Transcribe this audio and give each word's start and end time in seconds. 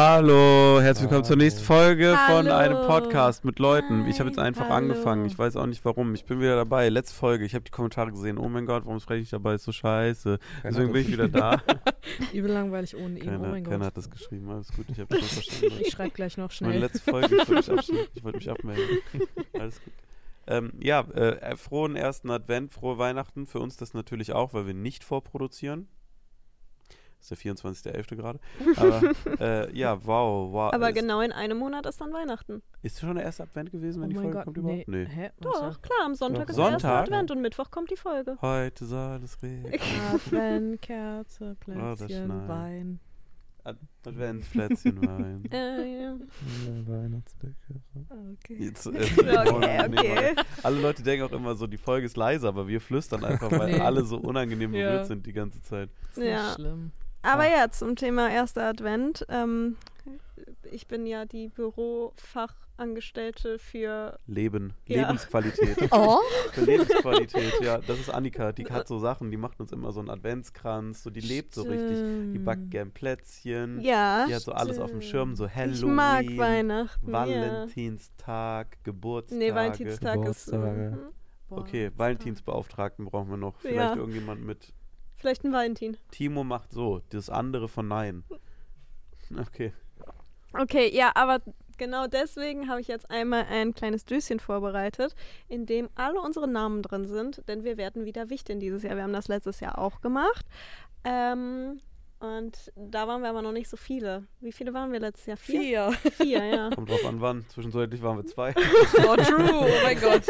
Hallo, 0.00 0.80
herzlich 0.80 1.06
willkommen 1.10 1.24
zur 1.24 1.34
nächsten 1.34 1.60
Folge 1.64 2.16
von 2.28 2.48
Hallo. 2.48 2.54
einem 2.54 2.86
Podcast 2.86 3.44
mit 3.44 3.58
Leuten. 3.58 4.06
Ich 4.06 4.20
habe 4.20 4.28
jetzt 4.30 4.38
einfach 4.38 4.68
hallo. 4.68 4.74
angefangen. 4.92 5.26
Ich 5.26 5.36
weiß 5.36 5.56
auch 5.56 5.66
nicht 5.66 5.84
warum. 5.84 6.14
Ich 6.14 6.24
bin 6.24 6.38
wieder 6.38 6.54
dabei. 6.54 6.88
Letzte 6.88 7.16
Folge. 7.16 7.44
Ich 7.44 7.52
habe 7.52 7.64
die 7.64 7.72
Kommentare 7.72 8.12
gesehen. 8.12 8.38
Oh 8.38 8.48
mein 8.48 8.64
Gott, 8.64 8.84
warum 8.86 9.00
spreche 9.00 9.22
ich 9.22 9.30
dabei? 9.30 9.54
Ist 9.54 9.64
so 9.64 9.72
scheiße. 9.72 10.38
Deswegen 10.62 10.92
bin 10.92 11.02
ich 11.02 11.10
wieder 11.10 11.26
da. 11.26 11.60
Übel 12.32 12.52
langweilig 12.52 12.94
ohne 12.94 13.18
ihn. 13.18 13.22
oh 13.22 13.32
keiner 13.32 13.38
mein 13.48 13.64
keiner 13.64 13.78
Gott. 13.78 13.86
hat 13.88 13.96
das 13.96 14.08
geschrieben. 14.08 14.48
Alles 14.48 14.72
gut, 14.72 14.86
ich 14.88 15.00
habe 15.00 15.18
das 15.18 15.28
verstanden. 15.34 15.74
Ich 15.80 15.90
schreibe 15.90 16.10
gleich 16.10 16.36
noch 16.36 16.52
Meine 16.60 16.74
schnell. 16.74 16.78
letzte 16.80 17.10
Folge. 17.10 17.36
Ich 17.36 17.48
wollte 17.48 17.72
mich, 17.72 17.92
ich 18.14 18.22
wollte 18.22 18.38
mich 18.38 18.50
abmelden. 18.52 18.98
Alles 19.58 19.82
gut. 19.82 19.92
Ähm, 20.46 20.74
ja, 20.78 21.00
äh, 21.10 21.56
frohen 21.56 21.96
ersten 21.96 22.30
Advent, 22.30 22.72
frohe 22.72 22.98
Weihnachten. 22.98 23.48
Für 23.48 23.58
uns 23.58 23.76
das 23.76 23.94
natürlich 23.94 24.32
auch, 24.32 24.54
weil 24.54 24.68
wir 24.68 24.74
nicht 24.74 25.02
vorproduzieren. 25.02 25.88
Das 27.20 27.30
ist 27.32 27.44
der 27.44 27.54
24.11. 27.54 28.16
gerade. 28.16 28.38
Aber 28.76 29.02
äh, 29.40 29.76
ja, 29.76 29.96
wow, 30.06 30.52
wow. 30.52 30.72
Aber 30.72 30.92
genau 30.92 31.20
in 31.20 31.32
einem 31.32 31.58
Monat 31.58 31.84
ist 31.86 32.00
dann 32.00 32.12
Weihnachten. 32.12 32.62
Ist 32.82 33.00
schon 33.00 33.16
der 33.16 33.24
erste 33.24 33.42
Advent 33.42 33.72
gewesen, 33.72 34.00
wenn 34.02 34.08
oh 34.08 34.10
die 34.10 34.16
Folge 34.16 34.32
Gott, 34.32 34.44
kommt 34.44 34.56
nee. 34.56 34.62
überhaupt? 34.62 34.88
Nee. 34.88 35.04
Hä? 35.06 35.30
Doch, 35.40 35.60
Warte. 35.60 35.80
klar, 35.80 35.98
am 36.04 36.14
Sonntag 36.14 36.44
Ja. 36.48 36.50
ist 36.50 36.56
der 36.58 36.64
erste 36.70 36.80
Sonntag? 36.86 37.02
Advent 37.02 37.30
und 37.32 37.42
Mittwoch 37.42 37.70
kommt 37.70 37.90
die 37.90 37.96
Folge. 37.96 38.36
Heute 38.40 38.86
soll 38.86 39.20
es 39.24 39.42
regnen. 39.42 39.72
Advent, 40.14 40.80
Kerze, 40.82 41.56
Oh, 41.66 41.74
das 41.74 41.98
Plätzchen, 41.98 42.24
schneit. 42.26 42.48
Wein. 42.48 43.00
Ad- 43.64 43.78
Adventsplätzchen 44.06 45.02
Wein. 45.06 45.44
Äh, 45.50 46.02
ja. 46.04 46.16
Weihnachtsbäcker. 46.86 47.56
Okay. 48.44 48.56
Jetzt, 48.60 48.86
äh, 48.86 48.90
Okay, 48.90 49.88
okay. 49.98 50.34
Alle 50.62 50.80
Leute 50.80 51.02
denken 51.02 51.26
auch 51.26 51.32
immer 51.32 51.54
so, 51.54 51.66
die 51.66 51.76
Folge 51.76 52.06
ist 52.06 52.16
leise, 52.16 52.48
aber 52.48 52.66
wir 52.68 52.80
flüstern 52.80 53.24
einfach, 53.24 53.50
weil 53.50 53.72
Nee. 53.72 53.80
alle 53.80 54.04
so 54.04 54.16
unangenehm 54.18 54.72
Ja. 54.72 54.86
berührt 54.90 55.06
sind 55.08 55.26
die 55.26 55.32
ganze 55.32 55.60
Zeit. 55.62 55.90
Ist 56.10 56.18
nicht 56.18 56.28
Ja. 56.28 56.52
schlimm. 56.54 56.92
Aber 57.22 57.42
Ah. 57.42 57.48
ja, 57.50 57.70
zum 57.70 57.96
Thema 57.96 58.30
erster 58.30 58.66
Advent. 58.68 59.26
Ähm, 59.28 59.76
ich 60.70 60.86
bin 60.86 61.06
ja 61.06 61.24
die 61.24 61.48
Bürofachangestellte 61.48 63.58
für. 63.58 64.18
Leben, 64.26 64.74
Ja. 64.86 65.02
Lebensqualität. 65.02 65.76
Oh? 65.92 66.18
Für 66.52 66.62
Lebensqualität, 66.64 67.60
ja. 67.60 67.78
Das 67.78 67.98
ist 67.98 68.10
Annika, 68.10 68.52
die 68.52 68.66
hat 68.66 68.86
so 68.88 68.98
Sachen, 68.98 69.30
die 69.30 69.36
macht 69.36 69.60
uns 69.60 69.72
immer 69.72 69.92
so 69.92 70.00
einen 70.00 70.10
Adventskranz, 70.10 71.02
so 71.02 71.10
die 71.10 71.20
lebt 71.20 71.54
so 71.54 71.62
richtig. 71.62 71.98
Die 72.32 72.38
backt 72.38 72.70
gern 72.70 72.90
Plätzchen. 72.92 73.80
Ja, 73.80 74.26
Die 74.26 74.34
hat 74.34 74.42
so 74.42 74.52
alles 74.52 74.78
auf 74.78 74.90
dem 74.90 75.02
Schirm, 75.02 75.34
so 75.36 75.48
Halloween. 75.50 75.74
ich 75.74 75.84
mag 75.84 76.36
Weihnachten. 76.36 77.06
Ja. 77.08 77.12
Valentinstag, 77.12 78.78
Geburtstage. 78.84 79.38
Nee, 79.38 79.54
Valentinstag 79.54 80.16
ist. 80.26 80.46
Geburtstage. 80.46 80.90
mhm. 80.92 80.98
Boah. 81.48 81.58
Okay, 81.60 81.90
Valentinsbeauftragten 81.96 83.06
brauchen 83.06 83.30
wir 83.30 83.38
noch. 83.38 83.58
Vielleicht 83.60 83.94
Ja. 83.94 83.96
irgendjemand 83.96 84.44
mit. 84.44 84.74
Vielleicht 85.18 85.44
ein 85.44 85.52
Valentin. 85.52 85.96
Timo 86.10 86.44
macht 86.44 86.72
so, 86.72 87.02
das 87.10 87.28
andere 87.28 87.68
von 87.68 87.88
Nein. 87.88 88.24
Okay. 89.36 89.72
Okay, 90.52 90.90
ja, 90.94 91.12
aber 91.14 91.38
genau 91.76 92.06
deswegen 92.06 92.68
habe 92.68 92.80
ich 92.80 92.88
jetzt 92.88 93.10
einmal 93.10 93.44
ein 93.50 93.74
kleines 93.74 94.04
Döschen 94.04 94.40
vorbereitet, 94.40 95.14
in 95.48 95.66
dem 95.66 95.88
alle 95.94 96.20
unsere 96.20 96.48
Namen 96.48 96.82
drin 96.82 97.06
sind, 97.06 97.46
denn 97.48 97.64
wir 97.64 97.76
werden 97.76 98.04
wieder 98.04 98.30
wichteln 98.30 98.60
dieses 98.60 98.82
Jahr. 98.82 98.96
Wir 98.96 99.02
haben 99.02 99.12
das 99.12 99.28
letztes 99.28 99.60
Jahr 99.60 99.78
auch 99.78 100.00
gemacht. 100.00 100.46
Ähm, 101.04 101.80
und 102.20 102.72
da 102.74 103.06
waren 103.06 103.22
wir 103.22 103.28
aber 103.30 103.42
noch 103.42 103.52
nicht 103.52 103.68
so 103.68 103.76
viele. 103.76 104.24
Wie 104.40 104.52
viele 104.52 104.74
waren 104.74 104.90
wir 104.92 105.00
letztes 105.00 105.26
Jahr? 105.26 105.36
Vier. 105.36 105.92
Vier, 105.92 106.44
ja. 106.44 106.70
Kommt 106.74 106.90
drauf 106.90 107.04
an, 107.06 107.20
wann. 107.20 107.44
Zwischenzeitlich 107.48 108.02
waren 108.02 108.16
wir 108.18 108.26
zwei. 108.26 108.54
Oh, 108.98 109.16
true. 109.16 109.50
Oh 109.52 109.68
mein 109.84 110.00
Gott. 110.00 110.22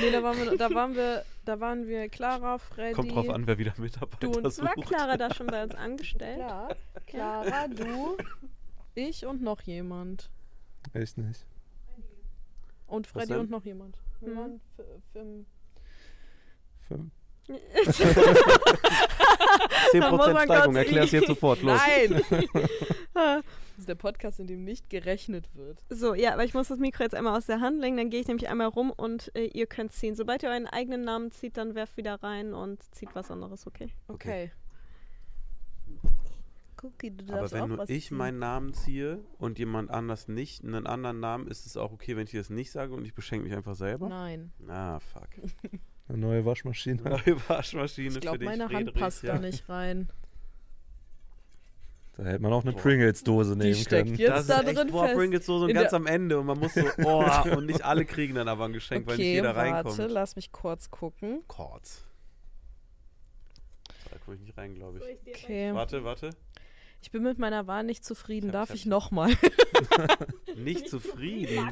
nee, 0.00 0.10
da 0.12 0.22
waren 0.22 0.38
wir, 0.38 0.56
da 0.56 0.70
waren 0.74 0.94
wir, 0.94 1.24
da 1.44 1.60
waren 1.60 1.86
wir 1.88 2.08
Clara, 2.08 2.58
Freddy. 2.58 2.94
Kommt 2.94 3.12
drauf 3.12 3.28
an, 3.30 3.46
wer 3.46 3.58
wieder 3.58 3.74
Mitarbeiter 3.78 4.18
Du 4.26 4.32
und- 4.32 4.44
War 4.44 4.50
sucht. 4.50 4.86
Clara 4.86 5.16
da 5.16 5.34
schon 5.34 5.46
bei 5.48 5.62
uns 5.64 5.74
angestellt? 5.74 6.38
Ja, 6.38 6.68
Clara, 7.06 7.68
du, 7.68 8.16
ich 8.94 9.26
und 9.26 9.42
noch 9.42 9.60
jemand. 9.62 10.30
Echt 10.92 11.18
nicht. 11.18 11.44
Und 12.86 13.06
Freddy 13.06 13.34
und 13.34 13.50
noch 13.50 13.64
jemand. 13.64 13.98
Wir 14.20 14.30
Mhm. 14.32 14.36
waren 14.36 14.60
fünf. 15.12 15.46
Fünf. 16.86 17.12
10% 17.48 20.00
Da 20.00 20.10
muss 20.10 20.26
man 20.26 20.36
Steigerung, 20.44 20.74
kurz- 20.74 20.86
erklär's 20.86 21.10
jetzt 21.12 21.26
sofort. 21.26 21.62
Los. 21.62 21.80
Nein! 21.80 22.22
das 23.14 23.42
ist 23.78 23.88
der 23.88 23.94
Podcast, 23.94 24.40
in 24.40 24.46
dem 24.46 24.64
nicht 24.64 24.88
gerechnet 24.90 25.48
wird. 25.54 25.78
So, 25.90 26.14
ja, 26.14 26.32
aber 26.32 26.44
ich 26.44 26.54
muss 26.54 26.68
das 26.68 26.78
Mikro 26.78 27.02
jetzt 27.04 27.14
einmal 27.14 27.36
aus 27.36 27.46
der 27.46 27.60
Hand 27.60 27.80
legen, 27.80 27.96
dann 27.96 28.10
gehe 28.10 28.20
ich 28.20 28.28
nämlich 28.28 28.48
einmal 28.48 28.68
rum 28.68 28.90
und 28.90 29.34
äh, 29.36 29.46
ihr 29.46 29.66
könnt 29.66 29.92
ziehen. 29.92 30.14
Sobald 30.14 30.42
ihr 30.42 30.50
euren 30.50 30.66
eigenen 30.66 31.04
Namen 31.04 31.30
zieht, 31.32 31.56
dann 31.56 31.74
werft 31.74 31.96
wieder 31.96 32.22
rein 32.22 32.54
und 32.54 32.82
zieht 32.94 33.10
was 33.14 33.30
anderes, 33.30 33.66
okay? 33.66 33.88
Okay. 34.08 34.52
Cookie, 36.82 37.10
du 37.12 37.24
Aber 37.32 37.40
darfst 37.40 37.54
wenn 37.54 37.62
auch 37.62 37.66
nur 37.68 37.78
was 37.78 37.88
ich 37.88 38.08
ziehen. 38.08 38.18
meinen 38.18 38.38
Namen 38.38 38.74
ziehe 38.74 39.20
und 39.38 39.58
jemand 39.58 39.90
anders 39.90 40.28
nicht, 40.28 40.62
einen 40.64 40.86
anderen 40.86 41.18
Namen, 41.18 41.48
ist 41.48 41.64
es 41.66 41.76
auch 41.78 41.92
okay, 41.92 42.14
wenn 42.16 42.24
ich 42.26 42.32
das 42.32 42.50
nicht 42.50 42.70
sage 42.72 42.92
und 42.94 43.06
ich 43.06 43.14
beschenke 43.14 43.48
mich 43.48 43.56
einfach 43.56 43.74
selber? 43.74 44.08
Nein. 44.08 44.52
Ah, 44.68 44.98
fuck. 45.00 45.28
Eine 46.08 46.18
neue 46.18 46.44
Waschmaschine. 46.44 47.02
Neue 47.02 47.48
Waschmaschine 47.48 48.08
Ich 48.08 48.14
für 48.14 48.20
glaube, 48.20 48.38
dich, 48.38 48.48
meine 48.48 48.64
Hand 48.64 48.72
Friedrich, 48.74 48.94
passt 48.94 49.22
ja. 49.22 49.34
da 49.34 49.38
nicht 49.38 49.68
rein. 49.68 50.08
Da 52.16 52.24
hätte 52.24 52.42
man 52.42 52.52
auch 52.52 52.62
eine 52.62 52.72
Boah. 52.72 52.80
Dose 53.24 53.56
nehmen 53.56 53.74
steckt 53.74 54.06
können. 54.06 54.18
jetzt 54.18 54.30
das 54.30 54.46
da 54.46 54.60
ist 54.60 54.68
echt, 54.68 54.78
drin 54.78 54.90
boah, 54.92 55.06
fest. 55.06 55.16
Pringles 55.16 55.46
so, 55.46 55.58
so 55.58 55.66
In 55.66 55.74
ganz 55.74 55.92
am 55.92 56.06
Ende 56.06 56.38
und 56.38 56.46
man 56.46 56.58
muss 56.58 56.74
so, 56.74 56.82
oh, 57.02 57.24
und 57.56 57.66
nicht 57.66 57.82
alle 57.82 58.04
kriegen 58.04 58.34
dann 58.34 58.46
aber 58.46 58.66
ein 58.66 58.72
Geschenk, 58.72 59.06
weil 59.06 59.16
nicht 59.16 59.24
Okay, 59.26 59.34
jeder 59.34 59.56
reinkommt. 59.56 59.98
warte, 59.98 60.12
lass 60.12 60.36
mich 60.36 60.52
kurz 60.52 60.90
gucken. 60.90 61.42
Kurz. 61.48 62.04
Da 64.12 64.18
komme 64.18 64.36
ich 64.36 64.42
nicht 64.42 64.56
rein, 64.56 64.74
glaube 64.74 64.98
ich. 64.98 65.34
Okay. 65.34 65.74
Warte, 65.74 66.04
warte. 66.04 66.30
Ich 67.04 67.10
bin 67.10 67.22
mit 67.22 67.38
meiner 67.38 67.66
Wahl 67.66 67.84
nicht 67.84 68.02
zufrieden. 68.02 68.46
Ich 68.46 68.52
Darf 68.52 68.70
ich 68.70 68.76
ich 68.80 68.86
nochmal? 68.86 69.30
Nicht 70.56 70.88
zufrieden. 70.88 71.68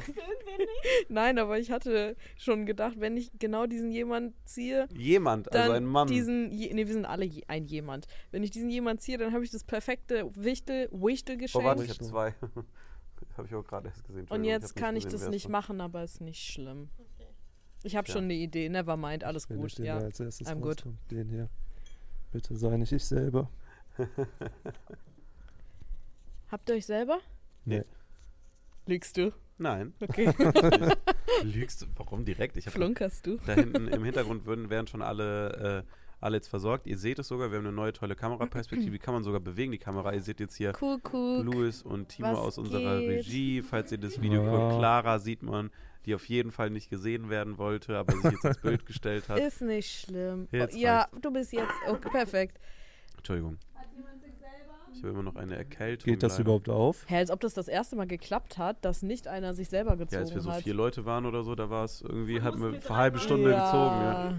Nein, 1.09 1.39
aber 1.39 1.57
ich 1.57 1.71
hatte 1.71 2.15
schon 2.37 2.67
gedacht, 2.67 2.99
wenn 2.99 3.17
ich 3.17 3.31
genau 3.39 3.65
diesen 3.65 3.89
jemand 3.91 4.35
ziehe, 4.45 4.87
Jemand, 4.95 5.47
dann 5.47 5.61
also 5.61 5.73
ein 5.73 5.85
Mann. 5.85 6.07
diesen, 6.07 6.49
nee, 6.49 6.75
wir 6.75 6.93
sind 6.93 7.05
alle 7.05 7.27
ein 7.47 7.65
jemand. 7.65 8.05
Wenn 8.29 8.43
ich 8.43 8.51
diesen 8.51 8.69
jemand 8.69 9.01
ziehe, 9.01 9.17
dann 9.17 9.33
habe 9.33 9.43
ich 9.43 9.49
das 9.49 9.63
perfekte 9.63 10.29
Wichtel, 10.35 10.87
Wichtel-Geschenk. 10.91 11.63
oh, 11.63 11.67
warte, 11.67 11.83
ich 11.83 11.89
habe 11.89 12.03
zwei. 12.03 12.35
habe 13.37 13.47
ich 13.47 13.55
auch 13.55 13.65
gerade 13.65 13.87
erst 13.87 14.03
gesehen. 14.03 14.27
Und 14.29 14.43
jetzt 14.43 14.75
hab 14.75 14.83
kann 14.83 14.95
ich 14.95 15.05
gesehen, 15.05 15.19
das 15.19 15.29
nicht 15.29 15.45
war. 15.45 15.51
machen, 15.51 15.81
aber 15.81 16.03
ist 16.03 16.21
nicht 16.21 16.43
schlimm. 16.43 16.89
Ich 17.81 17.95
habe 17.95 18.05
Tja. 18.05 18.13
schon 18.13 18.25
eine 18.25 18.35
Idee. 18.35 18.69
Never 18.69 18.97
mind, 18.97 19.23
alles 19.23 19.49
Wenn 19.49 19.57
gut. 19.57 19.69
ich 19.69 19.75
den 19.77 19.85
Ja. 19.85 19.97
als 19.97 20.19
erstes 20.19 20.47
I'm 20.47 20.59
good. 20.59 20.83
Den 21.09 21.27
hier. 21.27 21.49
Bitte 22.31 22.55
sei 22.55 22.77
nicht 22.77 22.91
ich 22.91 23.03
selber. 23.03 23.49
Habt 26.53 26.69
ihr 26.69 26.75
euch 26.75 26.85
selber? 26.85 27.19
Nee. 27.65 27.81
Lügst 28.85 29.17
du? 29.17 29.33
Nein. 29.57 29.91
Okay. 29.99 30.31
Lügst 31.43 31.81
du? 31.81 31.87
Warum 31.95 32.25
direkt? 32.25 32.57
Ich 32.57 32.67
habe 32.67 32.75
Flunkerst 32.75 33.25
du? 33.25 33.37
da 33.47 33.53
hinten 33.53 33.87
im 33.87 34.03
Hintergrund 34.03 34.45
würden, 34.45 34.69
wären 34.69 34.85
schon 34.85 35.01
alle, 35.01 35.83
äh, 35.83 35.91
alle 36.19 36.35
jetzt 36.37 36.49
versorgt. 36.49 36.85
Ihr 36.85 36.99
seht 36.99 37.17
es 37.17 37.27
sogar, 37.27 37.49
wir 37.49 37.57
haben 37.57 37.65
eine 37.65 37.75
neue 37.75 37.91
tolle 37.91 38.15
Kameraperspektive. 38.15 38.91
Die 38.91 38.99
kann 38.99 39.15
man 39.15 39.23
sogar 39.23 39.39
bewegen, 39.39 39.71
die 39.71 39.79
Kamera. 39.79 40.13
Ihr 40.13 40.21
seht 40.21 40.39
jetzt 40.39 40.55
hier 40.55 40.73
Cool, 40.79 40.99
cool. 41.11 41.41
Louis 41.41 41.81
und 41.81 42.09
Timo 42.09 42.33
Was 42.33 42.37
aus 42.37 42.57
unserer 42.59 42.99
geht? 42.99 43.09
Regie. 43.09 43.63
Falls 43.63 43.91
ihr 43.91 43.97
das 43.97 44.21
Video 44.21 44.43
Ja. 44.43 44.51
guckt, 44.51 44.77
Clara 44.77 45.17
sieht 45.17 45.41
man, 45.41 45.71
die 46.05 46.13
auf 46.13 46.29
jeden 46.29 46.51
Fall 46.51 46.69
nicht 46.69 46.91
gesehen 46.91 47.31
werden 47.31 47.57
wollte, 47.57 47.97
aber 47.97 48.13
sich 48.13 48.25
jetzt 48.25 48.45
ins 48.45 48.57
Bild 48.59 48.85
gestellt 48.85 49.27
hat. 49.27 49.39
Ist 49.39 49.63
nicht 49.63 50.01
schlimm. 50.01 50.47
Jetzt 50.51 50.77
ja, 50.77 51.07
du 51.19 51.31
bist 51.31 51.51
jetzt. 51.51 51.73
Okay, 51.87 52.09
perfekt. 52.11 52.59
Entschuldigung. 53.17 53.57
Ich 54.93 54.99
habe 55.03 55.09
immer 55.09 55.23
noch 55.23 55.35
eine 55.35 55.55
Erkältung. 55.55 56.05
Geht 56.11 56.23
das 56.23 56.33
leider. 56.33 56.41
überhaupt 56.43 56.69
auf? 56.69 57.05
Hä, 57.07 57.17
als 57.17 57.31
ob 57.31 57.39
das 57.41 57.53
das 57.53 57.67
erste 57.67 57.95
Mal 57.95 58.07
geklappt 58.07 58.57
hat, 58.57 58.83
dass 58.85 59.01
nicht 59.01 59.27
einer 59.27 59.53
sich 59.53 59.69
selber 59.69 59.97
gezogen 59.97 60.13
Ja, 60.15 60.19
als 60.21 60.33
wir 60.33 60.41
so 60.41 60.51
hat. 60.51 60.63
vier 60.63 60.73
Leute 60.73 61.05
waren 61.05 61.25
oder 61.25 61.43
so, 61.43 61.55
da 61.55 61.69
war 61.69 61.83
es 61.85 62.01
irgendwie, 62.01 62.41
hat 62.41 62.55
mir 62.57 62.79
für 62.81 62.89
eine 62.89 62.97
halbe 62.97 63.19
Stunde 63.19 63.49
gezogen. 63.49 64.01
Ja. 64.01 64.37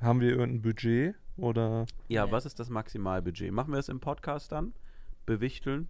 Haben 0.00 0.20
wir 0.20 0.30
irgendein 0.30 0.62
Budget? 0.62 1.14
Oder 1.36 1.86
ja, 2.08 2.26
Nee. 2.26 2.32
was 2.32 2.46
ist 2.46 2.58
das 2.58 2.68
Maximalbudget? 2.68 3.52
Machen 3.52 3.72
wir 3.72 3.78
es 3.78 3.88
im 3.88 4.00
Podcast 4.00 4.50
dann? 4.52 4.74
Bewichteln? 5.26 5.88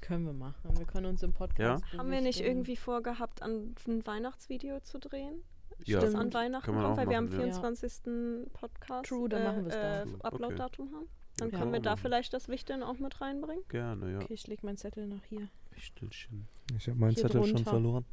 Können 0.00 0.26
wir 0.26 0.32
machen. 0.32 0.76
Wir 0.76 0.84
können 0.86 1.06
uns 1.06 1.22
im 1.22 1.32
Podcast. 1.32 1.84
Haben 1.96 2.10
wir 2.10 2.20
nicht 2.20 2.40
irgendwie 2.40 2.76
vorgehabt, 2.76 3.40
an 3.42 3.74
ein 3.86 4.04
Weihnachtsvideo 4.06 4.80
zu 4.80 4.98
drehen? 4.98 5.42
Ja. 5.84 6.00
Das 6.00 6.10
Stimmt. 6.10 6.22
an 6.22 6.34
Weihnachten 6.34 6.72
kommt, 6.74 6.96
weil 6.96 7.08
wir 7.08 7.18
am 7.18 7.24
machen, 7.26 7.38
ja. 7.38 7.44
24. 7.44 8.48
Podcast 8.52 9.08
True, 9.08 9.28
dann 9.28 9.44
machen 9.44 9.64
wir's 9.64 9.74
da. 9.74 10.02
äh, 10.02 10.06
Upload-Datum 10.22 10.92
haben. 10.92 11.08
Dann 11.38 11.50
Ja, 11.50 11.58
können 11.58 11.72
wir 11.72 11.78
kann 11.78 11.82
da 11.82 11.90
man 11.90 11.98
machen. 11.98 12.02
vielleicht 12.02 12.32
das 12.34 12.48
Wichteln 12.48 12.82
auch 12.82 12.98
mit 12.98 13.20
reinbringen. 13.20 13.64
Gerne, 13.68 14.12
ja. 14.12 14.18
Okay, 14.20 14.34
ich 14.34 14.46
leg 14.46 14.62
meinen 14.62 14.76
Zettel 14.76 15.06
noch 15.06 15.24
hier. 15.28 15.48
Wichtelchen. 15.74 16.46
ich 16.76 16.86
habe 16.88 16.98
meinen 16.98 17.14
Hier 17.14 17.22
Zettel 17.22 17.42
schon 17.44 17.54
drunter. 17.56 17.70
verloren. 17.70 18.04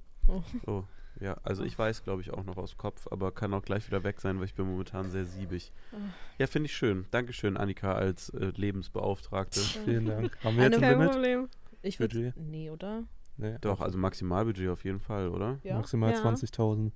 Oh, 0.68 0.84
ja, 1.20 1.36
also 1.44 1.64
ich 1.64 1.78
weiß, 1.78 2.04
glaube 2.04 2.22
ich, 2.22 2.32
auch 2.32 2.44
noch 2.46 2.56
aus 2.58 2.78
Kopf, 2.78 3.08
aber 3.12 3.32
kann 3.32 3.54
auch 3.54 3.64
gleich 3.64 3.86
wieder 3.88 4.04
weg 4.04 4.22
sein, 4.22 4.38
weil 4.38 4.46
ich 4.46 4.54
bin 4.54 4.68
momentan 4.68 5.10
sehr 5.10 5.26
siebig. 5.26 5.74
Ah. 5.92 5.96
Ja, 6.38 6.48
finde 6.48 6.68
ich 6.68 6.76
schön. 6.76 7.08
Dankeschön, 7.12 7.58
Annika, 7.58 7.94
als 7.94 8.30
äh, 8.30 8.52
Lebensbeauftragte. 8.56 9.60
Vielen 9.86 10.06
Dank. 10.06 10.38
Haben 10.44 10.58
wir 10.58 10.66
jetzt 10.66 10.76
ein 10.76 10.82
Kein 10.82 10.98
Limit? 11.00 11.12
Problem. 11.12 11.50
Ich 11.82 12.00
würde. 12.00 12.16
Budget? 12.16 12.38
Nee, 12.38 12.70
oder? 12.70 13.04
Nee. 13.38 13.58
Doch, 13.62 13.82
also 13.82 13.98
Maximalbudget 13.98 14.70
auf 14.70 14.84
jeden 14.84 15.00
Fall, 15.00 15.30
oder? 15.30 15.60
Ja. 15.64 15.76
Maximal 15.76 16.12
Ja. 16.14 16.20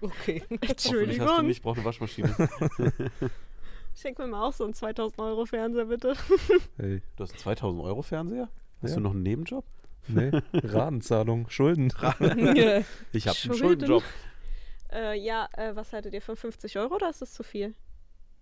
Okay. 0.00 0.40
Hoffentlich 0.42 0.70
hast 0.70 0.84
du 0.84 0.88
Entschuldigung. 0.98 1.46
nicht, 1.46 1.62
brauch 1.62 1.76
eine 1.76 1.84
Waschmaschine. 1.84 2.34
Schenk 3.94 4.18
mir 4.18 4.26
mal 4.26 4.42
auch 4.48 4.52
so 4.52 4.64
einen 4.64 4.74
2000 4.74 5.18
Euro 5.20 5.46
Fernseher, 5.46 5.84
bitte. 5.86 6.14
Hey, 6.76 7.00
Du 7.16 7.22
hast 7.22 7.30
einen 7.32 7.38
2000 7.40 7.82
Euro 7.82 8.02
Fernseher? 8.02 8.48
Hast 8.82 8.90
Ja. 8.90 8.96
du 8.96 9.02
noch 9.02 9.12
einen 9.12 9.22
Nebenjob? 9.22 9.64
nee, 10.08 10.30
Ratenzahlung, 10.52 11.48
Schulden. 11.48 11.88
Ich 11.92 12.02
habe 12.02 12.18
einen 12.34 13.34
Schulden. 13.34 13.56
Schuldenjob. 13.56 14.02
Äh, 14.92 15.18
ja, 15.18 15.48
äh, 15.56 15.74
was 15.74 15.92
haltet 15.92 16.12
ihr 16.14 16.22
von 16.22 16.36
50 16.36 16.78
Euro 16.78 16.96
oder 16.96 17.08
ist 17.10 17.22
das 17.22 17.32
zu 17.32 17.42
viel? 17.42 17.74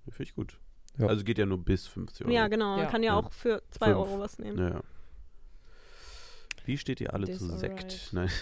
Finde 0.04 0.22
ich 0.24 0.34
gut. 0.34 0.58
Ja. 0.98 1.06
Also 1.06 1.22
geht 1.24 1.38
ja 1.38 1.46
nur 1.46 1.58
bis 1.58 1.86
50 1.86 2.26
Euro. 2.26 2.34
Ja, 2.34 2.48
genau. 2.48 2.70
Man 2.76 2.80
Ja. 2.80 2.90
kann 2.90 3.02
ja, 3.02 3.12
Ja. 3.12 3.18
auch 3.18 3.32
für 3.32 3.62
2 3.70 3.86
Fünf. 3.86 3.96
Euro 3.98 4.18
was 4.18 4.38
nehmen. 4.38 4.58
Ja, 4.58 4.68
ja. 4.70 4.80
Wie 6.64 6.78
steht 6.78 7.00
ihr 7.00 7.12
alle 7.12 7.26
This 7.26 7.38
zu. 7.38 7.56
Sekt? 7.56 8.10
Nein. 8.12 8.28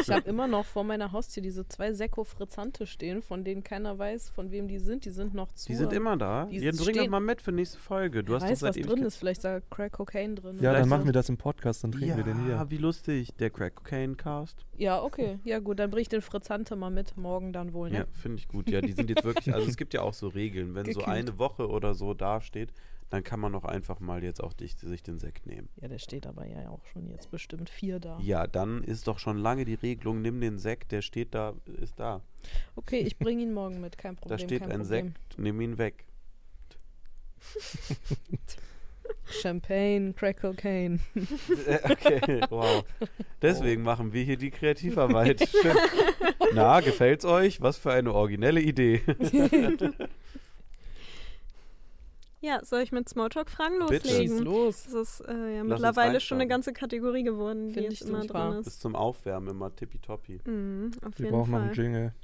Ich 0.00 0.10
habe 0.10 0.20
immer 0.28 0.46
noch 0.46 0.64
vor 0.64 0.84
meiner 0.84 1.12
Haustür 1.12 1.42
diese 1.42 1.66
zwei 1.68 1.92
Sekko 1.92 2.24
Frizzante 2.24 2.86
stehen, 2.86 3.22
von 3.22 3.44
denen 3.44 3.62
keiner 3.62 3.98
weiß, 3.98 4.30
von 4.30 4.50
wem 4.50 4.68
die 4.68 4.78
sind. 4.78 5.04
Die 5.04 5.10
sind 5.10 5.34
noch 5.34 5.52
zu. 5.52 5.68
Die 5.68 5.74
sind 5.74 5.92
immer 5.92 6.16
da. 6.16 6.46
Die 6.46 6.58
Ja, 6.58 6.72
bring 6.72 6.96
doch 6.96 7.08
mal 7.08 7.20
mit 7.20 7.40
für 7.40 7.52
nächste 7.52 7.78
Folge. 7.78 8.24
Du 8.24 8.34
hast 8.34 8.42
weiß, 8.42 8.62
was 8.62 8.76
drin 8.76 9.02
ist. 9.02 9.16
Vielleicht 9.16 9.38
ist 9.38 9.44
da 9.44 9.60
Crack 9.70 9.92
Cocaine 9.92 10.34
drin. 10.34 10.58
Ja, 10.60 10.72
dann 10.72 10.88
machen 10.88 11.02
so. 11.02 11.06
wir 11.06 11.12
das 11.12 11.28
im 11.28 11.36
Podcast, 11.36 11.84
dann 11.84 11.92
trinken 11.92 12.10
ja, 12.10 12.16
wir 12.16 12.24
den 12.24 12.44
hier. 12.44 12.66
wie 12.68 12.78
lustig. 12.78 13.34
Der 13.38 13.50
Crack 13.50 13.76
Cocaine 13.76 14.14
Cast. 14.14 14.64
Ja, 14.76 15.02
okay. 15.02 15.38
Ja, 15.44 15.58
gut, 15.58 15.78
dann 15.78 15.90
bring 15.90 16.02
ich 16.02 16.08
den 16.08 16.22
Frizzante 16.22 16.76
mal 16.76 16.90
mit. 16.90 17.16
Morgen 17.16 17.52
dann 17.52 17.72
wohl, 17.72 17.90
ne? 17.90 17.98
Ja, 17.98 18.06
finde 18.12 18.38
ich 18.38 18.48
gut. 18.48 18.68
Ja, 18.70 18.80
die 18.80 18.92
sind 18.92 19.10
jetzt 19.10 19.24
wirklich, 19.24 19.54
also 19.54 19.68
es 19.68 19.76
gibt 19.76 19.94
ja 19.94 20.02
auch 20.02 20.14
so 20.14 20.28
Regeln. 20.28 20.74
Wenn 20.74 20.84
so 20.86 21.00
Gekillt. 21.00 21.08
eine 21.08 21.38
Woche 21.38 21.68
oder 21.68 21.94
so 21.94 22.14
dasteht, 22.14 22.72
dann 23.10 23.24
kann 23.24 23.40
man 23.40 23.52
doch 23.52 23.64
einfach 23.64 24.00
mal 24.00 24.22
jetzt 24.22 24.42
auch 24.42 24.52
dich, 24.52 24.76
sich 24.76 25.02
den 25.02 25.18
Sekt 25.18 25.46
nehmen. 25.46 25.68
Ja, 25.80 25.88
der 25.88 25.98
steht 25.98 26.26
aber 26.26 26.46
ja 26.46 26.68
auch 26.68 26.84
schon 26.86 27.08
jetzt 27.08 27.30
bestimmt 27.30 27.70
vier 27.70 28.00
da. 28.00 28.18
Ja, 28.20 28.46
dann 28.46 28.84
ist 28.84 29.06
doch 29.06 29.18
schon 29.18 29.38
lange 29.38 29.64
die 29.64 29.74
Regelung, 29.74 30.20
nimm 30.20 30.40
den 30.40 30.58
Sekt, 30.58 30.92
der 30.92 31.02
steht 31.02 31.34
da, 31.34 31.54
ist 31.80 31.98
da. 31.98 32.20
Okay, 32.76 33.00
ich 33.00 33.18
bringe 33.18 33.42
ihn 33.42 33.52
morgen 33.52 33.80
mit, 33.80 33.96
kein 33.98 34.16
Problem. 34.20 34.38
Da 34.38 34.44
steht 34.44 34.62
ein 34.62 34.68
Problem. 34.80 34.86
Sekt, 34.86 35.38
nimm 35.38 35.60
ihn 35.60 35.78
weg. 35.78 36.04
Champagne, 39.30 40.12
Crack 40.12 40.40
Cocaine. 40.40 41.00
Okay, 41.84 42.42
wow. 42.50 42.84
Deswegen 43.40 43.82
machen 43.82 44.12
wir 44.12 44.22
hier 44.22 44.36
die 44.36 44.50
Kreativarbeit. 44.50 45.48
Na, 46.54 46.80
gefällt's 46.80 47.24
euch? 47.24 47.60
Was 47.60 47.78
für 47.78 47.92
eine 47.92 48.12
originelle 48.12 48.60
Idee. 48.60 49.00
Ja, 52.40 52.64
soll 52.64 52.82
ich 52.82 52.92
mit 52.92 53.08
Smalltalk-Fragen 53.08 53.78
Bitte. 53.88 54.06
Schieß 54.08 54.30
loslegen? 54.30 54.38
los. 54.44 54.84
Das 54.84 54.94
ist 54.94 55.20
äh, 55.28 55.56
ja 55.56 55.64
mittlerweile 55.64 56.20
schon 56.20 56.38
eine 56.38 56.46
ganze 56.46 56.72
Kategorie 56.72 57.24
geworden, 57.24 57.68
die 57.68 57.74
Find 57.74 57.86
jetzt 57.90 58.02
ich 58.02 58.08
immer 58.08 58.22
super. 58.22 58.50
drin 58.50 58.58
Bis 58.58 58.66
ist. 58.68 58.80
zum 58.80 58.94
Aufwärmen 58.94 59.48
immer 59.50 59.74
tippitoppi. 59.74 60.40
Mhm, 60.44 60.92
auf 61.04 61.18
Wir 61.18 61.24
jeden 61.26 61.36
brauchen 61.36 61.50
noch 61.50 61.58
Fall. 61.58 61.66
einen 61.66 61.74
Jingle. 61.74 62.14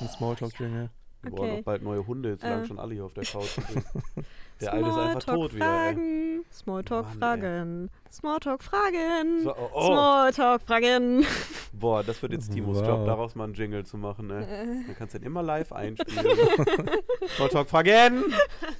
Ein 0.00 0.08
Smalltalk-Jingle. 0.08 0.90
Wir 1.22 1.30
brauchen 1.32 1.50
Okay. 1.50 1.58
auch 1.60 1.64
bald 1.64 1.82
neue 1.82 2.06
Hunde, 2.06 2.30
jetzt 2.30 2.42
lagen 2.42 2.62
Äh. 2.62 2.66
schon 2.66 2.78
alle 2.78 2.94
hier 2.94 3.04
auf 3.04 3.12
der 3.12 3.24
Couch. 3.24 3.56
der 4.60 4.72
eine 4.72 4.88
ist 4.88 4.96
einfach 4.96 5.22
tot 5.24 5.54
wieder. 5.54 5.64
Smalltalk-Fragen. 5.66 6.44
Smalltalk-Fragen. 6.52 7.90
Smalltalk-Fragen. 8.10 9.42
So, 9.42 9.54
oh, 9.54 9.70
oh. 9.74 9.86
Smalltalk-Fragen. 9.86 11.26
Boah, 11.72 12.02
das 12.02 12.22
wird 12.22 12.32
jetzt 12.32 12.52
Timos 12.52 12.78
Wow. 12.78 12.86
Job, 12.88 13.06
daraus 13.06 13.34
mal 13.34 13.44
einen 13.44 13.54
Jingle 13.54 13.84
zu 13.84 13.98
machen. 13.98 14.26
Ne? 14.28 14.46
Dann 14.86 14.96
kannst 14.96 15.14
du 15.14 15.18
den 15.18 15.26
immer 15.26 15.42
live 15.42 15.72
einspielen. 15.72 16.26
Smalltalk-Fragen! 17.36 18.24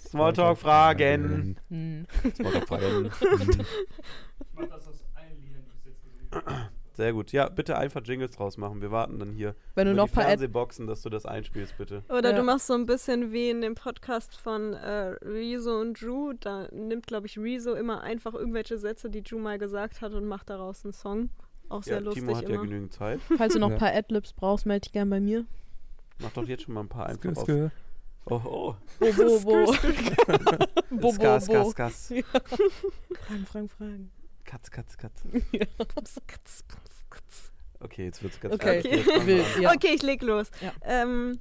Smalltalk-Fragen! 0.08 1.56
Hm. 1.68 2.06
Smalltalk-Fragen. 2.34 3.10
Ich 4.52 4.68
mach 4.68 4.76
das 4.76 4.88
aus 4.88 5.04
allen 5.14 5.40
Liedern, 5.40 5.62
die 5.64 5.70
bis 5.70 5.84
jetzt 5.86 6.02
gesungen 6.02 6.30
habe. 6.44 6.68
Sehr 7.00 7.14
gut. 7.14 7.32
Ja, 7.32 7.48
bitte 7.48 7.78
einfach 7.78 8.02
Jingles 8.04 8.32
draus 8.32 8.58
machen. 8.58 8.82
Wir 8.82 8.90
warten 8.90 9.18
dann 9.18 9.32
hier 9.32 9.54
Wenn 9.74 9.86
du 9.86 9.94
noch 9.94 10.08
die 10.08 10.14
paar 10.16 10.24
Fernsehboxen, 10.24 10.86
dass 10.86 11.00
du 11.00 11.08
das 11.08 11.24
einspielst, 11.24 11.78
bitte. 11.78 12.02
Oder 12.10 12.32
Ja. 12.32 12.36
du 12.36 12.42
machst 12.42 12.66
so 12.66 12.74
ein 12.74 12.84
bisschen 12.84 13.32
wie 13.32 13.48
in 13.48 13.62
dem 13.62 13.74
Podcast 13.74 14.36
von 14.36 14.74
äh, 14.74 15.16
Rezo 15.22 15.80
und 15.80 15.98
Drew. 15.98 16.34
Da 16.38 16.68
nimmt, 16.72 17.06
glaube 17.06 17.26
ich, 17.26 17.38
Rezo 17.38 17.72
immer 17.72 18.02
einfach 18.02 18.34
irgendwelche 18.34 18.76
Sätze, 18.76 19.08
die 19.08 19.22
Drew 19.22 19.38
mal 19.38 19.58
gesagt 19.58 20.02
hat 20.02 20.12
und 20.12 20.26
macht 20.26 20.50
daraus 20.50 20.84
einen 20.84 20.92
Song. 20.92 21.30
Auch 21.70 21.82
sehr 21.84 21.94
Ja, 21.94 22.00
lustig 22.00 22.24
Timo 22.24 22.36
hat 22.36 22.42
ja 22.42 22.50
immer. 22.50 22.64
genügend 22.64 22.92
Zeit. 22.92 23.18
Falls 23.38 23.54
du 23.54 23.60
noch 23.60 23.68
ein 23.68 23.72
Ja. 23.72 23.78
paar 23.78 23.94
Adlibs 23.94 24.34
brauchst, 24.34 24.66
melde 24.66 24.82
dich 24.82 24.92
gern 24.92 25.08
bei 25.08 25.20
mir. 25.20 25.46
Mach 26.18 26.32
doch 26.32 26.46
jetzt 26.46 26.64
schon 26.64 26.74
mal 26.74 26.82
ein 26.82 26.88
paar 26.88 27.06
einfach 27.06 27.34
auf. 27.34 27.48
Oh, 28.26 28.34
oh. 28.44 28.74
Bo, 28.98 29.12
bo, 29.14 29.40
bo. 29.40 29.72
bo, 30.90 30.96
bo, 30.98 31.12
Gas, 31.18 31.46
bo. 31.46 31.52
Gas, 31.72 31.74
Gas. 31.74 32.12
Fragen, 33.26 33.46
Fragen, 33.46 33.68
Fragen. 33.70 34.10
Katz, 34.44 34.70
Katz, 34.70 34.98
Katz. 34.98 35.22
Ja. 35.52 35.64
Okay, 37.80 38.04
jetzt 38.04 38.22
wird's 38.22 38.40
ganz 38.40 38.54
Okay, 38.54 38.82
wild, 39.24 39.56
an. 39.56 39.62
ja. 39.62 39.72
Okay, 39.74 39.92
ich 39.94 40.02
leg 40.02 40.22
los. 40.22 40.50
Ja. 40.60 40.72
Ähm, 40.82 41.38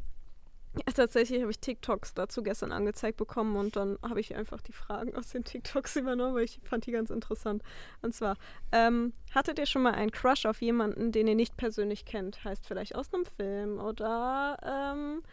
tatsächlich 0.95 1.41
habe 1.41 1.51
ich 1.51 1.59
TikToks 1.59 2.13
dazu 2.13 2.43
gestern 2.43 2.71
angezeigt 2.71 3.17
bekommen 3.17 3.57
und 3.57 3.75
dann 3.75 3.97
habe 4.01 4.19
ich 4.19 4.35
einfach 4.35 4.61
die 4.61 4.71
Fragen 4.71 5.15
aus 5.15 5.29
den 5.29 5.43
TikToks 5.43 5.95
übernommen, 5.97 6.35
weil 6.35 6.43
ich 6.43 6.59
fand 6.63 6.85
die 6.85 6.91
ganz 6.91 7.09
interessant. 7.09 7.63
Und 8.01 8.13
zwar, 8.13 8.37
ähm, 8.71 9.13
hattet 9.33 9.59
ihr 9.59 9.65
schon 9.65 9.81
mal 9.81 9.93
einen 9.93 10.11
Crush 10.11 10.45
auf 10.45 10.61
jemanden, 10.61 11.11
den 11.11 11.27
ihr 11.27 11.35
nicht 11.35 11.57
persönlich 11.57 12.05
kennt? 12.05 12.43
Heißt 12.43 12.65
vielleicht 12.65 12.95
aus 12.95 13.13
einem 13.13 13.25
Film 13.25 13.79
oder 13.79 14.57
ähm, 14.63 15.23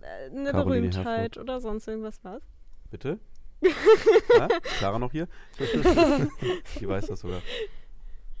äh, 0.00 0.30
eine 0.30 0.50
Caroline 0.50 0.88
Berühmtheit 0.88 1.38
oder 1.38 1.60
sonst 1.60 1.86
irgendwas 1.86 2.18
was? 2.22 2.42
Bitte? 2.90 3.18
ja? 4.38 4.48
Clara 4.78 4.98
noch 4.98 5.12
hier? 5.12 5.28
Die 6.80 6.88
weiß 6.88 7.06
das 7.06 7.20
sogar. 7.20 7.42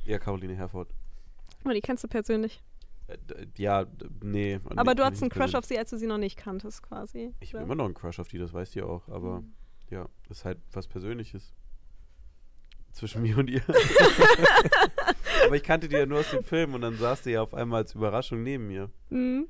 Ja, 0.08 0.18
Caroline 0.18 0.54
Herford. 0.56 0.88
Oh, 1.64 1.70
die 1.70 1.80
kennst 1.82 2.02
du 2.02 2.08
persönlich. 2.08 2.62
Äh, 3.08 3.16
ja, 3.58 3.84
nee. 4.22 4.58
Aber 4.74 4.92
nee, 4.92 4.94
du 4.96 5.04
hattest 5.04 5.22
einen 5.22 5.30
Crush 5.30 5.54
auf 5.54 5.64
sie, 5.66 5.78
als 5.78 5.90
du 5.90 5.98
sie 5.98 6.06
noch 6.06 6.16
nicht 6.16 6.38
kanntest, 6.38 6.82
quasi. 6.82 7.34
Ich 7.40 7.52
habe 7.52 7.64
immer 7.64 7.74
noch 7.74 7.84
einen 7.84 7.94
Crush 7.94 8.18
auf 8.18 8.28
die, 8.28 8.38
das 8.38 8.52
weiß 8.54 8.70
die 8.70 8.80
auch. 8.82 9.06
Aber 9.08 9.40
Mhm. 9.40 9.52
ja, 9.90 10.08
ist 10.30 10.46
halt 10.46 10.58
was 10.72 10.86
Persönliches. 10.88 11.52
Zwischen 12.92 13.20
mir 13.20 13.36
und 13.36 13.50
ihr. 13.50 13.60
aber 15.46 15.56
ich 15.56 15.62
kannte 15.62 15.88
die 15.88 15.96
ja 15.96 16.06
nur 16.06 16.20
aus 16.20 16.30
dem 16.30 16.42
Film 16.42 16.72
und 16.74 16.80
dann 16.80 16.96
saß 16.96 17.22
die 17.22 17.30
ja 17.32 17.42
auf 17.42 17.52
einmal 17.54 17.82
als 17.82 17.94
Überraschung 17.94 18.42
neben 18.42 18.66
mir. 18.66 18.90
Mhm. 19.10 19.46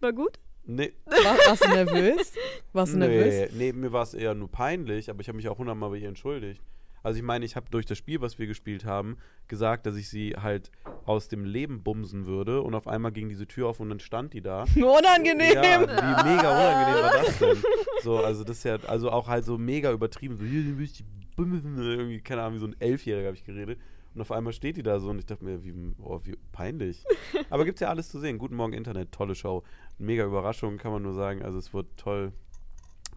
War 0.00 0.12
gut? 0.12 0.38
Nee, 0.64 0.92
War, 1.06 1.36
warst 1.48 1.64
du 1.64 1.68
nervös? 1.70 2.32
Warst 2.72 2.94
du 2.94 2.98
nervös? 2.98 3.50
nee, 3.52 3.72
nee 3.72 3.72
mir 3.72 3.92
war 3.92 4.04
es 4.04 4.14
eher 4.14 4.32
nur 4.34 4.48
peinlich, 4.50 5.10
aber 5.10 5.20
ich 5.20 5.26
habe 5.28 5.36
mich 5.36 5.48
auch 5.48 5.58
hundertmal 5.58 5.90
bei 5.90 5.96
ihr 5.96 6.08
entschuldigt. 6.08 6.62
Also 7.02 7.18
ich 7.18 7.22
meine, 7.22 7.44
ich 7.44 7.56
habe 7.56 7.66
durch 7.70 7.86
das 7.86 7.98
Spiel, 7.98 8.20
was 8.20 8.38
wir 8.38 8.46
gespielt 8.46 8.84
haben, 8.84 9.16
gesagt, 9.48 9.86
dass 9.86 9.96
ich 9.96 10.08
sie 10.08 10.34
halt 10.40 10.70
aus 11.04 11.28
dem 11.28 11.44
Leben 11.44 11.82
bumsen 11.82 12.26
würde 12.26 12.62
und 12.62 12.74
auf 12.74 12.86
einmal 12.86 13.12
ging 13.12 13.28
diese 13.28 13.46
Tür 13.46 13.68
auf 13.68 13.80
und 13.80 13.88
dann 13.88 14.00
stand 14.00 14.32
die 14.34 14.40
da. 14.40 14.62
Unangenehm. 14.76 15.54
Ja, 15.54 15.80
wie 15.80 16.30
mega 16.30 16.50
unangenehm 16.50 17.02
war 17.02 17.24
das 17.24 17.38
denn? 17.38 17.56
So, 18.02 18.18
also 18.18 18.44
das 18.44 18.58
ist 18.58 18.64
ja, 18.64 18.76
also 18.86 19.10
auch 19.10 19.28
halt 19.28 19.44
so 19.44 19.58
mega 19.58 19.92
übertrieben. 19.92 20.36
So, 20.36 20.44
hier, 20.44 20.62
du 20.62 20.78
willst 20.78 20.98
die 20.98 21.04
bumsen. 21.36 21.76
Irgendwie, 21.78 22.20
keine 22.20 22.42
Ahnung, 22.42 22.54
wie 22.54 22.60
so 22.60 22.66
ein 22.66 22.76
Elfjähriger 22.80 23.28
habe 23.28 23.36
ich 23.36 23.44
geredet. 23.44 23.78
Und 24.14 24.20
auf 24.20 24.30
einmal 24.30 24.52
steht 24.52 24.76
die 24.76 24.82
da 24.82 25.00
so 25.00 25.08
und 25.08 25.18
ich 25.18 25.26
dachte 25.26 25.44
mir, 25.44 25.64
wie, 25.64 25.72
oh, 25.98 26.20
wie 26.24 26.36
peinlich. 26.52 27.04
Aber 27.48 27.64
gibt's 27.64 27.80
ja 27.80 27.88
alles 27.88 28.10
zu 28.10 28.18
sehen. 28.18 28.38
Guten 28.38 28.56
Morgen 28.56 28.74
Internet, 28.74 29.10
tolle 29.12 29.34
Show. 29.34 29.62
Mega 29.98 30.24
Überraschung, 30.24 30.76
kann 30.76 30.92
man 30.92 31.02
nur 31.02 31.14
sagen. 31.14 31.42
Also 31.42 31.58
es 31.58 31.72
wurde 31.72 31.88
toll, 31.96 32.32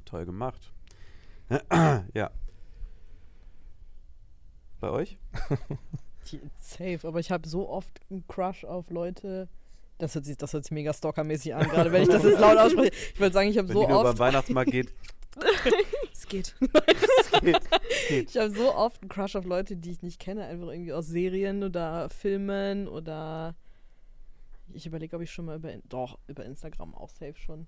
toll 0.06 0.26
gemacht. 0.26 0.72
ja. 2.14 2.32
Bei 4.86 4.92
euch? 4.92 5.18
Safe, 6.62 7.00
aber 7.08 7.20
ich 7.20 7.32
habe 7.32 7.50
so 7.50 7.68
oft 7.68 8.00
einen 8.12 8.28
Crush 8.28 8.64
auf 8.66 8.92
Leute. 8.92 9.50
Das 9.98 10.14
hört 10.14 10.26
sich, 10.26 10.38
das 10.38 10.54
hört 10.54 10.64
sich 10.64 10.72
mega 10.72 10.94
stalkermäßig 10.94 11.56
an, 11.56 11.68
gerade 11.68 11.92
wenn 11.92 12.04
ich 12.04 12.08
das 12.10 12.24
jetzt 12.24 12.40
laut 12.40 12.56
ausspreche. 12.56 12.92
Ich 13.14 13.20
würde 13.20 13.34
sagen, 13.34 13.50
ich 13.50 13.58
habe 13.58 13.68
Wenn 13.68 13.78
so 13.78 13.82
die 13.82 13.88
nur 13.92 14.04
beim 14.04 14.12
oft. 14.12 14.20
Weihnachtsmarkt 14.20 14.70
geht. 14.70 14.94
Es 16.14 16.28
geht. 16.28 16.56
geht, 17.42 17.60
geht. 18.10 18.30
Ich 18.30 18.38
habe 18.38 18.52
so 18.52 18.76
oft 18.76 19.02
einen 19.02 19.10
Crush 19.10 19.36
auf 19.36 19.46
Leute, 19.46 19.76
die 19.76 19.90
ich 19.92 20.04
nicht 20.04 20.20
kenne, 20.20 20.46
einfach 20.46 20.68
irgendwie 20.68 20.94
aus 20.94 21.08
Serien 21.08 21.64
oder 21.64 22.08
Filmen 22.10 22.88
oder. 22.88 23.56
Ich 24.72 24.86
überlege, 24.86 25.16
ob 25.16 25.24
ich 25.24 25.32
schon 25.32 25.46
mal 25.46 25.58
über. 25.58 25.72
Doch, 25.90 26.20
über 26.28 26.46
Instagram 26.46 26.94
auch 26.94 27.10
safe 27.10 27.36
schon. 27.38 27.66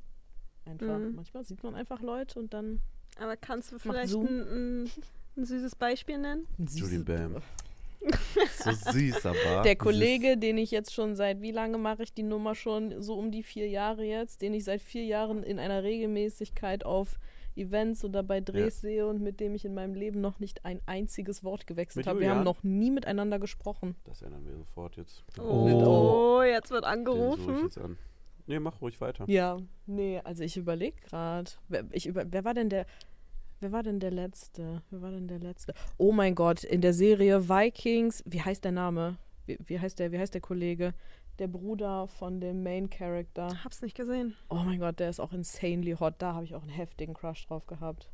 Einfach. 0.65 0.99
Mhm. 0.99 1.15
Manchmal 1.15 1.43
sieht 1.43 1.63
man 1.63 1.73
einfach 1.73 2.01
Leute 2.01 2.37
und 2.39 2.53
dann. 2.53 2.81
Aber 3.19 3.37
kannst 3.37 3.71
du 3.71 3.79
vielleicht 3.79 4.13
ein, 4.13 4.25
ein, 4.83 4.91
ein 5.35 5.45
süßes 5.45 5.75
Beispiel 5.75 6.17
nennen? 6.17 6.47
Julian 6.57 7.05
Bam. 7.05 7.35
So 8.63 8.71
süß, 8.91 9.25
aber. 9.25 9.63
Der 9.63 9.75
Kollege, 9.75 10.37
den 10.37 10.57
ich 10.57 10.71
jetzt 10.71 10.93
schon 10.93 11.15
seit, 11.15 11.41
wie 11.41 11.51
lange 11.51 11.77
mache 11.77 12.03
ich 12.03 12.13
die 12.13 12.23
Nummer 12.23 12.55
schon? 12.55 13.01
So 13.01 13.15
um 13.15 13.31
die 13.31 13.43
vier 13.43 13.67
Jahre 13.67 14.03
jetzt, 14.03 14.41
den 14.41 14.53
ich 14.53 14.63
seit 14.63 14.81
vier 14.81 15.03
Jahren 15.03 15.43
in 15.43 15.59
einer 15.59 15.83
Regelmäßigkeit 15.83 16.85
auf 16.85 17.17
Events 17.57 18.05
oder 18.05 18.21
bei 18.23 18.39
Drehs 18.39 18.81
sehe 18.81 19.07
und 19.07 19.21
mit 19.21 19.39
dem 19.39 19.55
ich 19.55 19.65
in 19.65 19.73
meinem 19.73 19.95
Leben 19.95 20.21
noch 20.21 20.39
nicht 20.39 20.63
ein 20.63 20.79
einziges 20.85 21.43
Wort 21.43 21.65
gewechselt 21.65 22.07
habe. 22.07 22.19
Wir 22.19 22.29
haben 22.29 22.43
noch 22.43 22.63
nie 22.63 22.91
miteinander 22.91 23.39
gesprochen. 23.39 23.95
Das 24.05 24.21
ändern 24.21 24.45
wir 24.45 24.55
sofort 24.55 24.95
jetzt. 24.95 25.23
Oh, 25.39 26.41
jetzt 26.43 26.69
wird 26.69 26.85
Den 26.85 27.05
suche 27.05 27.17
ich 27.25 27.39
angerufen. 27.39 27.63
jetzt 27.63 27.77
an. 27.79 27.97
Nee, 28.47 28.59
mach 28.59 28.81
ruhig 28.81 28.99
weiter. 29.01 29.25
Ja, 29.27 29.57
nee, 29.85 30.19
also 30.23 30.43
ich 30.43 30.57
überlege 30.57 30.97
gerade. 31.01 31.51
Über, 32.05 32.25
wer 32.31 32.43
war 32.43 32.53
denn 32.53 32.69
der. 32.69 32.85
Wer 33.59 33.71
war 33.71 33.83
denn 33.83 33.99
der 33.99 34.11
letzte? 34.11 34.83
Wer 34.91 35.01
war 35.01 35.11
denn 35.11 35.27
der 35.27 35.39
letzte? 35.39 35.73
Oh 35.97 36.11
mein 36.11 36.35
Gott, 36.35 36.63
in 36.63 36.81
der 36.81 36.93
Serie 36.93 37.49
Vikings, 37.49 38.23
wie 38.25 38.41
heißt 38.41 38.63
der 38.63 38.71
Name? 38.71 39.17
Wie, 39.47 39.57
wie 39.65 39.79
heißt 39.79 39.97
der, 39.99 40.11
wie 40.11 40.19
heißt 40.19 40.33
der 40.33 40.41
Kollege? 40.41 40.93
der 41.39 41.47
Bruder 41.47 42.07
von 42.07 42.39
dem 42.39 42.63
Main 42.63 42.89
Character. 42.89 43.63
Hab's 43.63 43.81
nicht 43.81 43.95
gesehen. 43.95 44.35
Oh 44.49 44.55
mein 44.65 44.79
Gott, 44.79 44.99
der 44.99 45.09
ist 45.09 45.19
auch 45.19 45.33
insanely 45.33 45.95
hot. 45.99 46.15
Da 46.17 46.33
habe 46.33 46.45
ich 46.45 46.55
auch 46.55 46.63
einen 46.63 46.71
heftigen 46.71 47.13
Crush 47.13 47.45
drauf 47.47 47.67
gehabt. 47.67 48.09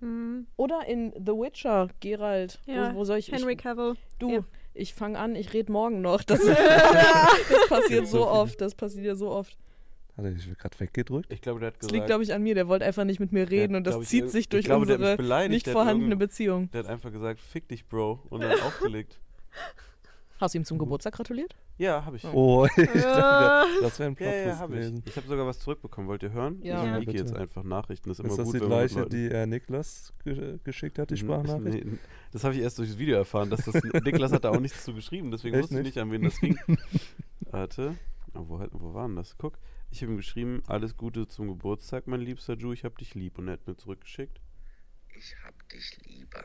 Mhm. 0.00 0.46
Oder 0.56 0.86
in 0.86 1.12
The 1.12 1.32
Witcher, 1.32 1.88
Geralt. 2.00 2.60
Ja, 2.66 2.92
wo, 2.94 2.98
wo 3.00 3.04
soll 3.04 3.18
ich? 3.18 3.30
Henry 3.30 3.52
ich 3.52 3.58
Cavill. 3.58 3.96
du, 4.18 4.30
ja. 4.30 4.44
Ich 4.74 4.94
fange 4.94 5.18
an, 5.18 5.34
ich 5.34 5.52
rede 5.52 5.72
morgen 5.72 6.00
noch. 6.00 6.22
Das, 6.22 6.40
das 6.44 7.68
passiert 7.68 8.06
So 8.06 8.18
so 8.18 8.28
oft. 8.28 8.60
Das 8.60 8.74
passiert 8.74 9.04
ja 9.04 9.14
so 9.14 9.30
oft. 9.30 9.56
Hat 10.16 10.24
er 10.24 10.32
dich 10.32 10.58
gerade 10.58 10.80
weggedrückt? 10.80 11.32
Ich 11.32 11.40
glaube, 11.40 11.60
der 11.60 11.68
hat 11.68 11.74
Das 11.74 11.80
gesagt. 11.80 11.94
liegt, 11.94 12.06
glaube 12.06 12.24
ich, 12.24 12.34
an 12.34 12.42
mir. 12.42 12.54
Der 12.54 12.66
wollte 12.66 12.84
einfach 12.84 13.04
nicht 13.04 13.20
mit 13.20 13.32
mir 13.32 13.48
reden 13.48 13.76
und 13.76 13.86
das 13.86 13.96
ich, 14.02 14.08
zieht 14.08 14.30
sich 14.30 14.40
ich 14.40 14.48
durch 14.48 14.64
glaube, 14.64 14.82
unsere 14.82 15.48
nicht 15.48 15.68
vorhandene 15.68 16.16
Beziehung. 16.16 16.70
Der 16.72 16.80
hat 16.82 16.90
einfach 16.90 17.12
gesagt, 17.12 17.38
fick 17.40 17.68
dich, 17.68 17.86
Bro. 17.86 18.20
Und 18.28 18.42
dann 18.42 18.60
aufgelegt. 18.60 19.20
Hast 20.40 20.54
du 20.54 20.58
ihm 20.58 20.64
zum 20.64 20.78
Geburtstag 20.78 21.14
gratuliert? 21.14 21.56
Ja, 21.78 22.04
habe 22.04 22.16
ich. 22.16 22.24
Oh, 22.24 22.64
ich 22.76 22.76
dachte, 22.76 22.98
Ja. 22.98 23.64
das 23.82 23.98
wäre 23.98 24.10
ein 24.10 24.16
Ja, 24.18 24.26
ja, 24.26 24.42
Plot 24.44 24.56
habe 24.58 24.78
ich. 24.78 25.06
Ich 25.06 25.16
habe 25.16 25.26
sogar 25.26 25.46
was 25.46 25.58
zurückbekommen. 25.58 26.08
Wollt 26.08 26.22
ihr 26.22 26.32
hören? 26.32 26.60
Ja. 26.62 26.80
Ich 26.84 26.90
Ja, 26.90 26.96
liege 26.98 27.12
jetzt 27.12 27.34
einfach 27.34 27.64
Nachrichten. 27.64 28.08
Das 28.08 28.18
ist 28.18 28.24
immer 28.24 28.30
Ist 28.32 28.38
das 28.38 28.46
gut, 28.46 28.54
die 28.54 28.66
gleiche, 28.66 29.06
die 29.06 29.26
äh, 29.30 29.46
Niklas 29.46 30.12
ge 30.24 30.58
geschickt 30.62 30.98
hat, 30.98 31.10
die 31.10 31.16
Sprachnachricht? 31.16 31.84
Nee, 31.84 31.98
das 32.32 32.44
habe 32.44 32.54
ich 32.54 32.60
erst 32.60 32.78
durch 32.78 32.88
das 32.90 32.98
Video 32.98 33.16
erfahren. 33.16 33.50
Dass 33.50 33.64
das, 33.64 33.74
Niklas 34.04 34.32
hat 34.32 34.44
da 34.44 34.50
auch 34.50 34.60
nichts 34.60 34.84
zu 34.84 34.94
geschrieben, 34.94 35.30
deswegen 35.30 35.54
Echt 35.56 35.64
wusste 35.64 35.76
ich 35.78 35.84
nicht? 35.84 35.96
nicht, 35.96 36.02
an 36.02 36.10
wen 36.12 36.22
das 36.22 36.38
ging. 36.40 36.58
Warte. 37.50 37.96
Oh, 38.34 38.44
wo, 38.46 38.64
wo 38.72 38.94
war 38.94 39.06
denn 39.08 39.16
das? 39.16 39.36
Guck. 39.38 39.58
Ich 39.90 40.02
habe 40.02 40.12
ihm 40.12 40.16
geschrieben, 40.18 40.62
alles 40.66 40.96
Gute 40.96 41.26
zum 41.26 41.48
Geburtstag, 41.48 42.06
mein 42.06 42.20
liebster 42.20 42.54
Ju, 42.54 42.72
ich 42.72 42.84
hab 42.84 42.98
dich 42.98 43.14
lieb. 43.14 43.38
Und 43.38 43.48
er 43.48 43.54
hat 43.54 43.66
mir 43.66 43.74
zurückgeschickt. 43.76 44.40
Ich 45.16 45.34
hab 45.44 45.68
dich 45.70 45.98
lieber. 46.06 46.44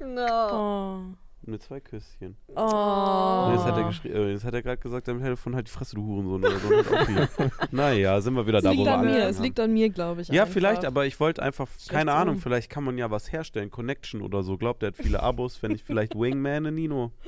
No. 0.00 1.06
Oh. 1.14 1.16
Mit 1.46 1.62
zwei 1.62 1.78
Küsschen. 1.80 2.36
Oh. 2.48 2.60
Und 2.60 3.52
jetzt 3.54 3.64
hat 3.64 3.76
er, 3.76 3.88
geschri- 3.88 4.12
äh, 4.12 4.32
jetzt 4.32 4.44
hat 4.44 4.52
er 4.52 4.62
gerade 4.62 4.78
gesagt 4.78 5.08
am 5.08 5.20
Telefon, 5.20 5.54
halt 5.54 5.68
die 5.68 5.70
Fresse, 5.70 5.94
du 5.94 6.04
Hurensohn. 6.04 6.44
Oder 6.44 6.58
so. 6.58 6.68
Und 6.68 7.52
naja, 7.72 8.20
sind 8.20 8.34
wir 8.34 8.46
wieder 8.46 8.58
Es 8.58 8.64
da, 8.64 8.70
wo 8.70 8.74
liegt 8.74 8.86
wir 8.86 8.94
an 8.94 9.00
mir, 9.00 9.06
angefangen 9.10 9.30
es 9.30 9.36
haben. 9.36 9.44
liegt 9.44 9.60
an 9.60 9.72
mir, 9.72 9.90
glaube 9.90 10.20
ich. 10.22 10.28
Ja, 10.28 10.42
einfach. 10.42 10.52
vielleicht, 10.54 10.84
aber 10.84 11.06
ich 11.06 11.20
wollte 11.20 11.42
einfach, 11.42 11.68
keine 11.88 12.12
Ahnung, 12.12 12.38
vielleicht 12.38 12.68
kann 12.68 12.82
man 12.82 12.98
ja 12.98 13.10
was 13.12 13.30
herstellen, 13.30 13.70
Connection 13.70 14.22
oder 14.22 14.42
so. 14.42 14.56
Glaubt, 14.56 14.82
er 14.82 14.88
hat 14.88 14.96
viele 14.96 15.22
Abos, 15.22 15.62
wenn 15.62 15.70
ich 15.70 15.84
vielleicht 15.84 16.14
Wingman 16.18 16.74
Nino. 16.74 17.12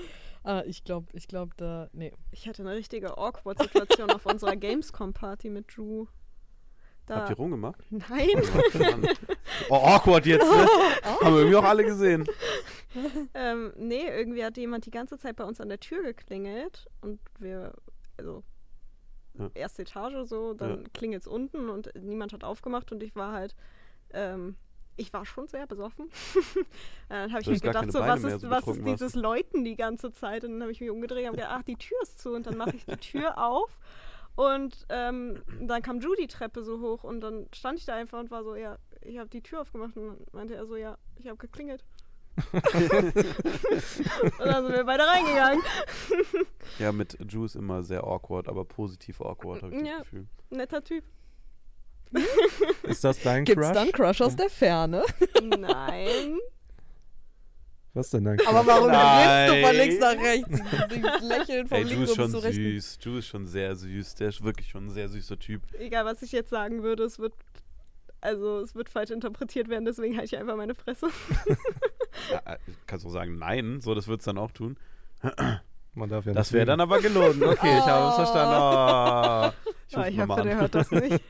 Ah, 0.44 0.62
ich 0.64 0.82
glaube, 0.84 1.08
ich 1.12 1.28
glaube, 1.28 1.50
da. 1.58 1.88
Nee. 1.92 2.12
Ich 2.30 2.48
hatte 2.48 2.62
eine 2.62 2.72
richtige 2.72 3.18
Awkward-Situation 3.18 4.08
auf 4.10 4.24
unserer 4.24 4.56
Gamescom-Party 4.56 5.50
mit 5.50 5.76
Drew. 5.76 6.06
Da, 7.04 7.16
Habt 7.16 7.30
ihr 7.30 7.36
rumgemacht? 7.36 7.80
Nein. 7.90 8.28
oh, 9.68 9.74
awkward 9.74 10.24
jetzt, 10.26 10.46
ne? 10.50 10.66
Haben 11.22 11.34
wir 11.34 11.38
irgendwie 11.40 11.56
auch 11.56 11.64
alle 11.64 11.84
gesehen. 11.84 12.24
ähm, 13.34 13.72
nee, 13.76 14.06
irgendwie 14.06 14.44
hat 14.44 14.56
jemand 14.56 14.86
die 14.86 14.90
ganze 14.90 15.18
Zeit 15.18 15.36
bei 15.36 15.44
uns 15.44 15.60
an 15.60 15.68
der 15.68 15.80
Tür 15.80 16.02
geklingelt 16.02 16.86
und 17.00 17.20
wir, 17.38 17.72
also 18.16 18.42
Ja. 19.38 19.50
erste 19.54 19.82
Etage 19.82 20.26
so, 20.28 20.54
dann 20.54 20.92
klingelt's 20.92 21.26
unten 21.26 21.68
und 21.68 21.92
niemand 22.00 22.32
hat 22.32 22.44
aufgemacht 22.44 22.90
und 22.92 23.02
ich 23.02 23.14
war 23.14 23.32
halt, 23.32 23.54
ähm, 24.12 24.56
ich 24.96 25.12
war 25.12 25.24
schon 25.24 25.46
sehr 25.46 25.66
besoffen. 25.66 26.10
dann 27.08 27.30
habe 27.30 27.40
ich 27.40 27.46
mir 27.46 27.54
hast 27.54 27.62
gedacht, 27.62 27.92
so, 27.92 28.00
was 28.00 28.24
ist, 28.24 28.40
so 28.40 28.50
was 28.50 28.66
ist 28.66 28.84
dieses 28.84 29.14
Läuten 29.14 29.64
die 29.64 29.76
ganze 29.76 30.12
Zeit? 30.12 30.44
Und 30.44 30.52
dann 30.52 30.62
habe 30.62 30.72
ich 30.72 30.80
mich 30.80 30.90
umgedreht 30.90 31.26
und 31.28 31.36
gedacht, 31.36 31.52
ach, 31.52 31.62
die 31.62 31.76
Tür 31.76 31.96
ist 32.02 32.18
zu 32.18 32.32
und 32.32 32.46
dann 32.46 32.56
mache 32.56 32.74
ich 32.74 32.84
die 32.84 32.96
Tür 32.96 33.38
auf. 33.42 33.78
Und 34.34 34.86
ähm, 34.88 35.42
dann 35.60 35.82
kam 35.82 36.00
Judy 36.00 36.28
Treppe 36.28 36.62
so 36.62 36.80
hoch 36.80 37.02
und 37.04 37.20
dann 37.20 37.48
stand 37.52 37.78
ich 37.78 37.86
da 37.86 37.94
einfach 37.94 38.20
und 38.20 38.30
war 38.30 38.44
so, 38.44 38.54
ja, 38.54 38.78
ich 39.02 39.18
habe 39.18 39.28
die 39.28 39.42
Tür 39.42 39.62
aufgemacht 39.62 39.96
und 39.96 40.06
dann 40.06 40.26
meinte 40.32 40.54
er 40.54 40.66
so, 40.66 40.76
ja, 40.76 40.96
ich 41.16 41.26
habe 41.26 41.38
geklingelt. 41.38 41.84
Und 42.52 44.46
dann 44.46 44.64
sind 44.66 44.74
wir 44.76 44.84
beide 44.84 45.06
reingegangen. 45.06 45.62
Ja, 46.78 46.92
mit 46.92 47.16
Ju 47.28 47.44
ist 47.46 47.56
immer 47.56 47.82
sehr 47.82 48.04
awkward, 48.04 48.46
aber 48.46 48.64
positiv 48.64 49.20
awkward, 49.20 49.62
habe 49.62 49.74
ich 49.74 49.82
Ja. 49.86 49.98
das 49.98 50.02
Gefühl. 50.04 50.26
Netter 50.50 50.84
Typ. 50.84 51.02
Ist 52.84 53.02
das 53.04 53.20
dein 53.20 53.44
Gibt's 53.44 53.62
Crush? 53.66 53.74
dann 53.74 53.90
Crush 53.92 54.20
aus 54.20 54.36
der 54.36 54.48
Ferne? 54.50 55.02
Nein. 55.42 56.38
Was 57.94 58.10
denn 58.10 58.24
dein 58.24 58.36
Crush? 58.36 58.48
Aber 58.48 58.66
warum 58.66 58.88
Nein. 58.90 59.48
grinst 59.48 59.62
du 59.62 59.66
von 59.66 59.76
links 59.76 59.98
nach 59.98 60.22
rechts? 60.24 61.22
Lächeln 61.28 61.66
vom 61.66 61.76
Ey, 61.78 61.82
Ju 61.84 61.88
linken 61.88 62.02
ist 62.04 62.08
bis 62.10 62.16
schon 62.16 62.30
zu 62.30 62.38
rechten. 62.38 62.62
süß. 62.62 62.98
Ju 63.02 63.18
ist 63.18 63.26
schon 63.26 63.46
sehr 63.46 63.74
süß. 63.74 64.14
Der 64.16 64.28
ist 64.28 64.44
wirklich 64.44 64.68
schon 64.68 64.86
ein 64.86 64.90
sehr 64.90 65.08
süßer 65.08 65.38
Typ. 65.38 65.62
Egal, 65.78 66.04
was 66.04 66.22
ich 66.22 66.32
jetzt 66.32 66.50
sagen 66.50 66.82
würde, 66.82 67.02
es 67.04 67.18
wird, 67.18 67.32
also 68.20 68.60
es 68.60 68.74
wird 68.74 68.88
falsch 68.88 69.10
interpretiert 69.10 69.68
werden, 69.68 69.84
deswegen 69.86 70.16
halte 70.16 70.26
ich 70.26 70.38
einfach 70.40 70.56
meine 70.56 70.74
Fresse. 70.74 71.08
Ja, 72.30 72.52
äh, 72.52 72.58
kannst 72.86 73.04
du 73.04 73.10
sagen, 73.10 73.38
nein, 73.38 73.80
so, 73.80 73.94
das 73.94 74.08
wird 74.08 74.20
es 74.20 74.24
dann 74.24 74.38
auch 74.38 74.50
tun. 74.52 74.76
Man 75.94 76.08
darf 76.08 76.26
ja 76.26 76.32
Das 76.32 76.52
wäre 76.52 76.66
dann 76.66 76.80
aber 76.80 77.00
gelogen. 77.00 77.42
Okay, 77.42 77.78
ich 77.78 77.84
habe 77.86 78.08
es 78.10 78.14
verstanden. 78.14 78.54
Oh. 78.54 79.72
Ich, 79.90 79.96
ruf 79.96 80.06
ich 80.06 80.16
mal 80.16 80.28
hoffe, 80.28 80.40
an. 80.42 80.46
der 80.46 80.56
hört 80.60 80.74
das 80.74 80.90
nicht. 80.90 81.20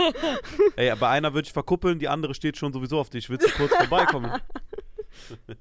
Ey, 0.76 0.94
bei 0.94 1.08
einer 1.08 1.34
würde 1.34 1.46
ich 1.46 1.52
verkuppeln, 1.52 1.98
die 1.98 2.08
andere 2.08 2.34
steht 2.34 2.56
schon 2.56 2.72
sowieso 2.72 3.00
auf 3.00 3.10
dich. 3.10 3.28
Willst 3.28 3.46
du 3.48 3.52
kurz 3.52 3.74
vorbeikommen? 3.74 4.32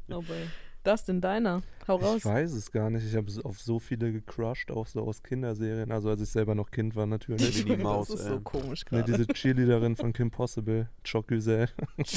Oh 0.10 0.22
boy. 0.22 0.48
Das 0.83 1.03
denn 1.05 1.19
deiner? 1.21 1.62
Hau 1.88 1.98
raus. 1.98 2.17
Ich 2.17 2.25
weiß 2.25 2.53
es 2.53 2.71
gar 2.71 2.89
nicht. 2.89 3.05
Ich 3.05 3.15
habe 3.15 3.27
auf 3.43 3.59
so 3.59 3.79
viele 3.79 4.12
gecrushed, 4.13 4.71
auch 4.71 4.88
so 4.88 5.01
aus 5.01 5.21
Kinderserien. 5.21 5.91
Also 5.91 6.09
als 6.09 6.21
ich 6.21 6.29
selber 6.29 6.55
noch 6.55 6.71
Kind 6.71 6.95
war 6.95 7.05
natürlich. 7.05 7.65
Minnie 7.65 7.77
Maus, 7.83 8.07
das 8.07 8.21
ist 8.21 8.25
ey. 8.27 8.31
so 8.33 8.39
komisch 8.41 8.86
gerade. 8.86 9.03
diese 9.12 9.27
Cheerleaderin 9.33 9.95
von 9.98 10.13
Kim 10.13 10.31
Possible, 10.31 10.88
Choc 11.03 11.27
Güzel. 11.27 11.67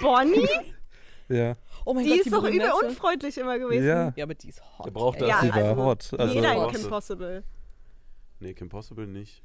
Bonnie? 0.00 0.48
Ja, 1.28 1.56
Oh 1.86 1.92
mein 1.92 2.04
Die 2.04 2.10
Gott, 2.10 2.20
ist 2.20 2.32
doch 2.32 2.44
übel 2.44 2.70
unfreundlich 2.82 3.36
immer 3.36 3.58
gewesen. 3.58 3.86
ja. 3.86 4.12
Ja, 4.16 4.24
aber 4.24 4.34
die 4.34 4.48
ist 4.48 4.62
hot. 4.78 4.86
Der 4.86 4.90
braucht 4.90 5.20
das. 5.20 5.28
Ja, 5.28 5.40
Sie 5.42 5.48
war 5.50 5.56
also, 5.56 5.76
hot. 5.84 6.14
Also, 6.18 6.34
Jeder 6.34 6.54
in 6.68 6.74
Kim. 6.74 6.88
Possible. 6.88 7.44
Nee, 8.40 8.54
Kim 8.54 8.68
Possible 8.68 9.06
nicht. 9.06 9.42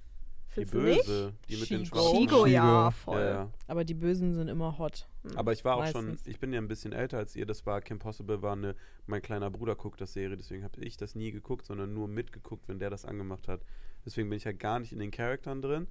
Die 0.56 0.66
Findest 0.66 0.74
nicht? 0.98 1.06
Böse, 1.06 1.34
die 1.48 1.58
mit 1.58 1.70
den 1.70 1.84
Chico. 1.84 1.96
schwarzen 1.98 2.32
Haaren. 2.32 2.52
ja, 2.52 2.92
voll. 2.92 3.20
Ja, 3.20 3.30
ja. 3.30 3.50
Aber 3.68 3.84
die 3.86 3.94
Bösen 3.94 4.34
sind 4.34 4.48
immer 4.48 4.78
hot. 4.78 5.08
Aber 5.36 5.54
ich 5.54 5.64
war 5.64 5.78
auch 5.78 5.86
schon, 5.88 6.10
Meistens. 6.10 6.28
ich 6.28 6.40
bin 6.40 6.52
ja 6.52 6.60
ein 6.60 6.68
bisschen 6.68 6.92
älter 6.92 7.18
als 7.18 7.36
ihr. 7.36 7.46
Das 7.46 7.66
war 7.66 7.82
Kim 7.82 8.00
Possible, 8.00 8.42
war 8.42 8.54
eine, 8.54 8.76
mein 9.06 9.22
kleiner 9.22 9.50
Bruder 9.52 9.76
guckt 9.76 10.02
das 10.02 10.14
Serie, 10.14 10.38
deswegen 10.38 10.64
habe 10.64 10.82
ich 10.82 10.98
das 10.98 11.16
nie 11.16 11.32
geguckt, 11.32 11.66
sondern 11.66 11.94
nur 11.94 12.08
mitgeguckt, 12.08 12.68
wenn 12.68 12.80
der 12.80 12.90
das 12.90 13.06
angemacht 13.06 13.48
hat. 13.48 13.62
Deswegen 14.06 14.30
bin 14.30 14.38
ich 14.38 14.46
halt 14.46 14.60
gar 14.60 14.80
nicht 14.80 14.92
in 14.92 15.00
den 15.00 15.12
Charakteren 15.12 15.62
drin. 15.62 15.88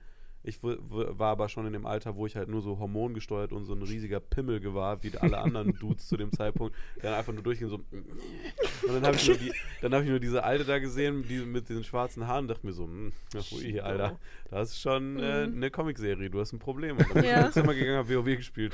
Ich 0.49 0.63
w- 0.63 0.77
w- 0.79 1.19
war 1.19 1.33
aber 1.33 1.49
schon 1.49 1.67
in 1.67 1.73
dem 1.75 1.85
Alter, 1.85 2.17
wo 2.17 2.25
ich 2.27 2.35
halt 2.37 2.49
nur 2.49 2.63
so 2.63 2.79
hormongesteuert 2.79 3.53
und 3.53 3.65
so 3.67 3.75
ein 3.75 3.83
riesiger 3.83 4.19
Pimmel 4.19 4.63
war, 4.75 5.03
wie 5.03 5.13
alle 5.19 5.39
anderen 5.39 5.75
Dudes 5.79 6.09
zu 6.09 6.17
dem 6.17 6.33
Zeitpunkt, 6.33 6.75
der 6.97 7.11
dann 7.11 7.19
einfach 7.19 7.33
nur 7.35 7.43
durchgehen 7.43 7.69
so. 7.69 7.77
Und 7.77 8.95
dann 8.95 9.03
habe 9.05 9.17
ich, 9.17 9.29
nur 9.29 9.37
die- 9.37 9.53
dann 9.83 9.95
hab 9.95 10.03
ich 10.05 10.09
nur 10.09 10.21
diese 10.21 10.43
Alte 10.45 10.65
da 10.65 10.79
gesehen, 10.79 11.23
die 11.29 11.39
mit 11.41 11.69
diesen 11.69 11.85
schwarzen 11.85 12.27
Haaren, 12.27 12.45
und 12.45 12.49
dachte 12.49 12.67
mir 12.67 12.73
so, 12.73 12.85
hm, 12.85 13.13
ui, 13.53 13.81
Alter, 13.81 14.19
das 14.51 14.71
ist 14.71 14.81
schon 14.81 15.19
äh, 15.19 15.47
Mhm. 15.47 15.57
eine 15.57 15.71
Comicserie, 15.71 16.31
du 16.31 16.41
hast 16.41 16.53
ein 16.53 16.59
Problem. 16.59 16.97
Und 16.97 17.03
dann 17.07 17.13
bin 17.15 17.25
ich 17.25 17.31
Ja. 17.31 17.45
ins 17.47 17.55
Zimmer 17.55 17.75
gegangen, 17.75 17.99
habe 17.99 18.15
WoW 18.17 18.37
gespielt. 18.37 18.73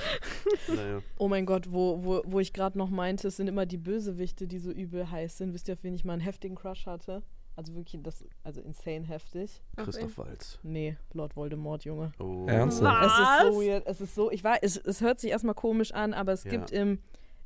Naja. 0.68 1.02
Oh 1.18 1.28
mein 1.28 1.44
Gott, 1.46 1.72
wo, 1.72 2.04
wo, 2.04 2.22
wo 2.24 2.38
ich 2.40 2.52
gerade 2.52 2.78
noch 2.78 2.90
meinte, 2.90 3.28
es 3.28 3.36
sind 3.36 3.48
immer 3.48 3.66
die 3.66 3.78
Bösewichte, 3.78 4.46
die 4.46 4.58
so 4.58 4.70
übel 4.70 5.10
heiß 5.10 5.38
sind. 5.38 5.52
Wisst 5.54 5.66
ihr, 5.68 5.74
auf 5.74 5.82
wen 5.82 5.94
ich 5.94 6.04
mal 6.04 6.12
einen 6.12 6.22
heftigen 6.22 6.54
Crush 6.54 6.86
hatte? 6.86 7.22
Also 7.56 7.74
wirklich, 7.74 8.02
das, 8.02 8.24
also 8.42 8.60
insane 8.60 9.04
heftig. 9.06 9.62
Christoph 9.76 10.18
Walz. 10.18 10.58
Nee, 10.64 10.96
Lord 11.12 11.36
Voldemort, 11.36 11.84
Junge. 11.84 12.12
Oh. 12.18 12.46
Ernsthaft? 12.48 13.06
Es 13.06 13.12
ist 13.12 13.18
so 13.52 13.58
Was? 13.58 13.64
weird, 13.66 13.86
es 13.86 14.00
ist 14.00 14.14
so, 14.16 14.30
ich 14.32 14.42
weiß, 14.42 14.58
es, 14.62 14.76
es 14.76 15.00
hört 15.00 15.20
sich 15.20 15.30
erstmal 15.30 15.54
komisch 15.54 15.92
an, 15.92 16.14
aber 16.14 16.32
es 16.32 16.42
Ja. 16.44 16.50
gibt 16.50 16.72
im, 16.72 16.98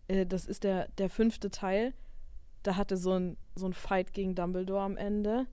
äh, 0.08 0.24
das 0.24 0.46
ist 0.46 0.64
der, 0.64 0.88
der 0.96 1.10
fünfte 1.10 1.50
Teil, 1.50 1.92
da 2.62 2.76
hatte 2.76 2.96
so 2.96 3.12
ein, 3.12 3.36
so 3.54 3.66
ein 3.66 3.74
Fight 3.74 4.14
gegen 4.14 4.34
Dumbledore 4.34 4.80
am 4.82 4.96
Ende. 4.96 5.46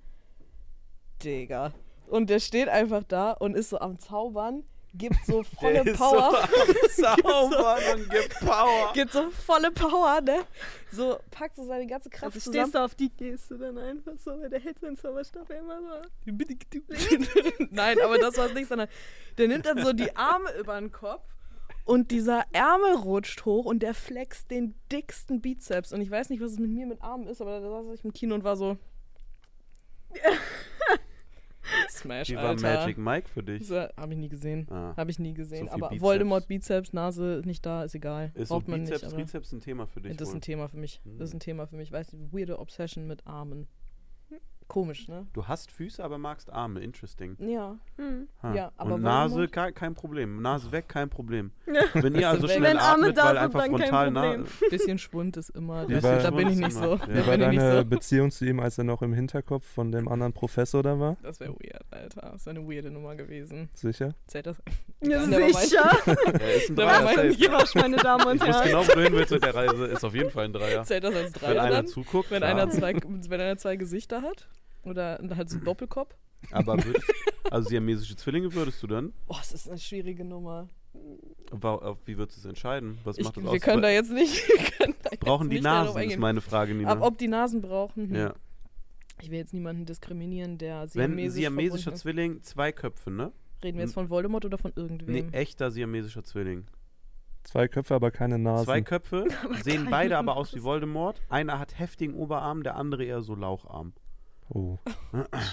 Digga. 1.24 1.74
Und 2.08 2.30
der 2.30 2.40
steht 2.40 2.70
einfach 2.70 3.04
da 3.04 3.32
und 3.32 3.56
ist 3.56 3.70
so 3.70 3.80
am 3.80 4.00
Zaubern, 4.00 4.64
gibt 4.98 5.26
so 5.26 5.44
volle 5.60 5.84
Der 5.84 5.94
ist 5.94 5.98
Power. 6.00 6.48
So 6.96 7.06
am 7.06 7.18
Zaubern 7.52 8.00
und 8.02 8.10
gibt 8.10 8.40
Power. 8.40 8.94
gibt 8.94 9.12
so 9.12 9.30
volle 9.32 9.72
Power, 9.72 10.22
ne? 10.22 10.46
So 10.92 11.18
packt 11.32 11.56
so 11.58 11.66
seine 11.66 11.86
ganze 11.88 12.10
Kraft 12.10 12.24
Also 12.26 12.40
zusammen. 12.40 12.62
stehst 12.64 12.76
du 12.76 12.80
auf 12.80 12.96
die 12.96 13.10
Geste 13.10 13.58
dann 13.58 13.78
einfach 13.78 14.14
so, 14.18 14.32
weil 14.40 14.50
der 14.50 14.60
hält 14.62 14.80
seinen 14.80 14.96
Zauberstab 14.96 15.50
immer 15.50 15.80
so. 15.82 16.34
Nein, 17.72 18.00
aber 18.02 18.18
das 18.18 18.38
war 18.38 18.46
es 18.48 18.54
nicht, 18.54 18.68
sondern 18.70 18.88
der 19.38 19.48
nimmt 19.48 19.66
dann 19.66 19.84
so 19.84 19.92
die 19.94 20.16
Arme 20.16 20.50
über 20.58 20.80
den 20.80 20.92
Kopf 20.92 21.24
und 21.84 22.12
dieser 22.12 22.46
Ärmel 22.54 22.96
rutscht 22.96 23.46
hoch 23.46 23.66
und 23.66 23.84
der 23.84 23.94
flext 23.94 24.50
den 24.50 24.74
dicksten 24.92 25.42
Bizeps. 25.42 25.92
Und 25.94 26.02
ich 26.02 26.10
weiß 26.10 26.30
nicht, 26.30 26.42
was 26.42 26.54
es 26.54 26.60
mit 26.60 26.72
mir 26.72 26.88
mit 26.88 27.02
Armen 27.02 27.28
ist, 27.28 27.42
aber 27.42 27.60
da 27.60 27.70
saß 27.70 27.94
ich 28.00 28.06
im 28.06 28.14
Kino 28.14 28.34
und 28.36 28.44
war 28.44 28.56
so. 28.56 28.78
Smash, 31.90 32.30
Wie 32.30 32.36
war 32.36 32.46
Alter. 32.50 32.62
Magic 32.80 32.98
Mike 32.98 33.30
für 33.30 33.44
dich? 33.44 33.68
So, 33.68 33.76
Hab 33.76 34.12
ich 34.12 34.18
nie 34.18 34.30
gesehen. 34.30 34.68
Ah. 34.70 34.94
Habe 34.98 35.12
ich 35.12 35.20
nie 35.20 35.34
gesehen. 35.34 35.68
So 35.68 35.74
aber 35.74 35.90
Bizeps. 35.90 36.02
Voldemort, 36.04 36.48
Bizeps, 36.48 36.94
Nase 36.94 37.42
nicht 37.46 37.66
da, 37.66 37.84
ist 37.84 37.96
egal. 37.96 38.32
Ist 38.36 38.50
so 38.50 38.56
Braucht 38.56 38.68
man 38.68 38.82
Bizeps, 38.82 39.04
nicht. 39.04 39.16
Bizeps 39.18 39.52
ein 39.52 39.60
Thema 39.62 39.88
für 39.88 40.02
dich? 40.02 40.16
das 40.18 40.30
ist 40.30 40.36
ein 40.36 40.42
Thema 40.42 40.68
für 40.68 40.78
mich. 40.78 41.02
Das 41.18 41.30
ist 41.30 41.34
Hm. 41.34 41.38
ein 41.38 41.40
Thema 41.40 41.68
für 41.68 41.76
mich. 41.76 41.92
Weißt 41.92 42.14
du, 42.14 42.18
weirde 42.32 42.60
Obsession 42.60 43.08
mit 43.08 43.26
Armen. 43.26 43.68
Komisch, 44.68 45.08
ne? 45.08 45.28
Du 45.34 45.48
hast 45.48 45.70
Füße, 45.72 46.04
aber 46.04 46.18
magst 46.18 46.52
Arme. 46.52 46.80
Interesting. 46.82 47.38
Ja. 47.40 47.78
Hm. 47.98 48.28
Ja, 48.56 48.72
aber 48.78 48.96
Und 48.96 49.04
Nase, 49.04 49.48
kein, 49.48 49.74
kein 49.76 49.94
Problem. 49.94 50.42
Nase 50.42 50.72
weg, 50.72 50.90
kein 50.90 51.08
Problem. 51.10 51.52
Wenn 51.94 52.16
ihr 52.16 52.28
also 52.30 52.44
weg. 52.48 52.58
schnell 52.58 52.72
Wenn 52.72 52.78
Arme 52.80 53.04
atmet, 53.06 53.18
da 53.18 53.24
weil 53.26 53.30
sind, 53.36 53.38
einfach 53.44 53.60
dann 53.62 53.70
kein 53.72 53.80
frontal 53.80 54.12
nah... 54.12 54.22
Problem. 54.22 54.48
Bisschen 54.72 54.98
Schwund 54.98 55.38
ist 55.38 55.50
immer. 55.52 55.86
Das, 55.86 56.04
war- 56.04 56.18
da 56.18 56.32
bin 56.32 56.50
ich 56.50 56.58
nicht 56.58 56.72
so. 56.74 56.96
Da 57.06 57.06
ja. 57.08 57.14
Wie 57.14 57.28
war 57.28 57.38
bin 57.38 57.42
ich 57.42 57.48
nicht 57.50 57.62
deine 57.62 57.78
so. 57.80 57.86
Beziehung 57.86 58.32
zu 58.32 58.46
ihm, 58.46 58.60
als 58.60 58.78
er 58.78 58.84
noch 58.86 59.02
im 59.04 59.14
Hinterkopf 59.14 59.66
von 59.66 59.92
dem 59.92 60.08
anderen 60.08 60.34
Professor 60.34 60.82
da 60.82 61.00
war? 61.00 61.18
Das 61.22 61.40
wäre 61.40 61.54
weird, 61.54 61.84
Alter. 61.92 62.32
Das 62.34 62.46
wäre 62.48 62.58
eine 62.58 62.68
weirde 62.68 62.90
Nummer 62.92 63.16
gewesen. 63.16 63.70
Sicher? 63.76 64.16
Zählt 64.28 64.48
das? 64.48 64.58
Ja, 65.02 65.20
mind. 65.26 65.56
sicher. 65.56 65.90
Er 66.06 66.56
ist 66.56 66.70
ein 66.72 66.76
Da 66.76 67.02
Dreier. 67.04 67.30
Quatsch, 67.36 67.76
meine 67.76 67.98
Damen 67.98 68.26
und 68.28 68.36
Ich 68.38 68.42
weiß 68.42 68.56
Herren. 68.56 68.68
genau, 68.68 68.88
wo 68.88 68.92
du 68.94 69.02
hin 69.04 69.14
willst 69.14 69.32
mit 69.32 69.44
der 69.44 69.54
Reise. 69.56 69.86
Ist 69.86 70.04
auf 70.04 70.16
jeden 70.16 70.32
Fall 70.32 70.46
ein 70.46 70.54
Dreier. 70.54 70.84
Zählt 70.84 71.04
das 71.04 71.16
als 71.16 71.34
Wenn 71.42 71.56
Dreier 71.56 71.86
zuguckt, 71.86 72.32
Wenn 72.32 72.42
einer, 72.44 72.70
zwei, 72.70 72.94
wenn 72.96 73.40
einer 73.42 73.58
zwei 73.58 73.76
Gesichter 73.76 74.22
hat? 74.24 74.48
Oder 74.86 75.20
halt 75.36 75.50
so 75.50 75.58
einen 75.58 75.66
Doppelkopf? 75.66 76.16
Aber 76.52 76.84
würdest, 76.84 77.12
also 77.50 77.70
siamesische 77.70 78.16
Zwillinge 78.16 78.54
würdest 78.54 78.82
du 78.84 78.88
dann? 78.88 79.14
Boah, 79.28 79.38
das 79.38 79.52
ist 79.52 79.68
eine 79.70 79.78
schwierige 79.80 80.24
Nummer. 80.24 80.70
Wie 82.06 82.18
würdest 82.18 82.38
du 82.38 82.42
es 82.42 82.46
entscheiden? 82.46 83.00
Was 83.04 83.18
Ich, 83.18 83.26
macht 83.26 83.38
das 83.38 83.44
wir 83.44 83.52
aus? 83.52 83.62
können 83.62 83.82
da 83.82 83.90
jetzt 83.90 84.12
nicht. 84.12 84.48
Wir 84.48 84.58
können 84.66 84.96
da 85.04 85.10
jetzt 85.12 85.20
Brauchen 85.20 85.50
die 85.50 85.56
nicht 85.56 85.64
Nasen, 85.64 86.02
ist 86.02 86.18
meine 86.20 86.42
Frage, 86.42 86.74
Nina. 86.74 86.92
Ab, 86.92 87.00
ob 87.02 87.18
die 87.18 87.28
Nasen 87.28 87.62
brauchen? 87.62 88.10
Hm. 88.10 88.16
ja. 88.16 88.34
Ich 89.22 89.30
will 89.32 89.38
jetzt 89.38 89.54
niemanden 89.54 89.86
diskriminieren, 89.86 90.58
der 90.58 90.88
Wenn 90.94 91.12
ein 91.14 91.30
siamesisch 91.30 91.34
siamesischer 91.36 91.78
verbunden 91.84 91.96
ist. 91.96 92.02
Zwilling, 92.02 92.44
zwei 92.44 92.72
Köpfe, 92.72 93.12
ne? 93.12 93.32
Reden 93.64 93.78
wir 93.78 93.86
jetzt 93.86 93.94
von 93.94 94.10
Voldemort 94.10 94.46
oder 94.46 94.58
von 94.58 94.72
Nee, 94.76 94.82
irgendwem? 94.82 95.34
echter 95.34 95.72
siamesischer 95.72 96.24
Zwilling. 96.24 96.66
Zwei 97.44 97.68
Köpfe, 97.68 97.94
aber 97.96 98.12
keine 98.12 98.40
Nase. 98.40 98.66
Zwei 98.66 98.82
Köpfe, 98.82 99.28
sehen 99.64 99.88
beide 99.90 100.18
aber 100.18 100.36
aus 100.36 100.54
wie. 100.56 100.64
Voldemort. 100.64 101.22
Einer 101.30 101.60
hat 101.60 101.78
heftigen 101.80 102.14
Oberarm, 102.16 102.64
der 102.64 102.76
andere 102.76 103.06
eher 103.06 103.22
so 103.22 103.36
Laucharm. 103.36 103.94
Oh. 104.50 104.78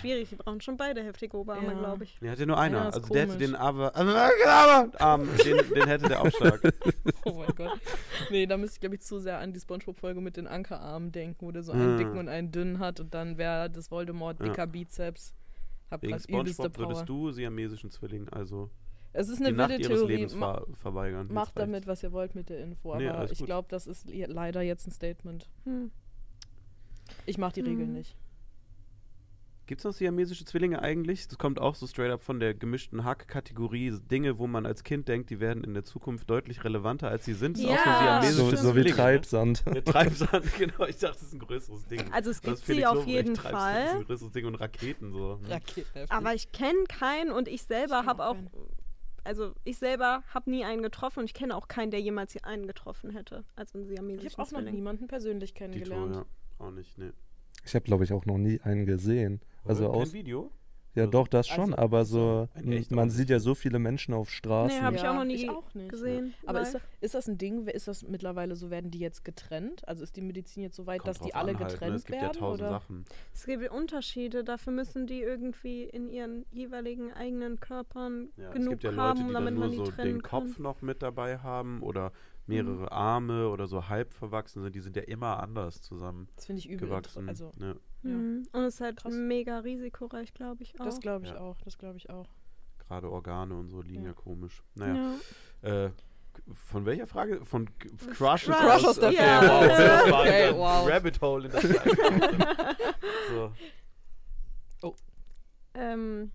Schwierig, 0.00 0.28
die 0.28 0.36
brauchen 0.36 0.60
schon 0.60 0.76
beide 0.76 1.02
heftige 1.02 1.36
Oberarme, 1.38 1.68
Ja. 1.68 1.78
glaube 1.78 2.04
ich. 2.04 2.20
Nee, 2.20 2.28
hat 2.28 2.38
ja 2.38 2.44
nur 2.46 2.58
einer. 2.58 2.88
Ist 2.88 2.96
also 2.96 3.08
der 3.12 3.22
hätte 3.22 3.32
komisch. 3.32 3.46
den 3.46 3.54
aber 3.56 3.96
Arm, 5.00 5.28
den, 5.44 5.56
den 5.74 5.86
hätte 5.88 6.08
der 6.08 6.30
stark. 6.30 6.60
Oh 7.24 7.32
mein 7.38 7.54
Gott. 7.56 7.80
Nee, 8.30 8.46
da 8.46 8.56
müsste 8.58 8.76
ich, 8.76 8.80
glaube 8.80 8.96
ich, 8.96 9.00
zu 9.00 9.18
sehr 9.18 9.38
an 9.38 9.52
die 9.52 9.60
Spongebob-Folge 9.60 10.20
mit 10.20 10.36
den 10.36 10.46
Ankerarmen 10.46 11.10
denken, 11.12 11.36
wo 11.46 11.50
der 11.52 11.62
so 11.62 11.72
einen 11.72 11.94
Ah. 11.94 11.96
dicken 11.96 12.18
und 12.18 12.28
einen 12.28 12.50
dünnen 12.52 12.80
hat 12.80 13.00
und 13.00 13.14
dann 13.14 13.38
wäre 13.38 13.70
das 13.70 13.90
Voldemort 13.90 14.40
Ja. 14.40 14.46
dicker 14.46 14.66
Bizeps. 14.66 15.32
Hab 15.90 16.02
Wegen 16.02 16.18
Spongebob 16.18 16.72
Power. 16.72 16.88
würdest 16.88 17.08
du 17.08 17.30
siamesischen 17.30 17.90
Zwilling 17.90 18.28
also 18.30 18.70
Es 19.14 19.28
ist 19.28 19.40
die 19.40 19.46
eine 19.46 19.56
Nacht 19.56 19.70
wilde 19.70 19.82
ihres 19.84 20.00
Theorie. 20.00 20.28
Ver 20.28 20.66
verweigern. 20.74 21.28
Macht 21.32 21.58
damit, 21.58 21.86
was 21.86 22.02
ihr 22.02 22.12
wollt 22.12 22.34
mit 22.34 22.48
der 22.50 22.58
Info, 22.60 22.94
Nee, 22.96 23.08
aber 23.08 23.20
alles 23.20 23.32
ich 23.32 23.44
glaube, 23.44 23.68
das 23.70 23.86
ist 23.86 24.08
le- 24.08 24.26
leider 24.26 24.60
jetzt 24.62 24.86
ein 24.86 24.90
Statement. 24.90 25.48
Hm. 25.64 25.90
Ich 27.26 27.38
mache 27.38 27.52
die 27.54 27.60
Regeln 27.60 27.88
Mhm. 27.90 27.94
nicht. 27.94 28.16
Gibt 29.66 29.80
es 29.80 29.84
noch 29.84 29.92
siamesische 29.92 30.44
Zwillinge 30.44 30.82
eigentlich? 30.82 31.28
Das 31.28 31.38
kommt 31.38 31.60
auch 31.60 31.74
so 31.76 31.86
straight 31.86 32.10
up 32.10 32.20
von 32.20 32.40
der 32.40 32.52
gemischten 32.52 33.04
Hack-Kategorie. 33.04 33.92
Dinge, 34.10 34.38
wo 34.38 34.46
man 34.46 34.66
als 34.66 34.82
Kind 34.82 35.06
denkt, 35.08 35.30
die 35.30 35.38
werden 35.40 35.62
in 35.62 35.72
der 35.72 35.84
Zukunft 35.84 36.28
deutlich 36.28 36.64
relevanter, 36.64 37.08
als 37.08 37.24
sie 37.24 37.34
sind. 37.34 37.56
Das 37.56 37.62
ist 37.64 37.70
auch 37.70 37.78
so 37.78 37.90
Ja, 37.90 38.22
siamesische 38.22 38.56
So, 38.56 38.68
so 38.70 38.76
wie 38.76 38.80
ne? 38.82 38.90
Treibsand. 38.90 39.64
Der 39.66 39.84
Treibsand, 39.84 40.52
genau. 40.58 40.86
Ich 40.86 40.98
dachte, 40.98 41.14
das 41.14 41.22
ist 41.22 41.32
ein 41.34 41.38
größeres 41.38 41.86
Ding. 41.86 42.12
Also 42.12 42.30
es 42.30 42.42
gibt 42.42 42.58
sie 42.58 42.84
auf 42.84 43.06
jeden 43.06 43.34
Treibsand 43.34 43.62
Fall. 43.62 43.84
ist 43.84 43.94
ein 43.94 44.04
größeres 44.04 44.32
Ding 44.32 44.46
und 44.46 44.54
Raketen 44.56 45.12
so. 45.12 45.38
hm. 45.40 45.46
Raketen. 45.50 46.10
Aber 46.10 46.34
ich 46.34 46.50
kenne 46.52 46.84
keinen 46.88 47.30
und 47.30 47.46
ich 47.48 47.62
selber 47.62 48.04
habe 48.04 48.26
auch 48.26 48.36
also 49.24 49.54
ich 49.62 49.78
selber 49.78 50.24
habe 50.34 50.50
nie 50.50 50.64
einen 50.64 50.82
getroffen 50.82 51.20
und 51.20 51.26
ich 51.26 51.34
kenne 51.34 51.56
auch 51.56 51.68
keinen, 51.68 51.92
der 51.92 52.00
jemals 52.00 52.32
hier 52.32 52.44
einen 52.44 52.66
getroffen 52.66 53.10
hätte. 53.10 53.44
Also 53.54 53.78
einen 53.78 53.88
ich 53.88 53.94
siamesischen 53.96 54.36
habe 54.36 54.48
auch 54.48 54.60
noch 54.60 54.70
niemanden 54.72 55.06
persönlich 55.06 55.52
Die 55.52 55.58
kennengelernt. 55.58 56.16
ja. 56.16 56.24
Auch 56.58 56.70
nicht, 56.72 56.98
ne. 56.98 57.12
Ich 57.64 57.74
habe, 57.74 57.84
glaube 57.84 58.04
ich, 58.04 58.12
auch 58.12 58.26
noch 58.26 58.38
nie 58.38 58.60
einen 58.60 58.86
gesehen. 58.86 59.40
Also 59.64 59.84
Kein 59.90 60.00
aus, 60.02 60.12
Video? 60.12 60.50
ja 60.94 61.02
Also- 61.04 61.12
doch, 61.12 61.28
das 61.28 61.46
schon, 61.46 61.72
Also- 61.72 61.76
aber 61.78 62.04
so, 62.04 62.48
man 62.90 63.08
sieht 63.10 63.30
ja 63.30 63.38
so 63.38 63.54
viele 63.54 63.78
Menschen 63.78 64.12
auf 64.12 64.28
Straßen. 64.30 64.76
Nee, 64.76 64.82
habe 64.84 64.96
ich 64.96 65.02
Ja, 65.02 65.12
auch 65.12 65.14
noch 65.14 65.24
nie 65.24 65.34
ich 65.34 65.48
auch 65.48 65.72
nicht. 65.74 65.88
gesehen. 65.88 66.34
Aber 66.44 66.60
ist, 66.60 66.74
das- 66.74 66.82
ist 67.00 67.14
das 67.14 67.28
ein 67.28 67.38
Ding? 67.38 67.66
Ist 67.68 67.86
das 67.86 68.02
mittlerweile 68.02 68.56
so, 68.56 68.70
werden 68.70 68.90
die 68.90 68.98
jetzt 68.98 69.24
getrennt? 69.24 69.86
Also 69.88 70.02
ist 70.02 70.16
die 70.16 70.20
Medizin 70.20 70.64
jetzt 70.64 70.74
so 70.74 70.86
weit, 70.86 71.02
Kommt 71.02 71.16
dass 71.16 71.20
die 71.24 71.34
alle 71.34 71.52
halt, 71.56 71.60
ne? 71.60 71.66
getrennt 71.66 71.96
Es 71.96 72.04
gibt 72.04 72.20
werden? 72.20 72.34
ja 72.34 72.40
tausend 72.40 72.60
oder? 72.62 72.70
Sachen. 72.70 73.04
es 73.32 73.46
gibt 73.46 73.70
Unterschiede, 73.70 74.42
dafür 74.42 74.72
müssen 74.72 75.06
die 75.06 75.20
irgendwie 75.20 75.84
in 75.84 76.08
ihren 76.10 76.44
jeweiligen 76.50 77.12
eigenen 77.12 77.60
Körpern 77.60 78.30
Ja, 78.36 78.48
es 78.48 78.54
genug 78.54 78.70
gibt 78.70 78.82
ja 78.82 78.90
Leute, 78.90 79.02
haben, 79.02 79.26
die 79.28 79.32
damit 79.32 79.46
dann 79.46 79.54
nur 79.54 79.60
man 79.60 79.70
die 79.70 79.76
so 79.76 79.84
trennen 79.86 80.14
den 80.14 80.22
Kopf 80.22 80.54
kann. 80.54 80.62
noch 80.62 80.82
mit 80.82 81.00
dabei 81.02 81.38
haben 81.38 81.80
oder 81.82 82.12
Mhm. 82.46 82.54
mehrere 82.54 82.92
Arme 82.92 83.48
oder 83.48 83.66
so 83.66 83.88
halb 83.88 84.12
verwachsen 84.12 84.62
sind. 84.62 84.74
Die 84.74 84.80
sind 84.80 84.96
ja 84.96 85.02
immer 85.02 85.40
anders 85.42 85.76
Das 85.76 85.82
zusammengewachsen. 85.82 86.46
finde 86.46 86.58
ich 86.60 86.68
übel. 86.70 86.88
inter- 86.92 87.28
Also, 87.28 87.52
ja. 87.58 87.68
Ja. 87.68 87.74
Mhm. 88.02 88.46
Und 88.52 88.62
es 88.64 88.74
ist 88.74 88.80
halt 88.80 88.96
Krass. 88.96 89.14
mega 89.14 89.58
risikoreich, 89.60 90.34
glaube 90.34 90.62
ich 90.62 90.78
auch. 90.80 90.84
das 90.84 91.00
glaube 91.00 91.24
ich 91.26 91.32
Ja. 91.32 91.38
auch. 91.40 91.60
Das 91.62 91.78
glaube 91.78 91.98
ich 91.98 92.10
auch. 92.10 92.28
Gerade 92.88 93.10
Organe 93.10 93.54
und 93.54 93.68
so 93.68 93.80
liegen 93.80 94.02
ja, 94.02 94.08
Ja. 94.08 94.14
komisch. 94.14 94.62
Naja, 94.74 95.14
ja. 95.62 95.84
äh, 95.86 95.90
von 96.52 96.84
welcher 96.86 97.06
Frage? 97.06 97.44
Von 97.44 97.68
Crush 97.78 98.44
Crushes 98.46 98.56
Crush 98.56 98.84
aus 98.86 98.98
der 98.98 99.12
Film. 99.12 99.20
wow, 99.42 99.66
das 99.68 100.10
war 100.10 100.20
Okay, 100.20 100.52
wow. 100.54 100.88
Rabbit 100.90 101.20
Hole 101.20 101.44
in 101.46 101.52
das 101.52 101.62
Frage. 101.66 103.52
so. 104.80 104.94
Ähm, 105.74 106.32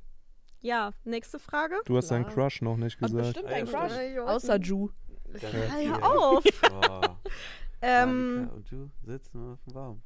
ja, 0.61 0.91
nächste 1.03 1.37
Frage. 1.39 1.75
Du 1.85 1.95
hast 1.97 2.09
deinen. 2.09 2.25
Crush 2.27 2.61
noch 2.61 2.77
nicht 2.77 2.99
Hat 2.99 3.09
gesagt. 3.11 3.25
bestimmt 3.35 3.47
Ah, 3.47 3.51
ja, 3.51 3.57
ein 3.57 3.67
stimmt. 3.67 3.83
Crush. 3.83 4.15
Ja, 4.15 4.25
Außer 4.25 4.55
Ju. 4.59 4.89
Hör 5.33 6.03
auf! 6.03 6.43
Oh, 6.71 7.07
ähm, 7.81 8.49
und 8.55 8.71
du 8.71 8.89
sitzen 9.05 9.53
auf 9.53 9.59
dem 9.65 9.73
Baum. 9.73 10.01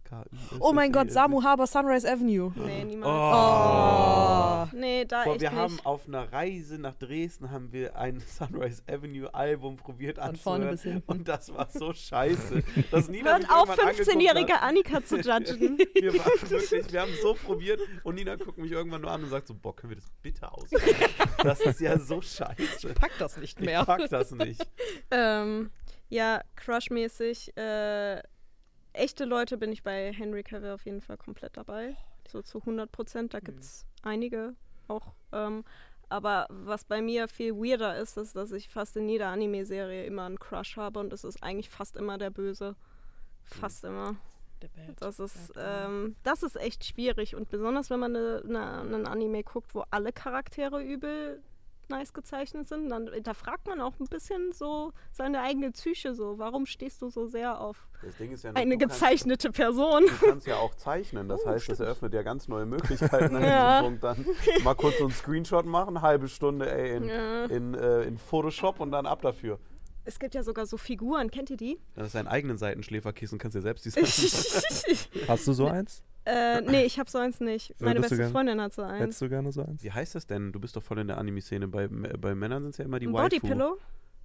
Oh 0.59 0.73
mein 0.73 0.91
Gott, 0.91 1.11
Samu 1.11 1.41
Haber, 1.43 1.67
Sunrise 1.67 2.09
Avenue. 2.11 2.51
nee, 2.55 2.81
Oh. 2.83 2.85
niemals. 2.85 4.73
Nee, 4.73 5.05
da 5.05 5.23
Boah, 5.23 5.31
echt 5.33 5.41
wir 5.41 5.49
nicht. 5.51 5.59
haben 5.59 5.79
auf 5.83 6.07
einer 6.07 6.31
Reise 6.31 6.77
nach 6.77 6.95
Dresden 6.95 7.51
haben 7.51 7.71
wir 7.71 7.95
ein 7.95 8.19
Sunrise 8.27 8.81
Avenue 8.87 9.33
Album 9.33 9.77
probiert 9.77 10.17
Von 10.17 10.35
vorne 10.35 10.69
anzuhören 10.69 10.71
bis 10.71 10.83
hinten. 10.83 11.11
und 11.11 11.27
das 11.27 11.53
war 11.53 11.67
so 11.71 11.93
scheiße, 11.93 12.63
dass 12.91 13.07
Nina 13.09 13.31
Hört 13.37 13.49
auf, 13.49 13.69
irgendwann 13.69 13.87
angeguckt 13.89 14.09
15-jährige 14.09 14.53
hat. 14.53 14.63
Annika 14.63 15.03
zu 15.03 15.15
judgen. 15.21 15.77
Wir 15.95 16.13
waren 16.19 16.49
wirklich, 16.49 16.91
wir 16.91 17.01
haben 17.01 17.11
so 17.21 17.33
probiert 17.33 17.79
und 18.03 18.15
Nina 18.15 18.35
guckt 18.35 18.57
mich 18.57 18.71
irgendwann 18.71 19.01
nur 19.01 19.11
an 19.11 19.23
und 19.23 19.29
sagt 19.29 19.47
so, 19.47 19.53
boah, 19.55 19.75
können 19.75 19.91
wir 19.91 19.97
das 19.97 20.11
bitte 20.21 20.51
ausmachen? 20.51 20.85
Das 21.43 21.59
ist 21.61 21.79
ja 21.79 21.97
so 21.97 22.21
scheiße. 22.21 22.93
Pack 22.93 23.11
das 23.19 23.37
nicht 23.37 23.59
Ich 23.59 23.65
mehr. 23.65 23.85
pack 23.85 24.09
das 24.09 24.31
nicht. 24.31 24.61
ähm, 25.11 25.71
ja, 26.11 26.41
Crush-mäßig. 26.57 27.55
Äh, 27.57 28.21
echte 28.93 29.25
Leute 29.25 29.57
bin 29.57 29.71
ich 29.71 29.81
bei 29.81 30.11
Henry 30.13 30.43
Cavill 30.43 30.71
auf 30.71 30.85
jeden 30.85 31.01
Fall 31.01 31.17
komplett 31.17 31.57
dabei. 31.57 31.95
So 32.27 32.41
zu 32.41 32.59
100 32.59 32.91
Prozent. 32.91 33.33
Da 33.33 33.39
Mhm. 33.39 33.43
gibt 33.45 33.59
es 33.61 33.85
einige 34.03 34.53
auch. 34.87 35.13
Ähm, 35.31 35.63
aber 36.09 36.45
was 36.49 36.83
bei 36.83 37.01
mir 37.01 37.27
viel 37.29 37.53
weirder 37.55 37.95
ist, 37.97 38.17
ist, 38.17 38.35
dass 38.35 38.51
ich 38.51 38.67
fast 38.69 38.97
in 38.97 39.07
jeder 39.07 39.29
Anime-Serie 39.29 40.05
immer 40.05 40.25
einen 40.25 40.39
Crush 40.39 40.75
habe 40.75 40.99
und 40.99 41.13
es 41.13 41.23
ist 41.23 41.41
eigentlich 41.41 41.69
fast 41.69 41.95
immer 41.95 42.17
der 42.17 42.29
Böse. 42.29 42.75
Fast 43.45 43.85
immer. 43.85 44.17
Der 44.61 44.67
Bad. 44.67 45.01
Das 45.01 45.19
ist, 45.19 45.53
ähm, 45.57 46.15
das 46.23 46.43
ist 46.43 46.55
echt 46.57 46.83
schwierig 46.85 47.35
und 47.35 47.49
besonders 47.49 47.89
wenn 47.89 47.99
man 48.01 48.11
ne, 48.11 48.43
ne, 48.45 48.81
einen 48.81 49.07
Anime 49.07 49.43
guckt, 49.43 49.73
wo 49.73 49.83
alle 49.89 50.11
Charaktere 50.13 50.83
übel 50.83 51.41
nice 51.91 52.13
gezeichnet 52.13 52.67
sind, 52.67 52.89
dann 52.89 53.09
da 53.23 53.33
fragt 53.33 53.67
man 53.67 53.79
auch 53.79 53.93
ein 53.99 54.07
bisschen 54.07 54.51
so 54.53 54.91
seine 55.11 55.41
eigene 55.41 55.71
Psyche 55.71 56.15
so, 56.15 56.39
warum 56.39 56.65
stehst 56.65 57.01
du 57.01 57.09
so 57.09 57.27
sehr 57.27 57.61
auf 57.61 57.87
ja 58.01 58.51
eine 58.55 58.77
du 58.77 58.85
kannst- 58.87 58.99
gezeichnete 58.99 59.51
Person? 59.51 60.05
Du 60.07 60.25
kannst 60.29 60.47
ja 60.47 60.55
auch 60.57 60.73
zeichnen, 60.73 61.29
das 61.29 61.45
heißt, 61.45 61.69
das 61.69 61.79
eröffnet 61.79 62.13
ja 62.13 62.23
ganz 62.23 62.47
neue 62.47 62.65
Möglichkeiten 62.65 63.35
an 63.35 63.43
Ja. 63.43 63.81
diesem 63.81 63.99
Punkt 63.99 64.03
dann. 64.03 64.63
Mal 64.63 64.73
kurz 64.75 64.97
so 64.97 65.03
einen 65.03 65.13
Screenshot 65.13 65.65
machen, 65.67 66.01
halbe 66.01 66.27
Stunde 66.27 66.71
ey, 66.71 66.95
in, 66.97 67.03
Ja. 67.07 67.45
in, 67.45 67.73
äh, 67.75 68.01
in 68.03 68.17
Photoshop 68.17 68.79
und 68.79 68.91
dann 68.91 69.05
ab 69.05 69.21
dafür. 69.21 69.59
Es 70.03 70.19
gibt 70.19 70.33
ja 70.33 70.43
sogar 70.43 70.65
so 70.65 70.77
Figuren, 70.77 71.29
kennt 71.29 71.49
ihr 71.51 71.57
die? 71.57 71.77
Dann 71.95 72.05
hast 72.05 72.13
du 72.15 72.17
deinen 72.19 72.27
eigenen 72.27 72.57
Seitenschläferkissen, 72.57 73.37
kannst 73.37 73.55
dir 73.55 73.61
selbst 73.61 73.85
designen. 73.85 74.07
Hast 75.27 75.47
du 75.47 75.53
so 75.53 75.67
eins? 75.67 76.03
äh, 76.25 76.61
nee, 76.61 76.83
ich 76.83 76.99
hab 76.99 77.09
so 77.09 77.17
eins 77.19 77.39
nicht. 77.39 77.75
Meine 77.79 77.99
Würdest 77.99 78.11
du 78.13 78.17
beste 78.17 78.31
Freundin 78.31 78.59
hat 78.61 78.73
so 78.73 78.81
eins. 78.81 78.99
Hättest 79.01 79.21
du 79.21 79.29
gerne 79.29 79.51
so 79.51 79.63
eins? 79.63 79.83
Wie 79.83 79.91
heißt 79.91 80.15
das 80.15 80.25
denn? 80.27 80.51
Du 80.51 80.59
bist 80.59 80.75
doch 80.75 80.83
voll 80.83 80.99
in 80.99 81.07
der 81.07 81.17
Anime-Szene. 81.17 81.67
Bei, 81.67 81.87
bei 81.87 82.33
Männern 82.35 82.63
sind 82.63 82.71
es 82.71 82.77
ja 82.77 82.85
immer 82.85 82.99
die 82.99 83.07
Ein 83.07 83.13
Waifu. 83.13 83.29
Bodypillow? 83.39 83.77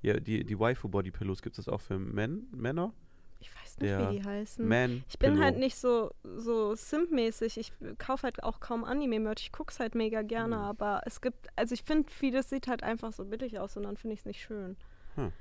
Ja, 0.02 0.18
die, 0.20 0.44
die 0.44 0.58
Waifu-Bodypillows. 0.58 1.42
Gibt 1.42 1.58
es 1.58 1.64
das 1.64 1.72
auch 1.72 1.80
für 1.80 1.98
Men, 1.98 2.46
Männer? 2.52 2.92
Ich 3.40 3.50
weiß 3.54 3.78
nicht, 3.78 3.90
Der 3.90 4.10
wie 4.10 4.18
die 4.18 4.24
heißen. 4.24 4.66
Man 4.66 5.04
Ich 5.08 5.18
bin 5.18 5.32
Pillow. 5.34 5.44
halt 5.44 5.58
nicht 5.58 5.76
so, 5.76 6.10
so 6.24 6.74
Simp-mäßig. 6.74 7.58
Ich 7.58 7.72
kaufe 7.98 8.22
halt 8.24 8.42
auch 8.42 8.60
kaum 8.60 8.84
Anime-Merch. 8.84 9.42
Ich 9.42 9.52
guck's 9.52 9.78
halt 9.80 9.94
mega 9.94 10.22
gerne, 10.22 10.56
Hm. 10.56 10.62
aber 10.62 11.02
es 11.04 11.20
gibt, 11.20 11.48
also 11.56 11.74
ich 11.74 11.82
finde, 11.82 12.10
vieles 12.10 12.48
sieht 12.50 12.66
halt 12.66 12.82
einfach 12.82 13.12
so 13.12 13.24
billig 13.26 13.58
aus 13.58 13.76
und 13.76 13.82
dann 13.84 13.96
finde 13.98 14.14
ich 14.14 14.20
es 14.20 14.26
nicht 14.26 14.40
schön. 14.42 14.76
Hm. 15.16 15.32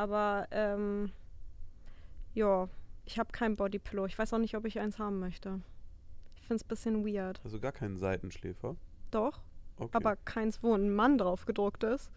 Aber, 0.00 0.46
ähm, 0.50 1.10
ja, 2.32 2.68
ich 3.04 3.18
habe 3.18 3.32
kein 3.32 3.54
Bodypillow. 3.56 4.06
Ich 4.06 4.18
weiß 4.18 4.32
auch 4.32 4.38
nicht, 4.38 4.56
ob 4.56 4.64
ich 4.64 4.80
eins 4.80 4.98
haben 4.98 5.18
möchte. 5.18 5.60
Ich 6.36 6.40
finde 6.46 6.54
es 6.56 6.64
ein 6.64 6.68
bisschen 6.68 7.06
weird. 7.06 7.38
Also 7.44 7.60
gar 7.60 7.72
keinen 7.72 7.98
Seitenschläfer. 7.98 8.76
Doch, 9.10 9.40
Okay. 9.76 9.90
aber 9.92 10.16
keins, 10.16 10.62
wo 10.62 10.74
ein 10.74 10.90
Mann 10.94 11.18
drauf 11.18 11.44
gedruckt 11.44 11.84
ist. 11.84 12.10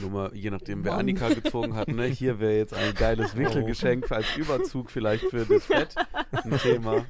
Nur 0.00 0.10
mal, 0.10 0.30
je 0.36 0.50
nachdem, 0.50 0.84
wer 0.84 0.92
Mann. 0.92 1.00
Annika 1.00 1.28
gezogen 1.30 1.74
hat, 1.74 1.88
ne? 1.88 2.04
Hier 2.04 2.38
wäre 2.38 2.56
jetzt 2.56 2.72
ein 2.74 2.94
geiles 2.94 3.36
Wickelgeschenk 3.36 4.12
als 4.12 4.36
Überzug 4.36 4.90
vielleicht 4.92 5.24
für 5.24 5.44
das 5.44 5.66
Bett. 5.66 5.94
Ein 6.30 6.56
Thema. 6.58 7.04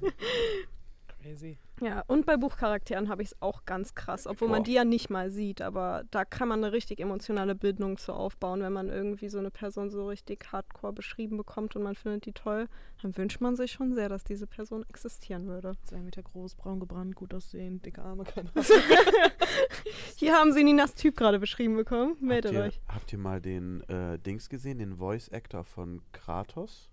Crazy. 1.25 1.57
Ja, 1.81 2.05
und 2.07 2.27
bei 2.27 2.37
Buchcharakteren 2.37 3.09
habe 3.09 3.23
ich 3.23 3.29
es 3.29 3.43
auch 3.43 3.65
ganz 3.65 3.95
krass, 3.95 4.27
obwohl 4.27 4.49
man 4.49 4.59
Boah. 4.59 4.65
die 4.65 4.73
ja 4.75 4.85
nicht 4.85 5.09
mal 5.09 5.31
sieht, 5.31 5.63
aber 5.63 6.05
da 6.11 6.25
kann 6.25 6.49
man 6.49 6.63
eine 6.63 6.73
richtig 6.73 7.01
emotionale 7.01 7.55
Bindung 7.55 7.97
zu 7.97 8.13
aufbauen, 8.13 8.61
wenn 8.61 8.73
man 8.75 8.91
irgendwie 8.91 9.29
so 9.29 9.39
eine 9.39 9.51
Person 9.51 9.91
so 9.91 10.07
richtig 10.07 10.53
hardcore 10.53 10.93
beschrieben 10.93 11.39
bekommt 11.39 11.77
und 11.77 11.83
man 11.83 11.95
findet 11.95 12.27
die 12.27 12.33
toll, 12.33 12.69
dann 13.03 13.17
wünscht 13.17 13.41
man 13.41 13.57
sich 13.57 13.73
schon 13.73 13.95
sehr, 13.95 14.11
dass 14.11 14.23
diese 14.23 14.47
Person 14.47 14.85
existieren 14.89 15.47
würde. 15.47 15.73
Zwei 15.85 16.01
Meter 16.01 16.23
groß, 16.23 16.57
braun 16.57 16.79
gebrannt, 16.79 17.17
gut 17.17 17.33
aussehen, 17.33 17.81
dicke 17.81 18.03
Arme, 18.03 18.25
keine 18.25 18.51
Ahnung. 18.51 18.67
Hier 20.17 20.35
haben 20.35 20.53
Sie 20.53 20.63
Ninas 20.63 20.95
Typ 20.95 21.17
gerade 21.17 21.39
beschrieben 21.39 21.77
bekommen. 21.77 22.13
Habt 22.13 22.23
Meldet 22.23 22.53
ihr, 22.53 22.61
euch. 22.65 22.81
habt 22.87 23.13
ihr 23.13 23.19
mal 23.19 23.41
den 23.41 23.81
äh, 23.89 24.19
Dings 24.19 24.51
gesehen, 24.51 24.79
den 24.79 24.97
Voice 24.97 25.31
Actor 25.31 25.65
von 25.65 26.03
Kratos? 26.13 26.91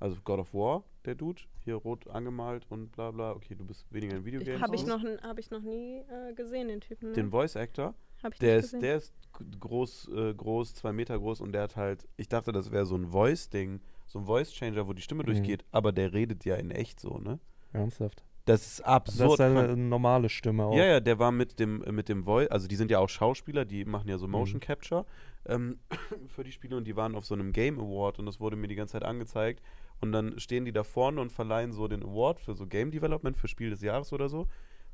Also 0.00 0.16
God 0.24 0.38
of 0.40 0.54
War, 0.54 0.84
der 1.04 1.16
Dude, 1.16 1.42
hier 1.68 1.76
rot 1.76 2.08
angemalt 2.08 2.66
und 2.70 2.92
bla 2.92 3.10
bla. 3.10 3.32
Okay, 3.32 3.54
du 3.54 3.64
bist 3.64 3.86
weniger 3.92 4.16
in 4.16 4.24
Videogames. 4.24 4.60
Habe 4.62 4.74
ich, 4.76 4.86
noch, 4.86 5.02
hab 5.22 5.38
ich 5.38 5.50
noch 5.50 5.60
nie 5.62 5.98
äh, 6.08 6.32
gesehen, 6.34 6.68
den 6.68 6.80
Typen. 6.80 7.10
Ne? 7.10 7.14
Den 7.14 7.30
Voice 7.30 7.56
Actor, 7.56 7.94
Hab 8.22 8.32
ich 8.32 8.38
der 8.38 8.56
nicht 8.56 8.64
ist, 8.64 8.70
gesehen. 8.72 8.80
der 8.80 8.96
ist 8.96 9.14
groß, 9.60 10.08
äh, 10.14 10.34
groß, 10.34 10.74
zwei 10.74 10.92
Meter 10.92 11.18
groß 11.18 11.40
und 11.40 11.52
der 11.52 11.62
hat 11.62 11.76
halt, 11.76 12.08
ich 12.16 12.28
dachte, 12.28 12.52
das 12.52 12.70
wäre 12.70 12.86
so 12.86 12.96
ein 12.96 13.06
Voice-Ding, 13.08 13.80
so 14.06 14.18
ein 14.20 14.24
Voice-Changer, 14.24 14.86
wo 14.88 14.92
die 14.94 15.02
Stimme 15.02 15.22
Mhm. 15.22 15.26
durchgeht, 15.26 15.64
aber 15.70 15.92
der 15.92 16.12
redet 16.12 16.44
ja 16.44 16.56
in 16.56 16.70
echt 16.70 17.00
so, 17.00 17.18
ne? 17.18 17.38
Ernsthaft. 17.72 18.24
Das 18.48 18.62
ist 18.66 18.78
Das 18.80 18.86
absurd. 18.86 19.30
ist 19.32 19.36
seine 19.38 19.66
krank. 19.66 19.78
normale 19.78 20.28
Stimme 20.28 20.64
auch. 20.64 20.74
Ja, 20.76 20.84
ja, 20.86 21.00
der 21.00 21.18
war 21.18 21.30
mit 21.32 21.58
dem, 21.60 21.82
äh, 21.84 21.92
mit 21.92 22.08
dem 22.08 22.24
Voice, 22.24 22.48
also 22.50 22.66
die 22.68 22.76
sind 22.76 22.90
ja 22.90 22.98
auch 22.98 23.08
Schauspieler, 23.08 23.64
die 23.64 23.84
machen 23.84 24.08
ja 24.08 24.18
so 24.18 24.26
Mhm. 24.26 24.32
Motion 24.32 24.60
Capture 24.60 25.04
ähm, 25.46 25.78
für 26.26 26.44
die 26.44 26.52
Spiele 26.52 26.76
und 26.76 26.84
die 26.86 26.96
waren 26.96 27.14
auf 27.14 27.24
so 27.26 27.34
einem 27.34 27.52
Game 27.52 27.78
Award 27.78 28.18
und 28.18 28.26
das 28.26 28.40
wurde 28.40 28.56
mir 28.56 28.68
die 28.68 28.74
ganze 28.74 28.92
Zeit 28.92 29.04
angezeigt. 29.04 29.62
Und 30.00 30.12
dann 30.12 30.38
stehen 30.38 30.64
die 30.64 30.72
da 30.72 30.84
vorne 30.84 31.20
und 31.20 31.32
verleihen 31.32 31.72
so 31.72 31.88
den 31.88 32.02
Award 32.04 32.38
für 32.40 32.54
so 32.54 32.66
Game 32.66 32.90
Development, 32.92 33.36
für 33.36 33.48
Spiel 33.48 33.70
des 33.70 33.82
Jahres 33.82 34.12
oder 34.12 34.28
so. 34.28 34.46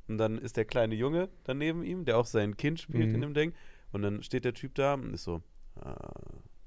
Und 0.08 0.18
dann 0.18 0.38
ist 0.38 0.56
der 0.56 0.64
kleine 0.64 0.94
Junge 0.94 1.28
daneben 1.44 1.82
ihm, 1.82 2.04
der 2.04 2.16
auch 2.18 2.26
sein 2.26 2.56
Kind 2.56 2.80
spielt 2.80 3.08
Mhm. 3.10 3.14
in 3.16 3.20
dem 3.20 3.34
Ding. 3.34 3.52
Und 3.92 4.02
dann 4.02 4.22
steht 4.22 4.44
der 4.44 4.54
Typ 4.54 4.74
da 4.74 4.94
und 4.94 5.12
ist 5.14 5.24
so, 5.24 5.42
ah, 5.80 6.10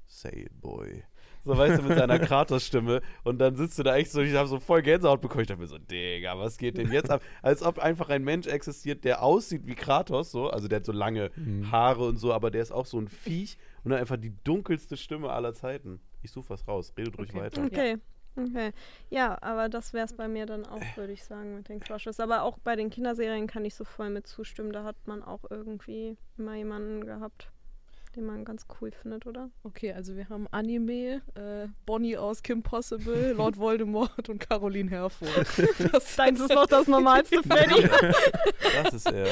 say 0.06 0.44
it, 0.46 0.60
boy. 0.60 1.02
So, 1.44 1.56
weißt 1.56 1.78
du, 1.78 1.82
mit 1.82 1.96
seiner 1.96 2.18
Kratos-Stimme. 2.18 3.00
Und 3.24 3.38
dann 3.38 3.56
sitzt 3.56 3.78
du 3.78 3.82
da 3.82 3.96
echt 3.96 4.10
so, 4.10 4.20
ich 4.20 4.34
habe 4.34 4.48
so 4.48 4.58
voll 4.60 4.82
Gänsehaut 4.82 5.20
bekommen. 5.20 5.42
Ich 5.42 5.46
dachte 5.48 5.60
mir 5.60 5.66
so, 5.66 5.78
Digga, 5.78 6.38
was 6.38 6.58
geht 6.58 6.76
denn 6.78 6.90
jetzt 6.92 7.10
ab? 7.10 7.22
Als 7.42 7.62
ob 7.62 7.78
einfach 7.78 8.08
ein 8.10 8.22
Mensch 8.24 8.46
existiert, 8.46 9.04
der 9.04 9.22
aussieht 9.22 9.66
wie 9.66 9.74
Kratos, 9.74 10.30
so. 10.30 10.50
Also 10.50 10.68
der 10.68 10.76
hat 10.80 10.84
so 10.86 10.92
lange 10.92 11.30
Mhm. 11.36 11.70
Haare 11.70 12.04
und 12.04 12.16
so, 12.16 12.32
aber 12.32 12.50
der 12.50 12.62
ist 12.62 12.72
auch 12.72 12.86
so 12.86 12.98
ein 12.98 13.08
Viech 13.08 13.56
und 13.84 13.92
hat 13.92 14.00
einfach 14.00 14.16
die 14.16 14.34
dunkelste 14.44 14.96
Stimme 14.96 15.30
aller 15.30 15.54
Zeiten. 15.54 16.00
Ich 16.22 16.30
suche 16.32 16.50
was 16.50 16.66
raus, 16.66 16.92
redet 16.98 17.16
ruhig 17.18 17.30
Okay. 17.30 17.40
weiter. 17.40 17.64
Okay. 17.64 17.96
Okay. 18.36 18.72
Ja, 19.10 19.36
aber 19.42 19.68
das 19.68 19.92
wäre 19.92 20.04
es 20.04 20.12
bei 20.12 20.28
mir 20.28 20.46
dann 20.46 20.64
auch, 20.64 20.80
würde 20.96 21.12
ich 21.12 21.24
sagen, 21.24 21.54
mit 21.56 21.68
den 21.68 21.80
Crushes. 21.80 22.20
Aber 22.20 22.42
auch 22.42 22.56
bei 22.58 22.76
den 22.76 22.88
Kinderserien 22.88 23.46
kann 23.48 23.64
ich 23.64 23.74
so 23.74 23.84
voll 23.84 24.10
mit 24.10 24.26
zustimmen. 24.28 24.72
Da 24.72 24.84
hat 24.84 24.96
man 25.06 25.24
auch 25.24 25.40
irgendwie 25.50 26.16
immer 26.36 26.54
jemanden 26.54 27.04
gehabt, 27.04 27.50
den 28.18 28.26
man 28.26 28.44
ganz 28.44 28.66
cool 28.80 28.90
findet, 28.90 29.26
oder? 29.26 29.50
Okay, 29.62 29.92
also 29.92 30.16
wir 30.16 30.28
haben 30.28 30.48
Anime, 30.50 31.22
äh, 31.34 31.68
Bonnie 31.86 32.16
aus 32.16 32.42
Kim 32.42 32.62
Possible, 32.62 33.32
Lord 33.36 33.56
Voldemort 33.56 34.28
und 34.28 34.40
Caroline 34.40 34.90
Herford. 34.90 35.46
Das 35.92 36.16
Deins 36.16 36.40
ist 36.40 36.50
noch 36.50 36.66
das 36.66 36.88
Normalste, 36.88 37.42
Freddy. 37.42 37.88
Das 38.82 38.92
ist 38.92 39.06
er. 39.06 39.28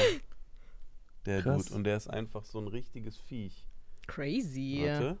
Der 1.25 1.41
Krass. 1.41 1.65
Dude. 1.65 1.75
Und 1.75 1.83
der 1.83 1.97
ist 1.97 2.09
einfach 2.09 2.45
so 2.45 2.59
ein 2.59 2.67
richtiges 2.67 3.17
Viech. 3.17 3.65
crazy. 4.07 4.83
Warte. 4.85 5.17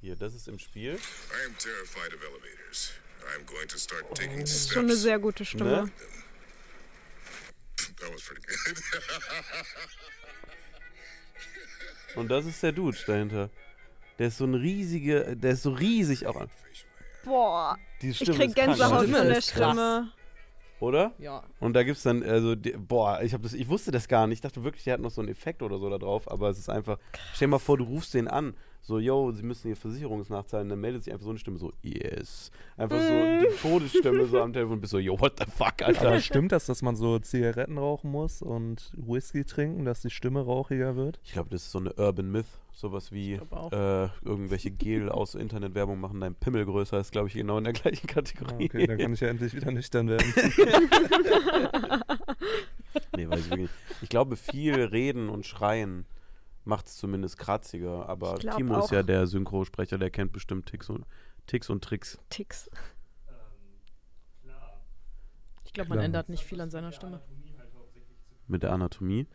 Hier, 0.00 0.16
das 0.16 0.34
ist 0.34 0.48
im 0.48 0.58
Spiel. 0.58 0.94
I 0.94 1.46
am 1.46 1.58
terrified 1.58 2.14
of 2.14 2.22
elevators. 2.22 2.92
I'm 3.36 3.44
going 3.44 3.68
to 3.68 3.78
start 3.78 4.14
taking 4.14 4.46
steps. 4.46 4.72
Schon 4.72 4.84
eine 4.86 4.96
sehr 4.96 5.18
gute 5.18 5.44
Stimme. 5.44 5.70
Ne? 5.70 5.90
That 8.00 8.12
was 8.12 8.22
pretty 8.22 8.42
good. 8.42 8.82
Und 12.16 12.30
das 12.30 12.46
ist 12.46 12.62
der 12.62 12.72
Dude 12.72 12.96
dahinter. 13.06 13.50
Der 14.18 14.28
ist 14.28 14.38
so 14.38 14.44
ein 14.44 14.54
riesige, 14.54 15.36
der 15.36 15.52
ist 15.52 15.62
so 15.62 15.70
riesig 15.70 16.26
auch. 16.26 16.46
Boah, 17.24 17.76
Die 18.02 18.10
ich 18.10 18.18
krieg 18.18 18.54
Gänsehaut 18.54 19.08
von 19.08 19.12
der. 19.12 19.40
Stimme. 19.40 20.10
Oder? 20.80 21.12
Ja. 21.18 21.42
Und 21.58 21.74
da 21.74 21.82
gibt's 21.82 22.04
dann, 22.04 22.22
also, 22.22 22.54
die, 22.54 22.70
boah, 22.70 23.20
ich, 23.22 23.34
hab 23.34 23.42
das, 23.42 23.52
ich 23.52 23.68
wusste 23.68 23.90
das 23.90 24.06
gar 24.06 24.26
nicht. 24.26 24.38
Ich 24.38 24.40
dachte 24.42 24.62
wirklich, 24.62 24.84
der 24.84 24.94
hat 24.94 25.00
noch 25.00 25.10
so 25.10 25.20
einen 25.20 25.30
Effekt 25.30 25.62
oder 25.62 25.78
so 25.78 25.90
da 25.90 25.98
drauf, 25.98 26.30
aber 26.30 26.50
es 26.50 26.58
ist 26.58 26.68
einfach, 26.68 26.98
stell 27.34 27.46
dir 27.46 27.52
mal 27.52 27.58
vor, 27.58 27.78
du 27.78 27.84
rufst 27.84 28.14
den 28.14 28.28
an, 28.28 28.54
so, 28.80 28.98
yo, 28.98 29.30
sie 29.32 29.42
müssen 29.42 29.68
ihr 29.68 29.76
Versicherungsnachzahlen, 29.76 30.68
dann 30.68 30.80
meldet 30.80 31.04
sich 31.04 31.12
einfach 31.12 31.24
so 31.24 31.30
eine 31.30 31.38
Stimme, 31.38 31.58
so, 31.58 31.72
yes. 31.82 32.50
Einfach 32.76 32.98
so 32.98 33.12
die 33.12 33.56
Todesstimme 33.60 34.26
so 34.26 34.40
am 34.40 34.52
Telefon, 34.52 34.80
bist 34.80 34.92
so, 34.92 34.98
yo, 34.98 35.20
what 35.20 35.34
the 35.38 35.44
fuck, 35.44 35.82
Alter. 35.82 36.08
Aber 36.08 36.20
stimmt 36.20 36.52
das, 36.52 36.66
dass 36.66 36.80
man 36.80 36.96
so 36.96 37.18
Zigaretten 37.18 37.76
rauchen 37.76 38.10
muss 38.10 38.40
und 38.40 38.92
Whisky 38.96 39.44
trinken, 39.44 39.84
dass 39.84 40.00
die 40.00 40.10
Stimme 40.10 40.40
rauchiger 40.40 40.96
wird? 40.96 41.20
Ich 41.22 41.32
glaube, 41.32 41.50
das 41.50 41.64
ist 41.64 41.72
so 41.72 41.80
eine 41.80 41.92
Urban 41.94 42.30
Myth, 42.30 42.46
sowas 42.72 43.12
wie 43.12 43.34
äh, 43.34 44.08
irgendwelche 44.24 44.70
Gel 44.70 45.10
aus 45.10 45.34
Internetwerbung 45.34 46.00
machen 46.00 46.20
dein 46.20 46.34
Pimmel 46.34 46.64
größer, 46.64 46.98
ist, 46.98 47.12
glaube 47.12 47.28
ich, 47.28 47.34
genau 47.34 47.58
in 47.58 47.64
der 47.64 47.74
gleichen 47.74 48.06
Kategorie. 48.06 48.64
Okay, 48.64 48.86
dann 48.86 48.98
kann 48.98 49.12
ich 49.12 49.20
ja 49.20 49.28
endlich 49.28 49.54
wieder 49.54 49.70
nüchtern 49.70 50.08
werden. 50.08 50.32
Nee, 53.16 53.28
weiß 53.28 53.40
ich 53.40 53.50
wirklich 53.50 53.70
nicht. 53.70 53.74
Ich 54.02 54.08
glaube, 54.08 54.36
viel 54.36 54.74
Reden 54.74 55.28
und 55.28 55.46
Schreien 55.46 56.06
macht 56.68 56.86
es 56.86 56.96
zumindest 56.96 57.38
kratziger. 57.38 58.08
Aber 58.08 58.36
Timo 58.38 58.78
ist 58.78 58.84
auch. 58.86 58.92
ja 58.92 59.02
der 59.02 59.26
Synchrosprecher, 59.26 59.98
der 59.98 60.10
kennt 60.10 60.32
bestimmt 60.32 60.66
Ticks 60.66 60.88
und, 60.90 61.04
Ticks 61.46 61.68
und 61.70 61.82
Tricks. 61.82 62.18
Ticks. 62.30 62.70
Ähm, 63.28 63.34
klar. 64.42 64.80
Ich 65.64 65.72
glaube, 65.72 65.90
man 65.90 65.98
ändert 66.00 66.28
nicht 66.28 66.44
viel 66.44 66.60
an 66.60 66.70
seiner 66.70 66.92
Stimme. 66.92 67.16
Anatomie 67.16 67.54
halt 67.58 67.70
hauptsächlich 67.74 68.18
zu 68.18 68.34
Mit 68.46 68.62
der 68.62 68.72
Anatomie. 68.72 69.26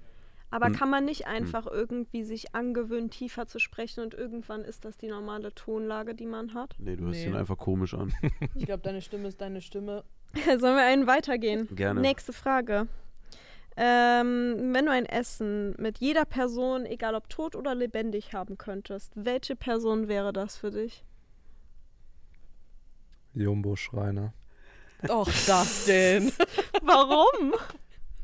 Aber 0.51 0.67
Hm. 0.67 0.75
kann 0.75 0.89
man 0.91 1.03
nicht 1.05 1.25
einfach 1.25 1.65
irgendwie 1.65 2.23
sich 2.23 2.53
angewöhnen, 2.53 3.09
tiefer 3.09 3.47
zu 3.47 3.57
sprechen 3.57 4.03
und 4.03 4.13
irgendwann 4.13 4.61
ist 4.61 4.85
das 4.85 4.97
die 4.97 5.07
normale 5.07 5.51
Tonlage, 5.55 6.13
die 6.13 6.27
man 6.27 6.53
hat? 6.53 6.75
Nee, 6.77 6.95
du 6.95 7.05
hörst 7.05 7.21
Nee. 7.21 7.25
ihn 7.31 7.35
einfach 7.35 7.57
komisch 7.57 7.95
an. 7.95 8.13
Ich 8.53 8.65
glaube, 8.67 8.83
deine 8.83 9.01
Stimme 9.01 9.27
ist 9.29 9.41
deine 9.41 9.61
Stimme. 9.61 10.03
Sollen 10.45 10.75
wir 10.75 10.85
einen 10.85 11.07
weitergehen? 11.07 11.67
Gerne. 11.75 12.01
Nächste 12.01 12.33
Frage. 12.33 12.87
Ähm, 13.75 14.73
wenn 14.73 14.85
du 14.85 14.91
ein 14.91 15.05
Essen 15.05 15.75
mit 15.79 15.97
jeder 15.99 16.25
Person, 16.25 16.85
egal 16.85 17.15
ob 17.15 17.29
tot 17.29 17.55
oder 17.55 17.73
lebendig, 17.73 18.33
haben 18.33 18.57
könntest, 18.57 19.11
welche 19.15 19.55
Person 19.55 20.07
wäre 20.07 20.31
das 20.33 20.57
für 20.57 20.71
dich? 20.71 21.03
Jumbo 23.33 23.75
Schreiner. 23.75 24.33
Och, 25.09 25.27
das 25.47 25.85
denn. 25.85 26.31
Warum? 26.83 27.53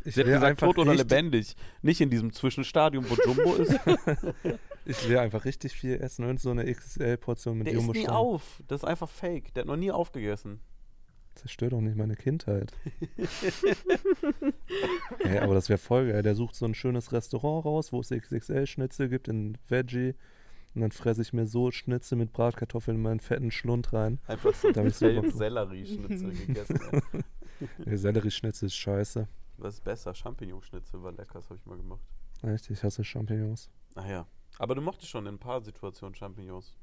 Ich 0.06 0.16
will 0.16 0.26
gesagt, 0.26 0.44
einfach 0.44 0.68
tot 0.68 0.78
oder 0.78 0.96
lebendig. 0.96 1.56
Nicht 1.82 2.00
in 2.00 2.10
diesem 2.10 2.32
Zwischenstadium, 2.32 3.06
wo 3.10 3.16
Jumbo 3.16 3.56
ist. 3.56 3.80
Ich 4.86 5.08
will 5.08 5.20
einfach 5.20 5.46
richtig 5.46 5.74
viel 5.74 6.02
essen 6.02 6.26
und 6.26 6.40
so 6.40 6.50
eine 6.50 6.66
XL-Portion 6.74 7.60
mit 7.60 7.68
Der 7.68 7.76
Jumbo 7.76 7.92
nie 7.92 8.06
Schreiner. 8.06 8.18
auf. 8.18 8.64
Das 8.68 8.82
ist 8.82 8.88
einfach 8.88 9.10
fake. 9.10 9.54
Der 9.54 9.62
hat 9.62 9.68
noch 9.68 9.76
nie 9.76 9.92
aufgegessen. 9.92 10.62
Zerstört 11.36 11.74
doch 11.74 11.82
nicht 11.82 11.96
meine 11.96 12.16
Kindheit. 12.16 12.74
Ey, 15.20 15.40
aber 15.40 15.54
das 15.54 15.70
wäre 15.70 15.78
voll 15.80 16.12
geil. 16.12 16.22
Der 16.22 16.36
sucht 16.36 16.56
so 16.56 16.66
ein 16.66 16.74
schönes 16.74 17.12
Restaurant 17.12 17.66
raus, 17.66 17.92
wo 17.92 18.00
es 18.00 18.10
XXL-Schnitzel 18.10 19.10
gibt 19.10 19.28
in 19.28 19.58
Veggie. 19.68 20.16
Und 20.76 20.82
dann 20.82 20.92
fresse 20.92 21.22
ich 21.22 21.34
mir 21.34 21.48
so 21.48 21.72
Schnitzel 21.72 22.18
mit 22.18 22.32
Bratkartoffeln 22.32 22.98
in 22.98 23.04
meinen 23.04 23.20
fetten 23.20 23.52
Schlund 23.52 23.92
rein. 23.92 24.20
Einfach 24.28 24.54
so. 24.54 24.72
Sellerie-Schnitzel 24.72 26.32
gegessen. 26.32 26.80
Der 27.86 27.98
Sellerieschnitzel 27.98 28.68
ist 28.68 28.76
scheiße. 28.76 29.28
Was 29.58 29.76
ist 29.76 29.84
besser? 29.84 30.14
Champignon-Schnitzel 30.14 31.04
war 31.04 31.12
lecker, 31.12 31.40
das 31.40 31.50
habe 31.50 31.58
ich 31.60 31.66
mal 31.66 31.78
gemacht. 31.78 32.02
Echt, 32.42 32.70
ich 32.70 32.82
hasse 32.84 33.04
Champignons. 33.04 33.70
Ach 33.96 34.08
ja. 34.08 34.26
Aber 34.58 34.76
du 34.76 34.82
mochtest 34.82 35.10
schon 35.10 35.26
in 35.26 35.36
ein 35.36 35.40
paar 35.40 35.62
Situationen 35.62 36.16
Champignons. 36.16 36.78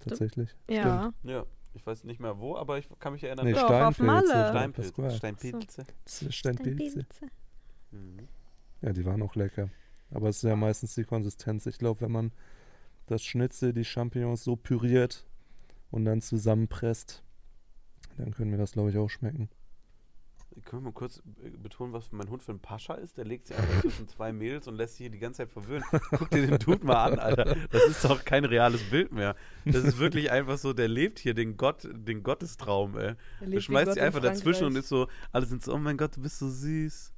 Tatsächlich. 0.00 0.50
Ja. 0.68 1.12
Ja. 1.22 1.44
Ich 1.74 1.86
weiß 1.86 2.04
nicht 2.04 2.20
mehr 2.20 2.38
wo, 2.38 2.56
aber 2.56 2.78
ich 2.78 2.88
kann 2.98 3.12
mich 3.14 3.24
erinnern. 3.24 3.46
Nee, 3.46 3.52
Doch, 3.52 3.62
auf 3.62 3.94
Steinpilze. 3.94 4.02
Malle. 4.02 4.48
Steinpilze. 4.48 5.10
Steinpilze. 5.16 5.86
Ist 6.04 6.34
Steinpilze. 6.34 7.06
Mhm. 7.90 8.28
Ja, 8.82 8.92
die 8.92 9.04
waren 9.04 9.22
auch 9.22 9.34
lecker. 9.34 9.70
Aber 10.10 10.28
es 10.28 10.36
ist 10.36 10.42
ja 10.42 10.56
meistens 10.56 10.94
die 10.94 11.04
Konsistenz. 11.04 11.66
Ich 11.66 11.78
glaube, 11.78 12.02
wenn 12.02 12.12
man 12.12 12.32
das 13.06 13.22
Schnitzel, 13.22 13.72
die 13.72 13.84
Champignons 13.84 14.44
so 14.44 14.56
püriert 14.56 15.26
und 15.90 16.04
dann 16.04 16.20
zusammenpresst, 16.20 17.22
dann 18.18 18.32
können 18.32 18.50
wir 18.50 18.58
das, 18.58 18.72
glaube 18.72 18.90
ich, 18.90 18.98
auch 18.98 19.08
schmecken. 19.08 19.48
Können 20.64 20.82
wir 20.82 20.90
mal 20.90 20.92
kurz 20.92 21.22
äh, 21.42 21.50
betonen, 21.50 21.92
was 21.92 22.12
mein 22.12 22.28
Hund 22.28 22.42
für 22.42 22.52
ein 22.52 22.60
Pascha 22.60 22.94
ist? 22.94 23.16
Der 23.16 23.24
legt 23.24 23.46
sich 23.46 23.56
einfach 23.56 23.80
zwischen 23.82 24.08
zwei 24.08 24.32
Mädels 24.32 24.68
und 24.68 24.76
lässt 24.76 24.96
sich 24.96 25.04
hier 25.04 25.10
die 25.10 25.18
ganze 25.18 25.38
Zeit 25.38 25.50
verwöhnen. 25.50 25.84
Guck 26.10 26.30
dir 26.30 26.46
den 26.46 26.58
Dude 26.58 26.84
mal 26.84 27.04
an, 27.04 27.18
Alter. 27.18 27.56
Das 27.70 27.84
ist 27.84 28.04
doch 28.04 28.24
kein 28.24 28.44
reales 28.44 28.82
Bild 28.90 29.12
mehr. 29.12 29.34
Das 29.64 29.84
ist 29.84 29.98
wirklich 29.98 30.30
einfach 30.30 30.58
so, 30.58 30.72
der 30.72 30.88
lebt 30.88 31.18
hier 31.18 31.34
den 31.34 31.56
Gott, 31.56 31.88
den 31.90 32.22
Gottestraum, 32.22 32.98
ey. 32.98 33.14
Er 33.40 33.50
wie 33.50 33.60
schmeißt 33.60 33.96
in 33.96 34.02
einfach 34.02 34.20
dazwischen 34.20 34.66
und 34.66 34.76
ist 34.76 34.88
so, 34.88 35.08
alle 35.32 35.46
sind 35.46 35.62
so, 35.62 35.72
oh 35.74 35.78
mein 35.78 35.96
Gott, 35.96 36.16
du 36.16 36.22
bist 36.22 36.38
so 36.38 36.48
süß. 36.48 37.12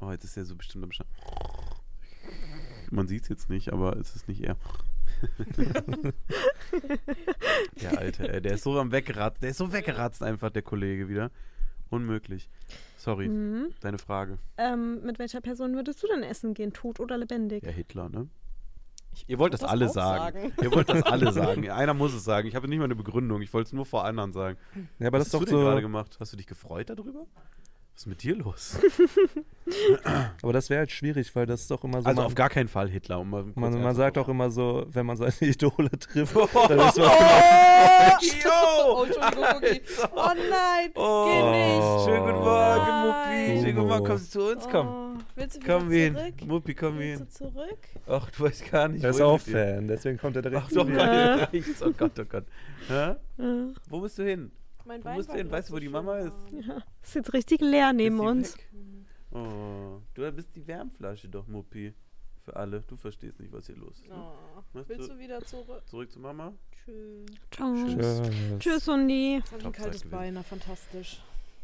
Oh, 0.00 0.10
jetzt 0.10 0.24
ist 0.24 0.36
er 0.36 0.44
so 0.44 0.56
bestimmt 0.56 0.84
am 0.84 0.92
Stand. 0.92 1.08
Man 2.90 3.08
sieht 3.08 3.22
es 3.22 3.28
jetzt 3.28 3.48
nicht, 3.48 3.72
aber 3.72 3.96
es 3.96 4.14
ist 4.14 4.28
nicht 4.28 4.42
er. 4.42 4.56
der 7.80 7.98
Alte, 7.98 8.28
ey, 8.28 8.42
der 8.42 8.54
ist 8.54 8.64
so 8.64 8.78
am 8.78 8.92
Weggeratzt, 8.92 9.42
der 9.42 9.50
ist 9.50 9.58
so 9.58 9.72
weggeratzt 9.72 10.22
einfach, 10.22 10.50
der 10.50 10.62
Kollege 10.62 11.08
wieder. 11.08 11.30
Unmöglich. 11.92 12.48
Sorry, 12.96 13.28
Mhm. 13.28 13.74
deine 13.80 13.98
Frage. 13.98 14.38
Ähm, 14.56 15.02
mit 15.04 15.18
welcher 15.18 15.40
Person 15.42 15.74
würdest 15.74 16.02
du 16.02 16.06
denn 16.06 16.22
essen 16.22 16.54
gehen? 16.54 16.72
Tot 16.72 17.00
oder 17.00 17.18
lebendig? 17.18 17.62
Ja, 17.64 17.70
Hitler, 17.70 18.08
ne? 18.08 18.28
Ihr 19.26 19.38
wollt 19.38 19.52
das, 19.52 19.60
das 19.60 19.68
alle 19.70 19.90
sagen. 19.90 20.34
sagen. 20.40 20.52
Ihr 20.62 20.72
wollt 20.72 20.88
das 20.88 21.02
alle 21.02 21.32
sagen. 21.32 21.68
Einer 21.70 21.92
muss 21.92 22.14
es 22.14 22.24
sagen. 22.24 22.48
Ich 22.48 22.54
habe 22.56 22.66
nicht 22.66 22.78
mal 22.78 22.86
eine 22.86 22.96
Begründung. 22.96 23.42
Ich 23.42 23.52
wollte 23.52 23.66
es 23.68 23.72
nur 23.74 23.84
vor 23.84 24.06
anderen 24.06 24.32
sagen. 24.32 24.56
Ja, 24.98 25.08
aber 25.08 25.18
Was 25.18 25.26
das 25.28 25.34
ist 25.34 25.40
hast 25.40 25.50
du 25.52 25.56
doch 25.56 25.62
gerade 25.64 25.76
so. 25.76 25.82
gemacht? 25.82 26.16
Hast 26.18 26.32
du 26.32 26.36
dich 26.38 26.46
gefreut 26.46 26.88
darüber? 26.88 27.26
Was 28.02 28.06
ist 28.06 28.08
mit 28.08 28.22
dir 28.24 28.34
los? 28.34 28.78
Aber 30.42 30.52
das 30.52 30.68
wäre 30.70 30.80
halt 30.80 30.90
schwierig, 30.90 31.36
weil 31.36 31.46
das 31.46 31.60
ist 31.60 31.70
doch 31.70 31.84
immer 31.84 32.02
so. 32.02 32.08
Also 32.08 32.16
man, 32.20 32.26
auf 32.26 32.34
gar 32.34 32.48
keinen 32.48 32.66
Fall 32.66 32.88
Hitler. 32.88 33.20
Um 33.20 33.30
man, 33.30 33.52
man 33.54 33.94
sagt 33.94 34.18
auch 34.18 34.26
immer 34.28 34.50
so, 34.50 34.84
wenn 34.90 35.06
man 35.06 35.16
seine 35.16 35.32
Idole 35.40 35.88
trifft, 35.90 36.34
dann 36.34 36.80
ist 36.80 36.98
man 36.98 37.08
Oh, 38.44 39.04
Entschuldigung, 39.04 39.54
Cookie. 39.54 39.80
Oh 40.16 40.30
nein, 40.50 40.90
Oh, 40.96 41.26
geh 41.28 41.42
nicht. 41.52 42.04
schönen 42.04 42.26
guten 42.26 42.44
Morgen, 42.44 43.06
Muppi. 43.06 43.28
Nein. 43.28 43.60
Schönen 43.62 43.76
guten 43.76 43.88
Morgen. 43.88 44.04
Kommst 44.04 44.34
du 44.34 44.40
zu 44.40 44.50
uns? 44.50 44.68
Komm. 44.68 44.88
Oh, 44.88 45.22
willst 45.36 45.56
du 45.56 45.60
wieder 45.62 45.78
Komm 45.78 45.90
wir 45.90 46.04
hin. 46.04 46.16
zurück? 46.16 46.34
Muppi, 46.46 46.74
komm 46.74 46.98
wir 46.98 47.18
Willst 47.20 47.38
hin. 47.38 47.46
du 47.48 47.54
zurück? 47.54 47.78
Ach, 48.08 48.30
du 48.32 48.42
weißt 48.42 48.70
gar 48.72 48.88
nicht. 48.88 49.04
Der 49.04 49.10
ist 49.10 49.20
auch. 49.20 49.38
Fan, 49.40 49.86
deswegen 49.86 50.18
kommt 50.18 50.34
er 50.34 50.42
direkt 50.42 50.62
Ach 50.64 50.68
zu 50.68 50.74
doch, 50.74 50.86
mir. 50.86 50.96
Gott, 50.96 51.52
rechts. 51.52 51.82
Oh 51.84 51.92
Gott, 51.96 52.18
oh 52.18 52.24
Gott. 52.24 52.44
Hä? 52.88 52.92
Ja. 52.94 53.16
Wo 53.88 54.00
bist 54.00 54.18
du 54.18 54.24
hin? 54.24 54.50
Mein 54.84 55.04
Wo 55.04 55.10
musst 55.10 55.28
du 55.30 55.34
hin? 55.34 55.50
Weißt 55.50 55.68
du, 55.68 55.74
wo 55.74 55.78
die 55.78 55.88
Mama 55.88 56.18
ist? 56.18 56.32
Ja. 56.50 56.82
Ist 57.02 57.14
jetzt 57.14 57.32
richtig 57.32 57.60
leer 57.60 57.92
neben 57.92 58.20
uns. 58.20 58.56
weg? 58.56 58.68
Oh, 59.30 60.00
du 60.14 60.30
bist 60.32 60.54
die 60.54 60.66
Wärmflasche 60.66 61.28
doch, 61.28 61.46
Muppi. 61.46 61.94
Für 62.44 62.56
alle. 62.56 62.80
Du 62.82 62.96
verstehst 62.96 63.38
nicht, 63.38 63.52
was 63.52 63.66
hier 63.66 63.76
los 63.76 63.98
ist. 64.00 64.08
Ne? 64.08 64.14
Oh. 64.16 64.60
Willst 64.72 65.08
du- 65.08 65.14
du 65.14 65.18
wieder 65.18 65.40
zurück? 65.44 65.82
Zurück 65.86 66.10
zu 66.10 66.18
Mama? 66.18 66.52
Tschüss. 66.84 67.26
Tschüss. 67.50 68.22
Tschüss, 68.58 68.88
Hundi. 68.88 69.40
Das 69.42 69.52
war 69.52 69.66
ein 69.66 69.72
kaltes 69.72 70.04
Bein, 70.10 70.34
na, 70.34 70.42
fantastisch. 70.42 71.22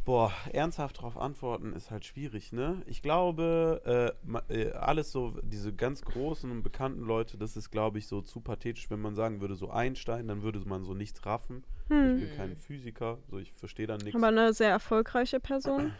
Boah, 0.08 0.32
ernsthaft 0.54 0.96
darauf 0.96 1.18
antworten 1.18 1.74
ist 1.74 1.90
halt 1.90 2.02
schwierig, 2.06 2.50
ne? 2.50 2.80
Ich 2.86 3.02
glaube, 3.02 4.16
äh, 4.48 4.54
äh, 4.54 4.72
alles 4.72 5.12
so, 5.12 5.38
diese 5.42 5.74
ganz 5.74 6.00
großen 6.00 6.50
und 6.50 6.62
bekannten 6.62 7.02
Leute, 7.02 7.36
das 7.36 7.58
ist, 7.58 7.70
glaube 7.70 7.98
ich, 7.98 8.06
so 8.06 8.22
zu 8.22 8.40
pathetisch, 8.40 8.88
wenn 8.88 9.02
man 9.02 9.14
sagen 9.14 9.42
würde, 9.42 9.54
so 9.54 9.68
Einstein, 9.68 10.26
dann 10.26 10.40
würde 10.40 10.60
man 10.60 10.82
so 10.82 10.94
nichts 10.94 11.26
raffen. 11.26 11.62
Ich 11.84 11.90
Hm. 11.90 12.20
bin 12.20 12.36
kein 12.38 12.56
Physiker, 12.56 13.18
so 13.30 13.36
ich 13.36 13.52
verstehe 13.52 13.86
dann 13.86 13.98
nichts. 13.98 14.16
Aber 14.16 14.28
eine 14.28 14.54
sehr 14.54 14.70
erfolgreiche 14.70 15.40
Person. 15.40 15.92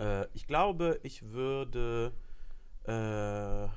Äh, 0.00 0.26
ich 0.34 0.48
glaube, 0.48 0.98
ich 1.04 1.22
würde. 1.30 2.12
Äh, 2.88 3.68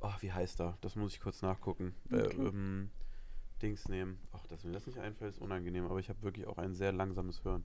oh, 0.00 0.14
wie 0.20 0.32
heißt 0.32 0.58
er? 0.62 0.78
Das 0.80 0.96
muss 0.96 1.12
ich 1.12 1.20
kurz 1.20 1.42
nachgucken. 1.42 1.94
Okay. 2.10 2.34
ähm, 2.38 2.90
Dings 3.62 3.88
nehmen. 3.88 4.18
Ach, 4.32 4.46
dass 4.48 4.64
mir 4.64 4.72
das 4.72 4.86
nicht 4.86 4.98
einfällt, 4.98 5.34
ist 5.34 5.40
unangenehm, 5.40 5.84
aber 5.86 5.98
ich 5.98 6.08
habe 6.08 6.20
wirklich 6.22 6.46
auch 6.46 6.58
ein 6.58 6.74
sehr 6.74 6.92
langsames 6.92 7.44
Hören. 7.44 7.64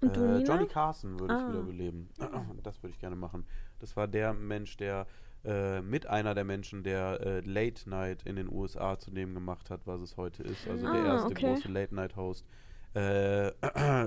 Und 0.00 0.16
du, 0.16 0.20
Äh? 0.20 0.38
Johnny 0.42 0.66
Carson 0.66 1.18
würde 1.20 1.34
ich 1.34 1.40
Ah. 1.40 1.48
wieder 1.48 1.62
beleben. 1.62 2.08
Das 2.62 2.82
würde 2.82 2.92
ich 2.94 2.98
gerne 2.98 3.16
machen. 3.16 3.44
Das 3.78 3.96
war 3.96 4.08
der 4.08 4.32
Mensch, 4.32 4.76
der 4.76 5.06
äh, 5.44 5.82
mit 5.82 6.06
einer 6.06 6.34
der 6.34 6.44
Menschen, 6.44 6.82
der 6.82 7.20
äh, 7.20 7.40
Late 7.40 7.88
Night 7.90 8.22
in 8.24 8.36
den 8.36 8.50
USA 8.50 8.98
zu 8.98 9.10
dem 9.10 9.34
gemacht 9.34 9.68
hat, 9.70 9.86
was 9.86 10.00
es 10.00 10.16
heute 10.16 10.42
ist. 10.42 10.66
Also 10.66 10.90
der 10.90 11.02
Ah, 11.02 11.06
erste 11.14 11.28
okay. 11.28 11.46
große 11.52 11.68
Late 11.68 11.94
Night 11.94 12.16
Host. 12.16 12.46
Äh, 12.94 13.50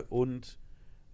und 0.10 0.58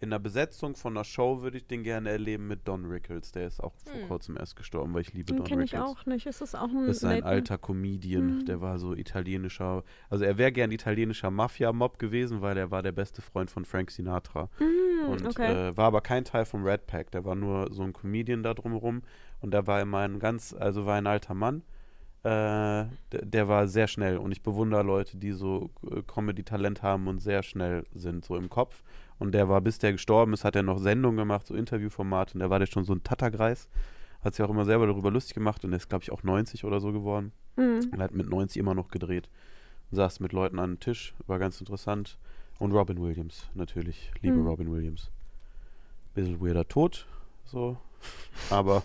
in 0.03 0.09
der 0.11 0.19
Besetzung 0.19 0.75
von 0.75 0.93
einer 0.95 1.03
Show 1.03 1.41
würde 1.41 1.57
ich 1.57 1.65
den 1.65 1.81
gerne 1.83 2.09
erleben 2.09 2.47
mit 2.47 2.67
Don 2.67 2.85
Rickles. 2.85 3.31
Der 3.31 3.47
ist 3.47 3.63
auch 3.63 3.73
vor 3.85 3.93
Hm. 3.99 4.07
kurzem 4.07 4.37
erst 4.37 4.55
gestorben, 4.55 4.93
weil 4.93 5.01
ich 5.01 5.13
liebe 5.13 5.25
Den 5.27 5.37
Don 5.37 5.45
kenne 5.47 5.63
ich 5.63 5.73
Rickles. 5.73 5.89
auch 5.89 6.05
nicht. 6.05 6.25
Ist 6.25 6.41
das 6.41 6.53
auch 6.55 6.67
ein 6.69 6.85
Das 6.87 6.97
ist 6.97 7.05
ein 7.05 7.23
alter 7.23 7.57
Comedian, 7.57 8.39
Mhm. 8.39 8.45
der 8.45 8.61
war 8.61 8.77
so 8.77 8.93
italienischer, 8.93 9.83
also 10.09 10.23
er 10.25 10.37
wäre 10.37 10.51
gern 10.51 10.71
italienischer 10.71 11.31
Mafia-Mob 11.31 11.97
gewesen, 11.97 12.41
weil 12.41 12.57
er 12.57 12.69
war 12.69 12.83
der 12.83 12.91
beste 12.91 13.21
Freund 13.21 13.49
von 13.49 13.65
Frank 13.65 13.89
Sinatra. 13.91 14.49
Hm, 14.57 15.09
Und 15.09 15.25
okay. 15.25 15.69
äh, 15.69 15.77
war 15.77 15.85
aber 15.87 16.01
kein 16.01 16.23
Teil 16.25 16.45
vom 16.45 16.63
Red 16.65 16.85
Pack, 16.85 17.11
der 17.11 17.25
war 17.25 17.35
nur 17.35 17.73
so 17.73 17.83
ein 17.83 17.93
Comedian 17.93 18.43
da 18.43 18.53
drumherum 18.53 19.01
und 19.41 19.51
der 19.53 19.65
war 19.67 19.81
immer 19.81 19.99
ein 19.99 20.19
ganz, 20.19 20.53
also 20.53 20.85
war 20.85 20.95
ein 20.95 21.07
alter 21.07 21.33
Mann. 21.33 21.63
Äh, 22.23 22.29
der, 23.11 23.25
der 23.25 23.47
war 23.49 23.67
sehr 23.67 23.87
schnell 23.87 24.17
und 24.17 24.31
ich 24.31 24.41
bewundere 24.43 24.81
Leute, 24.83 25.17
die 25.17 25.33
so 25.33 25.71
äh, 25.91 26.01
Comedy-Talent 26.03 26.81
haben 26.81 27.07
und 27.09 27.19
sehr 27.19 27.43
schnell 27.43 27.83
sind, 27.93 28.23
so 28.23 28.37
im 28.37 28.49
Kopf. 28.49 28.81
Und 29.19 29.33
der 29.33 29.49
war, 29.49 29.61
bis 29.61 29.79
der 29.79 29.91
gestorben 29.91 30.33
ist, 30.33 30.43
hat 30.43 30.55
er 30.55 30.63
noch 30.63 30.79
Sendungen 30.79 31.17
gemacht, 31.17 31.47
so 31.47 31.55
Interviewformate 31.55 32.33
und 32.33 32.39
der 32.39 32.49
war 32.49 32.59
der 32.59 32.65
schon 32.65 32.83
so 32.83 32.93
ein 32.93 33.03
Tattergreis. 33.03 33.69
Hat 34.23 34.35
sich 34.35 34.45
auch 34.45 34.49
immer 34.49 34.65
selber 34.65 34.87
darüber 34.87 35.11
lustig 35.11 35.33
gemacht 35.33 35.63
und 35.63 35.73
er 35.73 35.77
ist, 35.77 35.89
glaube 35.89 36.03
ich, 36.03 36.11
auch 36.11 36.23
90 36.23 36.63
oder 36.63 36.79
so 36.79 36.91
geworden. 36.91 37.31
Hm. 37.57 37.89
Und 37.91 38.01
hat 38.01 38.13
mit 38.13 38.29
90 38.29 38.57
immer 38.57 38.73
noch 38.73 38.89
gedreht. 38.89 39.29
Saß 39.91 40.19
mit 40.19 40.33
Leuten 40.33 40.59
an 40.59 40.73
den 40.73 40.79
Tisch, 40.79 41.13
war 41.27 41.39
ganz 41.39 41.59
interessant. 41.59 42.17
Und 42.59 42.71
Robin 42.71 43.01
Williams, 43.01 43.49
natürlich. 43.53 44.11
Liebe 44.21 44.37
Hm. 44.37 44.47
Robin 44.47 44.71
Williams. 44.71 45.11
Bisschen 46.13 46.39
weirder 46.39 46.67
Tod, 46.67 47.05
so. 47.45 47.77
Aber 48.49 48.83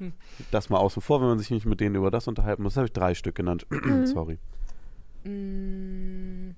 das 0.50 0.68
mal 0.70 0.78
außen 0.78 1.02
vor, 1.02 1.20
wenn 1.20 1.28
man 1.28 1.38
sich 1.38 1.50
nicht 1.50 1.66
mit 1.66 1.80
denen 1.80 1.94
über 1.94 2.10
das 2.10 2.28
unterhalten 2.28 2.62
muss. 2.62 2.74
Das 2.74 2.78
habe 2.78 2.86
ich 2.86 2.92
drei 2.92 3.14
Stück 3.14 3.34
genannt. 3.34 3.66
Sorry. 4.04 4.38
Mm, 5.24 6.50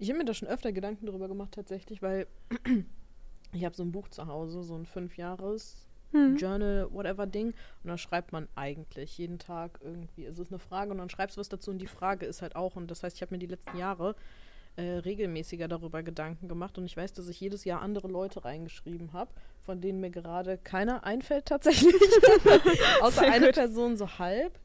Ich 0.00 0.08
habe 0.08 0.18
mir 0.18 0.24
da 0.24 0.34
schon 0.34 0.48
öfter 0.48 0.72
Gedanken 0.72 1.06
drüber 1.06 1.28
gemacht, 1.28 1.52
tatsächlich, 1.52 2.02
weil 2.02 2.26
ich 3.52 3.64
habe 3.64 3.76
so 3.76 3.82
ein 3.84 3.92
Buch 3.92 4.08
zu 4.08 4.26
Hause, 4.26 4.62
so 4.62 4.74
ein 4.74 4.86
Fünf-Jahres- 4.86 5.86
Hm. 6.12 6.36
Journal, 6.36 6.88
whatever 6.90 7.26
Ding. 7.26 7.48
Und 7.84 7.88
da 7.88 7.96
schreibt 7.96 8.32
man 8.32 8.48
eigentlich 8.56 9.16
jeden 9.18 9.38
Tag 9.38 9.78
irgendwie, 9.82 10.24
es 10.24 10.38
ist 10.38 10.50
eine 10.50 10.58
Frage 10.58 10.90
und 10.90 10.98
dann 10.98 11.08
schreibst 11.08 11.36
du 11.36 11.40
was 11.40 11.48
dazu 11.48 11.70
und 11.70 11.78
die 11.78 11.86
Frage 11.86 12.26
ist 12.26 12.42
halt 12.42 12.56
auch, 12.56 12.74
und 12.74 12.90
das 12.90 13.02
heißt, 13.02 13.14
ich 13.16 13.22
habe 13.22 13.34
mir 13.34 13.38
die 13.38 13.46
letzten 13.46 13.76
Jahre 13.78 14.16
äh, 14.76 14.82
regelmäßiger 14.82 15.68
darüber 15.68 16.02
Gedanken 16.02 16.48
gemacht 16.48 16.78
und 16.78 16.86
ich 16.86 16.96
weiß, 16.96 17.12
dass 17.12 17.28
ich 17.28 17.40
jedes 17.40 17.64
Jahr 17.64 17.80
andere 17.80 18.08
Leute 18.08 18.44
reingeschrieben 18.44 19.12
habe, 19.12 19.30
von 19.62 19.80
denen 19.80 20.00
mir 20.00 20.10
gerade 20.10 20.58
keiner 20.58 21.04
einfällt 21.04 21.46
tatsächlich. 21.46 21.94
Außer 23.02 23.22
eine. 23.22 23.52
Person 23.52 23.96
so 23.96 24.18
halb. 24.18 24.58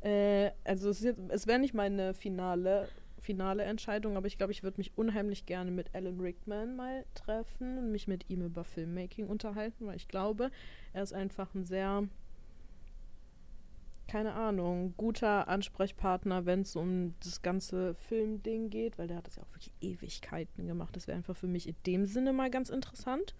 Äh, 0.00 0.50
also 0.64 0.90
es, 0.90 1.04
es 1.04 1.46
wäre 1.46 1.58
nicht 1.58 1.74
meine 1.74 2.14
finale, 2.14 2.88
finale 3.20 3.64
Entscheidung, 3.64 4.16
aber 4.16 4.26
ich 4.26 4.38
glaube, 4.38 4.52
ich 4.52 4.62
würde 4.62 4.78
mich 4.78 4.96
unheimlich 4.96 5.46
gerne 5.46 5.70
mit 5.70 5.94
Alan 5.94 6.20
Rickman 6.20 6.76
mal 6.76 7.04
treffen 7.14 7.78
und 7.78 7.92
mich 7.92 8.08
mit 8.08 8.28
ihm 8.28 8.42
über 8.42 8.64
Filmmaking 8.64 9.26
unterhalten, 9.26 9.86
weil 9.86 9.96
ich 9.96 10.08
glaube, 10.08 10.50
er 10.92 11.02
ist 11.02 11.12
einfach 11.12 11.54
ein 11.54 11.64
sehr, 11.64 12.04
keine 14.06 14.32
Ahnung, 14.34 14.94
guter 14.96 15.48
Ansprechpartner, 15.48 16.46
wenn 16.46 16.62
es 16.62 16.76
um 16.76 17.14
das 17.22 17.42
ganze 17.42 17.94
Filmding 17.94 18.70
geht, 18.70 18.98
weil 18.98 19.08
der 19.08 19.18
hat 19.18 19.26
das 19.26 19.36
ja 19.36 19.42
auch 19.42 19.54
wirklich 19.54 19.72
Ewigkeiten 19.80 20.66
gemacht. 20.66 20.96
Das 20.96 21.06
wäre 21.06 21.16
einfach 21.16 21.36
für 21.36 21.48
mich 21.48 21.68
in 21.68 21.76
dem 21.86 22.06
Sinne 22.06 22.32
mal 22.32 22.50
ganz 22.50 22.70
interessant. 22.70 23.34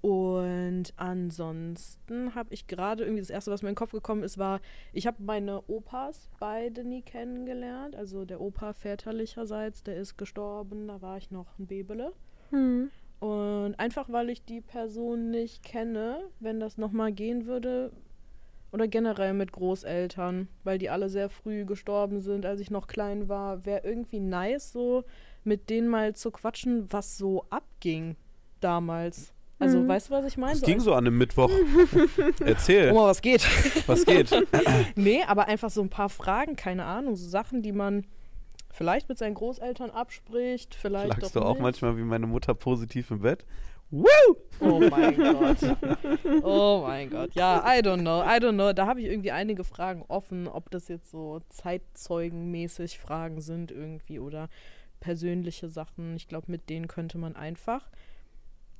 Und 0.00 0.92
ansonsten 0.96 2.34
habe 2.34 2.54
ich 2.54 2.66
gerade 2.68 3.04
irgendwie 3.04 3.20
das 3.20 3.30
erste, 3.30 3.50
was 3.50 3.62
mir 3.62 3.68
in 3.68 3.72
den 3.72 3.78
Kopf 3.78 3.90
gekommen 3.90 4.22
ist, 4.22 4.38
war, 4.38 4.60
ich 4.92 5.06
habe 5.06 5.22
meine 5.22 5.62
Opas 5.68 6.28
beide 6.38 6.84
nie 6.84 7.02
kennengelernt. 7.02 7.96
Also 7.96 8.24
der 8.24 8.40
Opa 8.40 8.74
väterlicherseits, 8.74 9.82
der 9.82 9.96
ist 9.96 10.16
gestorben, 10.16 10.86
da 10.86 11.02
war 11.02 11.18
ich 11.18 11.30
noch 11.30 11.58
ein 11.58 11.66
Bebele. 11.66 12.12
Hm. 12.50 12.90
Und 13.18 13.74
einfach 13.78 14.08
weil 14.10 14.30
ich 14.30 14.44
die 14.44 14.60
Person 14.60 15.30
nicht 15.30 15.64
kenne, 15.64 16.20
wenn 16.38 16.60
das 16.60 16.78
nochmal 16.78 17.12
gehen 17.12 17.46
würde, 17.46 17.90
oder 18.72 18.86
generell 18.86 19.32
mit 19.32 19.52
Großeltern, 19.52 20.48
weil 20.62 20.78
die 20.78 20.90
alle 20.90 21.08
sehr 21.08 21.30
früh 21.30 21.64
gestorben 21.64 22.20
sind, 22.20 22.44
als 22.44 22.60
ich 22.60 22.70
noch 22.70 22.86
klein 22.86 23.28
war, 23.28 23.64
wäre 23.64 23.82
irgendwie 23.84 24.20
nice, 24.20 24.72
so 24.72 25.04
mit 25.44 25.70
denen 25.70 25.88
mal 25.88 26.14
zu 26.14 26.30
quatschen, 26.30 26.92
was 26.92 27.16
so 27.16 27.46
abging 27.50 28.16
damals. 28.60 29.32
Also, 29.60 29.78
Mhm. 29.80 29.88
weißt 29.88 30.08
du, 30.08 30.12
was 30.12 30.24
ich 30.24 30.36
meine? 30.36 30.52
Es 30.52 30.60
So 30.60 30.66
ging 30.66 30.78
so 30.80 30.92
an 30.94 31.06
einem 31.06 31.18
Mittwoch. 31.18 31.50
Erzähl, 32.44 32.92
Oma, 32.92 33.06
was 33.08 33.20
geht? 33.22 33.44
was 33.88 34.04
geht? 34.06 34.30
nee, 34.96 35.22
aber 35.26 35.48
einfach 35.48 35.70
so 35.70 35.80
ein 35.82 35.90
paar 35.90 36.08
Fragen, 36.08 36.54
keine 36.56 36.84
Ahnung, 36.84 37.16
so 37.16 37.28
Sachen, 37.28 37.62
die 37.62 37.72
man 37.72 38.04
vielleicht 38.70 39.08
mit 39.08 39.18
seinen 39.18 39.34
Großeltern 39.34 39.90
abspricht, 39.90 40.74
vielleicht 40.76 41.08
Lagst 41.08 41.34
doch 41.34 41.40
du 41.42 41.46
auch 41.46 41.54
nicht. 41.54 41.62
manchmal 41.62 41.96
wie 41.96 42.02
meine 42.02 42.26
Mutter 42.28 42.54
positiv 42.54 43.10
im 43.10 43.20
Bett? 43.20 43.44
Oh 44.60 44.80
mein 44.90 45.16
Gott. 45.16 45.56
Oh 46.42 46.84
mein 46.86 47.08
Gott. 47.08 47.30
Ja, 47.34 47.64
I 47.66 47.78
don't 47.80 48.00
know. 48.02 48.20
I 48.22 48.36
don't 48.38 48.52
know. 48.52 48.72
Da 48.74 48.86
habe 48.86 49.00
ich 49.00 49.06
irgendwie 49.06 49.30
einige 49.32 49.64
Fragen 49.64 50.04
offen, 50.08 50.46
ob 50.46 50.70
das 50.70 50.88
jetzt 50.88 51.10
so 51.10 51.40
zeitzeugenmäßig 51.48 52.98
Fragen 52.98 53.40
sind 53.40 53.70
irgendwie 53.70 54.18
oder 54.18 54.48
persönliche 55.00 55.68
Sachen. 55.68 56.16
Ich 56.16 56.28
glaube, 56.28 56.50
mit 56.50 56.68
denen 56.68 56.86
könnte 56.86 57.16
man 57.18 57.34
einfach, 57.36 57.88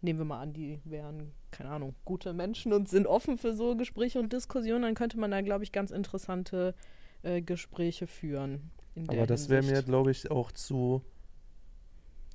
nehmen 0.00 0.18
wir 0.20 0.24
mal 0.24 0.40
an, 0.40 0.52
die 0.52 0.80
wären, 0.84 1.32
keine 1.50 1.70
Ahnung, 1.70 1.94
gute 2.04 2.32
Menschen 2.32 2.72
und 2.72 2.88
sind 2.88 3.06
offen 3.06 3.38
für 3.38 3.52
so 3.54 3.76
Gespräche 3.76 4.18
und 4.20 4.32
Diskussionen, 4.32 4.82
dann 4.82 4.94
könnte 4.94 5.18
man 5.18 5.30
da, 5.30 5.40
glaube 5.40 5.64
ich, 5.64 5.72
ganz 5.72 5.90
interessante 5.90 6.74
äh, 7.22 7.42
Gespräche 7.42 8.06
führen. 8.06 8.70
in 8.94 9.06
der 9.06 9.18
Aber 9.18 9.26
das 9.26 9.48
wäre 9.48 9.62
mir, 9.62 9.82
glaube 9.82 10.10
ich, 10.10 10.30
auch 10.30 10.52
zu, 10.52 11.02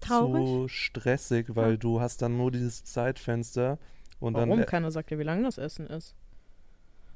Traurig? 0.02 0.46
zu 0.46 0.68
stressig, 0.68 1.56
weil 1.56 1.72
Ja. 1.72 1.78
du 1.78 2.02
hast 2.02 2.22
dann 2.22 2.36
nur 2.38 2.52
dieses 2.52 2.84
Zeitfenster 2.84 3.80
und 4.20 4.34
Warum? 4.34 4.50
dann. 4.50 4.60
äh, 4.60 4.66
Keiner 4.66 4.92
sagt 4.92 5.12
ja, 5.12 5.20
wie 5.20 5.24
lang 5.24 5.44
das 5.44 5.58
Essen 5.58 5.88
ist. 5.88 6.16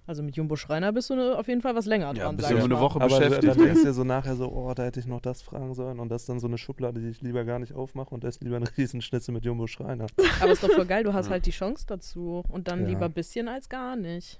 Also 0.08 0.24
mit 0.24 0.36
Jumbo 0.38 0.56
Schreiner 0.56 0.93
bist 0.93 1.10
du 1.10 1.15
ne, 1.15 1.38
auf 1.38 1.48
jeden 1.50 1.62
Fall 1.62 1.76
was 1.76 1.86
länger 1.86 2.08
Ja, 2.15 2.24
dran. 2.24 2.38
bist 2.38 2.48
sag 2.48 2.54
du 2.56 2.60
ich 2.60 2.63
eine 2.65 2.74
mal. 2.76 2.82
Woche 2.82 3.02
Aber 3.02 3.08
beschäftigt. 3.20 3.43
dann 3.48 3.58
denkst 3.58 3.82
du 3.82 3.86
dir 3.88 3.93
so 3.93 4.04
nachher 4.06 4.36
so, 4.38 4.50
oh, 4.52 4.74
da 4.74 4.84
hätte 4.84 5.00
ich 5.02 5.06
noch 5.06 5.20
das 5.22 5.41
fragen 5.41 5.74
sollen. 5.76 6.00
Und 6.00 6.08
das 6.10 6.22
ist 6.24 6.30
dann 6.30 6.39
so 6.39 6.48
eine 6.48 6.58
Schublade, 6.58 7.02
die 7.02 7.10
ich 7.10 7.22
lieber 7.22 7.43
gar 7.43 7.60
nicht 7.60 7.74
aufmache 7.74 8.15
und 8.15 8.24
esse 8.24 8.41
lieber 8.43 8.56
einen 8.56 8.67
Riesenschnitzel 8.78 9.34
mit 9.34 9.43
Jumbo 9.43 9.67
Schreiner. 9.67 10.08
Aber 10.41 10.52
ist 10.52 10.63
doch 10.63 10.72
voll 10.72 10.86
geil, 10.86 11.04
du 11.04 11.13
hast 11.13 11.26
Ja. 11.26 11.32
halt 11.34 11.46
die 11.46 11.52
Chance 11.52 11.86
dazu. 11.88 12.41
Und 12.48 12.70
dann 12.70 12.82
Ja. 12.84 12.88
lieber 12.88 13.06
ein 13.06 13.12
bisschen 13.13 13.50
als 13.50 13.67
gar 13.70 13.96
nicht. 13.98 14.39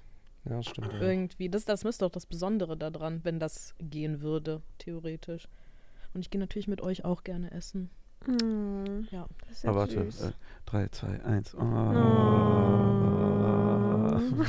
Ja, 0.50 0.64
stimmt. 0.64 0.94
Ja. 0.94 1.02
Irgendwie. 1.02 1.50
Das, 1.50 1.66
das 1.66 1.84
ist 1.84 2.02
doch 2.02 2.10
das 2.12 2.26
Besondere 2.26 2.78
daran, 2.78 3.20
wenn 3.24 3.38
das 3.40 3.76
gehen 3.80 4.22
würde, 4.22 4.62
theoretisch. 4.78 5.50
Und 6.14 6.22
ich 6.22 6.30
gehe 6.30 6.40
natürlich 6.40 6.70
mit 6.70 6.80
euch 6.82 7.04
auch 7.04 7.26
gerne 7.26 7.52
essen. 7.52 7.90
Hm, 8.26 9.08
Ja. 9.12 9.28
das 9.42 9.52
ist 9.58 9.64
ja 9.66 9.70
Aber 9.72 9.82
warte, 9.82 10.06
süß. 10.10 10.22
äh, 10.22 10.32
3, 10.66 10.88
2, 10.88 11.24
1. 11.26 11.56
Oh. 14.18 14.46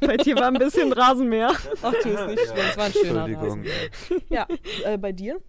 Bei 0.00 0.16
dir 0.16 0.36
war 0.36 0.48
ein 0.48 0.54
bisschen 0.54 0.92
Rasenmäher. 0.92 1.52
Ach, 1.82 1.92
tu 2.02 2.08
es 2.08 2.26
nicht 2.26 2.40
schlimm. 2.40 2.66
Es 2.70 2.76
war 2.76 2.84
ein 2.86 2.92
schöner 2.92 3.26
Entschuldigung. 3.26 3.64
Rasen. 3.64 4.22
Ja, 4.28 4.46
äh, 4.84 4.98
bei 4.98 5.12
dir? 5.12 5.40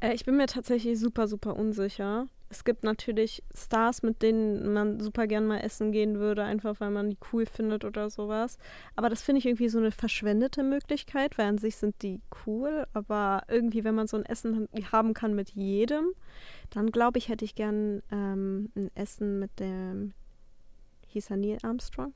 Äh, 0.00 0.14
ich 0.14 0.24
bin 0.24 0.36
mir 0.36 0.46
tatsächlich 0.46 0.98
super, 0.98 1.28
super 1.28 1.56
unsicher. 1.56 2.26
Es 2.52 2.64
gibt 2.64 2.82
natürlich 2.82 3.44
Stars, 3.54 4.02
mit 4.02 4.22
denen 4.22 4.72
man 4.72 4.98
super 4.98 5.28
gern 5.28 5.46
mal 5.46 5.58
essen 5.58 5.92
gehen 5.92 6.18
würde, 6.18 6.42
einfach 6.42 6.80
weil 6.80 6.90
man 6.90 7.10
die 7.10 7.18
cool 7.32 7.46
findet 7.46 7.84
oder 7.84 8.10
sowas. 8.10 8.58
Aber 8.96 9.08
das 9.08 9.22
finde 9.22 9.38
ich 9.38 9.46
irgendwie 9.46 9.68
so 9.68 9.78
eine 9.78 9.92
verschwendete 9.92 10.64
Möglichkeit, 10.64 11.38
weil 11.38 11.46
an 11.46 11.58
sich 11.58 11.76
sind 11.76 12.02
die 12.02 12.20
cool. 12.44 12.88
Aber 12.92 13.44
irgendwie, 13.46 13.84
wenn 13.84 13.94
man 13.94 14.08
so 14.08 14.16
ein 14.16 14.24
Essen 14.24 14.68
haben 14.90 15.14
kann 15.14 15.34
mit 15.34 15.50
jedem, 15.50 16.12
dann 16.70 16.90
glaube 16.90 17.18
ich, 17.18 17.28
hätte 17.28 17.44
ich 17.44 17.54
gern 17.54 18.02
ähm, 18.10 18.72
ein 18.74 18.90
Essen 18.96 19.38
mit 19.38 19.60
dem. 19.60 20.12
Hieß 21.12 21.30
er 21.30 21.36
Neil 21.36 21.58
Armstrong? 21.62 22.14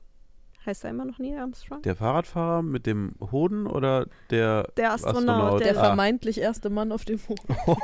Heißt 0.65 0.83
er 0.83 0.89
immer 0.89 1.05
noch 1.05 1.19
Neil 1.19 1.37
Armstrong? 1.37 1.81
Der 1.83 1.95
Fahrradfahrer 1.95 2.61
mit 2.63 2.85
dem 2.87 3.13
Hoden 3.31 3.67
oder 3.67 4.07
der 4.31 4.67
Der 4.77 4.93
Astronaut, 4.93 5.17
Astronaut? 5.29 5.59
der 5.63 5.77
Ah. 5.77 5.83
vermeintlich 5.85 6.39
erste 6.41 6.69
Mann 6.69 6.91
auf 6.91 7.05
dem 7.05 7.19
Mond. 7.27 7.41
Oh 7.67 7.77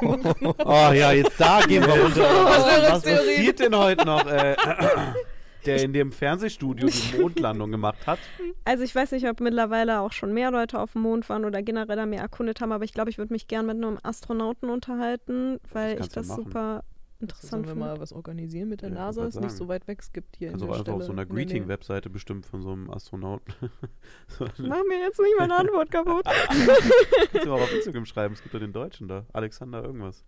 ja, 0.93 1.11
jetzt 1.11 1.39
da 1.39 1.61
gehen 1.61 1.85
wir 1.85 1.93
runter. 2.01 2.21
Was, 2.21 2.91
was 2.91 3.03
passiert 3.03 3.59
denn 3.59 3.75
heute 3.77 4.05
noch? 4.05 4.25
Äh, 4.25 4.55
der 5.67 5.83
in 5.83 5.93
dem 5.93 6.11
Fernsehstudio 6.11 6.87
die 6.89 7.17
Mondlandung 7.19 7.69
gemacht 7.69 8.07
hat. 8.07 8.17
Also 8.65 8.83
ich 8.83 8.95
weiß 8.95 9.11
nicht, 9.11 9.27
ob 9.29 9.41
mittlerweile 9.41 9.99
auch 9.99 10.11
schon 10.11 10.33
mehr 10.33 10.49
Leute 10.49 10.79
auf 10.79 10.93
dem 10.93 11.03
Mond 11.03 11.29
waren 11.29 11.45
oder 11.45 11.61
generell 11.61 11.95
da 11.97 12.07
mehr 12.07 12.21
erkundet 12.21 12.61
haben, 12.61 12.71
aber 12.71 12.83
ich 12.83 12.93
glaube, 12.93 13.11
ich 13.11 13.19
würde 13.19 13.31
mich 13.31 13.47
gern 13.47 13.67
mit 13.67 13.75
einem 13.75 13.99
Astronauten 14.01 14.71
unterhalten, 14.71 15.59
weil 15.71 15.91
ich 15.93 15.97
kannst 15.99 16.15
du 16.15 16.19
das 16.21 16.27
machen. 16.29 16.43
super 16.45 16.83
Sollen 17.21 17.29
interessant 17.29 17.65
wir 17.65 17.73
finde. 17.73 17.85
mal 17.85 17.99
was 17.99 18.13
organisieren 18.13 18.69
mit 18.69 18.81
der 18.81 18.89
Ja, 18.89 18.95
NASA? 18.95 19.25
Ist 19.25 19.39
nicht 19.39 19.51
so 19.51 19.67
weit 19.67 19.87
weg. 19.87 19.99
Es 20.01 20.11
gibt 20.11 20.35
hier 20.37 20.51
Also 20.51 20.65
in 20.65 20.71
der 20.71 20.79
einfach 20.79 20.93
auf 20.93 21.03
Stelle 21.03 21.05
so 21.05 21.11
einer. 21.11 21.25
Greeting-Webseite 21.25 22.09
bestimmt 22.09 22.45
von 22.45 22.61
so 22.61 22.71
einem 22.71 22.89
Astronauten. 22.89 23.53
so, 24.27 24.45
Mach 24.57 24.83
mir 24.87 24.99
jetzt 24.99 25.19
nicht 25.19 25.33
meine 25.37 25.55
Antwort 25.55 25.91
kaputt. 25.91 26.25
kannst 27.31 27.45
du 27.45 27.49
mal 27.49 27.61
auf 27.61 27.73
Instagram 27.73 28.05
schreiben, 28.05 28.33
es 28.33 28.41
gibt 28.41 28.53
ja 28.53 28.59
den 28.59 28.73
Deutschen 28.73 29.07
da. 29.07 29.25
Alexander 29.33 29.83
irgendwas. 29.83 30.23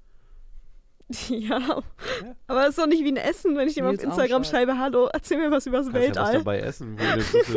ja, 1.28 1.84
aber 2.48 2.64
es 2.64 2.70
ist 2.70 2.78
doch 2.80 2.88
nicht 2.88 3.04
wie 3.04 3.12
ein 3.12 3.18
Essen, 3.18 3.58
wenn 3.58 3.68
ich 3.68 3.78
ihm 3.78 3.86
auf 3.86 4.02
Instagram 4.02 4.46
schreibe, 4.46 4.78
hallo, 4.80 5.10
erzähl 5.12 5.38
mir 5.38 5.52
was 5.52 5.66
übers 5.68 5.92
Kannst 5.92 5.96
ja 5.96 6.00
was 6.02 6.30
Weltall. 6.30 6.34
dabei 6.38 6.60
essen. 6.62 6.98
Wo 6.98 7.04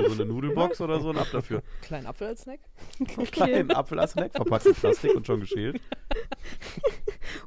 du 0.02 0.04
so 0.08 0.12
eine 0.12 0.26
Nudelbox 0.26 0.80
oder 0.80 1.00
so 1.00 1.10
und 1.10 1.16
ab 1.18 1.28
dafür. 1.32 1.62
Kleinen 1.80 2.06
Apfel 2.06 2.26
als 2.26 2.42
Snack? 2.42 2.58
Okay, 3.00 3.26
Kleinen 3.26 3.70
Apfel 3.70 4.00
als 4.00 4.12
Snack 4.12 4.32
verpackt 4.32 4.66
in 4.66 4.74
Plastik 4.74 5.14
und 5.14 5.26
schon 5.26 5.40
geschält. 5.40 5.80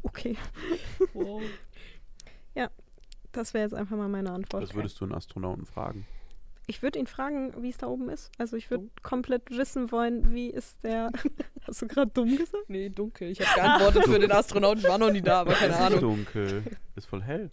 okay. 0.04 0.38
Wow. 1.14 1.42
Das 3.32 3.54
wäre 3.54 3.64
jetzt 3.64 3.74
einfach 3.74 3.96
mal 3.96 4.10
meine 4.10 4.32
Antwort. 4.32 4.64
Das 4.64 4.74
würdest 4.74 5.00
du 5.00 5.06
einen 5.06 5.14
Astronauten 5.14 5.66
fragen. 5.66 6.06
Ich 6.68 6.82
würde 6.84 7.00
ihn 7.00 7.08
fragen, 7.08 7.54
wie 7.64 7.70
es 7.70 7.78
da 7.78 7.88
oben 7.88 8.10
ist. 8.10 8.32
Also 8.38 8.56
ich 8.58 8.70
würde 8.70 8.90
komplett 9.02 9.50
wissen 9.52 9.92
wollen, 9.92 10.34
wie 10.34 10.50
ist 10.50 10.84
der... 10.84 11.10
Hast 11.68 11.82
du 11.82 11.88
gerade 11.88 12.12
dumm 12.12 12.36
gesagt? 12.38 12.70
Nee, 12.70 12.90
dunkel. 12.90 13.30
Ich 13.32 13.42
habe 13.42 13.60
geantwortet 13.60 14.04
für 14.06 14.20
den 14.20 14.32
Astronauten. 14.32 14.80
Ich 14.84 14.88
war 14.88 14.98
noch 14.98 15.12
nie 15.12 15.22
da, 15.22 15.42
aber 15.42 15.54
keine 15.54 15.74
Es 15.74 15.80
ist 15.80 15.86
Ahnung. 15.86 16.00
dunkel. 16.00 16.64
Ist 16.96 17.06
voll 17.08 17.22
hell. 17.24 17.50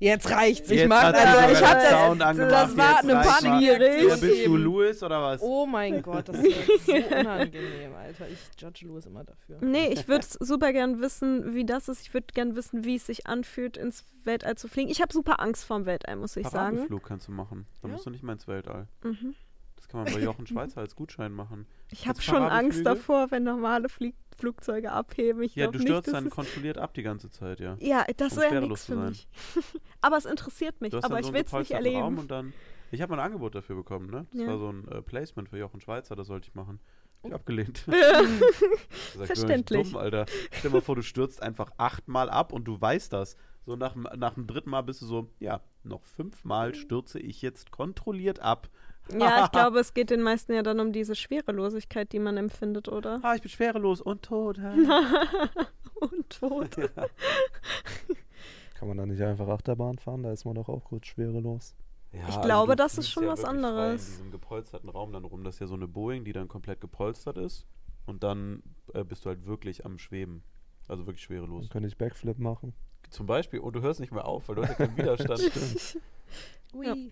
Jetzt 0.00 0.30
reicht's. 0.30 0.70
Ich 0.70 0.78
Jetzt 0.80 0.88
mag 0.88 1.14
also 1.14 1.52
ich 1.52 1.62
hab 1.62 1.74
das. 1.78 1.90
Sound 1.90 2.22
angemacht. 2.22 2.50
das 2.52 2.76
war 2.76 2.98
eine. 3.00 3.14
Panikreaktion. 3.20 4.08
Ja, 4.08 4.16
bist 4.16 4.46
du 4.46 4.56
Louis 4.56 5.02
oder 5.02 5.22
was? 5.22 5.42
Oh 5.42 5.66
mein 5.66 6.00
Gott, 6.02 6.28
das 6.28 6.36
ist 6.38 6.86
so 6.86 6.92
unangenehm, 6.92 7.94
Alter. 7.94 8.26
Ich 8.28 8.38
judge 8.60 8.86
Louis 8.86 9.04
immer 9.06 9.24
dafür. 9.24 9.58
Nee, 9.60 9.88
ich 9.92 10.08
würde 10.08 10.26
super 10.40 10.72
gern 10.72 11.00
wissen, 11.02 11.54
wie 11.54 11.64
das 11.66 11.88
ist. 11.88 12.00
Ich 12.00 12.14
würde 12.14 12.28
gern 12.32 12.56
wissen, 12.56 12.84
wie 12.84 12.96
es 12.96 13.06
sich 13.06 13.26
anfühlt, 13.26 13.76
ins 13.76 14.04
Weltall 14.24 14.56
zu 14.56 14.68
fliegen. 14.68 14.90
Ich 14.90 15.02
habe 15.02 15.12
super 15.12 15.38
Angst 15.40 15.64
vorm 15.64 15.84
Weltall, 15.86 16.16
muss 16.16 16.34
ich 16.36 16.48
sagen. 16.48 16.76
Parabelflug 16.76 17.02
kannst 17.04 17.28
du 17.28 17.32
machen. 17.32 17.66
Da 17.82 17.88
Ja? 17.88 17.92
musst 17.94 18.06
du 18.06 18.10
nicht 18.10 18.22
mal 18.22 18.32
ins 18.32 18.48
Weltall. 18.48 18.88
Mhm. 19.04 19.34
Kann 19.90 20.04
man 20.04 20.12
bei 20.12 20.20
Jochen 20.22 20.46
Schweizer 20.46 20.80
als 20.80 20.94
Gutschein 20.94 21.32
machen. 21.32 21.66
Ich 21.90 22.06
habe 22.06 22.20
schon 22.22 22.42
Angst 22.42 22.86
davor, 22.86 23.30
wenn 23.30 23.42
normale 23.42 23.88
Flieg 23.88 24.14
Flugzeuge 24.38 24.90
abheben. 24.92 25.42
Ich 25.42 25.54
Ja, 25.54 25.66
du 25.66 25.72
nicht, 25.78 25.82
stürzt 25.82 26.08
dass 26.08 26.14
dann 26.14 26.30
kontrolliert 26.30 26.78
ab 26.78 26.94
die 26.94 27.02
ganze 27.02 27.30
Zeit, 27.30 27.60
ja. 27.60 27.76
Ja, 27.80 28.06
das 28.16 28.36
wäre 28.36 28.48
schwerelos 28.48 28.68
nichts 28.68 28.86
für 28.86 28.96
mich. 28.96 29.28
Aber 30.00 30.16
es 30.16 30.24
interessiert 30.24 30.80
mich. 30.80 30.94
Aber 30.94 31.08
dann 31.08 31.18
ich 31.18 31.26
so 31.26 31.32
will 31.34 31.42
es 31.44 31.52
nicht 31.52 31.70
erleben. 31.72 32.18
Und 32.18 32.30
dann. 32.30 32.52
Ich 32.90 33.02
habe 33.02 33.14
mal 33.14 33.20
ein 33.20 33.26
Angebot 33.26 33.54
dafür 33.54 33.76
bekommen, 33.76 34.08
ne? 34.10 34.26
Das 34.32 34.40
Ja. 34.40 34.46
war 34.48 34.58
so 34.58 34.70
ein 34.70 34.88
äh, 34.88 35.02
Placement 35.02 35.48
für 35.48 35.58
Jochen 35.58 35.80
Schweizer, 35.80 36.16
das 36.16 36.26
sollte 36.28 36.48
ich 36.48 36.54
machen. 36.54 36.80
Oh. 36.80 36.86
Ich 37.28 37.32
hab 37.32 37.40
abgelehnt. 37.40 37.84
Sag, 37.86 37.98
nicht 39.18 39.26
Verständlich. 39.26 39.90
Dumm, 39.90 39.96
Alter. 40.00 40.24
Stell 40.52 40.70
dir 40.70 40.76
mal 40.76 40.80
vor, 40.80 40.96
du 40.96 41.02
stürzt 41.02 41.42
einfach 41.42 41.70
achtmal 41.76 42.30
ab 42.30 42.52
und 42.52 42.64
du 42.64 42.80
weißt 42.80 43.12
das. 43.12 43.36
So 43.66 43.76
nach, 43.76 43.94
nach 43.94 44.34
dem 44.34 44.46
dritten 44.46 44.70
Mal 44.70 44.80
bist 44.80 45.02
du 45.02 45.06
so, 45.06 45.30
ja, 45.38 45.60
noch 45.82 46.02
fünfmal 46.02 46.74
stürze 46.74 47.18
ich 47.20 47.42
jetzt 47.42 47.70
kontrolliert 47.70 48.40
ab. 48.40 48.70
Ja, 49.18 49.44
ich 49.44 49.50
glaube, 49.52 49.80
es 49.80 49.94
geht 49.94 50.10
den 50.10 50.22
meisten 50.22 50.52
ja 50.52 50.62
dann 50.62 50.80
um 50.80 50.92
diese 50.92 51.14
Schwerelosigkeit, 51.14 52.12
die 52.12 52.18
man 52.18 52.36
empfindet, 52.36 52.88
oder? 52.88 53.20
Ah, 53.22 53.34
ich 53.34 53.42
bin 53.42 53.50
schwerelos 53.50 54.00
und 54.00 54.22
tot. 54.22 54.58
Und 56.00 56.30
tot. 56.30 56.76
Kann 58.74 58.88
man 58.88 58.96
da 58.96 59.04
nicht 59.04 59.20
einfach 59.20 59.46
Achterbahn 59.48 59.98
fahren? 59.98 60.22
Da 60.22 60.32
ist 60.32 60.46
man 60.46 60.54
doch 60.54 60.70
auch 60.70 60.82
kurz 60.84 61.06
schwerelos. 61.06 61.76
Ja, 62.12 62.20
Ich 62.20 62.26
also 62.28 62.40
glaube, 62.40 62.72
du 62.72 62.76
das 62.76 62.96
ist 62.96 63.10
schon 63.10 63.24
ja 63.24 63.28
was 63.30 63.44
anderes. 63.44 64.06
In 64.06 64.12
diesem 64.12 64.30
gepolsterten 64.30 64.88
Raum 64.88 65.12
dann 65.12 65.24
rum. 65.24 65.44
Das 65.44 65.56
ist 65.56 65.60
ja 65.60 65.66
so 65.66 65.74
eine 65.74 65.86
Boeing, 65.86 66.24
die 66.24 66.32
dann 66.32 66.48
komplett 66.48 66.80
gepolstert 66.80 67.36
ist. 67.36 67.66
Und 68.06 68.22
dann 68.22 68.62
äh, 68.94 69.04
bist 69.04 69.26
du 69.26 69.28
halt 69.28 69.44
wirklich 69.44 69.84
am 69.84 69.98
Schweben. 69.98 70.42
Also 70.88 71.06
wirklich 71.06 71.22
schwerelos. 71.22 71.64
Dann 71.64 71.68
könnte 71.70 71.88
ich 71.88 71.98
Backflip 71.98 72.38
machen. 72.38 72.72
Zum 73.08 73.26
Beispiel, 73.26 73.60
und 73.60 73.74
du 73.74 73.80
hörst 73.80 74.00
nicht 74.00 74.12
mehr 74.12 74.24
auf, 74.26 74.48
weil 74.48 74.56
du 74.56 74.62
hast 74.62 74.70
ja 74.70 74.86
keinen 74.86 74.96
Widerstand. 74.96 75.98
Ui. 76.72 77.10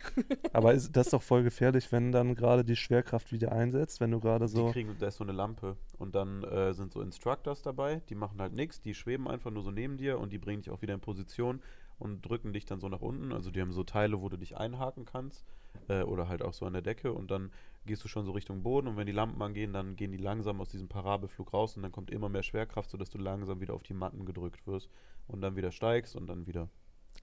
Aber 0.52 0.72
ist 0.72 0.92
das 0.92 1.08
ist 1.08 1.12
doch 1.12 1.22
voll 1.22 1.42
gefährlich, 1.42 1.90
wenn 1.90 2.12
dann 2.12 2.36
gerade 2.36 2.64
die 2.64 2.76
Schwerkraft 2.76 3.32
wieder 3.32 3.50
einsetzt, 3.50 4.00
wenn 4.00 4.12
du 4.12 4.20
gerade 4.20 4.46
Die 4.46 4.52
so. 4.52 4.70
kriegen, 4.70 4.94
da 5.00 5.08
ist 5.08 5.16
so 5.16 5.24
eine 5.24 5.32
Lampe. 5.32 5.76
Und 5.98 6.14
dann 6.14 6.44
äh, 6.44 6.72
sind 6.74 6.92
so 6.92 7.00
Instructors 7.00 7.62
dabei, 7.62 8.00
die 8.08 8.14
machen 8.14 8.40
halt 8.40 8.52
nichts, 8.52 8.80
die 8.80 8.94
schweben 8.94 9.26
einfach 9.26 9.50
nur 9.50 9.64
so 9.64 9.72
neben 9.72 9.96
dir 9.96 10.20
und 10.20 10.32
die 10.32 10.38
bringen 10.38 10.62
dich 10.62 10.70
auch 10.70 10.80
wieder 10.80 10.94
in 10.94 11.00
Position 11.00 11.60
und 11.98 12.22
drücken 12.22 12.52
dich 12.52 12.64
dann 12.64 12.80
so 12.80 12.88
nach 12.88 13.00
unten. 13.00 13.32
Also 13.32 13.50
die 13.50 13.60
haben 13.60 13.72
so 13.72 13.84
Teile, 13.84 14.20
wo 14.20 14.28
du 14.28 14.36
dich 14.36 14.56
einhaken 14.56 15.04
kannst. 15.04 15.44
Äh, 15.88 16.02
oder 16.02 16.28
halt 16.28 16.42
auch 16.42 16.52
so 16.52 16.66
an 16.66 16.72
der 16.72 16.82
Decke 16.82 17.12
und 17.12 17.30
dann 17.30 17.50
gehst 17.86 18.04
du 18.04 18.08
schon 18.08 18.24
so 18.24 18.32
Richtung 18.32 18.62
Boden 18.62 18.88
und 18.88 18.96
wenn 18.96 19.06
die 19.06 19.12
Lampen 19.12 19.40
angehen, 19.40 19.72
dann 19.72 19.96
gehen 19.96 20.12
die 20.12 20.18
langsam 20.18 20.60
aus 20.60 20.68
diesem 20.68 20.88
Parabelflug 20.88 21.52
raus 21.52 21.76
und 21.76 21.82
dann 21.82 21.92
kommt 21.92 22.10
immer 22.10 22.28
mehr 22.28 22.42
Schwerkraft, 22.42 22.90
sodass 22.90 23.10
du 23.10 23.18
langsam 23.18 23.60
wieder 23.60 23.74
auf 23.74 23.82
die 23.82 23.94
Matten 23.94 24.26
gedrückt 24.26 24.66
wirst 24.66 24.90
und 25.26 25.40
dann 25.40 25.56
wieder 25.56 25.72
steigst 25.72 26.16
und 26.16 26.26
dann 26.26 26.46
wieder. 26.46 26.68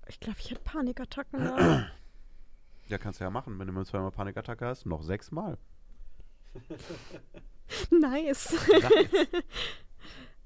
Ich 0.07 0.19
glaube, 0.19 0.39
ich 0.39 0.49
hätte 0.49 0.61
Panikattacken. 0.61 1.39
Ja. 1.39 1.88
Ja, 2.88 2.99
kannst 2.99 3.19
du 3.19 3.23
ja 3.23 3.31
machen, 3.31 3.57
wenn 3.57 3.65
du 3.65 3.73
mal 3.73 3.83
zweimal 3.83 4.11
Panikattacke 4.11 4.63
hast, 4.63 4.85
noch 4.85 5.01
sechsmal. 5.01 5.57
nice. 7.89 8.53
Nice. 8.69 9.43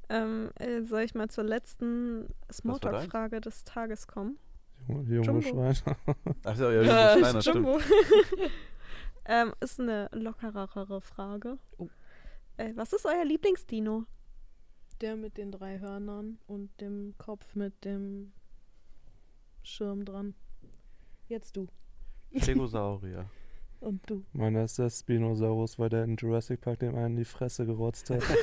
Ähm, 0.10 0.50
äh, 0.56 0.82
soll 0.82 1.02
ich 1.02 1.14
mal 1.16 1.30
zur 1.30 1.44
letzten? 1.44 2.34
Smalltalk-Frage 2.52 3.42
des 3.42 3.64
Tages 3.64 4.08
kommen? 4.08 4.38
Junge 4.88 5.22
Jumbo. 5.22 5.42
Schreiner. 5.42 5.98
Achso, 6.44 6.72
ja, 6.72 6.82
ja 7.14 7.18
kleiner, 7.18 7.42
stimmt. 7.42 7.56
Jumbo. 7.56 7.80
ähm, 9.26 9.54
ist 9.60 9.80
eine 9.80 10.10
lockerere 10.12 11.02
Frage. 11.02 11.58
Oh. 11.78 11.88
Äh, 12.58 12.74
was 12.76 12.94
ist 12.94 13.06
euer 13.06 13.24
Lieblingsdino? 13.24 14.06
Der 15.02 15.16
mit 15.16 15.38
den 15.38 15.52
drei 15.52 15.80
Hörnern 15.80 16.40
und 16.48 16.82
dem 16.82 17.14
Kopf 17.18 17.56
mit 17.56 17.86
dem 17.86 18.34
Schirm 19.64 20.06
dran. 20.06 20.34
Jetzt 21.28 21.56
du. 21.56 21.68
Stegosaurier. 22.36 23.30
Und 23.80 24.02
du. 24.10 24.24
Meiner 24.34 24.66
ist 24.66 24.78
der 24.78 24.90
Spinosaurus, 24.90 25.80
weil 25.80 25.90
der 25.90 26.04
in 26.04 26.18
Jurassic 26.18 26.62
Park 26.62 26.80
dem 26.80 26.96
einen 26.96 27.12
in 27.12 27.18
die 27.18 27.26
Fresse 27.26 27.66
gerotzt 27.66 28.10
hat. 28.10 28.22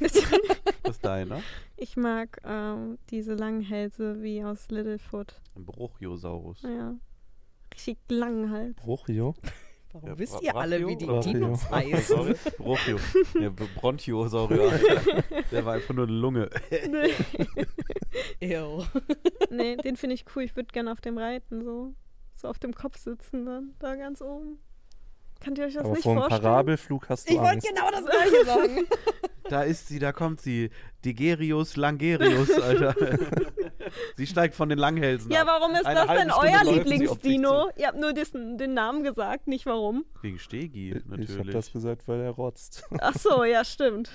Das 0.00 0.96
ist 0.96 1.04
deiner. 1.04 1.42
ich 1.76 1.96
mag 1.96 2.40
ähm, 2.44 2.98
diese 3.10 3.34
langen 3.34 3.60
Hälse 3.60 4.22
wie 4.22 4.42
aus 4.42 4.70
Littlefoot. 4.70 5.40
Ein 5.56 5.64
Bruchiosaurus. 5.66 6.62
Ja. 6.62 6.94
Richtig 7.74 7.98
langen 8.08 8.50
Hals. 8.50 8.76
Bruchio? 8.76 9.34
Warum 9.92 10.08
Ja, 10.08 10.18
wisst 10.18 10.40
ihr 10.42 10.56
alle, 10.56 10.86
wie 10.86 10.96
die 10.96 11.06
Brachio? 11.06 11.32
Dinos 11.32 11.70
heißen? 11.70 12.34
Bruchio. 12.56 12.96
Ja, 13.40 13.50
Bronchiosaurier. 13.50 14.70
Alter. 14.70 15.24
Der 15.50 15.64
war 15.64 15.74
einfach 15.74 15.94
nur 15.94 16.06
eine 16.06 16.16
Lunge. 16.16 16.48
Ew. 18.40 18.84
Nee, 19.50 19.76
den 19.76 19.96
finde 19.96 20.14
ich 20.14 20.24
cool. 20.34 20.44
Ich 20.44 20.54
würde 20.56 20.68
gerne 20.72 20.92
auf 20.92 21.00
dem 21.00 21.18
reiten, 21.18 21.64
so. 21.64 21.94
So 22.36 22.48
auf 22.48 22.58
dem 22.58 22.74
Kopf 22.74 22.96
sitzen 22.98 23.44
dann, 23.44 23.74
da 23.80 23.96
ganz 23.96 24.22
oben. 24.22 24.58
Könnt 25.40 25.58
ihr 25.58 25.64
euch 25.64 25.74
das 25.74 25.84
Aber 25.84 25.94
nicht 25.94 26.02
vor 26.02 26.14
vorstellen? 26.14 26.42
Parabelflug 26.42 27.08
hast 27.08 27.28
du 27.28 27.34
Ich 27.34 27.40
wollte 27.40 27.66
genau 27.66 27.90
das 27.90 28.04
gleiche 28.04 28.44
sagen. 28.44 28.86
Da 29.48 29.62
ist 29.62 29.88
sie, 29.88 29.98
da 29.98 30.12
kommt 30.12 30.40
sie. 30.40 30.70
Digerius 31.04 31.74
Langerius, 31.76 32.52
Alter. 32.52 32.94
sie 34.16 34.26
steigt 34.28 34.54
von 34.54 34.68
den 34.68 34.78
Langhälsen 34.78 35.28
Ja, 35.32 35.40
ab. 35.42 35.48
warum 35.48 35.74
ist 35.74 35.84
Eine 35.86 36.06
das 36.06 36.06
denn 36.06 36.30
Stunde 36.30 36.52
euer 36.52 36.72
Lieblingsdino? 36.72 37.70
Ihr 37.76 37.88
habt 37.88 37.98
nur 37.98 38.12
diesen, 38.12 38.58
den 38.58 38.74
Namen 38.74 39.02
gesagt, 39.02 39.48
nicht 39.48 39.66
warum. 39.66 40.04
Wegen 40.22 40.38
Stegi, 40.38 40.90
Ich 40.90 41.04
habe 41.04 41.16
natürlich. 41.16 41.52
das 41.52 41.72
gesagt, 41.72 42.06
weil 42.06 42.20
er 42.20 42.30
rotzt. 42.30 42.84
Ach 43.00 43.14
so, 43.16 43.42
ja, 43.42 43.64
stimmt. 43.64 44.08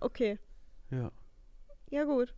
Okay, 0.00 0.38
ja. 0.90 1.10
ja 1.90 2.04
gut. 2.04 2.34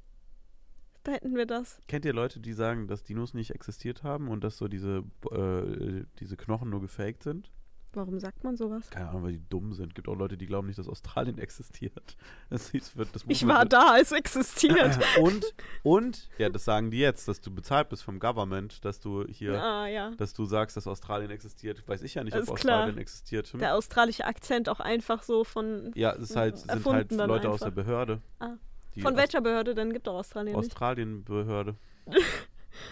Da 1.06 1.12
hätten 1.12 1.36
wir 1.36 1.46
das. 1.46 1.78
Kennt 1.86 2.04
ihr 2.04 2.12
Leute, 2.12 2.40
die 2.40 2.52
sagen, 2.52 2.88
dass 2.88 3.04
Dinos 3.04 3.32
nicht 3.32 3.52
existiert 3.52 4.02
haben 4.02 4.26
und 4.26 4.42
dass 4.42 4.58
so 4.58 4.66
diese, 4.66 5.04
äh, 5.30 6.04
diese 6.18 6.36
Knochen 6.36 6.68
nur 6.68 6.80
gefaked 6.80 7.22
sind? 7.22 7.48
Warum 7.92 8.18
sagt 8.18 8.42
man 8.42 8.56
sowas? 8.56 8.90
Keine 8.90 9.08
Ahnung, 9.08 9.22
weil 9.22 9.32
die 9.34 9.48
dumm 9.48 9.72
sind. 9.72 9.94
Gibt 9.94 10.08
auch 10.08 10.16
Leute, 10.16 10.36
die 10.36 10.46
glauben 10.46 10.66
nicht, 10.66 10.80
dass 10.80 10.88
Australien 10.88 11.38
existiert. 11.38 12.16
Das, 12.50 12.70
hieß, 12.72 12.96
wird, 12.96 13.14
das 13.14 13.24
Ich 13.28 13.46
war 13.46 13.60
wird- 13.62 13.72
da, 13.72 13.96
es 13.98 14.10
existiert. 14.10 14.98
und, 15.22 15.54
und, 15.84 16.28
ja, 16.38 16.48
das 16.48 16.64
sagen 16.64 16.90
die 16.90 16.98
jetzt, 16.98 17.28
dass 17.28 17.40
du 17.40 17.54
bezahlt 17.54 17.88
bist 17.88 18.02
vom 18.02 18.18
Government, 18.18 18.84
dass 18.84 18.98
du 18.98 19.24
hier, 19.28 19.62
Ah, 19.62 19.86
ja. 19.86 20.10
dass 20.16 20.34
du 20.34 20.44
sagst, 20.44 20.76
dass 20.76 20.88
Australien 20.88 21.30
existiert. 21.30 21.86
Weiß 21.88 22.02
ich 22.02 22.14
ja 22.14 22.24
nicht, 22.24 22.34
Alles 22.34 22.48
ob 22.48 22.56
klar. 22.56 22.78
Australien 22.80 22.98
existiert. 22.98 23.46
Hm? 23.52 23.60
Der 23.60 23.76
australische 23.76 24.24
Akzent 24.26 24.68
auch 24.68 24.80
einfach 24.80 25.22
so 25.22 25.44
von. 25.44 25.92
Ja, 25.94 26.12
es 26.14 26.30
ist 26.30 26.36
halt, 26.36 26.58
sind 26.58 26.84
halt 26.84 27.12
Leute 27.12 27.48
aus 27.48 27.60
der 27.60 27.68
einfach. 27.68 27.84
Behörde. 27.84 28.20
Ah. 28.40 28.56
Die 28.96 29.02
Von 29.02 29.16
welcher 29.16 29.42
Behörde 29.42 29.74
denn? 29.74 29.92
Gibt 29.92 30.06
doch 30.06 30.14
Australien. 30.14 30.56
Australien-Behörde. 30.56 31.76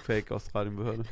Fake 0.04 0.30
Australien-Behörde. 0.30 1.04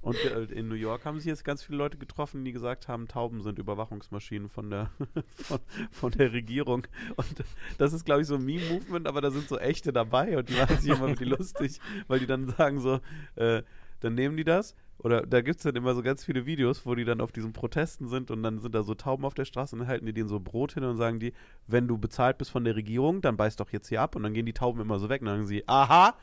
Und 0.00 0.16
äh, 0.24 0.44
in 0.44 0.68
New 0.68 0.74
York 0.74 1.04
haben 1.04 1.18
sich 1.18 1.26
jetzt 1.26 1.44
ganz 1.44 1.62
viele 1.62 1.78
Leute 1.78 1.98
getroffen, 1.98 2.44
die 2.44 2.52
gesagt 2.52 2.88
haben, 2.88 3.08
Tauben 3.08 3.42
sind 3.42 3.58
Überwachungsmaschinen 3.58 4.48
von 4.48 4.70
der, 4.70 4.90
von, 5.26 5.58
von 5.90 6.12
der 6.12 6.32
Regierung. 6.32 6.86
Und 7.16 7.44
das 7.76 7.92
ist, 7.92 8.04
glaube 8.04 8.22
ich, 8.22 8.28
so 8.28 8.36
ein 8.36 8.44
Meme-Movement, 8.44 9.06
aber 9.06 9.20
da 9.20 9.30
sind 9.30 9.48
so 9.48 9.58
echte 9.58 9.92
dabei 9.92 10.38
und 10.38 10.48
die 10.48 10.54
machen 10.54 10.78
sich 10.78 10.92
immer 10.92 11.08
mit 11.08 11.20
die 11.20 11.24
lustig, 11.26 11.80
weil 12.06 12.20
die 12.20 12.26
dann 12.26 12.48
sagen 12.48 12.80
so, 12.80 13.00
äh, 13.34 13.62
dann 14.00 14.14
nehmen 14.14 14.36
die 14.36 14.44
das. 14.44 14.76
Oder 14.98 15.22
da 15.24 15.40
gibt 15.42 15.58
es 15.58 15.62
dann 15.62 15.76
immer 15.76 15.94
so 15.94 16.02
ganz 16.02 16.24
viele 16.24 16.44
Videos, 16.44 16.84
wo 16.84 16.94
die 16.96 17.04
dann 17.04 17.20
auf 17.20 17.30
diesen 17.30 17.52
Protesten 17.52 18.08
sind 18.08 18.30
und 18.32 18.42
dann 18.42 18.58
sind 18.58 18.74
da 18.74 18.82
so 18.82 18.94
Tauben 18.94 19.24
auf 19.24 19.34
der 19.34 19.44
Straße 19.44 19.74
und 19.76 19.80
dann 19.80 19.88
halten 19.88 20.06
die 20.06 20.12
denen 20.12 20.28
so 20.28 20.40
Brot 20.40 20.74
hin 20.74 20.82
und 20.84 20.96
sagen 20.96 21.20
die, 21.20 21.32
wenn 21.68 21.86
du 21.86 21.98
bezahlt 21.98 22.36
bist 22.38 22.50
von 22.50 22.64
der 22.64 22.74
Regierung, 22.74 23.20
dann 23.20 23.36
beiß 23.36 23.56
doch 23.56 23.70
jetzt 23.70 23.88
hier 23.88 24.02
ab 24.02 24.16
und 24.16 24.24
dann 24.24 24.34
gehen 24.34 24.46
die 24.46 24.52
Tauben 24.52 24.80
immer 24.80 24.98
so 24.98 25.08
weg 25.08 25.20
und 25.22 25.26
dann 25.26 25.36
sagen 25.36 25.46
sie, 25.46 25.66
aha, 25.68 26.14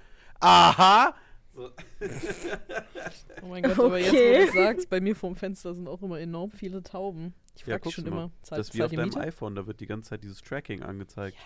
aha. 0.42 1.16
So. 1.54 1.70
Oh 3.42 3.48
mein 3.48 3.64
Gott, 3.64 3.80
aber 3.80 3.98
jetzt, 4.00 4.14
wo 4.14 4.18
Okay. 4.18 4.46
du 4.46 4.52
sagst, 4.52 4.90
bei 4.90 5.00
mir 5.00 5.16
vorm 5.16 5.36
Fenster 5.36 5.74
sind 5.74 5.88
auch 5.88 6.02
immer 6.02 6.20
enorm 6.20 6.52
viele 6.52 6.84
Tauben. 6.84 7.34
Ich 7.56 7.66
Ja, 7.66 7.76
frage 7.76 7.84
guckst 7.84 7.96
schon 7.98 8.06
immer, 8.08 8.32
zahlt, 8.42 8.60
Das 8.60 8.68
ist 8.70 8.74
wie 8.74 8.84
auf 8.84 8.92
deinem 8.92 9.06
Miete? 9.10 9.20
iPhone, 9.22 9.56
da 9.56 9.68
wird 9.68 9.80
die 9.80 9.86
ganze 9.86 10.10
Zeit 10.10 10.24
dieses 10.24 10.42
Tracking 10.42 10.84
angezeigt. 10.84 11.38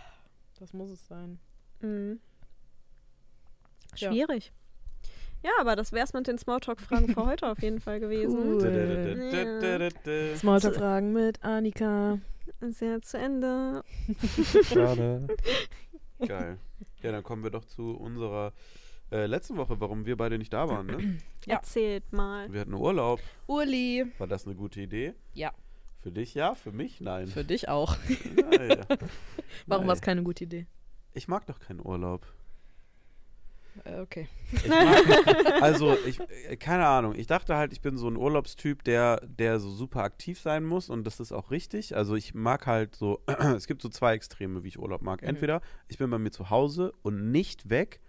Das 0.60 0.74
muss 0.74 0.90
es 0.90 1.06
sein. 1.08 1.40
Mhm. 1.82 2.20
Ja. 3.96 4.10
Schwierig. 4.10 4.52
Ja, 5.42 5.52
aber 5.60 5.76
das 5.76 5.92
wär's 5.94 6.14
mit 6.14 6.28
den 6.28 6.38
Smalltalk-Fragen 6.38 7.14
für 7.14 7.26
heute 7.26 7.48
auf 7.48 7.62
jeden 7.62 7.80
Fall 7.80 8.00
gewesen. 8.00 8.56
Cool. 8.56 9.92
Smalltalk-Fragen 10.36 11.14
mit 11.14 11.44
Annika. 11.44 12.20
Ja 12.80 13.02
zu 13.02 13.18
Ende. 13.18 13.84
Schade. 14.64 15.28
Geil. 16.28 16.58
Ja, 17.02 17.12
dann 17.12 17.24
kommen 17.24 17.44
wir 17.44 17.52
doch 17.52 17.64
zu 17.64 17.92
unserer 17.92 18.54
äh, 19.12 19.26
letzten 19.26 19.56
Woche, 19.58 19.80
warum 19.80 20.06
wir 20.06 20.18
beide 20.18 20.38
nicht 20.38 20.52
da 20.52 20.68
waren. 20.68 20.88
Ne? 20.88 21.20
Ja. 21.46 21.56
Erzählt 21.58 22.12
mal. 22.12 22.52
Wir 22.52 22.62
hatten 22.62 22.74
Urlaub. 22.74 23.22
Uli. 23.48 24.06
War 24.18 24.28
das 24.28 24.46
eine 24.46 24.56
gute 24.56 24.82
Idee? 24.82 25.14
Ja. 25.34 25.54
Für 26.02 26.12
dich 26.12 26.34
ja, 26.34 26.54
für 26.56 26.72
mich 26.72 27.02
nein. 27.02 27.28
Für 27.28 27.44
dich 27.44 27.70
auch. 27.70 27.98
Naja. 28.36 28.86
Warum 29.68 29.88
war 29.88 29.94
es 29.94 30.02
keine 30.02 30.24
gute 30.24 30.44
Idee? 30.44 30.66
Ich 31.14 31.28
mag 31.28 31.46
doch 31.46 31.60
keinen 31.60 31.80
Urlaub. 31.86 32.26
Äh, 33.84 34.00
okay. 34.00 34.28
Ich 34.52 34.68
mag, 34.68 35.62
also, 35.62 35.96
ich, 36.06 36.20
äh, 36.50 36.58
keine 36.58 36.88
Ahnung. 36.88 37.16
Ich 37.16 37.28
dachte 37.28 37.56
halt, 37.56 37.72
ich 37.72 37.82
bin 37.82 37.98
so 37.98 38.08
ein 38.08 38.18
Urlaubstyp, 38.18 38.84
der, 38.84 39.22
der 39.26 39.60
so 39.60 39.70
super 39.70 40.04
aktiv 40.04 40.40
sein 40.40 40.66
muss 40.66 40.90
und 40.90 41.06
das 41.06 41.20
ist 41.20 41.32
auch 41.32 41.52
richtig. 41.52 41.96
Also, 41.96 42.16
ich 42.16 42.34
mag 42.34 42.68
halt 42.68 42.96
so, 42.96 43.22
es 43.56 43.68
gibt 43.68 43.82
so 43.82 43.90
zwei 43.90 44.14
Extreme, 44.14 44.64
wie 44.64 44.70
ich 44.70 44.80
Urlaub 44.80 45.02
mag. 45.02 45.24
Entweder 45.24 45.62
ich 45.88 45.98
bin 45.98 46.10
bei 46.10 46.18
mir 46.18 46.32
zu 46.32 46.50
Hause 46.50 46.94
und 47.02 47.32
nicht 47.32 47.70
weg 47.70 48.02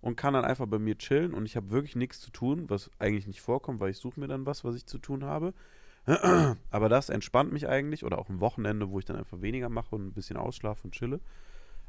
und 0.00 0.16
kann 0.16 0.34
dann 0.34 0.44
einfach 0.44 0.66
bei 0.66 0.78
mir 0.78 0.98
chillen 0.98 1.32
und 1.32 1.46
ich 1.46 1.56
habe 1.56 1.70
wirklich 1.70 1.96
nichts 1.96 2.20
zu 2.20 2.30
tun, 2.30 2.68
was 2.68 2.90
eigentlich 2.98 3.26
nicht 3.26 3.40
vorkommt, 3.40 3.80
weil 3.80 3.90
ich 3.90 3.98
suche 3.98 4.18
mir 4.18 4.26
dann 4.26 4.46
was, 4.46 4.64
was 4.64 4.74
ich 4.74 4.84
zu 4.84 4.98
tun 4.98 5.24
habe. 5.24 5.54
Aber 6.70 6.88
das 6.88 7.08
entspannt 7.08 7.52
mich 7.52 7.68
eigentlich 7.68 8.04
oder 8.04 8.18
auch 8.18 8.28
ein 8.28 8.40
Wochenende, 8.40 8.90
wo 8.90 8.98
ich 8.98 9.04
dann 9.04 9.16
einfach 9.16 9.40
weniger 9.40 9.68
mache 9.68 9.94
und 9.94 10.06
ein 10.06 10.12
bisschen 10.12 10.36
ausschlafe 10.36 10.84
und 10.84 10.92
chille. 10.92 11.20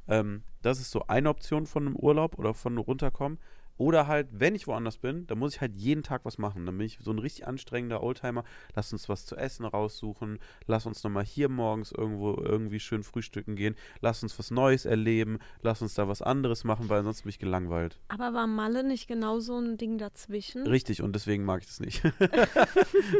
Ähm, 0.07 0.43
das 0.61 0.79
ist 0.79 0.91
so 0.91 1.07
eine 1.07 1.29
Option 1.29 1.65
von 1.65 1.87
einem 1.87 1.95
Urlaub 1.95 2.37
oder 2.37 2.53
von 2.53 2.77
runterkommen. 2.77 3.39
Oder 3.77 4.07
halt, 4.07 4.27
wenn 4.31 4.55
ich 4.55 4.67
woanders 4.67 4.97
bin, 4.97 5.27
dann 5.27 5.39
muss 5.39 5.55
ich 5.55 5.61
halt 5.61 5.75
jeden 5.75 6.03
Tag 6.03 6.25
was 6.25 6.37
machen. 6.37 6.65
Dann 6.65 6.77
bin 6.77 6.85
ich 6.85 6.99
so 7.01 7.11
ein 7.11 7.19
richtig 7.19 7.47
anstrengender 7.47 8.03
Oldtimer. 8.03 8.43
Lass 8.75 8.93
uns 8.93 9.09
was 9.09 9.25
zu 9.25 9.35
essen 9.35 9.65
raussuchen. 9.65 10.39
Lass 10.67 10.85
uns 10.85 11.03
nochmal 11.03 11.25
hier 11.25 11.49
morgens 11.49 11.91
irgendwo 11.91 12.35
irgendwie 12.35 12.79
schön 12.79 13.03
frühstücken 13.03 13.55
gehen. 13.55 13.75
Lass 14.01 14.23
uns 14.23 14.37
was 14.37 14.51
Neues 14.51 14.85
erleben. 14.85 15.39
Lass 15.61 15.81
uns 15.81 15.93
da 15.95 16.07
was 16.07 16.21
anderes 16.21 16.63
machen, 16.63 16.89
weil 16.89 17.03
sonst 17.03 17.23
bin 17.23 17.29
ich 17.29 17.39
gelangweilt. 17.39 17.99
Aber 18.07 18.33
war 18.33 18.47
Malle 18.47 18.83
nicht 18.83 19.07
genau 19.07 19.39
so 19.39 19.57
ein 19.59 19.77
Ding 19.77 19.97
dazwischen? 19.97 20.67
Richtig, 20.67 21.01
und 21.01 21.13
deswegen 21.15 21.43
mag 21.43 21.61
ich 21.61 21.67
das 21.67 21.79
nicht. 21.79 22.03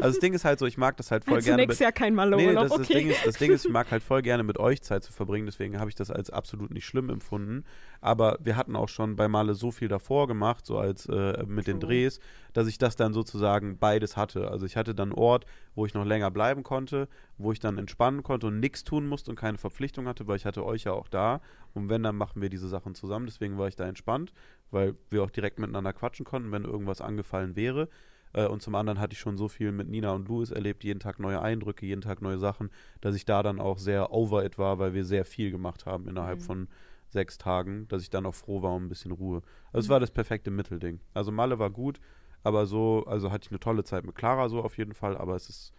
das 0.00 0.18
Ding 0.20 0.34
ist 0.34 0.44
halt 0.44 0.58
so, 0.58 0.66
ich 0.66 0.78
mag 0.78 0.96
das 0.96 1.10
halt 1.10 1.24
voll 1.24 1.36
Also 1.36 1.46
gerne. 1.46 1.62
nächstes 1.62 1.80
Jahr 1.80 1.92
kein 1.92 2.14
Nee, 2.14 2.46
nee, 2.46 2.54
das, 2.54 2.70
das, 2.70 2.80
okay. 2.80 2.94
Ding 2.94 3.10
ist, 3.10 3.26
das 3.26 3.36
Ding 3.38 3.52
ist, 3.52 3.64
ich 3.64 3.72
mag 3.72 3.90
halt 3.90 4.02
voll 4.02 4.22
gerne 4.22 4.42
mit 4.42 4.58
euch 4.58 4.82
Zeit 4.82 5.04
zu 5.04 5.12
verbringen, 5.12 5.46
deswegen 5.46 5.78
habe 5.78 5.90
ich 5.90 5.96
das 5.96 6.10
als 6.10 6.30
absolut 6.30 6.72
nicht 6.72 6.86
schlimm 6.86 7.10
empfunden. 7.10 7.64
Aber 8.00 8.38
wir 8.40 8.56
hatten 8.56 8.76
auch 8.76 8.88
schon 8.88 9.16
bei 9.16 9.28
Male 9.28 9.54
so 9.54 9.70
viel 9.70 9.88
davor 9.88 10.28
gemacht, 10.28 10.43
so 10.62 10.78
als 10.78 11.06
äh, 11.06 11.44
mit 11.46 11.66
den 11.66 11.80
True. 11.80 11.88
Drehs, 11.88 12.20
dass 12.52 12.66
ich 12.68 12.78
das 12.78 12.96
dann 12.96 13.12
sozusagen 13.12 13.78
beides 13.78 14.16
hatte. 14.16 14.50
Also 14.50 14.66
ich 14.66 14.76
hatte 14.76 14.94
dann 14.94 15.10
einen 15.10 15.18
Ort, 15.18 15.46
wo 15.74 15.86
ich 15.86 15.94
noch 15.94 16.04
länger 16.04 16.30
bleiben 16.30 16.62
konnte, 16.62 17.08
wo 17.38 17.52
ich 17.52 17.60
dann 17.60 17.78
entspannen 17.78 18.22
konnte 18.22 18.46
und 18.48 18.60
nichts 18.60 18.84
tun 18.84 19.06
musste 19.06 19.30
und 19.30 19.36
keine 19.36 19.58
Verpflichtung 19.58 20.06
hatte, 20.06 20.26
weil 20.26 20.36
ich 20.36 20.46
hatte 20.46 20.64
euch 20.64 20.84
ja 20.84 20.92
auch 20.92 21.08
da. 21.08 21.40
Und 21.74 21.88
wenn, 21.88 22.02
dann 22.02 22.16
machen 22.16 22.40
wir 22.42 22.50
diese 22.50 22.68
Sachen 22.68 22.94
zusammen. 22.94 23.26
Deswegen 23.26 23.58
war 23.58 23.68
ich 23.68 23.76
da 23.76 23.86
entspannt, 23.86 24.32
weil 24.70 24.94
wir 25.10 25.22
auch 25.22 25.30
direkt 25.30 25.58
miteinander 25.58 25.92
quatschen 25.92 26.24
konnten, 26.24 26.52
wenn 26.52 26.64
irgendwas 26.64 27.00
angefallen 27.00 27.56
wäre. 27.56 27.88
Äh, 28.32 28.46
Und 28.46 28.62
zum 28.62 28.74
anderen 28.74 29.00
hatte 29.00 29.14
ich 29.14 29.20
schon 29.20 29.36
so 29.36 29.48
viel 29.48 29.72
mit 29.72 29.88
Nina 29.88 30.12
und 30.12 30.28
Louis 30.28 30.50
erlebt, 30.50 30.84
jeden 30.84 31.00
Tag 31.00 31.18
neue 31.20 31.40
Eindrücke, 31.40 31.86
jeden 31.86 32.00
Tag 32.00 32.20
neue 32.22 32.38
Sachen, 32.38 32.70
dass 33.00 33.14
ich 33.14 33.24
da 33.24 33.42
dann 33.42 33.60
auch 33.60 33.78
sehr 33.78 34.12
over 34.12 34.44
it 34.44 34.58
war, 34.58 34.78
weil 34.78 34.92
wir 34.94 35.04
sehr 35.04 35.24
viel 35.24 35.50
gemacht 35.50 35.86
haben 35.86 36.08
innerhalb 36.08 36.38
Mhm. 36.40 36.44
von 36.44 36.68
sechs 37.14 37.38
Tagen, 37.38 37.88
dass 37.88 38.02
ich 38.02 38.10
dann 38.10 38.26
auch 38.26 38.34
froh 38.34 38.60
war 38.62 38.74
um 38.74 38.84
ein 38.84 38.88
bisschen 38.90 39.12
Ruhe. 39.12 39.40
Also 39.72 39.86
es 39.86 39.88
war 39.88 40.00
das 40.00 40.10
perfekte 40.10 40.50
Mittelding. 40.50 41.00
Also 41.14 41.32
Malle 41.32 41.58
war 41.58 41.70
gut, 41.70 42.00
aber 42.42 42.66
so, 42.66 43.04
also 43.06 43.32
hatte 43.32 43.46
ich 43.46 43.50
eine 43.50 43.60
tolle 43.60 43.84
Zeit 43.84 44.04
mit 44.04 44.14
Clara 44.14 44.50
so 44.50 44.62
auf 44.62 44.76
jeden 44.76 44.92
Fall, 44.92 45.16
aber 45.16 45.34
es 45.34 45.48
ist, 45.48 45.72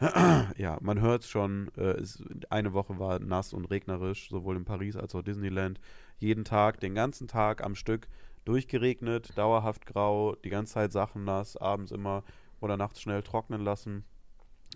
ja, 0.56 0.78
man 0.80 1.00
hört 1.00 1.22
es 1.22 1.30
schon, 1.30 1.70
äh, 1.76 1.92
es, 1.92 2.22
eine 2.50 2.72
Woche 2.72 2.98
war 2.98 3.20
nass 3.20 3.52
und 3.52 3.66
regnerisch, 3.66 4.28
sowohl 4.28 4.56
in 4.56 4.64
Paris 4.64 4.96
als 4.96 5.14
auch 5.14 5.22
Disneyland. 5.22 5.80
Jeden 6.18 6.44
Tag, 6.44 6.80
den 6.80 6.94
ganzen 6.94 7.28
Tag 7.28 7.62
am 7.62 7.74
Stück 7.76 8.08
durchgeregnet, 8.44 9.36
dauerhaft 9.38 9.86
grau, 9.86 10.34
die 10.34 10.50
ganze 10.50 10.74
Zeit 10.74 10.92
Sachen 10.92 11.24
nass, 11.24 11.56
abends 11.56 11.92
immer 11.92 12.24
oder 12.60 12.76
nachts 12.76 13.00
schnell 13.00 13.22
trocknen 13.22 13.60
lassen, 13.60 14.04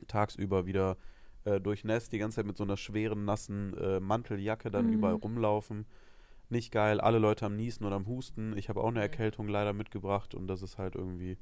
tagsüber 0.07 0.67
wieder 0.67 0.97
äh, 1.45 1.61
durchnässt, 1.61 2.12
die 2.12 2.18
ganze 2.18 2.36
Zeit 2.36 2.47
mit 2.47 2.57
so 2.57 2.64
einer 2.64 2.76
schweren, 2.76 3.24
nassen 3.24 3.76
äh, 3.78 4.01
Manteljacke 4.01 4.70
dann 4.70 4.86
Mhm. 4.86 4.92
überall 4.95 5.14
rumlaufen. 5.14 5.86
Nicht 6.51 6.72
geil, 6.72 7.01
alle 7.01 7.18
Leute 7.18 7.47
am 7.47 7.57
Niesen 7.57 7.86
oder 7.86 7.97
am 7.97 8.07
Husten. 8.07 8.57
Ich 8.57 8.68
habe 8.68 8.80
auch 8.82 8.88
eine 8.88 9.01
Erkältung 9.01 9.49
leider 9.49 9.72
mitgebracht 9.72 10.34
und 10.34 10.47
das 10.47 10.62
ist 10.62 10.78
halt 10.78 10.95
irgendwie. 10.95 11.38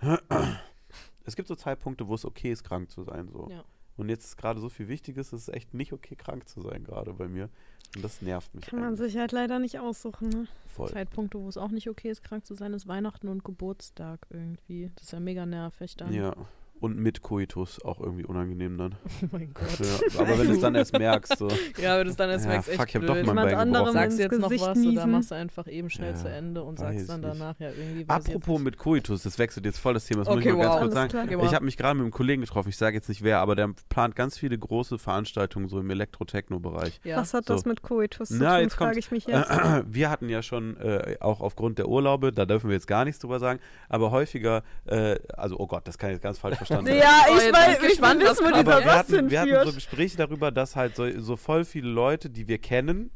es 1.24 1.36
gibt 1.36 1.48
so 1.48 1.54
Zeitpunkte, 1.54 2.08
wo 2.08 2.14
es 2.14 2.24
okay 2.24 2.52
ist, 2.52 2.64
krank 2.64 2.90
zu 2.90 3.02
sein. 3.02 3.28
So. 3.28 3.48
Ja. 3.50 3.64
Und 3.96 4.08
jetzt 4.08 4.24
ist 4.24 4.36
gerade 4.36 4.60
so 4.60 4.68
viel 4.68 4.88
Wichtiges, 4.88 5.32
es 5.32 5.48
ist 5.48 5.54
echt 5.54 5.74
nicht 5.74 5.92
okay, 5.92 6.16
krank 6.16 6.48
zu 6.48 6.62
sein, 6.62 6.84
gerade 6.84 7.12
bei 7.12 7.28
mir. 7.28 7.50
Und 7.96 8.04
das 8.04 8.22
nervt 8.22 8.54
mich. 8.54 8.64
Kann 8.64 8.78
man 8.78 8.88
eigentlich 8.90 9.12
sich 9.12 9.18
halt 9.20 9.32
leider 9.32 9.58
nicht 9.58 9.78
aussuchen, 9.78 10.28
ne? 10.30 10.46
voll. 10.66 10.88
Zeitpunkte, 10.88 11.38
wo 11.40 11.48
es 11.48 11.56
auch 11.56 11.70
nicht 11.70 11.90
okay 11.90 12.08
ist, 12.08 12.22
krank 12.22 12.46
zu 12.46 12.54
sein, 12.54 12.72
ist 12.72 12.86
Weihnachten 12.86 13.28
und 13.28 13.44
Geburtstag 13.44 14.26
irgendwie. 14.30 14.90
Das 14.94 15.06
ist 15.06 15.12
ja 15.12 15.20
mega 15.20 15.44
nervig 15.44 15.96
dann. 15.96 16.12
Ja. 16.14 16.34
Und 16.80 16.96
mit 16.98 17.22
Koitus 17.22 17.82
auch 17.84 18.00
irgendwie 18.00 18.24
unangenehm 18.24 18.76
dann. 18.78 18.94
Oh 19.22 19.26
mein 19.32 19.52
Gott. 19.54 19.78
Ja, 19.80 20.20
aber 20.20 20.38
wenn 20.38 20.46
du 20.46 20.52
es 20.54 20.60
dann 20.60 20.74
erst 20.74 20.98
merkst, 20.98 21.38
so. 21.38 21.48
Ja, 21.80 21.98
wenn 21.98 22.04
du 22.04 22.10
es 22.10 22.16
dann 22.16 22.30
erst 22.30 22.44
Ja, 22.46 22.50
merkst, 22.52 22.68
echt 22.70 22.78
fuck, 22.78 22.88
ich 22.88 22.94
hab 22.96 23.02
doch 23.06 23.14
blöd. 23.14 23.26
mein 23.26 23.36
Jemand 23.36 23.54
anderem. 23.54 23.92
Sagst 23.92 24.18
jetzt 24.18 24.38
noch 24.38 24.48
Gesicht 24.48 24.64
was 24.66 24.78
oder 24.78 24.86
niesen. 24.88 25.10
machst 25.10 25.30
du 25.30 25.34
einfach 25.34 25.66
eben 25.68 25.90
schnell 25.90 26.10
Ja, 26.12 26.16
zu 26.16 26.28
Ende 26.30 26.62
und 26.62 26.78
sagst 26.78 27.08
dann 27.08 27.20
nicht. 27.20 27.32
danach, 27.34 27.54
ja, 27.60 27.68
irgendwie 27.70 28.00
ich 28.02 28.10
Apropos 28.10 28.60
mit 28.60 28.78
Koitus, 28.78 29.22
das 29.22 29.38
wechselt 29.38 29.66
jetzt 29.66 29.78
voll 29.78 29.94
das 29.94 30.06
Thema, 30.06 30.20
das 30.20 30.28
muss 30.28 30.38
Okay, 30.38 30.48
ich 30.50 30.54
mal 30.56 30.62
ganz 30.62 30.74
wow. 30.74 30.80
kurz 30.82 30.96
Alles 30.96 31.12
sagen. 31.12 31.28
klar. 31.28 31.44
Ich 31.44 31.54
habe 31.54 31.64
mich 31.64 31.76
gerade 31.76 31.94
mit 31.94 32.02
einem 32.04 32.12
Kollegen 32.12 32.42
getroffen, 32.42 32.68
ich 32.70 32.76
sage 32.76 32.96
jetzt 32.96 33.08
nicht 33.08 33.22
wer, 33.22 33.38
aber 33.40 33.54
der 33.56 33.70
plant 33.88 34.16
ganz 34.16 34.38
viele 34.38 34.58
große 34.58 34.98
Veranstaltungen 34.98 35.68
so 35.68 35.78
im 35.80 35.90
Elektro-Techno-Bereich. 35.90 37.00
Was 37.14 37.34
hat 37.34 37.46
so. 37.46 37.54
das 37.54 37.64
mit 37.66 37.82
Coitus 37.82 38.28
zu 38.28 38.38
tun, 38.38 38.70
frage 38.70 38.98
ich 38.98 39.10
mich 39.10 39.26
jetzt. 39.26 39.50
Wir 39.86 40.10
hatten 40.10 40.28
ja 40.28 40.42
schon, 40.42 40.76
äh, 40.78 41.16
auch 41.20 41.40
aufgrund 41.40 41.78
der 41.78 41.88
Urlaube, 41.88 42.32
da 42.32 42.46
dürfen 42.46 42.68
wir 42.70 42.74
jetzt 42.74 42.86
gar 42.86 43.04
nichts 43.04 43.18
drüber 43.20 43.38
sagen, 43.38 43.60
aber 43.88 44.10
häufiger, 44.10 44.62
äh, 44.86 45.16
also 45.36 45.58
oh 45.58 45.66
Gott, 45.66 45.86
das 45.86 45.98
kann 45.98 46.10
ich 46.10 46.14
jetzt 46.14 46.22
ganz 46.22 46.38
falsch 46.38 46.58
verstanden 46.70 46.98
ja, 47.00 47.24
Oh, 47.28 47.36
ich 47.36 47.42
jetzt 47.44 47.54
weiß, 47.54 47.78
bin 47.78 47.86
ich 47.88 47.92
ich 47.94 48.02
was 48.02 48.14
wissen, 48.18 48.44
wo 48.44 48.48
dieser 48.48 48.58
Aber 48.58 48.70
wir 48.84 48.90
Satz 48.92 49.12
hatten, 49.12 49.30
wir 49.30 49.40
hatten 49.40 49.50
so 49.50 49.56
hinführt. 49.56 49.74
Gespräche 49.74 50.16
darüber, 50.16 50.50
dass 50.50 50.76
halt 50.76 50.96
so, 50.96 51.20
so 51.20 51.36
voll 51.36 51.64
viele 51.64 51.88
Leute, 51.90 52.30
die 52.30 52.48
wir 52.48 52.58
kennen, 52.58 53.10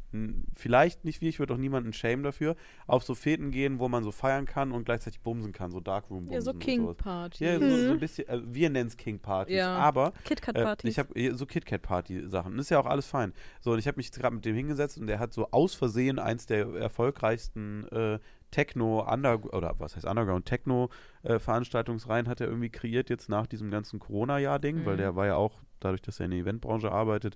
vielleicht 0.53 1.03
nicht 1.03 1.19
wir, 1.21 1.27
ich 1.29 1.39
würde 1.39 1.53
auch 1.53 1.57
niemanden 1.57 1.91
shame 1.91 2.23
dafür, 2.23 2.55
auf 2.87 3.03
so 3.03 3.15
Feten 3.15 3.51
gehen, 3.51 3.79
wo 3.79 3.89
man 3.89 4.03
so 4.03 4.11
feiern 4.11 4.45
kann 4.45 4.71
und 4.71 4.85
gleichzeitig 4.85 5.19
bumsen 5.19 5.51
kann, 5.51 5.71
so 5.71 5.79
Darkroom-Bumsen 5.81 6.33
ja, 6.33 6.41
so 6.41 6.51
und 6.51 6.59
King 6.59 6.81
sowas. 6.83 6.97
Party. 6.97 7.43
Ja, 7.43 7.59
so, 7.59 7.65
Mhm. 7.65 7.85
so 7.87 7.91
ein 7.91 7.99
bisschen, 7.99 8.29
also 8.29 8.45
wir 8.47 8.69
nennen 8.69 8.87
es 8.87 8.95
King-Partys, 8.97 9.55
Ja. 9.55 9.75
aber 9.75 10.07
äh, 10.23 10.27
KitKat-Partys. 10.27 10.89
ich 10.91 10.99
habe 10.99 11.35
so 11.35 11.45
KitKat-Party-Sachen. 11.45 12.55
Das 12.55 12.67
ist 12.67 12.69
ja 12.69 12.79
auch 12.79 12.85
alles 12.85 13.05
fein. 13.07 13.33
So, 13.59 13.71
und 13.71 13.79
ich 13.79 13.87
habe 13.87 13.97
mich 13.97 14.11
gerade 14.11 14.35
mit 14.35 14.45
dem 14.45 14.55
hingesetzt 14.55 14.97
und 14.97 15.07
der 15.07 15.19
hat 15.19 15.33
so 15.33 15.49
aus 15.51 15.75
Versehen 15.75 16.17
eins 16.19 16.45
der 16.45 16.65
erfolgreichsten 16.75 17.87
äh, 17.89 18.19
Techno, 18.55 19.05
Under 19.11 19.43
oder 19.53 19.75
was 19.79 19.97
heißt 19.97 20.05
Underground, 20.05 20.45
Techno-Veranstaltungsreihen 21.25 22.27
hat 22.29 22.39
er 22.39 22.47
irgendwie 22.47 22.69
kreiert 22.69 23.09
jetzt 23.09 23.27
nach 23.27 23.47
diesem 23.47 23.69
ganzen 23.69 23.99
Corona-Jahr-Ding, 23.99 24.85
weil 24.85 24.93
Mhm. 24.93 24.99
der 24.99 25.15
war 25.17 25.25
ja 25.25 25.35
auch, 25.35 25.59
dadurch, 25.81 26.01
dass 26.01 26.19
er 26.19 26.25
in 26.25 26.31
der 26.31 26.39
Eventbranche 26.39 26.91
arbeitet, 26.91 27.35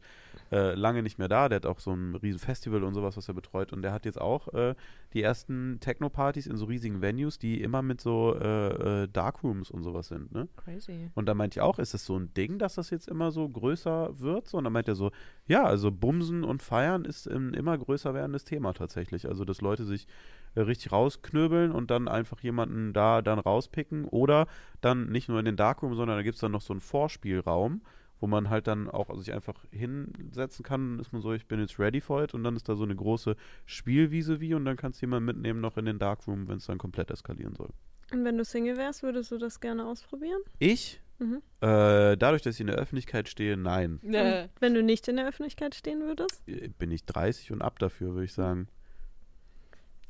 äh, 0.51 0.73
lange 0.73 1.03
nicht 1.03 1.19
mehr 1.19 1.27
da. 1.27 1.49
Der 1.49 1.57
hat 1.57 1.65
auch 1.67 1.79
so 1.79 1.91
ein 1.93 2.15
riesen 2.15 2.39
Festival 2.39 2.83
und 2.83 2.93
sowas, 2.95 3.15
was 3.17 3.27
er 3.27 3.33
betreut. 3.35 3.73
Und 3.73 3.81
der 3.83 3.91
hat 3.91 4.05
jetzt 4.05 4.19
auch 4.19 4.47
äh, 4.53 4.73
die 5.13 5.21
ersten 5.21 5.79
Techno-Partys 5.81 6.47
in 6.47 6.55
so 6.57 6.65
riesigen 6.65 7.01
Venues, 7.01 7.37
die 7.37 7.61
immer 7.61 7.81
mit 7.83 8.01
so 8.01 8.35
äh, 8.39 9.03
äh, 9.03 9.07
Darkrooms 9.07 9.69
und 9.69 9.83
sowas 9.83 10.07
sind, 10.07 10.31
ne? 10.31 10.47
Crazy. 10.55 11.11
Und 11.13 11.27
da 11.27 11.35
meinte 11.35 11.59
ich 11.59 11.61
auch, 11.61 11.77
ist 11.79 11.93
das 11.93 12.05
so 12.05 12.17
ein 12.17 12.33
Ding, 12.33 12.57
dass 12.57 12.75
das 12.75 12.89
jetzt 12.89 13.07
immer 13.07 13.29
so 13.31 13.47
größer 13.47 14.19
wird? 14.19 14.47
So, 14.47 14.57
und 14.57 14.63
dann 14.63 14.73
meint 14.73 14.87
er 14.87 14.95
so, 14.95 15.11
ja, 15.45 15.63
also 15.63 15.91
Bumsen 15.91 16.43
und 16.43 16.63
Feiern 16.63 17.05
ist 17.05 17.27
ein 17.27 17.53
immer 17.53 17.77
größer 17.77 18.13
werdendes 18.15 18.45
Thema 18.45 18.73
tatsächlich. 18.73 19.27
Also, 19.27 19.45
dass 19.45 19.61
Leute 19.61 19.83
sich 19.83 20.03
äh, 20.05 20.07
richtig 20.55 20.91
rausknöbeln 20.91 21.71
und 21.71 21.91
dann 21.91 22.07
einfach 22.07 22.39
jemanden 22.41 22.93
da 22.93 23.21
dann 23.21 23.39
rauspicken 23.39 24.05
oder 24.05 24.47
dann 24.81 25.09
nicht 25.09 25.29
nur 25.29 25.39
in 25.39 25.45
den 25.45 25.55
Darkroom, 25.55 25.95
sondern 25.95 26.17
da 26.17 26.23
gibt 26.23 26.35
es 26.35 26.41
dann 26.41 26.51
noch 26.51 26.61
so 26.61 26.73
einen 26.73 26.81
Vorspielraum, 26.81 27.81
wo 28.19 28.27
man 28.27 28.49
halt 28.49 28.67
dann 28.67 28.89
auch 28.89 29.15
sich 29.17 29.33
einfach 29.33 29.55
hinsetzen 29.71 30.63
kann. 30.63 30.91
Dann 30.91 30.99
ist 30.99 31.13
man 31.13 31.21
so, 31.21 31.33
ich 31.33 31.47
bin 31.47 31.59
jetzt 31.59 31.79
ready 31.79 32.01
for 32.01 32.23
it 32.23 32.33
und 32.33 32.43
dann 32.43 32.55
ist 32.55 32.67
da 32.67 32.75
so 32.75 32.83
eine 32.83 32.95
große 32.95 33.35
Spielwiese 33.65 34.39
wie 34.41 34.53
und 34.53 34.65
dann 34.65 34.75
kannst 34.77 35.01
du 35.01 35.05
jemanden 35.05 35.25
mitnehmen 35.25 35.61
noch 35.61 35.77
in 35.77 35.85
den 35.85 35.99
Darkroom, 35.99 36.47
wenn 36.47 36.57
es 36.57 36.65
dann 36.65 36.77
komplett 36.77 37.11
eskalieren 37.11 37.55
soll. 37.55 37.69
Und 38.11 38.25
wenn 38.25 38.37
du 38.37 38.43
Single 38.43 38.77
wärst, 38.77 39.03
würdest 39.03 39.31
du 39.31 39.37
das 39.37 39.59
gerne 39.59 39.85
ausprobieren? 39.85 40.41
Ich? 40.57 40.99
Mhm. 41.19 41.41
Äh, 41.61 42.17
dadurch, 42.17 42.41
dass 42.41 42.55
ich 42.55 42.61
in 42.61 42.67
der 42.67 42.77
Öffentlichkeit 42.77 43.27
stehe, 43.29 43.55
nein. 43.57 43.99
Äh, 44.03 44.43
Und 44.43 44.49
wenn 44.61 44.73
du 44.73 44.81
nicht 44.81 45.07
in 45.07 45.17
der 45.17 45.27
Öffentlichkeit 45.27 45.75
stehen 45.75 46.01
würdest? 46.01 46.43
bin 46.79 46.91
ich 46.91 47.05
30 47.05 47.51
und 47.51 47.61
ab 47.61 47.77
dafür, 47.79 48.13
würde 48.13 48.25
ich 48.25 48.33
sagen. 48.33 48.67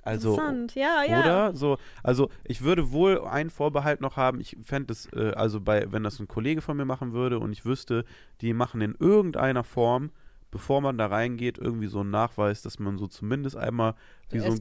Also, 0.02 0.32
Interessant, 0.32 0.76
ja, 0.76 1.04
ja. 1.04 1.20
oder? 1.20 1.56
So, 1.56 1.78
also 2.04 2.30
ich 2.45 2.62
würde 2.62 2.91
wohl 2.91 3.22
einen 3.26 3.50
Vorbehalt 3.50 4.00
noch 4.02 4.16
haben. 4.18 4.39
Ich 4.39 4.56
fände 4.64 4.93
es, 4.93 5.08
äh, 5.14 5.34
also 5.36 5.60
bei, 5.62 5.91
wenn 5.91 6.04
das 6.04 6.20
ein 6.20 6.28
Kollege 6.28 6.62
von 6.62 6.78
mir 6.78 6.86
machen 6.86 7.12
würde 7.14 7.39
und 7.39 7.52
ich 7.52 7.66
wüsste, 7.66 8.06
die 8.41 8.54
machen 8.54 8.80
in 8.82 8.95
irgendeiner 8.97 9.64
Form, 9.64 10.12
bevor 10.52 10.82
man 10.82 10.97
da 10.97 11.08
reingeht, 11.08 11.58
irgendwie 11.60 11.88
so 11.88 12.00
einen 12.00 12.10
Nachweis, 12.12 12.62
dass 12.62 12.80
man 12.80 12.97
so 12.97 13.08
zumindest 13.08 13.56
einmal 13.58 13.93
wie 14.32 14.39
so 14.39 14.45
ein, 14.52 14.60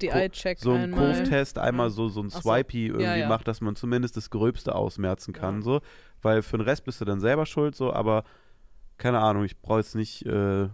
so 0.59 0.73
ein 0.73 0.83
einmal. 0.85 1.15
Kurftest 1.15 1.57
einmal 1.59 1.87
Ja. 1.87 1.91
so, 1.91 2.09
so 2.09 2.21
ein 2.21 2.29
Ach 2.31 2.43
so. 2.43 2.51
Swipey 2.51 2.87
irgendwie 2.89 3.05
Ja, 3.05 3.17
ja. 3.17 3.29
macht, 3.29 3.49
dass 3.49 3.61
man 3.61 3.77
zumindest 3.77 4.17
das 4.17 4.29
Gröbste 4.31 4.75
ausmerzen 4.75 5.33
kann, 5.33 5.57
Ja. 5.57 5.63
so. 5.63 5.81
Weil 6.21 6.43
für 6.43 6.59
den 6.59 6.65
Rest 6.67 6.85
bist 6.85 7.01
du 7.01 7.05
dann 7.05 7.21
selber 7.21 7.47
schuld, 7.47 7.75
so, 7.77 7.93
aber 7.93 8.25
keine 8.99 9.21
Ahnung, 9.21 9.45
ich 9.45 9.59
brauche 9.61 9.79
jetzt 9.79 9.95
nicht 9.95 10.27
äh, 10.27 10.69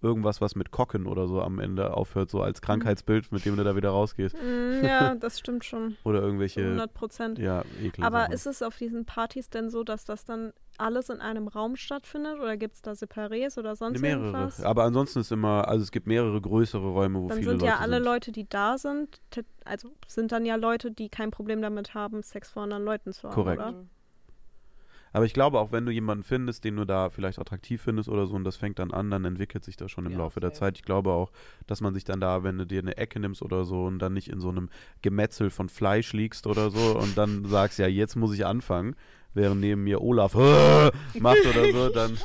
irgendwas, 0.00 0.40
was 0.40 0.54
mit 0.54 0.70
Kocken 0.70 1.06
oder 1.06 1.26
so 1.26 1.40
am 1.42 1.58
Ende 1.58 1.94
aufhört, 1.94 2.30
so 2.30 2.40
als 2.42 2.60
Krankheitsbild, 2.62 3.32
mit 3.32 3.44
dem 3.44 3.56
du 3.56 3.64
da 3.64 3.74
wieder 3.76 3.90
rausgehst. 3.90 4.36
Mm, 4.36 4.84
ja, 4.84 5.14
das 5.20 5.38
stimmt 5.38 5.64
schon. 5.64 5.96
Oder 6.04 6.22
irgendwelche, 6.22 6.62
100 6.64 6.94
Prozent. 6.94 7.38
ja, 7.38 7.62
Ekel. 7.82 8.04
Aber 8.04 8.30
ist 8.32 8.46
es 8.46 8.62
auf 8.62 8.76
diesen 8.76 9.04
Partys 9.04 9.50
denn 9.50 9.70
so, 9.70 9.82
dass 9.84 10.04
das 10.04 10.24
dann 10.24 10.52
alles 10.76 11.08
in 11.08 11.20
einem 11.20 11.48
Raum 11.48 11.74
stattfindet 11.74 12.38
oder 12.38 12.56
gibt 12.56 12.76
es 12.76 12.82
da 12.82 12.92
Separés 12.92 13.58
oder 13.58 13.74
sonst 13.74 14.00
mehrere. 14.00 14.26
irgendwas? 14.26 14.60
Aber 14.62 14.84
ansonsten 14.84 15.20
ist 15.20 15.32
immer, 15.32 15.66
also 15.66 15.82
es 15.82 15.90
gibt 15.90 16.06
mehrere 16.06 16.40
größere 16.40 16.86
Räume, 16.86 17.20
wo 17.20 17.26
Dann 17.28 17.38
viele 17.38 17.50
sind 17.50 17.60
Leute 17.62 17.72
ja 17.72 17.78
alle 17.78 17.96
sind. 17.96 18.04
Leute, 18.04 18.32
die 18.32 18.48
da 18.48 18.78
sind, 18.78 19.20
also 19.64 19.90
sind 20.06 20.30
dann 20.30 20.46
ja 20.46 20.54
Leute, 20.54 20.92
die 20.92 21.08
kein 21.08 21.32
Problem 21.32 21.60
damit 21.60 21.94
haben, 21.94 22.22
Sex 22.22 22.50
vor 22.50 22.62
anderen 22.62 22.84
Leuten 22.84 23.12
zu 23.12 23.24
haben, 23.28 23.34
Korrekt. 23.34 23.60
oder? 23.60 23.74
Aber 25.12 25.24
ich 25.24 25.32
glaube, 25.32 25.58
auch 25.58 25.72
wenn 25.72 25.86
du 25.86 25.92
jemanden 25.92 26.22
findest, 26.24 26.64
den 26.64 26.76
du 26.76 26.84
da 26.84 27.10
vielleicht 27.10 27.38
attraktiv 27.38 27.82
findest 27.82 28.08
oder 28.08 28.26
so, 28.26 28.34
und 28.34 28.44
das 28.44 28.56
fängt 28.56 28.78
dann 28.78 28.92
an, 28.92 29.10
dann 29.10 29.24
entwickelt 29.24 29.64
sich 29.64 29.76
das 29.76 29.90
schon 29.90 30.06
im 30.06 30.12
Ja, 30.12 30.18
Laufe 30.18 30.40
der. 30.40 30.52
Zeit. 30.52 30.76
Ich 30.76 30.82
glaube 30.84 31.10
auch, 31.12 31.30
dass 31.66 31.80
man 31.80 31.94
sich 31.94 32.04
dann 32.04 32.20
da, 32.20 32.42
wenn 32.44 32.58
du 32.58 32.66
dir 32.66 32.80
eine 32.80 32.96
Ecke 32.96 33.20
nimmst 33.20 33.42
oder 33.42 33.64
so 33.64 33.84
und 33.84 33.98
dann 33.98 34.12
nicht 34.12 34.28
in 34.28 34.40
so 34.40 34.48
einem 34.48 34.68
Gemetzel 35.02 35.50
von 35.50 35.68
Fleisch 35.68 36.12
liegst 36.12 36.46
oder 36.46 36.70
so 36.70 36.98
und 36.98 37.16
dann 37.16 37.44
sagst, 37.46 37.78
ja, 37.78 37.86
jetzt 37.86 38.16
muss 38.16 38.32
ich 38.34 38.44
anfangen, 38.46 38.94
während 39.34 39.60
neben 39.60 39.84
mir 39.84 40.00
Olaf 40.02 40.34
macht 41.18 41.46
oder 41.46 41.70
so, 41.72 41.88
dann, 41.90 42.18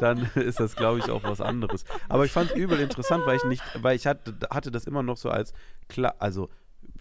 dann 0.00 0.18
ist 0.34 0.58
das, 0.60 0.74
glaube 0.76 0.98
ich, 0.98 1.10
auch 1.10 1.22
was 1.22 1.40
anderes. 1.40 1.84
Aber 2.08 2.24
ich 2.24 2.32
fand 2.32 2.50
es 2.50 2.56
übel 2.56 2.80
interessant, 2.80 3.24
weil 3.26 3.36
ich 3.36 3.44
nicht, 3.44 3.62
weil 3.80 3.94
ich 3.96 4.06
hatte, 4.06 4.34
hatte 4.50 4.70
das 4.70 4.84
immer 4.86 5.02
noch 5.02 5.16
so 5.16 5.30
als 5.30 5.52
klar, 5.88 6.16
also 6.18 6.48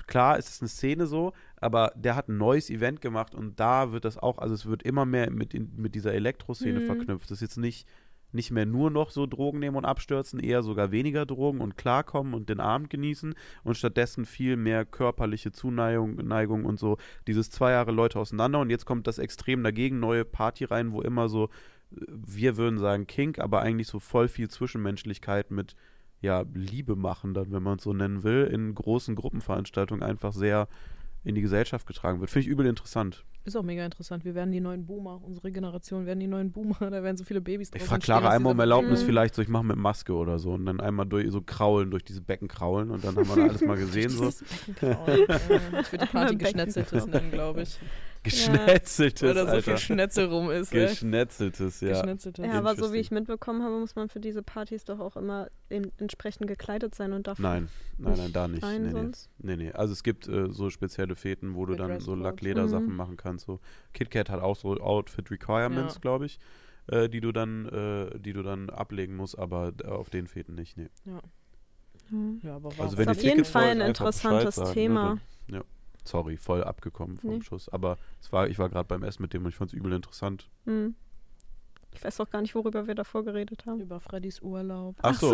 klar 0.07 0.37
ist 0.37 0.49
es 0.49 0.61
eine 0.61 0.69
Szene 0.69 1.07
so, 1.07 1.33
aber 1.57 1.91
der 1.95 2.15
hat 2.15 2.29
ein 2.29 2.37
neues 2.37 2.69
Event 2.69 3.01
gemacht 3.01 3.33
und 3.33 3.59
da 3.59 3.91
wird 3.91 4.05
das 4.05 4.17
auch, 4.17 4.37
also 4.37 4.53
es 4.53 4.65
wird 4.65 4.83
immer 4.83 5.05
mehr 5.05 5.31
mit, 5.31 5.53
in, 5.53 5.71
mit 5.75 5.95
dieser 5.95 6.13
Elektroszene 6.13 6.79
Mhm. 6.79 6.85
verknüpft. 6.85 7.31
Das 7.31 7.37
ist 7.37 7.41
jetzt 7.41 7.57
nicht, 7.57 7.87
nicht 8.31 8.51
mehr 8.51 8.65
nur 8.65 8.91
noch 8.91 9.09
so 9.09 9.25
Drogen 9.25 9.59
nehmen 9.59 9.77
und 9.77 9.85
abstürzen, 9.85 10.39
eher 10.39 10.61
sogar 10.61 10.91
weniger 10.91 11.25
Drogen 11.25 11.61
und 11.61 11.77
klarkommen 11.77 12.33
und 12.33 12.49
den 12.49 12.59
Abend 12.59 12.89
genießen 12.89 13.33
und 13.63 13.77
stattdessen 13.77 14.25
viel 14.25 14.57
mehr 14.57 14.85
körperliche 14.85 15.51
Zuneigung 15.51 16.15
Neigung 16.17 16.65
und 16.65 16.77
so. 16.77 16.97
Dieses 17.27 17.49
zwei 17.49 17.71
Jahre 17.71 17.91
Leute 17.91 18.19
auseinander 18.19 18.59
und 18.59 18.69
jetzt 18.69 18.85
kommt 18.85 19.07
das 19.07 19.19
Extrem 19.19 19.63
dagegen, 19.63 19.99
neue 19.99 20.25
Party 20.25 20.65
rein, 20.65 20.91
wo 20.91 21.01
immer 21.01 21.29
so, 21.29 21.45
äh, 21.95 22.01
wir 22.07 22.57
würden 22.57 22.77
sagen 22.77 23.07
Kink, 23.07 23.39
aber 23.39 23.61
eigentlich 23.61 23.87
so 23.87 23.99
voll 23.99 24.27
viel 24.27 24.49
Zwischenmenschlichkeit 24.49 25.49
mit 25.51 25.75
ja, 26.25 26.43
Liebe 26.53 26.95
machen, 26.95 27.33
dann, 27.33 27.51
wenn 27.51 27.63
man 27.63 27.77
es 27.77 27.83
so 27.83 27.93
nennen 27.93 28.23
will, 28.23 28.49
in 28.51 28.75
großen 28.75 29.15
Gruppenveranstaltungen 29.15 30.03
einfach 30.03 30.33
sehr 30.33 30.67
in 31.23 31.35
die 31.35 31.41
Gesellschaft 31.41 31.87
getragen 31.87 32.19
wird. 32.19 32.29
Finde 32.29 32.47
ich 32.47 32.51
übel 32.51 32.65
interessant. 32.65 33.23
Ist 33.45 33.55
auch 33.55 33.63
mega 33.63 33.85
interessant. 33.85 34.25
Wir 34.25 34.33
werden 34.35 34.51
die 34.51 34.59
neuen 34.59 34.85
Boomer. 34.85 35.21
Unsere 35.23 35.51
Generation 35.51 36.05
werden 36.05 36.19
die 36.19 36.27
neuen 36.27 36.51
Boomer. 36.51 36.75
Da 36.91 37.03
werden 37.03 37.15
so 37.15 37.23
viele 37.23 37.41
Babys 37.41 37.67
Ich 37.69 37.73
draußen 37.73 37.87
frage 37.87 38.01
Clara 38.01 38.29
einmal 38.29 38.53
um 38.53 38.59
Erlaubnis 38.59 39.01
Mhm. 39.03 39.05
vielleicht, 39.05 39.35
so 39.35 39.41
ich 39.41 39.47
mache 39.49 39.63
mit 39.65 39.77
Maske 39.77 40.13
oder 40.13 40.39
so 40.39 40.51
und 40.53 40.65
dann 40.65 40.79
einmal 40.81 41.05
durch 41.05 41.29
so 41.31 41.41
kraulen, 41.41 41.91
durch 41.91 42.03
diese 42.03 42.21
Becken 42.21 42.47
kraulen 42.47 42.89
und 42.91 43.03
dann 43.03 43.15
haben 43.15 43.27
wir 43.29 43.35
da 43.35 43.43
alles 43.49 43.61
mal 43.61 43.77
gesehen, 43.77 44.09
so. 44.09 44.25
Äh, 44.81 45.23
ich 45.81 45.91
würde 45.91 46.05
die 46.05 46.11
Party 46.11 46.35
Geschnetzeltes 46.37 47.05
nennen, 47.07 47.31
glaube 47.31 47.61
ich. 47.61 47.79
geschnetzeltes, 48.23 49.21
Weil 49.27 49.33
da 49.45 49.55
so 49.55 49.61
viel. 49.61 49.77
Schnetzel 49.77 50.25
rum 50.25 50.49
ist. 50.49 50.71
Geschnetzeltes, 50.71 51.81
ja. 51.81 51.89
Geschnetzeltes. 51.89 52.45
Ja, 52.45 52.53
aber 52.53 52.75
so 52.75 52.91
wie 52.93 52.97
ich 52.97 53.11
mitbekommen 53.11 53.61
habe, 53.63 53.77
muss 53.79 53.95
man 53.95 54.09
für 54.09 54.19
diese 54.19 54.41
Partys 54.41 54.83
doch 54.85 54.99
auch 54.99 55.15
immer 55.15 55.47
entsprechend 55.69 56.47
gekleidet 56.47 56.95
sein 56.95 57.13
und 57.13 57.27
darf 57.27 57.37
Nein, 57.39 57.69
nein, 57.97 58.13
nein, 58.17 58.33
da 58.33 58.47
nicht. 58.47 58.63
rein 58.63 58.81
Nee, 58.81 58.87
nee. 58.87 58.91
sonst. 58.93 59.29
nee, 59.37 59.55
nee. 59.57 59.71
Also 59.71 59.93
es 59.93 60.01
gibt 60.03 60.27
äh, 60.27 60.49
so 60.51 60.69
spezielle 60.69 61.15
Feten, 61.15 61.55
wo 61.55 61.65
du 61.65 61.71
Mit 61.73 61.81
dann 61.81 61.99
so. 61.99 62.15
Lack-Leder-Sachen 62.15 62.87
Mhm. 62.87 62.95
machen 62.95 63.17
kannst. 63.17 63.34
So. 63.39 63.59
KitKat 63.93 64.29
hat 64.29 64.41
auch 64.41 64.55
so 64.55 64.73
Outfit 64.79 65.29
Requirements, 65.31 65.95
Ja. 65.95 65.99
glaube 66.01 66.25
ich, 66.25 66.39
äh, 66.87 67.09
die 67.09 67.21
du 67.21 67.31
dann, 67.31 67.65
äh, 67.67 68.19
die 68.19 68.33
du 68.33 68.43
dann 68.43 68.69
ablegen 68.69 69.15
musst, 69.15 69.37
aber 69.37 69.73
auf 69.87 70.09
den 70.09 70.27
Feten 70.27 70.55
nicht. 70.55 70.77
Nee. 70.77 70.89
Mhm. 72.09 72.39
Ja, 72.43 72.55
aber 72.57 72.69
Also 72.79 72.97
wenn 72.97 73.09
Ist 73.09 73.17
ihr 73.17 73.19
auf 73.19 73.23
jeden 73.23 73.29
Tickets 73.37 73.49
Fall 73.49 73.69
ein 73.69 73.81
interessantes 73.81 74.55
sagen, 74.55 74.67
ne, 74.69 74.73
Thema. 74.73 75.07
dann- 75.47 75.55
ja. 75.57 75.63
Sorry, 76.03 76.37
voll 76.37 76.63
abgekommen 76.63 77.17
vom 77.17 77.31
Nee. 77.31 77.41
Schuss. 77.41 77.67
Aber 77.69 77.97
es 78.21 78.31
war, 78.31 78.47
ich 78.47 78.59
war 78.59 78.69
gerade 78.69 78.87
beim 78.87 79.01
Essen 79.01 79.23
mit 79.23 79.33
dem 79.33 79.43
und 79.43 79.49
ich 79.49 79.55
fand 79.55 79.71
es 79.73 79.77
übel 79.79 79.91
interessant. 79.91 80.49
Mhm. 80.65 80.93
Ich 81.95 82.03
weiß 82.03 82.19
auch 82.19 82.29
gar 82.29 82.41
nicht, 82.41 82.53
worüber 82.55 82.87
wir 82.87 82.95
davor 82.95 83.23
geredet 83.23 83.65
haben. 83.65 83.79
Über 83.79 83.99
Freddys 83.99 84.41
Urlaub. 84.41 84.95
Ach 85.01 85.13
so, 85.13 85.33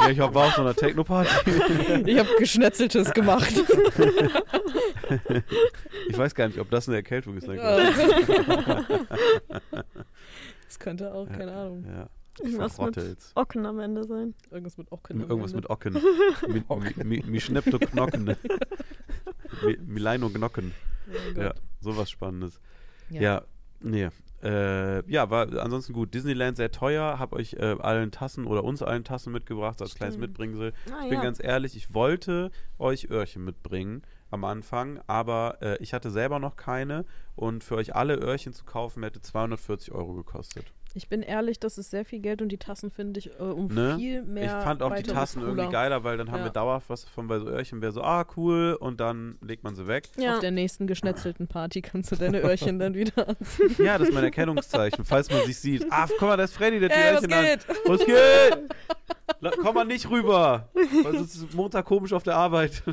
ja, 0.00 0.10
ich 0.10 0.18
war 0.18 0.34
auf 0.34 0.54
so 0.54 0.62
einer 0.62 0.74
Techno-Party. 0.74 1.30
Ich 2.06 2.18
habe 2.18 2.28
Geschnetzeltes 2.38 3.12
gemacht. 3.12 3.52
ich 6.08 6.16
weiß 6.18 6.34
gar 6.34 6.48
nicht, 6.48 6.58
ob 6.58 6.70
das 6.70 6.88
eine 6.88 6.96
Erkältung 6.96 7.36
ist. 7.36 7.46
das 7.48 7.58
könnte 10.78 11.12
auch, 11.12 11.28
keine 11.28 11.52
Ahnung. 11.52 11.84
Ja, 11.86 12.08
ich 12.38 12.44
Irgendwas 12.46 12.78
mit 12.78 12.96
jetzt. 12.96 13.36
Ocken 13.36 13.66
am 13.66 13.78
Ende 13.78 14.04
sein. 14.04 14.34
Irgendwas 14.50 14.78
mit 14.78 14.90
Ocken. 14.90 15.20
Irgendwas 15.20 15.52
mit 15.54 15.68
Ocken. 15.68 16.00
Mi, 16.48 16.64
mi, 16.68 17.04
mi, 17.04 17.22
mi 17.26 17.40
schneppt 17.40 17.70
Knocken. 17.90 18.36
Mi, 19.64 19.78
Mileino 19.84 20.30
Gnocken. 20.30 20.72
Oh 21.08 21.40
Ja, 21.40 21.54
sowas 21.80 22.10
Spannendes. 22.10 22.60
Ja, 23.10 23.42
nee. 23.80 24.08
Äh, 24.42 25.08
ja, 25.10 25.30
war 25.30 25.46
ansonsten 25.58 25.92
gut. 25.92 26.14
Disneyland 26.14 26.56
sehr 26.56 26.70
teuer. 26.72 27.18
Hab 27.18 27.32
euch 27.32 27.54
äh, 27.54 27.76
allen 27.78 28.10
Tassen 28.10 28.46
oder 28.46 28.64
uns 28.64 28.82
allen 28.82 29.04
Tassen 29.04 29.32
mitgebracht 29.32 29.80
als 29.80 29.94
kleines 29.94 30.14
Stimmt. 30.14 30.28
Mitbringsel. 30.28 30.72
Ah, 30.90 31.02
Ich 31.04 31.10
bin 31.10 31.18
ja. 31.18 31.22
ganz 31.24 31.42
ehrlich, 31.42 31.76
ich 31.76 31.94
wollte 31.94 32.50
euch 32.78 33.10
Öhrchen 33.10 33.44
mitbringen 33.44 34.02
am 34.30 34.44
Anfang, 34.44 35.00
aber 35.06 35.58
äh, 35.60 35.76
ich 35.78 35.92
hatte 35.94 36.10
selber 36.10 36.38
noch 36.38 36.56
keine 36.56 37.04
und 37.36 37.62
für 37.62 37.76
euch 37.76 37.94
alle 37.94 38.16
Öhrchen 38.16 38.52
zu 38.52 38.64
kaufen 38.64 39.02
hätte 39.02 39.20
240 39.20 39.92
Euro 39.92 40.14
gekostet. 40.14 40.72
Ich 40.94 41.08
bin 41.08 41.22
ehrlich, 41.22 41.58
das 41.58 41.78
ist 41.78 41.90
sehr 41.90 42.04
viel 42.04 42.18
Geld 42.20 42.42
und 42.42 42.50
die 42.50 42.58
Tassen 42.58 42.90
finde 42.90 43.18
ich 43.20 43.30
äh, 43.38 43.42
um 43.42 43.66
Ne? 43.72 43.96
viel 43.96 44.22
mehr. 44.24 44.44
ich 44.58 44.64
fand 44.64 44.82
auch 44.82 44.94
die 44.94 45.02
Tassen 45.04 45.40
irgendwie 45.42 45.68
geiler, 45.70 46.04
weil 46.04 46.18
dann 46.18 46.30
haben 46.30 46.40
Ja. 46.40 46.44
wir 46.44 46.50
dauerhaft 46.52 46.90
was 46.90 47.04
davon 47.04 47.28
bei 47.28 47.38
so 47.38 47.46
Öhrchen, 47.46 47.80
wäre 47.80 47.92
so, 47.92 48.02
ah, 48.02 48.26
cool, 48.36 48.76
und 48.78 49.00
dann 49.00 49.36
legt 49.40 49.64
man 49.64 49.74
sie 49.74 49.86
weg. 49.86 50.08
Ja. 50.18 50.34
Auf 50.34 50.40
der 50.40 50.50
nächsten 50.50 50.86
geschnetzelten 50.86 51.48
Party 51.48 51.80
kannst 51.80 52.12
du 52.12 52.16
deine 52.16 52.40
Öhrchen 52.40 52.78
dann 52.78 52.94
wieder 52.94 53.26
anziehen. 53.28 53.74
Ja, 53.78 53.96
das 53.96 54.08
ist 54.08 54.14
mein 54.14 54.24
Erkennungszeichen, 54.24 55.04
falls 55.04 55.30
man 55.30 55.44
sich 55.46 55.58
sieht. 55.58 55.86
Ah, 55.90 56.06
guck 56.18 56.28
mal, 56.28 56.36
da 56.36 56.44
ist 56.44 56.54
Freddy, 56.54 56.78
der 56.80 56.90
hat 56.90 56.96
die 56.96 57.00
Ey, 57.00 57.14
was 57.14 57.22
Öhrchen 57.22 57.32
an. 57.34 57.44
geht? 57.44 57.66
Was 57.86 58.04
geht? 58.04 58.58
La 59.40 59.50
komm 59.60 59.74
mal 59.74 59.84
nicht 59.84 60.08
rüber, 60.10 60.68
weil 60.74 61.12
sonst 61.16 61.34
ist 61.36 61.54
Montag 61.54 61.84
komisch 61.86 62.12
auf 62.12 62.22
der 62.22 62.36
Arbeit. 62.36 62.82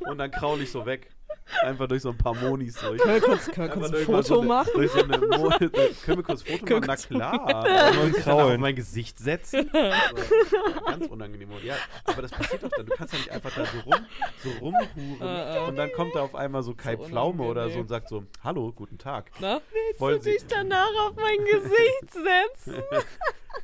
Und 0.00 0.18
dann 0.18 0.30
kraul 0.30 0.60
ich 0.62 0.70
so 0.70 0.86
weg. 0.86 1.10
Einfach 1.62 1.86
durch 1.86 2.02
so 2.02 2.10
ein 2.10 2.18
paar 2.18 2.34
Monis 2.34 2.74
durch. 2.76 3.00
Können 3.00 3.14
wir 3.14 3.20
kurz, 3.20 3.46
können 3.46 3.68
wir 3.68 3.74
kurz 3.76 3.92
ein 3.92 4.04
Foto 4.04 4.22
so 4.22 4.40
eine, 4.40 4.48
machen? 4.48 4.70
Durch 4.74 4.90
so 4.90 5.02
eine 5.02 5.18
Mo 5.18 5.48
können 5.58 6.18
wir 6.18 6.22
kurz 6.22 6.42
Foto 6.42 6.64
Können 6.64 6.86
machen? 6.86 7.06
Na 7.10 7.38
klar. 7.38 7.64
Wollen 7.96 8.14
sich 8.14 8.24
dann 8.24 8.40
auf 8.40 8.58
mein 8.58 8.76
Gesicht 8.76 9.18
setzen? 9.18 9.70
So, 10.16 10.80
ganz 10.84 11.06
unangenehm. 11.06 11.50
Ja, 11.62 11.76
aber 12.04 12.22
das 12.22 12.30
passiert 12.30 12.62
doch 12.62 12.70
dann. 12.70 12.86
Du 12.86 12.94
kannst 12.94 13.12
ja 13.12 13.18
nicht 13.18 13.30
einfach 13.30 13.50
da 13.54 13.64
so, 13.64 13.78
rum, 13.80 14.06
so 14.42 14.50
rumhuren. 14.60 15.20
Äh, 15.20 15.56
äh. 15.56 15.68
Und 15.68 15.76
dann 15.76 15.92
kommt 15.92 16.14
da 16.14 16.22
auf 16.22 16.34
einmal 16.34 16.62
so 16.62 16.74
Kai 16.74 16.96
So 16.96 17.04
Pflaume 17.04 17.42
oder 17.42 17.68
so 17.70 17.80
und 17.80 17.88
sagt 17.88 18.08
so, 18.08 18.24
hallo, 18.42 18.72
guten 18.72 18.98
Tag. 18.98 19.30
Na? 19.40 19.60
Wollen 19.98 20.18
du 20.18 20.24
Sie, 20.24 20.32
dich 20.32 20.46
danach 20.46 20.90
auf 21.06 21.16
mein 21.16 21.38
Gesicht 21.44 22.12
setzen. 22.64 22.82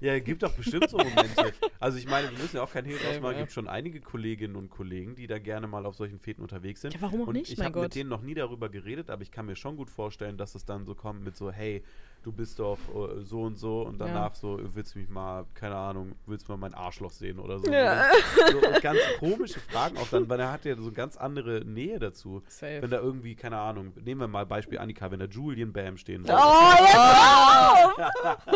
Ja, 0.00 0.18
gibt 0.18 0.42
doch 0.42 0.52
bestimmt 0.52 0.88
so 0.90 0.96
Momente. 0.98 1.52
Also 1.78 1.98
ich 1.98 2.06
meine, 2.08 2.30
wir 2.30 2.38
müssen 2.38 2.56
ja 2.56 2.62
auch 2.62 2.72
kein 2.72 2.84
Hehl 2.84 2.96
ausmachen. 2.96 3.32
Es 3.32 3.36
ja. 3.36 3.38
gibt 3.40 3.52
schon 3.52 3.68
einige 3.68 4.00
Kolleginnen 4.00 4.56
und 4.56 4.70
Kollegen, 4.70 5.14
die 5.14 5.26
da 5.26 5.38
gerne 5.38 5.66
mal 5.66 5.86
auf 5.86 5.94
solchen 5.96 6.18
Feten 6.18 6.42
unterwegs 6.42 6.80
sind. 6.80 6.94
Ja, 6.94 7.02
warum 7.02 7.22
auch 7.22 7.26
und 7.28 7.34
nicht, 7.34 7.52
ich 7.52 7.60
habe 7.60 7.80
mit 7.80 7.94
denen 7.94 8.08
noch 8.10 8.22
nie 8.22 8.34
darüber 8.34 8.68
geredet, 8.68 9.10
aber 9.10 9.22
ich 9.22 9.30
kann 9.30 9.46
mir 9.46 9.56
schon 9.56 9.76
gut 9.76 9.90
vorstellen, 9.90 10.36
dass 10.36 10.54
es 10.54 10.64
dann 10.64 10.84
so 10.84 10.94
kommt 10.94 11.22
mit 11.24 11.36
so, 11.36 11.50
hey, 11.52 11.82
du 12.22 12.30
bist 12.32 12.58
doch 12.60 12.78
äh, 12.88 13.22
so 13.24 13.42
und 13.42 13.56
so 13.56 13.82
und 13.82 14.00
Ja. 14.00 14.06
danach 14.06 14.34
so, 14.34 14.60
willst 14.74 14.94
du 14.94 15.00
mich 15.00 15.08
mal, 15.08 15.44
keine 15.54 15.74
Ahnung, 15.74 16.14
willst 16.26 16.46
du 16.48 16.52
mal 16.52 16.56
mein 16.58 16.74
Arschloch 16.74 17.10
sehen 17.10 17.38
oder 17.40 17.58
so. 17.58 17.70
Ja. 17.70 18.06
so 18.50 18.60
ganz 18.82 18.98
komische 19.18 19.58
Fragen 19.60 19.96
auch 19.98 20.08
dann, 20.08 20.28
weil 20.28 20.38
er 20.40 20.52
hat 20.52 20.64
ja 20.64 20.76
so 20.76 20.82
eine 20.84 20.92
ganz 20.92 21.16
andere 21.16 21.64
Nähe 21.64 21.98
dazu. 21.98 22.42
Safe. 22.48 22.80
Wenn 22.82 22.90
da 22.90 23.00
irgendwie, 23.00 23.34
keine 23.34 23.58
Ahnung, 23.58 23.92
nehmen 24.04 24.20
wir 24.20 24.28
mal 24.28 24.46
Beispiel 24.46 24.78
Annika, 24.78 25.10
wenn 25.10 25.18
da 25.20 25.26
Julian 25.26 25.72
Bam 25.72 25.96
stehen 25.96 26.24
Oh, 26.24 26.28
würde. 26.28 26.82
jetzt 26.84 26.96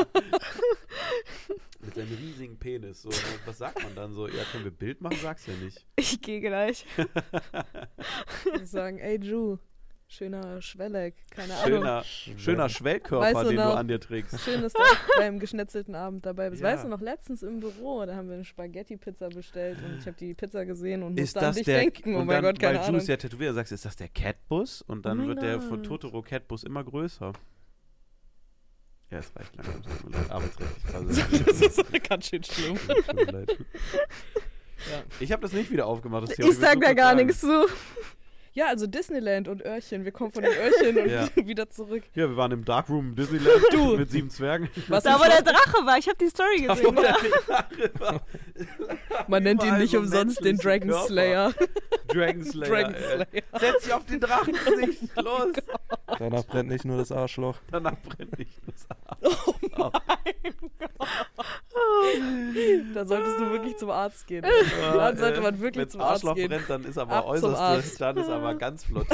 auf! 0.01 0.07
Mit 1.81 1.95
seinem 1.95 2.15
riesigen 2.17 2.59
Penis. 2.59 3.03
So, 3.03 3.09
ne? 3.11 3.15
was 3.45 3.59
sagt 3.59 3.83
man 3.83 3.95
dann 3.95 4.13
so? 4.13 4.27
Ja, 4.29 4.43
können 4.51 4.65
wir 4.65 4.71
Bild 4.71 5.01
machen? 5.01 5.19
Sag's 5.23 5.47
ja 5.47 5.55
nicht. 5.55 5.85
Ich 5.97 6.21
gehe 6.21 6.41
gleich. 6.41 6.85
Und 8.53 8.67
sagen, 8.67 8.99
ey 8.99 9.19
Ju, 9.21 9.59
schöner 10.09 10.61
Schwelleck, 10.63 11.15
keine 11.31 11.55
Ahnung. 11.55 11.67
Schöner, 11.69 12.05
schöner 12.39 12.69
Schwellkörper, 12.69 13.25
Weißt 13.27 13.45
du 13.45 13.49
den 13.49 13.57
du 13.59 13.65
noch? 13.65 13.77
an 13.77 13.89
dir 13.89 14.01
trägst. 14.01 14.41
Schön, 14.41 14.63
dass 14.63 14.73
du 14.73 14.83
beim 15.19 15.39
geschnetzelten 15.39 15.95
Abend 15.95 16.25
dabei 16.27 16.51
bist. 16.51 16.63
Ja. 16.63 16.69
Weißt 16.73 16.85
du 16.85 16.89
noch, 16.89 17.01
letztens 17.01 17.43
im 17.43 17.61
Büro, 17.61 18.05
da 18.07 18.17
haben 18.17 18.29
wir 18.29 18.35
eine 18.37 18.45
Spaghetti-Pizza 18.45 19.29
bestellt 19.29 19.79
und 19.85 19.99
ich 19.99 20.07
habe 20.07 20.17
die 20.17 20.35
Pizza 20.35 20.65
gesehen 20.65 21.03
und 21.03 21.19
Ist 21.19 21.35
musste 21.35 21.41
an 21.41 21.45
das 21.47 21.57
dich 21.57 21.65
der, 21.67 21.81
denken. 21.81 22.15
Oh 22.17 22.21
und 22.21 22.27
mein 22.27 22.43
dann, 22.43 22.53
Gott, 22.55 22.61
keine 22.61 22.79
weil 22.79 22.85
Ahnung. 22.85 23.01
Juice 23.01 23.09
ja 23.09 23.17
tätowiert, 23.17 23.55
sagst 23.55 23.73
ist 23.73 23.85
das 23.85 23.97
der 23.97 24.09
Catbus? 24.09 24.83
Und 24.83 25.05
dann 25.07 25.21
Oh 25.25 25.27
wird 25.29 25.43
der 25.43 25.61
von. 25.61 25.83
Totoro 25.83 26.23
Catbus 26.23 26.65
immer 26.65 26.83
größer. 26.85 27.33
Ja, 29.11 29.19
es 29.19 29.31
reicht 29.37 29.55
langsam. 29.57 29.81
es 29.81 29.87
tut 30.03 30.11
mir 30.11 30.17
leid, 30.19 30.31
Arbeitsrechtlich 30.31 30.85
quasi. 30.85 31.45
das 31.47 31.61
ist 31.61 32.09
ganz 32.09 32.27
schön 32.29 32.43
schlimm. 32.45 32.77
Tut 32.79 33.15
mir 33.15 33.33
leid. 33.33 33.57
Ja. 34.91 35.03
Ich 35.21 35.33
habe 35.33 35.43
das 35.43 35.53
nicht 35.53 35.71
wieder 35.71 35.87
aufgemacht. 35.87 36.29
Das 36.29 36.37
Thema. 36.37 36.49
Ich 36.49 36.57
sag 36.59 36.81
da 36.81 36.93
gar 36.93 37.15
sagen. 37.15 37.27
nichts 37.27 37.41
zu. 37.41 37.67
Ja, 38.53 38.67
also 38.69 38.87
Disneyland 38.87 39.49
und 39.49 39.63
Öhrchen. 39.65 40.05
Wir 40.05 40.13
kommen 40.13 40.33
von 40.33 40.43
den 40.43 40.53
Öhrchen 40.53 40.99
und 40.99 41.11
Ja. 41.11 41.29
wieder 41.47 41.69
zurück. 41.69 42.03
Ja, 42.15 42.29
wir 42.29 42.37
waren 42.39 42.53
im 42.53 42.65
Darkroom 42.65 43.15
Disneyland 43.15 43.63
Du. 43.71 43.97
mit 43.99 44.11
sieben 44.11 44.31
Zwergen. 44.31 44.71
Was 44.89 45.05
Da, 45.05 45.19
wo 45.21 45.25
der 45.25 45.43
Drache 45.43 45.85
war. 45.85 45.99
Ich 45.99 46.09
habe 46.09 46.17
die 46.19 46.29
Story 46.29 46.63
gesehen. 46.63 46.97
Man 49.29 49.43
nennt 49.43 49.65
ihn 49.65 49.79
nicht 49.79 49.93
so 49.93 49.99
umsonst 49.99 50.45
den 50.45 50.57
Dragon 50.57 50.89
Körper. 50.91 51.07
Slayer. 51.07 51.55
Dragon 52.09 52.45
Slayer. 52.45 52.69
Dragon. 52.71 52.95
Slayer. 52.95 53.43
Setz 53.59 53.85
dich 53.85 53.93
auf 53.93 54.07
den 54.07 54.21
Drachengesicht. 54.21 55.17
Los. 55.17 55.55
Danach 56.19 56.45
brennt 56.45 56.69
nicht 56.69 56.85
nur 56.85 56.99
das 56.99 57.11
Arschloch. 57.13 57.57
Danach 57.71 57.97
brennt 58.03 58.39
nicht 58.39 58.53
das 58.67 58.87
Oh 59.23 59.83
Arsch. 59.83 59.93
Da 62.95 63.05
solltest 63.05 63.39
du 63.39 63.51
wirklich 63.51 63.77
zum 63.77 63.91
Arzt 63.91 64.27
gehen. 64.27 64.45
Ja, 64.45 64.97
Dann 64.97 65.17
sollte 65.17 65.41
man 65.41 65.61
wirklich 65.61 65.89
zum 65.89 66.01
Arzt 66.01 66.25
Arschloch 66.25 66.35
gehen. 66.37 66.49
brennt, 66.49 66.69
dann 66.71 66.85
ist 66.85 66.99
aber 66.99 67.17
Ab 67.17 67.27
äußerst, 67.27 68.01
dann 68.01 68.17
ist 68.17 68.29
aber 68.31 68.55
ganz 68.55 68.85
flott. 68.85 69.07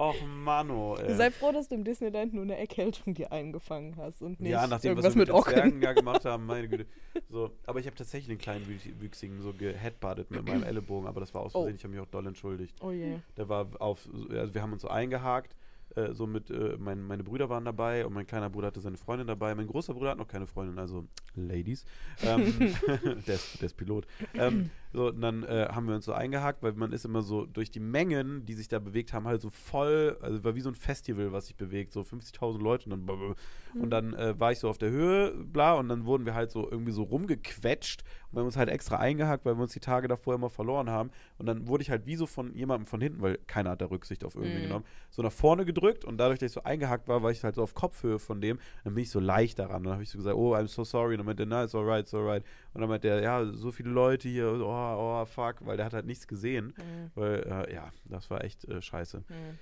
Och 0.00 0.16
Mano, 0.26 0.96
ey. 0.96 1.14
Sei 1.14 1.30
froh, 1.30 1.52
dass 1.52 1.68
du 1.68 1.74
im 1.74 1.84
Disneyland 1.84 2.32
nur 2.32 2.44
eine 2.44 2.56
Erkältung 2.56 3.12
dir 3.12 3.30
eingefangen 3.32 3.96
hast 3.98 4.22
und 4.22 4.40
nicht 4.40 4.50
ja, 4.50 4.66
nachdem 4.66 4.92
irgendwas 4.92 5.10
was 5.10 5.14
wir 5.14 5.18
mit, 5.18 5.28
mit 5.28 5.36
Ocken. 5.36 5.52
Zwergen 5.52 5.82
ja 5.82 5.92
gemacht 5.92 6.24
haben, 6.24 6.46
meine 6.46 6.68
Güte. 6.68 6.86
So, 7.28 7.50
aber 7.66 7.80
ich 7.80 7.86
habe 7.86 7.96
tatsächlich 7.96 8.30
einen 8.30 8.38
kleinen 8.38 8.64
Wüchs- 8.66 8.88
Wüchsigen 8.98 9.42
so 9.42 9.52
geheadbuttet 9.52 10.30
mit 10.30 10.46
meinem 10.48 10.62
Ellenbogen, 10.64 11.06
aber 11.06 11.20
das 11.20 11.34
war 11.34 11.42
aus 11.42 11.54
Oh. 11.54 11.60
Versehen, 11.60 11.76
ich 11.76 11.84
habe 11.84 11.92
mich 11.92 12.00
auch 12.00 12.06
doll 12.10 12.26
entschuldigt. 12.26 12.74
Oh 12.82 12.90
je. 12.92 13.18
Der 13.36 13.48
war 13.50 13.66
auf, 13.78 14.08
also 14.30 14.54
wir 14.54 14.62
haben 14.62 14.72
uns 14.72 14.80
so 14.82 14.88
eingehakt, 14.88 15.54
äh, 15.96 16.12
so 16.14 16.26
mit, 16.26 16.48
äh, 16.50 16.76
mein, 16.78 17.02
meine 17.02 17.22
Brüder 17.22 17.50
waren 17.50 17.66
dabei 17.66 18.06
und 18.06 18.14
mein 18.14 18.26
kleiner 18.26 18.48
Bruder 18.48 18.68
hatte 18.68 18.80
seine 18.80 18.96
Freundin 18.96 19.26
dabei. 19.26 19.54
Mein 19.54 19.66
großer 19.66 19.92
Bruder 19.92 20.12
hat 20.12 20.18
noch 20.18 20.28
keine 20.28 20.46
Freundin, 20.46 20.78
also 20.78 21.04
Ladies. 21.34 21.84
Ähm, 22.22 22.54
der, 23.26 23.34
ist, 23.34 23.60
der 23.60 23.66
ist 23.66 23.76
Pilot. 23.76 24.06
Ähm, 24.34 24.70
so, 24.92 25.08
und 25.08 25.20
dann 25.20 25.44
äh, 25.44 25.68
haben 25.70 25.86
wir 25.88 25.94
uns 25.94 26.04
so 26.04 26.12
eingehakt, 26.12 26.62
weil 26.62 26.72
man 26.72 26.92
ist 26.92 27.04
immer 27.04 27.22
so 27.22 27.46
durch 27.46 27.70
die 27.70 27.80
Mengen, 27.80 28.44
die 28.44 28.54
sich 28.54 28.68
da 28.68 28.78
bewegt 28.78 29.12
haben, 29.12 29.26
halt 29.26 29.40
so 29.40 29.50
voll, 29.50 30.18
also 30.20 30.42
war 30.44 30.54
wie 30.54 30.60
so 30.60 30.68
ein 30.70 30.74
Festival, 30.74 31.32
was 31.32 31.46
sich 31.46 31.56
bewegt, 31.56 31.92
so 31.92 32.00
50.000 32.00 32.60
Leute 32.60 32.90
und 32.90 33.06
dann, 33.06 33.34
und 33.80 33.90
dann 33.90 34.14
äh, 34.14 34.38
war 34.38 34.52
ich 34.52 34.58
so 34.58 34.68
auf 34.68 34.78
der 34.78 34.90
Höhe, 34.90 35.30
bla, 35.32 35.74
und 35.74 35.88
dann 35.88 36.04
wurden 36.06 36.26
wir 36.26 36.34
halt 36.34 36.50
so 36.50 36.68
irgendwie 36.70 36.92
so 36.92 37.02
rumgequetscht 37.04 38.02
und 38.30 38.34
wir 38.36 38.40
haben 38.40 38.46
uns 38.46 38.56
halt 38.56 38.68
extra 38.68 38.96
eingehakt, 38.96 39.44
weil 39.44 39.54
wir 39.56 39.62
uns 39.62 39.72
die 39.72 39.80
Tage 39.80 40.08
davor 40.08 40.34
immer 40.34 40.50
verloren 40.50 40.90
haben 40.90 41.10
und 41.38 41.46
dann 41.46 41.68
wurde 41.68 41.82
ich 41.82 41.90
halt 41.90 42.06
wie 42.06 42.16
so 42.16 42.26
von 42.26 42.54
jemandem 42.54 42.86
von 42.86 43.00
hinten, 43.00 43.20
weil 43.22 43.38
keiner 43.46 43.70
hat 43.70 43.80
da 43.80 43.86
Rücksicht 43.86 44.24
auf 44.24 44.34
irgendwie 44.34 44.58
Mhm. 44.58 44.62
genommen, 44.62 44.84
so 45.10 45.22
nach 45.22 45.32
vorne 45.32 45.64
gedrückt 45.64 46.04
und 46.04 46.18
dadurch, 46.18 46.38
dass 46.40 46.48
ich 46.50 46.54
so 46.54 46.62
eingehakt 46.64 47.06
war, 47.08 47.22
war 47.22 47.30
ich 47.30 47.42
halt 47.44 47.54
so 47.54 47.62
auf 47.62 47.74
Kopfhöhe 47.74 48.18
von 48.18 48.40
dem, 48.40 48.58
dann 48.84 48.94
bin 48.94 49.02
ich 49.02 49.10
so 49.10 49.20
leicht 49.20 49.58
daran. 49.58 49.82
Dann 49.84 49.92
habe 49.92 50.02
ich 50.02 50.10
so 50.10 50.18
gesagt, 50.18 50.36
oh, 50.36 50.54
I'm 50.54 50.66
so 50.68 50.84
sorry. 50.84 51.14
Und 51.14 51.18
dann 51.18 51.26
meinte 51.26 51.42
er, 51.44 51.46
na, 51.46 51.64
it's 51.64 51.74
alright, 51.74 52.00
it's 52.02 52.14
alright. 52.14 52.44
Und 52.72 52.80
dann 52.80 52.88
meinte 52.90 53.08
er, 53.08 53.20
ja, 53.22 53.44
so 53.52 53.72
viele 53.72 53.90
Leute 53.90 54.28
hier, 54.28 54.52
oh, 54.52 54.64
oh, 54.64 55.24
fuck, 55.26 55.56
weil 55.66 55.76
der 55.76 55.86
hat 55.86 55.92
halt 55.94 56.06
nichts 56.06 56.28
gesehen. 56.28 56.66
Mhm. 56.76 57.10
Weil, 57.14 57.40
äh, 57.68 57.74
ja, 57.74 57.90
das 58.04 58.30
war 58.30 58.44
echt 58.44 58.64
äh, 58.66 58.80
scheiße. 58.80 59.18
Mhm. 59.28 59.58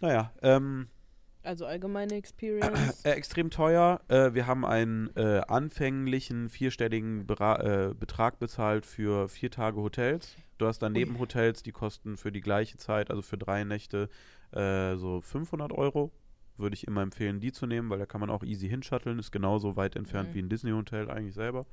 Naja, 0.00 0.32
ähm, 0.42 0.88
Also 1.44 1.64
allgemeine 1.66 2.14
Experience. 2.16 3.04
äh, 3.04 3.10
extrem 3.12 3.50
teuer. 3.50 4.00
Äh, 4.08 4.34
wir 4.34 4.46
haben 4.46 4.64
einen 4.64 5.14
äh, 5.16 5.42
anfänglichen 5.46 6.48
vierstelligen 6.48 7.26
Bera 7.26 7.90
äh, 7.90 7.94
Betrag 7.94 8.38
bezahlt 8.38 8.84
für 8.86 9.28
vier 9.28 9.50
Tage 9.50 9.76
Hotels. 9.80 10.34
Du 10.58 10.66
hast 10.66 10.80
dann 10.80 10.92
Nebenhotels, 10.92 11.62
die 11.62 11.72
kosten 11.72 12.16
für 12.16 12.32
die 12.32 12.40
gleiche 12.40 12.76
Zeit, 12.78 13.10
also 13.10 13.22
für 13.22 13.38
drei 13.38 13.64
Nächte, 13.64 14.08
äh, 14.52 14.96
so 14.96 15.20
500 15.20 15.72
Euro. 15.72 16.10
Würde 16.56 16.74
ich 16.74 16.86
immer 16.86 17.02
empfehlen, 17.02 17.40
die 17.40 17.50
zu 17.50 17.66
nehmen, 17.66 17.90
weil 17.90 17.98
da 17.98 18.06
kann 18.06 18.20
man 18.20 18.30
auch 18.30 18.44
easy 18.44 18.68
hinshutteln. 18.68 19.18
Ist 19.18 19.32
genauso 19.32 19.74
weit 19.76 19.96
entfernt 19.96 20.30
Mhm. 20.30 20.34
wie 20.34 20.38
ein 20.42 20.48
Disney-Hotel 20.48 21.10
eigentlich 21.10 21.34
selber. 21.34 21.66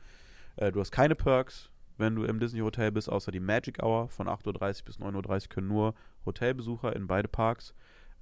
Äh, 0.56 0.72
du 0.72 0.80
hast 0.80 0.92
keine 0.92 1.16
Perks, 1.16 1.70
wenn 1.98 2.16
du 2.16 2.24
im 2.24 2.40
Disney-Hotel 2.40 2.92
bist, 2.92 3.10
außer 3.10 3.32
die 3.32 3.40
Magic 3.40 3.82
Hour. 3.82 4.10
Von 4.10 4.28
8.30 4.28 4.48
Uhr 4.48 4.86
bis 4.86 5.00
9.30 5.00 5.44
Uhr 5.44 5.50
können 5.50 5.68
nur 5.68 5.94
Hotelbesucher 6.26 6.96
in 6.96 7.08
beide 7.08 7.28
Parks. 7.28 7.74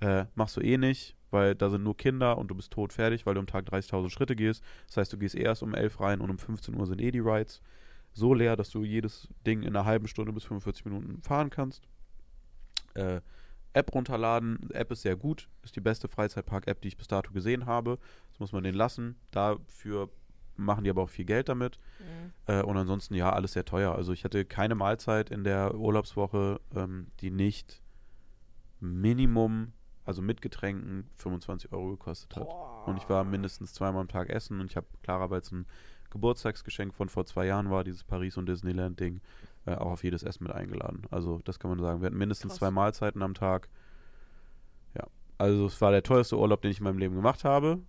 Äh, 0.01 0.25
machst 0.35 0.55
du 0.57 0.61
eh 0.61 0.77
nicht, 0.77 1.15
weil 1.31 1.55
da 1.55 1.69
sind 1.69 1.83
nur 1.83 1.97
Kinder 1.97 2.37
und 2.37 2.49
du 2.49 2.55
bist 2.55 2.71
tot 2.71 2.93
fertig, 2.93 3.25
weil 3.25 3.33
du 3.33 3.39
am 3.39 3.47
Tag 3.47 3.65
30.000 3.65 4.09
Schritte 4.09 4.35
gehst. 4.35 4.63
Das 4.87 4.97
heißt, 4.97 5.13
du 5.13 5.17
gehst 5.17 5.35
erst 5.35 5.63
um 5.63 5.73
11 5.73 5.99
rein 5.99 6.21
und 6.21 6.29
um 6.29 6.37
15 6.37 6.75
Uhr 6.75 6.85
sind 6.85 7.01
eh 7.01 7.11
die 7.11 7.19
Rides. 7.19 7.61
So 8.13 8.33
leer, 8.33 8.55
dass 8.55 8.69
du 8.69 8.83
jedes 8.83 9.27
Ding 9.45 9.61
in 9.61 9.75
einer 9.75 9.85
halben 9.85 10.07
Stunde 10.07 10.33
bis 10.33 10.45
45 10.45 10.85
Minuten 10.85 11.21
fahren 11.21 11.49
kannst. 11.49 11.87
Äh, 12.95 13.21
App 13.73 13.93
runterladen. 13.93 14.69
App 14.71 14.91
ist 14.91 15.03
sehr 15.03 15.15
gut. 15.15 15.47
Ist 15.63 15.75
die 15.75 15.81
beste 15.81 16.07
Freizeitpark-App, 16.07 16.81
die 16.81 16.87
ich 16.87 16.97
bis 16.97 17.07
dato 17.07 17.31
gesehen 17.31 17.65
habe. 17.65 17.99
Das 18.29 18.39
muss 18.39 18.51
man 18.51 18.63
denen 18.63 18.77
lassen. 18.77 19.15
Dafür 19.31 20.09
machen 20.59 20.83
die 20.83 20.89
aber 20.89 21.03
auch 21.03 21.09
viel 21.09 21.25
Geld 21.25 21.49
damit. 21.49 21.79
Mhm. 21.99 22.53
Äh, 22.53 22.61
und 22.63 22.77
ansonsten, 22.77 23.15
ja, 23.15 23.31
alles 23.31 23.53
sehr 23.53 23.65
teuer. 23.65 23.95
Also 23.95 24.13
ich 24.13 24.23
hatte 24.23 24.45
keine 24.45 24.75
Mahlzeit 24.75 25.29
in 25.29 25.43
der 25.43 25.75
Urlaubswoche, 25.75 26.59
ähm, 26.75 27.07
die 27.21 27.31
nicht 27.31 27.81
Minimum, 28.79 29.73
also 30.05 30.21
mit 30.21 30.41
Getränken, 30.41 31.09
25 31.15 31.71
Euro 31.71 31.91
gekostet 31.91 32.35
hat. 32.35 32.47
Und 32.85 32.97
ich 32.97 33.09
war 33.09 33.23
mindestens 33.23 33.73
zweimal 33.73 34.01
am 34.01 34.07
Tag 34.07 34.29
essen 34.29 34.59
und 34.59 34.67
ich 34.67 34.77
habe 34.77 34.87
Clara, 35.03 35.29
weil 35.29 35.41
es 35.41 35.51
ein 35.51 35.65
Geburtstagsgeschenk 36.09 36.93
von 36.93 37.09
vor 37.09 37.25
zwei 37.25 37.45
Jahren 37.45 37.69
war, 37.69 37.83
dieses 37.83 38.03
Paris- 38.03 38.37
und 38.37 38.47
Disneyland-Ding, 38.47 39.21
äh, 39.65 39.75
auch 39.75 39.91
auf 39.91 40.03
jedes 40.03 40.23
Essen 40.23 40.45
mit 40.45 40.53
eingeladen. 40.53 41.03
Also 41.11 41.39
das 41.43 41.59
kann 41.59 41.69
man 41.69 41.79
sagen. 41.79 42.01
Wir 42.01 42.07
hatten 42.07 42.17
mindestens 42.17 42.53
Krass. 42.53 42.59
zwei 42.59 42.71
Mahlzeiten 42.71 43.21
am 43.21 43.33
Tag. 43.33 43.69
Ja. 44.95 45.05
Also 45.37 45.67
es 45.67 45.79
war 45.81 45.91
der 45.91 46.03
teuerste 46.03 46.37
Urlaub, 46.37 46.61
den 46.61 46.71
ich 46.71 46.79
in 46.79 46.85
meinem 46.85 46.97
Leben 46.97 47.15
gemacht 47.15 47.43
habe. 47.43 47.79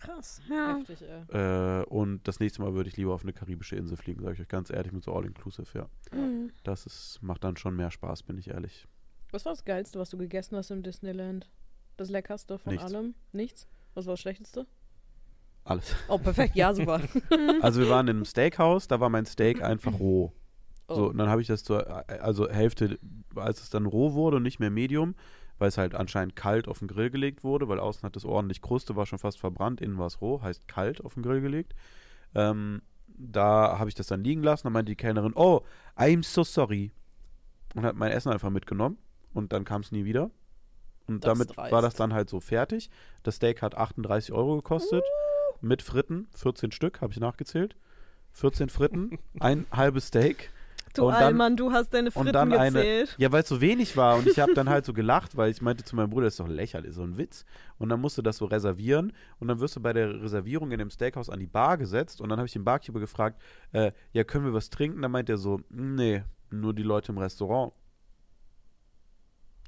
Krass. 0.00 0.40
Ja. 0.48 0.78
Heftig, 0.78 1.02
ey. 1.02 1.80
Äh, 1.80 1.84
und 1.84 2.26
das 2.26 2.40
nächste 2.40 2.62
Mal 2.62 2.74
würde 2.74 2.88
ich 2.88 2.96
lieber 2.96 3.14
auf 3.14 3.22
eine 3.22 3.32
karibische 3.32 3.76
Insel 3.76 3.96
fliegen, 3.96 4.22
sage 4.22 4.34
ich 4.34 4.40
euch 4.40 4.48
ganz 4.48 4.70
ehrlich, 4.70 4.92
mit 4.92 5.04
so 5.04 5.12
All-Inclusive, 5.12 5.66
ja. 5.78 6.16
Mhm. 6.16 6.50
Das 6.64 6.86
ist, 6.86 7.18
macht 7.22 7.44
dann 7.44 7.56
schon 7.56 7.76
mehr 7.76 7.90
Spaß, 7.90 8.22
bin 8.22 8.38
ich 8.38 8.48
ehrlich. 8.48 8.88
Was 9.30 9.44
war 9.44 9.52
das 9.52 9.64
Geilste, 9.64 9.98
was 9.98 10.10
du 10.10 10.18
gegessen 10.18 10.56
hast 10.56 10.70
im 10.70 10.82
Disneyland? 10.82 11.48
Das 11.96 12.10
Leckerste 12.10 12.58
von 12.58 12.72
Nichts. 12.72 12.92
allem? 12.92 13.14
Nichts? 13.32 13.68
Was 13.94 14.06
war 14.06 14.14
das 14.14 14.20
Schlechteste? 14.20 14.66
Alles. 15.64 15.94
Oh, 16.08 16.18
perfekt. 16.18 16.56
Ja, 16.56 16.72
super. 16.72 17.00
Also 17.60 17.80
wir 17.80 17.90
waren 17.90 18.08
in 18.08 18.16
einem 18.16 18.24
Steakhouse, 18.24 18.88
da 18.88 19.00
war 19.00 19.10
mein 19.10 19.26
Steak 19.26 19.62
einfach 19.62 19.98
roh. 20.00 20.32
Oh. 20.88 20.94
So, 20.94 21.08
und 21.10 21.18
dann 21.18 21.28
habe 21.28 21.42
ich 21.42 21.46
das 21.46 21.62
zur, 21.62 22.08
also 22.22 22.48
Hälfte, 22.48 22.98
als 23.36 23.60
es 23.62 23.70
dann 23.70 23.86
roh 23.86 24.14
wurde 24.14 24.38
und 24.38 24.42
nicht 24.42 24.58
mehr 24.58 24.70
Medium, 24.70 25.14
weil 25.60 25.68
es 25.68 25.78
halt 25.78 25.94
anscheinend 25.94 26.34
kalt 26.34 26.66
auf 26.66 26.78
den 26.80 26.88
Grill 26.88 27.10
gelegt 27.10 27.44
wurde, 27.44 27.68
weil 27.68 27.78
außen 27.78 28.02
hat 28.02 28.16
es 28.16 28.24
ordentlich 28.24 28.62
Kruste, 28.62 28.96
war 28.96 29.04
schon 29.06 29.18
fast 29.18 29.38
verbrannt, 29.38 29.80
innen 29.80 29.98
war 29.98 30.06
es 30.06 30.20
roh, 30.20 30.40
heißt 30.42 30.66
kalt 30.66 31.04
auf 31.04 31.14
den 31.14 31.22
Grill 31.22 31.42
gelegt. 31.42 31.74
Ähm, 32.34 32.80
da 33.06 33.78
habe 33.78 33.90
ich 33.90 33.94
das 33.94 34.06
dann 34.06 34.24
liegen 34.24 34.42
lassen, 34.42 34.64
dann 34.64 34.72
meinte 34.72 34.90
die 34.90 34.96
Kellnerin, 34.96 35.34
oh, 35.34 35.60
I'm 35.96 36.24
so 36.24 36.44
sorry. 36.44 36.92
Und 37.74 37.84
hat 37.84 37.94
mein 37.94 38.10
Essen 38.10 38.32
einfach 38.32 38.48
mitgenommen 38.50 38.96
und 39.34 39.52
dann 39.52 39.64
kam 39.64 39.82
es 39.82 39.92
nie 39.92 40.04
wieder. 40.06 40.30
Und 41.06 41.24
Das 41.24 41.34
damit 41.34 41.50
ist 41.50 41.56
dreist. 41.56 41.72
war 41.72 41.82
das 41.82 41.94
dann 41.94 42.14
halt 42.14 42.30
so 42.30 42.40
fertig. 42.40 42.88
Das 43.22 43.36
Steak 43.36 43.60
hat 43.60 43.76
38 43.76 44.32
Euro 44.32 44.56
gekostet. 44.56 45.04
Mit 45.60 45.82
Fritten, 45.82 46.26
14 46.34 46.72
Stück, 46.72 47.02
habe 47.02 47.12
ich 47.12 47.20
nachgezählt. 47.20 47.76
14 48.32 48.70
Fritten, 48.70 49.18
ein 49.40 49.66
halbes 49.70 50.06
Steak. 50.06 50.50
Du 50.94 51.06
Und 51.06 51.14
Allmann, 51.14 51.56
du 51.56 51.70
hast 51.72 51.94
deine 51.94 52.10
Fritten 52.10 52.28
und 52.28 52.34
dann 52.34 52.52
eine, 52.52 52.78
gezählt. 52.78 53.14
ja, 53.16 53.30
weil 53.30 53.42
es 53.42 53.48
so 53.48 53.60
wenig 53.60 53.96
war 53.96 54.16
und 54.16 54.26
ich 54.26 54.40
habe 54.40 54.54
dann 54.54 54.68
halt 54.68 54.84
so 54.84 54.92
gelacht, 55.00 55.36
weil 55.36 55.50
ich 55.50 55.62
meinte 55.62 55.84
zu 55.84 55.94
meinem 55.94 56.10
Bruder, 56.10 56.24
das 56.24 56.34
ist 56.34 56.40
doch 56.40 56.48
lächerlich, 56.48 56.94
so 56.94 57.02
ein 57.02 57.16
Witz. 57.16 57.44
Und 57.78 57.90
dann 57.90 58.00
musst 58.00 58.18
du 58.18 58.22
das 58.22 58.38
so 58.38 58.46
reservieren 58.46 59.12
und 59.38 59.46
dann 59.46 59.60
wirst 59.60 59.76
du 59.76 59.80
bei 59.80 59.92
der 59.92 60.20
Reservierung 60.20 60.72
in 60.72 60.78
dem 60.78 60.90
Steakhouse 60.90 61.30
an 61.30 61.38
die 61.38 61.46
Bar 61.46 61.78
gesetzt 61.78 62.20
und 62.20 62.28
dann 62.28 62.38
habe 62.38 62.46
ich 62.46 62.52
den 62.52 62.64
Barkeeper 62.64 62.98
gefragt, 62.98 63.40
äh, 63.72 63.92
ja, 64.12 64.24
können 64.24 64.44
wir 64.44 64.52
was 64.52 64.68
trinken? 64.68 65.00
Dann 65.02 65.12
meint 65.12 65.28
er 65.28 65.38
so, 65.38 65.60
nee, 65.70 66.24
nur 66.50 66.74
die 66.74 66.82
Leute 66.82 67.12
im 67.12 67.18
Restaurant. 67.18 67.72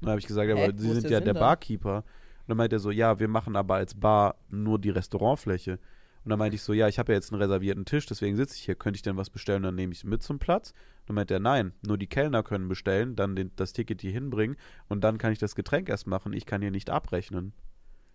Dann 0.01 0.09
habe 0.09 0.19
ich 0.19 0.27
gesagt, 0.27 0.49
ja, 0.49 0.55
Hä? 0.55 0.65
aber 0.65 0.73
Wo 0.77 0.81
Sie 0.81 0.91
sind 0.99 1.09
ja 1.09 1.21
der? 1.21 1.33
Barkeeper. 1.33 1.97
Und 1.97 2.49
dann 2.49 2.57
meint 2.57 2.73
er 2.73 2.79
so, 2.79 2.91
ja, 2.91 3.19
wir 3.19 3.29
machen 3.29 3.55
aber 3.55 3.75
als 3.75 3.93
Bar 3.95 4.35
nur 4.49 4.77
die 4.77 4.89
Restaurantfläche. 4.89 5.79
Und 6.23 6.29
dann 6.29 6.39
meinte 6.39 6.55
ich 6.55 6.61
so, 6.61 6.73
ja, 6.73 6.87
ich 6.87 6.99
habe 6.99 7.11
ja 7.11 7.17
jetzt 7.17 7.31
einen 7.31 7.41
reservierten 7.41 7.85
Tisch, 7.85 8.05
deswegen 8.05 8.37
sitze 8.37 8.55
ich 8.55 8.63
hier. 8.63 8.75
Könnte 8.75 8.97
ich 8.97 9.01
denn 9.01 9.17
was 9.17 9.29
bestellen? 9.29 9.63
Dann 9.63 9.75
nehme 9.75 9.91
ich 9.91 9.99
es 9.99 10.03
mit 10.03 10.23
zum 10.23 10.39
Platz. 10.39 10.73
Dann 11.05 11.15
meint 11.15 11.31
er, 11.31 11.39
nein, 11.39 11.73
nur 11.85 11.97
die 11.97 12.07
Kellner 12.07 12.43
können 12.43 12.69
bestellen, 12.69 13.15
dann 13.15 13.35
den, 13.35 13.51
das 13.57 13.73
Ticket 13.73 14.01
hier 14.01 14.11
hinbringen 14.11 14.55
und 14.87 15.03
dann 15.03 15.17
kann 15.17 15.33
ich 15.33 15.39
das 15.39 15.55
Getränk 15.55 15.89
erst 15.89 16.07
machen. 16.07 16.31
Ich 16.31 16.45
kann 16.45 16.61
hier 16.61 16.71
nicht 16.71 16.89
abrechnen. 16.89 17.53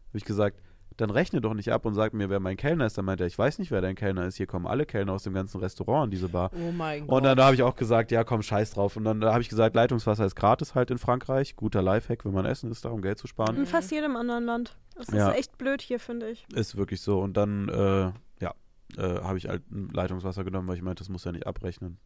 Habe 0.08 0.18
ich 0.18 0.24
gesagt, 0.24 0.58
dann 0.96 1.10
rechne 1.10 1.40
doch 1.40 1.54
nicht 1.54 1.70
ab 1.72 1.84
und 1.86 1.94
sag 1.94 2.12
mir, 2.12 2.28
wer 2.30 2.40
mein 2.40 2.56
Kellner 2.56 2.86
ist. 2.86 2.98
Dann 2.98 3.04
meint 3.04 3.20
er, 3.20 3.26
ich 3.28 3.38
weiß 3.38 3.58
nicht, 3.60 3.70
wer 3.70 3.80
dein 3.80 3.94
Kellner 3.94 4.26
ist. 4.26 4.36
Hier 4.36 4.46
kommen 4.46 4.66
alle 4.66 4.84
Kellner 4.86 5.12
aus 5.12 5.22
dem 5.22 5.32
ganzen 5.34 5.60
Restaurant 5.60 6.06
in 6.06 6.10
diese 6.10 6.28
Bar. 6.28 6.50
Oh 6.54 6.72
mein 6.72 7.06
Gott. 7.06 7.16
Und 7.18 7.22
dann 7.24 7.38
habe 7.40 7.54
ich 7.54 7.62
auch 7.62 7.76
gesagt, 7.76 8.10
ja, 8.10 8.24
komm, 8.24 8.42
scheiß 8.42 8.72
drauf. 8.72 8.96
Und 8.96 9.04
dann 9.04 9.24
habe 9.24 9.40
ich 9.40 9.48
gesagt, 9.48 9.76
Leitungswasser 9.76 10.24
ist 10.26 10.34
gratis 10.34 10.74
halt 10.74 10.90
in 10.90 10.98
Frankreich. 10.98 11.54
Guter 11.54 11.82
Lifehack, 11.82 12.24
wenn 12.24 12.32
man 12.32 12.46
essen 12.46 12.70
ist, 12.70 12.84
darum 12.84 13.00
Geld 13.02 13.18
zu 13.18 13.26
sparen. 13.28 13.56
In 13.56 13.66
fast 13.66 13.90
jedem 13.92 14.16
anderen 14.16 14.44
Land. 14.44 14.76
Das 14.96 15.08
Ja. 15.08 15.30
ist 15.30 15.38
echt 15.38 15.58
blöd 15.58 15.80
hier, 15.82 16.00
finde 16.00 16.30
ich. 16.30 16.46
Ist 16.52 16.76
wirklich 16.76 17.00
so. 17.00 17.20
Und 17.20 17.36
dann, 17.36 17.68
äh, 17.68 18.12
ja, 18.42 18.54
äh, 18.96 19.20
habe 19.22 19.38
ich 19.38 19.46
halt 19.48 19.70
ein 19.70 19.90
Leitungswasser 19.92 20.42
genommen, 20.42 20.66
weil 20.66 20.76
ich 20.76 20.82
meinte, 20.82 21.02
das 21.02 21.08
muss 21.08 21.24
ja 21.24 21.30
nicht 21.30 21.46
abrechnen. 21.46 21.98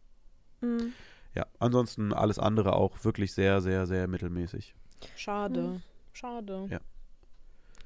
Mhm. 0.61 0.93
Ja, 1.35 1.47
ansonsten 1.59 2.13
alles 2.13 2.39
andere 2.39 2.75
auch 2.75 3.05
wirklich 3.05 3.33
sehr, 3.33 3.63
sehr, 3.63 3.87
sehr 3.87 4.07
mittelmäßig. 4.07 4.75
Schade. 5.17 5.61
Hm. 5.63 5.83
Schade. 6.13 6.67
Ja. 6.71 6.79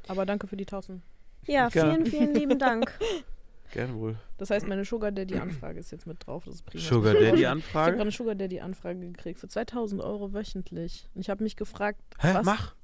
Aber 0.09 0.27
danke 0.27 0.47
für 0.47 0.57
die 0.57 0.65
1000. 0.65 1.03
Ja, 1.47 1.69
Gerne. 1.69 1.93
vielen, 1.93 2.07
vielen 2.07 2.35
lieben 2.35 2.59
Dank. 2.59 2.91
Gerne 3.73 3.95
wohl. 3.97 4.17
Das 4.39 4.51
heißt, 4.51 4.67
meine 4.69 4.85
Sugar 4.85 5.11
Daddy 5.11 5.37
Anfrage 5.39 5.81
ist 5.81 5.91
jetzt 5.91 6.07
mit 6.07 6.25
drauf. 6.27 6.45
Das 6.45 6.55
ist 6.55 6.63
prima. 6.67 6.83
Sugar 6.85 7.15
Ich 7.15 7.19
Daddy 7.21 7.29
habe 7.29 7.37
gerade 7.41 7.51
Anfrage? 7.53 8.01
eine 8.01 8.11
Sugar 8.13 8.35
Daddy 8.37 8.61
Anfrage 8.61 9.01
gekriegt 9.01 9.41
für 9.41 9.49
2000 9.49 10.01
Euro 10.03 10.33
wöchentlich. 10.33 11.09
Und 11.15 11.21
ich 11.21 11.31
habe 11.31 11.43
mich 11.43 11.57
gefragt, 11.57 12.01
Hä, 12.21 12.35
was, 12.35 12.47
mach! 12.47 12.75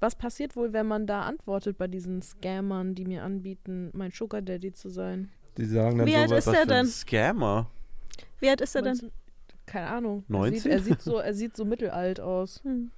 was 0.00 0.16
passiert 0.16 0.56
wohl, 0.56 0.72
wenn 0.72 0.86
man 0.86 1.06
da 1.06 1.22
antwortet 1.22 1.78
bei 1.78 1.86
diesen 1.86 2.22
Scammern, 2.22 2.94
die 2.96 3.04
mir 3.04 3.22
anbieten, 3.22 3.90
mein 3.94 4.10
Sugar 4.10 4.42
Daddy 4.42 4.72
zu 4.72 4.88
sein? 4.88 5.30
Die 5.56 5.64
sagen 5.64 5.98
dann 5.98 6.06
Wie 6.08 6.16
alt 6.16 6.30
sowas. 6.30 6.46
ist 6.46 6.54
er 6.54 6.66
denn? 6.66 6.86
Scammer. 6.86 7.70
Wie 8.40 8.48
alt 8.48 8.60
ist 8.60 8.74
er 8.74 8.82
denn? 8.82 9.12
Keine 9.66 9.86
Ahnung. 9.86 10.24
Er 10.28 10.32
19? 10.32 10.60
sieht, 10.60 10.72
er 10.72 10.78
sieht 10.80 11.02
so, 11.02 11.18
er 11.18 11.34
sieht 11.34 11.56
so 11.56 11.64
mittelalt 11.64 12.18
aus. 12.20 12.60
Hm. 12.64 12.90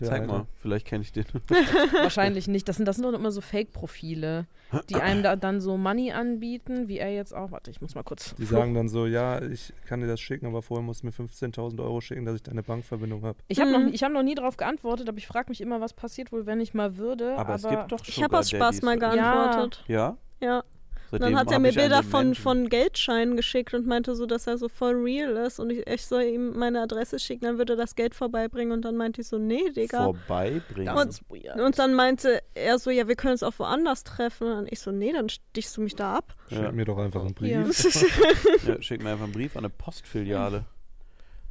Zeig 0.00 0.26
mal, 0.28 0.46
vielleicht 0.60 0.86
kenne 0.86 1.02
ich 1.02 1.12
den. 1.12 1.24
Wahrscheinlich 1.92 2.46
nicht. 2.46 2.68
Das 2.68 2.76
sind, 2.76 2.86
das 2.86 2.96
sind 2.96 3.04
doch 3.04 3.12
immer 3.12 3.32
so 3.32 3.40
Fake-Profile, 3.40 4.46
die 4.88 4.94
einem 4.96 5.22
da 5.22 5.34
dann 5.36 5.60
so 5.60 5.76
Money 5.76 6.12
anbieten, 6.12 6.86
wie 6.88 6.98
er 6.98 7.12
jetzt 7.12 7.34
auch. 7.34 7.50
Warte, 7.50 7.70
ich 7.70 7.80
muss 7.80 7.94
mal 7.94 8.04
kurz. 8.04 8.34
Die 8.36 8.44
sagen 8.44 8.74
dann 8.74 8.88
so, 8.88 9.06
ja, 9.06 9.42
ich 9.42 9.72
kann 9.86 10.00
dir 10.00 10.06
das 10.06 10.20
schicken, 10.20 10.46
aber 10.46 10.62
vorher 10.62 10.84
musst 10.84 11.02
du 11.02 11.06
mir 11.06 11.12
15.000 11.12 11.82
Euro 11.82 12.00
schicken, 12.00 12.24
dass 12.24 12.36
ich 12.36 12.42
deine 12.42 12.62
Bankverbindung 12.62 13.22
habe. 13.24 13.38
Ich 13.48 13.60
habe 13.60 13.70
Mhm. 13.76 13.86
noch, 13.86 13.92
ich 13.92 14.02
hab 14.04 14.12
noch 14.12 14.22
nie 14.22 14.34
darauf 14.36 14.56
geantwortet, 14.56 15.08
aber 15.08 15.18
ich 15.18 15.26
frage 15.26 15.48
mich 15.48 15.60
immer, 15.60 15.80
was 15.80 15.92
passiert 15.94 16.30
wohl, 16.32 16.46
wenn 16.46 16.60
ich 16.60 16.74
mal 16.74 16.96
würde. 16.96 17.36
Aber, 17.36 17.54
es 17.56 17.62
gibt 17.68 17.90
doch 17.90 18.00
Ich 18.06 18.22
habe 18.22 18.38
aus 18.38 18.50
Spaß 18.50 18.82
mal 18.82 18.98
geantwortet. 18.98 19.84
Ja? 19.88 20.16
Ja. 20.40 20.58
Und 20.60 20.64
Seitdem 21.12 21.32
dann 21.34 21.38
hat 21.40 21.52
er 21.52 21.58
mir 21.58 21.72
Bilder 21.72 22.02
von, 22.02 22.34
von 22.34 22.70
Geldscheinen 22.70 23.36
geschickt 23.36 23.74
und 23.74 23.86
meinte 23.86 24.16
so, 24.16 24.24
dass 24.24 24.46
er 24.46 24.56
so 24.56 24.68
voll 24.70 24.94
real 24.94 25.36
ist 25.46 25.60
und 25.60 25.68
ich, 25.70 25.86
ich 25.86 26.06
soll 26.06 26.22
ihm 26.22 26.58
meine 26.58 26.80
Adresse 26.80 27.18
schicken, 27.18 27.44
dann 27.44 27.58
würde 27.58 27.74
er 27.74 27.76
das 27.76 27.94
Geld 27.94 28.14
vorbeibringen 28.14 28.72
und 28.72 28.82
dann 28.82 28.96
meinte 28.96 29.20
ich 29.20 29.26
so, 29.28 29.36
nee, 29.36 29.68
Digga. 29.76 30.04
vorbeibringen. 30.04 30.96
Und-. 30.96 31.20
Und 31.60 31.78
dann 31.78 31.92
meinte 31.94 32.42
er 32.54 32.78
so, 32.78 32.90
ja, 32.90 33.08
wir 33.08 33.14
können 33.14 33.32
uns 33.32 33.42
auch 33.42 33.58
woanders 33.58 34.04
treffen. 34.04 34.50
Und 34.50 34.72
ich 34.72 34.80
so, 34.80 34.90
nee, 34.90 35.12
dann 35.12 35.28
stichst 35.28 35.76
du 35.76 35.82
mich 35.82 35.94
da 35.94 36.16
ab. 36.16 36.34
Schick 36.48 36.58
Ja. 36.62 36.72
mir 36.72 36.86
doch 36.86 36.96
einfach 36.96 37.20
einen 37.20 37.34
Brief. 37.34 37.50
Ja. 37.50 37.62
Ja, 38.74 38.80
schick 38.82 39.02
mir 39.02 39.10
einfach 39.10 39.24
einen 39.24 39.32
Brief 39.34 39.54
an 39.54 39.64
eine 39.66 39.70
Postfiliale. 39.70 40.64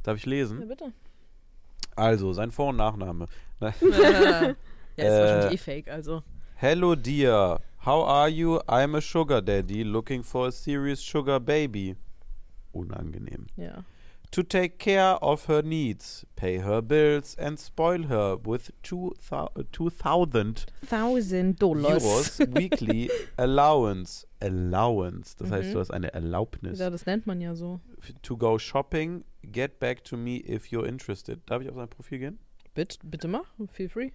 Darf 0.02 0.16
ich 0.16 0.26
lesen? 0.26 0.58
Ja, 0.60 0.66
bitte. 0.66 0.86
Also, 1.94 2.32
sein 2.32 2.50
Vor- 2.50 2.70
und 2.70 2.76
Nachname. 2.78 3.28
ja, 3.60 3.68
ist 3.70 3.76
Äh, 4.96 5.08
wahrscheinlich 5.08 5.52
eh 5.54 5.56
fake, 5.62 5.88
also. 5.88 6.22
Hello 6.56 6.94
dear, 6.96 7.60
how 7.84 8.02
are 8.04 8.28
you? 8.30 8.60
I'm 8.68 8.94
a 8.94 9.00
sugar 9.00 9.40
daddy 9.40 9.84
looking 9.84 10.22
for 10.22 10.48
a 10.48 10.52
serious 10.52 11.00
sugar 11.00 11.38
baby. 11.40 11.96
Unangenehm. 12.74 13.46
Ja. 13.56 13.84
To 14.30 14.42
take 14.42 14.78
care 14.78 15.16
of 15.22 15.44
her 15.46 15.60
needs, 15.62 16.24
pay 16.36 16.56
her 16.58 16.80
bills 16.80 17.34
and 17.38 17.58
spoil 17.58 18.04
her 18.04 18.38
with 18.42 18.70
two 18.82 19.12
thou- 19.28 19.50
2000 19.72 20.64
1000 20.88 21.58
Euros 21.58 22.38
weekly 22.56 23.10
allowance. 23.36 24.26
Allowance. 24.40 25.34
Das 25.36 25.50
heißt, 25.50 25.68
Mhm. 25.68 25.72
du 25.74 25.78
hast 25.80 25.90
eine 25.90 26.14
Erlaubnis. 26.14 26.78
Ja, 26.78 26.88
das 26.88 27.04
nennt 27.04 27.26
man 27.26 27.42
ja 27.42 27.54
so. 27.54 27.80
To 28.22 28.36
go 28.38 28.58
shopping, 28.58 29.22
get 29.52 29.78
back 29.78 30.02
to 30.04 30.16
me 30.16 30.36
if 30.48 30.68
you're 30.72 30.86
interested. 30.86 31.40
Darf 31.44 31.60
ich 31.62 31.68
auf 31.68 31.76
sein 31.76 31.88
Profil 31.88 32.18
gehen? 32.18 32.38
Bitte, 32.74 32.98
bitte 33.04 33.28
mach, 33.28 33.52
feel 33.70 33.90
free. 33.90 34.12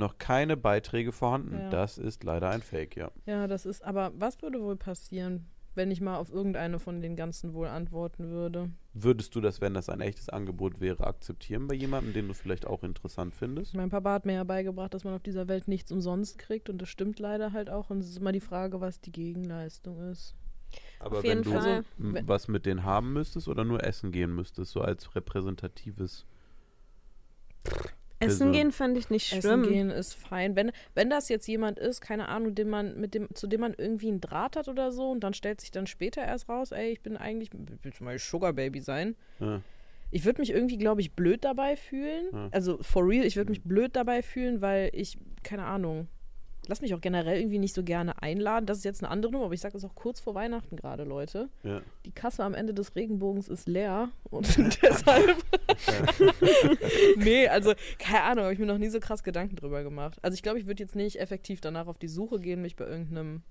Noch 0.00 0.16
keine 0.16 0.56
Beiträge 0.56 1.12
vorhanden. 1.12 1.58
Ja. 1.58 1.68
Das 1.68 1.98
ist 1.98 2.24
leider 2.24 2.48
ein 2.48 2.62
Fake, 2.62 2.96
ja. 2.96 3.10
Ja, 3.26 3.46
das 3.46 3.66
ist, 3.66 3.84
aber 3.84 4.12
was 4.16 4.40
würde 4.40 4.62
wohl 4.62 4.76
passieren, 4.76 5.44
wenn 5.74 5.90
ich 5.90 6.00
mal 6.00 6.16
auf 6.16 6.32
irgendeine 6.32 6.78
von 6.78 7.02
den 7.02 7.16
ganzen 7.16 7.52
wohl 7.52 7.66
antworten 7.66 8.30
würde? 8.30 8.70
Würdest 8.94 9.34
du 9.34 9.42
das, 9.42 9.60
wenn 9.60 9.74
das 9.74 9.90
ein 9.90 10.00
echtes 10.00 10.30
Angebot 10.30 10.80
wäre, 10.80 11.06
akzeptieren 11.06 11.68
bei 11.68 11.74
jemandem, 11.74 12.14
den 12.14 12.28
du 12.28 12.32
vielleicht 12.32 12.66
auch 12.66 12.82
interessant 12.82 13.34
findest? 13.34 13.74
Mein 13.74 13.90
Papa 13.90 14.14
hat 14.14 14.24
mir 14.24 14.36
ja 14.36 14.44
beigebracht, 14.44 14.94
dass 14.94 15.04
man 15.04 15.12
auf 15.12 15.22
dieser 15.22 15.48
Welt 15.48 15.68
nichts 15.68 15.92
umsonst 15.92 16.38
kriegt 16.38 16.70
und 16.70 16.80
das 16.80 16.88
stimmt 16.88 17.18
leider 17.18 17.52
halt 17.52 17.68
auch. 17.68 17.90
Und 17.90 17.98
es 17.98 18.08
ist 18.08 18.16
immer 18.16 18.32
die 18.32 18.40
Frage, 18.40 18.80
was 18.80 19.02
die 19.02 19.12
Gegenleistung 19.12 20.00
ist. 20.10 20.34
Aber 20.98 21.18
Auf 21.18 21.24
wenn 21.24 21.42
jeden 21.42 21.42
du 21.42 21.50
Fall. 21.50 21.84
was 21.98 22.48
mit 22.48 22.64
denen 22.64 22.84
haben 22.84 23.12
müsstest 23.12 23.48
oder 23.48 23.64
nur 23.64 23.84
essen 23.84 24.12
gehen 24.12 24.34
müsstest, 24.34 24.72
so 24.72 24.80
als 24.80 25.14
repräsentatives. 25.14 26.24
Essen 28.20 28.52
gehen 28.52 28.70
fände 28.72 29.00
ich 29.00 29.10
nicht 29.10 29.32
Essen 29.32 29.40
schlimm. 29.40 29.62
gehen 29.62 29.90
ist 29.90 30.14
fein. 30.14 30.54
Wenn, 30.56 30.72
wenn 30.94 31.10
das 31.10 31.28
jetzt 31.28 31.46
jemand 31.46 31.78
ist, 31.78 32.00
keine 32.00 32.28
Ahnung, 32.28 32.54
den 32.54 32.68
man, 32.68 33.00
mit 33.00 33.14
dem, 33.14 33.28
zu 33.34 33.46
dem 33.46 33.60
man 33.60 33.74
irgendwie 33.76 34.08
einen 34.08 34.20
Draht 34.20 34.56
hat 34.56 34.68
oder 34.68 34.92
so 34.92 35.10
und 35.10 35.20
dann 35.20 35.34
stellt 35.34 35.60
sich 35.60 35.70
dann 35.70 35.86
später 35.86 36.22
erst 36.22 36.48
raus, 36.48 36.72
ey, 36.72 36.92
ich 36.92 37.00
bin 37.00 37.16
eigentlich, 37.16 37.50
ich 37.52 37.84
will 37.84 37.92
zum 37.92 38.06
Beispiel 38.06 38.30
Sugar 38.30 38.52
Baby 38.52 38.80
sein. 38.80 39.16
Ja. 39.38 39.62
Ich 40.10 40.24
würde 40.24 40.40
mich 40.40 40.50
irgendwie, 40.50 40.76
glaube 40.76 41.00
ich, 41.00 41.12
blöd 41.12 41.44
dabei 41.44 41.76
fühlen. 41.76 42.26
Ja. 42.32 42.48
Also 42.50 42.78
for 42.82 43.06
real, 43.08 43.24
ich 43.24 43.36
würde 43.36 43.50
mich 43.50 43.62
blöd 43.62 43.96
dabei 43.96 44.22
fühlen, 44.22 44.60
weil 44.60 44.90
ich, 44.92 45.18
keine 45.42 45.64
Ahnung, 45.64 46.08
lass 46.68 46.80
mich 46.80 46.94
auch 46.94 47.00
generell 47.00 47.38
irgendwie 47.38 47.58
nicht 47.58 47.74
so 47.74 47.82
gerne 47.82 48.22
einladen. 48.22 48.66
Das 48.66 48.78
ist 48.78 48.84
jetzt 48.84 49.02
eine 49.02 49.10
andere 49.10 49.32
Nummer, 49.32 49.46
aber 49.46 49.54
ich 49.54 49.60
sage 49.60 49.72
das 49.72 49.84
auch 49.84 49.94
kurz 49.94 50.20
vor 50.20 50.34
Weihnachten 50.34 50.76
gerade, 50.76 51.04
Leute. 51.04 51.48
Ja. 51.62 51.80
Die 52.04 52.12
Kasse 52.12 52.44
am 52.44 52.54
Ende 52.54 52.74
des 52.74 52.94
Regenbogens 52.94 53.48
ist 53.48 53.68
leer 53.68 54.10
und 54.24 54.46
deshalb. 54.82 55.36
nee, 57.16 57.48
also 57.48 57.72
keine 57.98 58.22
Ahnung, 58.22 58.44
habe 58.44 58.54
ich 58.54 58.60
mir 58.60 58.66
noch 58.66 58.78
nie 58.78 58.88
so 58.88 59.00
krass 59.00 59.22
Gedanken 59.22 59.56
drüber 59.56 59.82
gemacht. 59.82 60.18
Also 60.22 60.34
ich 60.34 60.42
glaube, 60.42 60.58
ich 60.58 60.66
würde 60.66 60.82
jetzt 60.82 60.96
nicht 60.96 61.20
effektiv 61.20 61.60
danach 61.60 61.86
auf 61.86 61.98
die 61.98 62.08
Suche 62.08 62.38
gehen, 62.40 62.62
mich 62.62 62.76
bei 62.76 62.86
irgendeinem 62.86 63.42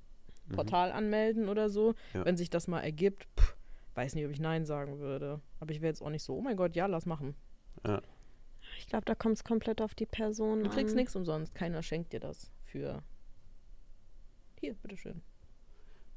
Portal 0.49 0.91
anmelden 0.91 1.49
oder 1.49 1.69
so. 1.69 1.93
Ja. 2.13 2.25
Wenn 2.25 2.37
sich 2.37 2.49
das 2.49 2.67
mal 2.67 2.81
ergibt, 2.81 3.27
pff, 3.37 3.55
weiß 3.95 4.15
nicht, 4.15 4.25
ob 4.25 4.31
ich 4.31 4.39
Nein 4.39 4.65
sagen 4.65 4.99
würde. 4.99 5.41
Aber 5.59 5.71
ich 5.71 5.81
wäre 5.81 5.89
jetzt 5.89 6.01
auch 6.01 6.09
nicht 6.09 6.23
so, 6.23 6.35
oh 6.35 6.41
mein 6.41 6.57
Gott, 6.57 6.75
ja, 6.75 6.87
lass 6.87 7.05
machen. 7.05 7.35
Ich 8.79 8.87
glaube, 8.87 9.05
da 9.05 9.13
kommt 9.15 9.35
es 9.35 9.43
komplett 9.43 9.81
auf 9.81 9.93
die 9.93 10.05
Person 10.05 10.63
Du 10.63 10.69
kriegst 10.69 10.95
nichts 10.95 11.15
umsonst. 11.15 11.53
Keiner 11.53 11.83
schenkt 11.83 12.13
dir 12.13 12.19
das 12.19 12.51
für. 12.69 13.01
Hier, 14.59 14.73
bitteschön. 14.75 15.21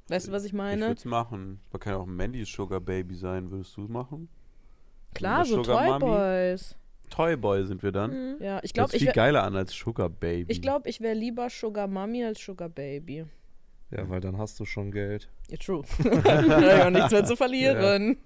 Weißt 0.08 0.28
du, 0.28 0.32
was 0.32 0.42
ich 0.44 0.48
Ich 0.50 0.52
meine? 0.54 0.82
würde 0.82 0.94
es 0.94 1.04
machen. 1.04 1.60
Man 1.70 1.80
kann 1.80 1.92
ja 1.94 1.98
auch 1.98 2.06
ein 2.06 2.16
Mandys 2.16 2.48
Sugar 2.50 2.80
Baby 2.80 3.14
sein. 3.14 3.50
Würdest 3.50 3.76
du 3.76 3.84
es 3.84 3.88
machen? 3.88 4.28
Klar, 5.14 5.44
so 5.44 5.62
Sugar 5.62 5.78
Toy 5.78 5.88
Mami? 5.88 6.04
Boys. 6.04 6.76
Toyboy 7.10 7.64
sind 7.66 7.82
wir 7.82 7.92
dann. 7.92 8.10
Mhm. 8.36 8.42
Ja, 8.42 8.56
ich 8.62 8.72
Das 8.72 8.72
glaube, 8.72 8.92
ich 8.94 8.98
viel 8.98 9.06
wäre 9.08 9.14
geiler 9.14 9.42
an 9.44 9.54
als 9.54 9.72
Sugar 9.72 10.08
Baby. 10.08 10.50
ich 10.50 10.62
glaub, 10.62 10.86
ich 10.86 11.00
wär 11.00 11.14
lieber 11.14 11.48
Sugar 11.50 11.86
Mami 11.86 12.24
als 12.24 12.40
Sugar 12.42 12.68
Baby. 12.70 13.26
Ja, 13.90 14.08
weil 14.08 14.20
dann 14.20 14.38
hast 14.38 14.58
du 14.58 14.64
schon 14.64 14.90
Geld. 14.90 15.28
Ja, 15.50 15.58
true. 15.58 15.82
Dann 16.02 16.50
hab 16.50 16.62
ich 16.62 16.82
auch 16.82 16.90
nichts 16.90 17.10
mehr 17.12 17.24
zu 17.26 17.36
verlieren. 17.36 18.16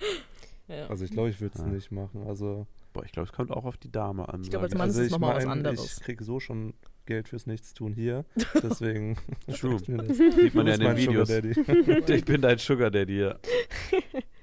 ja. 0.68 0.86
Also 0.88 1.04
ich 1.04 1.10
glaube, 1.10 1.28
ich 1.28 1.38
würde 1.38 1.54
es 1.54 1.60
Ja. 1.60 1.66
nicht 1.68 1.92
machen. 1.92 2.26
Also, 2.26 2.66
Boah, 2.94 3.04
ich 3.04 3.12
glaube, 3.12 3.26
es 3.28 3.32
kommt 3.34 3.50
auch 3.50 3.66
auf 3.66 3.76
die 3.76 3.92
Dame 3.92 4.26
an. 4.30 4.40
Ich 4.42 4.48
glaube, 4.48 4.64
als 4.64 4.72
Mann 4.74 4.82
also 4.88 5.00
ist 5.00 5.06
es 5.06 5.06
ich 5.08 5.12
noch 5.12 5.18
mal 5.18 5.36
was 5.36 5.44
anderes. 5.46 5.98
Ich 5.98 6.02
kriege 6.02 6.24
so 6.24 6.40
schon 6.40 6.72
Geld 7.06 7.28
fürs 7.28 7.46
Nichtstun 7.46 7.94
hier. 7.94 8.24
Deswegen 8.62 9.16
True. 9.54 9.76
ich 9.82 9.88
mir 9.88 9.98
das. 9.98 10.16
Sieht 10.16 10.54
man 10.54 10.66
ja 10.66 10.74
in 10.74 10.80
den 10.80 10.88
mein 10.88 10.96
Videos. 10.96 11.28
Sugar 11.28 11.42
Daddy. 11.42 12.12
Ich 12.12 12.24
bin 12.24 12.40
dein 12.40 12.58
Sugar 12.58 12.90
Daddy. 12.90 13.20
Ja. 13.20 13.36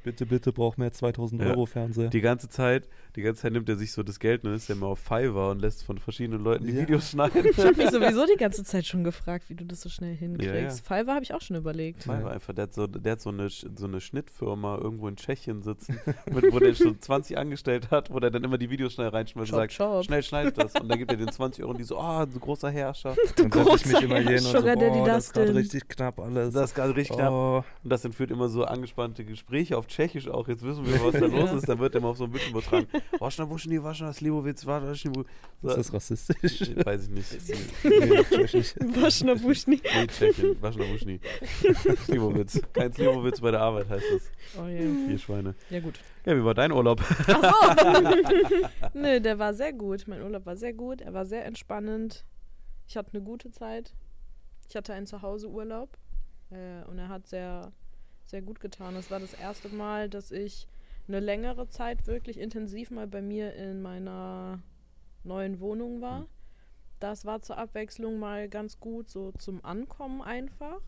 bitte, 0.04 0.26
bitte, 0.26 0.52
brauch 0.52 0.78
mehr 0.78 0.92
2000 0.92 1.42
Ja. 1.42 1.50
Euro 1.50 1.66
Fernseher. 1.66 2.10
Die 2.10 2.22
ganze 2.22 2.50
Zeit, 2.50 2.90
die 3.20 3.24
ganze 3.26 3.42
Zeit 3.44 3.54
nimmt 3.54 3.68
er 3.70 3.76
sich 3.76 3.92
so 3.92 4.02
das 4.04 4.20
Geld 4.20 4.44
und 4.46 4.54
ist 4.54 4.70
ja 4.70 4.76
immer 4.76 4.88
auf 4.88 5.00
Fiverr 5.00 5.52
und 5.52 5.60
lässt 5.60 5.84
von 5.84 5.98
verschiedenen 5.98 6.44
Leuten 6.44 6.66
die 6.66 6.74
Ja. 6.74 6.82
Videos 6.82 7.10
schneiden. 7.12 7.46
Ich 7.46 7.58
habe 7.58 7.76
mich 7.76 7.90
sowieso 7.90 8.26
die 8.26 8.38
ganze 8.38 8.64
Zeit 8.64 8.86
schon 8.86 9.04
gefragt, 9.04 9.46
wie 9.50 9.56
du 9.56 9.66
das 9.66 9.82
so 9.82 9.90
schnell 9.90 10.16
hinkriegst. 10.16 10.54
Ja, 10.54 10.62
ja. 10.62 10.70
Fiverr 11.02 11.14
habe 11.16 11.24
ich 11.24 11.34
auch 11.34 11.42
schon 11.42 11.58
überlegt. 11.58 12.04
Fiverr 12.04 12.32
einfach, 12.32 12.54
der 12.54 12.64
hat 12.64 12.74
so, 12.74 12.88
der 12.88 13.12
hat 13.14 13.22
so 13.22 13.30
eine, 13.30 13.50
so 13.50 13.86
eine 13.86 14.00
Schnittfirma 14.02 14.78
irgendwo 14.78 15.08
in 15.08 15.16
Tschechien 15.18 15.62
sitzen, 15.62 16.00
mit, 16.34 16.52
wo 16.52 16.60
der 16.60 16.74
schon 16.74 17.00
20 17.00 17.38
angestellt 17.38 17.92
hat, 17.92 18.12
wo 18.14 18.20
der 18.20 18.32
dann 18.32 18.44
immer 18.44 18.58
die 18.58 18.70
Videos 18.70 18.94
schnell 18.94 19.10
reinschmeißt 19.10 19.52
und 19.52 19.58
sagt, 19.58 19.76
chop. 19.76 20.06
schnell 20.06 20.24
schneid 20.24 20.58
das. 20.58 20.74
Und 20.76 20.88
dann 20.90 20.98
gibt 20.98 21.12
er 21.12 21.18
den 21.18 21.30
20 21.32 21.64
Euro 21.64 21.72
und 21.72 21.80
die 21.80 21.84
so, 21.84 21.98
ah, 22.00 22.26
so 22.32 22.40
großer 22.40 22.70
Herrscher. 22.72 23.16
Dann 23.36 23.52
setz 23.52 23.82
ich 23.82 23.86
mich 23.86 23.94
großer 23.96 24.04
immer 24.04 24.20
hier 24.20 24.30
hin 24.30 24.38
und 24.38 24.52
so, 24.52 24.58
Sugar 24.60 24.76
Daddy 24.76 25.00
boah, 25.00 25.06
das 25.08 25.26
ist 25.26 25.34
gerade 25.34 25.56
richtig 25.56 25.88
knapp 25.90 26.20
alles. 26.20 26.54
Das 26.54 26.70
ist 26.70 26.76
gerade 26.76 26.96
richtig 26.96 27.18
knapp. 27.18 27.32
oh, 27.32 27.64
Und 27.84 27.90
das 27.90 28.06
entführt 28.06 28.32
immer 28.32 28.48
so 28.50 28.64
angespannte 28.66 29.26
Gespräche 29.26 29.78
auf 29.78 29.88
Tschechisch 29.88 30.28
auch. 30.30 30.48
Jetzt 30.48 30.64
wissen 30.64 30.86
wir, 30.86 30.94
was 31.04 31.14
da 31.20 31.26
los 31.26 31.52
ist. 31.52 31.68
Dann 31.70 31.80
wird 31.80 31.96
er 31.96 32.02
mal 32.02 32.10
auf 32.10 32.18
so 32.18 32.26
ein 32.26 32.32
Bildschirm 32.32 32.52
übertragen. 32.54 32.88
Waschner, 33.18 33.50
Wuschni, 33.50 33.82
Waschner, 33.82 34.14
Slivovitz, 34.14 34.66
Waschni, 34.66 35.12
ist 35.12 35.28
so, 35.62 35.76
das 35.76 35.94
rassistisch? 35.94 36.76
Weiß 36.86 37.04
ich 37.04 37.10
nicht. 37.10 37.32
nee. 37.84 39.02
Waschner 39.02 39.36
Buschni. 39.36 39.82
Nee, 39.84 40.08
Tschechien. 40.08 40.62
Waschner, 40.62 40.88
Wuschni. 40.90 41.20
Slivovitz. 42.06 42.62
Kein 42.74 42.94
Slivovitz 42.94 43.42
bei 43.42 43.52
der 43.52 43.62
Arbeit 43.62 43.90
heißt 43.90 44.06
das. 44.14 44.32
Oh 44.60 44.68
je. 44.68 45.08
Vier 45.08 45.18
Schweine. 45.18 45.56
Ja 45.70 45.80
gut. 45.80 46.00
Ja, 46.26 46.36
wie 46.36 46.44
war 46.44 46.54
dein 46.54 46.72
Urlaub? 46.72 47.02
Nö, 48.94 49.20
der 49.20 49.40
war 49.40 49.54
sehr 49.54 49.74
gut. 49.74 50.08
Mein 50.08 50.22
Urlaub 50.22 50.46
war 50.46 50.56
sehr 50.56 50.74
gut. 50.74 51.02
Er 51.02 51.14
war 51.14 51.26
sehr 51.26 51.46
entspannend. 51.46 52.26
Ich 52.88 52.98
hatte 52.98 53.14
eine 53.14 53.24
gute 53.24 53.52
Zeit. 53.52 53.94
Ich 54.68 54.76
hatte 54.76 54.94
einen 54.94 55.08
Zuhause-Urlaub. 55.08 55.98
Äh, 56.52 56.84
und 56.90 57.00
er 57.00 57.10
hat 57.10 57.28
sehr, 57.28 57.72
sehr 58.26 58.42
gut 58.42 58.60
getan. 58.60 58.96
Es 58.96 59.10
war 59.10 59.20
das 59.20 59.34
erste 59.34 59.70
Mal, 59.70 60.10
dass 60.10 60.32
ich 60.32 60.68
eine 61.10 61.20
längere 61.20 61.68
Zeit 61.68 62.08
wirklich 62.08 62.40
intensiv 62.40 62.92
mal 62.92 63.08
bei 63.08 63.22
mir 63.22 63.54
in 63.56 63.82
meiner 63.82 64.62
neuen 65.24 65.60
Wohnung 65.60 66.02
war. 66.02 66.28
Das 67.00 67.26
war 67.26 67.42
zur 67.42 67.58
Abwechslung 67.58 68.20
mal 68.20 68.48
ganz 68.48 68.80
gut, 68.80 69.10
so 69.10 69.32
zum 69.34 69.64
Ankommen 69.66 70.22
einfach. 70.22 70.82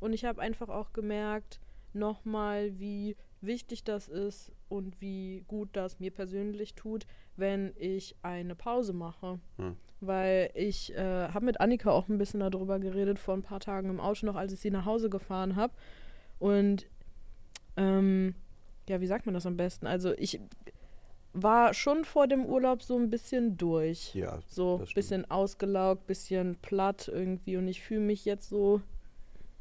Und 0.00 0.12
ich 0.12 0.24
habe 0.24 0.40
einfach 0.40 0.68
auch 0.68 0.92
gemerkt, 0.92 1.60
nochmal, 1.92 2.78
wie 2.78 3.16
wichtig 3.40 3.84
das 3.84 4.08
ist 4.08 4.52
und 4.68 5.00
wie 5.00 5.44
gut 5.48 5.70
das 5.72 5.98
mir 5.98 6.10
persönlich 6.10 6.74
tut, 6.74 7.06
wenn 7.36 7.72
ich 7.76 8.16
eine 8.22 8.54
Pause 8.54 8.92
mache. 8.92 9.40
Hm. 9.56 9.76
Weil 10.00 10.50
ich 10.54 10.94
äh, 10.94 11.28
habe 11.28 11.46
mit 11.46 11.60
Annika 11.60 11.90
auch 11.90 12.08
ein 12.08 12.18
bisschen 12.18 12.40
darüber 12.40 12.78
geredet, 12.78 13.18
vor 13.18 13.34
ein 13.34 13.42
paar 13.42 13.60
Tagen 13.60 13.90
im 13.90 14.00
Auto 14.00 14.26
noch, 14.26 14.36
als 14.36 14.52
ich 14.52 14.60
sie 14.60 14.70
nach 14.70 14.84
Hause 14.84 15.10
gefahren 15.10 15.56
habe. 15.56 15.72
Und 16.38 16.86
ähm, 17.76 18.34
ja, 18.88 19.00
wie 19.00 19.06
sagt 19.06 19.26
man 19.26 19.34
das 19.34 19.46
am 19.46 19.56
besten? 19.56 19.86
Also 19.86 20.12
ich 20.16 20.40
war 21.32 21.74
schon 21.74 22.04
vor 22.04 22.26
dem 22.26 22.46
Urlaub 22.46 22.82
so 22.82 22.96
ein 22.96 23.10
bisschen 23.10 23.56
durch. 23.58 24.14
Ja, 24.14 24.38
So 24.48 24.78
stimmt. 24.78 24.94
bisschen 24.94 25.30
ausgelaugt, 25.30 26.06
bisschen 26.06 26.56
platt 26.62 27.08
irgendwie 27.12 27.56
und 27.58 27.68
ich 27.68 27.82
fühle 27.82 28.00
mich 28.00 28.24
jetzt 28.24 28.48
so 28.48 28.80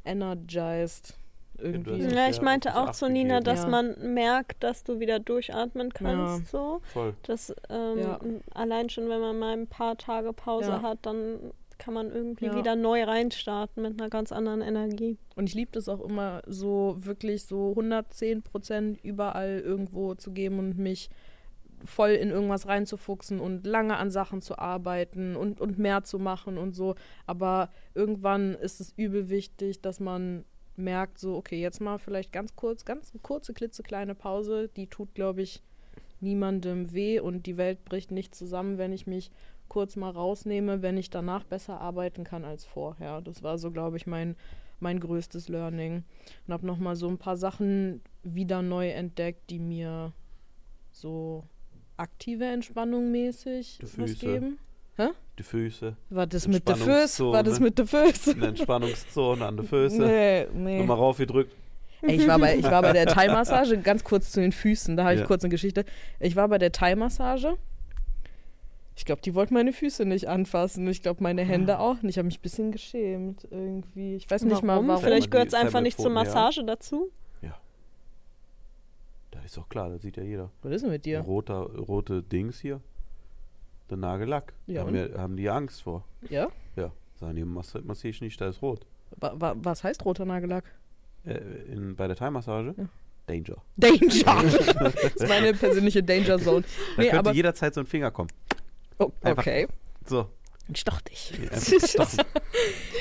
energized 0.05 1.17
irgendwie. 1.57 2.03
Ja, 2.13 2.30
ich 2.30 2.38
Ja, 2.38 2.43
meinte 2.43 2.76
auch 2.76 2.91
zu 2.91 3.09
Nina, 3.09 3.39
dass 3.39 3.63
Ja. 3.63 3.69
man 3.69 4.13
merkt, 4.13 4.61
dass 4.63 4.84
du 4.84 4.99
wieder 4.99 5.19
durchatmen 5.19 5.93
kannst. 5.93 6.47
So. 6.51 6.82
voll. 6.93 7.15
Das, 7.23 7.53
ähm, 7.69 7.97
Ja. 7.99 8.19
Allein 8.53 8.89
schon, 8.89 9.09
wenn 9.09 9.21
man 9.21 9.38
mal 9.39 9.53
ein 9.53 9.67
paar 9.67 9.97
Tage 9.97 10.34
Pause 10.34 10.71
Ja. 10.71 10.82
hat, 10.82 10.99
dann 11.03 11.51
kann 11.78 11.93
man 11.93 12.11
irgendwie 12.11 12.45
Ja. 12.45 12.55
wieder 12.55 12.76
neu 12.76 13.03
reinstarten 13.03 13.84
mit 13.84 13.99
einer 13.99 14.09
ganz 14.09 14.32
anderen 14.32 14.61
Energie. 14.61 15.17
Und 15.36 15.49
ich 15.49 15.55
liebe 15.55 15.71
das 15.71 15.89
auch 15.89 16.01
immer 16.01 16.41
so 16.47 16.95
wirklich 16.99 17.45
so 17.45 17.69
110 17.71 18.41
Prozent 18.41 19.03
überall 19.03 19.59
irgendwo 19.59 20.15
zu 20.15 20.32
geben 20.32 20.59
und 20.59 20.78
mich 20.78 21.09
voll 21.84 22.11
in 22.11 22.30
irgendwas 22.30 22.67
reinzufuchsen 22.67 23.39
und 23.39 23.65
lange 23.67 23.97
an 23.97 24.09
Sachen 24.09 24.41
zu 24.41 24.57
arbeiten 24.57 25.36
und, 25.36 25.59
und 25.61 25.78
mehr 25.78 26.03
zu 26.03 26.19
machen 26.19 26.57
und 26.57 26.73
so. 26.73 26.95
Aber 27.28 27.69
irgendwann 27.93 28.55
ist 28.55 28.80
es 28.80 28.93
übel 28.97 29.30
wichtig, 29.30 29.82
dass 29.82 29.99
man 29.99 30.45
merkt, 30.78 31.19
so, 31.19 31.36
okay, 31.36 31.61
jetzt 31.61 31.82
mal 31.82 31.97
vielleicht 31.99 32.32
ganz 32.32 32.55
kurz, 32.55 32.86
ganz 32.86 33.13
kurze, 33.21 33.53
klitzekleine 33.53 34.15
Pause, 34.15 34.69
die 34.76 34.88
tut, 34.88 35.13
glaube 35.13 35.41
ich, 35.41 35.61
niemandem 36.21 36.91
weh 36.93 37.19
und 37.19 37.45
die 37.45 37.57
Welt 37.57 37.84
bricht 37.86 38.11
nicht 38.11 38.34
zusammen, 38.36 38.78
wenn 38.78 38.91
ich 38.91 39.05
mich 39.05 39.32
kurz 39.70 39.95
mal 39.95 40.09
rausnehme, 40.11 40.82
wenn 40.82 40.97
ich 40.97 41.09
danach 41.09 41.43
besser 41.43 41.80
arbeiten 41.82 42.24
kann 42.24 42.45
als 42.45 42.66
vorher. 42.66 43.22
Das 43.22 43.43
war 43.43 43.57
so, 43.57 43.72
glaube 43.72 43.97
ich, 43.97 44.07
mein, 44.07 44.36
mein 44.80 44.99
größtes 44.99 45.49
Learning. 45.49 46.03
Und 46.47 46.53
habe 46.53 46.66
nochmal 46.66 46.95
so 46.95 47.07
ein 47.07 47.18
paar 47.18 47.38
Sachen 47.38 48.01
wieder 48.24 48.61
neu 48.61 48.89
entdeckt, 48.89 49.49
die 49.49 49.59
mir 49.59 50.13
so 50.91 51.43
aktive 51.97 52.45
Entspannung 52.45 53.11
mäßig 53.11 53.78
Die 53.80 53.84
was 53.84 53.91
Füße. 53.91 54.26
geben. 54.26 54.59
Die 55.38 55.43
Füße. 55.43 55.97
War 56.09 56.26
das 56.28 56.47
mit 56.47 56.66
der 56.70 56.78
Füße? 56.78 57.26
War 57.26 57.43
das 57.43 57.59
mit 57.59 57.78
der 57.78 57.86
Füße? 57.86 58.32
Eine 58.32 58.47
Entspannungszone 58.47 59.45
an 59.45 59.57
den 59.57 59.66
Füßen. 59.68 59.97
Nee, 60.05 60.47
nee. 60.53 60.80
Nochmal 60.80 60.95
raufgedrückt. 60.95 61.53
Ey, 62.01 62.16
ich, 62.16 62.26
war 62.28 62.39
bei, 62.39 62.55
ich 62.55 62.63
war 62.63 62.82
bei 62.82 62.93
der 62.93 63.05
Thai-Massage, 63.07 63.78
ganz 63.80 64.05
kurz 64.05 64.32
zu 64.32 64.39
den 64.39 64.53
Füßen, 64.53 64.95
da 64.95 65.03
habe 65.03 65.16
ich 65.16 65.20
Ja. 65.22 65.26
kurz 65.26 65.43
eine 65.43 65.49
Geschichte. 65.51 65.84
Ich 66.22 66.38
war 66.38 66.47
bei 66.47 66.57
der 66.57 66.72
Thai-Massage. 66.72 67.57
Ich 68.97 69.03
glaube, 69.05 69.21
die 69.21 69.35
wollten 69.35 69.53
meine 69.53 69.73
Füße 69.73 70.05
nicht 70.05 70.27
anfassen. 70.29 70.87
Ich 70.87 71.01
glaube, 71.01 71.21
meine 71.21 71.43
Hände 71.43 71.79
auch 71.79 72.01
nicht. 72.01 72.11
Ich 72.13 72.17
habe 72.17 72.27
mich 72.27 72.39
ein 72.39 72.41
bisschen 72.41 72.71
geschämt 72.71 73.45
irgendwie. 73.51 74.15
Ich 74.15 74.29
weiß 74.29 74.43
nicht 74.43 74.63
mal 74.63 74.85
warum. 74.87 75.01
Vielleicht 75.03 75.31
gehört 75.31 75.49
es 75.49 75.53
einfach 75.53 75.81
nicht 75.81 75.97
zur 75.97 76.05
Thermophoten, 76.05 76.33
ja. 76.33 76.33
Massage 76.41 76.63
dazu. 76.65 77.11
Das 79.31 79.43
ist 79.51 79.57
doch 79.57 79.67
klar, 79.69 79.89
das 79.89 80.01
sieht 80.01 80.17
ja 80.17 80.23
jeder. 80.23 80.49
Was 80.63 80.71
ist 80.71 80.81
denn 80.83 80.91
mit 80.91 81.05
dir? 81.05 81.19
Roter, 81.19 81.57
rote 81.57 82.23
Dings 82.23 82.59
hier. 82.61 82.79
Der 83.89 83.97
Nagellack. 83.97 84.53
Ja, 84.65 84.81
haben, 84.81 84.95
ja, 84.95 85.07
haben 85.17 85.35
die 85.37 85.49
Angst 85.49 85.83
vor. 85.83 86.03
Ja? 86.29 86.47
Ja. 86.75 86.91
Sagen 87.19 87.35
die, 87.35 87.43
mass 87.43 87.73
massiere 87.83 88.09
ich 88.11 88.21
nicht, 88.21 88.39
da 88.41 88.47
ist 88.47 88.61
rot. 88.61 88.87
Wa 89.17 89.33
wa 89.35 89.53
was 89.57 89.83
heißt 89.83 90.03
roter 90.05 90.25
Nagellack? 90.25 90.63
Äh, 91.25 91.37
in, 91.71 91.95
bei 91.95 92.07
der 92.07 92.15
Thai-Massage? 92.15 92.73
Ja. 92.77 92.85
Danger. 93.27 93.57
Danger! 93.77 94.43
das 94.79 94.95
ist 95.15 95.27
meine 95.27 95.53
persönliche 95.53 96.01
Danger 96.01 96.39
Zone. 96.39 96.61
Da 96.61 97.01
Nee, 97.01 97.09
könnte 97.09 97.19
aber. 97.19 97.33
jederzeit 97.33 97.73
so 97.73 97.81
ein 97.81 97.85
Finger 97.87 98.11
kommen. 98.11 98.29
Oh, 98.99 99.11
einfach- 99.21 99.43
okay. 99.43 99.67
So. 100.05 100.27
Stoch 100.73 100.99
dich. 101.01 101.31
Einfach 101.51 101.87
stoppen. 101.87 102.25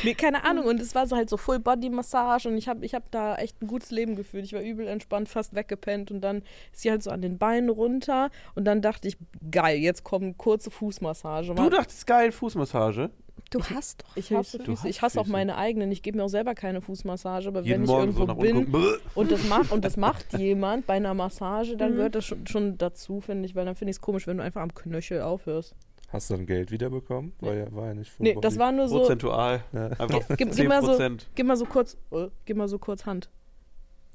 Nee, 0.03 0.13
keine 0.13 0.45
Ahnung. 0.45 0.67
Und 0.67 0.81
es 0.81 0.95
war 0.95 1.07
so 1.07 1.17
halt 1.17 1.31
so 1.31 1.39
Full-Body-Massage 1.39 2.47
und 2.51 2.59
ich 2.59 2.69
habe 2.69 2.85
ich 2.85 2.95
hab 2.95 3.11
da 3.11 3.37
echt 3.37 3.63
ein 3.63 3.69
gutes 3.69 3.91
Leben 3.91 4.17
gefühlt. 4.17 4.45
Ich 4.45 4.53
war 4.53 4.61
übel 4.61 4.87
entspannt, 4.87 5.31
fast 5.31 5.55
weggepennt 5.55 6.11
und 6.11 6.21
dann 6.21 6.43
ist 6.73 6.83
sie 6.83 6.91
halt 6.91 7.03
so 7.03 7.11
an 7.11 7.23
den 7.23 7.39
Beinen 7.39 7.71
runter 7.71 8.31
und 8.55 8.67
dann 8.67 8.83
dachte 8.83 9.09
ich, 9.09 9.17
geil, 9.51 9.79
jetzt 9.79 10.05
kommt 10.05 10.37
kurze 10.37 10.71
Fußmassage. 10.71 11.55
du 11.55 11.71
dachtest 11.71 12.07
geil, 12.07 12.33
Fußmassage. 12.33 13.11
Du 13.55 13.63
hast 13.65 14.03
doch 14.03 14.17
ich 14.17 14.33
hasse 14.33 14.59
Du 14.59 14.65
Füße. 14.65 14.83
hast 14.83 14.89
Ich 14.91 15.03
hasse 15.03 15.19
auch 15.21 15.25
Füße. 15.25 15.33
meine 15.33 15.57
eigenen. 15.57 15.91
Ich 15.93 16.03
gebe 16.03 16.19
mir 16.19 16.25
auch 16.25 16.29
selber 16.29 16.55
keine 16.55 16.81
Fußmassage, 16.81 17.49
aber 17.49 17.61
Jeden 17.63 17.75
wenn 17.79 17.83
ich 17.85 17.89
Morgen 17.89 18.03
irgendwo 18.09 18.21
so 18.21 18.27
nach 18.27 18.37
unten 18.37 18.71
bin 18.71 18.73
gucken. 18.73 19.01
und 19.15 19.31
das 19.31 19.45
macht 19.49 19.73
und 19.73 19.85
das 19.85 19.97
macht 19.97 20.33
jemand 20.39 20.87
bei 20.87 20.95
einer 20.95 21.15
Massage, 21.15 21.77
dann 21.77 21.93
Mhm. 21.93 21.97
gehört 21.97 22.15
das 22.17 22.25
schon, 22.25 22.47
schon 22.47 22.79
dazu, 22.79 23.21
finde 23.21 23.47
ich, 23.47 23.55
weil 23.55 23.65
dann 23.65 23.77
finde 23.77 23.91
ich 23.91 23.97
es 23.97 24.01
komisch, 24.01 24.27
wenn 24.27 24.37
du 24.39 24.43
einfach 24.43 24.61
am 24.63 24.75
Knöchel 24.75 25.23
aufhörst. 25.23 25.75
Hast 26.09 26.31
du 26.31 26.35
dann 26.35 26.47
Geld 26.47 26.71
wiederbekommen? 26.71 27.33
War 27.41 27.55
ja, 27.55 27.73
war 27.75 27.87
ja 27.89 27.95
nicht 27.95 28.13
Nee, 28.21 28.37
das 28.41 28.59
war 28.59 28.71
nur 28.73 28.87
so. 28.89 28.99
Prozentual. 29.01 29.65
Einfach 29.73 30.21
Gib, 30.37 30.55
gib, 30.55 30.69
mal 30.69 30.81
so, 30.85 30.93
10%. 30.93 31.27
gib 31.35 31.47
mal 31.47 31.57
so 31.57 31.65
kurz, 31.65 31.97
äh, 32.13 32.29
gib 32.45 32.57
mal 32.57 32.69
so 32.69 32.79
kurz 32.79 33.05
Hand. 33.07 33.31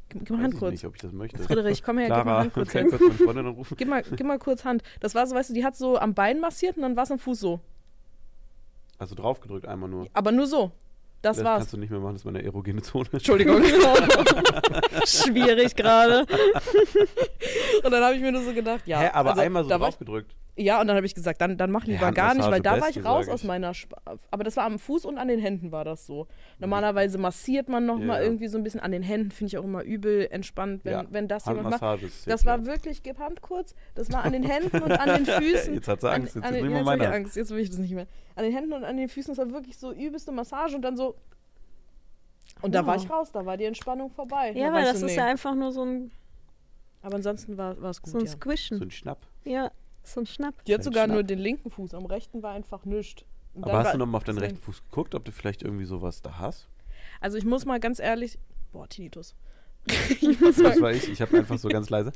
Gib, 0.07 0.21
gib 0.21 0.29
mal 0.31 0.37
Weiß 0.37 0.43
Hand 0.43 0.53
ich 0.53 0.59
kurz. 0.59 0.71
nicht, 0.71 0.85
ob 0.85 0.95
ich 0.95 1.01
das 1.01 1.11
möchte. 1.11 1.37
Friedrich, 1.43 1.83
komm 1.83 1.97
her, 1.97 2.07
gib 2.07 2.15
mal 2.17 2.23
Clara, 2.23 2.39
Hand 2.41 2.53
kurz 2.53 2.69
kann 2.71 2.83
hin. 2.83 2.91
ich 2.93 2.97
kurz 2.99 3.11
meine 3.13 3.23
Freundin 3.25 3.45
anrufen? 3.47 3.75
Gib 3.77 3.87
mal, 3.89 4.01
gib 4.03 4.25
mal 4.27 4.39
kurz 4.39 4.63
Hand. 4.65 4.81
Das 5.01 5.13
war 5.13 5.27
so, 5.27 5.35
weißt 5.35 5.49
du, 5.49 5.53
die 5.53 5.63
hat 5.65 5.75
so 5.75 5.97
am 5.97 6.13
Bein 6.13 6.39
massiert 6.39 6.77
und 6.77 6.83
dann 6.83 6.95
war 6.95 7.03
es 7.03 7.11
am 7.11 7.19
Fuß 7.19 7.39
so. 7.39 7.59
Also 8.99 9.15
draufgedrückt 9.15 9.65
einmal 9.65 9.89
nur. 9.89 10.07
Aber 10.13 10.31
nur 10.31 10.45
so. 10.45 10.71
Das, 11.21 11.35
das 11.35 11.45
war's. 11.45 11.57
kannst 11.59 11.73
du 11.73 11.77
nicht 11.77 11.89
mehr 11.89 11.99
machen, 11.99 12.13
das 12.13 12.21
ist 12.21 12.25
meine 12.25 12.43
erogene 12.43 12.81
Zone. 12.81 13.07
Entschuldigung. 13.11 13.61
Schwierig 15.05 15.75
gerade. 15.75 16.21
und 17.83 17.91
dann 17.91 18.03
habe 18.03 18.15
ich 18.15 18.21
mir 18.21 18.31
nur 18.31 18.43
so 18.43 18.53
gedacht, 18.53 18.87
ja. 18.87 18.99
Hä, 18.99 19.09
aber 19.13 19.31
also, 19.31 19.41
einmal 19.41 19.63
so 19.63 19.69
draufgedrückt. 19.69 20.33
Ja, 20.61 20.81
und 20.81 20.87
dann 20.87 20.97
habe 20.97 21.05
ich 21.05 21.15
gesagt, 21.15 21.39
dann, 21.39 21.55
dann 21.57 21.71
mach 21.71 21.85
lieber 21.85 22.01
Ja, 22.01 22.11
gar 22.11 22.33
nicht, 22.33 22.49
weil 22.51 22.59
da 22.59 22.81
war 22.81 22.89
ich 22.89 22.97
raus 23.05 23.19
beste, 23.27 23.33
aus 23.33 23.43
meiner. 23.45 23.69
Sp 23.71 23.95
aber 24.29 24.43
das 24.43 24.57
war 24.57 24.65
am 24.65 24.77
Fuß 24.77 25.05
und 25.05 25.17
an 25.17 25.29
den 25.29 25.39
Händen 25.39 25.71
war 25.71 25.85
das 25.85 26.05
so. 26.05 26.27
Normalerweise 26.59 27.17
massiert 27.17 27.69
man 27.69 27.85
noch 27.85 27.97
Ja. 27.99 28.05
mal 28.05 28.21
irgendwie 28.21 28.47
so 28.49 28.57
ein 28.57 28.63
bisschen 28.63 28.81
an 28.81 28.91
den 28.91 29.01
Händen, 29.01 29.31
finde 29.31 29.47
ich 29.49 29.57
auch 29.57 29.63
immer 29.63 29.83
übel 29.83 30.27
entspannt, 30.29 30.83
wenn, 30.83 30.91
Ja, 30.91 31.05
wenn 31.09 31.27
das 31.29 31.45
jemand 31.45 31.69
macht. 31.69 31.81
Das 31.81 32.25
jetzt, 32.25 32.45
war 32.45 32.65
wirklich, 32.65 33.03
gib 33.03 33.19
Hand 33.19 33.41
kurz, 33.41 33.73
das 33.95 34.11
war 34.11 34.25
an 34.25 34.33
den 34.33 34.43
Händen 34.43 34.81
und 34.81 34.91
an 34.91 35.23
den 35.23 35.25
Füßen. 35.41 35.73
Jetzt 35.75 35.87
hat 35.87 36.01
sie 36.01 36.09
Angst, 36.11 36.35
an, 36.35 36.41
jetzt 36.43 36.47
an 36.49 36.53
den, 36.53 36.65
jetzt 36.65 36.73
hab 36.73 36.79
ich 36.81 36.85
meine. 36.85 37.13
Angst, 37.13 37.35
jetzt 37.37 37.51
will 37.51 37.59
ich 37.59 37.69
das 37.69 37.79
nicht 37.79 37.93
mehr. 37.93 38.07
An 38.35 38.43
den 38.43 38.53
Händen 38.53 38.73
und 38.73 38.83
an 38.83 38.97
den 38.97 39.07
Füßen, 39.07 39.33
das 39.33 39.37
war 39.45 39.53
wirklich 39.53 39.77
so 39.77 39.93
übelste 39.93 40.33
Massage 40.33 40.75
und 40.75 40.81
dann 40.81 40.97
so. 40.97 41.15
Und 42.61 42.75
da 42.75 42.85
war 42.85 42.97
Oh. 42.97 43.01
ich 43.01 43.09
raus, 43.09 43.31
da 43.31 43.45
war 43.45 43.55
die 43.55 43.63
Entspannung 43.65 44.09
vorbei. 44.09 44.51
Ja, 44.55 44.73
weil 44.73 44.83
ich 44.83 44.89
das 44.89 44.99
so, 44.99 45.05
ist 45.05 45.13
nee. 45.13 45.17
ja 45.19 45.25
einfach 45.25 45.55
nur 45.55 45.71
so 45.71 45.83
ein, 45.85 46.11
Aber 47.01 47.15
ansonsten 47.15 47.57
war 47.57 47.77
es 47.83 48.01
gut. 48.01 48.11
so 48.11 48.17
ein 48.17 48.25
ja. 48.25 48.31
So 48.31 48.35
Squishen. 48.37 48.81
ein 48.81 48.91
Schnapp. 48.91 49.25
Ja, 49.45 49.71
so 50.03 50.21
ein 50.21 50.25
Schnapp. 50.25 50.63
Die 50.65 50.73
hat 50.73 50.83
sogar 50.83 51.05
Schnapp. 51.05 51.15
nur 51.15 51.23
den 51.23 51.39
linken 51.39 51.69
Fuß, 51.69 51.93
am 51.93 52.05
rechten 52.05 52.43
war 52.43 52.53
einfach 52.53 52.85
nichts. 52.85 53.23
Und 53.53 53.63
Aber 53.63 53.73
dann 53.73 53.85
hast 53.85 53.93
du 53.93 53.97
nochmal 53.97 54.17
auf 54.17 54.23
deinen 54.23 54.37
rechten 54.37 54.59
Fuß 54.59 54.83
geguckt, 54.83 55.15
ob 55.15 55.25
du 55.25 55.31
vielleicht 55.31 55.63
irgendwie 55.63 55.85
sowas 55.85 56.21
da 56.21 56.37
hast? 56.37 56.67
Also 57.19 57.37
ich 57.37 57.45
muss 57.45 57.65
mal 57.65 57.79
ganz 57.79 57.99
ehrlich. 57.99 58.37
Boah, 58.71 58.87
Tinnitus. 58.87 59.35
ich, 60.09 60.39
muss 60.39 60.57
mal, 60.57 60.69
Das 60.71 60.81
war 60.81 60.91
ich. 60.91 61.09
Ich 61.09 61.21
habe 61.21 61.37
einfach 61.37 61.57
so 61.57 61.67
ganz 61.67 61.89
leise. 61.89 62.11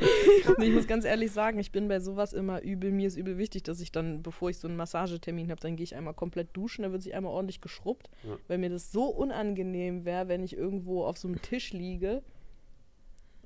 nee, 0.58 0.66
ich 0.66 0.74
muss 0.74 0.86
ganz 0.86 1.04
ehrlich 1.04 1.32
sagen, 1.32 1.58
ich 1.58 1.72
bin 1.72 1.88
bei 1.88 1.98
sowas 1.98 2.32
immer 2.32 2.62
übel. 2.62 2.92
Mir 2.92 3.08
ist 3.08 3.16
übel 3.16 3.38
wichtig, 3.38 3.62
dass 3.64 3.80
ich 3.80 3.90
dann, 3.90 4.22
bevor 4.22 4.50
ich 4.50 4.58
so 4.58 4.68
einen 4.68 4.76
Massagetermin 4.76 5.50
habe, 5.50 5.60
dann 5.60 5.76
gehe 5.76 5.84
ich 5.84 5.96
einmal 5.96 6.14
komplett 6.14 6.56
duschen, 6.56 6.82
da 6.82 6.92
wird 6.92 7.02
sich 7.02 7.14
einmal 7.14 7.32
ordentlich 7.32 7.60
geschrubbt, 7.60 8.10
Ja. 8.22 8.36
weil 8.48 8.58
mir 8.58 8.70
das 8.70 8.92
so 8.92 9.06
unangenehm 9.06 10.04
wäre, 10.04 10.28
wenn 10.28 10.42
ich 10.44 10.56
irgendwo 10.56 11.04
auf 11.04 11.18
so 11.18 11.26
einem 11.26 11.42
Tisch 11.42 11.72
liege 11.72 12.22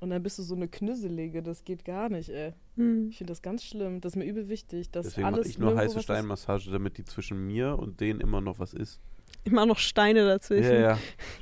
und 0.05 0.11
dann 0.11 0.23
bist 0.23 0.39
du 0.39 0.43
so 0.43 0.55
eine 0.55 0.67
Knüsselige. 0.67 1.43
Das 1.43 1.63
geht 1.65 1.83
gar 1.83 2.09
nicht, 2.09 2.29
ey. 2.29 2.53
Hm. 2.77 3.09
Ich 3.09 3.17
finde 3.17 3.31
das 3.31 3.41
ganz 3.41 3.63
schlimm. 3.63 3.99
Das 4.01 4.13
ist 4.13 4.15
mir 4.15 4.25
übel 4.25 4.47
wichtig, 4.47 4.89
dass 4.91 5.07
Deswegen 5.07 5.23
mache 5.27 5.35
alles 5.35 5.47
ich 5.47 5.59
nur 5.59 5.75
heiße. 5.75 6.01
Steinmassage, 6.01 6.69
damit 6.71 6.97
die 6.97 7.03
zwischen 7.03 7.45
mir 7.45 7.77
und 7.77 7.99
denen 7.99 8.21
immer 8.21 8.39
noch 8.41 8.59
was 8.59 8.73
ist. 8.73 8.99
Immer 9.43 9.65
noch 9.65 9.77
Steine 9.79 10.25
dazwischen. 10.25 10.71
Ja, 10.73 10.79
ja. 10.91 10.99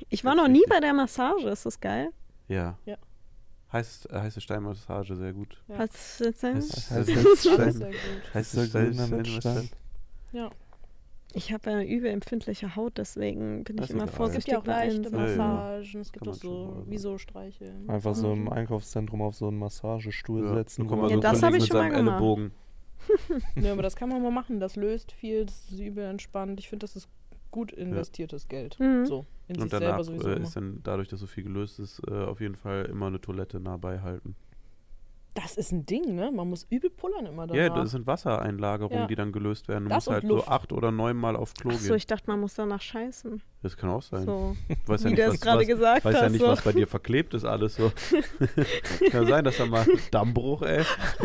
Ich 0.09 0.23
war 0.25 0.35
Das 0.35 0.43
noch 0.43 0.47
nie 0.47 0.63
bei 0.69 0.79
der 0.79 0.93
Massage. 0.93 1.47
Ist 1.49 1.65
das 1.65 1.79
geil? 1.79 2.09
Ja. 2.47 2.77
Ja. 2.85 2.97
Heiß, 3.71 4.05
äh, 4.11 4.19
heiße 4.19 4.39
Steinmassage, 4.41 5.15
sehr 5.15 5.33
gut. 5.33 5.61
Ja. 5.67 5.79
Was 5.79 6.19
ist 6.21 6.21
das 6.21 6.37
denn? 6.39 6.57
Heiß- 6.57 6.73
Heißt 6.73 6.91
heiße 6.91 7.11
jetzt 7.11 7.39
Stein- 7.41 7.59
Alles 7.59 7.77
sehr 7.77 7.87
gut. 7.91 8.33
heiße 8.33 8.67
Steinmassage. 8.67 9.69
Ja. 10.31 10.51
Ich 11.35 11.51
habe 11.51 11.69
ja 11.71 11.77
eine 11.77 11.87
überempfindliche 11.89 12.75
Haut, 12.75 12.97
deswegen 12.97 13.63
bin 13.63 13.77
Das 13.77 13.87
ich 13.89 13.95
immer 13.95 14.03
egal. 14.03 14.07
Es 14.07 14.11
gibt 14.11 14.17
vorsichtig 14.17 14.51
ja 14.53 14.59
auch 14.59 14.65
leichte. 14.65 15.09
Ja, 15.09 15.17
ja. 15.27 15.35
Massagen, 15.37 16.01
es 16.01 16.11
gibt 16.11 16.27
auch 16.27 16.33
so 16.33 16.83
wie 16.87 16.97
so 16.97 17.17
Streicheln. 17.17 17.89
Einfach 17.89 18.13
so 18.13 18.33
im 18.33 18.49
Einkaufszentrum 18.49 19.21
auf 19.23 19.35
so 19.35 19.47
einen 19.47 19.57
Massagestuhl 19.57 20.45
Ja, 20.45 20.53
setzen. 20.53 20.85
man 20.85 21.09
Ja, 21.09 21.15
so 21.15 21.21
das 21.21 21.39
drin 21.39 21.41
hab 21.45 21.51
liegen 21.53 21.63
ich 21.63 21.67
schon 21.67 21.77
mal 21.77 21.89
gemacht. 21.89 22.21
Ellenbogen. 22.21 22.51
Ja, 23.55 23.71
aber 23.73 23.81
das 23.81 23.95
kann 23.95 24.09
man 24.09 24.21
mal 24.21 24.31
machen. 24.31 24.59
Das 24.59 24.75
löst 24.75 25.11
viel, 25.11 25.45
das 25.45 25.71
ist 25.71 25.79
übel 25.79 26.03
entspannt. 26.05 26.59
Ich 26.59 26.69
finde, 26.69 26.83
das 26.83 26.95
ist 26.95 27.09
gut 27.49 27.71
investiertes 27.71 28.47
Geld. 28.47 28.79
Mhm. 28.79 29.05
So, 29.05 29.25
in 29.47 29.55
Und 29.55 29.63
sich 29.63 29.71
selber 29.71 29.85
danach 29.87 30.03
sowieso 30.03 30.29
äh, 30.29 30.33
immer. 30.33 30.43
ist 30.43 30.55
dann, 30.55 30.81
dadurch, 30.83 31.07
dass 31.07 31.19
so 31.19 31.27
viel 31.27 31.43
gelöst 31.43 31.79
ist, 31.79 32.01
äh, 32.07 32.11
auf 32.13 32.41
jeden 32.41 32.55
Fall 32.55 32.85
immer 32.85 33.07
eine 33.07 33.19
Toilette 33.21 33.59
nah 33.59 33.77
beihalten. 33.77 34.35
Das 35.35 35.57
ist 35.57 35.71
ein 35.71 35.85
Ding, 35.87 36.13
ne? 36.15 36.31
Man 36.31 36.47
muss 36.47 36.67
übel 36.69 36.91
pullern 36.91 37.25
immer 37.25 37.47
danach. 37.47 37.59
Ja, 37.59 37.69
das 37.69 37.89
sind 37.91 38.05
Wassereinlagerungen, 38.05 38.99
Ja. 38.99 39.07
die 39.07 39.15
dann 39.15 39.31
gelöst 39.31 39.67
werden. 39.67 39.85
Du 39.85 39.89
Das 39.89 39.95
musst 39.97 40.07
und 40.09 40.13
halt 40.13 40.23
Luft. 40.25 40.45
so 40.45 40.51
acht 40.51 40.71
oder 40.71 40.91
neun 40.91 41.17
Mal 41.17 41.35
auf 41.35 41.55
Klo 41.55 41.71
Achso, 41.71 41.87
gehen. 41.87 41.95
ich 41.95 42.05
dachte, 42.05 42.29
man 42.29 42.39
muss 42.39 42.53
danach 42.53 42.81
scheißen. 42.81 43.41
Das 43.63 43.75
kann 43.75 43.89
auch 43.89 44.03
sein. 44.03 44.25
So, 44.25 44.55
Ich 44.69 44.77
weiß 44.87 45.03
ja 45.03 45.09
wie 45.09 45.13
nicht, 45.13 45.23
du 45.23 45.27
was, 45.29 45.33
es 45.35 45.41
gerade 45.41 45.59
was, 45.61 45.67
gesagt 45.67 46.05
weiß 46.05 46.15
hast. 46.15 46.21
ja 46.21 46.29
nicht, 46.29 46.41
so. 46.41 46.47
was 46.47 46.61
bei 46.61 46.71
dir 46.73 46.87
verklebt 46.87 47.33
ist, 47.33 47.45
alles 47.45 47.75
so. 47.75 47.91
kann 49.11 49.25
sein, 49.25 49.43
dass 49.43 49.57
da 49.57 49.65
mal 49.65 49.85
Dammbruch, 50.11 50.61
ey. 50.61 50.83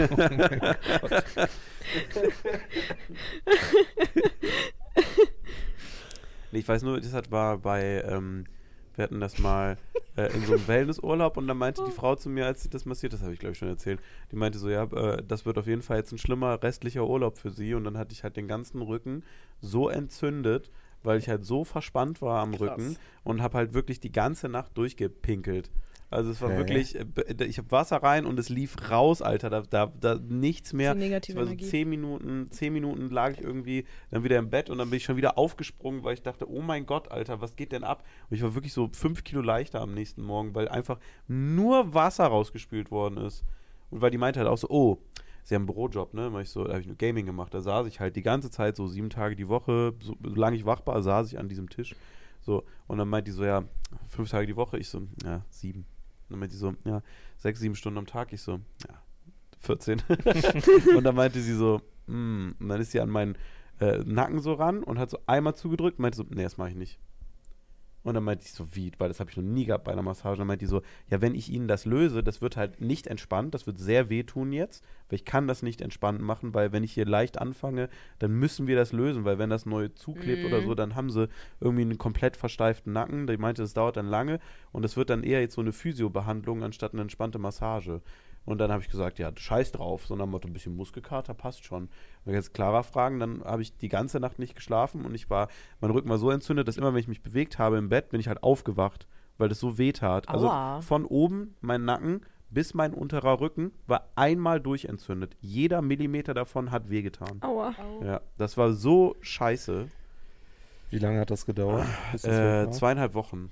nee, 6.53 6.59
ich 6.61 6.69
weiß 6.69 6.83
nur, 6.83 7.01
das 7.01 7.13
hat, 7.13 7.31
war 7.31 7.59
bei, 7.59 8.03
ähm, 8.09 8.45
wir 8.99 9.05
hatten 9.05 9.21
das 9.21 9.39
mal 9.39 9.79
äh, 10.17 10.35
in 10.35 10.45
so 10.45 10.55
einem 10.55 10.67
Wellnessurlaub 10.67 11.37
und 11.37 11.47
dann 11.47 11.57
meinte 11.57 11.85
die 11.87 11.93
Frau 11.93 12.17
zu 12.17 12.29
mir, 12.29 12.47
als 12.47 12.65
sie 12.65 12.69
das 12.69 12.85
massiert, 12.85 13.13
das 13.13 13.23
habe 13.23 13.33
ich 13.33 13.39
glaube 13.39 13.53
ich 13.53 13.59
schon 13.59 13.69
erzählt, 13.69 14.01
die 14.33 14.37
meinte 14.37 14.59
so, 14.59 14.69
ja, 14.69 14.85
äh, 14.85 15.23
das 15.27 15.47
wird 15.47 15.57
auf 15.57 15.69
jeden 15.69 15.83
Fall 15.83 15.99
jetzt 15.99 16.13
ein 16.13 16.19
schlimmer 16.19 16.61
restlicher 16.63 17.07
Urlaub 17.07 17.39
für 17.39 17.51
sie 17.51 17.75
und 17.75 17.85
dann 17.85 17.97
hatte 17.97 18.13
ich 18.13 18.25
halt 18.25 18.37
den 18.37 18.49
ganzen 18.49 18.83
Rücken 18.83 19.23
so 19.61 19.89
entzündet, 19.89 20.71
weil 21.05 21.19
ich 21.19 21.29
halt 21.29 21.45
so 21.45 21.65
verspannt 21.65 22.21
war 22.21 22.43
am 22.43 22.51
Krass. 22.51 22.61
Rücken 22.61 22.97
und 23.23 23.41
habe 23.41 23.57
halt 23.57 23.73
wirklich 23.73 24.01
die 24.01 24.13
ganze 24.13 24.49
Nacht 24.49 24.77
durchgepinkelt. 24.77 25.71
Also 26.11 26.31
es 26.31 26.41
war 26.41 26.51
Hä? 26.51 26.57
wirklich, 26.57 26.95
äh, 26.97 27.45
ich 27.45 27.59
habe 27.59 27.71
Wasser 27.71 27.99
rein 27.99 28.25
und 28.25 28.39
es 28.39 28.49
lief 28.49 28.91
raus, 28.91 29.21
Alter. 29.21 29.51
Da, 29.51 29.63
da, 29.63 29.93
da 30.01 30.15
nichts 30.17 30.73
mehr. 30.73 30.95
Die 30.95 31.01
negative 31.01 31.39
war 31.39 31.47
so 31.47 31.55
zehn 31.55 31.89
Minuten, 31.89 32.51
zehn 32.51 32.73
Minuten 32.73 33.11
lag 33.11 33.33
ich 33.33 33.43
irgendwie 33.43 33.85
dann 34.11 34.25
wieder 34.25 34.39
im 34.39 34.49
Bett 34.49 34.71
und 34.71 34.79
dann 34.79 34.89
bin 34.89 34.97
ich 34.97 35.05
schon 35.05 35.17
wieder 35.17 35.37
aufgesprungen, 35.37 36.05
weil 36.05 36.15
ich 36.15 36.23
dachte, 36.23 36.51
oh 36.51 36.63
mein 36.63 36.87
Gott, 36.87 37.11
Alter, 37.11 37.43
was 37.43 37.57
geht 37.57 37.73
denn 37.73 37.85
ab? 37.85 38.05
Und 38.31 38.37
ich 38.37 38.43
war 38.43 38.55
wirklich 38.55 38.73
so 38.73 38.89
fünf 38.93 39.23
Kilo 39.23 39.43
leichter 39.43 39.83
am 39.83 39.93
nächsten 39.93 40.23
Morgen, 40.23 40.55
weil 40.55 40.69
einfach 40.69 40.99
nur 41.27 41.93
Wasser 41.93 42.27
rausgespült 42.27 42.91
worden 42.91 43.19
ist. 43.19 43.45
Und 43.91 44.01
weil 44.01 44.11
die 44.11 44.19
meinte 44.19 44.41
halt 44.41 44.49
auch 44.49 44.59
so, 44.59 44.69
oh, 44.71 44.99
sie 45.45 45.55
haben 45.55 45.63
einen 45.63 45.67
Bürojob, 45.67 46.15
ne? 46.15 46.33
Weil 46.33 46.43
ich 46.43 46.51
so, 46.51 46.65
da 46.65 46.71
habe 46.71 46.81
ich 46.81 46.87
nur 46.87 46.97
Gaming 46.97 47.27
gemacht. 47.27 47.53
Da 47.53 47.61
saß 47.61 47.87
ich 47.87 48.01
halt 48.01 48.17
die 48.17 48.23
ganze 48.23 48.51
Zeit, 48.51 48.77
so 48.77 48.87
sieben 48.87 49.11
Tage 49.11 49.37
die 49.37 49.49
Woche, 49.49 49.95
so, 50.01 50.17
solange 50.23 50.57
ich 50.57 50.65
wach 50.65 50.87
war, 50.87 51.03
saß 51.03 51.33
ich 51.33 51.39
an 51.39 51.49
diesem 51.49 51.69
Tisch. 51.69 51.95
So, 52.41 52.65
und 52.87 52.99
dann 52.99 53.09
meint 53.09 53.27
die 53.27 53.33
so, 53.33 53.45
ja, 53.45 53.65
fünf 54.07 54.31
Tage 54.31 54.47
die 54.47 54.57
Woche. 54.57 54.79
Ich 54.79 54.89
so, 54.89 55.03
ja, 55.25 55.45
sieben. 55.51 55.85
Und 56.29 56.35
dann 56.35 56.41
meinte 56.41 56.55
sie 56.55 56.61
so, 56.61 56.75
ja, 56.85 57.03
sechs, 57.39 57.61
sieben 57.61 57.75
Stunden 57.75 57.99
am 57.99 58.07
Tag. 58.07 58.33
Ich 58.33 58.43
so, 58.43 58.61
ja, 58.87 59.03
14. 59.61 60.03
und 60.97 61.05
dann 61.05 61.15
meinte 61.15 61.41
sie 61.41 61.55
so, 61.55 61.81
mm. 62.07 62.51
und 62.59 62.69
dann 62.69 62.81
ist 62.81 62.93
sie 62.93 63.01
an 63.01 63.09
meinen 63.09 63.37
äh, 63.81 63.99
Nacken 64.05 64.41
so 64.41 64.53
ran 64.53 64.83
und 64.83 64.99
hat 64.99 65.11
so 65.11 65.19
einmal 65.27 65.55
zugedrückt 65.55 65.99
und 65.99 66.03
meinte 66.03 66.17
so, 66.17 66.25
nee, 66.29 66.43
das 66.43 66.59
mache 66.59 66.71
ich 66.71 66.77
nicht. 66.77 66.99
Und 68.05 68.15
dann 68.15 68.25
meinte 68.25 68.45
ich 68.45 68.53
so, 68.53 68.65
wie, 68.75 68.93
weil 68.99 69.09
das 69.09 69.21
habe 69.21 69.31
ich 69.31 69.37
noch 69.37 69.45
nie 69.45 69.65
gehabt 69.65 69.85
bei 69.85 69.93
einer 69.93 70.03
Massage. 70.03 70.35
Und 70.35 70.39
dann 70.39 70.47
meinte 70.47 70.65
die 70.65 70.71
so, 70.71 70.83
ja, 71.11 71.21
wenn 71.21 71.35
ich 71.35 71.51
Ihnen 71.51 71.69
das 71.69 71.85
löse, 71.85 72.23
das 72.23 72.41
wird 72.41 72.57
halt 72.57 72.81
nicht 72.81 73.07
entspannt, 73.07 73.55
das 73.55 73.67
wird 73.67 73.79
sehr 73.79 74.09
wehtun 74.09 74.53
jetzt, 74.53 74.85
weil 75.09 75.17
ich 75.17 75.25
kann 75.25 75.49
das 75.49 75.63
nicht 75.63 75.81
entspannt 75.81 76.21
machen, 76.21 76.55
weil 76.55 76.73
wenn 76.73 76.85
ich 76.85 76.93
hier 76.93 77.07
leicht 77.07 77.39
anfange, 77.41 77.89
dann 78.19 78.33
müssen 78.33 78.67
wir 78.67 78.77
das 78.77 78.93
lösen, 78.93 79.25
weil 79.25 79.39
wenn 79.39 79.51
das 79.51 79.67
neu 79.67 79.89
zuklebt 79.89 80.45
oder 80.45 80.61
Mhm. 80.61 80.65
so, 80.67 80.75
dann 80.75 80.95
haben 80.95 81.11
sie 81.11 81.29
irgendwie 81.61 81.83
einen 81.83 81.99
komplett 81.99 82.37
versteiften 82.37 82.93
Nacken. 82.93 83.27
Die 83.27 83.37
meinte, 83.37 83.63
das 83.63 83.75
dauert 83.75 83.97
dann 83.97 84.07
lange 84.07 84.39
und 84.73 84.85
es 84.85 84.97
wird 84.97 85.11
dann 85.11 85.23
eher 85.25 85.41
jetzt 85.41 85.55
so 85.55 85.61
eine 85.61 85.73
Physiobehandlung 85.73 86.63
anstatt 86.63 86.93
eine 86.93 87.03
entspannte 87.03 87.39
Massage. 87.39 88.01
Und 88.49 88.59
dann 88.59 88.73
habe 88.73 88.83
ich 88.83 88.89
gesagt, 88.89 89.19
ja, 89.19 89.31
scheiß 89.35 89.73
drauf, 89.73 90.07
sondern 90.07 90.31
Motto, 90.31 90.49
ein 90.49 90.55
bisschen 90.55 90.75
Muskelkater 90.75 91.35
passt 91.35 91.65
schon. 91.65 91.91
Wenn 92.25 92.35
jetzt 92.35 92.55
Clara 92.55 92.83
fragen, 92.83 93.21
dann 93.21 93.45
habe 93.45 93.61
ich 93.61 93.77
die 93.77 93.91
ganze 93.91 94.21
Nacht 94.21 94.39
nicht 94.39 94.55
geschlafen 94.55 95.05
und 95.05 95.15
ich 95.15 95.29
war, 95.29 95.49
mein 95.81 95.91
Rücken 95.91 96.09
war 96.09 96.17
so 96.17 96.31
entzündet, 96.31 96.67
dass 96.67 96.79
immer, 96.79 96.95
wenn 96.95 97.01
ich 97.01 97.09
mich 97.09 97.23
bewegt 97.23 97.59
habe 97.59 97.77
im 97.77 97.91
Bett, 97.91 98.09
bin 98.09 98.21
ich 98.21 98.29
halt 98.29 98.43
aufgewacht, 98.43 99.07
weil 99.37 99.51
das 99.51 99.61
so 99.61 99.77
weh 99.77 99.93
tat. 99.93 100.31
Also 100.31 100.51
von 100.81 101.05
oben, 101.05 101.57
mein 101.61 101.85
Nacken 101.85 102.23
bis 102.51 102.73
mein 102.73 102.95
unterer 102.95 103.41
Rücken 103.41 103.73
war 103.87 104.09
einmal 104.15 104.61
durchentzündet. 104.61 105.37
Jeder 105.41 105.83
Millimeter 105.83 106.33
davon 106.33 106.71
hat 106.71 106.89
wehgetan. 106.89 107.43
Aua. 107.43 107.75
Ja, 108.03 108.23
das 108.39 108.57
war 108.57 108.73
so 108.73 109.17
scheiße. 109.21 109.89
Wie 110.89 110.99
lange 110.99 111.21
hat 111.21 111.31
das 111.31 111.45
gedauert? 111.45 111.87
Äh, 112.23 112.71
zweieinhalb 112.71 113.13
Wochen. 113.13 113.51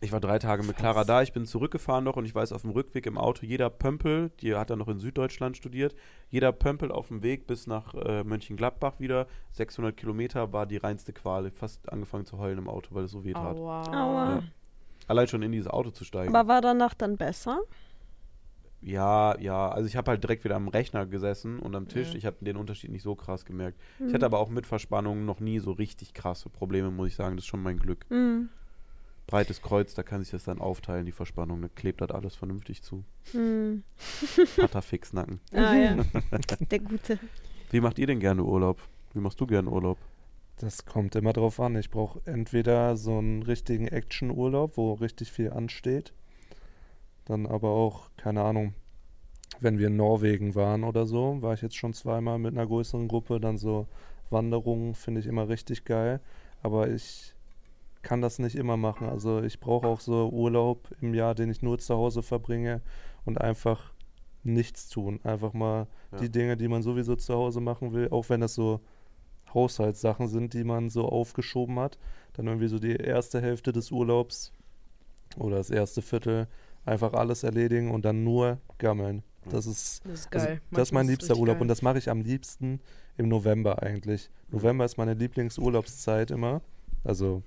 Ich 0.00 0.12
war 0.12 0.20
drei 0.20 0.38
Tage 0.38 0.62
mit 0.64 0.76
Clara 0.76 1.04
da, 1.04 1.22
ich 1.22 1.32
bin 1.32 1.46
zurückgefahren 1.46 2.04
noch 2.04 2.16
und 2.16 2.26
ich 2.26 2.34
weiß 2.34 2.52
auf 2.52 2.62
dem 2.62 2.72
Rückweg 2.72 3.06
im 3.06 3.16
Auto, 3.16 3.46
jeder 3.46 3.70
Pömpel, 3.70 4.30
die 4.40 4.54
hat 4.54 4.68
dann 4.68 4.78
noch 4.78 4.88
in 4.88 4.98
Süddeutschland 4.98 5.56
studiert, 5.56 5.94
jeder 6.28 6.52
Pömpel 6.52 6.92
auf 6.92 7.08
dem 7.08 7.22
Weg 7.22 7.46
bis 7.46 7.66
nach 7.66 7.94
äh, 7.94 8.22
Mönchengladbach 8.22 9.00
wieder, 9.00 9.26
600 9.52 9.96
Kilometer, 9.96 10.52
war 10.52 10.66
die 10.66 10.76
reinste 10.76 11.12
Qual. 11.12 11.50
Fast 11.50 11.90
angefangen 11.90 12.26
zu 12.26 12.38
heulen 12.38 12.58
im 12.58 12.68
Auto, 12.68 12.94
weil 12.94 13.04
es 13.04 13.12
so 13.12 13.24
weh 13.24 13.32
tat. 13.32 13.56
Aua. 13.56 13.82
Aua. 13.86 14.30
Ja. 14.34 14.42
Allein 15.06 15.28
schon 15.28 15.42
in 15.42 15.52
dieses 15.52 15.68
Auto 15.68 15.90
zu 15.90 16.04
steigen. 16.04 16.34
Aber 16.34 16.48
war 16.48 16.60
danach 16.60 16.94
dann 16.94 17.16
besser? 17.16 17.60
Ja, 18.80 19.38
ja, 19.40 19.70
also 19.70 19.86
ich 19.86 19.96
habe 19.96 20.10
halt 20.10 20.22
direkt 20.22 20.44
wieder 20.44 20.56
am 20.56 20.68
Rechner 20.68 21.06
gesessen 21.06 21.58
und 21.58 21.74
am 21.74 21.88
Tisch. 21.88 22.10
Mhm. 22.10 22.16
Ich 22.18 22.26
habe 22.26 22.36
den 22.40 22.56
Unterschied 22.58 22.90
nicht 22.90 23.02
so 23.02 23.14
krass 23.14 23.46
gemerkt. 23.46 23.80
Mhm. 23.98 24.08
Ich 24.08 24.14
hatte 24.14 24.26
aber 24.26 24.38
auch 24.38 24.50
mit 24.50 24.66
Verspannungen 24.66 25.24
noch 25.24 25.40
nie 25.40 25.58
so 25.58 25.72
richtig 25.72 26.12
krasse 26.12 26.50
Probleme, 26.50 26.90
muss 26.90 27.08
ich 27.08 27.16
sagen. 27.16 27.36
Das 27.36 27.44
ist 27.44 27.48
schon 27.48 27.62
mein 27.62 27.78
Glück. 27.78 28.04
Mhm. 28.10 28.50
Breites 29.26 29.62
Kreuz, 29.62 29.94
da 29.94 30.02
kann 30.02 30.22
sich 30.22 30.30
das 30.30 30.44
dann 30.44 30.60
aufteilen, 30.60 31.06
die 31.06 31.12
Verspannung. 31.12 31.62
Da 31.62 31.68
klebt 31.68 32.00
das 32.00 32.10
alles 32.10 32.34
vernünftig 32.34 32.82
zu. 32.82 33.04
Mhm. 33.32 33.82
Patafix-Nacken. 34.56 35.40
Ah 35.52 35.74
ja, 35.74 35.96
der 36.70 36.78
Gute. 36.80 37.18
Wie 37.70 37.80
macht 37.80 37.98
ihr 37.98 38.06
denn 38.06 38.20
gerne 38.20 38.44
Urlaub? 38.44 38.80
Wie 39.14 39.20
machst 39.20 39.40
du 39.40 39.46
gerne 39.46 39.70
Urlaub? 39.70 39.98
Das 40.58 40.84
kommt 40.84 41.16
immer 41.16 41.32
drauf 41.32 41.58
an. 41.58 41.76
Ich 41.76 41.90
brauche 41.90 42.20
entweder 42.26 42.96
so 42.96 43.18
einen 43.18 43.42
richtigen 43.42 43.88
Action-Urlaub, 43.88 44.76
wo 44.76 44.92
richtig 44.92 45.32
viel 45.32 45.50
ansteht. 45.50 46.12
Dann 47.24 47.46
aber 47.46 47.70
auch, 47.70 48.10
keine 48.16 48.42
Ahnung, 48.42 48.74
wenn 49.60 49.78
wir 49.78 49.86
in 49.86 49.96
Norwegen 49.96 50.54
waren 50.54 50.84
oder 50.84 51.06
so, 51.06 51.40
war 51.40 51.54
ich 51.54 51.62
jetzt 51.62 51.76
schon 51.76 51.94
zweimal 51.94 52.38
mit 52.38 52.54
einer 52.54 52.66
größeren 52.66 53.08
Gruppe. 53.08 53.40
Dann 53.40 53.56
so 53.56 53.88
Wanderungen 54.30 54.94
finde 54.94 55.20
ich 55.20 55.26
immer 55.26 55.48
richtig 55.48 55.84
geil. 55.84 56.20
Aber 56.62 56.88
ich 56.88 57.33
kann 58.04 58.20
das 58.20 58.38
nicht 58.38 58.54
immer 58.54 58.76
machen. 58.76 59.08
Also 59.08 59.42
ich 59.42 59.58
brauche 59.58 59.86
auch 59.88 59.98
so 60.00 60.28
Urlaub 60.30 60.88
im 61.00 61.12
Jahr, 61.14 61.34
den 61.34 61.50
ich 61.50 61.62
nur 61.62 61.78
zu 61.78 61.96
Hause 61.96 62.22
verbringe 62.22 62.80
und 63.24 63.40
einfach 63.40 63.92
nichts 64.44 64.88
tun. 64.88 65.18
Einfach 65.24 65.52
mal 65.54 65.88
Ja. 66.12 66.18
die 66.18 66.30
Dinge, 66.30 66.56
die 66.56 66.68
man 66.68 66.82
sowieso 66.82 67.16
zu 67.16 67.34
Hause 67.34 67.60
machen 67.60 67.92
will, 67.92 68.08
auch 68.10 68.28
wenn 68.28 68.40
das 68.40 68.54
so 68.54 68.80
Haushaltssachen 69.52 70.28
sind, 70.28 70.54
die 70.54 70.64
man 70.64 70.90
so 70.90 71.08
aufgeschoben 71.08 71.78
hat. 71.78 71.98
Dann 72.34 72.46
irgendwie 72.46 72.68
so 72.68 72.78
die 72.78 72.94
erste 72.96 73.40
Hälfte 73.40 73.72
des 73.72 73.90
Urlaubs 73.90 74.52
oder 75.36 75.56
das 75.56 75.70
erste 75.70 76.02
Viertel 76.02 76.46
einfach 76.84 77.14
alles 77.14 77.42
erledigen 77.42 77.90
und 77.90 78.04
dann 78.04 78.24
nur 78.24 78.58
gammeln. 78.78 79.22
Das 79.48 79.66
ist 79.66 80.02
Das 80.06 80.20
ist 80.20 80.32
also, 80.34 80.48
das 80.70 80.88
ist 80.88 80.92
mein 80.92 81.06
liebster 81.06 81.30
richtig 81.30 81.40
Urlaub 81.40 81.56
geil. 81.56 81.62
und 81.62 81.68
das 81.68 81.82
mache 81.82 81.98
ich 81.98 82.08
am 82.10 82.20
liebsten 82.22 82.80
im 83.16 83.28
November 83.28 83.82
eigentlich. 83.82 84.30
November 84.50 84.84
ist 84.84 84.96
meine 84.96 85.14
Lieblingsurlaubszeit 85.14 86.30
immer. 86.30 86.60
Also 87.04 87.42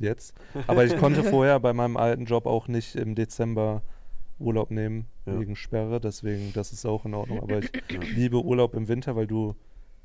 jetzt. 0.00 0.34
Aber 0.66 0.84
ich 0.84 0.96
konnte 0.96 1.22
vorher 1.24 1.58
bei 1.60 1.72
meinem 1.72 1.96
alten 1.96 2.24
Job 2.24 2.46
auch 2.46 2.68
nicht 2.68 2.96
im 2.96 3.14
Dezember 3.14 3.82
Urlaub 4.38 4.70
nehmen 4.70 5.06
Ja. 5.24 5.38
wegen 5.40 5.56
Sperre, 5.56 6.00
deswegen 6.00 6.52
das 6.52 6.72
ist 6.72 6.84
auch 6.84 7.04
in 7.06 7.14
Ordnung. 7.14 7.40
Aber 7.40 7.58
ich 7.60 7.70
liebe 8.14 8.42
Urlaub 8.44 8.74
im 8.74 8.86
Winter, 8.88 9.16
weil 9.16 9.26
du 9.26 9.54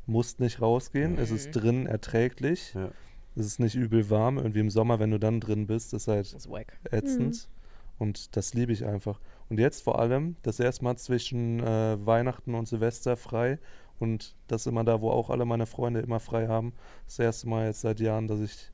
musst 0.05 0.39
nicht 0.39 0.61
rausgehen. 0.61 1.17
Es 1.17 1.31
ist 1.31 1.47
Mhm. 1.47 1.51
drin 1.59 1.85
erträglich. 1.85 2.73
Ja. 2.73 2.89
Es 3.35 3.45
ist 3.45 3.59
nicht 3.59 3.75
übel 3.75 4.09
warm. 4.09 4.37
Irgendwie 4.37 4.59
im 4.59 4.69
Sommer, 4.69 4.99
wenn 4.99 5.11
du 5.11 5.19
dann 5.19 5.39
drin 5.39 5.67
bist, 5.67 5.93
ist 5.93 6.07
halt 6.07 6.33
Das 6.33 6.45
ist 6.45 6.51
ätzend. 6.91 7.49
Und 7.97 8.35
das 8.35 8.53
liebe 8.53 8.71
ich 8.73 8.85
einfach. 8.85 9.19
Und 9.49 9.59
jetzt 9.59 9.83
vor 9.83 9.99
allem 9.99 10.35
das 10.41 10.59
erste 10.59 10.83
Mal 10.83 10.97
zwischen 10.97 11.59
äh, 11.59 11.97
Weihnachten 12.05 12.55
und 12.55 12.67
Silvester 12.67 13.15
frei. 13.15 13.59
Und 13.99 14.35
das 14.47 14.65
immer 14.65 14.83
da, 14.83 15.01
wo 15.01 15.11
auch 15.11 15.29
alle 15.29 15.45
meine 15.45 15.65
Freunde 15.67 15.99
immer 15.99 16.19
frei 16.19 16.47
haben. 16.47 16.73
Das 17.05 17.19
erste 17.19 17.47
Mal 17.47 17.67
jetzt 17.67 17.81
seit 17.81 17.99
Jahren, 17.99 18.27
dass 18.27 18.39
ich 18.39 18.71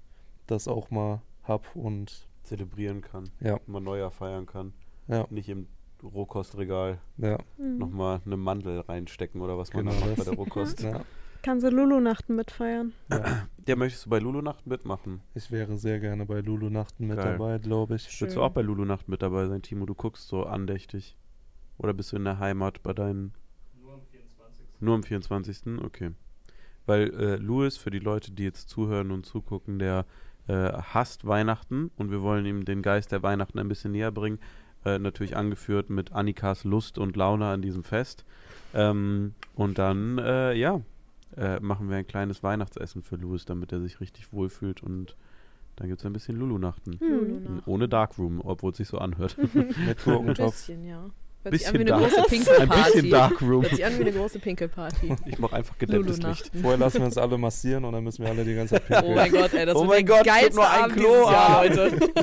das 0.47 0.67
auch 0.67 0.89
mal 0.91 1.21
hab. 1.43 1.75
Und 1.75 2.27
Zelebrieren 2.43 3.01
kann. 3.01 3.29
Ja. 3.41 3.59
Mal 3.67 3.81
Neujahr 3.81 4.09
feiern 4.11 4.45
kann. 4.45 4.73
ja, 5.07 5.27
Nicht 5.29 5.49
im 5.49 5.67
Rohkostregal 6.01 6.99
ja, 7.17 7.37
Mhm. 7.57 7.77
nochmal 7.77 8.21
eine 8.25 8.37
Mandel 8.37 8.79
reinstecken 8.81 9.41
oder 9.41 9.57
was 9.57 9.73
man 9.73 9.85
Genau 9.85 9.99
da 9.99 10.05
macht 10.05 10.15
bei 10.17 10.23
der 10.23 10.33
Rohkost. 10.35 10.81
ja, 10.81 11.01
Kannst 11.43 11.65
du 11.65 11.69
Lulu-Nachten 11.69 12.35
mitfeiern? 12.35 12.93
ja. 13.11 13.47
Der 13.67 13.75
möchtest 13.75 14.05
du 14.05 14.09
bei 14.09 14.19
Lulu-Nacht 14.19 14.65
mitmachen? 14.65 15.21
Ich 15.35 15.51
wäre 15.51 15.77
sehr 15.77 15.99
gerne 15.99 16.25
bei 16.25 16.39
Lulu 16.39 16.69
Nachten 16.69 17.07
mit 17.07 17.17
dabei, 17.17 17.57
glaube 17.57 17.95
ich. 17.95 18.03
Schön. 18.03 18.27
Willst 18.27 18.37
du 18.37 18.41
auch 18.43 18.51
bei 18.51 18.61
Lulu-Nacht 18.61 19.09
mit 19.09 19.21
dabei 19.21 19.45
sein, 19.47 19.61
Timo? 19.61 19.85
Du 19.85 19.93
guckst 19.93 20.27
so 20.29 20.45
andächtig. 20.45 21.17
Oder 21.77 21.93
bist 21.93 22.11
du 22.13 22.15
in 22.15 22.23
der 22.23 22.39
Heimat 22.39 22.81
bei 22.81 22.93
deinen. 22.93 23.33
Nur 23.81 23.93
am 23.93 24.01
24. 24.09 24.65
Nur 24.79 24.95
am 24.95 25.03
24. 25.03 25.83
Okay. 25.83 26.11
Weil 26.85 27.13
äh, 27.13 27.35
Louis, 27.35 27.75
für 27.75 27.91
die 27.91 27.99
Leute, 27.99 28.31
die 28.31 28.43
jetzt 28.43 28.69
zuhören 28.69 29.11
und 29.11 29.25
zugucken, 29.25 29.77
der 29.79 30.05
äh, 30.47 30.71
hasst 30.73 31.25
Weihnachten 31.25 31.91
und 31.97 32.11
wir 32.11 32.21
wollen 32.21 32.45
ihm 32.45 32.65
den 32.65 32.81
Geist 32.81 33.11
der 33.11 33.23
Weihnachten 33.23 33.59
ein 33.59 33.67
bisschen 33.67 33.91
näher 33.91 34.11
bringen. 34.11 34.39
Äh, 34.85 34.99
natürlich 34.99 35.35
angeführt 35.35 35.89
mit 35.89 36.11
Annikas 36.13 36.63
Lust 36.63 36.97
und 36.97 37.15
Laune 37.15 37.47
an 37.47 37.61
diesem 37.61 37.83
Fest. 37.83 38.25
Ähm, 38.73 39.33
und 39.55 39.77
dann, 39.77 40.17
äh, 40.17 40.53
ja, 40.53 40.81
äh, 41.35 41.59
machen 41.59 41.89
wir 41.89 41.97
ein 41.97 42.07
kleines 42.07 42.43
Weihnachtsessen 42.43 43.01
für 43.01 43.15
Louis, 43.15 43.45
damit 43.45 43.71
er 43.71 43.81
sich 43.81 43.99
richtig 43.99 44.31
wohlfühlt 44.31 44.81
und 44.83 45.15
dann 45.75 45.89
gibt 45.89 46.01
es 46.01 46.05
ein 46.05 46.13
bisschen 46.13 46.37
Lulu-Nachten. 46.37 46.99
Hm. 46.99 47.09
Lulu-Nacht. 47.09 47.67
Ohne 47.67 47.87
Darkroom, 47.87 48.41
obwohl 48.43 48.71
es 48.71 48.77
sich 48.77 48.87
so 48.87 48.97
anhört. 48.97 49.37
Mit 49.53 50.07
Ein 50.07 50.33
bisschen, 50.33 50.85
ja. 50.85 51.09
Hört 51.51 51.59
sich 51.59 51.67
an 51.67 51.73
Bisschen 51.73 51.87
wie 51.87 51.91
eine 51.93 52.01
Dark- 52.01 52.01
große 52.01 52.17
ein 52.17 52.25
Pinkelparty. 52.29 52.91
bisschen 52.93 53.09
Darkroom. 53.11 53.61
Hört 53.63 53.75
sich 53.75 53.85
an 53.85 53.97
wie 53.97 54.01
eine 54.01 54.11
große 54.11 54.39
Pinkelparty. 54.39 55.15
Ich 55.25 55.39
mache 55.39 55.55
einfach 55.55 55.77
gedämmtes 55.77 56.21
Licht. 56.21 56.51
Vorher 56.61 56.77
lassen 56.77 56.99
wir 56.99 57.05
uns 57.05 57.17
alle 57.17 57.37
massieren 57.37 57.85
und 57.85 57.93
dann 57.93 58.03
müssen 58.03 58.23
wir 58.23 58.29
alle 58.31 58.43
die 58.43 58.55
ganze 58.55 58.75
Zeit 58.75 58.83
Oh 58.89 58.93
pinkeln. 58.95 59.15
mein 59.15 59.31
Gott, 59.31 59.53
ey, 59.53 59.65
das 59.65 59.75
Oh 59.75 59.79
wird 59.81 59.89
mein 59.89 60.05
Gott, 60.05 60.25
geilste 60.25 60.55
nur 60.55 60.69
ein 60.69 60.81
Abend 60.83 60.95
Klo, 60.95 61.07
dieses 61.09 61.31
Jahr, 61.31 61.49
ah. 61.49 61.63
Leute. 61.63 62.13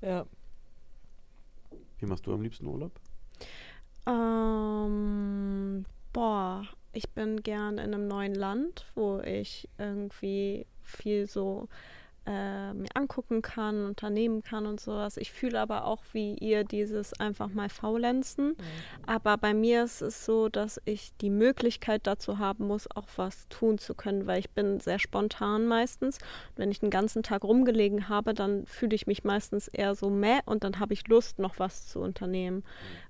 ja. 0.02 0.26
Wie 1.98 2.06
machst 2.06 2.26
du 2.26 2.32
am 2.32 2.42
liebsten 2.42 2.66
Urlaub? 2.66 2.92
Ähm, 4.06 5.84
boah, 6.12 6.62
ich 6.92 7.08
bin 7.10 7.42
gern 7.42 7.74
in 7.78 7.94
einem 7.94 8.08
neuen 8.08 8.34
Land, 8.34 8.86
wo 8.94 9.20
ich 9.20 9.68
irgendwie 9.78 10.66
viel 10.82 11.26
so 11.26 11.68
äh, 12.30 12.72
mir 12.74 12.88
angucken 12.94 13.42
kann, 13.42 13.84
unternehmen 13.84 14.42
kann 14.42 14.66
und 14.66 14.80
sowas. 14.80 15.16
Ich 15.16 15.32
fühle 15.32 15.58
aber 15.58 15.84
auch 15.84 16.02
wie 16.12 16.34
ihr 16.34 16.62
dieses 16.62 17.18
einfach 17.18 17.48
mal 17.48 17.68
faulenzen. 17.68 18.56
Aber 19.04 19.36
bei 19.36 19.52
mir 19.52 19.82
ist 19.84 20.00
es 20.00 20.24
so, 20.24 20.48
dass 20.48 20.80
ich 20.84 21.12
die 21.20 21.30
Möglichkeit 21.30 22.06
dazu 22.06 22.38
haben 22.38 22.68
muss, 22.68 22.88
auch 22.94 23.08
was 23.16 23.48
tun 23.48 23.78
zu 23.78 23.94
können, 23.94 24.26
weil 24.26 24.38
ich 24.38 24.50
bin 24.50 24.78
sehr 24.78 25.00
spontan 25.00 25.66
meistens. 25.66 26.18
Wenn 26.54 26.70
ich 26.70 26.78
den 26.78 26.90
ganzen 26.90 27.24
Tag 27.24 27.42
rumgelegen 27.42 28.08
habe, 28.08 28.32
dann 28.32 28.64
fühle 28.66 28.94
ich 28.94 29.08
mich 29.08 29.24
meistens 29.24 29.66
eher 29.66 29.96
so 29.96 30.08
meh 30.08 30.38
und 30.44 30.62
dann 30.62 30.78
habe 30.78 30.94
ich 30.94 31.08
Lust, 31.08 31.40
noch 31.40 31.58
was 31.58 31.88
zu 31.88 31.98
unternehmen. 31.98 32.62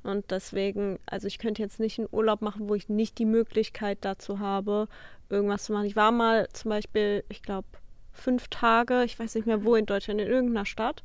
Und 0.02 0.30
deswegen, 0.30 0.98
also 1.04 1.26
ich 1.26 1.38
könnte 1.38 1.60
jetzt 1.60 1.78
nicht 1.78 1.98
einen 1.98 2.08
Urlaub 2.10 2.40
machen, 2.40 2.70
wo 2.70 2.74
ich 2.74 2.88
nicht 2.88 3.18
die 3.18 3.26
Möglichkeit 3.26 3.98
dazu 4.00 4.38
habe, 4.38 4.88
irgendwas 5.28 5.64
zu 5.64 5.72
machen. 5.74 5.86
Ich 5.86 5.96
war 5.96 6.10
mal 6.10 6.48
zum 6.52 6.70
Beispiel, 6.70 7.22
ich 7.28 7.42
glaube, 7.42 7.66
fünf 8.12 8.48
Tage, 8.48 9.04
ich 9.04 9.18
weiß 9.18 9.34
nicht 9.34 9.46
mehr 9.46 9.64
wo 9.64 9.74
in 9.76 9.86
Deutschland, 9.86 10.20
in 10.20 10.28
irgendeiner 10.28 10.66
Stadt. 10.66 11.02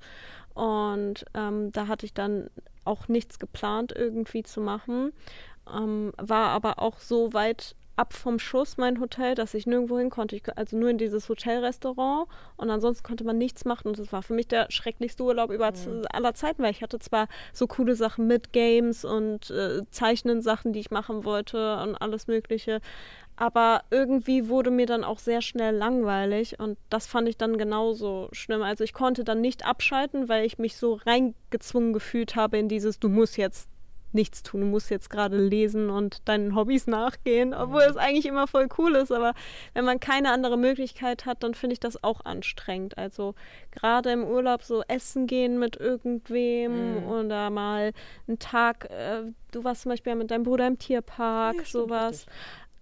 Und 0.54 1.26
ähm, 1.34 1.72
da 1.72 1.88
hatte 1.88 2.06
ich 2.06 2.14
dann 2.14 2.50
auch 2.86 3.08
nichts 3.08 3.40
geplant 3.40 3.94
irgendwie 3.96 4.44
zu 4.44 4.62
machen. 4.62 5.12
Ähm, 5.72 6.14
war 6.18 6.50
aber 6.50 6.80
auch 6.80 7.00
so 7.00 7.34
weit 7.34 7.76
ab 7.96 8.14
vom 8.14 8.40
Schuss 8.40 8.78
mein 8.78 9.00
Hotel, 9.00 9.36
dass 9.36 9.54
ich 9.54 9.66
nirgendwo 9.68 9.98
hin 9.98 10.10
konnte. 10.10 10.36
Ich, 10.36 10.44
also 10.58 10.78
nur 10.78 10.90
in 10.90 10.98
dieses 10.98 11.30
Hotelrestaurant 11.30 12.28
und 12.58 12.70
ansonsten 12.70 13.04
konnte 13.04 13.24
man 13.24 13.38
nichts 13.38 13.66
machen. 13.66 13.88
Und 13.88 14.00
das 14.00 14.12
war 14.12 14.22
für 14.24 14.34
mich 14.34 14.48
der 14.48 14.68
schrecklichste 14.70 15.24
Urlaub 15.24 15.52
über 15.52 15.74
z- 15.74 16.06
aller 16.14 16.34
Zeiten, 16.34 16.64
weil 16.64 16.72
ich 16.72 16.82
hatte 16.82 17.00
zwar 17.00 17.28
so 17.54 17.68
coole 17.68 17.96
Sachen 17.96 18.28
mit 18.28 18.54
Games 18.54 19.06
und 19.06 19.50
äh, 19.50 19.82
Zeichnen 19.92 20.42
Sachen, 20.42 20.74
die 20.74 20.80
ich 20.80 20.92
machen 20.92 21.26
wollte 21.26 21.78
und 21.82 21.96
alles 21.96 22.28
Mögliche. 22.28 22.82
Aber 23.38 23.82
irgendwie 23.92 24.48
wurde 24.48 24.72
mir 24.72 24.86
dann 24.86 25.04
auch 25.04 25.20
sehr 25.20 25.42
schnell 25.42 25.76
langweilig 25.76 26.58
und 26.60 26.78
das 26.90 27.06
fand 27.06 27.28
ich 27.28 27.36
dann 27.38 27.58
genauso 27.58 28.30
schlimm. 28.32 28.62
Also 28.62 28.86
ich 28.86 28.94
konnte 28.94 29.26
dann 29.26 29.42
nicht 29.42 29.66
abschalten, 29.66 30.30
weil 30.30 30.46
ich 30.46 30.58
mich 30.58 30.78
so 30.78 30.94
reingezwungen 31.06 31.92
gefühlt 31.92 32.38
habe 32.38 32.58
in 32.58 32.70
dieses, 32.70 32.98
du 32.98 33.10
musst 33.10 33.38
jetzt 33.38 33.70
nichts 34.16 34.42
tun, 34.42 34.62
du 34.62 34.68
musst 34.68 34.90
jetzt 34.90 35.10
gerade 35.12 35.38
lesen 35.38 35.90
und 35.92 36.28
deinen 36.28 36.56
Hobbys 36.56 36.88
nachgehen, 36.88 37.54
obwohl 37.54 37.84
es 37.84 37.98
eigentlich 37.98 38.26
immer 38.26 38.48
voll 38.48 38.68
cool 38.80 38.96
ist. 38.96 39.12
Aber 39.12 39.34
wenn 39.76 39.86
man 39.86 40.00
keine 40.00 40.32
andere 40.32 40.58
Möglichkeit 40.58 41.26
hat, 41.28 41.44
dann 41.44 41.54
finde 41.54 41.74
ich 41.74 41.80
das 41.80 42.04
auch 42.04 42.26
anstrengend. 42.26 42.98
Also 42.98 43.36
gerade 43.72 44.12
im 44.12 44.24
Urlaub 44.24 44.64
so 44.64 44.82
essen 44.88 45.28
gehen 45.28 45.60
mit 45.60 45.76
irgendwem 45.78 47.04
Mhm. 47.04 47.08
oder 47.08 47.50
mal 47.50 47.92
einen 48.28 48.40
Tag, 48.40 48.90
äh, 48.90 49.24
du 49.52 49.64
warst 49.64 49.84
zum 49.84 49.92
Beispiel 49.92 50.16
mit 50.16 50.32
deinem 50.32 50.44
Bruder 50.44 50.66
im 50.66 50.80
Tierpark, 50.80 51.58
Ja, 51.58 51.64
sowas 51.66 52.26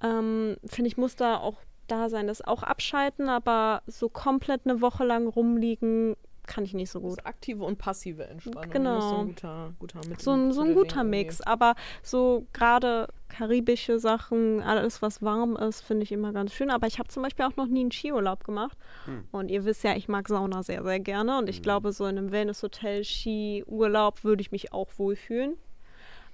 ähm, 0.01 0.57
finde 0.65 0.87
ich, 0.87 0.97
muss 0.97 1.15
da 1.15 1.37
auch 1.37 1.55
da 1.87 2.09
sein, 2.09 2.27
das 2.27 2.41
auch 2.41 2.63
abschalten, 2.63 3.27
aber 3.29 3.81
so 3.87 4.07
komplett 4.09 4.61
eine 4.65 4.81
Woche 4.81 5.03
lang 5.03 5.27
rumliegen, 5.27 6.15
kann 6.45 6.65
ich 6.65 6.73
nicht 6.73 6.89
so 6.91 6.99
gut. 7.01 7.17
Das 7.19 7.25
aktive 7.25 7.63
und 7.63 7.77
passive 7.77 8.25
Entspannung. 8.25 8.69
Genau. 8.71 8.95
Das 8.95 9.03
ist 9.05 9.09
so 9.09 9.17
ein 9.17 9.27
guter, 9.27 9.73
guter 9.79 9.99
Mittel- 9.99 10.19
So 10.19 10.31
ein, 10.31 10.51
so 10.51 10.61
ein 10.61 10.73
guter 10.75 11.03
Mix, 11.03 11.39
irgendwie. 11.39 11.47
aber 11.51 11.75
so 12.01 12.45
gerade 12.53 13.07
karibische 13.29 13.97
Sachen, 13.99 14.61
alles 14.61 15.01
was 15.01 15.21
warm 15.23 15.55
ist, 15.55 15.81
finde 15.81 16.03
ich 16.03 16.11
immer 16.11 16.33
ganz 16.33 16.53
schön. 16.53 16.69
Aber 16.69 16.85
ich 16.87 16.99
habe 16.99 17.09
zum 17.09 17.23
Beispiel 17.23 17.45
auch 17.45 17.55
noch 17.55 17.65
nie 17.67 17.81
einen 17.81 17.91
Skiurlaub 17.91 18.43
gemacht. 18.43 18.77
Hm. 19.05 19.23
Und 19.31 19.49
ihr 19.49 19.65
wisst 19.65 19.83
ja, 19.83 19.95
ich 19.95 20.07
mag 20.07 20.27
Sauna 20.27 20.61
sehr, 20.63 20.83
sehr 20.83 20.99
gerne. 20.99 21.37
Und 21.39 21.49
ich 21.49 21.59
Mhm. 21.59 21.63
glaube, 21.63 21.91
so 21.93 22.05
in 22.05 22.17
einem 22.17 22.31
Wellness-Hotel 22.31 23.03
Skiurlaub 23.03 24.23
würde 24.23 24.41
ich 24.41 24.51
mich 24.51 24.71
auch 24.73 24.89
wohlfühlen. 24.97 25.55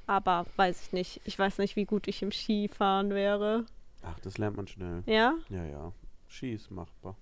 Aber 0.07 0.45
weiß 0.55 0.81
ich 0.87 0.91
nicht. 0.91 1.21
Ich 1.25 1.37
weiß 1.37 1.59
nicht, 1.59 1.75
wie 1.75 1.85
gut 1.85 2.07
ich 2.07 2.21
im 2.23 2.31
Skifahren 2.31 3.11
wäre. 3.11 3.65
Ach, 4.01 4.19
das 4.21 4.37
lernt 4.37 4.57
man 4.57 4.67
schnell. 4.67 5.03
Ja? 5.05 5.35
Ja, 5.49 5.63
ja. 5.65 5.91
Ski 6.27 6.53
ist 6.53 6.71
machbar. 6.71 7.15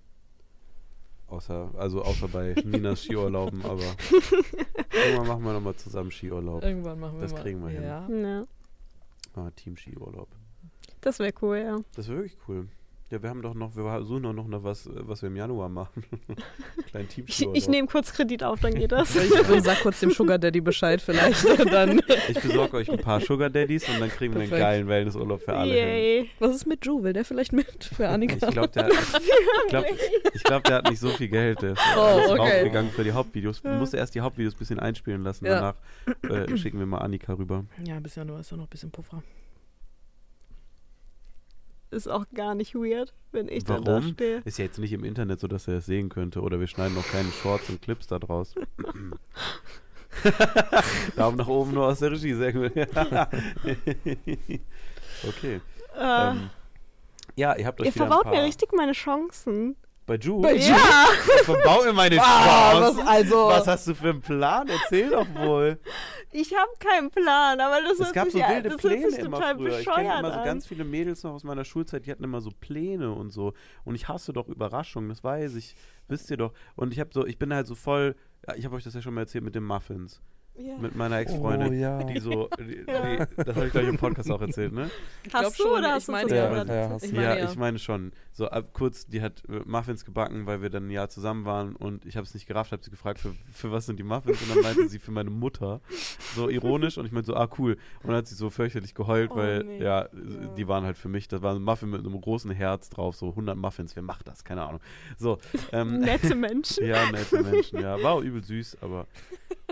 Außer, 1.28 1.70
also 1.76 2.02
außer 2.02 2.28
bei 2.28 2.54
Ninas 2.64 3.02
Skiurlauben, 3.04 3.62
aber 3.64 3.82
irgendwann 4.92 5.26
machen 5.28 5.44
wir 5.44 5.52
nochmal 5.52 5.74
zusammen 5.76 6.10
Skiurlaub. 6.10 6.62
Irgendwann 6.62 6.98
machen 6.98 7.16
wir 7.16 7.22
Das 7.22 7.32
mal. 7.32 7.42
kriegen 7.42 7.60
wir 7.62 7.68
hin. 7.68 7.82
ja. 7.82 8.08
Ja. 8.08 8.44
Ah, 9.34 9.50
Team 9.54 9.76
Skiurlaub. 9.76 10.28
Das 11.02 11.18
wäre 11.18 11.32
cool, 11.42 11.58
ja. 11.58 11.76
Das 11.94 12.08
wäre 12.08 12.18
wirklich 12.20 12.38
cool. 12.48 12.66
Ja, 13.10 13.22
wir 13.22 13.30
haben 13.30 13.40
doch 13.40 13.54
noch, 13.54 13.74
wir 13.74 14.04
suchen 14.04 14.24
doch 14.24 14.34
noch 14.34 14.46
nach 14.48 14.62
was, 14.62 14.86
äh, 14.86 14.90
was 14.96 15.22
wir 15.22 15.28
im 15.28 15.36
Januar 15.36 15.70
machen. 15.70 16.04
Kleinen 16.90 17.08
Team 17.08 17.24
Ich, 17.26 17.40
ich 17.54 17.66
nehme 17.66 17.88
kurz 17.88 18.12
Kredit 18.12 18.44
auf, 18.44 18.60
dann 18.60 18.74
geht 18.74 18.92
das. 18.92 19.16
Ich 19.16 19.62
sag 19.62 19.80
kurz 19.80 20.00
dem 20.00 20.10
Sugar 20.10 20.38
Daddy 20.38 20.60
Bescheid 20.60 21.00
vielleicht. 21.00 21.42
Dann. 21.72 22.02
Ich 22.28 22.38
besorge 22.40 22.76
euch 22.76 22.90
ein 22.90 22.98
paar 22.98 23.20
Sugar 23.22 23.48
Daddies 23.48 23.88
und 23.88 23.98
dann 24.00 24.10
kriegen 24.10 24.34
wir 24.34 24.42
einen 24.42 24.50
geilen 24.50 24.88
Wellnessurlaub 24.88 25.40
für 25.40 25.54
alle 25.54 25.72
hin. 25.72 25.88
Yay. 25.88 26.30
Was 26.38 26.54
ist 26.56 26.66
mit 26.66 26.84
Joe? 26.84 27.02
Will 27.02 27.14
der 27.14 27.24
vielleicht 27.24 27.52
mit 27.54 27.84
für 27.84 28.02
Ich 28.04 28.08
Annika? 28.10 28.50
glaube, 28.50 28.68
der, 28.68 28.84
hat- 28.84 28.92
ich 28.92 29.68
glaub, 29.70 29.84
ich 30.34 30.42
glaub, 30.44 30.64
der 30.64 30.76
hat 30.76 30.90
nicht 30.90 31.00
so 31.00 31.08
viel 31.08 31.28
Geld. 31.28 31.62
Der 31.62 31.72
ist 31.72 31.80
Oh, 31.96 32.00
okay. 32.32 32.38
raufgegangen 32.38 32.90
für 32.90 33.04
die 33.04 33.12
Hauptvideos. 33.12 33.62
Du 33.62 33.70
musst 33.70 33.94
erst 33.94 34.14
die 34.14 34.20
Hauptvideos 34.20 34.54
ein 34.54 34.58
bisschen 34.58 34.78
einspielen 34.80 35.22
lassen. 35.22 35.46
Ja. 35.46 35.74
Danach 36.28 36.46
äh, 36.46 36.56
schicken 36.58 36.78
wir 36.78 36.86
mal 36.86 36.98
Annika 36.98 37.32
rüber. 37.32 37.64
Ja, 37.86 37.98
bis 38.00 38.16
Januar 38.16 38.40
ist 38.40 38.50
ja 38.50 38.56
noch 38.58 38.64
ein 38.64 38.70
bisschen 38.70 38.90
Puffer. 38.90 39.22
Ist 41.90 42.08
auch 42.08 42.24
gar 42.34 42.54
nicht 42.54 42.74
weird, 42.74 43.12
wenn 43.32 43.48
ich 43.48 43.64
dann 43.64 43.84
da 43.84 43.92
Warum? 43.92 44.12
stehe. 44.12 44.42
Ist 44.44 44.58
ja 44.58 44.64
jetzt 44.66 44.78
nicht 44.78 44.92
im 44.92 45.04
Internet 45.04 45.40
so, 45.40 45.48
dass 45.48 45.68
er 45.68 45.74
das 45.74 45.86
sehen 45.86 46.08
könnte. 46.08 46.40
Oder 46.40 46.60
wir 46.60 46.66
schneiden 46.66 46.94
noch 46.94 47.06
keine 47.06 47.30
Shorts 47.30 47.68
und 47.70 47.82
Clips 47.82 48.06
da 48.06 48.18
draus. 48.18 48.54
Daumen 51.16 51.36
nach 51.36 51.48
oben 51.48 51.74
nur 51.74 51.86
aus 51.86 51.98
der 52.00 52.10
Regie, 52.12 52.34
sehr 52.34 52.52
gut. 52.52 52.72
okay. 55.28 55.60
Äh, 55.96 56.30
Ähm, 56.30 56.50
ja, 57.36 57.56
ihr 57.56 57.66
habt 57.66 57.80
euch 57.80 57.86
ihr 57.86 57.92
verbaut 57.92 58.26
mir 58.26 58.42
richtig 58.42 58.72
meine 58.72 58.92
Chancen. 58.92 59.76
Bei 60.08 60.16
Ju? 60.16 60.40
Bei 60.40 60.54
Ju? 60.56 60.62
Ja, 60.74 61.06
Verbau 61.44 61.84
mir 61.84 61.92
meine 61.92 62.18
Ah, 62.20 62.72
Chance. 62.72 62.98
was 62.98 63.06
also. 63.06 63.36
Was 63.48 63.66
hast 63.68 63.86
du 63.86 63.94
für 63.94 64.08
einen 64.10 64.20
Plan? 64.22 64.66
Erzähl 64.68 65.10
doch 65.10 65.26
wohl. 65.36 65.78
ich 66.32 66.52
habe 66.56 66.70
keinen 66.80 67.10
Plan, 67.10 67.60
aber 67.60 67.82
das 67.82 67.92
Es 68.00 68.06
hört 68.06 68.14
gab 68.14 68.30
so 68.30 68.38
ja, 68.38 68.48
wilde 68.48 68.76
Pläne 68.76 69.06
immer 69.18 69.36
total 69.38 69.54
früher. 69.56 69.78
Ich 69.80 69.86
kenne 69.86 70.18
immer 70.18 70.32
so 70.32 70.38
an. 70.38 70.44
ganz 70.44 70.66
viele 70.66 70.84
Mädels 70.84 71.22
noch 71.22 71.32
aus 71.34 71.44
meiner 71.44 71.64
Schulzeit, 71.64 72.06
die 72.06 72.10
hatten 72.10 72.24
immer 72.24 72.40
so 72.40 72.50
Pläne 72.58 73.12
und 73.12 73.30
so. 73.30 73.52
Und 73.84 73.94
ich 73.94 74.08
hasse 74.08 74.32
doch 74.32 74.48
Überraschungen, 74.48 75.10
das 75.10 75.22
weiß 75.22 75.54
ich. 75.56 75.76
Wisst 76.08 76.30
ihr 76.30 76.38
doch. 76.38 76.54
Und 76.74 76.92
ich 76.94 77.00
habe 77.00 77.10
so, 77.12 77.26
ich 77.26 77.38
bin 77.38 77.52
halt 77.52 77.66
so 77.66 77.74
voll, 77.74 78.16
ich 78.56 78.64
habe 78.64 78.76
euch 78.76 78.84
das 78.84 78.94
ja 78.94 79.02
schon 79.02 79.12
mal 79.14 79.20
erzählt 79.20 79.44
mit 79.44 79.54
den 79.54 79.64
Muffins. 79.64 80.22
Ja. 80.58 80.76
Mit 80.78 80.96
meiner 80.96 81.18
Ex-Freundin. 81.18 81.68
Oh, 81.68 81.72
ja. 81.72 82.02
Die 82.04 82.18
so, 82.20 82.48
die, 82.58 82.84
Ja. 82.92 83.24
die, 83.26 83.36
das 83.36 83.54
habe 83.56 83.66
ich 83.66 83.72
gleich 83.72 83.86
im 83.88 83.96
Podcast 83.96 84.30
auch 84.30 84.40
erzählt, 84.40 84.72
ne? 84.72 84.90
Ich 85.24 85.32
Hast 85.32 85.58
du 85.58 85.62
schon, 85.62 85.72
oder 85.72 85.88
ich 85.88 85.92
hast 85.94 86.08
du 86.08 86.12
meine, 86.12 86.30
Ja, 86.36 86.64
ja, 86.64 86.96
ich 86.96 87.12
meine, 87.12 87.22
ja, 87.24 87.36
ja. 87.36 87.44
ich 87.50 87.56
meine 87.56 87.78
schon. 87.78 88.12
So 88.32 88.48
ab 88.48 88.66
kurz, 88.72 89.06
die 89.06 89.20
hat 89.22 89.42
äh, 89.48 89.60
Muffins 89.66 90.04
gebacken, 90.04 90.46
weil 90.46 90.62
wir 90.62 90.70
dann 90.70 90.86
ein 90.86 90.90
Jahr 90.90 91.08
zusammen 91.08 91.44
waren 91.44 91.74
und 91.76 92.06
ich 92.06 92.16
habe 92.16 92.24
es 92.26 92.34
nicht 92.34 92.46
gerafft, 92.46 92.72
habe 92.72 92.82
sie 92.82 92.90
gefragt, 92.90 93.18
für, 93.18 93.34
für 93.52 93.72
was 93.72 93.86
sind 93.86 93.98
die 93.98 94.04
Muffins? 94.04 94.40
Und 94.42 94.50
dann 94.54 94.62
meinte 94.62 94.88
sie 94.88 94.98
für 94.98 95.10
meine 95.10 95.30
Mutter. 95.30 95.80
So 96.36 96.48
ironisch 96.48 96.98
und 96.98 97.06
ich 97.06 97.12
meinte 97.12 97.26
so, 97.26 97.36
ah 97.36 97.48
cool. 97.58 97.72
Und 98.02 98.08
dann 98.08 98.16
hat 98.16 98.26
sie 98.26 98.34
so 98.34 98.50
fürchterlich 98.50 98.94
geheult, 98.94 99.30
Oh, 99.32 99.36
weil 99.36 99.64
nee. 99.64 99.78
ja, 99.82 100.02
Ja. 100.02 100.08
die 100.56 100.68
waren 100.68 100.84
halt 100.84 100.96
für 100.96 101.08
mich, 101.08 101.28
das 101.28 101.42
war 101.42 101.54
ein 101.54 101.62
Muffin 101.62 101.90
mit 101.90 102.00
einem 102.04 102.20
großen 102.20 102.50
Herz 102.50 102.90
drauf, 102.90 103.16
so 103.16 103.30
100 103.30 103.56
Muffins, 103.56 103.94
wer 103.96 104.02
macht 104.02 104.26
das? 104.28 104.44
Keine 104.44 104.62
Ahnung. 104.64 104.80
So, 105.16 105.38
ähm, 105.72 105.98
Nette 106.00 106.34
Menschen. 106.34 106.86
ja, 106.86 107.10
nette 107.10 107.42
Menschen, 107.42 107.80
ja. 107.80 108.00
War 108.02 108.12
auch 108.14 108.22
übel 108.22 108.42
süß, 108.44 108.78
aber 108.80 109.06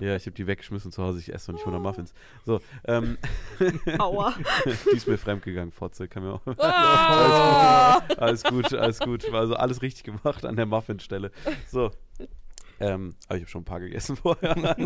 ja, 0.01 0.15
ich 0.17 0.27
habe 0.27 0.35
die 0.35 0.47
weggeschmissen 0.47 0.76
zu 0.78 1.03
Hause, 1.03 1.20
ich 1.20 1.32
esse 1.32 1.51
noch 1.51 1.59
nicht 1.59 1.66
100 1.66 1.82
Muffins. 1.82 2.15
So, 2.44 2.61
ähm, 2.85 3.19
Aua. 3.98 4.35
die 4.93 4.97
ist 4.97 5.09
mir 5.09 5.19
fremdgegangen, 5.19 5.73
Fotze, 5.73 6.09
kann 6.09 6.23
mir 6.23 6.35
auch. 6.35 6.47
Ah! 6.59 8.03
Alles 8.16 8.43
gut, 8.44 8.73
alles 8.74 8.98
gut. 9.01 9.31
War 9.32 9.40
also 9.40 9.55
alles 9.55 9.82
richtig 9.82 10.05
gemacht 10.05 10.44
an 10.44 10.57
der 10.57 10.66
Muffinstelle. 10.66 11.31
So. 11.69 11.90
Ähm, 12.78 13.15
aber 13.27 13.36
ich 13.36 13.44
habe 13.44 13.51
schon 13.51 13.62
ein 13.62 13.66
paar 13.66 13.81
gegessen 13.81 14.16
vorher. 14.23 14.77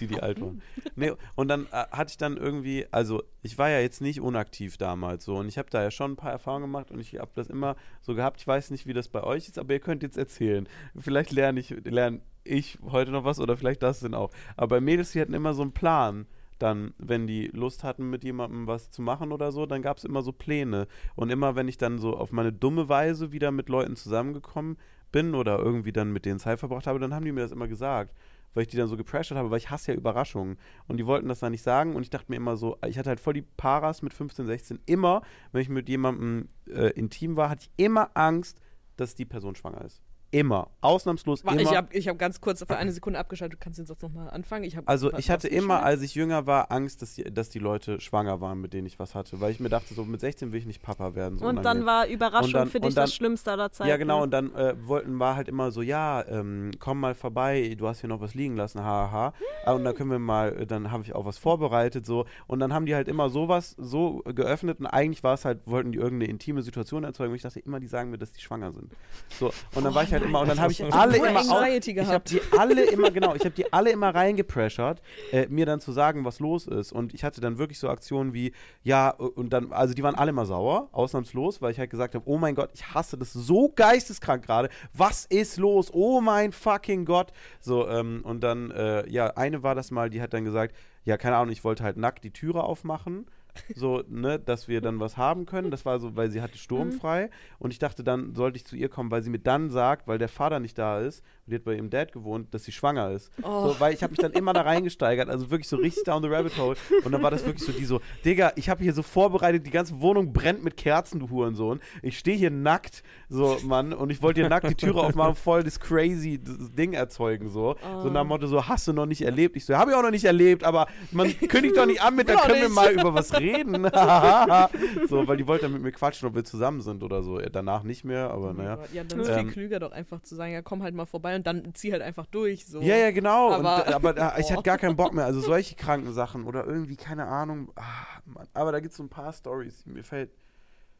die, 0.00 0.06
die 0.06 0.20
alt 0.20 0.40
waren. 0.40 0.60
Nee, 0.96 1.12
und 1.34 1.48
dann 1.48 1.66
äh, 1.66 1.86
hatte 1.90 2.10
ich 2.10 2.18
dann 2.18 2.36
irgendwie, 2.36 2.86
also 2.90 3.22
ich 3.42 3.56
war 3.58 3.70
ja 3.70 3.80
jetzt 3.80 4.00
nicht 4.00 4.20
unaktiv 4.20 4.76
damals 4.76 5.24
so 5.24 5.36
und 5.36 5.48
ich 5.48 5.56
habe 5.56 5.70
da 5.70 5.82
ja 5.82 5.90
schon 5.90 6.12
ein 6.12 6.16
paar 6.16 6.32
Erfahrungen 6.32 6.64
gemacht 6.64 6.90
und 6.90 7.00
ich 7.00 7.18
habe 7.18 7.30
das 7.34 7.48
immer 7.48 7.76
so 8.02 8.14
gehabt. 8.14 8.40
Ich 8.40 8.46
weiß 8.46 8.70
nicht, 8.70 8.86
wie 8.86 8.92
das 8.92 9.08
bei 9.08 9.22
euch 9.22 9.48
ist, 9.48 9.58
aber 9.58 9.72
ihr 9.72 9.80
könnt 9.80 10.02
jetzt 10.02 10.18
erzählen. 10.18 10.68
Vielleicht 10.98 11.32
lerne 11.32 11.60
ich, 11.60 11.70
lerne 11.84 12.20
ich 12.44 12.78
heute 12.82 13.10
noch 13.10 13.24
was 13.24 13.40
oder 13.40 13.56
vielleicht 13.56 13.82
das 13.82 14.00
denn 14.00 14.14
auch. 14.14 14.30
Aber 14.56 14.76
bei 14.76 14.80
Mädels, 14.80 15.12
die 15.12 15.20
hatten 15.20 15.34
immer 15.34 15.54
so 15.54 15.62
einen 15.62 15.72
Plan 15.72 16.26
dann, 16.60 16.94
wenn 16.98 17.26
die 17.26 17.48
Lust 17.48 17.84
hatten, 17.84 18.10
mit 18.10 18.22
jemandem 18.22 18.66
was 18.66 18.90
zu 18.90 19.02
machen 19.02 19.32
oder 19.32 19.50
so, 19.50 19.66
dann 19.66 19.82
gab 19.82 19.96
es 19.96 20.04
immer 20.04 20.22
so 20.22 20.32
Pläne. 20.32 20.86
Und 21.16 21.30
immer, 21.30 21.56
wenn 21.56 21.68
ich 21.68 21.78
dann 21.78 21.98
so 21.98 22.16
auf 22.16 22.32
meine 22.32 22.52
dumme 22.52 22.88
Weise 22.88 23.32
wieder 23.32 23.50
mit 23.50 23.68
Leuten 23.68 23.96
zusammengekommen 23.96 24.76
bin 25.10 25.34
oder 25.34 25.58
irgendwie 25.58 25.92
dann 25.92 26.12
mit 26.12 26.24
denen 26.24 26.38
Zeit 26.38 26.58
verbracht 26.58 26.86
habe, 26.86 26.98
dann 26.98 27.14
haben 27.14 27.24
die 27.24 27.32
mir 27.32 27.40
das 27.40 27.52
immer 27.52 27.68
gesagt. 27.68 28.14
Weil 28.52 28.64
ich 28.64 28.68
die 28.68 28.76
dann 28.76 28.88
so 28.88 28.96
gepressured 28.96 29.38
habe, 29.38 29.50
weil 29.50 29.58
ich 29.58 29.70
hasse 29.70 29.92
ja 29.92 29.98
Überraschungen. 29.98 30.58
Und 30.88 30.96
die 30.98 31.06
wollten 31.06 31.28
das 31.28 31.38
dann 31.38 31.52
nicht 31.52 31.62
sagen 31.62 31.94
und 31.94 32.02
ich 32.02 32.10
dachte 32.10 32.26
mir 32.28 32.36
immer 32.36 32.56
so, 32.56 32.76
ich 32.86 32.98
hatte 32.98 33.08
halt 33.08 33.20
voll 33.20 33.34
die 33.34 33.42
Paras 33.42 34.02
mit 34.02 34.12
15, 34.12 34.46
16. 34.46 34.80
Immer, 34.86 35.22
wenn 35.52 35.62
ich 35.62 35.68
mit 35.68 35.88
jemandem 35.88 36.48
äh, 36.66 36.90
intim 36.90 37.36
war, 37.36 37.48
hatte 37.48 37.66
ich 37.66 37.84
immer 37.84 38.10
Angst, 38.14 38.60
dass 38.96 39.14
die 39.14 39.24
Person 39.24 39.54
schwanger 39.54 39.84
ist. 39.84 40.02
Immer. 40.32 40.68
Ausnahmslos 40.80 41.40
immer. 41.40 41.58
Ich 41.58 41.74
habe 41.74 41.88
ich 41.92 42.06
hab 42.06 42.16
ganz 42.16 42.40
kurz 42.40 42.62
für 42.64 42.76
eine 42.76 42.92
Sekunde 42.92 43.18
abgeschaltet. 43.18 43.58
Du 43.58 43.64
kannst 43.64 43.80
den 43.80 43.86
Satz 43.86 44.00
nochmal 44.00 44.30
anfangen. 44.30 44.62
Ich 44.62 44.78
Also 44.86 45.10
was- 45.12 45.18
ich 45.18 45.28
hatte 45.28 45.48
immer, 45.48 45.82
als 45.82 46.02
ich 46.02 46.14
jünger 46.14 46.46
war, 46.46 46.70
Angst, 46.70 47.02
dass 47.02 47.14
die, 47.14 47.24
dass 47.24 47.48
die 47.48 47.58
Leute 47.58 48.00
schwanger 48.00 48.40
waren, 48.40 48.60
mit 48.60 48.72
denen 48.72 48.86
ich 48.86 49.00
was 49.00 49.16
hatte. 49.16 49.40
Weil 49.40 49.50
ich 49.50 49.58
mir 49.58 49.68
dachte, 49.70 49.92
so 49.92 50.04
mit 50.04 50.20
16 50.20 50.52
will 50.52 50.60
ich 50.60 50.66
nicht 50.66 50.82
Papa 50.82 51.16
werden. 51.16 51.38
So 51.38 51.46
Und 51.46 51.56
dann 51.56 51.78
unangenehm. 51.78 51.86
war 51.86 52.06
Überraschung 52.06 52.52
dann- 52.52 52.68
für 52.68 52.78
dich 52.80 52.94
dann- 52.94 53.02
das 53.06 53.14
Schlimmste 53.14 53.50
aller 53.50 53.72
Zeiten. 53.72 53.90
Ja, 53.90 53.96
genau, 53.96 54.22
und 54.22 54.30
dann 54.30 54.54
äh, 54.54 54.76
wollten 54.86 55.18
war 55.18 55.34
halt 55.34 55.48
immer 55.48 55.72
so, 55.72 55.82
ja, 55.82 56.24
ähm, 56.28 56.70
komm 56.78 57.00
mal 57.00 57.14
vorbei, 57.16 57.74
du 57.76 57.88
hast 57.88 58.00
hier 58.00 58.08
noch 58.08 58.20
was 58.20 58.34
liegen 58.34 58.56
lassen, 58.56 58.84
haha. 58.84 59.32
Ah, 59.64 59.72
und 59.72 59.84
dann 59.84 59.96
können 59.96 60.10
wir 60.12 60.20
mal, 60.20 60.56
äh, 60.60 60.66
dann 60.66 60.92
habe 60.92 61.02
ich 61.02 61.12
auch 61.12 61.24
was 61.24 61.38
vorbereitet, 61.38 62.06
so. 62.06 62.24
Und 62.46 62.60
dann 62.60 62.72
haben 62.72 62.86
die 62.86 62.94
halt 62.94 63.08
immer 63.08 63.30
sowas 63.30 63.74
so 63.78 64.22
geöffnet 64.32 64.78
und 64.78 64.86
eigentlich 64.86 65.24
war 65.24 65.34
es 65.34 65.44
halt, 65.44 65.58
wollten 65.66 65.90
die 65.90 65.98
irgendeine 65.98 66.30
intime 66.30 66.62
Situation 66.62 67.02
erzeugen 67.02 67.30
und 67.32 67.36
ich 67.36 67.42
dachte 67.42 67.58
immer, 67.58 67.80
die 67.80 67.88
sagen 67.88 68.10
mir, 68.10 68.18
dass 68.18 68.30
die 68.32 68.40
schwanger 68.40 68.72
sind. 68.72 68.92
So, 69.40 69.52
und 69.74 69.82
dann 69.84 69.92
war 69.92 70.04
ich 70.04 70.12
halt 70.12 70.19
immer, 70.22 70.40
und 70.40 70.48
dann 70.48 70.60
habe 70.60 70.72
ich 70.72 70.82
alle 70.92 71.16
immer, 71.16 71.40
au- 71.40 71.56
Anxiety 71.58 71.92
ich 71.92 72.06
habe 72.08 72.24
die 72.28 72.40
alle 72.56 72.84
immer, 72.84 73.10
genau, 73.10 73.34
ich 73.34 73.40
habe 73.44 73.54
die 73.54 73.72
alle 73.72 73.90
immer 73.90 74.14
reingepressert, 74.14 75.02
äh, 75.32 75.46
mir 75.48 75.66
dann 75.66 75.80
zu 75.80 75.92
sagen, 75.92 76.24
was 76.24 76.40
los 76.40 76.66
ist. 76.66 76.92
Und 76.92 77.14
ich 77.14 77.24
hatte 77.24 77.40
dann 77.40 77.58
wirklich 77.58 77.78
so 77.78 77.88
Aktionen 77.88 78.32
wie, 78.34 78.52
ja, 78.82 79.10
und 79.10 79.52
dann, 79.52 79.72
also 79.72 79.94
die 79.94 80.02
waren 80.02 80.14
alle 80.14 80.30
immer 80.30 80.46
sauer, 80.46 80.88
ausnahmslos, 80.92 81.60
weil 81.62 81.72
ich 81.72 81.78
halt 81.78 81.90
gesagt 81.90 82.14
habe, 82.14 82.24
oh 82.28 82.38
mein 82.38 82.54
Gott, 82.54 82.70
ich 82.74 82.94
hasse 82.94 83.16
das 83.18 83.32
so 83.32 83.68
geisteskrank 83.74 84.44
gerade. 84.44 84.68
Was 84.94 85.24
ist 85.26 85.56
los? 85.56 85.90
Oh 85.92 86.20
mein 86.20 86.52
fucking 86.52 87.04
Gott. 87.04 87.32
So, 87.60 87.88
ähm, 87.88 88.20
und 88.24 88.40
dann, 88.42 88.70
äh, 88.70 89.08
ja, 89.10 89.28
eine 89.36 89.62
war 89.62 89.74
das 89.74 89.90
mal, 89.90 90.10
die 90.10 90.20
hat 90.22 90.32
dann 90.34 90.44
gesagt, 90.44 90.74
ja, 91.04 91.16
keine 91.16 91.36
Ahnung, 91.36 91.52
ich 91.52 91.64
wollte 91.64 91.82
halt 91.82 91.96
nackt 91.96 92.24
die 92.24 92.30
Türe 92.30 92.62
aufmachen. 92.62 93.26
So, 93.74 94.02
ne, 94.08 94.38
dass 94.38 94.68
wir 94.68 94.80
dann 94.80 95.00
was 95.00 95.16
haben 95.16 95.46
können. 95.46 95.70
Das 95.70 95.84
war 95.84 95.98
so, 95.98 96.16
weil 96.16 96.30
sie 96.30 96.42
hatte 96.42 96.58
sturmfrei. 96.58 97.30
Und 97.58 97.72
ich 97.72 97.78
dachte, 97.78 98.02
dann 98.04 98.34
sollte 98.34 98.56
ich 98.56 98.64
zu 98.64 98.76
ihr 98.76 98.88
kommen, 98.88 99.10
weil 99.10 99.22
sie 99.22 99.30
mir 99.30 99.38
dann 99.38 99.70
sagt, 99.70 100.06
weil 100.08 100.18
der 100.18 100.28
Vater 100.28 100.60
nicht 100.60 100.78
da 100.78 101.00
ist, 101.00 101.24
und 101.46 101.52
die 101.52 101.54
hat 101.56 101.64
bei 101.64 101.74
ihrem 101.74 101.90
Dad 101.90 102.12
gewohnt, 102.12 102.52
dass 102.54 102.64
sie 102.64 102.72
schwanger 102.72 103.10
ist. 103.10 103.30
Oh. 103.42 103.68
So, 103.68 103.80
weil 103.80 103.94
ich 103.94 104.02
habe 104.02 104.12
mich 104.12 104.20
dann 104.20 104.32
immer 104.32 104.52
da 104.52 104.62
reingesteigert, 104.62 105.28
also 105.28 105.50
wirklich 105.50 105.68
so 105.68 105.76
richtig 105.76 106.04
down 106.04 106.22
the 106.22 106.28
rabbit 106.28 106.56
hole. 106.56 106.76
Und 107.04 107.12
dann 107.12 107.22
war 107.22 107.30
das 107.30 107.44
wirklich 107.44 107.64
so 107.64 107.72
die 107.72 107.84
so, 107.84 108.00
Digga, 108.24 108.52
ich 108.56 108.68
habe 108.68 108.82
hier 108.82 108.92
so 108.92 109.02
vorbereitet, 109.02 109.66
die 109.66 109.70
ganze 109.70 110.00
Wohnung 110.00 110.32
brennt 110.32 110.62
mit 110.62 110.76
Kerzen, 110.76 111.18
du 111.18 111.30
Hurensohn. 111.30 111.80
Ich 112.02 112.18
stehe 112.18 112.36
hier 112.36 112.50
nackt, 112.50 113.02
so, 113.28 113.58
Mann, 113.64 113.92
und 113.92 114.10
ich 114.10 114.22
wollte 114.22 114.40
hier 114.40 114.48
nackt 114.48 114.68
die 114.68 114.74
Türe 114.74 115.00
aufmachen, 115.00 115.34
voll 115.34 115.62
das 115.62 115.80
crazy 115.80 116.40
das 116.42 116.72
Ding 116.72 116.92
erzeugen, 116.92 117.48
so. 117.48 117.76
So 118.02 118.10
nach 118.10 118.22
dem 118.22 118.28
Motto, 118.28 118.46
so, 118.46 118.68
hast 118.68 118.86
du 118.86 118.92
noch 118.92 119.06
nicht 119.06 119.22
erlebt? 119.22 119.56
Ich 119.56 119.64
so, 119.64 119.76
habe 119.76 119.90
ich 119.90 119.96
auch 119.96 120.02
noch 120.02 120.10
nicht 120.10 120.24
erlebt, 120.24 120.64
aber 120.64 120.86
man 121.10 121.36
kündigt 121.48 121.76
doch 121.76 121.86
nicht 121.86 122.02
an 122.02 122.14
mit, 122.14 122.28
da 122.28 122.36
können 122.36 122.62
wir 122.62 122.68
mal 122.68 122.92
über 122.92 123.14
was 123.14 123.32
reden. 123.34 123.39
so, 125.08 125.26
weil 125.26 125.36
die 125.36 125.46
wollte 125.46 125.64
dann 125.64 125.72
mit 125.72 125.82
mir 125.82 125.92
quatschen, 125.92 126.28
ob 126.28 126.34
wir 126.34 126.44
zusammen 126.44 126.80
sind 126.80 127.02
oder 127.02 127.22
so. 127.22 127.38
Danach 127.38 127.82
nicht 127.82 128.04
mehr, 128.04 128.30
aber 128.30 128.50
Oh 128.50 128.52
naja. 128.52 128.78
Ja, 128.92 129.04
dann 129.04 129.20
ist 129.20 129.28
Ähm, 129.28 129.44
viel 129.46 129.52
klüger 129.52 129.78
doch 129.80 129.92
einfach 129.92 130.20
zu 130.22 130.34
sagen, 130.34 130.52
ja 130.52 130.62
komm 130.62 130.82
halt 130.82 130.94
mal 130.94 131.06
vorbei 131.06 131.34
und 131.36 131.46
dann 131.46 131.74
zieh 131.74 131.92
halt 131.92 132.02
einfach 132.02 132.26
durch. 132.26 132.66
So. 132.66 132.80
Ja, 132.80 132.96
ja, 132.96 133.10
genau. 133.10 133.52
Aber- 133.52 133.86
und, 133.86 133.94
aber 133.94 134.12
da, 134.12 134.34
ich 134.38 134.46
Boah. 134.48 134.52
hatte 134.54 134.62
gar 134.64 134.78
keinen 134.78 134.96
Bock 134.96 135.14
mehr. 135.14 135.24
Also 135.24 135.40
solche 135.40 135.74
kranken 135.74 136.12
Sachen 136.12 136.44
oder 136.44 136.66
irgendwie, 136.66 136.96
keine 136.96 137.26
Ahnung. 137.26 137.72
Ah, 137.76 137.82
Mann. 138.26 138.46
Aber 138.54 138.72
da 138.72 138.80
gibt 138.80 138.92
es 138.92 138.96
so 138.98 139.02
ein 139.02 139.08
paar 139.08 139.32
Stories. 139.32 139.84
Mir 139.86 140.04
fällt, 140.04 140.30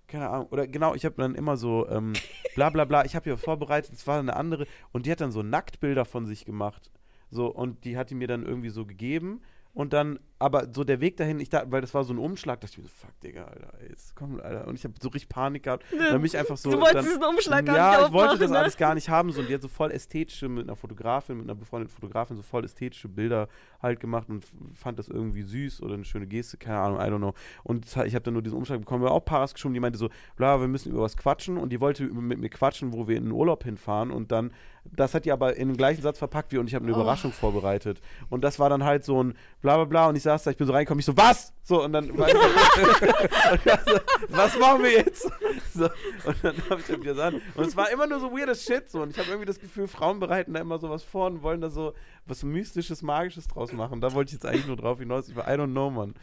keine 0.09 0.29
Ahnung. 0.31 0.49
Oder 0.51 0.67
genau, 0.67 0.95
ich 0.95 1.05
habe 1.05 1.15
dann 1.17 1.35
immer 1.35 1.57
so, 1.57 1.89
ähm, 1.89 2.13
bla 2.55 2.71
bla 2.71 2.85
bla. 2.85 3.05
Ich 3.05 3.15
habe 3.15 3.25
hier 3.25 3.37
vorbereitet, 3.39 3.93
es 3.95 4.07
war 4.07 4.19
eine 4.19 4.35
andere. 4.37 4.67
Und 4.93 5.07
die 5.07 5.13
hat 5.13 5.21
dann 5.21 5.33
so 5.33 5.43
Nacktbilder 5.43 6.05
von 6.05 6.27
sich 6.27 6.45
gemacht. 6.45 6.91
So, 7.31 7.47
und 7.47 7.85
die 7.85 7.97
hat 7.97 8.11
die 8.11 8.17
mir 8.17 8.27
dann 8.27 8.45
irgendwie 8.45 8.71
so 8.71 8.85
gegeben. 8.85 9.41
Und 9.73 9.93
dann, 9.93 10.19
aber 10.41 10.67
so 10.73 10.85
der 10.85 11.01
Weg 11.01 11.19
dahin, 11.19 11.39
ich 11.39 11.51
dachte, 11.51 11.71
weil 11.71 11.83
das 11.83 11.93
war 11.93 12.03
so 12.03 12.15
ein 12.15 12.19
Umschlag, 12.19 12.61
dachte 12.61 12.73
ich 12.73 12.79
mir 12.79 12.85
so, 12.85 12.95
fuck, 12.95 13.21
Digga, 13.21 13.45
Alter, 13.45 13.73
jetzt 13.89 14.17
komm, 14.17 14.41
Alter. 14.41 14.67
Und 14.67 14.75
ich 14.75 14.85
habe 14.85 14.95
so 15.01 15.09
richtig 15.11 15.29
Panik 15.29 15.65
gehabt. 15.65 15.85
Dann 15.91 16.13
bin 16.13 16.25
ich 16.25 16.37
einfach 16.37 16.57
so. 16.57 16.71
du 16.71 16.79
wolltest 16.79 16.97
dann, 16.97 17.05
diesen 17.05 17.23
Umschlag 17.23 17.67
gar 17.67 17.77
ja, 17.77 18.07
ich 18.07 18.13
wollte 18.13 18.39
das 18.39 18.51
ne? 18.51 18.59
alles 18.59 18.77
gar 18.77 18.95
nicht 18.95 19.09
haben. 19.09 19.31
So, 19.33 19.41
und 19.41 19.49
die 19.49 19.55
hat 19.55 19.63
so 19.63 19.69
voll 19.69 19.91
ästhetische, 19.91 20.49
mit 20.49 20.65
einer 20.65 20.77
Fotografin, 20.77 21.37
mit 21.37 21.45
einer 21.45 21.55
befreundeten 21.55 21.95
Fotografin, 21.95 22.37
so 22.37 22.43
voll 22.43 22.65
ästhetische 22.65 23.09
Bilder 23.09 23.49
halt 23.83 24.01
gemacht 24.01 24.29
und 24.29 24.47
fand 24.75 24.99
das 24.99 25.09
irgendwie 25.09 25.43
süß 25.43 25.83
oder 25.83 25.95
eine 25.95 26.05
schöne 26.05 26.27
Geste, 26.27 26.57
keine 26.57 26.79
Ahnung, 26.79 27.01
I 27.01 27.05
don't 27.05 27.19
know. 27.19 27.35
Und 27.63 27.87
ich 27.87 28.15
habe 28.15 28.21
dann 28.21 28.35
nur 28.35 28.43
diesen 28.43 28.57
Umschlag 28.57 28.79
bekommen, 28.81 29.03
wir 29.03 29.09
haben 29.11 29.17
auch 29.17 29.25
Paras 29.25 29.55
geschoben, 29.55 29.75
die 29.75 29.81
meinte 29.81 29.99
so, 29.99 30.09
bla, 30.37 30.61
wir 30.61 30.69
müssen 30.69 30.93
über 30.93 31.03
was 31.03 31.17
quatschen 31.17 31.59
und 31.59 31.71
die 31.71 31.81
wollte 31.81 32.05
mit 32.05 32.39
mir 32.39 32.49
quatschen, 32.51 32.93
wo 32.93 33.09
wir 33.09 33.17
in 33.17 33.25
den 33.25 33.33
Urlaub 33.33 33.65
hinfahren 33.65 34.11
und 34.11 34.33
dann, 34.33 34.53
das 34.85 35.15
hat 35.15 35.25
die 35.25 35.33
aber 35.33 35.57
in 35.57 35.69
den 35.69 35.77
gleichen 35.77 36.03
Satz 36.03 36.19
verpackt 36.19 36.53
wie 36.53 36.59
und 36.59 36.67
ich 36.67 36.75
habe 36.75 36.85
eine 36.85 36.95
Oh. 36.95 37.01
Überraschung 37.01 37.33
vorbereitet. 37.33 38.01
Und 38.29 38.43
das 38.43 38.59
war 38.59 38.69
dann 38.71 38.85
halt 38.85 39.05
so 39.05 39.23
ein 39.23 39.35
bla 39.61 39.77
bla 39.77 39.85
bla 39.85 40.09
und 40.09 40.17
ich 40.17 40.23
saß 40.31 40.45
da, 40.45 40.51
ich 40.51 40.57
bin 40.57 40.67
so 40.67 40.73
reingekommen, 40.73 41.01
ich 41.01 41.07
so, 41.07 41.17
was? 41.17 41.53
So, 41.63 41.85
und 41.85 41.93
dann 41.93 42.17
war 42.17 42.29
ich 42.29 42.35
so, 42.35 42.41
was 44.29 44.59
machen 44.59 44.83
wir 44.83 44.93
jetzt? 44.93 45.31
So, 45.75 45.85
und 46.25 46.37
dann 46.43 46.57
habe 46.71 46.81
ich 46.81 46.87
dann 46.87 47.03
wieder 47.03 47.25
an. 47.25 47.41
Und 47.55 47.67
es 47.67 47.77
war 47.77 47.91
immer 47.91 48.07
nur 48.07 48.21
so 48.21 48.31
weirdes 48.33 48.65
Shit 48.65 48.91
so. 48.91 49.03
Und 49.03 49.11
ich 49.11 49.19
habe 49.19 49.29
irgendwie 49.29 49.47
das 49.47 49.59
Gefühl, 49.59 49.89
Frauen 49.89 50.21
bereiten 50.21 50.55
da 50.55 50.61
immer 50.61 50.79
sowas 50.79 51.03
vor 51.03 51.27
und 51.27 51.43
wollen 51.43 51.61
da 51.61 51.71
so 51.71 51.95
was 52.27 52.43
Mystisches, 52.43 53.03
Magisches 53.03 53.49
draus 53.49 53.73
machen. 53.73 54.01
Da 54.01 54.13
wollte 54.13 54.29
ich 54.31 54.35
jetzt 54.35 54.47
eigentlich 54.47 54.67
nur 54.67 54.77
drauf 54.77 54.99
hinaus. 54.99 55.29
Ich 55.29 55.37
war, 55.37 55.49
I 55.49 55.57
don't 55.57 55.73
know, 55.73 55.91
Mann. 55.91 56.15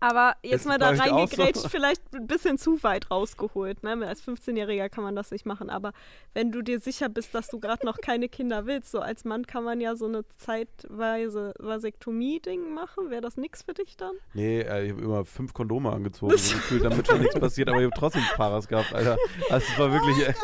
Aber 0.00 0.36
jetzt 0.42 0.60
Ist 0.60 0.66
mal 0.66 0.78
da 0.78 0.90
reingegrätscht, 0.90 1.62
so? 1.62 1.68
vielleicht 1.68 2.02
ein 2.14 2.26
bisschen 2.26 2.56
zu 2.56 2.82
weit 2.84 3.10
rausgeholt. 3.10 3.82
Ne? 3.82 4.06
Als 4.06 4.22
15-Jähriger 4.22 4.88
kann 4.88 5.02
man 5.02 5.16
das 5.16 5.30
nicht 5.32 5.44
machen. 5.44 5.70
Aber 5.70 5.92
wenn 6.34 6.52
du 6.52 6.62
dir 6.62 6.78
sicher 6.78 7.08
bist, 7.08 7.34
dass 7.34 7.48
du 7.48 7.58
gerade 7.58 7.84
noch 7.84 7.98
keine 7.98 8.28
Kinder 8.28 8.66
willst, 8.66 8.92
so 8.92 9.00
als 9.00 9.24
Mann 9.24 9.46
kann 9.46 9.64
man 9.64 9.80
ja 9.80 9.96
so 9.96 10.06
eine 10.06 10.24
zeitweise 10.36 11.52
Vasektomie-Ding 11.58 12.72
machen. 12.72 13.10
Wäre 13.10 13.22
das 13.22 13.36
nix 13.36 13.62
für 13.62 13.74
dich 13.74 13.96
dann? 13.96 14.12
Nee, 14.34 14.60
äh, 14.60 14.84
ich 14.86 14.92
habe 14.92 15.02
immer 15.02 15.24
fünf 15.24 15.52
Kondome 15.52 15.90
angezogen, 15.92 16.32
gefühlt, 16.36 16.84
damit 16.84 17.06
schon 17.08 17.20
nichts 17.20 17.38
passiert, 17.38 17.68
aber 17.68 17.78
ich 17.78 17.86
habe 17.86 17.98
trotzdem 17.98 18.22
Paras 18.36 18.68
gehabt, 18.68 18.94
Alter. 18.94 19.16
Also 19.50 19.66
es 19.72 19.78
war 19.78 19.92
wirklich. 19.92 20.34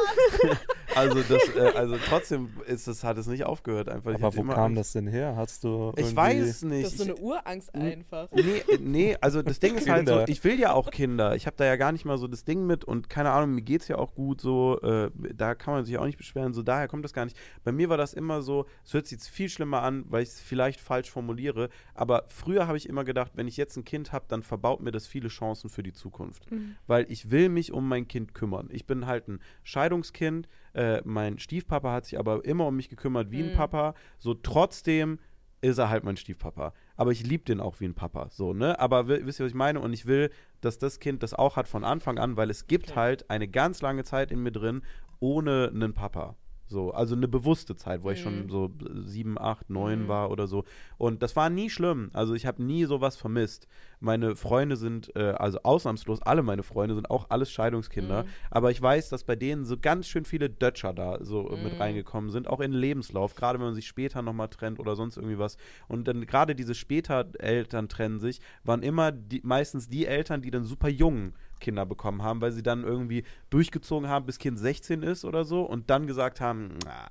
Also 0.94 1.20
das, 1.22 1.56
äh, 1.56 1.72
also 1.76 1.96
trotzdem 2.08 2.50
ist 2.66 2.86
es, 2.86 3.04
hat 3.04 3.18
es 3.18 3.26
nicht 3.26 3.44
aufgehört 3.44 3.88
einfach. 3.88 4.12
Ich 4.12 4.22
Aber 4.22 4.36
wo 4.36 4.40
immer 4.40 4.54
kam 4.54 4.64
Angst. 4.64 4.78
das 4.78 4.92
denn 4.92 5.06
her? 5.06 5.34
Hast 5.36 5.64
du 5.64 5.92
Ich 5.96 6.14
weiß 6.14 6.62
nicht. 6.64 6.84
Das 6.84 6.92
ist 6.92 6.98
so 6.98 7.04
eine 7.04 7.16
Urangst 7.16 7.74
einfach. 7.74 8.28
Nee, 8.32 8.62
nee, 8.80 9.16
also 9.20 9.42
das 9.42 9.60
Ding 9.60 9.76
ist 9.76 9.88
halt 9.88 10.08
so, 10.08 10.24
ich 10.26 10.42
will 10.44 10.58
ja 10.58 10.72
auch 10.72 10.90
Kinder. 10.90 11.34
Ich 11.34 11.46
habe 11.46 11.56
da 11.56 11.64
ja 11.64 11.76
gar 11.76 11.92
nicht 11.92 12.04
mal 12.04 12.18
so 12.18 12.26
das 12.26 12.44
Ding 12.44 12.66
mit 12.66 12.84
und 12.84 13.08
keine 13.08 13.30
Ahnung, 13.30 13.54
mir 13.54 13.62
geht's 13.62 13.88
ja 13.88 13.96
auch 13.96 14.14
gut 14.14 14.40
so, 14.40 14.80
äh, 14.82 15.10
da 15.34 15.54
kann 15.54 15.74
man 15.74 15.84
sich 15.84 15.98
auch 15.98 16.06
nicht 16.06 16.18
beschweren, 16.18 16.52
so 16.54 16.62
daher 16.62 16.88
kommt 16.88 17.04
das 17.04 17.12
gar 17.12 17.24
nicht. 17.24 17.36
Bei 17.64 17.72
mir 17.72 17.88
war 17.88 17.96
das 17.96 18.14
immer 18.14 18.42
so, 18.42 18.66
es 18.84 18.94
hört 18.94 19.06
sich 19.06 19.18
jetzt 19.18 19.28
viel 19.28 19.48
schlimmer 19.48 19.82
an, 19.82 20.04
weil 20.08 20.22
ich 20.22 20.30
es 20.30 20.40
vielleicht 20.40 20.80
falsch 20.80 21.10
formuliere, 21.10 21.68
aber 21.94 22.24
früher 22.28 22.66
habe 22.66 22.76
ich 22.76 22.88
immer 22.88 23.04
gedacht, 23.04 23.32
wenn 23.34 23.48
ich 23.48 23.56
jetzt 23.56 23.76
ein 23.76 23.84
Kind 23.84 24.12
habe, 24.12 24.26
dann 24.28 24.42
verbaut 24.42 24.80
mir 24.80 24.92
das 24.92 25.06
viele 25.06 25.28
Chancen 25.28 25.68
für 25.70 25.82
die 25.82 25.92
Zukunft. 25.92 26.46
Weil 26.86 27.10
ich 27.10 27.30
will 27.30 27.48
mich 27.48 27.72
um 27.72 27.88
mein 27.88 28.08
Kind 28.08 28.34
kümmern. 28.34 28.68
Ich 28.70 28.86
bin 28.86 29.06
halt 29.06 29.28
ein 29.28 29.40
Scheidungskind, 29.62 30.48
äh, 30.74 31.00
mein 31.04 31.38
Stiefpapa 31.38 31.92
hat 31.92 32.04
sich 32.04 32.18
aber 32.18 32.44
immer 32.44 32.66
um 32.66 32.76
mich 32.76 32.88
gekümmert 32.88 33.30
wie 33.30 33.40
ein 33.42 33.50
Mhm. 33.52 33.56
Papa, 33.56 33.94
so 34.18 34.34
trotzdem 34.34 35.18
ist 35.60 35.78
er 35.78 35.88
halt 35.88 36.04
mein 36.04 36.16
Stiefpapa. 36.18 36.74
Aber 36.96 37.10
ich 37.10 37.26
liebe 37.26 37.44
den 37.44 37.60
auch 37.60 37.80
wie 37.80 37.86
ein 37.86 37.94
Papa, 37.94 38.28
so, 38.30 38.52
ne? 38.52 38.78
Aber 38.78 39.08
wi- 39.08 39.24
wisst 39.24 39.40
ihr, 39.40 39.44
was 39.46 39.52
ich 39.52 39.56
meine? 39.56 39.80
Und 39.80 39.92
ich 39.94 40.04
will, 40.04 40.30
dass 40.60 40.78
das 40.78 41.00
Kind 41.00 41.22
das 41.22 41.32
auch 41.32 41.56
hat 41.56 41.68
von 41.68 41.84
Anfang 41.84 42.18
an, 42.18 42.36
weil 42.36 42.50
es 42.50 42.66
gibt 42.66 42.90
Okay. 42.90 43.00
halt 43.00 43.30
eine 43.30 43.48
ganz 43.48 43.80
lange 43.80 44.04
Zeit 44.04 44.30
in 44.30 44.42
mir 44.42 44.52
drin 44.52 44.82
ohne 45.20 45.70
einen 45.74 45.94
Papa. 45.94 46.36
So, 46.66 46.92
also 46.92 47.14
eine 47.14 47.28
bewusste 47.28 47.76
Zeit, 47.76 48.02
wo 48.02 48.10
ich 48.10 48.20
schon 48.20 48.44
Mhm. 48.44 48.48
so 48.48 48.70
sieben, 49.04 49.38
acht, 49.38 49.68
neun 49.68 50.04
Mhm. 50.04 50.08
war 50.08 50.30
oder 50.30 50.46
so. 50.46 50.64
Und 50.96 51.22
das 51.22 51.36
war 51.36 51.50
nie 51.50 51.68
schlimm. 51.68 52.10
Also 52.14 52.34
ich 52.34 52.46
habe 52.46 52.62
nie 52.62 52.84
sowas 52.86 53.16
vermisst. 53.16 53.68
Meine 54.00 54.34
Freunde 54.34 54.76
sind, 54.76 55.14
äh, 55.14 55.34
also 55.36 55.58
ausnahmslos, 55.62 56.22
alle 56.22 56.42
meine 56.42 56.62
Freunde 56.62 56.94
sind 56.94 57.10
auch 57.10 57.26
alles 57.28 57.50
Scheidungskinder. 57.52 58.22
Mhm. 58.24 58.28
Aber 58.50 58.70
ich 58.70 58.80
weiß, 58.80 59.10
dass 59.10 59.24
bei 59.24 59.36
denen 59.36 59.64
so 59.66 59.76
ganz 59.78 60.08
schön 60.08 60.24
viele 60.24 60.48
Dötscher 60.48 60.94
da 60.94 61.18
so 61.22 61.50
äh, 61.50 61.56
mit 61.56 61.74
Mhm. 61.74 61.78
reingekommen 61.80 62.30
sind, 62.30 62.48
auch 62.48 62.60
in 62.60 62.72
den 62.72 62.80
Lebenslauf, 62.80 63.34
gerade 63.34 63.58
wenn 63.58 63.66
man 63.66 63.74
sich 63.74 63.86
später 63.86 64.22
nochmal 64.22 64.48
trennt 64.48 64.78
oder 64.80 64.96
sonst 64.96 65.16
irgendwie 65.18 65.38
was. 65.38 65.58
Und 65.88 66.08
dann 66.08 66.24
gerade 66.26 66.54
diese 66.54 66.74
später 66.74 67.26
Eltern 67.38 67.88
trennen 67.88 68.18
sich, 68.20 68.40
waren 68.64 68.82
immer 68.82 69.12
die, 69.12 69.42
meistens 69.44 69.88
die 69.88 70.06
Eltern, 70.06 70.40
die 70.40 70.50
dann 70.50 70.64
super 70.64 70.88
jung 70.88 71.34
Kinder 71.60 71.86
bekommen 71.86 72.22
haben, 72.22 72.40
weil 72.40 72.52
sie 72.52 72.62
dann 72.62 72.84
irgendwie 72.84 73.24
durchgezogen 73.50 74.08
haben, 74.08 74.26
bis 74.26 74.38
Kind 74.38 74.58
16 74.58 75.02
ist 75.02 75.24
oder 75.24 75.44
so 75.44 75.62
und 75.62 75.90
dann 75.90 76.06
gesagt 76.06 76.40
haben, 76.40 76.78
na, 76.84 77.08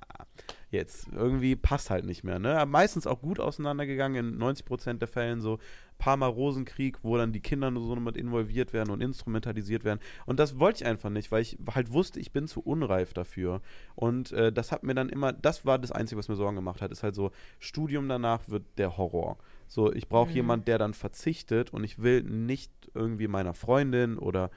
jetzt 0.70 1.08
irgendwie 1.12 1.56
passt 1.56 1.90
halt 1.90 2.04
nicht 2.04 2.24
mehr. 2.24 2.38
Ne? 2.38 2.64
Meistens 2.66 3.06
auch 3.06 3.22
gut 3.22 3.40
auseinandergegangen, 3.40 4.34
in 4.34 4.38
90% 4.38 4.94
der 4.94 5.08
Fällen 5.08 5.40
so 5.40 5.58
paar 5.98 6.16
Mal 6.16 6.26
Rosenkrieg, 6.26 6.98
wo 7.02 7.16
dann 7.16 7.32
die 7.32 7.40
Kinder 7.40 7.70
nur 7.70 7.86
so 7.86 7.96
mit 7.96 8.16
involviert 8.16 8.72
werden 8.72 8.90
und 8.90 9.00
instrumentalisiert 9.00 9.84
werden. 9.84 10.00
Und 10.26 10.38
das 10.38 10.58
wollte 10.58 10.82
ich 10.82 10.86
einfach 10.86 11.10
nicht, 11.10 11.32
weil 11.32 11.42
ich 11.42 11.56
halt 11.72 11.92
wusste, 11.92 12.20
ich 12.20 12.32
bin 12.32 12.46
zu 12.46 12.60
unreif 12.60 13.14
dafür. 13.14 13.62
Und 13.94 14.32
äh, 14.32 14.52
das 14.52 14.72
hat 14.72 14.82
mir 14.82 14.94
dann 14.94 15.08
immer, 15.08 15.32
das 15.32 15.64
war 15.64 15.78
das 15.78 15.92
Einzige, 15.92 16.18
was 16.18 16.28
mir 16.28 16.36
Sorgen 16.36 16.56
gemacht 16.56 16.82
hat, 16.82 16.90
ist 16.90 17.02
halt 17.02 17.14
so, 17.14 17.30
Studium 17.58 18.08
danach 18.08 18.48
wird 18.48 18.64
der 18.76 18.96
Horror. 18.96 19.38
So, 19.74 19.92
ich 19.92 20.08
brauche 20.08 20.30
Mhm. 20.30 20.36
jemand, 20.36 20.68
der 20.68 20.78
dann 20.78 20.94
verzichtet 20.94 21.72
und 21.72 21.82
ich 21.82 22.00
will 22.00 22.22
nicht 22.22 22.70
irgendwie 22.94 23.26
meiner 23.26 23.54
Freundin 23.54 24.18
oder 24.18 24.52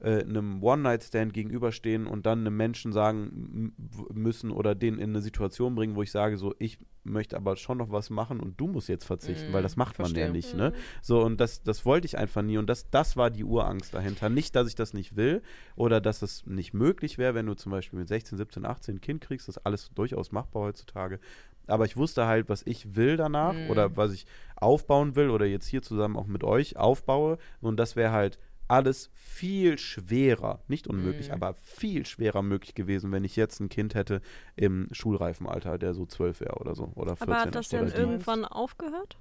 äh, 0.00 0.22
einem 0.22 0.62
One-Night-Stand 0.62 1.32
gegenüberstehen 1.32 2.06
und 2.06 2.26
dann 2.26 2.40
einem 2.40 2.56
Menschen 2.56 2.92
sagen 2.92 3.72
müssen 4.12 4.50
oder 4.50 4.74
den 4.74 4.94
in 4.98 5.10
eine 5.10 5.20
Situation 5.20 5.74
bringen, 5.74 5.96
wo 5.96 6.02
ich 6.02 6.10
sage, 6.10 6.36
so, 6.38 6.54
ich 6.58 6.78
möchte 7.04 7.36
aber 7.36 7.56
schon 7.56 7.78
noch 7.78 7.90
was 7.90 8.10
machen 8.10 8.38
und 8.38 8.60
du 8.60 8.66
musst 8.68 8.88
jetzt 8.88 9.04
verzichten, 9.04 9.50
Mhm, 9.50 9.54
weil 9.54 9.62
das 9.62 9.76
macht 9.76 9.98
man 9.98 10.06
ja 10.08 10.26
verstehe. 10.26 10.30
nicht, 10.32 10.54
ne? 10.54 10.72
So, 11.00 11.22
und 11.24 11.40
das, 11.40 11.62
das 11.62 11.86
wollte 11.86 12.06
ich 12.06 12.18
einfach 12.18 12.42
nie 12.42 12.58
und 12.58 12.68
das, 12.68 12.90
das 12.90 13.16
war 13.16 13.30
die 13.30 13.44
Urangst 13.44 13.94
dahinter. 13.94 14.28
Nicht, 14.28 14.54
dass 14.54 14.68
ich 14.68 14.74
das 14.74 14.92
nicht 14.92 15.16
will 15.16 15.42
oder 15.74 16.00
dass 16.00 16.20
es 16.22 16.44
nicht 16.46 16.74
möglich 16.74 17.16
wäre, 17.16 17.34
wenn 17.34 17.46
du 17.46 17.54
zum 17.54 17.72
Beispiel 17.72 17.98
mit 17.98 18.08
16, 18.08 18.36
17, 18.36 18.66
18 18.66 18.96
ein 18.96 19.00
Kind 19.00 19.20
kriegst, 19.22 19.48
das 19.48 19.56
ist 19.56 19.66
alles 19.66 19.90
durchaus 19.94 20.32
machbar 20.32 20.62
heutzutage. 20.64 21.18
Aber 21.66 21.84
ich 21.84 21.96
wusste 21.96 22.26
halt, 22.26 22.48
was 22.48 22.62
ich 22.66 22.94
will 22.96 23.16
danach 23.16 23.54
Mhm. 23.54 23.70
oder 23.70 23.96
was 23.96 24.12
ich 24.12 24.26
aufbauen 24.56 25.16
will 25.16 25.30
oder 25.30 25.46
jetzt 25.46 25.66
hier 25.66 25.82
zusammen 25.82 26.16
auch 26.16 26.26
mit 26.26 26.42
euch 26.44 26.76
aufbaue. 26.76 27.38
Und 27.60 27.78
das 27.78 27.94
wäre 27.96 28.12
halt 28.12 28.38
alles 28.68 29.10
viel 29.14 29.78
schwerer, 29.78 30.60
nicht 30.68 30.86
unmöglich, 30.86 31.28
Mhm. 31.28 31.34
aber 31.34 31.54
viel 31.62 32.06
schwerer 32.06 32.42
möglich 32.42 32.74
gewesen, 32.74 33.12
wenn 33.12 33.24
ich 33.24 33.36
jetzt 33.36 33.60
ein 33.60 33.68
Kind 33.68 33.94
hätte 33.94 34.20
im 34.56 34.88
Schulreifenalter, 34.92 35.78
der 35.78 35.94
so 35.94 36.06
zwölf 36.06 36.40
wäre 36.40 36.56
oder 36.56 36.74
so. 36.74 36.92
Oder 36.94 37.16
14 37.16 37.28
Aber 37.32 37.40
hat 37.40 37.54
das 37.54 37.68
denn 37.68 37.88
irgendwann 37.88 38.44
aufgehört? 38.44 39.16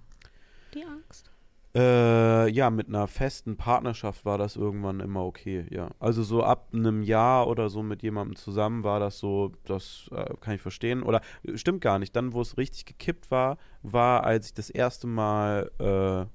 Die 0.73 0.83
Angst? 0.83 1.31
Äh, 1.75 2.49
ja, 2.49 2.69
mit 2.71 2.87
einer 2.87 3.07
festen 3.07 3.55
Partnerschaft 3.57 4.25
war 4.25 4.37
das 4.39 4.55
irgendwann 4.55 4.99
immer 4.99 5.23
okay, 5.25 5.65
ja. 5.69 5.91
Also 5.99 6.23
so 6.23 6.41
ab 6.43 6.69
einem 6.73 7.03
Jahr 7.03 7.47
oder 7.47 7.69
so 7.69 7.83
mit 7.83 8.01
jemandem 8.01 8.35
zusammen 8.35 8.83
war 8.83 8.99
das 8.99 9.19
so, 9.19 9.51
das 9.65 10.09
äh, 10.11 10.33
kann 10.39 10.55
ich 10.55 10.61
verstehen. 10.61 11.03
Oder 11.03 11.21
äh, 11.43 11.55
stimmt 11.57 11.81
gar 11.81 11.99
nicht. 11.99 12.15
Dann, 12.15 12.33
wo 12.33 12.41
es 12.41 12.57
richtig 12.57 12.85
gekippt 12.85 13.29
war, 13.29 13.57
war, 13.83 14.23
als 14.23 14.47
ich 14.47 14.53
das 14.55 14.69
erste 14.71 15.05
Mal, 15.07 15.69
äh, 15.79 16.25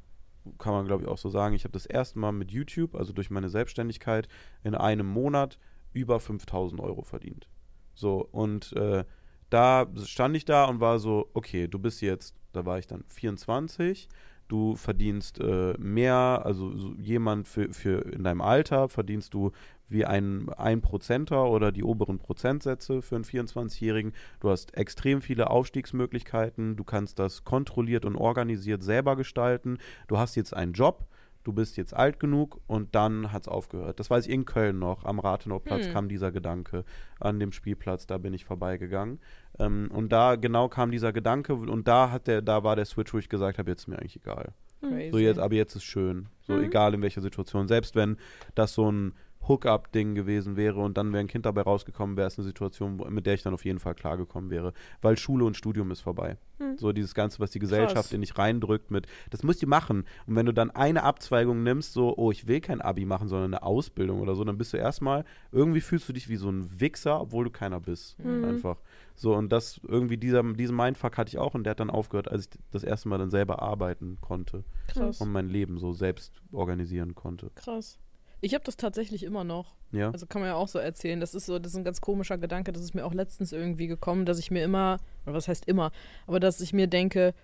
kann 0.58 0.72
man 0.72 0.86
glaube 0.86 1.04
ich 1.04 1.08
auch 1.08 1.18
so 1.18 1.28
sagen, 1.28 1.54
ich 1.54 1.64
habe 1.64 1.72
das 1.72 1.86
erste 1.86 2.18
Mal 2.18 2.32
mit 2.32 2.50
YouTube, 2.50 2.94
also 2.94 3.12
durch 3.12 3.30
meine 3.30 3.48
Selbstständigkeit, 3.48 4.28
in 4.64 4.74
einem 4.74 5.06
Monat 5.06 5.58
über 5.92 6.20
5000 6.20 6.80
Euro 6.80 7.02
verdient. 7.02 7.48
So, 7.94 8.26
und 8.32 8.72
äh, 8.72 9.04
da 9.50 9.86
stand 10.04 10.36
ich 10.36 10.44
da 10.44 10.64
und 10.64 10.80
war 10.80 10.98
so, 10.98 11.28
okay, 11.34 11.68
du 11.68 11.78
bist 11.78 12.00
jetzt, 12.00 12.34
da 12.52 12.64
war 12.64 12.78
ich 12.78 12.86
dann 12.86 13.04
24, 13.08 14.08
du 14.48 14.76
verdienst 14.76 15.40
äh, 15.40 15.74
mehr, 15.78 16.42
also 16.44 16.76
so 16.76 16.94
jemand 16.94 17.48
für, 17.48 17.72
für 17.72 18.00
in 18.12 18.24
deinem 18.24 18.40
Alter 18.40 18.88
verdienst 18.88 19.34
du 19.34 19.52
wie 19.92 20.04
ein 20.04 20.48
Einprozenter 20.50 21.48
oder 21.50 21.72
die 21.72 21.84
oberen 21.84 22.18
Prozentsätze 22.18 23.02
für 23.02 23.16
einen 23.16 23.24
24-Jährigen. 23.24 24.12
Du 24.40 24.50
hast 24.50 24.74
extrem 24.76 25.20
viele 25.22 25.50
Aufstiegsmöglichkeiten, 25.50 26.76
du 26.76 26.84
kannst 26.84 27.18
das 27.18 27.44
kontrolliert 27.44 28.04
und 28.04 28.16
organisiert 28.16 28.82
selber 28.82 29.16
gestalten. 29.16 29.78
Du 30.08 30.18
hast 30.18 30.34
jetzt 30.36 30.54
einen 30.54 30.72
Job, 30.72 31.06
du 31.44 31.52
bist 31.52 31.76
jetzt 31.76 31.94
alt 31.94 32.18
genug 32.20 32.60
und 32.66 32.94
dann 32.94 33.32
hat 33.32 33.42
es 33.42 33.48
aufgehört. 33.48 33.98
Das 34.00 34.10
weiß 34.10 34.26
ich 34.26 34.32
in 34.32 34.44
Köln 34.44 34.78
noch, 34.78 35.04
am 35.04 35.18
Rathenauplatz 35.18 35.86
Hm. 35.86 35.92
kam 35.92 36.08
dieser 36.08 36.32
Gedanke 36.32 36.84
an 37.20 37.38
dem 37.40 37.52
Spielplatz, 37.52 38.06
da 38.06 38.18
bin 38.18 38.32
ich 38.32 38.44
vorbeigegangen. 38.44 39.18
Ähm, 39.58 39.90
und 39.92 40.10
da 40.12 40.36
genau 40.36 40.68
kam 40.68 40.90
dieser 40.90 41.12
Gedanke 41.12 41.54
und 41.54 41.86
da 41.88 42.10
hat 42.10 42.26
der, 42.26 42.42
da 42.42 42.64
war 42.64 42.76
der 42.76 42.84
Switch, 42.84 43.12
wo 43.12 43.18
ich 43.18 43.28
gesagt 43.28 43.58
habe, 43.58 43.70
jetzt 43.70 43.82
ist 43.82 43.88
mir 43.88 43.98
eigentlich 43.98 44.16
egal. 44.16 44.52
Crazy. 44.80 45.10
So 45.12 45.18
jetzt, 45.18 45.38
aber 45.38 45.54
jetzt 45.54 45.76
ist 45.76 45.84
schön. 45.84 46.28
So 46.40 46.54
Mhm. 46.54 46.64
egal 46.64 46.94
in 46.94 47.02
welcher 47.02 47.20
Situation. 47.20 47.68
Selbst 47.68 47.94
wenn 47.94 48.16
das 48.56 48.74
so 48.74 48.90
ein 48.90 49.14
Hookup-Ding 49.48 50.14
gewesen 50.14 50.56
wäre 50.56 50.80
und 50.80 50.96
dann 50.96 51.12
wäre 51.12 51.24
ein 51.24 51.28
Kind 51.28 51.46
dabei 51.46 51.62
rausgekommen, 51.62 52.16
wäre 52.16 52.28
es 52.28 52.38
eine 52.38 52.46
Situation, 52.46 53.02
mit 53.10 53.26
der 53.26 53.34
ich 53.34 53.42
dann 53.42 53.54
auf 53.54 53.64
jeden 53.64 53.78
Fall 53.78 53.94
klargekommen 53.94 54.50
wäre. 54.50 54.72
Weil 55.00 55.18
Schule 55.18 55.44
und 55.44 55.56
Studium 55.56 55.90
ist 55.90 56.00
vorbei. 56.00 56.36
Mhm. 56.58 56.78
So 56.78 56.92
dieses 56.92 57.14
Ganze, 57.14 57.40
was 57.40 57.50
die 57.50 57.58
Gesellschaft 57.58 57.94
Krass. 57.94 58.12
in 58.12 58.20
dich 58.20 58.38
reindrückt 58.38 58.90
mit, 58.90 59.06
das 59.30 59.42
musst 59.42 59.62
du 59.62 59.66
machen. 59.66 60.04
Und 60.26 60.36
wenn 60.36 60.46
du 60.46 60.52
dann 60.52 60.70
eine 60.70 61.02
Abzweigung 61.02 61.62
nimmst, 61.62 61.92
so, 61.92 62.16
oh, 62.16 62.30
ich 62.30 62.46
will 62.46 62.60
kein 62.60 62.80
Abi 62.80 63.04
machen, 63.04 63.28
sondern 63.28 63.54
eine 63.54 63.62
Ausbildung 63.62 64.20
oder 64.20 64.34
so, 64.34 64.44
dann 64.44 64.58
bist 64.58 64.72
du 64.72 64.76
erstmal, 64.76 65.24
irgendwie 65.50 65.80
fühlst 65.80 66.08
du 66.08 66.12
dich 66.12 66.28
wie 66.28 66.36
so 66.36 66.50
ein 66.50 66.80
Wichser, 66.80 67.20
obwohl 67.20 67.44
du 67.44 67.50
keiner 67.50 67.80
bist. 67.80 68.18
Mhm. 68.18 68.44
Einfach. 68.44 68.76
So, 69.14 69.34
und 69.34 69.50
das 69.52 69.80
irgendwie, 69.86 70.16
dieser, 70.16 70.42
diesen 70.42 70.76
Mindfuck 70.76 71.18
hatte 71.18 71.28
ich 71.28 71.38
auch 71.38 71.54
und 71.54 71.64
der 71.64 71.72
hat 71.72 71.80
dann 71.80 71.90
aufgehört, 71.90 72.30
als 72.30 72.46
ich 72.46 72.50
das 72.70 72.84
erste 72.84 73.08
Mal 73.08 73.18
dann 73.18 73.30
selber 73.30 73.60
arbeiten 73.60 74.18
konnte 74.20 74.64
Krass. 74.88 75.20
und 75.20 75.30
mein 75.30 75.48
Leben 75.48 75.78
so 75.78 75.92
selbst 75.92 76.40
organisieren 76.50 77.14
konnte. 77.14 77.50
Krass. 77.54 77.98
Ich 78.42 78.54
habe 78.54 78.64
das 78.64 78.76
tatsächlich 78.76 79.22
immer 79.22 79.44
noch. 79.44 79.76
Ja. 79.92 80.10
Also 80.10 80.26
kann 80.26 80.42
man 80.42 80.50
ja 80.50 80.56
auch 80.56 80.66
so 80.68 80.78
erzählen. 80.78 81.20
Das 81.20 81.32
ist 81.34 81.46
so, 81.46 81.58
das 81.58 81.72
ist 81.72 81.78
ein 81.78 81.84
ganz 81.84 82.00
komischer 82.00 82.38
Gedanke. 82.38 82.72
Das 82.72 82.82
ist 82.82 82.92
mir 82.92 83.04
auch 83.06 83.14
letztens 83.14 83.52
irgendwie 83.52 83.86
gekommen, 83.86 84.26
dass 84.26 84.38
ich 84.38 84.50
mir 84.50 84.64
immer, 84.64 84.98
oder 85.24 85.34
was 85.34 85.46
heißt 85.46 85.66
immer, 85.68 85.92
aber 86.26 86.40
dass 86.40 86.60
ich 86.60 86.72
mir 86.72 86.88
denke, 86.88 87.34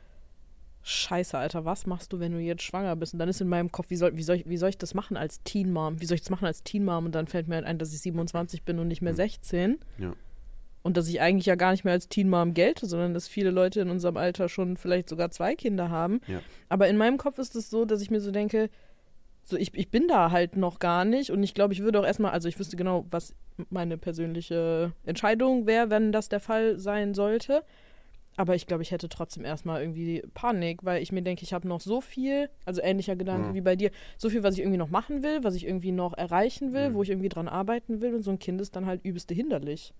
Scheiße, 0.82 1.36
Alter, 1.36 1.64
was 1.64 1.86
machst 1.86 2.12
du, 2.12 2.20
wenn 2.20 2.32
du 2.32 2.38
jetzt 2.38 2.62
schwanger 2.62 2.96
bist? 2.96 3.12
Und 3.12 3.18
dann 3.20 3.28
ist 3.28 3.40
in 3.40 3.48
meinem 3.48 3.70
Kopf, 3.70 3.90
wie 3.90 3.96
soll, 3.96 4.16
wie 4.16 4.22
soll, 4.22 4.36
ich, 4.36 4.48
wie 4.48 4.56
soll 4.56 4.70
ich 4.70 4.78
das 4.78 4.94
machen 4.94 5.16
als 5.16 5.42
Teen 5.42 5.70
Mom? 5.72 6.00
Wie 6.00 6.06
soll 6.06 6.16
ich 6.16 6.22
das 6.22 6.30
machen 6.30 6.46
als 6.46 6.62
Teen 6.62 6.84
Mom? 6.84 7.06
Und 7.06 7.14
dann 7.14 7.26
fällt 7.26 7.46
mir 7.46 7.56
halt 7.56 7.66
ein, 7.66 7.78
dass 7.78 7.92
ich 7.92 8.00
27 8.00 8.64
bin 8.64 8.78
und 8.78 8.88
nicht 8.88 9.02
mehr 9.02 9.12
Hm. 9.12 9.16
16. 9.16 9.78
Ja. 9.98 10.14
Und 10.82 10.96
dass 10.96 11.08
ich 11.08 11.20
eigentlich 11.20 11.46
ja 11.46 11.56
gar 11.56 11.72
nicht 11.72 11.84
mehr 11.84 11.92
als 11.92 12.08
Teen 12.08 12.30
Mom 12.30 12.54
gelte, 12.54 12.86
sondern 12.86 13.12
dass 13.12 13.28
viele 13.28 13.50
Leute 13.50 13.80
in 13.80 13.90
unserem 13.90 14.16
Alter 14.16 14.48
schon 14.48 14.76
vielleicht 14.76 15.08
sogar 15.08 15.30
zwei 15.30 15.54
Kinder 15.54 15.90
haben. 15.90 16.20
Ja. 16.26 16.40
Aber 16.68 16.88
in 16.88 16.96
meinem 16.96 17.18
Kopf 17.18 17.38
ist 17.38 17.54
es 17.54 17.68
so, 17.68 17.84
dass 17.84 18.00
ich 18.00 18.10
mir 18.10 18.20
so 18.20 18.30
denke, 18.30 18.70
so 19.48 19.56
ich, 19.56 19.74
ich 19.74 19.90
bin 19.90 20.08
da 20.08 20.30
halt 20.30 20.56
noch 20.56 20.78
gar 20.78 21.04
nicht 21.04 21.30
und 21.30 21.42
ich 21.42 21.54
glaube, 21.54 21.72
ich 21.74 21.82
würde 21.82 22.00
auch 22.00 22.04
erstmal, 22.06 22.32
also 22.32 22.48
ich 22.48 22.58
wüsste 22.58 22.76
genau, 22.76 23.06
was 23.10 23.34
meine 23.70 23.96
persönliche 23.98 24.92
Entscheidung 25.04 25.66
wäre, 25.66 25.90
wenn 25.90 26.12
das 26.12 26.28
der 26.28 26.40
Fall 26.40 26.78
sein 26.78 27.14
sollte. 27.14 27.64
aber 28.36 28.54
ich 28.54 28.68
glaube, 28.68 28.84
ich 28.84 28.92
hätte 28.92 29.08
trotzdem 29.08 29.44
erstmal 29.44 29.80
irgendwie 29.80 30.22
Panik, 30.32 30.84
weil 30.84 31.02
ich 31.02 31.10
mir 31.10 31.22
denke, 31.22 31.42
ich 31.42 31.52
habe 31.52 31.66
noch 31.66 31.80
so 31.80 32.00
viel, 32.00 32.48
also 32.66 32.80
ähnlicher 32.80 33.16
Gedanke 33.16 33.50
Mhm. 33.50 33.54
wie 33.54 33.60
bei 33.62 33.74
dir, 33.74 33.90
so 34.16 34.30
viel, 34.30 34.44
was 34.44 34.54
ich 34.54 34.60
irgendwie 34.60 34.78
noch 34.78 34.90
machen 34.90 35.24
will, 35.24 35.42
was 35.42 35.56
ich 35.56 35.66
irgendwie 35.66 35.90
noch 35.90 36.16
erreichen 36.16 36.72
will, 36.72 36.90
Mhm. 36.90 36.94
wo 36.94 37.02
ich 37.02 37.10
irgendwie 37.10 37.30
dran 37.30 37.48
arbeiten 37.48 38.00
will 38.00 38.14
und 38.14 38.22
so 38.22 38.30
ein 38.30 38.38
Kind 38.38 38.60
ist 38.60 38.76
dann 38.76 38.86
halt 38.86 39.00
übelste 39.04 39.34
hinderlich. 39.34 39.92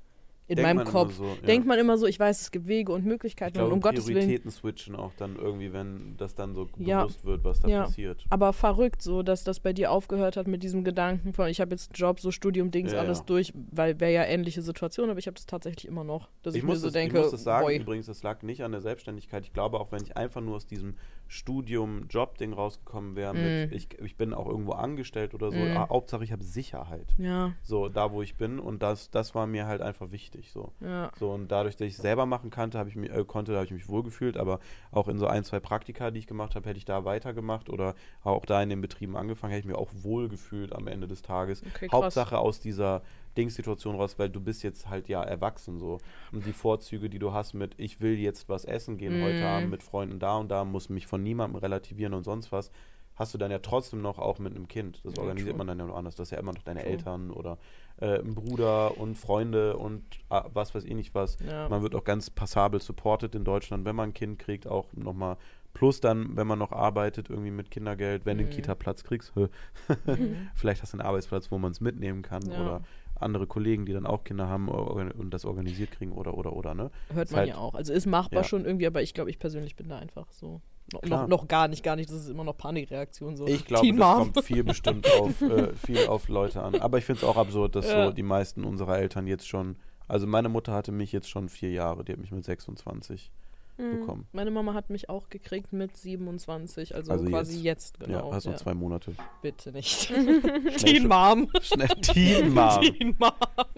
In 0.49 0.57
Denkt 0.57 0.75
meinem 0.77 0.85
Kopf. 0.87 1.13
so, 1.15 1.25
ja. 1.25 1.35
Denkt 1.47 1.67
man 1.67 1.79
immer 1.79 1.99
so, 1.99 2.07
ich 2.07 2.19
weiß, 2.19 2.41
es 2.41 2.51
gibt 2.51 2.67
Wege 2.69 2.91
und 2.93 3.05
Möglichkeiten 3.05 3.51
Ich 3.51 3.55
glaube, 3.55 3.69
und 3.69 3.75
um 3.75 3.81
Gottes 3.83 4.07
Willen. 4.07 4.17
Prioritäten 4.17 4.51
switchen 4.51 4.97
auch 4.97 5.13
dann 5.15 5.37
irgendwie, 5.37 5.75
wenn 5.75 6.17
das 6.17 6.35
dann 6.35 6.55
so 6.55 6.67
Ja. 6.79 7.03
bewusst 7.03 7.23
wird, 7.27 7.45
was 7.45 7.61
da 7.61 7.69
Ja. 7.69 7.83
passiert. 7.85 8.25
Aber 8.31 8.55
verrückt 8.55 9.03
so, 9.03 9.23
dass 9.23 9.45
das 9.45 9.61
bei 9.61 9.75
dir 9.75 9.93
aufgehört 9.93 10.39
hat 10.39 10.47
mit 10.49 10.63
diesem 10.63 10.85
Gedanken 10.85 11.35
von, 11.35 11.49
ich 11.49 11.61
habe 11.61 11.73
jetzt 11.73 11.91
einen 11.91 11.97
Job, 11.97 12.19
so 12.19 12.31
Studium, 12.31 12.71
Dings, 12.71 12.95
alles 12.95 13.25
durch, 13.27 13.53
weil 13.71 14.01
wäre 14.01 14.13
ja 14.13 14.25
ähnliche 14.25 14.63
Situation, 14.63 15.11
aber 15.11 15.19
ich 15.19 15.27
habe 15.27 15.35
das 15.35 15.45
tatsächlich 15.45 15.87
immer 15.87 16.03
noch, 16.03 16.29
dass 16.43 16.55
ich, 16.55 16.61
ich, 16.61 16.65
mir 16.65 16.71
muss 16.71 16.81
so 16.81 16.87
das, 16.87 16.95
denke, 16.95 17.19
ich 17.19 17.23
muss 17.25 17.31
das 17.31 17.43
sagen, 17.43 17.67
boy, 17.67 17.77
übrigens, 17.77 18.07
das 18.07 18.23
lag 18.23 18.43
nicht 18.43 18.65
an 18.65 18.73
der 18.73 18.81
Selbstständigkeit. 18.81 19.45
Ich 19.45 19.53
glaube, 19.53 19.79
auch 19.79 19.93
wenn 19.93 20.03
ich 20.03 20.17
einfach 20.17 20.41
nur 20.41 20.57
aus 20.57 20.67
diesem 20.67 20.95
Studium-Job-Ding 21.29 22.53
rausgekommen 22.53 23.17
wäre, 23.17 23.35
mit, 23.35 23.71
Mm. 23.71 23.75
ich, 23.75 23.89
ich 24.01 24.17
bin 24.17 24.33
auch 24.35 24.47
irgendwo 24.47 24.73
angestellt 24.73 25.35
oder 25.35 25.51
so, 25.51 25.59
Mm. 25.59 25.77
ah, 25.77 25.89
Hauptsache 25.89 26.25
ich 26.25 26.33
habe 26.33 26.43
Sicherheit. 26.43 27.15
ja, 27.19 27.53
So, 27.63 27.89
da 27.89 28.13
wo 28.13 28.23
ich 28.23 28.37
bin 28.37 28.59
und 28.59 28.83
das, 28.83 29.11
das 29.11 29.35
war 29.35 29.47
mir 29.47 29.67
halt 29.67 29.81
einfach 29.83 30.11
wichtig. 30.11 30.51
So. 30.53 30.73
ja, 30.81 31.11
So, 31.19 31.31
und 31.31 31.49
dadurch, 31.51 31.77
dass 31.77 31.87
ich 31.87 31.95
es 31.95 32.01
selber 32.03 32.27
machen 32.27 32.51
kannte, 32.51 32.83
ich 32.89 32.97
mich, 32.97 33.11
äh, 33.11 33.25
konnte, 33.25 33.55
habe 33.55 33.65
ich 33.67 33.71
mich 33.73 33.89
wohlgefühlt, 33.89 34.37
aber 34.37 34.61
auch 34.91 35.09
in 35.09 35.19
so 35.19 35.27
ein, 35.27 35.45
zwei 35.45 35.61
Praktika, 35.61 36.11
die 36.11 36.19
ich 36.21 36.27
gemacht 36.27 36.55
habe, 36.55 36.69
hätte 36.69 36.79
ich 36.79 36.85
da 36.85 37.05
weitergemacht 37.05 37.69
oder 37.71 37.95
auch 38.23 38.45
da 38.47 38.63
in 38.63 38.69
den 38.71 38.81
Betrieben 38.81 39.17
angefangen, 39.17 39.53
hätte 39.53 39.61
ich 39.67 39.73
mir 39.73 39.79
auch 39.79 39.91
wohlgefühlt 40.03 40.75
am 40.75 40.87
Ende 40.89 41.09
des 41.09 41.23
Tages. 41.23 41.63
okay. 41.67 41.89
Hauptsache 41.93 42.39
aus 42.39 42.61
dieser 42.61 43.03
Dingssituation 43.39 43.95
raus, 43.97 44.19
weil 44.19 44.29
du 44.29 44.41
bist 44.41 44.63
jetzt 44.63 44.91
halt 44.91 45.09
ja 45.09 45.23
erwachsen 45.23 45.79
so. 45.79 45.99
Und 46.33 46.45
die 46.45 46.53
Vorzüge, 46.53 47.09
die 47.09 47.19
du 47.19 47.33
hast 47.33 47.55
mit, 47.55 47.75
ich 47.79 48.01
will 48.01 48.19
jetzt 48.19 48.49
was 48.49 48.65
essen 48.65 48.99
gehen 48.99 49.23
heute 49.23 49.41
Mhm. 49.45 49.47
Abend 49.49 49.71
mit 49.71 49.83
Freunden 49.83 50.19
da 50.19 50.37
und 50.37 50.49
da, 50.51 50.65
muss 50.65 50.89
mich 50.89 51.07
von 51.07 51.23
niemandem 51.23 51.57
relativieren 51.61 52.13
und 52.15 52.25
sonst 52.25 52.53
was, 52.53 52.71
hast 53.15 53.35
du 53.35 53.39
dann 53.39 53.51
ja 53.51 53.59
trotzdem 53.59 54.01
noch 54.03 54.19
auch 54.19 54.39
mit 54.39 54.55
einem 54.55 54.69
Kind. 54.69 55.01
Das 55.05 55.15
Ja, 55.15 55.23
organisiert 55.23 55.53
true. 55.53 55.59
man 55.59 55.67
dann 55.69 55.79
ja 55.79 55.87
noch 55.87 55.97
anders. 55.97 56.15
Das 56.17 56.29
ist 56.29 56.33
ja 56.33 56.39
immer 56.39 56.53
noch 56.53 56.63
deine 56.63 56.81
True. 56.83 56.91
Eltern 56.91 57.31
oder 57.31 57.59
äh, 58.01 58.19
ein 58.21 58.35
Bruder 58.35 58.97
und 58.99 59.17
Freunde 59.17 59.77
und 59.77 60.03
ah, 60.31 60.45
was 60.53 60.75
weiß 60.75 60.85
ich 60.85 60.95
nicht 60.95 61.15
was. 61.15 61.37
ja. 61.45 61.69
Man 61.69 61.83
wird 61.83 61.95
auch 61.97 62.05
ganz 62.05 62.31
passabel 62.31 62.81
supported 62.81 63.35
in 63.35 63.43
Deutschland, 63.45 63.85
wenn 63.85 63.97
man 63.97 64.11
ein 64.11 64.15
Kind 64.15 64.39
kriegt, 64.39 64.67
auch 64.69 64.87
nochmal. 64.93 65.37
Plus 65.75 66.01
dann, 66.01 66.37
wenn 66.37 66.47
man 66.47 66.59
noch 66.59 66.73
arbeitet, 66.73 67.29
irgendwie 67.29 67.51
mit 67.51 67.71
Kindergeld, 67.71 68.25
wenn 68.25 68.39
du 68.39 68.45
einen 68.45 68.51
Mhm. 68.53 68.55
Kita-Platz 68.57 69.03
kriegst, 69.05 69.33
Mhm. 69.37 69.49
vielleicht 70.55 70.83
hast 70.83 70.93
du 70.93 70.99
einen 70.99 71.07
Arbeitsplatz, 71.07 71.51
wo 71.51 71.59
man 71.59 71.73
es 71.73 71.81
mitnehmen 71.81 72.23
kann 72.23 72.43
Ja. 72.51 72.61
oder 72.61 72.83
andere 73.21 73.47
Kollegen, 73.47 73.87
die 73.87 73.93
dann 73.93 74.07
auch 74.07 74.25
Kinder 74.25 74.49
haben 74.49 74.69
und 74.69 75.31
das 75.31 75.45
organisiert 75.45 75.91
kriegen 75.93 76.13
oder 76.13 76.35
oder 76.37 76.53
oder 76.53 76.75
ne? 76.75 76.91
Hört 77.13 77.27
Ist 77.27 77.33
man 77.33 77.41
halt- 77.41 77.49
ja 77.51 77.57
auch. 77.59 77.75
Also 77.75 77.93
ist 77.93 78.07
machbar 78.07 78.43
ja. 78.43 78.49
schon 78.49 78.65
irgendwie, 78.65 78.87
aber 78.87 79.03
ich 79.03 79.15
glaube, 79.15 79.31
ich 79.31 79.39
persönlich 79.39 79.77
bin 79.77 79.89
da 79.89 79.99
einfach 79.99 80.31
so. 80.33 80.61
No, 80.93 81.01
noch, 81.07 81.29
noch 81.29 81.49
gar 81.49 81.69
nicht, 81.69 81.83
gar 81.83 81.97
nicht. 81.97 82.09
Das 82.09 82.17
ist 82.17 82.31
immer 82.31 82.45
noch 82.45 82.57
Panikreaktion. 82.57 83.37
So. 83.37 83.47
Ich 83.47 83.67
glaube, 83.67 83.87
das 83.95 84.17
kommt 84.17 84.45
viel 84.45 84.65
bestimmt 84.65 85.07
auf 85.21 85.41
äh, 85.43 85.75
viel 85.75 86.07
auf 86.07 86.29
Leute 86.29 86.63
an. 86.63 86.77
Aber 86.77 86.97
ich 86.97 87.05
finde 87.05 87.19
es 87.23 87.29
auch 87.29 87.37
absurd, 87.37 87.77
dass 87.77 87.91
Ja. 87.91 88.07
so 88.07 88.13
die 88.13 88.23
meisten 88.23 88.65
unserer 88.65 88.99
Eltern 88.99 89.27
jetzt 89.27 89.47
schon, 89.47 89.77
also 90.07 90.27
meine 90.27 90.49
Mutter 90.49 90.73
hatte 90.73 90.91
mich 90.93 91.13
jetzt 91.13 91.29
schon 91.29 91.51
vier 91.51 91.73
Jahre, 91.73 92.05
die 92.05 92.13
hat 92.13 92.19
mich 92.21 92.33
mit 92.33 92.43
26 92.43 93.31
Mhm. 93.79 94.01
bekommen. 94.01 94.27
Meine 94.33 94.51
Mama 94.51 94.75
hat 94.75 94.91
mich 94.91 95.09
auch 95.09 95.29
gekriegt 95.29 95.73
mit 95.73 95.97
27, 95.97 96.95
also, 96.95 97.13
Also 97.13 97.25
quasi 97.27 97.61
jetzt, 97.61 98.01
genau. 98.01 98.29
ja, 98.31 98.35
hast 98.35 98.47
noch 98.47 98.57
zwei 98.57 98.75
Monate. 98.75 99.13
Bitte 99.43 99.73
nicht. 99.73 100.09
Teen 100.79 101.07
Mom. 101.07 101.49
Schnell 101.63 101.89
Teen 102.03 102.53
Mom. 102.53 102.81
Teen 102.83 103.17
Mom. 103.19 103.31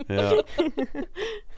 Ja. 0.09 0.43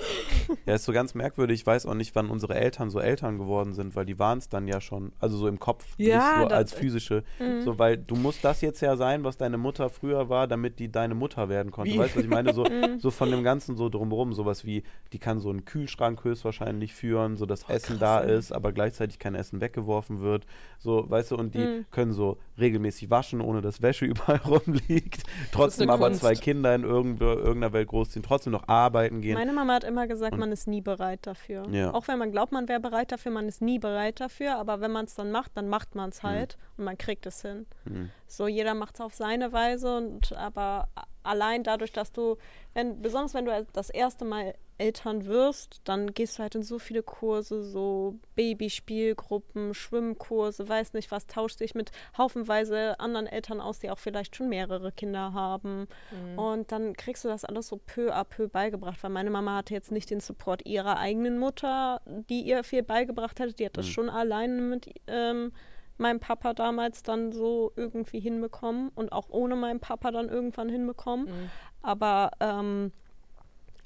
ja, 0.66 0.74
ist 0.74 0.84
so 0.84 0.92
ganz 0.92 1.14
merkwürdig. 1.14 1.60
Ich 1.60 1.66
weiß 1.66 1.86
auch 1.86 1.94
nicht, 1.94 2.14
wann 2.14 2.30
unsere 2.30 2.54
Eltern 2.54 2.90
so 2.90 2.98
Eltern 3.00 3.38
geworden 3.38 3.72
sind, 3.72 3.94
weil 3.96 4.04
die 4.06 4.18
waren 4.18 4.38
es 4.38 4.48
dann 4.48 4.66
ja 4.68 4.80
schon, 4.80 5.12
also 5.18 5.36
so 5.36 5.48
im 5.48 5.58
Kopf, 5.58 5.94
Ja, 5.98 6.16
nicht 6.16 6.48
so 6.50 6.54
als 6.54 6.72
physische. 6.72 7.24
Mhm. 7.38 7.62
So, 7.62 7.78
weil 7.78 7.96
du 7.98 8.16
musst 8.16 8.44
das 8.44 8.60
jetzt 8.60 8.80
ja 8.80 8.96
sein, 8.96 9.24
was 9.24 9.36
deine 9.36 9.58
Mutter 9.58 9.88
früher 9.90 10.28
war, 10.28 10.46
damit 10.46 10.78
die 10.78 10.90
deine 10.90 11.14
Mutter 11.14 11.48
werden 11.48 11.70
konnte. 11.70 11.92
Wie? 11.94 11.98
Weißt 11.98 12.14
du, 12.14 12.18
was 12.18 12.24
ich 12.24 12.30
meine? 12.30 12.52
So, 12.52 12.64
Mhm. 12.72 12.98
so 12.98 13.10
von 13.10 13.30
dem 13.30 13.42
Ganzen 13.42 13.76
so 13.76 13.88
drumherum, 13.88 14.32
sowas 14.32 14.64
wie, 14.64 14.82
die 15.12 15.18
kann 15.18 15.40
so 15.40 15.50
einen 15.50 15.64
Kühlschrank 15.64 16.24
höchstwahrscheinlich 16.24 16.94
führen, 16.94 17.36
so 17.36 17.46
dass 17.46 17.64
Oh, 17.68 17.72
Essen 17.72 17.98
krass, 17.98 18.00
da 18.00 18.18
ist, 18.20 18.52
aber 18.52 18.72
gleichzeitig 18.72 19.18
kein 19.18 19.34
Essen 19.34 19.60
weggeworfen 19.60 20.20
wird. 20.20 20.46
So, 20.78 21.08
weißt 21.08 21.30
du, 21.32 21.36
und 21.36 21.54
die 21.54 21.66
Mhm. 21.66 21.86
können 21.90 22.12
so 22.12 22.38
regelmäßig 22.58 23.10
waschen, 23.10 23.40
ohne 23.40 23.60
dass 23.62 23.82
Wäsche 23.82 24.04
überall 24.06 24.38
rumliegt. 24.46 25.22
Trotzdem 25.52 25.90
aber 25.90 26.06
Kunst. 26.06 26.20
zwei 26.20 26.34
Kinder 26.34 26.74
in 26.74 26.84
irgendeiner 26.84 27.72
Welt 27.72 27.88
großziehen, 27.88 28.22
trotzdem 28.22 28.52
noch 28.52 28.68
arbeiten 28.68 29.20
gehen. 29.20 29.34
Meine 29.34 29.52
Mama 29.52 29.74
hat 29.74 29.84
immer 29.84 30.06
gesagt, 30.06 30.34
Und- 30.34 30.40
man 30.40 30.52
ist 30.52 30.66
nie 30.68 30.80
bereit 30.80 31.20
dafür. 31.26 31.66
Ja. 31.70 31.92
Auch 31.94 32.08
wenn 32.08 32.18
man 32.18 32.30
glaubt, 32.32 32.52
man 32.52 32.68
wäre 32.68 32.80
bereit 32.80 33.12
dafür, 33.12 33.32
man 33.32 33.48
ist 33.48 33.62
nie 33.62 33.78
bereit 33.78 34.20
dafür. 34.20 34.56
Aber 34.56 34.80
wenn 34.80 34.90
man 34.92 35.06
es 35.06 35.14
dann 35.14 35.30
macht, 35.30 35.52
dann 35.54 35.68
macht 35.68 35.94
man 35.94 36.10
es 36.10 36.22
halt 36.22 36.56
und 36.76 36.84
man 36.84 36.98
kriegt 36.98 37.26
es 37.26 37.42
hin. 37.42 37.66
Hm. 37.86 38.10
So, 38.26 38.46
jeder 38.48 38.74
macht 38.74 38.94
es 38.96 39.00
auf 39.00 39.14
seine 39.14 39.52
Weise 39.52 39.96
und 39.96 40.32
aber 40.36 40.88
allein 41.22 41.62
dadurch, 41.62 41.92
dass 41.92 42.12
du, 42.12 42.36
wenn, 42.74 43.00
besonders 43.02 43.34
wenn 43.34 43.44
du 43.44 43.66
das 43.72 43.90
erste 43.90 44.24
Mal 44.24 44.54
Eltern 44.78 45.26
wirst, 45.26 45.80
dann 45.84 46.12
gehst 46.12 46.38
du 46.38 46.42
halt 46.42 46.56
in 46.56 46.62
so 46.64 46.78
viele 46.80 47.02
Kurse, 47.04 47.62
so 47.62 48.18
Babyspielgruppen, 48.34 49.74
Schwimmkurse, 49.74 50.68
weiß 50.68 50.94
nicht 50.94 51.10
was, 51.10 51.26
tauschst 51.26 51.60
dich 51.60 51.74
mit 51.74 51.90
haufenweise 52.18 52.98
anderen 52.98 53.26
Eltern 53.26 53.60
aus, 53.60 53.78
die 53.78 53.90
auch 53.90 53.98
vielleicht 53.98 54.34
schon 54.34 54.48
mehrere 54.48 54.90
Kinder 54.90 55.32
haben. 55.34 55.86
Mhm. 56.10 56.38
Und 56.38 56.72
dann 56.72 56.94
kriegst 56.94 57.24
du 57.24 57.28
das 57.28 57.44
alles 57.44 57.68
so 57.68 57.76
peu 57.76 58.12
à 58.12 58.24
peu 58.24 58.48
beigebracht, 58.48 59.02
weil 59.02 59.10
meine 59.10 59.30
Mama 59.30 59.56
hatte 59.56 59.74
jetzt 59.74 59.92
nicht 59.92 60.10
den 60.10 60.20
Support 60.20 60.66
ihrer 60.66 60.98
eigenen 60.98 61.38
Mutter, 61.38 62.00
die 62.06 62.40
ihr 62.42 62.64
viel 62.64 62.82
beigebracht 62.82 63.38
hätte. 63.40 63.52
Die 63.54 63.66
hat 63.66 63.76
das 63.76 63.86
Mhm. 63.86 63.90
schon 63.90 64.10
alleine 64.10 64.60
mit 64.62 64.88
ähm, 65.06 65.52
meinem 65.98 66.20
Papa 66.20 66.54
damals 66.54 67.02
dann 67.02 67.32
so 67.32 67.72
irgendwie 67.76 68.20
hinbekommen 68.20 68.90
und 68.94 69.12
auch 69.12 69.28
ohne 69.30 69.56
meinen 69.56 69.80
Papa 69.80 70.10
dann 70.10 70.28
irgendwann 70.28 70.68
hinbekommen. 70.68 71.26
Mhm. 71.26 71.50
Aber 71.82 72.30
ähm, 72.40 72.92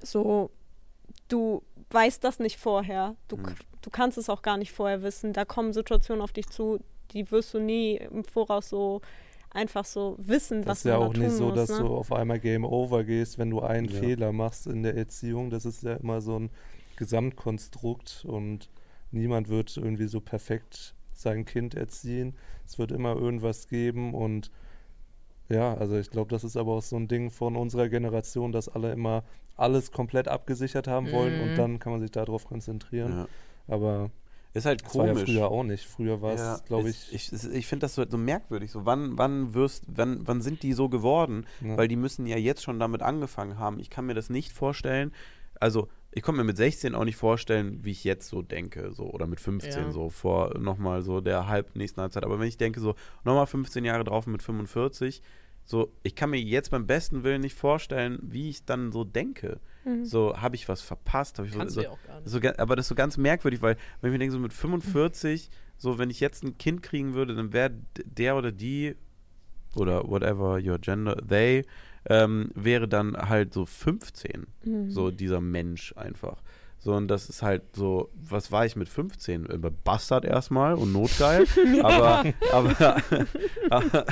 so, 0.03 0.51
du 1.29 1.63
weißt 1.91 2.23
das 2.25 2.39
nicht 2.39 2.59
vorher. 2.59 3.17
Du, 3.29 3.37
Mhm. 3.37 3.55
du 3.83 3.91
kannst 3.91 4.19
es 4.19 4.29
auch 4.31 4.43
gar 4.43 4.57
nicht 4.57 4.73
vorher 4.73 5.03
wissen. 5.03 5.33
Da 5.33 5.45
kommen 5.45 5.73
Situationen 5.73 6.23
auf 6.23 6.33
dich 6.33 6.49
zu, 6.49 6.79
die 7.13 7.31
wirst 7.31 7.55
du 7.55 7.59
nie 7.61 7.97
im 7.97 8.25
Voraus 8.25 8.69
so 8.69 9.01
einfach 9.51 9.85
so 9.85 10.17
wissen, 10.19 10.63
Das 10.63 10.69
was 10.71 10.79
ist 10.79 10.85
ja 10.85 10.99
man 10.99 11.09
auch 11.09 11.13
da 11.15 11.21
nicht 11.21 11.29
tun 11.31 11.37
so, 11.39 11.47
muss, 11.49 11.55
dass 11.55 11.71
ne? 11.71 11.79
du 11.79 11.97
auf 11.97 12.13
einmal 12.13 12.39
Game 12.41 12.65
Over 12.65 13.05
gehst, 13.05 13.39
wenn 13.39 13.49
du 13.51 13.61
einen 13.61 13.89
Ja. 13.89 13.99
Fehler 14.01 14.33
machst 14.33 14.67
in 14.67 14.83
der 14.83 14.97
Erziehung. 14.97 15.51
Das 15.51 15.65
ist 15.65 15.83
ja 15.83 15.95
immer 15.95 16.21
so 16.21 16.39
ein 16.39 16.51
Gesamtkonstrukt 16.97 18.25
und 18.27 18.69
niemand 19.13 19.49
wird 19.49 19.77
irgendwie 19.77 20.09
so 20.09 20.21
perfekt 20.21 20.95
sein 21.21 21.45
Kind 21.45 21.75
erziehen. 21.75 22.35
Es 22.67 22.79
wird 22.79 22.93
immer 22.93 23.15
irgendwas 23.17 23.69
geben 23.69 24.15
und 24.15 24.51
ja, 25.49 25.75
also 25.75 25.97
ich 25.97 26.11
glaube, 26.11 26.31
das 26.31 26.43
ist 26.45 26.57
aber 26.57 26.73
auch 26.73 26.83
so 26.83 26.97
ein 26.97 27.07
Ding 27.09 27.31
von 27.31 27.57
unserer 27.57 27.89
Generation, 27.89 28.51
dass 28.53 28.69
alle 28.69 28.93
immer 28.93 29.23
alles 29.57 29.93
komplett 29.93 30.29
abgesichert 30.29 30.89
haben 30.89 31.11
wollen 31.13 31.37
Mhm. 31.37 31.43
und 31.51 31.57
dann 31.57 31.79
kann 31.79 31.93
man 31.93 32.01
sich 32.01 32.11
darauf 32.11 32.45
konzentrieren. 32.47 33.13
Ja. 33.13 33.29
Aber 33.69 34.11
Ist 34.55 34.67
halt 34.67 34.85
das 34.85 34.95
war 34.97 35.07
ja 35.07 35.13
komisch. 35.13 35.31
früher 35.31 35.51
auch 35.51 35.63
nicht. 35.63 35.87
Früher 35.87 36.21
war 36.21 36.35
es, 36.35 36.41
Ja, 36.41 36.59
glaube 36.67 36.91
ich, 36.91 37.13
Ich, 37.13 37.33
es- 37.33 37.45
ich 37.45 37.67
finde 37.67 37.85
das 37.85 37.95
so, 37.95 38.05
so 38.09 38.19
merkwürdig. 38.19 38.71
So, 38.73 38.85
wann, 38.85 39.17
wann 39.19 39.55
wirst, 39.55 39.85
wann, 39.87 40.27
wann 40.27 40.43
sind 40.43 40.63
die 40.63 40.73
so 40.73 40.89
geworden? 40.89 41.47
ja. 41.63 41.77
Weil 41.77 41.89
die 41.89 41.97
müssen 41.97 42.27
ja 42.27 42.37
jetzt 42.37 42.63
schon 42.63 42.79
damit 42.81 43.03
angefangen 43.03 43.59
haben. 43.59 43.79
Ich 43.79 43.89
kann 43.89 44.07
mir 44.07 44.15
das 44.15 44.29
nicht 44.31 44.53
vorstellen. 44.53 45.13
Also, 45.61 45.89
ich 46.13 46.23
konnte 46.23 46.39
mir 46.39 46.45
mit 46.45 46.57
16 46.57 46.95
auch 46.95 47.05
nicht 47.05 47.17
vorstellen, 47.17 47.81
wie 47.85 47.91
ich 47.91 48.05
jetzt 48.05 48.29
so 48.29 48.41
denke, 48.43 48.93
so 48.93 49.05
oder 49.11 49.27
mit 49.27 49.41
15 49.41 49.85
Ja. 49.85 49.91
so 49.91 50.09
vor 50.09 50.59
nochmal 50.59 51.03
so 51.03 51.21
der 51.21 51.47
halb 51.47 51.77
nächsten 51.77 52.01
Halbzeit. 52.01 52.25
Aber 52.25 52.41
wenn 52.41 52.49
ich 52.49 52.57
denke 52.57 52.81
so 52.81 52.95
nochmal 53.25 53.47
15 53.47 53.85
Jahre 53.85 54.05
drauf 54.05 54.27
mit 54.27 54.43
45, 54.43 55.23
so 55.65 55.93
ich 56.05 56.15
kann 56.15 56.31
mir 56.31 56.41
jetzt 56.41 56.71
beim 56.71 56.87
besten 56.87 57.23
Willen 57.25 57.41
nicht 57.43 57.55
vorstellen, 57.57 58.19
wie 58.23 58.49
ich 58.49 58.65
dann 58.65 58.93
so 58.93 59.05
denke. 59.05 59.61
Mhm. 59.85 60.05
So 60.05 60.37
habe 60.39 60.55
ich 60.55 60.69
was 60.69 60.81
verpasst, 60.81 61.39
habe 61.39 61.49
ich 61.49 61.55
Kannst 61.55 61.75
so, 61.75 61.81
du 61.81 61.87
ja 61.87 61.93
auch 61.93 62.03
gar 62.07 62.21
nicht. 62.21 62.31
so, 62.31 62.41
aber 62.63 62.77
das 62.77 62.85
ist 62.87 62.89
so 62.91 62.95
ganz 62.95 63.17
merkwürdig, 63.19 63.61
weil 63.61 63.77
wenn 64.01 64.11
ich 64.11 64.13
mir 64.13 64.19
denke, 64.19 64.33
so 64.33 64.39
mit 64.39 64.53
45, 64.53 65.51
so 65.77 65.99
wenn 65.99 66.09
ich 66.09 66.21
jetzt 66.21 66.45
ein 66.45 66.57
Kind 66.57 66.83
kriegen 66.83 67.15
würde, 67.15 67.35
dann 67.35 67.53
wäre 67.53 67.73
der 68.05 68.37
oder 68.37 68.53
die 68.53 68.95
oder 69.75 70.09
whatever 70.09 70.59
your 70.65 70.79
gender, 70.79 71.17
they, 71.17 71.65
ähm, 72.09 72.51
wäre 72.55 72.89
dann 72.89 73.17
halt 73.17 73.53
so 73.55 73.65
15, 73.67 74.47
Mhm. 74.65 74.91
so 74.91 75.11
dieser 75.11 75.41
Mensch 75.41 75.93
einfach. 75.97 76.43
So, 76.79 76.95
und 76.95 77.09
das 77.09 77.29
ist 77.29 77.43
halt 77.43 77.63
so, 77.75 78.11
was 78.15 78.53
war 78.53 78.65
ich 78.67 78.77
mit 78.77 78.89
15? 78.89 79.49
Äh, 79.51 79.59
Bastard 79.83 80.25
erstmal 80.25 80.75
und 80.75 80.93
notgeil, 80.93 81.45
aber, 81.83 82.25
aber, 82.53 83.03
aber, 83.71 84.05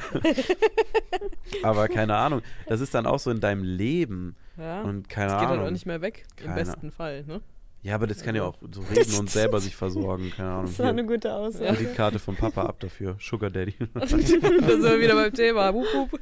aber 1.63 1.89
keine 1.89 2.17
Ahnung, 2.17 2.43
das 2.67 2.81
ist 2.81 2.95
dann 2.95 3.07
auch 3.07 3.19
so 3.19 3.31
in 3.31 3.41
deinem 3.41 3.63
Leben 3.63 4.35
Ja. 4.57 4.83
und 4.83 5.09
keine 5.09 5.31
das 5.31 5.41
geht 5.41 5.49
dann 5.49 5.55
Ahnung. 5.55 5.67
auch 5.69 5.71
nicht 5.73 5.87
mehr 5.87 6.01
weg, 6.01 6.25
im 6.41 6.47
Keine- 6.47 6.57
besten 6.57 6.91
Fall, 6.91 7.25
ne? 7.25 7.41
Ja, 7.85 7.97
aber 7.97 8.07
das 8.07 8.23
kann 8.23 8.35
ja 8.35 8.45
auch 8.45 8.57
so 8.73 8.81
reden 8.91 9.15
und 9.21 9.29
selber 9.29 9.61
sich 9.61 9.77
versorgen, 9.77 10.31
keine 10.35 10.49
Ahnung. 10.51 10.67
Das 10.67 10.79
war 10.79 10.89
eine 10.89 11.05
gute 11.05 11.31
Aussage. 11.31 11.75
Kreditkarte 11.75 12.19
vom 12.19 12.35
Papa 12.35 12.63
ab 12.65 12.81
dafür, 12.81 13.17
Sugar 13.21 13.51
Daddy. 13.51 13.75
da 13.95 14.07
sind 14.07 14.43
wir 14.43 15.01
wieder 15.01 15.15
beim 15.15 15.33
Thema. 15.35 15.73
Wup, 15.75 15.87
wup. 15.93 16.13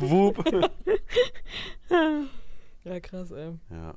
wup, 0.00 0.38
wup. 0.46 0.70
Ja, 2.84 2.98
krass, 3.00 3.30
ey. 3.30 3.50
Ja. 3.70 3.94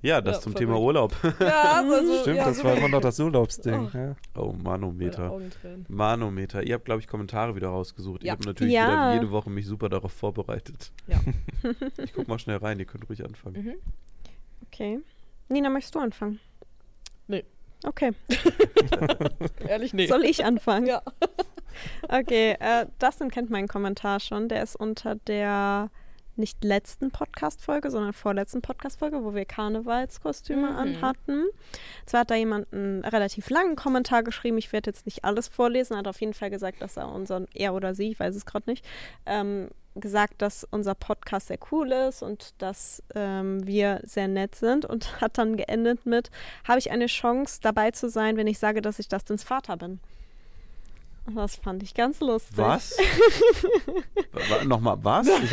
Ja, 0.00 0.20
das 0.22 0.36
Ja, 0.36 0.40
zum 0.42 0.52
verrückt. 0.52 0.58
Thema 0.70 0.80
Urlaub. 0.80 1.14
Ja, 1.40 1.82
also, 1.82 2.20
Stimmt, 2.22 2.36
ja, 2.36 2.44
das 2.46 2.64
war 2.64 2.74
immer 2.76 2.88
noch 2.88 3.00
das 3.02 3.20
Urlaubsding. 3.20 3.90
Oh. 3.92 3.96
Ja. 3.98 4.16
Oh, 4.36 4.52
Manometer. 4.52 5.38
Manometer. 5.88 6.62
Ihr 6.62 6.74
habt, 6.76 6.84
glaube 6.86 7.00
ich, 7.00 7.08
Kommentare 7.08 7.56
wieder 7.56 7.68
rausgesucht. 7.68 8.24
Ich 8.24 8.30
habe 8.30 8.42
natürlich 8.44 8.72
Ja. 8.72 8.86
wieder 8.86 9.14
jede 9.14 9.30
Woche 9.32 9.50
mich 9.50 9.66
super 9.66 9.90
darauf 9.90 10.12
vorbereitet. 10.12 10.92
Ja. 11.08 11.20
Ich 12.02 12.14
guck 12.14 12.26
mal 12.26 12.38
schnell 12.38 12.56
rein, 12.56 12.78
ihr 12.78 12.86
könnt 12.86 13.06
ruhig 13.10 13.22
anfangen. 13.24 13.62
Mhm. 13.62 13.74
Okay. 14.68 15.00
Nina, 15.48 15.70
möchtest 15.70 15.94
du 15.94 15.98
anfangen? 16.00 16.40
Nee. 17.26 17.44
Okay. 17.84 18.12
Ehrlich, 19.68 19.94
nee. 19.94 20.06
Soll 20.06 20.24
ich 20.24 20.44
anfangen? 20.44 20.86
Ja. 20.86 21.02
Okay, 22.08 22.56
äh, 22.58 22.86
Dustin 22.98 23.30
kennt 23.30 23.50
meinen 23.50 23.68
Kommentar 23.68 24.18
schon. 24.18 24.48
Der 24.48 24.64
ist 24.64 24.74
unter 24.74 25.14
der 25.14 25.90
nicht 26.34 26.64
letzten 26.64 27.12
Podcast-Folge, 27.12 27.92
sondern 27.92 28.12
vorletzten 28.12 28.62
Podcast-Folge, 28.62 29.22
wo 29.22 29.32
wir 29.32 29.44
Karnevalskostüme 29.44 30.70
Mhm. 30.72 30.76
anhatten. 30.76 31.44
Zwar 32.04 32.20
hat 32.20 32.30
da 32.32 32.34
jemand 32.34 32.72
einen 32.72 33.04
relativ 33.04 33.48
langen 33.50 33.76
Kommentar 33.76 34.24
geschrieben. 34.24 34.58
Ich 34.58 34.72
werde 34.72 34.90
jetzt 34.90 35.06
nicht 35.06 35.24
alles 35.24 35.46
vorlesen. 35.46 35.92
Er 35.94 35.98
hat 36.00 36.08
auf 36.08 36.20
jeden 36.20 36.34
Fall 36.34 36.50
gesagt, 36.50 36.82
dass 36.82 36.96
er 36.96 37.12
unseren, 37.12 37.46
er 37.54 37.74
oder 37.74 37.94
sie, 37.94 38.10
ich 38.10 38.18
weiß 38.18 38.34
es 38.34 38.44
gerade 38.46 38.68
nicht, 38.68 38.84
ähm, 39.24 39.68
gesagt, 39.94 40.42
dass 40.42 40.64
unser 40.70 40.94
Podcast 40.94 41.48
sehr 41.48 41.58
cool 41.72 41.90
ist 41.92 42.22
und 42.22 42.54
dass 42.58 43.02
ähm, 43.14 43.66
wir 43.66 44.00
sehr 44.04 44.28
nett 44.28 44.54
sind 44.54 44.84
und 44.84 45.20
hat 45.20 45.38
dann 45.38 45.56
geendet 45.56 46.06
mit, 46.06 46.30
habe 46.66 46.78
ich 46.78 46.90
eine 46.90 47.06
Chance 47.06 47.58
dabei 47.62 47.90
zu 47.90 48.08
sein, 48.08 48.36
wenn 48.36 48.46
ich 48.46 48.58
sage, 48.58 48.80
dass 48.82 48.98
ich 48.98 49.08
Dustins 49.08 49.42
Vater 49.44 49.76
bin. 49.76 50.00
Und 51.26 51.34
Das 51.36 51.56
fand 51.56 51.82
ich 51.82 51.94
ganz 51.94 52.20
lustig. 52.20 52.56
Was? 52.58 52.96
Wa- 54.32 54.40
wa- 54.60 54.64
Nochmal, 54.64 54.98
was? 55.02 55.26
Ich, 55.28 55.52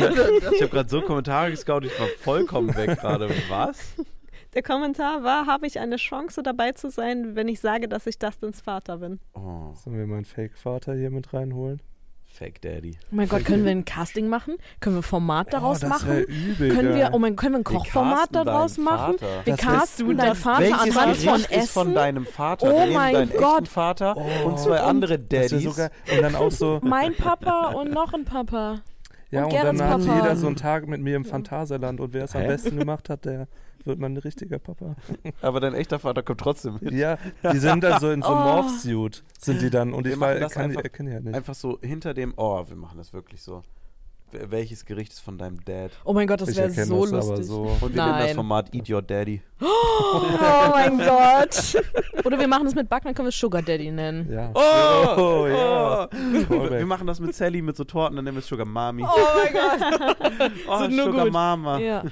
habe 0.62 0.68
gerade 0.70 0.88
so 0.88 1.02
Kommentare 1.02 1.50
gescoutet, 1.50 1.92
ich 1.92 2.00
war 2.00 2.08
vollkommen 2.20 2.74
weg 2.76 2.98
gerade. 2.98 3.28
Was? 3.48 3.78
Der 4.54 4.62
Kommentar 4.62 5.22
war, 5.22 5.44
habe 5.46 5.66
ich 5.66 5.78
eine 5.80 5.96
Chance 5.96 6.42
dabei 6.42 6.72
zu 6.72 6.88
sein, 6.88 7.36
wenn 7.36 7.46
ich 7.48 7.60
sage, 7.60 7.88
dass 7.88 8.06
ich 8.06 8.18
Dustins 8.18 8.62
Vater 8.62 8.96
bin. 8.98 9.20
Oh, 9.34 9.74
Sollen 9.74 9.98
wir 9.98 10.06
meinen 10.06 10.24
Fake-Vater 10.24 10.94
hier 10.94 11.10
mit 11.10 11.34
reinholen? 11.34 11.82
Fake 12.36 12.60
Daddy. 12.60 12.96
Oh 13.04 13.14
mein 13.16 13.28
Gott, 13.28 13.44
können 13.46 13.64
wir 13.64 13.70
ein 13.70 13.84
Casting 13.86 14.28
machen? 14.28 14.56
Können 14.80 14.96
wir 14.96 15.00
ein 15.00 15.02
Format 15.02 15.52
daraus 15.52 15.82
oh, 15.82 15.88
machen? 15.88 16.24
übel 16.24 16.68
Können 16.68 16.94
wir, 16.94 17.10
oh 17.14 17.18
mein, 17.18 17.34
können 17.34 17.54
wir 17.54 17.58
ein 17.60 17.64
Kochformat 17.64 18.30
casten 18.32 18.44
daraus 18.44 18.76
machen? 18.78 19.18
Vater. 19.18 19.40
Wir 19.44 19.56
Das 19.56 19.60
casten 19.64 20.16
deinen 20.18 20.34
Vater 20.34 20.80
anhand 20.80 21.16
von 21.16 21.40
ist 21.40 21.70
von 21.70 21.86
Essen. 21.88 21.94
deinem 21.94 22.26
Vater? 22.26 22.72
Oh 22.72 22.86
Wir 22.86 22.92
mein 22.92 23.30
Gott. 23.30 23.68
Vater 23.68 24.16
Oh. 24.16 24.48
und 24.48 24.58
zwei 24.58 24.80
andere 24.80 25.18
Daddys. 25.18 25.62
so 25.62 25.72
geil. 25.72 25.90
Und 26.12 26.22
dann 26.22 26.34
auch 26.34 26.50
so, 26.50 26.78
Mein 26.82 27.14
Papa 27.14 27.68
und 27.68 27.90
noch 27.92 28.12
ein 28.12 28.24
Papa. 28.24 28.80
ja, 29.30 29.44
Und 29.44 29.52
und, 29.54 29.78
dann 29.78 29.82
hat 29.88 30.00
jeder 30.00 30.36
so 30.36 30.46
einen 30.46 30.56
Tag 30.56 30.86
mit 30.86 31.00
mir 31.00 31.16
im 31.16 31.24
Phantasialand 31.24 32.00
und 32.00 32.12
wer 32.12 32.24
es 32.24 32.36
am 32.36 32.42
besten 32.46 32.78
gemacht 32.78 33.08
hat, 33.08 33.24
der 33.24 33.48
wird 33.86 33.98
mein 33.98 34.16
richtiger 34.16 34.58
Papa. 34.58 34.96
Aber 35.42 35.60
dein 35.60 35.74
echter 35.74 35.98
Vater 35.98 36.22
kommt 36.22 36.40
trotzdem 36.40 36.78
mit. 36.80 36.92
Ja, 36.92 37.18
die 37.52 37.58
sind 37.58 37.82
dann 37.84 38.00
so 38.00 38.10
in 38.10 38.22
so 38.22 38.28
Oh. 38.32 38.34
Morph-Suit, 38.34 39.24
sind 39.38 39.62
die 39.62 39.70
dann. 39.70 39.92
Und 39.92 40.04
Wir 40.04 40.14
ich 40.14 40.20
war, 40.20 40.34
das 40.34 40.52
kann, 40.52 40.64
einfach- 40.64 40.80
ich 40.80 40.84
erkenne 40.84 41.12
ja 41.14 41.20
nicht. 41.20 41.34
Einfach 41.34 41.54
so 41.54 41.78
hinter 41.80 42.14
dem, 42.14 42.34
oh, 42.36 42.64
wir 42.68 42.76
machen 42.76 42.98
das 42.98 43.12
wirklich 43.12 43.42
so. 43.42 43.62
Wel- 44.32 44.50
Welches 44.50 44.84
Gericht 44.84 45.12
ist 45.12 45.20
von 45.20 45.38
deinem 45.38 45.64
Dad? 45.64 45.92
Oh 46.04 46.12
mein 46.12 46.26
Gott, 46.26 46.40
das 46.40 46.48
ich 46.50 46.56
wäre 46.56 46.70
so 46.70 47.02
das 47.06 47.12
aber 47.14 47.26
lustig. 47.28 47.46
so. 47.46 47.62
Und 47.80 47.94
wir 47.94 48.04
nehmen 48.04 48.18
das. 48.18 48.32
Format 48.32 48.74
Eat 48.74 48.88
Your 48.90 49.02
Daddy. 49.02 49.40
Oh 49.98 50.70
mein 50.72 50.98
Gott. 50.98 51.82
Oder 52.24 52.38
wir 52.38 52.46
machen 52.48 52.66
es 52.66 52.74
mit 52.74 52.86
Backen, 52.88 53.06
dann 53.06 53.14
können 53.14 53.26
wir 53.26 53.30
es 53.30 53.38
Sugar 53.40 53.62
Daddy 53.62 53.90
nennen. 53.90 54.30
Ja. 54.30 54.50
Oh, 54.54 55.14
Oh, 55.42 55.46
ja. 55.46 56.08
Wir 56.12 56.44
Callback. 56.46 56.86
machen 56.86 57.06
das 57.06 57.18
mit 57.18 57.34
Sally 57.34 57.62
mit 57.62 57.76
so 57.76 57.84
Torten, 57.84 58.16
dann 58.16 58.24
nennen 58.26 58.36
wir 58.36 58.40
es 58.40 58.46
Sugar 58.46 58.66
Mami. 58.66 59.02
Oh 59.04 59.08
mein 59.08 59.52
Gott. 59.54 60.52
Oh, 60.68 60.78
sind 60.78 60.96
nur 60.96 61.06
Sugar 61.06 61.24
gut. 61.24 61.32
Mama. 61.32 61.78
Ja, 61.78 62.04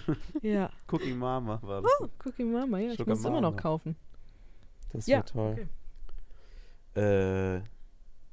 ja. 0.42 0.70
Cookie 0.90 1.12
Mama 1.12 1.58
war 1.62 1.82
das. 1.82 1.90
Cookie 2.24 2.44
Mama, 2.44 2.78
ja, 2.78 2.90
ich 2.92 2.96
Sugar 2.96 3.10
muss 3.14 3.18
es 3.20 3.24
immer 3.26 3.40
noch 3.42 3.56
kaufen. 3.56 3.96
Das 4.92 5.06
Ja, 5.06 5.18
wäre 5.18 5.24
toll. 5.26 5.52
okay. 6.94 7.00
Äh, 7.00 7.56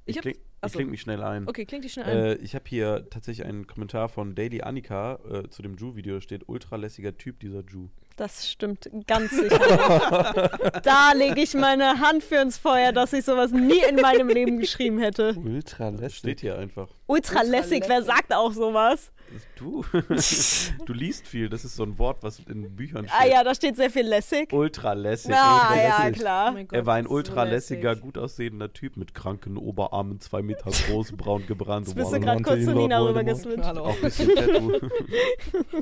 Ich 0.05 0.17
ich 0.25 0.39
ich 0.61 0.65
achso. 0.65 0.77
kling 0.77 0.91
mich 0.91 1.01
schnell 1.01 1.23
ein. 1.23 1.47
Okay, 1.47 1.65
klingt 1.65 1.83
die 1.83 1.89
schnell 1.89 2.05
ein. 2.05 2.17
Äh, 2.17 2.33
ich 2.35 2.53
habe 2.53 2.65
hier 2.67 3.07
tatsächlich 3.09 3.47
einen 3.47 3.65
Kommentar 3.65 4.09
von 4.09 4.35
Daily 4.35 4.61
Annika 4.61 5.17
äh, 5.27 5.49
zu 5.49 5.63
dem 5.63 5.75
Ju-Video. 5.75 6.15
Da 6.15 6.21
steht 6.21 6.47
ultralässiger 6.47 7.17
Typ, 7.17 7.39
dieser 7.39 7.63
Ju. 7.63 7.89
Das 8.15 8.47
stimmt 8.47 8.87
ganz 9.07 9.31
sicher. 9.31 10.59
da 10.83 11.13
lege 11.13 11.41
ich 11.41 11.55
meine 11.55 11.99
Hand 11.99 12.23
für 12.23 12.35
ins 12.35 12.59
Feuer, 12.59 12.91
dass 12.91 13.13
ich 13.13 13.25
sowas 13.25 13.51
nie 13.51 13.81
in 13.89 13.95
meinem 13.95 14.27
Leben 14.27 14.59
geschrieben 14.59 14.99
hätte. 14.99 15.33
Ultra 15.35 15.89
lässig. 15.89 16.19
steht 16.19 16.41
hier 16.41 16.59
einfach. 16.59 16.89
Ultra 17.07 17.41
lässig, 17.41 17.85
wer 17.87 18.03
sagt 18.03 18.31
auch 18.31 18.51
sowas? 18.51 19.11
Du, 19.55 19.83
du 20.85 20.93
liest 20.93 21.27
viel. 21.27 21.47
Das 21.49 21.63
ist 21.65 21.75
so 21.75 21.83
ein 21.83 21.97
Wort, 21.99 22.23
was 22.23 22.39
in 22.39 22.75
Büchern 22.75 23.07
steht. 23.07 23.17
Ah 23.19 23.25
ja, 23.25 23.43
da 23.43 23.53
steht 23.55 23.75
sehr 23.75 23.89
viel 23.89 24.05
lässig. 24.07 24.51
Ultralässig. 24.51 25.31
Ah 25.33 25.75
ja, 25.75 25.97
lässig. 26.03 26.17
Oh 26.17 26.19
klar. 26.21 26.51
mein 26.51 26.67
Gott, 26.67 26.77
Er 26.77 26.85
war 26.85 26.95
ein 26.95 27.05
so 27.05 27.11
ultralässiger, 27.11 27.89
lässig. 27.91 28.03
gut 28.03 28.17
aussehender 28.17 28.73
Typ 28.73 28.97
mit 28.97 29.13
kranken 29.13 29.57
Oberarmen, 29.57 30.19
zwei 30.19 30.41
Meter 30.41 30.71
groß, 30.87 31.13
braun 31.13 31.45
gebrannt. 31.47 31.87
Jetzt 31.87 31.95
bist 31.95 32.11
du 32.13 32.19
gerade 32.19 32.41
kurz 32.43 32.63
zu 32.65 32.73
Nina 32.73 32.99
rüber 33.01 33.23
geswitcht. 33.23 33.63
Hallo. 33.63 33.85
Auch 33.85 33.95
ein 33.95 34.01
bisschen 34.01 34.35
Tattoo. 34.35 34.73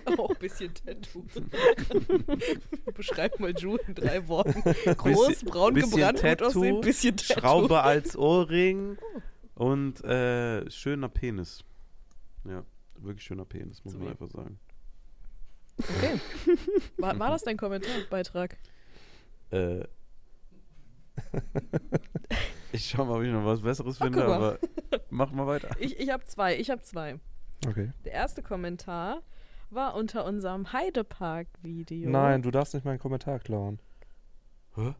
Auch 0.17 0.29
ein 0.29 0.35
bisschen 0.39 0.73
Tattoo. 0.73 1.23
Beschreib 2.95 3.39
mal 3.39 3.51
Ju 3.57 3.77
in 3.87 3.95
drei 3.95 4.27
Worten. 4.27 4.61
Groß, 4.61 5.27
Bisschen- 5.29 5.49
braun 5.49 5.73
bisschen 5.73 5.91
gebrannt, 5.91 6.17
gut 6.17 6.21
Tattoo, 6.21 6.45
aussehen, 6.45 6.81
bisschen 6.81 7.17
Tattoo. 7.17 7.39
Schraube 7.41 7.81
als 7.81 8.17
Ohrring 8.17 8.97
und 9.55 10.03
äh, 10.03 10.69
schöner 10.69 11.09
Penis. 11.09 11.63
Ja, 12.45 12.63
wirklich 13.03 13.23
schöner 13.23 13.45
Penis, 13.45 13.83
muss 13.83 13.93
man 13.93 14.03
Sweet. 14.03 14.11
einfach 14.11 14.29
sagen. 14.29 14.59
Okay. 15.77 16.19
War, 16.97 17.17
war 17.19 17.29
das 17.29 17.43
dein 17.43 17.57
Kommentarbeitrag? 17.57 18.57
Äh, 19.51 19.85
ich 22.71 22.85
schau 22.85 23.05
mal, 23.05 23.17
ob 23.17 23.23
ich 23.23 23.31
noch 23.31 23.45
was 23.45 23.61
Besseres 23.61 23.97
Ach, 23.99 24.05
finde, 24.05 24.25
aber 24.25 24.59
mach 25.09 25.31
mal 25.31 25.47
weiter. 25.47 25.69
Ich, 25.79 25.99
ich 25.99 26.09
habe 26.09 26.25
zwei, 26.25 26.57
ich 26.57 26.69
habe 26.69 26.81
zwei. 26.81 27.19
Okay. 27.67 27.91
Der 28.05 28.13
erste 28.13 28.41
Kommentar 28.41 29.21
war 29.69 29.95
unter 29.95 30.25
unserem 30.25 30.71
Heidepark-Video. 30.71 32.09
Nein, 32.09 32.41
du 32.41 32.51
darfst 32.51 32.73
nicht 32.73 32.85
meinen 32.85 32.99
Kommentar 32.99 33.39
klauen. 33.39 33.79
Hä? 34.75 34.93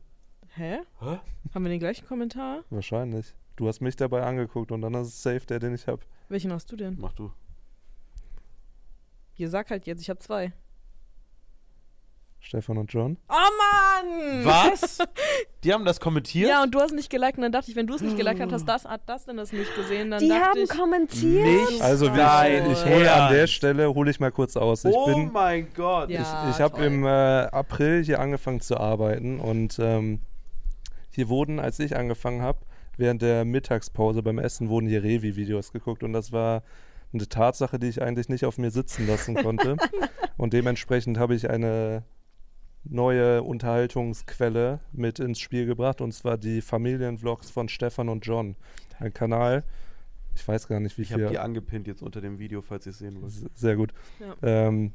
Hä? 0.55 0.80
Hä? 0.99 1.19
Haben 1.53 1.63
wir 1.63 1.69
den 1.69 1.80
gleichen 1.80 2.05
Kommentar? 2.07 2.63
Wahrscheinlich. 2.69 3.35
Du 3.55 3.67
hast 3.67 3.81
mich 3.81 3.95
dabei 3.95 4.23
angeguckt 4.23 4.71
und 4.71 4.81
dann 4.81 4.93
ist 4.95 5.07
es 5.07 5.21
safe 5.21 5.45
der, 5.45 5.59
den 5.59 5.73
ich 5.73 5.88
habe. 5.88 6.01
Welchen 6.30 6.51
hast 6.51 6.71
du 6.71 6.76
denn? 6.76 6.97
Mach 6.99 7.13
du. 7.13 7.31
Hier 9.40 9.49
sag 9.49 9.70
halt 9.70 9.86
jetzt, 9.86 10.02
ich 10.02 10.10
habe 10.10 10.20
zwei. 10.20 10.52
Stefan 12.41 12.78
und 12.78 12.91
John. 12.91 13.16
Oh 13.30 13.34
Mann! 13.34 14.44
Was? 14.44 14.98
Die 15.64 15.72
haben 15.72 15.86
das 15.86 16.02
kommentiert? 16.02 16.49
Ja, 16.49 16.61
und 16.61 16.76
du 16.76 16.82
hast 16.82 16.91
nicht 16.91 17.10
geliked 17.10 17.38
und 17.38 17.44
dann 17.44 17.53
dachte 17.53 17.72
ich, 17.72 17.78
wenn 17.78 17.88
du 17.88 17.95
es 17.95 18.02
nicht 18.02 18.18
geliked 18.18 18.52
hast, 18.52 18.66
das, 18.66 18.84
hat 18.84 18.99
das 19.06 19.28
denn 19.28 19.38
das 19.38 19.53
nicht 19.53 19.74
gesehen, 19.78 20.11
dann 20.11 20.20
Die 20.20 20.34
haben 20.34 20.60
ich, 20.61 20.70
kommentiert. 20.70 21.70
Nicht 21.70 21.82
Also 21.82 22.07
Dein 22.10 22.70
ich, 22.70 22.84
hole 22.84 23.10
an 23.10 23.32
der? 23.32 23.48
Stelle, 23.48 23.94
hole 23.95 24.11
ich 24.11 24.20
mal 24.20 24.34
kurz 24.34 24.57
aus. 24.57 24.84
Ich 24.84 24.94
oh 24.94 25.06
bin, 25.06 25.32
mein 25.32 25.70
Gott. 25.74 26.10
Ja. 26.10 26.49
ich, 26.49 26.56
ich 26.56 26.61
habe 26.61 26.84
im 26.84 27.06
äh, 27.06 27.07
April 27.07 28.03
hier 28.03 28.20
angefangen 28.20 28.60
zu 28.60 28.76
arbeiten 28.76 29.40
und 29.40 29.80
ähm, 29.80 30.20
hier 31.11 31.30
wurden, 31.30 31.61
als 31.61 31.80
ich 31.80 31.95
angefangen 31.95 32.41
habe, 32.41 32.60
während 32.98 33.22
der 33.22 33.45
Mittagspause 33.45 34.22
beim 34.22 34.38
Essen 34.38 34.68
wurden 34.68 34.90
hier 34.90 35.02
Revi-Videos 35.02 35.72
geguckt 35.72 36.03
und 36.03 36.11
das 36.11 36.34
war 36.34 36.61
eine 37.14 37.27
Tatsache, 37.27 37.80
die 37.80 37.88
ich 37.88 38.02
eigentlich 38.02 38.30
nicht 38.30 38.45
auf 38.45 38.57
mir 38.57 38.72
sitzen 38.72 39.07
lassen 39.07 39.36
konnte. 39.36 39.77
und 40.38 40.53
dementsprechend 40.53 41.18
habe 41.18 41.36
ich 41.36 41.49
eine 41.49 42.03
neue 42.84 43.44
Unterhaltungsquelle 43.44 44.80
mit 44.91 45.19
ins 45.19 45.40
Spiel 45.40 45.65
gebracht 45.65 46.02
und 46.02 46.14
zwar 46.14 46.38
die 46.38 46.61
Familienvlogs 46.61 47.49
von 47.49 47.69
Stefan 47.69 48.10
und 48.10 48.26
John. 48.26 48.56
Ein 48.99 49.14
Kanal, 49.14 49.64
ich 50.36 50.48
weiß 50.48 50.68
gar 50.68 50.80
nicht, 50.80 50.98
wie 50.98 51.03
Ich 51.03 51.11
habe 51.11 51.23
viel. 51.23 51.31
die 51.31 51.40
angepinnt 51.40 51.88
jetzt 51.88 52.02
unter 52.02 52.22
dem 52.22 52.40
Video, 52.40 52.61
falls 52.61 52.86
ihr 52.86 52.91
es 52.91 52.99
sehen 52.99 53.22
wollt. 53.22 53.34
Sehr 53.56 53.76
gut. 53.76 53.94
Ja. 54.19 54.36
Ähm, 54.41 54.94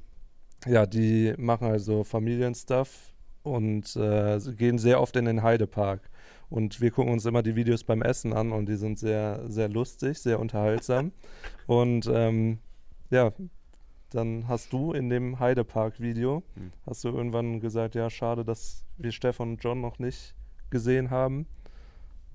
ja, 0.66 0.86
die 0.86 1.34
machen 1.36 1.68
also 1.68 2.04
Familienstuff 2.04 3.12
und 3.42 3.94
äh, 3.96 4.38
gehen 4.56 4.78
sehr 4.78 5.00
oft 5.00 5.16
in 5.16 5.26
den 5.26 5.42
Heidepark. 5.42 6.10
Und 6.50 6.80
wir 6.80 6.90
gucken 6.90 7.12
uns 7.12 7.24
immer 7.24 7.42
die 7.42 7.56
Videos 7.56 7.84
beim 7.84 8.02
Essen 8.02 8.32
an 8.32 8.52
und 8.52 8.68
die 8.68 8.76
sind 8.76 8.98
sehr, 8.98 9.42
sehr 9.48 9.68
lustig, 9.68 10.18
sehr 10.18 10.38
unterhaltsam. 10.40 11.12
und 11.66 12.08
ähm, 12.12 12.58
ja, 13.10 13.32
dann 14.10 14.46
hast 14.48 14.72
du 14.72 14.92
in 14.92 15.08
dem 15.08 15.40
Heidepark-Video, 15.40 16.42
Hm. 16.54 16.72
hast 16.86 17.02
du 17.04 17.08
irgendwann 17.08 17.60
gesagt, 17.60 17.94
ja, 17.96 18.08
schade, 18.10 18.44
dass 18.44 18.84
wir 18.96 19.10
Stefan 19.12 19.50
und 19.52 19.64
John 19.64 19.80
noch 19.80 19.98
nicht 19.98 20.34
gesehen 20.70 21.10
haben. 21.10 21.46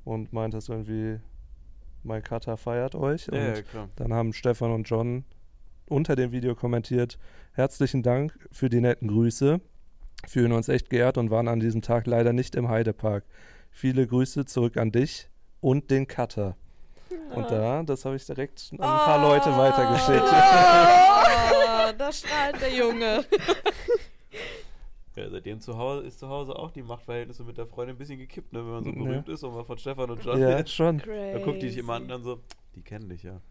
Und 0.03 0.33
meintest 0.33 0.69
irgendwie, 0.69 1.19
mein 2.03 2.23
Cutter 2.23 2.57
feiert 2.57 2.95
euch. 2.95 3.27
Ja, 3.27 3.33
und 3.33 3.55
ja, 3.57 3.61
klar. 3.61 3.89
dann 3.95 4.13
haben 4.13 4.33
Stefan 4.33 4.71
und 4.71 4.89
John 4.89 5.23
unter 5.87 6.15
dem 6.15 6.31
Video 6.31 6.55
kommentiert, 6.55 7.17
herzlichen 7.53 8.03
Dank 8.03 8.37
für 8.51 8.69
die 8.69 8.79
netten 8.81 9.07
Grüße, 9.07 9.59
fühlen 10.27 10.51
uns 10.51 10.67
echt 10.69 10.89
geehrt 10.89 11.17
und 11.17 11.29
waren 11.31 11.47
an 11.47 11.59
diesem 11.59 11.81
Tag 11.81 12.05
leider 12.07 12.33
nicht 12.33 12.55
im 12.55 12.69
Heidepark. 12.69 13.23
Viele 13.71 14.05
Grüße 14.07 14.45
zurück 14.45 14.77
an 14.77 14.91
dich 14.91 15.27
und 15.61 15.89
den 15.91 16.07
Cutter. 16.07 16.55
Und 17.33 17.49
da, 17.49 17.81
das 17.83 18.05
habe 18.05 18.15
ich 18.15 18.25
direkt 18.25 18.69
an 18.73 18.79
ein 18.81 18.99
paar 18.99 19.21
Leute 19.21 19.49
weitergeschickt. 19.55 20.23
Oh, 20.23 21.91
da 21.97 22.11
strahlt 22.11 22.61
der 22.61 22.73
Junge. 22.75 23.25
Ja, 25.15 25.29
seitdem 25.29 25.59
zu 25.59 25.77
Hause 25.77 26.05
ist 26.05 26.19
zu 26.19 26.29
Hause 26.29 26.55
auch 26.55 26.71
die 26.71 26.81
Machtverhältnisse 26.83 27.43
mit 27.43 27.57
der 27.57 27.65
Freundin 27.67 27.95
ein 27.95 27.99
bisschen 27.99 28.19
gekippt, 28.19 28.53
ne? 28.53 28.59
wenn 28.59 28.71
man 28.71 28.83
so 28.83 28.89
Ja. 28.91 28.95
berühmt 29.03 29.29
ist 29.29 29.43
und 29.43 29.53
mal 29.53 29.63
von 29.65 29.77
Stefan 29.77 30.09
und 30.11 30.23
John 30.23 30.39
Ja, 30.39 30.65
schon. 30.67 30.99
Da 30.99 31.39
guckt 31.39 31.61
die 31.61 31.69
sich 31.69 31.77
immer 31.79 31.93
an 31.95 32.03
und 32.03 32.09
dann 32.09 32.23
so, 32.23 32.39
die 32.75 32.81
kennen 32.81 33.09
dich 33.09 33.23
ja. 33.23 33.41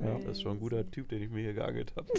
Ja. 0.00 0.14
Das 0.14 0.24
ist 0.36 0.42
schon 0.42 0.52
ein 0.52 0.60
guter 0.60 0.88
Typ, 0.88 1.08
den 1.08 1.22
ich 1.22 1.30
mir 1.30 1.40
hier 1.40 1.54
geangelt 1.54 1.92
habe. 1.96 2.06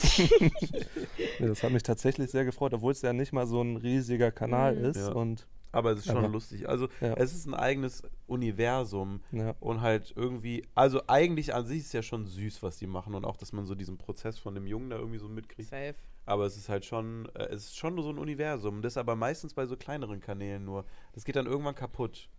Ja, 1.40 1.48
das 1.48 1.64
hat 1.64 1.72
mich 1.72 1.84
tatsächlich 1.84 2.30
sehr 2.30 2.44
gefreut, 2.44 2.74
obwohl 2.74 2.92
es 2.92 3.02
ja 3.02 3.14
nicht 3.14 3.32
mal 3.32 3.48
so 3.48 3.62
ein 3.62 3.78
riesiger 3.78 4.30
Kanal 4.32 4.76
Mhm. 4.76 4.86
ist. 4.86 4.98
Ja. 4.98 5.14
Und 5.14 5.48
Aber 5.72 5.92
es 5.92 6.00
ist 6.00 6.06
schon 6.08 6.18
Aber- 6.18 6.28
lustig. 6.30 6.68
Also 6.68 6.88
Ja. 7.02 7.14
es 7.14 7.34
ist 7.34 7.46
ein 7.46 7.54
eigenes 7.54 8.04
Universum 8.28 9.22
ja, 9.32 9.56
und 9.60 9.82
halt 9.82 10.14
irgendwie, 10.16 10.66
also 10.76 11.02
eigentlich 11.08 11.54
an 11.54 11.66
sich 11.66 11.80
ist 11.80 11.86
es 11.88 11.94
ja 11.94 12.02
schon 12.02 12.26
süß, 12.26 12.64
was 12.64 12.78
die 12.78 12.88
machen 12.88 13.14
und 13.16 13.26
auch, 13.26 13.38
dass 13.38 13.54
man 13.54 13.66
so 13.66 13.76
diesen 13.76 13.98
Prozess 13.98 14.40
von 14.40 14.56
dem 14.56 14.66
Jungen 14.66 14.90
da 14.90 14.98
irgendwie 14.98 15.20
so 15.20 15.28
mitkriegt. 15.30 15.70
Safe. 15.70 15.96
Aber 16.26 16.46
es 16.46 16.58
ist 16.58 16.70
halt 16.70 16.86
schon, 16.86 17.28
äh, 17.36 17.46
es 17.50 17.66
ist 17.66 17.78
schon 17.78 18.02
so 18.02 18.10
ein 18.10 18.18
Universum. 18.20 18.82
Das 18.82 18.98
aber 18.98 19.16
meistens 19.16 19.54
bei 19.54 19.66
so 19.66 19.76
kleineren 19.78 20.20
Kanälen 20.20 20.64
nur. 20.66 20.86
Das 21.14 21.24
geht 21.26 21.36
dann 21.36 21.46
irgendwann 21.48 21.76
kaputt. 21.76 22.30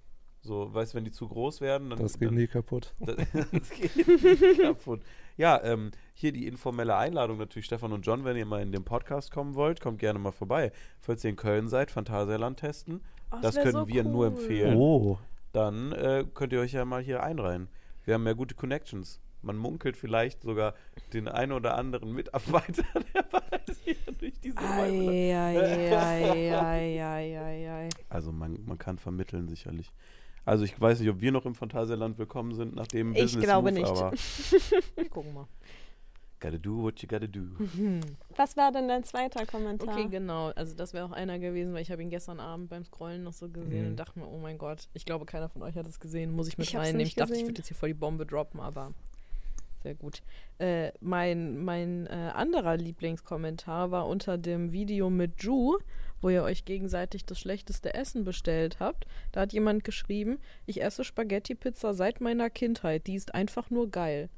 So, 0.43 0.73
weißt 0.73 0.93
du, 0.95 0.97
wenn 0.97 1.05
die 1.05 1.11
zu 1.11 1.29
groß 1.29 1.61
werden, 1.61 1.91
dann. 1.91 1.99
das 1.99 2.19
geht 2.19 2.29
dann, 2.29 2.35
nie 2.37 2.47
kaputt. 2.47 2.95
Das, 3.01 3.17
das 3.53 3.71
geht 3.71 3.95
nicht 4.07 4.61
kaputt. 4.63 5.03
Ja, 5.37 5.63
ähm, 5.63 5.91
hier 6.15 6.33
die 6.33 6.47
informelle 6.47 6.97
Einladung 6.97 7.37
natürlich, 7.37 7.67
Stefan 7.67 7.93
und 7.93 8.07
John, 8.07 8.25
wenn 8.25 8.37
ihr 8.37 8.47
mal 8.47 8.63
in 8.63 8.73
den 8.73 8.85
Podcast 8.85 9.31
kommen 9.33 9.55
wollt, 9.55 9.81
kommt 9.81 9.99
gerne 9.99 10.19
mal 10.19 10.33
vorbei. 10.33 10.73
Falls 11.01 11.25
ihr 11.25 11.31
in 11.31 11.37
Köln 11.37 11.69
seid, 11.69 11.91
Phantasialand 11.91 12.59
testen, 12.59 13.03
Oh, 13.33 13.37
das 13.43 13.57
wär 13.57 13.63
können 13.65 13.75
so 13.75 13.89
wir 13.89 14.05
nur 14.05 14.27
cool. 14.27 14.29
empfehlen. 14.29 14.77
Oh, 14.77 15.19
Dann 15.53 15.93
äh, 15.93 16.25
könnt 16.35 16.53
ihr 16.53 16.61
euch 16.61 16.73
ja 16.73 16.85
mal 16.85 17.03
hier 17.03 17.23
einreihen. 17.23 17.69
Wir 18.05 18.15
haben 18.15 18.27
ja 18.27 18.33
gute 18.33 18.55
Connections. 18.55 19.21
Man 19.43 19.57
munkelt 19.57 19.97
vielleicht 19.97 20.43
sogar 20.43 20.75
den 21.15 21.27
einen 21.27 21.53
oder 21.53 21.77
anderen 21.77 22.13
Mitarbeiter, 22.13 22.83
der 23.15 23.25
hier 23.85 23.95
durch 24.19 24.39
diese 24.41 24.59
Räume. 24.59 25.11
Eieieiei. 25.11 25.49
Also 28.09 28.33
man, 28.33 28.59
man 28.67 28.79
kann 28.79 28.99
vermitteln 28.99 29.49
sicherlich. 29.49 29.93
Also 30.45 30.65
ich 30.65 30.79
weiß 30.79 31.01
nicht, 31.01 31.09
ob 31.11 31.21
wir 31.21 31.33
noch 31.33 31.47
im 31.47 31.55
Phantasialand 31.55 32.19
willkommen 32.19 32.55
sind 32.55 32.75
nach 32.75 32.87
dem 32.89 33.15
Ich 33.15 33.23
Business 33.23 33.45
glaube 33.45 33.71
Move, 33.71 33.81
nicht. 33.81 33.91
aber 33.91 34.13
Gucken 35.11 35.35
wir. 35.35 35.49
Gotta 36.41 36.59
do 36.59 36.83
what 36.83 37.01
you 37.01 37.09
gotta 37.09 37.27
do. 37.27 37.43
Was 38.37 38.57
war 38.57 38.73
denn 38.73 38.89
dein 38.89 39.05
zweiter 39.05 39.47
Kommentar? 39.47 39.95
Okay, 39.97 40.09
genau. 40.09 40.49
Also 40.57 40.75
das 40.75 40.93
wäre 40.95 41.05
auch 41.05 41.13
einer 41.13 41.39
gewesen, 41.39 41.73
weil 41.75 41.83
ich 41.83 41.91
habe 41.91 42.03
ihn 42.03 42.11
gestern 42.11 42.41
Abend 42.41 42.69
beim 42.71 42.85
Scrollen 42.85 43.23
noch 43.23 43.33
so 43.33 43.49
gesehen 43.49 43.83
Mhm. 43.85 43.91
und 43.91 43.97
dachte 43.97 44.19
mir, 44.19 44.27
oh 44.29 44.39
mein 44.39 44.59
Gott, 44.59 44.89
ich 44.95 45.05
glaube, 45.05 45.27
keiner 45.27 45.49
von 45.49 45.63
euch 45.63 45.77
hat 45.77 45.87
es 45.87 46.01
gesehen. 46.01 46.33
Muss 46.33 46.49
ich 46.49 46.59
mit 46.59 46.67
Ich 46.69 46.77
reinnehmen. 46.77 46.99
nicht 46.99 47.09
Ich 47.09 47.15
dachte, 47.15 47.33
ich 47.33 47.39
gesehen. 47.41 47.49
würde 47.49 47.59
jetzt 47.61 47.69
hier 47.69 47.77
voll 47.77 47.91
die 47.91 47.95
Bombe 47.95 48.27
droppen, 48.27 48.61
aber 48.61 48.93
sehr 49.83 49.95
gut. 49.95 50.23
Äh, 50.59 50.93
mein 51.01 51.63
mein 51.65 52.07
äh, 52.07 52.11
anderer 52.35 52.77
Lieblingskommentar 52.77 53.91
war 53.91 54.07
unter 54.07 54.37
dem 54.39 54.73
Video 54.73 55.09
mit 55.11 55.43
Ju, 55.43 55.79
wo 56.21 56.29
ihr 56.29 56.43
euch 56.43 56.67
gegenseitig 56.67 57.25
das 57.25 57.39
schlechteste 57.41 57.95
Essen 57.95 58.25
bestellt 58.25 58.79
habt. 58.79 59.07
Da 59.33 59.41
hat 59.41 59.53
jemand 59.55 59.85
geschrieben, 59.85 60.39
ich 60.67 60.83
esse 60.83 61.03
Spaghetti-Pizza 61.03 61.95
seit 61.95 62.21
meiner 62.21 62.51
Kindheit. 62.51 63.07
Die 63.07 63.15
ist 63.15 63.35
einfach 63.35 63.71
nur 63.71 63.91
geil. 63.91 64.29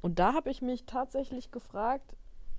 Und 0.00 0.18
da 0.18 0.32
habe 0.34 0.50
ich 0.50 0.62
mich 0.62 0.84
tatsächlich 0.84 1.50
gefragt, 1.50 2.14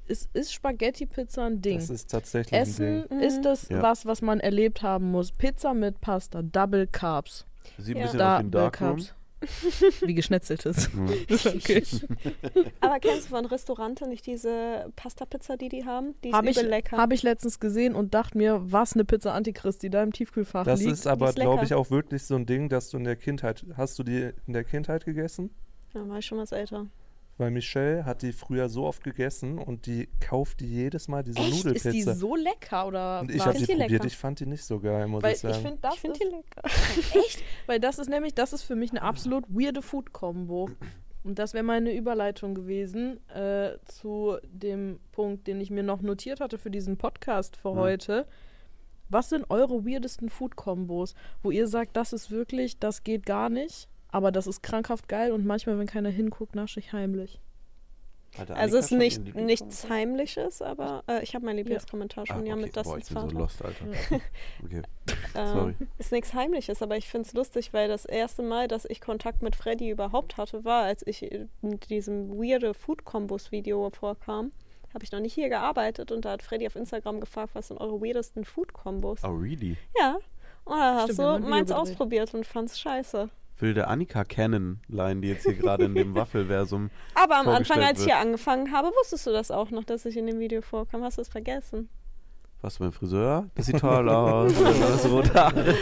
ist, 0.07 0.29
ist 0.33 0.51
Spaghetti-Pizza 0.53 1.45
ein 1.45 1.61
Ding? 1.61 1.77
das 1.77 1.89
ist 1.89 2.09
tatsächlich 2.09 2.53
ein 2.53 2.61
Essen 2.63 3.07
Ding. 3.09 3.17
Mhm. 3.17 3.23
ist 3.23 3.41
das 3.45 3.69
Ja. 3.69 3.81
was, 3.81 4.05
was 4.05 4.21
man 4.21 4.39
erlebt 4.39 4.81
haben 4.81 5.11
muss. 5.11 5.31
Pizza 5.31 5.73
mit 5.73 6.01
Pasta, 6.01 6.41
Double 6.41 6.87
Carbs. 6.87 7.45
Sieht 7.77 7.95
ein 7.95 7.99
Ja. 7.99 8.05
bisschen 8.07 8.21
aus 8.21 8.27
wie 8.27 8.39
ein 8.45 8.51
Double 8.51 8.61
Darkroom. 8.71 8.89
Carbs. 8.97 9.13
Wie 10.01 10.13
geschnetzeltes. 10.15 10.91
Mhm. 10.93 11.07
okay. 11.45 11.81
Aber 12.81 12.99
kennst 12.99 13.27
du 13.27 13.29
von 13.29 13.45
Restauranten 13.45 14.09
nicht 14.09 14.25
diese 14.25 14.91
Pasta-Pizza, 14.97 15.55
die 15.55 15.69
die 15.69 15.85
haben? 15.85 16.13
Die 16.25 16.29
ist 16.29 16.33
Habe 16.35 16.49
ich, 16.49 16.61
lecker. 16.61 16.97
hab 16.97 17.13
ich 17.13 17.23
letztens 17.23 17.61
gesehen 17.61 17.95
und 17.95 18.13
dachte 18.13 18.37
mir, 18.37 18.59
was 18.69 18.93
eine 18.95 19.05
Pizza 19.05 19.33
Antichrist, 19.33 19.81
die 19.81 19.89
da 19.89 20.03
im 20.03 20.11
Tiefkühlfach 20.11 20.65
Das 20.65 20.81
liegt. 20.81 20.91
ist 20.91 21.07
aber, 21.07 21.29
ist 21.29 21.35
glaube 21.35 21.63
ich, 21.63 21.73
auch 21.73 21.89
wirklich 21.89 22.23
so 22.25 22.35
ein 22.35 22.45
Ding, 22.47 22.67
dass 22.67 22.89
du 22.89 22.97
in 22.97 23.05
der 23.05 23.15
Kindheit, 23.15 23.65
hast 23.77 23.97
du 23.97 24.03
die 24.03 24.31
in 24.45 24.51
der 24.53 24.65
Kindheit 24.65 25.05
gegessen? 25.05 25.51
ja, 25.93 26.05
war 26.09 26.17
ich 26.19 26.25
schon 26.25 26.37
was 26.37 26.51
älter. 26.51 26.87
Weil 27.39 27.51
Michelle 27.51 28.03
hat 28.05 28.21
die 28.21 28.33
früher 28.33 28.67
so 28.69 28.83
oft 28.85 29.03
gegessen 29.03 29.57
und 29.57 29.85
die 29.85 30.09
kauft 30.19 30.59
die 30.59 30.67
jedes 30.67 31.07
Mal 31.07 31.23
diese 31.23 31.39
Echt? 31.39 31.49
Ist 31.49 31.65
Nudelpizza. 31.65 31.91
die 31.91 32.01
so 32.03 32.35
lecker 32.35 32.85
oder 32.85 33.21
und 33.21 33.31
ich 33.31 33.39
habe 33.45 33.53
die 33.57 33.65
Find 33.65 33.69
die 33.69 33.73
probiert, 33.73 33.91
lecker. 33.91 34.05
ich 34.05 34.17
fand 34.17 34.39
die 34.41 34.45
nicht 34.45 34.63
so 34.63 34.79
geil, 34.79 35.07
muss 35.07 35.23
Weil 35.23 35.31
ich 35.31 35.35
ich 35.43 35.49
sagen. 35.49 35.61
finde, 35.63 35.77
das 35.81 35.93
ich 35.95 35.99
finde 36.01 36.19
ist 36.19 36.23
die 36.23 36.35
lecker. 36.35 36.61
echt, 37.25 37.43
weil 37.65 37.79
das 37.79 37.97
ist 37.97 38.09
nämlich, 38.09 38.33
das 38.35 38.51
ist 38.53 38.63
für 38.63 38.75
mich 38.75 38.91
eine 38.91 39.01
absolut 39.01 39.45
weirde 39.47 39.81
Food-Kombo. 39.81 40.69
Und 41.23 41.39
das 41.39 41.53
wäre 41.53 41.63
meine 41.63 41.93
Überleitung 41.93 42.55
gewesen 42.55 43.19
äh, 43.29 43.77
zu 43.85 44.37
dem 44.43 44.99
Punkt, 45.11 45.47
den 45.47 45.59
ich 45.61 45.69
mir 45.69 45.83
noch 45.83 46.01
notiert 46.01 46.39
hatte 46.41 46.57
für 46.57 46.71
diesen 46.71 46.97
Podcast 46.97 47.55
für 47.57 47.69
Ja. 47.69 47.75
heute. 47.75 48.25
Was 49.09 49.29
sind 49.29 49.49
eure 49.49 49.85
weirdesten 49.85 50.29
Food-Kombos, 50.29 51.15
wo 51.41 51.51
ihr 51.51 51.67
sagt, 51.67 51.95
das 51.97 52.13
ist 52.13 52.31
wirklich, 52.31 52.79
das 52.79 53.03
geht 53.03 53.25
gar 53.25 53.49
nicht, 53.49 53.87
aber 54.11 54.31
das 54.31 54.47
ist 54.47 54.61
krankhaft 54.63 55.07
geil 55.07 55.31
und 55.31 55.45
manchmal, 55.45 55.77
wenn 55.79 55.87
keiner 55.87 56.09
hinguckt, 56.09 56.55
nasche 56.55 56.79
ich 56.79 56.93
heimlich. 56.93 57.39
Also 58.53 58.77
es 58.77 58.85
ist 58.85 58.91
nicht, 58.91 59.35
nichts 59.35 59.89
Heimliches, 59.89 60.61
aber 60.61 61.03
äh, 61.07 61.23
ich 61.23 61.33
habe 61.33 61.45
meinen 61.45 61.57
Lieblingskommentar 61.57 62.27
schon, 62.27 62.41
Ah, 62.43 62.45
ja, 62.45 62.53
okay. 62.53 62.61
mit 62.61 62.73
Boah, 62.73 62.83
Dustins 62.83 63.09
ich 63.09 63.13
bin 63.15 63.21
so 63.23 63.27
Vater. 63.27 63.39
lost, 63.39 63.65
Alter. 63.65 63.85
Okay, 64.63 64.81
Ähm, 65.35 65.47
sorry. 65.47 65.75
Ist 65.97 66.11
nichts 66.11 66.33
Heimliches, 66.35 66.81
aber 66.83 66.95
ich 66.95 67.07
finde 67.09 67.27
es 67.27 67.33
lustig, 67.33 67.73
weil 67.73 67.87
das 67.87 68.05
erste 68.05 68.43
Mal, 68.43 68.67
dass 68.67 68.85
ich 68.85 69.01
Kontakt 69.01 69.41
mit 69.41 69.55
Freddy 69.55 69.89
überhaupt 69.89 70.37
hatte, 70.37 70.63
war, 70.63 70.83
als 70.83 71.05
ich 71.07 71.23
in 71.23 71.49
diesem 71.89 72.29
weirde 72.37 72.75
Food 72.75 73.03
Combos 73.03 73.51
Video 73.51 73.89
vorkam. 73.89 74.51
Habe 74.93 75.03
ich 75.03 75.11
noch 75.11 75.19
nicht 75.19 75.33
hier 75.33 75.49
gearbeitet 75.49 76.11
und 76.11 76.23
da 76.25 76.31
hat 76.31 76.43
Freddy 76.43 76.67
auf 76.67 76.75
Instagram 76.75 77.19
gefragt, 77.21 77.51
was 77.53 77.67
sind 77.69 77.77
eure 77.79 77.99
weirdesten 77.99 78.45
Food 78.45 78.73
Combos? 78.73 79.23
Oh, 79.23 79.29
really? 79.29 79.75
Ja. 79.99 80.17
Und 80.65 80.77
da 80.77 80.95
hast 81.07 81.17
du 81.17 81.39
meins 81.39 81.71
ausprobiert 81.71 82.33
und 82.35 82.45
fand's 82.45 82.79
scheiße. 82.79 83.29
Wilde 83.61 83.87
Annika 83.87 84.23
Cannon-Line, 84.23 85.21
die 85.21 85.27
jetzt 85.29 85.43
hier 85.43 85.55
gerade 85.55 85.85
in 85.85 85.95
dem 85.95 86.13
Waffelversum. 86.15 86.89
Aber 87.15 87.37
am 87.37 87.47
Anfang, 87.49 87.81
als 87.83 87.99
ich 87.99 88.05
hier 88.05 88.17
angefangen 88.17 88.71
habe, 88.71 88.87
wusstest 88.99 89.27
du 89.27 89.31
das 89.31 89.51
auch 89.51 89.69
noch, 89.71 89.83
dass 89.83 90.05
ich 90.05 90.15
in 90.17 90.27
dem 90.27 90.39
Video 90.39 90.61
vorkam. 90.61 91.03
Hast 91.03 91.17
du 91.17 91.21
es 91.21 91.29
vergessen? 91.29 91.89
Warst 92.61 92.79
du 92.79 92.83
beim 92.83 92.91
Friseur? 92.91 93.49
Das 93.55 93.67
sieht 93.67 93.79
toll 93.79 94.09
aus. 94.09 94.51
Das 94.61 95.09
rote 95.09 95.33
Haare. 95.33 95.75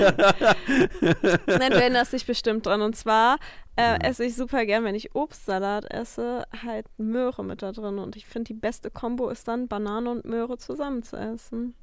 Nein, 1.48 1.72
du 1.72 1.82
erinnerst 1.82 2.14
dich 2.14 2.26
bestimmt 2.28 2.68
dran. 2.68 2.82
Und 2.84 2.96
zwar 2.96 3.38
äh, 3.78 3.82
Ja. 3.82 3.96
esse 3.98 4.26
ich 4.26 4.36
super 4.36 4.64
gern, 4.66 4.84
wenn 4.84 4.94
ich 4.94 5.16
Obstsalat 5.16 5.86
esse, 5.92 6.46
halt 6.64 6.86
Möhre 6.98 7.44
mit 7.44 7.64
da 7.64 7.72
drin. 7.72 7.98
Und 7.98 8.16
ich 8.16 8.28
finde, 8.28 8.50
die 8.50 8.60
beste 8.60 8.92
Kombo 8.92 9.30
ist 9.30 9.48
dann 9.48 9.68
Banane 9.68 10.10
und 10.12 10.26
Möhre 10.26 10.58
zusammen 10.60 11.02
zu 11.02 11.18
essen. 11.18 11.74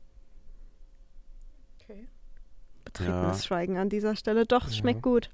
Okay. 1.81 2.07
Betretenes 2.85 3.39
Ja. 3.43 3.47
Schweigen 3.49 3.79
an 3.79 3.89
dieser 3.89 4.15
Stelle. 4.15 4.47
Doch, 4.47 4.67
es 4.67 4.75
Ja. 4.77 4.79
schmeckt 4.81 5.03
gut. 5.03 5.29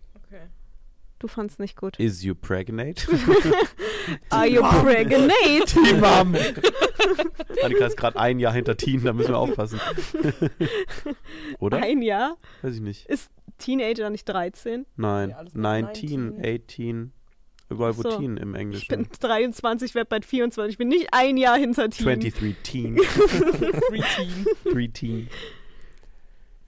Du 1.20 1.28
fandst 1.28 1.60
nicht 1.60 1.76
gut. 1.76 1.98
Is 2.00 2.22
you 2.24 2.34
pregnant? 2.34 3.06
Are 4.30 4.46
you 4.46 4.62
pregnant? 4.62 5.32
Die 5.76 5.92
Mom. 5.94 6.34
Annika 7.62 7.86
ist 7.86 7.98
gerade 7.98 8.18
ein 8.18 8.38
Jahr 8.38 8.54
hinter 8.54 8.74
Teen, 8.76 9.04
da 9.04 9.12
müssen 9.12 9.32
wir 9.32 9.38
aufpassen. 9.38 9.78
Oder? 11.58 11.76
Ein 11.82 12.00
Jahr? 12.00 12.38
Weiß 12.62 12.74
ich 12.74 12.80
nicht. 12.80 13.06
Ist 13.06 13.30
Teenager 13.58 14.08
nicht 14.08 14.24
13? 14.26 14.86
Nein. 14.96 15.28
Ja, 15.30 15.36
alles 15.36 15.52
mit 15.52 15.62
19, 15.62 16.28
19. 16.40 16.60
18. 16.64 17.12
Überall 17.68 17.96
wo 17.98 18.02
so. 18.02 18.18
Teen 18.18 18.38
im 18.38 18.54
Ich 18.54 18.60
Englischen. 18.60 18.88
bin 18.88 19.06
23, 19.20 19.94
werde 19.94 20.08
bald 20.08 20.24
24. 20.24 20.72
Ich 20.72 20.78
bin 20.78 20.88
nicht 20.88 21.08
ein 21.12 21.36
Jahr 21.36 21.58
hinter 21.58 21.90
Teen. 21.90 22.06
23 22.06 22.56
Teen. 22.62 22.96
Free 23.04 24.02
Teen. 24.16 24.46
3 24.72 24.86
Teen. 24.92 25.28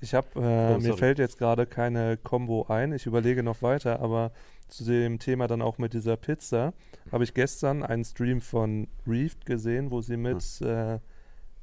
Ich 0.02 0.14
habe, 0.14 0.26
Oh, 0.34 0.40
äh, 0.40 0.74
mir 0.74 0.80
sorry. 0.82 0.98
fällt 0.98 1.18
jetzt 1.18 1.38
gerade 1.38 1.64
keine 1.64 2.16
Combo 2.16 2.66
ein. 2.68 2.92
Ich 2.92 3.06
überlege 3.06 3.42
noch 3.42 3.62
weiter, 3.62 4.00
aber 4.00 4.32
zu 4.68 4.84
dem 4.84 5.18
Thema 5.18 5.46
dann 5.46 5.62
auch 5.62 5.78
mit 5.78 5.92
dieser 5.92 6.16
Pizza 6.16 6.72
habe 7.12 7.24
ich 7.24 7.34
gestern 7.34 7.82
einen 7.82 8.04
Stream 8.04 8.40
von 8.40 8.88
Reefed 9.06 9.46
gesehen, 9.46 9.90
wo 9.90 10.00
sie 10.00 10.16
mit 10.16 10.60
äh, 10.60 10.98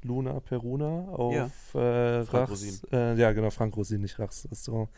Luna 0.02 0.40
Peruna 0.40 1.08
auf 1.10 1.74
äh, 1.74 2.24
Frank 2.24 2.32
Rachs, 2.32 2.50
Rosin. 2.50 2.80
äh, 2.92 3.14
ja 3.16 3.32
genau, 3.32 3.50
Frank 3.50 3.76
Rosin, 3.76 4.00
nicht 4.00 4.18
Rachs 4.18 4.48
Restaurant. 4.50 4.88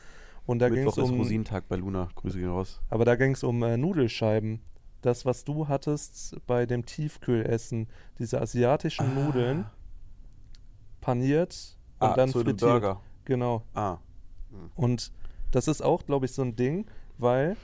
Und 0.47 0.61
da 0.61 0.69
ging 0.69 0.87
es 0.87 0.97
um, 0.99 1.19
Rosintag 1.19 1.69
bei 1.69 1.77
Luna. 1.77 2.09
Grüße 2.15 2.39
gehen 2.39 2.49
raus. 2.51 2.81
aber 2.91 3.05
da 3.05 3.17
ging 3.17 3.33
es 3.33 3.43
um 3.43 3.63
äh, 3.63 3.77
Nudelscheiben. 3.77 4.61
Das, 5.01 5.27
was 5.27 5.45
du 5.45 5.67
hattest 5.67 6.37
bei 6.47 6.65
dem 6.65 6.87
Tiefkühlessen, 6.87 7.89
diese 8.21 8.41
asiatischen 8.41 9.15
Nudeln, 9.17 9.65
paniert 11.01 11.77
und 11.99 12.09
ah, 12.09 12.15
dann 12.15 12.29
zu 12.29 12.39
dem 12.45 12.57
frittiert. 12.59 12.71
Burger. 12.71 13.01
Genau. 13.25 13.63
Ah. 13.75 13.99
Und 14.77 15.13
das 15.51 15.69
ist 15.69 15.83
auch, 15.83 16.05
glaube 16.07 16.27
ich, 16.27 16.33
so 16.33 16.43
ein 16.43 16.57
Ding, 16.57 16.87
weil 17.19 17.57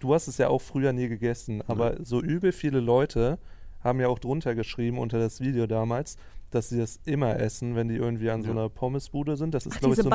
du 0.00 0.14
hast 0.14 0.28
es 0.28 0.38
ja 0.38 0.48
auch 0.48 0.60
früher 0.60 0.92
nie 0.92 1.08
gegessen, 1.08 1.62
aber 1.68 2.04
so 2.04 2.20
übel 2.20 2.52
viele 2.52 2.80
Leute 2.80 3.38
haben 3.82 4.00
ja 4.00 4.08
auch 4.08 4.18
drunter 4.18 4.54
geschrieben 4.54 4.98
unter 4.98 5.18
das 5.18 5.40
Video 5.40 5.66
damals, 5.66 6.16
dass 6.50 6.68
sie 6.70 6.78
das 6.78 7.00
immer 7.04 7.38
essen, 7.38 7.74
wenn 7.74 7.88
die 7.88 7.96
irgendwie 7.96 8.30
an 8.30 8.42
so 8.42 8.48
Ja. 8.48 8.52
einer 8.52 8.68
Pommesbude 8.68 9.36
sind. 9.36 9.54
Das 9.54 9.66
ist, 9.66 9.78
glaube 9.78 9.94
ich, 9.94 9.98
diese 10.00 10.08
so 10.08 10.14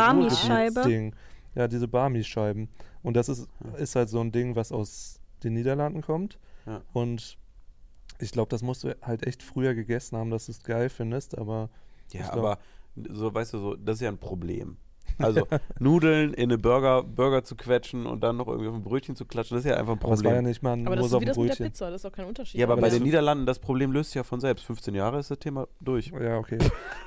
ein? 0.82 0.84
Ding. 0.86 1.16
Ja, 1.56 1.68
diese 1.68 1.88
Barmi-Scheiben. 1.88 2.70
Und 3.04 3.16
das 3.16 3.30
ist, 3.30 3.48
Ja. 3.64 3.78
ist 3.78 3.96
halt 3.96 4.10
so 4.10 4.20
ein 4.22 4.32
Ding, 4.32 4.56
was 4.56 4.72
aus 4.72 5.20
den 5.44 5.54
Niederlanden 5.54 6.02
kommt. 6.02 6.38
Ja. 6.66 6.82
Und 6.94 7.38
ich 8.20 8.32
glaube, 8.32 8.50
das 8.50 8.62
musst 8.62 8.84
du 8.84 8.96
halt 9.02 9.26
echt 9.26 9.42
früher 9.44 9.74
gegessen 9.74 10.18
haben, 10.18 10.30
dass 10.30 10.46
du 10.48 10.52
es 10.52 10.64
geil 10.64 10.90
findest, 10.90 11.38
aber 11.38 11.70
Ja, 12.12 12.22
Ich 12.22 12.32
glaub- 12.32 12.40
aber 12.40 12.58
so, 12.96 13.34
weißt 13.34 13.54
du, 13.54 13.58
so, 13.60 13.76
das 13.76 13.96
ist 13.96 14.02
ja 14.02 14.10
ein 14.10 14.18
Problem. 14.18 14.78
Also 15.18 15.48
Nudeln 15.80 16.34
in 16.34 16.44
eine 16.44 16.58
Burger, 16.58 17.04
Burger 17.04 17.44
zu 17.44 17.56
quetschen 17.56 18.06
und 18.06 18.22
dann 18.22 18.38
noch 18.38 18.48
irgendwie 18.48 18.70
auf 18.70 18.76
ein 18.76 18.84
Brötchen 18.84 19.16
zu 19.16 19.26
klatschen, 19.26 19.58
das 19.58 19.66
ist 19.66 19.70
ja 19.70 19.76
einfach 19.78 19.94
ein 19.94 20.00
Aber 20.04 20.14
es 20.14 20.24
war 20.24 20.32
ja 20.32 20.38
Problem. 20.38 20.50
nicht 20.50 20.64
mal 20.64 20.80
Aber 20.86 20.96
das 20.96 21.06
ist 21.08 21.12
wie 21.12 21.14
das 21.14 21.20
mit 21.20 21.28
der 21.28 21.34
Brötchen. 21.56 21.66
Pizza, 21.66 21.86
das 21.90 21.96
ist 21.98 22.06
doch 22.06 22.12
kein 22.16 22.26
Unterschied. 22.26 22.60
Ja, 22.60 22.66
aber 22.68 22.74
Aber 22.74 22.82
bei 22.84 22.88
das 22.88 22.94
den 22.96 23.02
ist- 23.04 23.06
Niederlanden, 23.08 23.46
das 23.46 23.60
Problem 23.60 23.92
löst 23.92 24.12
sich 24.12 24.16
ja 24.16 24.24
von 24.24 24.40
selbst. 24.40 24.64
15 24.66 24.96
Jahre 24.96 25.20
ist 25.20 25.30
das 25.32 25.40
Thema 25.40 25.68
durch. 25.82 26.08
Ja, 26.20 26.38
okay. 26.38 26.58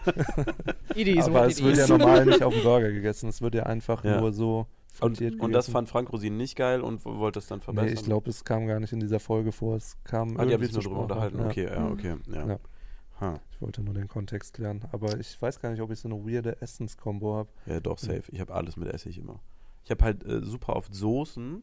Idis, 0.94 1.24
Aber 1.26 1.46
es 1.46 1.62
wird 1.62 1.76
ja 1.76 1.86
normal 1.86 2.26
nicht 2.26 2.42
auf 2.42 2.52
dem 2.52 2.62
Burger 2.62 2.90
gegessen. 2.90 3.28
Es 3.28 3.40
wird 3.40 3.54
ja 3.54 3.62
einfach 3.64 4.04
Ja. 4.04 4.20
nur 4.20 4.32
so 4.32 4.66
Und, 5.00 5.20
und 5.40 5.52
das 5.52 5.70
fand 5.70 5.88
Frank 5.88 6.12
Rosin 6.12 6.36
nicht 6.36 6.56
geil 6.56 6.80
und 6.82 7.04
wollte 7.06 7.38
es 7.38 7.46
dann 7.46 7.60
verbessern. 7.60 7.86
Nee, 7.88 7.94
ich 7.94 8.04
glaube, 8.04 8.28
es 8.28 8.44
kam 8.44 8.66
gar 8.66 8.78
nicht 8.80 8.92
in 8.92 9.00
dieser 9.00 9.20
Folge 9.20 9.52
vor. 9.52 9.76
Es 9.76 9.96
kam 10.04 10.36
Ah, 10.38 10.44
die 10.44 10.52
haben 10.52 10.62
sich 10.62 10.72
nur 10.74 10.82
drüber 10.82 11.00
unterhalten. 11.02 11.38
Ja. 11.38 11.46
Okay, 11.46 11.64
ja, 11.64 11.88
okay. 11.88 12.14
Ja. 12.26 12.46
Ja. 12.48 12.58
Ha. 13.22 13.40
Ich 13.52 13.62
wollte 13.62 13.82
nur 13.82 13.94
den 13.94 14.08
Kontext 14.08 14.54
klären. 14.54 14.80
Aber 14.92 15.18
ich 15.18 15.40
weiß 15.40 15.60
gar 15.60 15.70
nicht, 15.70 15.80
ob 15.80 15.90
ich 15.90 16.00
so 16.00 16.08
eine 16.08 16.16
weirde 16.26 16.60
Essenskombo 16.60 17.36
habe. 17.36 17.48
Ja, 17.66 17.80
doch, 17.80 17.98
safe. 17.98 18.24
Ich 18.32 18.40
habe 18.40 18.52
alles 18.52 18.76
mit 18.76 18.88
Essig 18.88 19.16
immer. 19.18 19.38
Ich 19.84 19.90
habe 19.90 20.04
halt 20.04 20.24
äh, 20.24 20.42
super 20.44 20.76
oft 20.76 20.94
Soßen 20.94 21.62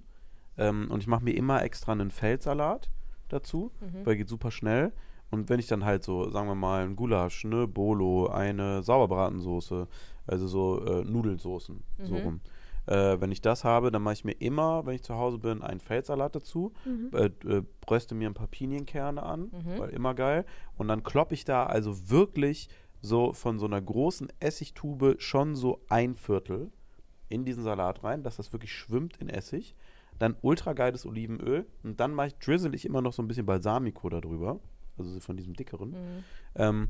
ähm, 0.57 0.87
und 0.89 0.99
ich 1.01 1.07
mache 1.07 1.23
mir 1.23 1.35
immer 1.35 1.61
extra 1.63 1.91
einen 1.91 2.11
Feldsalat 2.11 2.89
dazu, 3.27 3.71
Mhm. 3.81 4.05
weil 4.05 4.15
geht 4.17 4.29
super 4.29 4.51
schnell. 4.51 4.91
Und 5.31 5.49
wenn 5.49 5.59
ich 5.59 5.67
dann 5.67 5.85
halt 5.85 6.03
so, 6.03 6.29
sagen 6.31 6.47
wir 6.47 6.55
mal, 6.55 6.83
ein 6.85 6.95
Gulasch, 6.95 7.45
eine 7.45 7.67
Bolo, 7.67 8.27
eine 8.27 8.81
Sauerbratensoße, 8.81 9.87
also 10.25 10.47
so 10.47 10.83
äh, 10.85 11.03
Nudelsoßen, 11.03 11.83
so 12.03 12.13
Mhm. 12.15 12.19
rum. 12.21 12.41
Äh, 12.85 13.19
wenn 13.21 13.31
ich 13.31 13.41
das 13.41 13.63
habe, 13.63 13.91
dann 13.91 14.01
mache 14.01 14.13
ich 14.15 14.25
mir 14.25 14.31
immer, 14.33 14.85
wenn 14.85 14.95
ich 14.95 15.03
zu 15.03 15.15
Hause 15.15 15.37
bin, 15.37 15.61
einen 15.61 15.79
Feldsalat 15.79 16.35
dazu, 16.35 16.73
äh, 17.13 17.25
äh, 17.47 17.63
röste 17.89 18.15
mir 18.15 18.27
ein 18.29 18.33
paar 18.33 18.47
Pinienkerne 18.47 19.21
an, 19.21 19.51
Mhm. 19.51 19.79
weil 19.79 19.89
immer 19.91 20.13
geil. 20.15 20.45
Und 20.77 20.87
dann 20.87 21.03
kloppe 21.03 21.33
ich 21.35 21.45
da 21.45 21.65
also 21.65 22.09
wirklich 22.09 22.69
so 23.01 23.31
von 23.33 23.59
so 23.59 23.65
einer 23.65 23.81
großen 23.81 24.27
Essigtube 24.39 25.15
schon 25.19 25.55
so 25.55 25.81
ein 25.87 26.15
Viertel 26.15 26.71
in 27.29 27.45
diesen 27.45 27.63
Salat 27.63 28.03
rein, 28.03 28.23
dass 28.23 28.37
das 28.37 28.51
wirklich 28.53 28.73
schwimmt 28.73 29.17
in 29.17 29.29
Essig. 29.29 29.75
Dann 30.17 30.35
ultra 30.41 30.73
geiles 30.73 31.05
Olivenöl 31.05 31.65
und 31.83 31.99
dann 31.99 32.13
mache 32.13 32.27
ich, 32.27 32.35
drizzle 32.39 32.75
ich 32.75 32.85
immer 32.85 33.01
noch 33.01 33.13
so 33.13 33.21
ein 33.21 33.27
bisschen 33.27 33.45
Balsamico 33.45 34.09
darüber, 34.09 34.59
also 34.97 35.11
so 35.11 35.19
von 35.21 35.37
diesem 35.37 35.53
dickeren. 35.53 35.91
Mhm. 35.91 36.23
Ähm, 36.55 36.87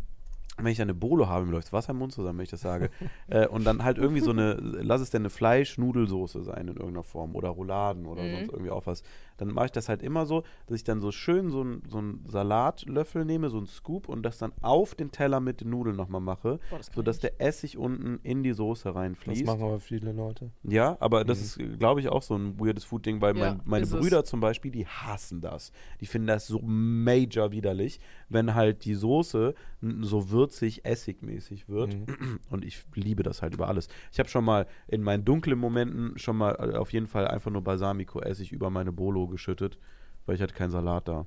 wenn 0.58 0.68
ich 0.68 0.78
dann 0.78 0.86
eine 0.90 0.94
Bolo 0.94 1.28
habe, 1.28 1.46
mir 1.46 1.52
läuft 1.54 1.72
Wasser 1.72 1.92
im 1.92 1.98
Mund 2.00 2.12
zusammen, 2.12 2.38
wenn 2.40 2.44
ich 2.44 2.50
das 2.52 2.62
sage. 2.62 2.90
äh, 3.28 3.48
und 3.48 3.64
dann 3.66 3.84
halt 3.84 3.98
irgendwie 3.98 4.22
so 4.22 4.32
eine, 4.32 4.54
lass 4.56 5.02
es 5.02 5.10
denn 5.10 5.22
eine 5.22 5.30
Fleisch-Nudelsoße 5.30 6.44
sein 6.44 6.68
in 6.68 6.76
irgendeiner 6.76 7.04
Form 7.04 7.36
oder 7.36 7.50
Rouladen 7.50 8.06
oder 8.06 8.24
Mhm. 8.24 8.32
sonst 8.36 8.52
irgendwie 8.52 8.72
auch 8.72 8.86
was. 8.86 9.04
Dann 9.40 9.50
mache 9.54 9.66
ich 9.68 9.72
das 9.72 9.90
halt 9.90 10.02
immer 10.04 10.26
so, 10.26 10.44
dass 10.68 10.76
ich 10.78 10.84
dann 10.84 11.02
so 11.02 11.12
schön 11.12 11.50
so 11.50 11.62
einen 11.62 11.82
so 11.88 11.98
einen 11.98 12.26
Salatlöffel 12.28 13.26
nehme, 13.26 13.50
so 13.50 13.58
einen 13.58 13.68
Scoop 13.68 14.10
und 14.10 14.24
das 14.24 14.38
dann 14.38 14.52
auf 14.62 14.96
den 14.96 15.12
Teller 15.12 15.40
mit 15.40 15.62
den 15.62 15.70
Nudeln 15.70 15.96
nochmal 15.96 16.22
mache, 16.22 16.60
Boah, 16.70 16.78
das 16.78 16.88
sodass 16.94 17.16
ich 17.18 17.22
der 17.22 17.42
Essig 17.42 17.78
unten 17.78 18.20
in 18.24 18.44
die 18.44 18.54
Soße 18.54 18.90
Das 18.90 18.96
reinfließt. 18.96 19.46
machen 19.46 19.64
aber 19.64 19.80
viele 19.80 20.12
Leute. 20.12 20.52
Ja, 20.64 20.98
aber 21.00 21.24
das 21.24 21.40
Mhm. 21.58 21.72
ist, 21.74 21.80
glaube 21.80 22.02
ich, 22.02 22.10
auch 22.10 22.22
so 22.24 22.36
ein 22.36 22.60
weirdes 22.60 22.84
Food-Ding, 22.84 23.22
weil 23.22 23.36
Ja, 23.38 23.54
mein, 23.54 23.62
meine 23.66 23.84
ist 23.84 23.94
es. 23.94 24.00
Brüder 24.00 24.26
zum 24.26 24.40
Beispiel, 24.42 24.72
die 24.72 24.86
hassen 24.88 25.42
das. 25.42 25.72
Die 26.02 26.06
finden 26.06 26.28
das 26.28 26.48
so 26.48 26.60
major 26.62 27.52
widerlich, 27.52 28.00
wenn 28.30 28.56
halt 28.56 28.86
die 28.86 28.96
Soße 28.96 29.54
so 30.02 30.30
würzig, 30.30 30.84
essigmäßig 30.86 31.70
wird. 31.70 31.96
Mhm. 31.96 32.40
Und 32.50 32.66
ich 32.66 32.84
liebe 32.96 33.24
das 33.24 33.42
halt 33.42 33.54
über 33.54 33.68
alles. 33.70 33.88
Ich 34.12 34.20
habe 34.20 34.28
schon 34.30 34.44
mal 34.44 34.68
in 34.88 35.02
meinen 35.02 35.24
dunklen 35.24 35.58
Momenten 35.58 36.18
schon 36.18 36.36
mal 36.36 36.52
äh, 36.74 36.76
auf 36.78 36.92
jeden 36.92 37.08
Fall 37.08 37.28
einfach 37.28 37.52
nur 37.52 37.62
Balsamico-Essig 37.64 38.52
über 38.52 38.70
meine 38.70 38.92
Bolo 38.92 39.28
geschüttet, 39.30 39.78
weil 40.26 40.36
ich 40.36 40.42
hatte 40.42 40.54
keinen 40.54 40.72
Salat 40.72 41.08
da. 41.08 41.26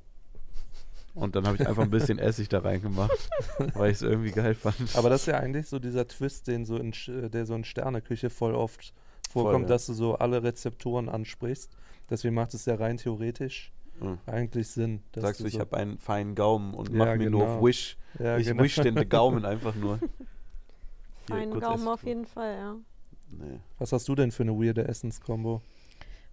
Und 1.15 1.37
dann 1.37 1.47
habe 1.47 1.57
ich 1.57 1.67
einfach 1.69 1.83
ein 1.83 1.91
bisschen 1.91 2.19
Essig 2.19 2.49
da 2.49 2.61
reingemacht, 2.61 3.29
weil 3.75 3.91
ich 3.91 3.97
es 3.97 4.03
irgendwie 4.03 4.31
geil 4.31 4.55
fand. 4.55 4.77
Aber 4.97 5.11
das 5.11 5.23
ist 5.23 5.27
ja 5.27 5.39
eigentlich 5.39 5.69
so 5.69 5.79
dieser 5.79 6.09
Twist, 6.09 6.47
den 6.49 6.65
so 6.65 6.77
in, 6.77 6.93
der 7.07 7.45
so 7.45 7.55
in 7.55 7.65
Sterneküche 7.65 8.31
voll 8.31 8.55
oft 8.55 8.95
vorkommt, 9.31 9.65
ja. 9.65 9.69
dass 9.69 9.87
du 9.87 9.93
so 9.93 10.15
alle 10.17 10.43
Rezeptoren 10.43 11.09
ansprichst. 11.09 11.71
Deswegen 12.09 12.35
macht 12.35 12.55
es 12.55 12.65
ja 12.65 12.75
rein 12.77 12.97
theoretisch 12.97 13.73
Mhm. 14.01 14.19
eigentlich 14.27 14.69
Sinn. 14.69 15.03
dass 15.13 15.23
Sagst 15.23 15.41
du, 15.41 15.47
ich 15.47 15.55
so, 15.55 15.61
habe 15.61 15.77
einen 15.77 15.99
feinen 15.99 16.35
Gaumen 16.35 16.75
und 16.75 16.89
Ja, 16.91 16.97
mach 16.97 17.15
mir 17.17 17.31
nur 17.31 17.41
genau. 17.43 17.57
auf 17.59 17.63
Wish. 17.65 17.97
ja, 18.19 18.39
ich 18.39 18.47
genau. 18.47 18.63
wish 18.63 18.75
den 18.77 18.95
Gaumen 19.09 19.45
einfach 19.45 19.75
nur. 19.75 19.99
Feinen 21.29 21.61
Gaumen 21.61 21.87
auf 21.89 22.03
jeden 22.05 22.27
Fall, 22.27 22.57
ja. 22.57 22.77
Nee. 23.31 23.61
Was 23.79 23.93
hast 23.93 24.09
du 24.09 24.15
denn 24.15 24.33
für 24.33 24.43
eine 24.43 24.53
weirde 24.53 24.87
Essenskombo? 24.89 25.63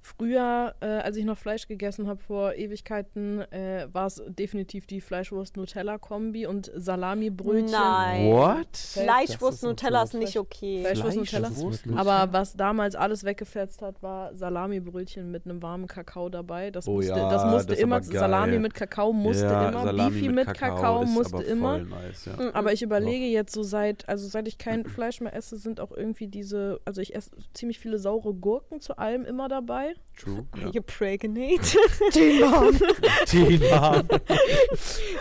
Früher, 0.01 0.73
äh, 0.79 0.85
als 0.85 1.17
ich 1.17 1.25
noch 1.25 1.37
Fleisch 1.37 1.67
gegessen 1.67 2.07
habe 2.07 2.21
vor 2.21 2.53
Ewigkeiten, 2.53 3.41
äh, 3.51 3.87
war 3.91 4.07
es 4.07 4.21
definitiv 4.27 4.87
die 4.87 5.01
Fleischwurst-Nutella-Kombi 5.01 6.45
und 6.45 6.71
Salami-Brötchen. 6.73 7.71
Nein. 7.71 8.27
What? 8.31 8.67
Das 8.71 8.93
Fleischwurst 8.93 9.57
ist 9.57 9.63
Nutella 9.63 10.03
ist 10.03 10.13
natürlich- 10.13 10.35
nicht 10.35 10.39
okay. 10.39 10.81
Fleischwurst 10.81 11.17
Nutella. 11.17 11.47
Fleischwurst 11.49 11.85
Nutella. 11.85 12.01
Aber 12.01 12.33
was 12.33 12.53
damals 12.53 12.95
alles 12.95 13.23
weggefetzt 13.23 13.81
hat, 13.81 14.01
war 14.01 14.33
Salami-Brötchen 14.35 15.29
mit 15.31 15.45
einem 15.45 15.61
warmen 15.61 15.87
Kakao 15.87 16.29
dabei. 16.29 16.71
Das 16.71 16.87
Oh 16.87 16.93
musste, 16.93 17.11
ja, 17.11 17.29
das 17.29 17.45
musste 17.45 17.73
das 17.73 17.79
immer. 17.79 18.01
Salami 18.01 18.59
mit 18.59 18.73
Kakao 18.73 19.11
musste 19.11 19.43
ja, 19.45 19.69
immer, 19.69 19.83
Salami 19.83 20.09
Beefy 20.11 20.29
mit 20.29 20.47
Kakao, 20.53 21.03
ist 21.03 21.09
musste 21.09 21.35
aber 21.35 21.45
immer. 21.45 21.77
Nice, 21.79 22.25
ja. 22.25 22.33
Mhm. 22.33 22.51
Aber 22.53 22.71
ich 22.71 22.81
überlege 22.81 23.25
jetzt 23.25 23.53
so 23.53 23.63
seit, 23.63 24.07
also 24.07 24.27
seit 24.27 24.47
ich 24.47 24.57
kein 24.57 24.85
Fleisch 24.85 25.19
mehr 25.19 25.33
esse, 25.35 25.57
sind 25.57 25.79
auch 25.81 25.91
irgendwie 25.91 26.27
diese, 26.27 26.79
also 26.85 27.01
ich 27.01 27.15
esse 27.15 27.31
ziemlich 27.53 27.79
viele 27.79 27.99
saure 27.99 28.33
Gurken 28.33 28.79
zu 28.79 28.97
allem 28.97 29.25
immer 29.25 29.47
dabei. 29.49 29.88
True. 30.17 30.45
Are 30.51 30.61
Ja. 30.61 30.69
you 30.71 30.81
pregnant? 30.81 31.77
Tina. 33.25 34.03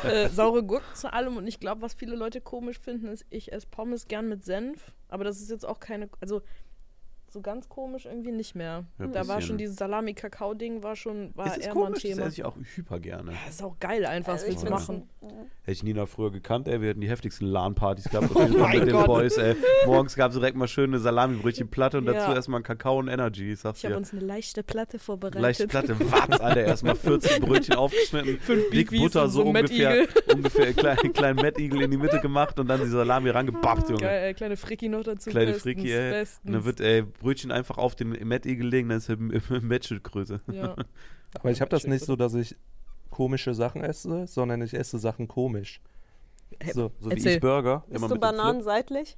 äh, 0.05 0.29
saure 0.29 0.63
Gurken 0.63 0.95
zu 0.95 1.13
allem 1.13 1.37
und 1.37 1.47
ich 1.47 1.61
glaube, 1.61 1.83
was 1.83 1.95
viele 1.95 2.17
Leute 2.17 2.41
komisch 2.41 2.79
finden, 2.79 3.09
ist, 3.09 3.25
ich 3.31 3.53
esse 3.53 3.67
Pommes 3.69 4.09
gern 4.09 4.29
mit 4.29 4.45
Senf, 4.45 4.93
aber 5.09 5.25
das 5.25 5.41
ist 5.41 5.51
jetzt 5.51 5.67
auch 5.67 5.81
keine, 5.81 6.09
also 6.21 6.43
so 7.33 7.41
ganz 7.41 7.69
komisch 7.69 8.07
irgendwie 8.07 8.33
nicht 8.33 8.55
mehr. 8.55 8.85
Ja, 8.99 9.07
da 9.07 9.29
war 9.29 9.41
schon 9.41 9.59
dieses 9.59 9.77
Salami-Kakao-Ding, 9.77 10.83
war 10.83 10.97
schon, 10.97 11.31
war 11.35 11.47
Es 11.47 11.57
ist 11.59 11.67
eher 11.67 11.75
mal 11.75 11.81
ein 11.81 11.87
komisch, 11.87 12.03
das 12.03 12.11
Thema. 12.13 12.23
esse 12.27 12.33
ich 12.37 12.45
auch 12.45 12.57
hyper 12.75 12.99
gerne. 13.01 13.33
Ja, 13.33 13.39
ist 13.49 13.63
auch 13.63 13.79
geil 13.79 14.07
einfach, 14.07 14.35
was 14.35 14.43
Also 14.45 14.53
ich 14.57 14.63
willst 14.63 14.67
du 14.67 14.71
machen? 14.71 15.09
Hätte 15.63 15.73
ich 15.73 15.83
Nina 15.83 16.07
früher 16.07 16.31
gekannt, 16.31 16.69
ey, 16.69 16.81
wir 16.81 16.89
hätten 16.89 17.01
die 17.01 17.09
heftigsten 17.11 17.47
LAN-Partys 17.49 18.05
gehabt 18.09 18.35
mein 18.35 18.51
mit 18.79 18.87
den 18.89 18.93
Gott. 18.93 19.07
Boys, 19.07 19.37
ey. 19.37 19.55
Morgens 19.87 20.15
gab 20.17 20.31
es 20.31 20.37
direkt 20.37 20.57
mal 20.57 20.69
schöne 20.69 20.99
Salami-Brötchen-Platte 20.99 21.99
und 21.99 22.07
dazu 22.07 22.31
Ja. 22.31 22.35
erstmal 22.35 22.61
ein 22.61 22.65
Kakao 22.65 22.99
und 22.99 23.09
Energy, 23.09 23.53
ich 23.53 23.61
sag's 23.61 23.79
Ich 23.81 23.85
habe 23.85 23.97
uns 23.97 24.13
eine 24.13 24.23
leichte 24.23 24.63
Platte 24.63 24.99
vorbereitet. 24.99 25.41
Leichte 25.43 25.69
Platte, 25.69 25.97
was, 26.01 26.41
Alter, 26.41 26.63
erstmal 26.63 26.95
14 26.97 27.43
Brötchen 27.45 27.75
aufgeschnitten, 27.77 28.39
dick 28.73 28.91
Beefies 28.91 29.01
Butter 29.01 29.29
so 29.29 29.43
so 29.43 29.49
ungefähr, 29.49 30.07
ungefähr 30.35 30.67
einen 30.67 30.77
kleinen, 30.77 31.13
kleinen 31.13 31.41
Mettigel 31.43 31.83
in 31.83 31.91
die 31.91 31.97
Mitte 31.99 32.21
gemacht 32.21 32.59
und 32.59 32.67
dann 32.69 32.81
die 32.81 32.87
Salami 32.89 33.31
rangebappt, 33.31 33.91
Junge. 33.91 34.01
Geil, 34.03 34.31
äh, 34.31 34.35
kleine 34.35 34.57
Fricki 34.57 34.89
noch 34.89 35.03
dazu. 35.05 35.31
Kleine 35.31 35.53
bestens, 35.53 35.63
Fricki, 35.63 35.93
ey. 35.93 36.11
bestens. 36.11 36.41
Und 36.47 36.53
dann 36.55 36.65
wird 36.65 36.81
ey, 36.81 37.05
Brötchen 37.19 37.51
einfach 37.53 37.79
auf 37.79 37.95
den 37.97 38.11
Mettigel 38.27 38.67
legen, 38.69 38.89
dann 38.89 38.99
ist 38.99 39.09
er 39.09 39.17
Matschgröße. 39.61 40.41
ja. 40.53 40.75
Aber 41.41 41.51
ich 41.51 41.61
habe 41.61 41.69
das 41.71 41.87
nicht 41.87 42.05
so, 42.05 42.17
dass 42.17 42.33
ich 42.35 42.57
komische 43.11 43.53
Sachen 43.55 43.83
esse, 43.85 44.27
sondern 44.27 44.63
ich 44.63 44.73
esse 44.75 44.99
Sachen 44.99 45.29
komisch. 45.29 45.81
So, 46.73 46.91
So 47.01 47.11
wie 47.11 47.15
ich 47.29 47.41
Burger. 47.41 47.85
Bist 47.89 47.97
immer 47.99 48.09
du 48.09 48.15
dem. 48.15 48.21
Bananen 48.21 48.63
seitlich? 48.63 49.17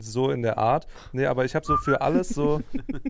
so 0.00 0.30
in 0.30 0.42
der 0.42 0.58
Art. 0.58 0.86
Nee, 1.12 1.26
aber 1.26 1.44
ich 1.44 1.54
habe 1.54 1.66
so 1.66 1.76
für 1.76 2.00
alles 2.00 2.30
so, 2.30 2.62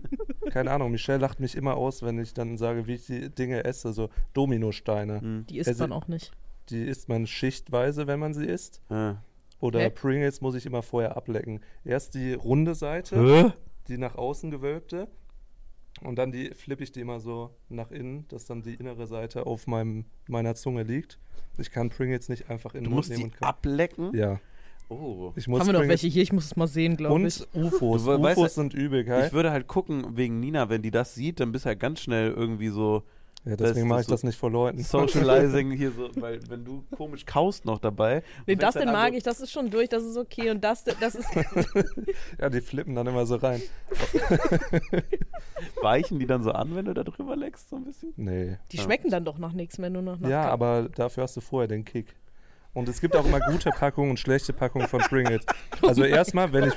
keine 0.51 0.71
Ahnung, 0.71 0.91
Michelle 0.91 1.19
lacht 1.19 1.39
mich 1.39 1.55
immer 1.55 1.75
aus, 1.77 2.01
wenn 2.03 2.19
ich 2.19 2.33
dann 2.33 2.57
sage, 2.57 2.85
wie 2.87 2.95
ich 2.95 3.05
die 3.05 3.29
Dinge 3.29 3.63
esse, 3.63 3.93
so 3.93 4.09
Dominosteine. 4.33 5.21
Hm. 5.21 5.45
Die 5.49 5.59
isst 5.59 5.69
Also- 5.69 5.83
man 5.83 5.93
auch 5.93 6.07
nicht. 6.07 6.31
Die 6.69 6.83
isst 6.83 7.09
man 7.09 7.27
schichtweise, 7.27 8.07
wenn 8.07 8.19
man 8.19 8.33
sie 8.33 8.45
isst. 8.45 8.81
Ja. 8.89 9.21
Oder 9.59 9.81
Hä? 9.81 9.89
Pringles 9.89 10.41
muss 10.41 10.55
ich 10.55 10.65
immer 10.65 10.81
vorher 10.81 11.15
ablecken. 11.17 11.59
Erst 11.85 12.13
die 12.15 12.33
runde 12.33 12.73
Seite, 12.75 13.17
Hä? 13.17 13.51
Die 13.87 13.97
nach 13.97 14.15
außen 14.15 14.51
gewölbte. 14.51 15.07
Und 16.01 16.17
dann 16.17 16.31
die 16.31 16.49
flippe 16.55 16.83
ich 16.83 16.91
die 16.91 17.01
immer 17.01 17.19
so 17.19 17.51
nach 17.69 17.91
innen, 17.91 18.25
dass 18.29 18.45
dann 18.45 18.63
die 18.63 18.73
innere 18.73 19.05
Seite 19.07 19.45
auf 19.45 19.67
meinem, 19.67 20.05
meiner 20.27 20.55
Zunge 20.55 20.83
liegt. 20.83 21.19
Ich 21.57 21.71
kann 21.71 21.89
Pringles 21.89 22.29
nicht 22.29 22.49
einfach 22.49 22.73
in 22.73 22.83
Du 22.83 22.89
den 22.89 22.95
Mund 22.95 22.97
musst 22.97 23.09
nehmen 23.11 23.19
die 23.19 23.25
und 23.25 23.35
kann. 23.37 23.49
ablecken? 23.49 24.15
Ja, 24.15 24.39
Oh. 24.89 25.31
ich 25.35 25.47
muss 25.47 25.61
Haben 25.61 25.67
wir 25.67 25.73
noch 25.73 25.87
welche 25.87 26.07
hier? 26.07 26.21
Ich 26.23 26.33
muss 26.33 26.45
es 26.45 26.55
mal 26.55 26.67
sehen, 26.67 26.97
glaube 26.97 27.25
ich. 27.25 27.41
Und 27.55 27.63
UFOs. 27.65 28.03
Du 28.03 28.21
weißt 28.21 28.37
UFOs 28.37 28.55
ja, 28.55 28.61
sind 28.61 28.73
übel 28.73 29.03
geil. 29.03 29.27
Ich 29.27 29.33
würde 29.33 29.51
halt 29.51 29.67
gucken, 29.67 30.17
wegen 30.17 30.39
Nina, 30.39 30.69
wenn 30.69 30.81
die 30.81 30.91
das 30.91 31.15
sieht, 31.15 31.39
dann 31.39 31.51
bist 31.51 31.65
du 31.65 31.69
halt 31.69 31.79
ganz 31.79 32.01
schnell 32.01 32.31
irgendwie 32.31 32.67
so 32.69 33.03
Ja, 33.45 33.57
deswegen 33.57 33.89
mache 33.89 34.01
ich 34.01 34.07
das 34.07 34.23
nicht 34.23 34.37
vor 34.37 34.49
Leuten. 34.49 34.79
Socializing 34.81 35.71
hier 35.77 35.91
so, 35.91 36.09
weil 36.15 36.39
wenn 36.49 36.63
du 36.63 36.85
komisch 36.95 37.25
kaust 37.25 37.65
noch 37.65 37.77
dabei. 37.79 38.23
Nee, 38.47 38.55
das 38.55 38.75
denn 38.75 38.89
mag 38.91 39.09
so- 39.11 39.17
ich, 39.17 39.23
das 39.23 39.41
ist 39.41 39.51
schon 39.51 39.69
durch, 39.69 39.89
das 39.89 40.03
ist 40.03 40.15
okay. 40.15 40.49
Und 40.49 40.63
das, 40.63 40.85
das 40.85 41.15
ist. 41.15 41.27
ja, 42.39 42.49
die 42.49 42.61
flippen 42.61 42.95
dann 42.95 43.05
immer 43.07 43.25
so 43.25 43.35
rein. 43.35 43.61
Weichen 45.81 46.19
die 46.19 46.25
dann 46.27 46.43
so 46.43 46.51
an, 46.51 46.75
wenn 46.75 46.85
du 46.85 46.93
da 46.93 47.03
drüber 47.03 47.35
leckst, 47.35 47.69
so 47.69 47.75
ein 47.75 47.83
bisschen? 47.83 48.13
Nee. 48.15 48.57
Die 48.71 48.77
Ja. 48.77 48.83
schmecken 48.83 49.09
dann 49.09 49.25
doch 49.25 49.37
nach 49.37 49.53
nichts 49.53 49.77
mehr, 49.77 49.89
nur 49.89 50.01
noch 50.01 50.19
nach 50.19 50.29
Ja, 50.29 50.43
aber 50.49 50.89
dafür 50.95 51.23
hast 51.23 51.35
du 51.37 51.41
vorher 51.41 51.67
den 51.67 51.85
Kick. 51.85 52.15
Und 52.73 52.89
es 52.89 53.01
gibt 53.01 53.15
auch 53.15 53.25
immer 53.25 53.39
gute 53.39 53.69
Packungen 53.69 54.09
und 54.11 54.19
schlechte 54.19 54.51
Packungen 54.51 54.87
von 54.87 54.99
Pringles. 55.01 55.45
Also 55.83 56.03
erstmal, 56.05 56.51
wenn 56.53 56.69
ich, 56.69 56.73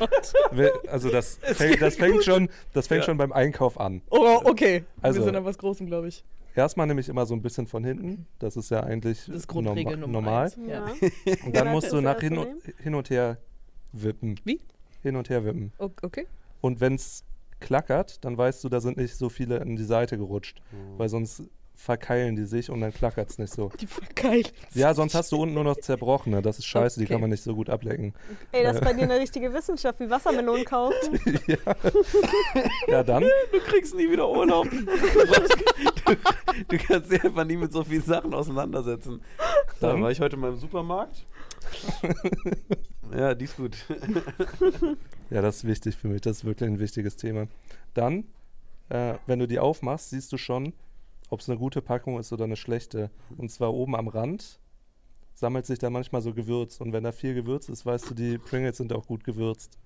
also 0.91 1.09
das, 1.11 1.39
fängt, 1.43 1.81
das 1.81 1.97
fängt 1.97 2.23
schon, 2.23 2.51
das 2.75 2.87
fängt 2.87 3.01
Ja. 3.03 3.07
schon 3.07 3.17
beim 3.17 3.33
Einkauf 3.33 3.81
an. 3.81 4.03
Oh, 4.11 4.41
okay. 4.45 4.85
Also- 5.01 5.21
wir 5.21 5.25
sind 5.25 5.37
an 5.37 5.45
was 5.47 5.57
Großem, 5.57 5.87
glaube 5.87 6.09
ich. 6.09 6.23
Erstmal 6.57 6.87
nehme 6.87 7.01
ich 7.01 7.09
immer 7.09 7.27
so 7.27 7.35
ein 7.35 7.43
bisschen 7.43 7.67
von 7.67 7.85
hinten. 7.85 8.27
Das 8.39 8.57
ist 8.57 8.71
ja 8.71 8.81
eigentlich 8.83 9.27
Das 9.27 9.37
ist 9.37 9.53
norma 9.53 9.69
Grundregel 9.75 9.97
Nummer 9.99 10.13
normal. 10.15 10.45
eins. 10.45 10.59
Ja. 10.67 10.87
Und 11.45 11.55
dann 11.55 11.69
musst 11.69 11.93
du 11.93 12.01
nach 12.01 12.19
hin 12.19 12.39
und, 12.39 12.49
hin 12.83 12.95
und 12.95 13.11
her 13.11 13.37
wippen. 13.93 14.41
Wie? 14.45 14.61
Hin 15.03 15.17
und 15.17 15.29
her 15.29 15.45
wippen. 15.45 15.73
Okay. 15.79 16.27
Und 16.63 16.81
wenn 16.81 16.95
es 16.95 17.25
klackert, 17.61 18.25
dann 18.25 18.37
weißt 18.39 18.65
du, 18.65 18.69
da 18.69 18.81
sind 18.81 18.97
nicht 18.97 19.15
so 19.17 19.29
viele 19.29 19.61
an 19.61 19.77
die 19.77 19.85
Seite 19.85 20.17
gerutscht. 20.19 20.61
Mhm. 20.73 20.99
Weil 20.99 21.09
sonst 21.11 21.43
verkeilen 21.79 22.37
die 22.37 22.47
sich 22.47 22.71
und 22.71 22.81
dann 22.81 22.91
klackert 22.93 23.29
es 23.29 23.39
nicht 23.39 23.53
so. 23.53 23.71
Die 23.79 23.87
verkeilen. 23.87 24.47
Ja, 24.73 24.95
sonst 24.95 25.15
hast 25.15 25.31
du 25.31 25.37
unten 25.43 25.55
nur 25.55 25.63
noch 25.65 25.77
zerbrochene. 25.77 26.41
Das 26.41 26.59
ist 26.59 26.65
scheiße, 26.65 26.99
die 26.99 27.05
Okay. 27.05 27.13
kann 27.13 27.21
man 27.21 27.29
nicht 27.29 27.43
so 27.43 27.55
gut 27.55 27.69
ablecken. 27.69 28.15
Ey, 28.53 28.63
das 28.63 28.77
ist 28.77 28.83
bei 28.83 28.95
dir 28.95 29.03
eine 29.03 29.19
richtige 29.21 29.53
Wissenschaft, 29.53 30.01
wie 30.01 30.09
Wassermelonen 30.09 30.65
kaufen. 30.65 31.21
ja. 31.47 31.59
ja, 32.89 33.03
dann. 33.03 33.25
Du 33.53 33.59
kriegst 33.61 33.95
nie 33.95 34.11
wieder 34.11 34.27
Urlaub. 34.27 34.71
Du, 34.71 34.85
brauchst- 34.87 35.57
du, 36.69 36.79
kannst 36.79 37.11
dich 37.11 37.25
einfach 37.25 37.45
nie 37.45 37.57
mit 37.57 37.73
so 37.73 37.83
vielen 37.85 38.03
Sachen 38.03 38.33
auseinandersetzen. 38.35 39.21
Da 39.81 40.01
war 40.01 40.11
ich 40.11 40.21
heute 40.21 40.37
mal 40.37 40.51
im 40.51 40.57
Supermarkt. 40.57 41.27
ja, 43.17 43.35
die 43.35 43.45
ist 43.45 43.57
gut. 43.57 43.77
Ja, 45.29 45.43
das 45.43 45.57
ist 45.57 45.65
wichtig 45.65 45.97
für 45.97 46.07
mich. 46.07 46.21
Das 46.21 46.39
ist 46.39 46.45
wirklich 46.45 46.71
ein 46.71 46.79
wichtiges 46.79 47.17
Thema. 47.17 47.49
Dann, 47.95 48.27
äh, 48.91 49.15
wenn 49.27 49.41
du 49.41 49.49
die 49.49 49.59
aufmachst, 49.59 50.11
siehst 50.11 50.31
du 50.33 50.39
schon, 50.39 50.73
ob 51.31 51.41
es 51.41 51.49
eine 51.49 51.59
gute 51.59 51.83
Packung 51.83 52.21
ist 52.21 52.33
oder 52.33 52.45
eine 52.45 52.55
schlechte. 52.55 53.11
Und 53.37 53.51
zwar 53.51 53.75
oben 53.75 53.97
am 53.97 54.07
Rand 54.07 54.61
sammelt 55.35 55.67
sich 55.67 55.81
da 55.81 55.91
manchmal 55.91 56.23
so 56.23 56.33
Gewürz. 56.33 56.81
Und 56.81 56.93
wenn 56.93 57.03
da 57.03 57.11
viel 57.11 57.35
Gewürz 57.35 57.69
ist, 57.69 57.85
weißt 57.85 58.11
du, 58.11 58.15
die 58.15 58.39
Pringles 58.39 58.77
sind 58.77 58.93
auch 58.93 59.07
gut 59.07 59.25
gewürzt. 59.25 59.79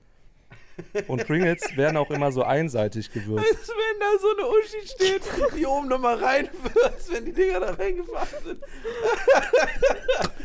Und 1.08 1.26
Pringles 1.26 1.76
werden 1.76 1.96
auch 1.96 2.10
immer 2.10 2.32
so 2.32 2.42
einseitig 2.42 3.12
gewürzt. 3.12 3.46
Als 3.46 3.68
wenn 3.68 4.00
da 4.00 4.18
so 4.20 4.28
eine 4.36 4.48
Uschi 4.48 4.86
steht, 4.86 5.22
die 5.56 5.66
oben 5.66 5.88
nochmal 5.88 6.16
reinwirft, 6.16 7.12
wenn 7.12 7.24
die 7.26 7.32
Dinger 7.32 7.60
da 7.60 7.74
reingefahren 7.74 8.44
sind. 8.44 8.60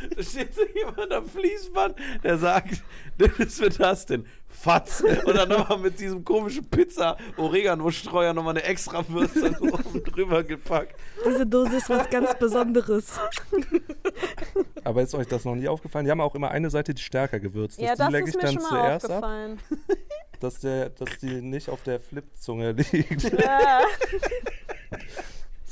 Da 0.09 0.23
steht 0.23 0.53
so 0.53 0.61
jemand 0.73 1.11
am 1.11 1.27
Fließband, 1.27 1.95
der 2.23 2.37
sagt, 2.37 2.83
das 3.17 3.31
ist 3.39 3.59
für 3.59 3.69
das 3.69 4.05
denn? 4.05 4.25
Fatz. 4.47 5.03
Und 5.25 5.35
dann 5.35 5.49
nochmal 5.49 5.77
mit 5.79 5.99
diesem 5.99 6.23
komischen 6.23 6.65
Pizza-Oregano-Streuer 6.69 8.33
nochmal 8.33 8.53
eine 8.57 8.63
extra 8.63 9.07
Würze 9.09 9.55
oben 9.61 10.03
drüber 10.03 10.43
gepackt. 10.43 10.95
Diese 11.27 11.45
Dose 11.45 11.77
ist 11.77 11.89
was 11.89 12.09
ganz 12.09 12.33
Besonderes. 12.39 13.19
Aber 14.83 15.01
ist 15.01 15.13
euch 15.13 15.27
das 15.27 15.45
noch 15.45 15.55
nie 15.55 15.67
aufgefallen? 15.67 16.05
Die 16.05 16.11
haben 16.11 16.21
auch 16.21 16.35
immer 16.35 16.51
eine 16.51 16.69
Seite, 16.69 16.93
die 16.93 17.01
stärker 17.01 17.39
gewürzt 17.39 17.79
ist. 17.79 17.85
Ja, 17.85 17.93
die 17.93 18.13
das 18.13 18.13
ist 18.13 18.29
ich 18.29 18.35
mir 18.35 18.41
dann 18.41 18.53
schon 18.53 18.63
mal 18.63 18.69
zuerst 18.69 19.05
ab, 19.05 19.11
aufgefallen. 19.11 19.59
dass, 20.39 20.59
der, 20.59 20.89
dass 20.89 21.17
die 21.19 21.41
nicht 21.41 21.69
auf 21.69 21.81
der 21.83 21.99
Flipzunge 21.99 22.71
liegt. 22.91 23.23
Ja. 23.23 23.81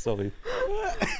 Sorry. 0.04 0.32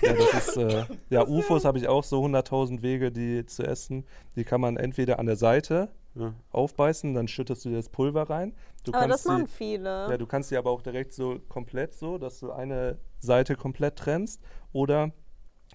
Ja, 0.02 0.14
das 0.14 0.48
ist, 0.50 0.58
äh, 0.58 0.86
ja, 1.10 1.26
UFOs 1.26 1.64
habe 1.64 1.78
ich 1.78 1.88
auch 1.88 2.04
so 2.04 2.22
100.000 2.24 2.82
Wege, 2.82 3.10
die 3.12 3.46
zu 3.46 3.64
essen. 3.64 4.06
Die 4.36 4.44
kann 4.44 4.60
man 4.60 4.76
entweder 4.76 5.18
an 5.18 5.26
der 5.26 5.38
Seite 5.38 5.90
Ja. 6.16 6.34
aufbeißen, 6.52 7.14
dann 7.14 7.30
schüttest 7.30 7.64
du 7.64 7.70
dir 7.70 7.78
das 7.78 7.88
Pulver 7.88 8.30
rein. 8.30 8.54
Du 8.84 8.92
Aber 8.94 9.08
das 9.08 9.24
kannst 9.24 9.28
machen 9.28 9.46
die, 9.46 9.52
viele. 9.52 10.10
ja, 10.10 10.18
du 10.18 10.26
kannst 10.26 10.52
die 10.52 10.58
aber 10.58 10.72
auch 10.72 10.82
direkt 10.82 11.14
so 11.14 11.40
komplett 11.48 11.94
so, 11.96 12.18
dass 12.18 12.40
du 12.42 12.52
eine 12.52 12.98
Seite 13.20 13.56
komplett 13.56 13.96
trennst 13.96 14.42
oder 14.74 15.12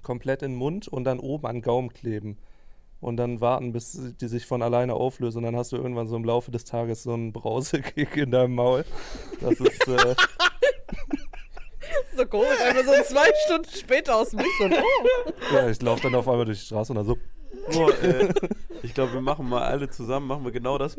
komplett 0.03 0.43
in 0.43 0.53
den 0.53 0.59
Mund 0.59 0.89
und 0.89 1.05
dann 1.05 1.19
oben 1.21 1.47
an 1.47 1.57
den 1.57 1.63
Gaumen 1.63 1.89
kleben. 1.93 2.37
Und 3.01 3.17
dann 3.17 3.41
warten, 3.41 3.73
bis 3.73 3.99
die 4.21 4.29
sich 4.29 4.45
von 4.45 4.61
alleine 4.61 4.93
auflösen. 4.95 5.39
Und 5.39 5.45
dann 5.45 5.57
hast 5.57 5.73
du 5.73 5.77
irgendwann 5.77 6.07
so 6.09 6.17
im 6.17 6.25
Laufe 6.25 6.51
des 6.51 6.65
Tages 6.65 7.03
so 7.05 7.15
einen 7.15 7.33
Brausekick 7.33 8.17
in 8.19 8.31
deinem 8.31 8.55
Maul. 8.55 8.85
Das 9.41 9.59
ist, 9.61 9.89
äh, 9.89 10.15
So 12.17 12.27
komisch, 12.27 12.61
einfach 12.61 12.85
so 12.85 13.15
zwei 13.15 13.29
Stunden 13.47 13.71
später 13.71 14.17
aus 14.17 14.31
dem 14.31 14.41
Nichts 14.41 14.61
und 14.61 14.75
oh. 14.75 15.55
ja, 15.55 15.69
ich 15.69 15.81
laufe 15.83 16.03
dann 16.03 16.15
auf 16.15 16.29
einmal 16.29 16.45
durch 16.45 16.59
die 16.59 16.67
Straße 16.67 16.93
und 16.93 16.97
dann 16.97 17.07
so, 17.07 17.17
Boah, 17.73 17.91
äh, 18.03 18.33
ich 18.83 18.95
glaube, 18.95 19.15
wir 19.15 19.21
machen 19.21 19.49
mal 19.49 19.63
alle 19.63 19.89
zusammen, 19.89 20.27
machen 20.27 20.45
wir 20.45 20.53
genau 20.53 20.79
das. 20.79 20.97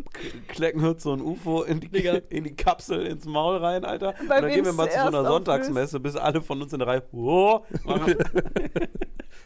Klecken 0.47 0.83
uns 0.83 1.03
so 1.03 1.13
ein 1.13 1.21
UFO 1.21 1.63
in 1.63 1.79
die, 1.79 2.21
in 2.29 2.43
die 2.43 2.55
Kapsel 2.55 3.05
ins 3.05 3.25
Maul 3.25 3.57
rein, 3.57 3.85
Alter. 3.85 4.13
Bei 4.27 4.37
und 4.37 4.43
dann 4.43 4.51
gehen 4.51 4.65
wir 4.65 4.73
mal 4.73 4.89
zu 4.89 4.99
so 4.99 5.07
einer 5.07 5.25
Sonntagsmesse, 5.25 5.99
bis 5.99 6.15
alle 6.15 6.41
von 6.41 6.61
uns 6.61 6.73
in 6.73 6.79
der 6.79 6.87
Reihe. 6.87 7.03
Oh. 7.11 7.61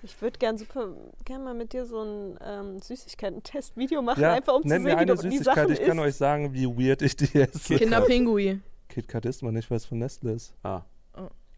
Ich 0.06 0.22
würde 0.22 0.38
gern 0.38 0.58
super 0.58 0.90
gern 1.24 1.46
mal 1.46 1.54
mit 1.54 1.72
dir 1.72 1.86
so 1.86 2.02
ein 2.02 2.38
ähm, 2.46 2.82
Süßigkeiten-Test-Video 2.82 4.02
machen, 4.02 4.22
ja, 4.22 4.34
einfach 4.34 4.56
um 4.56 4.64
zu 4.64 4.68
sehen, 4.68 4.84
mir 4.84 4.90
wie 4.90 4.96
eine 4.96 5.16
du 5.16 5.22
die 5.22 5.38
Süßigkeit. 5.38 5.56
Sachen 5.56 5.72
Ich 5.72 5.80
kann 5.80 5.98
isst. 5.98 6.08
euch 6.08 6.16
sagen, 6.16 6.54
wie 6.54 6.66
weird 6.66 7.02
ich 7.02 7.16
die 7.16 7.34
esse. 7.40 7.78
Kinderpingui. 7.78 8.60
KitKat 8.90 9.26
isst 9.26 9.44
man 9.44 9.54
nicht, 9.54 9.72
weil 9.72 9.78
es 9.78 9.86
von 9.86 10.00
Nestle 10.00 10.34
ist. 10.34 10.54
Ah. 10.62 10.82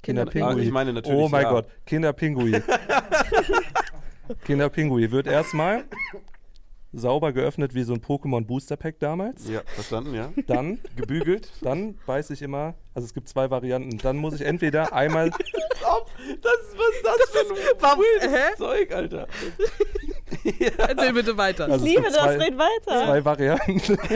Kinderpingui. 0.06 0.54
Ah, 0.54 0.58
ich 0.64 0.72
meine 0.72 0.94
natürlich, 0.94 1.20
Oh 1.20 1.28
mein 1.30 1.44
ja. 1.44 1.50
Gott, 1.50 1.66
Kinderpingui. 1.86 2.62
Kinderpingui 4.46 5.12
wird 5.12 5.28
erstmal 5.28 5.86
sauber 6.94 7.34
geöffnet 7.34 7.74
wie 7.76 7.84
so 7.84 7.94
ein 7.94 8.02
Pokémon 8.02 8.46
Booster 8.46 8.78
Pack 8.78 9.00
damals. 9.00 9.50
Ja, 9.50 9.62
verstanden, 9.74 10.14
ja. 10.14 10.32
Dann, 10.48 10.80
Gebügelt. 10.96 11.52
dann 11.62 11.96
beiße 12.06 12.34
ich 12.34 12.42
immer, 12.42 12.76
also 12.94 13.06
es 13.06 13.14
gibt 13.14 13.28
zwei 13.28 13.50
Varianten. 13.50 13.98
Dann 13.98 14.18
muss 14.18 14.36
ich 14.36 14.42
entweder 14.42 14.94
einmal, 14.94 15.30
Ob, 15.98 16.10
das 16.42 16.54
ist, 16.54 16.78
was 16.78 17.16
ist 17.18 17.36
das, 17.36 17.42
für 17.58 17.76
ein 17.76 17.82
Warum- 17.82 18.00
weirdes 18.04 18.32
hä? 18.32 18.56
Zeug, 18.58 18.92
Alter. 18.94 19.28
Erzähl 20.88 21.14
bitte 21.14 21.38
weiter. 21.38 21.66
also 21.66 21.78
es 21.78 21.84
Liebe 21.84 22.04
das, 22.04 22.14
zwei, 22.14 22.38
red 22.38 22.58
weiter. 22.58 23.06
zwei 23.06 23.26
Varianten. 23.26 23.98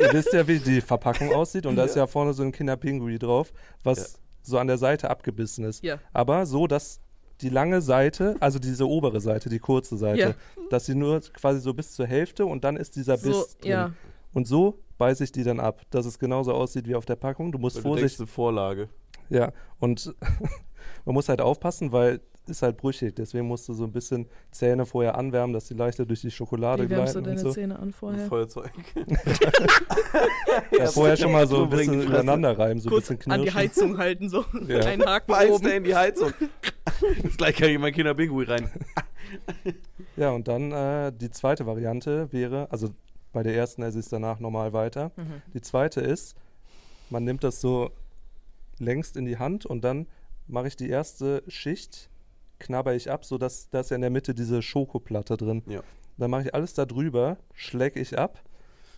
Ihr 0.00 0.12
wisst 0.12 0.32
ja, 0.32 0.46
wie 0.46 0.58
die 0.58 0.80
Verpackung 0.80 1.32
aussieht 1.32 1.66
und 1.66 1.76
da 1.76 1.84
ist 1.84 1.96
ja 1.96 2.06
vorne 2.06 2.32
so 2.32 2.42
ein 2.42 2.52
Kinderpingui 2.52 3.18
drauf, 3.18 3.52
was 3.84 4.18
so 4.42 4.58
an 4.58 4.66
der 4.66 4.78
Seite 4.78 5.10
abgebissen 5.10 5.64
ist. 5.64 5.82
Ja. 5.84 5.98
Aber 6.12 6.46
so, 6.46 6.66
dass 6.66 7.00
die 7.40 7.48
lange 7.50 7.80
Seite, 7.80 8.36
also 8.40 8.58
diese 8.58 8.88
obere 8.88 9.20
Seite, 9.20 9.48
die 9.48 9.58
kurze 9.58 9.96
Seite, 9.96 10.20
Ja. 10.20 10.34
dass 10.70 10.86
sie 10.86 10.94
nur 10.94 11.20
quasi 11.20 11.60
so 11.60 11.72
bis 11.74 11.92
zur 11.92 12.06
Hälfte 12.06 12.46
und 12.46 12.64
dann 12.64 12.76
ist 12.76 12.96
dieser 12.96 13.16
So, 13.16 13.28
Biss 13.30 13.58
drin. 13.58 13.70
ja. 13.70 13.92
Und 14.32 14.46
so 14.46 14.78
beiße 14.98 15.24
ich 15.24 15.32
die 15.32 15.44
dann 15.44 15.60
ab, 15.60 15.82
dass 15.90 16.04
es 16.06 16.18
genauso 16.18 16.52
aussieht 16.52 16.86
wie 16.88 16.94
auf 16.96 17.06
der 17.06 17.16
Packung. 17.16 17.52
Du 17.52 17.58
musst 17.58 17.76
Weil 17.76 17.82
du 17.82 17.88
denkst, 17.90 18.00
vorsichtig, 18.00 18.20
eine 18.20 18.26
Vorlage. 18.26 18.88
ja, 19.30 19.52
und 19.78 20.14
man 21.04 21.14
muss 21.14 21.28
halt 21.28 21.40
aufpassen, 21.40 21.92
weil 21.92 22.20
ist 22.48 22.62
halt 22.62 22.76
brüchig. 22.76 23.14
Deswegen 23.16 23.46
musst 23.46 23.68
du 23.68 23.72
so 23.74 23.84
ein 23.84 23.92
bisschen 23.92 24.26
Zähne 24.50 24.86
vorher 24.86 25.16
anwärmen, 25.16 25.52
dass 25.52 25.66
die 25.66 25.74
leichter 25.74 26.04
durch 26.06 26.20
die 26.22 26.30
Schokolade 26.30 26.84
Wie 26.84 26.90
wärmst 26.90 27.14
du 27.14 27.22
gleiten 27.22 27.30
und 27.30 27.36
deine 27.38 27.48
so. 27.48 27.54
Zähne 27.54 27.78
an 27.78 27.92
vorher? 27.92 28.26
Feuerzeug. 28.26 28.70
Ja, 30.76 30.86
vorher 30.86 31.16
schon 31.16 31.32
mal 31.32 31.46
so 31.46 31.64
ein 31.64 31.70
bisschen 31.70 32.02
übereinander 32.02 32.58
reiben, 32.58 32.80
so 32.80 32.90
ein 32.90 32.96
bisschen 32.96 33.16
an 33.30 33.40
die 33.42 33.48
knirschen. 33.48 33.54
Heizung 33.54 33.98
halten, 33.98 34.28
so 34.28 34.44
Ja. 34.66 34.80
einen 34.86 35.04
Haken 35.04 35.26
Beißt 35.32 35.50
oben. 35.52 35.68
in 35.68 35.84
die 35.84 35.94
Heizung. 35.94 36.32
Jetzt 37.22 37.38
gleich 37.38 37.56
kann 37.56 37.68
ich 37.70 37.78
mein 37.78 37.92
Kinderpingui 37.92 38.44
rein. 38.44 38.70
Ja, 40.16 40.30
und 40.30 40.48
dann 40.48 40.72
äh, 40.72 41.12
die 41.12 41.30
zweite 41.30 41.66
Variante 41.66 42.32
wäre, 42.32 42.70
also 42.70 42.90
bei 43.32 43.42
der 43.42 43.54
ersten 43.54 43.82
esse 43.82 43.98
ich 43.98 44.06
es 44.06 44.10
danach 44.10 44.40
normal 44.40 44.72
weiter. 44.72 45.12
Mhm. 45.16 45.42
Die 45.54 45.60
zweite 45.60 46.00
ist, 46.00 46.34
man 47.10 47.24
nimmt 47.24 47.44
das 47.44 47.60
so 47.60 47.90
längst 48.78 49.16
in 49.16 49.24
die 49.26 49.38
Hand 49.38 49.66
und 49.66 49.82
dann 49.84 50.06
mache 50.46 50.68
ich 50.68 50.76
die 50.76 50.88
erste 50.88 51.42
Schicht, 51.48 52.08
knabber 52.58 52.94
ich 52.94 53.10
ab, 53.10 53.24
sodass 53.24 53.68
da 53.70 53.80
ist 53.80 53.90
ja 53.90 53.94
in 53.96 54.02
der 54.02 54.10
Mitte 54.10 54.34
diese 54.34 54.62
Schokoplatte 54.62 55.36
drin. 55.36 55.62
Ja. 55.66 55.80
Dann 56.16 56.30
mache 56.30 56.42
ich 56.42 56.54
alles 56.54 56.74
da 56.74 56.84
drüber, 56.84 57.36
schläge 57.54 58.00
ich 58.00 58.18
ab, 58.18 58.42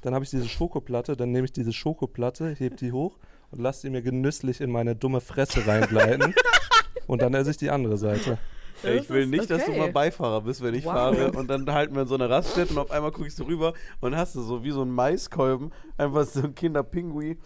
dann 0.02 0.14
habe 0.14 0.24
ich 0.24 0.30
diese 0.30 0.48
Schokoplatte, 0.48 1.16
dann 1.16 1.32
nehme 1.32 1.44
ich 1.44 1.52
diese 1.52 1.72
Schokoplatte, 1.72 2.54
heb 2.58 2.78
die 2.78 2.92
hoch 2.92 3.18
und 3.50 3.60
lasse 3.60 3.86
die 3.86 3.90
mir 3.90 4.02
genüsslich 4.02 4.60
in 4.60 4.70
meine 4.70 4.96
dumme 4.96 5.20
Fresse 5.20 5.66
reingleiten. 5.66 6.34
und 7.06 7.20
dann 7.22 7.34
esse 7.34 7.50
ich 7.50 7.56
die 7.58 7.70
andere 7.70 7.98
Seite. 7.98 8.38
Ey, 8.82 8.98
ich 9.00 9.10
will 9.10 9.26
nicht, 9.26 9.50
dass 9.50 9.66
du 9.66 9.72
okay. 9.72 9.78
mal 9.78 9.92
Beifahrer 9.92 10.40
bist, 10.40 10.62
wenn 10.62 10.74
ich 10.74 10.86
Wow. 10.86 10.92
fahre 10.92 11.32
und 11.32 11.48
dann 11.48 11.70
halten 11.70 11.94
wir 11.94 12.02
in 12.02 12.08
so 12.08 12.14
einer 12.14 12.30
Raststätte 12.30 12.72
und 12.72 12.78
auf 12.78 12.90
einmal 12.90 13.10
guckst 13.10 13.38
du 13.38 13.44
rüber 13.44 13.74
und 14.00 14.16
hast 14.16 14.34
du 14.34 14.40
so 14.40 14.64
wie 14.64 14.70
so 14.70 14.80
ein 14.82 14.90
Maiskolben, 14.90 15.70
einfach 15.98 16.24
so 16.24 16.40
ein 16.40 16.54
Kinderpingui. 16.54 17.36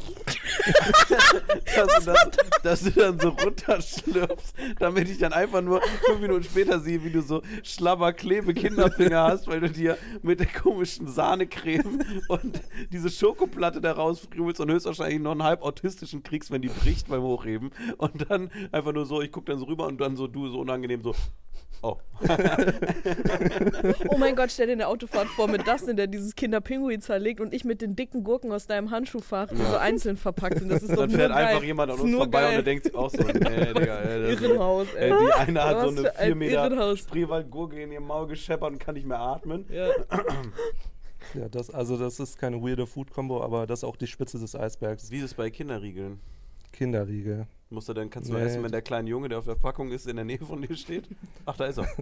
dass, 1.76 2.04
du 2.04 2.12
dann, 2.12 2.30
dass 2.62 2.82
du 2.82 2.90
dann 2.90 3.18
so 3.18 3.28
runterschlürfst, 3.30 4.54
damit 4.78 5.08
ich 5.08 5.18
dann 5.18 5.32
einfach 5.32 5.62
nur 5.62 5.80
fünf 6.04 6.20
Minuten 6.20 6.44
später 6.44 6.80
sehe, 6.80 7.02
wie 7.04 7.10
du 7.10 7.22
so 7.22 7.42
schlabber 7.62 8.12
klebe 8.12 8.54
Kinderfinger 8.54 9.24
hast, 9.24 9.46
weil 9.46 9.60
du 9.60 9.70
dir 9.70 9.98
mit 10.22 10.40
der 10.40 10.46
komischen 10.46 11.08
Sahnecreme 11.08 12.02
und 12.28 12.60
diese 12.92 13.10
Schokoplatte 13.10 13.80
da 13.80 13.92
rausfrümelst 13.92 14.60
und 14.60 14.70
höchstwahrscheinlich 14.70 15.20
noch 15.20 15.32
einen 15.32 15.42
halb 15.42 15.62
autistischen 15.62 16.22
kriegst, 16.22 16.50
wenn 16.50 16.62
die 16.62 16.68
bricht 16.68 17.08
beim 17.08 17.22
Hochheben. 17.22 17.70
Und 17.98 18.30
dann 18.30 18.50
einfach 18.72 18.92
nur 18.92 19.06
so, 19.06 19.22
ich 19.22 19.32
guck 19.32 19.46
dann 19.46 19.58
so 19.58 19.66
rüber 19.66 19.86
und 19.86 20.00
dann 20.00 20.16
so 20.16 20.26
du 20.26 20.48
so 20.48 20.60
unangenehm 20.60 21.02
so, 21.02 21.14
oh. 21.82 21.96
Oh 24.08 24.18
mein 24.18 24.36
Gott, 24.36 24.50
stell 24.50 24.66
dir 24.66 24.72
eine 24.72 24.88
Autofahrt 24.88 25.28
vor 25.28 25.48
mit 25.48 25.66
das, 25.66 25.82
in 25.82 25.96
der 25.96 26.06
dieses 26.06 26.34
Kinderpinguin 26.34 27.00
zerlegt 27.00 27.40
und 27.40 27.54
ich 27.54 27.64
mit 27.64 27.80
den 27.80 27.96
dicken 27.96 28.24
Gurken 28.24 28.52
aus 28.52 28.66
deinem 28.66 28.90
Handschuhfach, 28.90 29.48
die 29.48 29.56
so 29.56 29.76
einzeln 29.76 30.16
verpackt 30.16 30.58
sind. 30.58 30.70
Das 30.70 30.82
ist 30.82 30.96
dann 30.96 31.10
fährt 31.10 31.32
geil. 31.32 31.46
einfach 31.46 31.62
jemand 31.62 31.90
an 31.92 31.96
Ist 31.96 32.02
uns 32.02 32.10
nur 32.10 32.20
vorbei 32.22 32.40
geil. 32.40 32.48
und 32.48 32.54
der 32.54 32.62
denkt 32.62 32.84
sich 32.84 32.94
auch 32.94 33.10
so, 33.10 33.22
nee, 33.22 33.32
Digga, 33.32 33.98
ey, 34.00 34.22
das 34.22 34.40
Irrenhaus, 34.42 34.86
ey. 34.94 35.10
Ey, 35.10 35.18
die 35.18 35.32
eine 35.32 35.64
hat 35.64 35.80
so 35.80 35.88
eine 35.88 36.00
für 36.02 36.16
ein 36.16 36.26
4 36.26 36.34
Meter. 36.36 36.96
Spreewaldgurke 36.96 37.82
in 37.82 37.92
ihrem 37.92 38.06
Maul 38.06 38.26
gescheppert 38.26 38.72
und 38.72 38.78
kann 38.78 38.94
nicht 38.94 39.06
mehr 39.06 39.20
atmen. 39.20 39.64
Ja. 39.70 39.88
Ja, 41.34 41.48
das, 41.48 41.70
also 41.70 41.96
das 41.98 42.18
ist 42.18 42.38
keine 42.38 42.60
weirde 42.62 42.86
Food-Combo, 42.86 43.42
aber 43.42 43.66
das 43.66 43.80
ist 43.80 43.84
auch 43.84 43.96
die 43.96 44.06
Spitze 44.06 44.38
des 44.38 44.56
Eisbergs. 44.56 45.10
Wie 45.10 45.18
ist 45.18 45.24
es 45.24 45.34
bei 45.34 45.50
Kinderriegeln? 45.50 46.18
Kinderriegel. 46.80 47.46
Musst 47.68 47.88
du 47.90 47.92
dann, 47.92 48.08
kannst 48.08 48.30
du 48.30 48.34
Nee. 48.34 48.40
essen, 48.40 48.62
wenn 48.62 48.72
der 48.72 48.80
kleine 48.80 49.08
Junge, 49.10 49.28
der 49.28 49.38
auf 49.38 49.44
der 49.44 49.54
Packung 49.54 49.92
ist, 49.92 50.06
in 50.06 50.16
der 50.16 50.24
Nähe 50.24 50.38
von 50.38 50.62
dir 50.62 50.74
steht? 50.74 51.06
Ach, 51.44 51.56
da 51.56 51.66
ist 51.66 51.76
er. 51.78 51.86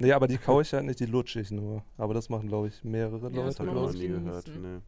Nee, 0.00 0.12
aber 0.12 0.28
die 0.28 0.38
kaue 0.38 0.62
ich 0.62 0.72
halt 0.72 0.84
nicht, 0.84 1.00
die 1.00 1.06
lutsche 1.06 1.40
ich 1.40 1.50
nur. 1.50 1.82
Aber 1.96 2.14
das 2.14 2.28
machen, 2.28 2.46
glaube 2.46 2.68
ich, 2.68 2.84
mehrere 2.84 3.16
Ja, 3.16 3.40
das 3.42 3.56
Das 3.56 3.58
Leute. 3.58 3.58
habe 3.58 3.64
man 3.66 3.68
ich 3.68 3.74
noch 3.74 3.82
muss 3.88 3.94
nie 4.00 4.06
gehört. 4.06 4.44
genießen. 4.44 4.74
Nee. 4.76 4.80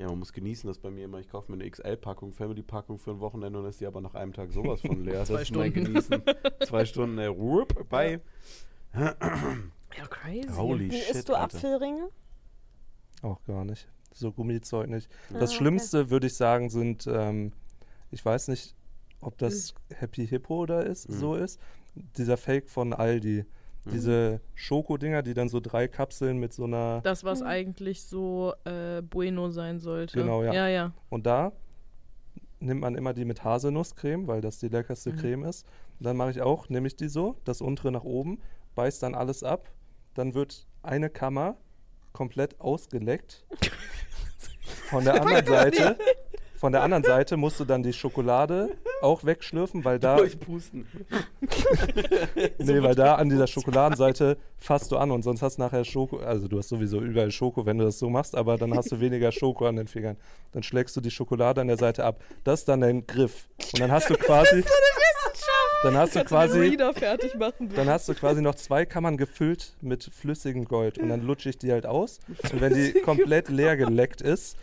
Ja, 0.00 0.08
man 0.08 0.18
muss 0.18 0.32
genießen, 0.32 0.66
das 0.66 0.78
bei 0.80 0.90
mir 0.90 1.04
immer. 1.04 1.20
Ich 1.20 1.28
kaufe 1.28 1.52
mir 1.52 1.58
eine 1.62 1.70
XL-Packung, 1.70 2.32
Family-Packung 2.32 2.98
für 2.98 3.12
ein 3.12 3.20
Wochenende 3.20 3.60
und 3.60 3.66
ist 3.66 3.80
die 3.80 3.86
aber 3.86 4.00
nach 4.00 4.14
einem 4.16 4.32
Tag 4.32 4.50
sowas 4.50 4.80
von 4.80 5.04
leer. 5.04 5.24
Zwei 5.26 5.38
das 5.38 5.46
Stunden. 5.46 5.72
Genießen. 5.72 6.22
Zwei 6.66 6.84
Stunden, 6.86 7.18
ey, 7.18 7.28
whoop, 7.30 7.88
bye. 7.88 8.20
Ja, 9.96 10.06
crazy. 10.10 10.48
Holy 10.54 10.90
Wie 10.90 11.00
shit, 11.00 11.14
isst 11.14 11.28
du 11.28 11.34
Alter. 11.34 11.56
Apfelringe? 11.56 12.08
Auch 13.22 13.42
gar 13.44 13.64
nicht. 13.64 13.88
So 14.16 14.32
Gummizeug 14.32 14.88
nicht. 14.88 15.10
Ah, 15.30 15.38
Das 15.40 15.50
okay. 15.50 15.58
Schlimmste, 15.58 16.10
würde 16.10 16.26
ich 16.26 16.34
sagen, 16.34 16.70
sind, 16.70 17.06
ähm, 17.06 17.52
ich 18.10 18.24
weiß 18.24 18.48
nicht, 18.48 18.74
ob 19.20 19.36
das 19.38 19.74
Happy 19.94 20.26
Hippo 20.26 20.64
da 20.66 20.80
ist, 20.80 21.08
Mhm. 21.10 21.14
so 21.18 21.34
ist. 21.34 21.60
Dieser 22.16 22.36
Fake 22.36 22.68
von 22.70 22.92
Aldi. 22.94 23.44
Mhm. 23.84 23.90
Diese 23.90 24.40
Schokodinger, 24.54 25.22
die 25.22 25.34
dann 25.34 25.48
so 25.50 25.60
drei 25.60 25.86
Kapseln 25.86 26.38
mit 26.38 26.52
so 26.54 26.64
einer. 26.64 27.00
Das, 27.02 27.24
was 27.24 27.40
Mhm. 27.40 27.46
eigentlich 27.46 28.02
so 28.04 28.54
äh, 28.64 29.02
Bueno 29.02 29.50
sein 29.50 29.80
sollte. 29.80 30.18
Genau, 30.18 30.42
ja. 30.42 30.52
Ja, 30.54 30.68
ja. 30.68 30.92
Und 31.10 31.26
da 31.26 31.52
nimmt 32.58 32.80
man 32.80 32.94
immer 32.94 33.12
die 33.12 33.24
mit 33.26 33.44
Haselnusscreme, 33.44 34.26
weil 34.26 34.40
das 34.40 34.58
die 34.58 34.68
leckerste 34.68 35.12
Mhm. 35.12 35.16
Creme 35.16 35.44
ist. 35.44 35.66
Und 35.98 36.06
dann 36.06 36.16
mache 36.16 36.30
ich 36.30 36.40
auch, 36.40 36.68
nehme 36.70 36.86
ich 36.86 36.96
die 36.96 37.08
so, 37.08 37.36
das 37.44 37.60
untere 37.60 37.92
nach 37.92 38.04
oben, 38.04 38.40
beiß 38.74 38.98
dann 38.98 39.14
alles 39.14 39.42
ab. 39.42 39.70
Dann 40.14 40.32
wird 40.34 40.66
eine 40.82 41.10
Kammer 41.10 41.56
komplett 42.16 42.58
ausgeleckt. 42.62 43.44
Von 44.88 45.04
der 45.04 45.20
anderen 45.20 45.46
Seite. 45.46 45.98
Von 46.58 46.72
der 46.72 46.82
anderen 46.82 47.04
Seite 47.04 47.36
musst 47.36 47.60
du 47.60 47.64
dann 47.64 47.82
die 47.82 47.92
Schokolade 47.92 48.70
auch 49.02 49.24
wegschlürfen, 49.24 49.84
weil 49.84 49.98
da, 49.98 50.16
Durchpusten. 50.16 50.86
nee, 52.58 52.82
weil 52.82 52.94
da 52.94 53.16
an 53.16 53.28
dieser 53.28 53.46
Schokoladenseite 53.46 54.38
fasst 54.58 54.90
du 54.90 54.96
an 54.96 55.10
und 55.10 55.22
sonst 55.22 55.42
hast 55.42 55.58
du 55.58 55.62
nachher 55.62 55.84
Schoko, 55.84 56.18
also 56.18 56.48
du 56.48 56.58
hast 56.58 56.68
sowieso 56.68 57.00
überall 57.00 57.30
Schoko, 57.30 57.66
wenn 57.66 57.78
du 57.78 57.84
das 57.84 57.98
so 57.98 58.08
machst, 58.08 58.34
aber 58.34 58.56
dann 58.56 58.74
hast 58.74 58.90
du 58.90 59.00
weniger 59.00 59.32
Schoko 59.32 59.66
an 59.66 59.76
den 59.76 59.86
Fingern. 59.86 60.16
Dann 60.52 60.62
schlägst 60.62 60.96
du 60.96 61.00
die 61.00 61.10
Schokolade 61.10 61.60
an 61.60 61.68
der 61.68 61.76
Seite 61.76 62.04
ab. 62.04 62.22
Das 62.44 62.60
ist 62.60 62.68
dann 62.68 62.80
dein 62.80 63.06
Griff. 63.06 63.48
Und 63.72 63.80
dann 63.80 63.90
hast 63.92 64.08
du 64.08 64.14
quasi, 64.14 64.64
dann 65.82 65.96
hast 65.96 66.14
du 66.14 66.16
Kannst 66.16 66.16
du 66.16 66.18
den 66.18 66.26
quasi, 66.26 66.58
Reader 66.60 66.94
fertig 66.94 67.34
machen. 67.34 67.70
dann 67.74 67.88
hast 67.88 68.08
du 68.08 68.14
quasi 68.14 68.40
noch 68.40 68.54
zwei 68.54 68.86
Kammern 68.86 69.16
gefüllt 69.18 69.74
mit 69.82 70.04
flüssigem 70.04 70.64
Gold 70.64 70.98
und 70.98 71.10
dann 71.10 71.22
lutsche 71.22 71.50
ich 71.50 71.58
die 71.58 71.70
halt 71.70 71.86
aus. 71.86 72.18
Und 72.50 72.60
wenn 72.60 72.74
die 72.74 72.92
komplett 73.02 73.48
leer 73.50 73.76
geleckt 73.76 74.22
ist, 74.22 74.56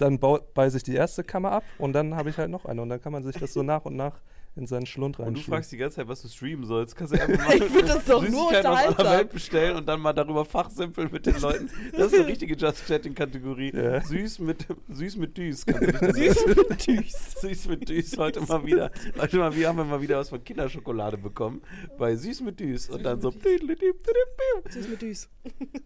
dann 0.00 0.18
bau- 0.18 0.40
beiße 0.54 0.76
ich 0.78 0.82
die 0.82 0.94
erste 0.94 1.24
Kammer 1.24 1.52
ab 1.52 1.64
und 1.78 1.92
dann 1.92 2.14
habe 2.16 2.30
ich 2.30 2.38
halt 2.38 2.50
noch 2.50 2.64
eine. 2.64 2.82
Und 2.82 2.88
dann 2.88 3.00
kann 3.00 3.12
man 3.12 3.22
sich 3.22 3.36
das 3.36 3.52
so 3.52 3.62
nach 3.62 3.84
und 3.84 3.96
nach 3.96 4.20
in 4.56 4.66
seinen 4.66 4.86
Schlund 4.86 5.18
Und 5.18 5.34
du 5.34 5.40
fragst 5.40 5.70
die 5.72 5.76
ganze 5.76 5.96
Zeit, 5.96 6.08
was 6.08 6.22
du 6.22 6.28
streamen 6.28 6.64
sollst. 6.66 6.96
Kannst 6.96 7.14
du 7.14 7.20
einfach 7.22 7.46
mal 7.46 7.56
Ich 7.56 7.64
find 7.64 7.88
das 7.88 8.04
doch 8.04 8.22
nur 8.22 8.50
Süßigkeiten 8.50 8.66
aus 8.70 8.98
aller. 8.98 9.18
Welt 9.18 9.32
bestellen 9.32 9.76
und 9.76 9.86
dann 9.88 10.00
mal 10.00 10.12
darüber 10.12 10.44
fachsimpeln 10.44 11.10
mit 11.12 11.26
den 11.26 11.40
Leuten. 11.40 11.70
Das 11.92 12.12
ist 12.12 12.18
eine 12.18 12.26
richtige 12.26 12.56
Just 12.56 12.86
Chatting-Kategorie. 12.86 13.72
Ja. 13.74 14.02
Süß 14.02 14.40
mit 14.40 14.66
süß 14.88 15.16
mit 15.16 15.36
Düs. 15.36 15.62
Süß 15.62 16.46
mit 16.46 16.86
Düs. 16.86 17.40
Süß 17.40 17.68
mit 17.68 17.88
Düs. 17.88 18.18
Heute 18.18 18.40
mal 18.42 18.66
wieder. 18.66 18.90
Heute 19.18 19.38
mal 19.38 19.54
wieder 19.54 19.68
haben 19.68 19.78
wir 19.78 19.84
mal 19.84 20.02
wieder 20.02 20.18
was 20.18 20.28
von 20.28 20.42
Kinderschokolade 20.42 21.16
bekommen. 21.16 21.62
Bei 21.98 22.16
Süß 22.16 22.42
mit 22.42 22.60
Düs. 22.60 22.90
Und 22.90 23.04
dann 23.04 23.20
so. 23.20 23.30
Süß 23.30 24.88
mit 24.88 25.02
Düs. 25.02 25.28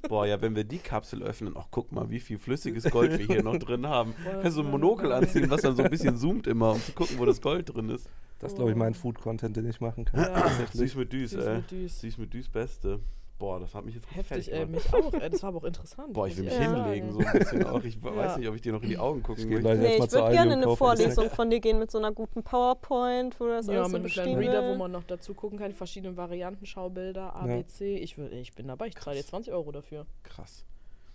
Boah, 0.09 0.27
ja, 0.27 0.41
wenn 0.41 0.57
wir 0.57 0.65
die 0.65 0.79
Kapsel 0.79 1.23
öffnen, 1.23 1.55
ach 1.57 1.67
guck 1.71 1.93
mal, 1.93 2.11
wie 2.11 2.21
viel 2.21 2.39
flüssiges 2.39 2.85
Gold 2.91 3.19
wir 3.19 3.27
hier 3.27 3.43
noch 3.43 3.59
drin 3.59 3.87
haben. 3.87 4.15
Kannst 4.43 4.57
du 4.57 4.63
ein 4.63 4.65
war 4.65 4.73
Monokel 4.73 5.13
anziehen, 5.13 5.51
was 5.51 5.63
dann 5.63 5.77
so 5.77 5.83
ein 5.83 5.91
bisschen 5.91 6.17
zoomt 6.17 6.47
immer, 6.47 6.73
um 6.73 6.83
zu 6.83 6.93
gucken, 6.93 7.19
wo 7.19 7.25
das 7.25 7.41
Gold 7.41 7.75
drin 7.75 7.89
ist. 7.89 8.09
Das 8.41 8.54
ist, 8.55 8.57
glaube 8.57 8.71
ich, 8.71 8.77
mein 8.77 8.95
Food-Content, 8.95 9.57
den 9.57 9.69
ich 9.69 9.81
machen 9.81 10.05
kann. 10.05 10.21
Ja. 10.21 10.49
Süß 10.73 10.95
mit 10.97 11.13
Düs, 11.13 11.31
Süß 11.33 11.45
ey. 11.45 11.57
mit 11.57 11.71
Düs. 11.71 12.01
Süß 12.01 12.19
mit 12.19 12.33
Düs, 12.35 12.49
Beste. 12.49 13.01
Boah, 13.37 13.59
das 13.59 13.75
hat 13.75 13.85
mich 13.85 13.97
jetzt 13.97 14.07
Heftig, 14.15 14.53
ey. 14.53 14.61
gemacht. 14.65 14.85
Mich 14.85 14.95
auch, 14.95 15.13
ey. 15.13 15.29
Das 15.29 15.43
war 15.43 15.49
aber 15.49 15.59
auch 15.59 15.65
interessant. 15.65 16.13
Boah, 16.13 16.29
ich 16.29 16.37
will 16.37 16.45
mich 16.45 16.55
ehrlich 16.55 16.69
hinlegen, 16.83 17.13
so 17.13 17.19
ein 17.19 17.33
bisschen 17.39 17.67
auch. 17.67 17.83
Ich 17.83 18.01
weiß 18.03 18.15
Ja. 18.33 18.39
nicht, 18.39 18.49
ob 18.49 18.55
ich 18.55 18.61
dir 18.63 18.73
noch 18.73 18.83
in 18.83 18.89
die 18.91 18.97
Augen 18.99 19.23
gucken 19.25 19.49
möchte. 19.51 19.75
Nee, 19.77 19.97
ich 19.97 20.13
würde 20.13 20.31
gerne 20.33 20.53
eine. 20.53 20.77
Vorlesung 20.77 21.29
von 21.31 21.51
dir 21.51 21.59
gehen 21.61 21.81
mit 21.81 21.91
so 21.91 21.99
einer 21.99 22.13
guten 22.13 22.45
PowerPoint, 22.45 23.39
wo 23.41 23.49
das 23.49 23.67
Ja, 23.67 23.81
alles 23.83 23.93
mit 23.93 24.13
so 24.13 24.21
einem 24.21 24.37
kleinen 24.37 24.37
Reader, 24.39 24.69
wo 24.73 24.77
man 24.77 24.93
noch 24.93 25.03
dazu 25.03 25.35
gucken 25.35 25.59
kann, 25.59 25.71
die 25.71 25.77
verschiedenen 25.77 26.17
Varianten, 26.17 26.65
Schaubilder, 26.65 27.35
A, 27.35 27.47
Ja. 27.49 27.57
B, 27.57 27.67
C. 27.67 27.97
Ich, 27.97 28.17
will, 28.17 28.33
ich 28.33 28.55
bin 28.55 28.69
dabei, 28.69 28.87
ich 28.87 28.95
zahle 28.95 29.17
dir 29.17 29.25
20 29.27 29.53
Euro 29.53 29.73
dafür. 29.73 30.07
Krass. 30.23 30.65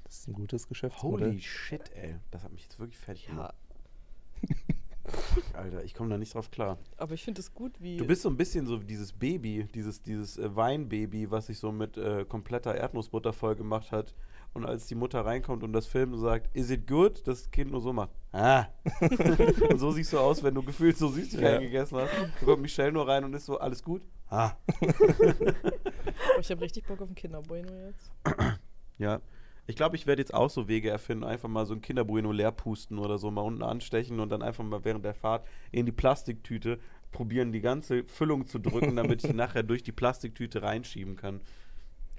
Das 0.04 0.20
ist 0.20 0.28
ein 0.28 0.34
gutes 0.34 0.68
Geschäftsmodell. 0.68 1.30
Holy 1.30 1.40
shit, 1.42 1.90
ey. 1.96 2.16
Das 2.32 2.44
hat 2.44 2.52
mich 2.52 2.64
jetzt 2.64 2.80
wirklich 2.80 2.98
fertig 2.98 3.30
Ja, 3.34 3.54
Alter, 5.54 5.84
ich 5.84 5.94
komme 5.94 6.10
da 6.10 6.18
nicht 6.18 6.34
drauf 6.34 6.50
klar. 6.52 6.78
aber 6.98 7.14
ich 7.14 7.24
finde 7.24 7.42
es 7.42 7.54
gut, 7.54 7.74
wie. 7.80 7.98
Du 7.98 8.06
bist 8.06 8.22
so 8.22 8.30
ein 8.30 8.38
bisschen 8.38 8.66
so 8.66 8.82
wie 8.82 8.86
dieses 8.86 9.12
Baby, 9.14 9.68
dieses, 9.74 10.02
dieses 10.02 10.38
äh, 10.38 10.56
Weinbaby, 10.56 11.30
was 11.32 11.48
sich 11.48 11.60
so 11.60 11.72
mit 11.72 11.98
äh, 11.98 12.26
kompletter 12.26 12.76
Erdnussbutter 12.76 13.34
voll 13.34 13.56
gemacht 13.56 13.92
hat. 13.92 14.14
Und 14.54 14.66
als 14.66 14.88
die 14.88 14.96
Mutter 14.96 15.24
reinkommt 15.24 15.64
und 15.64 15.74
das 15.74 15.86
filmt 15.86 16.14
und 16.14 16.22
sagt, 16.22 16.50
is 16.56 16.72
it 16.72 16.88
good? 16.88 17.22
Das 17.28 17.52
Kind 17.52 17.70
nur 17.72 17.82
so 17.82 17.94
macht, 17.94 18.10
ah. 18.32 18.66
und 19.70 19.78
so 19.78 19.92
siehst 19.92 20.12
du 20.12 20.18
aus, 20.18 20.42
wenn 20.42 20.56
du 20.56 20.64
gefühlt 20.64 20.98
so 20.98 21.08
Süßigkeiten 21.10 21.62
Ja. 21.62 21.68
gegessen 21.68 21.98
hast. 22.00 22.10
Da 22.40 22.46
kommt 22.46 22.64
Michelle 22.64 22.92
nur 22.92 23.08
rein 23.08 23.24
und 23.24 23.34
ist 23.36 23.46
so, 23.46 23.60
alles 23.60 23.84
gut? 23.84 24.02
Ah. 24.28 24.54
Ich 26.40 26.50
habe 26.50 26.62
richtig 26.62 26.86
Bock 26.88 27.00
auf 27.02 27.10
ein 27.10 27.16
Kinderbueno 27.16 27.72
jetzt. 27.88 28.12
Ja. 28.98 29.22
Ich 29.70 29.76
glaube, 29.76 29.96
ich 29.96 30.08
werde 30.08 30.24
jetzt 30.24 30.34
auch 30.34 30.50
so 30.50 30.68
Wege 30.68 30.90
erfinden, 30.90 31.24
einfach 31.24 31.48
mal 31.48 31.68
so 31.68 31.76
ein 31.76 31.82
Kinderbueno 31.82 32.32
leer 32.32 32.52
pusten 32.52 32.98
oder 32.98 33.20
so, 33.20 33.30
mal 33.30 33.42
unten 33.42 33.62
anstechen 33.62 34.20
und 34.20 34.30
dann 34.30 34.42
einfach 34.42 34.64
mal 34.64 34.84
während 34.84 35.06
der 35.06 35.14
Fahrt 35.14 35.46
in 35.72 35.86
die 35.86 35.92
Plastiktüte 35.92 36.80
probieren, 37.12 37.52
die 37.52 37.62
ganze 37.62 38.04
Füllung 38.06 38.48
zu 38.48 38.58
drücken, 38.58 38.96
damit 38.96 39.24
ich 39.24 39.32
nachher 39.36 39.62
durch 39.62 39.84
die 39.84 39.92
Plastiktüte 39.92 40.64
reinschieben 40.64 41.16
kann. 41.16 41.42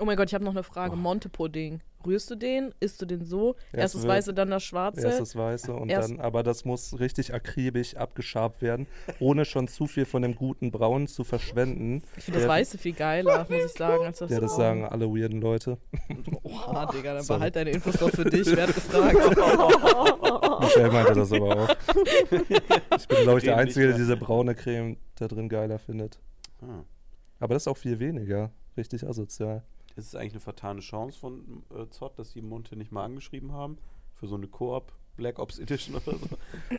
Oh 0.01 0.05
mein 0.07 0.17
Gott, 0.17 0.29
ich 0.29 0.35
habe 0.35 0.45
noch 0.45 0.53
eine 0.53 0.63
Frage. 0.63 0.91
Boah. 0.93 0.97
Monte-Pudding. 1.03 1.81
Rührst 2.07 2.31
du 2.31 2.35
den? 2.35 2.73
Isst 2.81 3.03
du 3.03 3.05
den 3.07 3.23
so? 3.27 3.57
Erst 3.75 3.95
das 3.95 4.03
wird- 4.03 4.11
Weiße, 4.13 4.33
dann 4.33 4.49
das 4.49 4.63
Schwarze? 4.63 5.03
Erst 5.07 5.21
das 5.21 5.37
Weiße 5.37 5.75
und 5.75 5.91
Erst- 5.91 6.09
dann, 6.13 6.21
aber 6.21 6.43
das 6.43 6.65
muss 6.65 6.99
richtig 6.99 7.35
akribisch 7.35 7.95
abgeschabt 7.95 8.63
werden, 8.63 8.87
ohne 9.19 9.45
schon 9.45 9.69
zu 9.69 9.87
viel 9.87 10.07
von 10.07 10.23
dem 10.23 10.35
guten 10.35 10.71
Braun 10.71 11.07
zu 11.09 11.23
verschwenden. 11.25 12.03
ich 12.17 12.25
finde 12.25 12.41
das 12.41 12.49
Weiße 12.49 12.79
viel 12.79 12.95
geiler, 12.95 13.47
muss 13.51 13.65
ich 13.67 13.73
sagen, 13.73 14.07
als 14.07 14.21
das 14.21 14.31
Ja, 14.31 14.41
das 14.41 14.57
sagen 14.57 14.87
alle 14.87 15.07
weirden 15.15 15.43
Leute. 15.43 15.77
Oha, 16.43 16.87
Digga, 16.95 17.13
dann 17.15 17.23
Sorry. 17.23 17.39
behalt 17.41 17.57
deine 17.57 17.71
Infos 17.73 17.97
doch 17.97 18.09
für 18.11 18.25
dich. 18.25 18.47
Wer 18.47 18.67
hat 18.67 18.75
gefragt? 18.75 19.17
Michelle 20.61 20.91
meinte 20.91 21.13
das 21.13 21.33
aber 21.33 21.65
auch. 21.65 21.69
Ich 22.97 23.09
bin, 23.09 23.23
glaube 23.23 23.39
ich, 23.39 23.45
der 23.45 23.57
Einzige, 23.59 23.89
der 23.89 23.97
diese 23.97 24.17
braune 24.17 24.55
Creme 24.55 24.97
da 25.17 25.29
drin 25.29 25.49
geiler 25.51 25.79
findet. 25.79 26.19
Ah. 26.63 26.85
Aber 27.39 27.55
das 27.55 27.65
ist 27.65 27.69
auch 27.69 27.77
viel 27.77 27.99
weniger. 27.99 28.51
Richtig 28.77 29.07
asozial. 29.07 29.63
Ist 29.97 30.07
es 30.09 30.15
eigentlich 30.15 30.33
eine 30.35 30.41
vertane 30.41 30.81
Chance 30.81 31.19
von 31.19 31.63
äh, 31.75 31.89
Zott, 31.91 32.19
dass 32.19 32.33
die 32.33 32.43
Monte 32.43 32.77
nicht 32.77 32.93
mal 32.93 33.05
angeschrieben 33.05 33.53
haben? 33.53 33.79
Für 34.15 34.27
so 34.29 34.37
eine 34.37 34.47
Koop 34.47 34.93
Black 35.17 35.39
Ops 35.39 35.59
Edition 35.59 35.97
oder 35.97 36.17
so? 36.17 36.27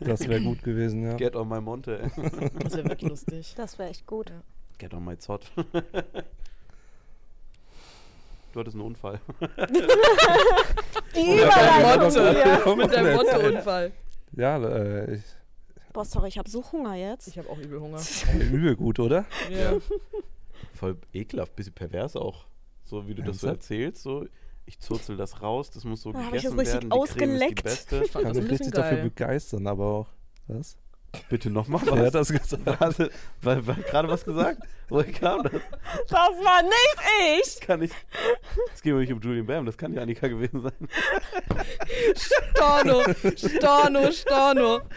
Das 0.00 0.26
wäre 0.26 0.40
gut 0.40 0.62
gewesen, 0.62 1.02
ja. 1.02 1.14
Get 1.14 1.36
on 1.36 1.48
my 1.48 1.60
Monte. 1.60 2.00
ey. 2.00 2.10
Das 2.58 2.74
wäre 2.76 2.88
wirklich 2.88 3.10
lustig. 3.10 3.54
Das 3.56 3.78
wäre 3.78 3.90
echt 3.90 4.06
gut. 4.06 4.30
Ja. 4.30 4.42
Get 4.78 4.94
on 4.94 5.04
my 5.04 5.16
Zott. 5.18 5.50
Du 8.52 8.60
hattest 8.60 8.76
einen 8.76 8.84
Unfall. 8.84 9.18
Die 11.16 11.38
Überleitung. 11.38 12.76
Mit 12.76 12.92
deinem 12.92 13.16
Monte-Unfall. 13.16 13.92
Ja, 14.32 14.58
äh, 14.62 15.14
ich, 15.14 15.22
Boah, 15.94 16.04
sorry, 16.04 16.28
ich 16.28 16.36
habe 16.36 16.50
so 16.50 16.62
Hunger 16.70 16.94
jetzt. 16.94 17.28
Ich 17.28 17.38
habe 17.38 17.48
auch 17.48 17.56
übel 17.56 17.80
Hunger. 17.80 17.98
übel 18.50 18.76
gut, 18.76 18.98
oder? 18.98 19.24
Ja. 19.50 19.78
Voll 20.74 20.98
ekelhaft, 21.14 21.56
bisschen 21.56 21.72
pervers 21.72 22.14
auch. 22.14 22.44
So 22.92 23.08
wie 23.08 23.14
du 23.14 23.22
das 23.22 23.40
so 23.40 23.46
erzählst, 23.46 24.02
so 24.02 24.26
ich 24.66 24.78
zurzel 24.78 25.16
das 25.16 25.40
raus, 25.40 25.70
das 25.70 25.84
muss 25.84 26.02
so 26.02 26.10
ich 26.10 26.16
gegessen 26.26 26.58
das 26.58 26.66
richtig 26.66 26.74
werden. 26.74 26.90
Die 26.90 26.90
Creme 26.90 27.00
ausgeleckt. 27.00 27.66
ist 27.66 27.90
die 27.90 27.94
beste. 27.96 28.04
Ich 28.04 28.12
Kann 28.12 28.36
mich 28.36 28.50
richtig 28.50 28.70
dafür 28.72 28.96
geil. 28.98 29.04
begeistern, 29.04 29.66
aber 29.66 29.84
auch. 29.86 30.08
Was? 30.46 30.76
Bitte 31.30 31.48
nochmal 31.48 31.80
Wer 31.86 31.92
hat 31.92 32.12
was. 32.12 32.28
das 32.28 32.38
gesagt? 32.50 32.66
Warte, 33.40 33.80
gerade 33.90 34.08
was 34.08 34.26
gesagt? 34.26 34.62
Woher 34.90 35.10
kam 35.10 35.42
das? 35.42 35.52
Das 36.06 36.18
war 36.18 36.62
nicht 36.62 37.40
ich! 37.40 37.60
Kann 37.60 37.80
ich. 37.80 37.92
Es 38.74 38.82
geht 38.82 38.92
mir 38.92 39.00
nicht 39.00 39.12
um 39.14 39.20
Julian 39.22 39.46
Bam, 39.46 39.64
das 39.64 39.78
kann 39.78 39.94
ja 39.94 40.02
Annika 40.02 40.28
gewesen 40.28 40.60
sein. 40.60 40.88
Storno, 42.14 43.04
Storno, 43.34 44.12
Storno. 44.12 44.80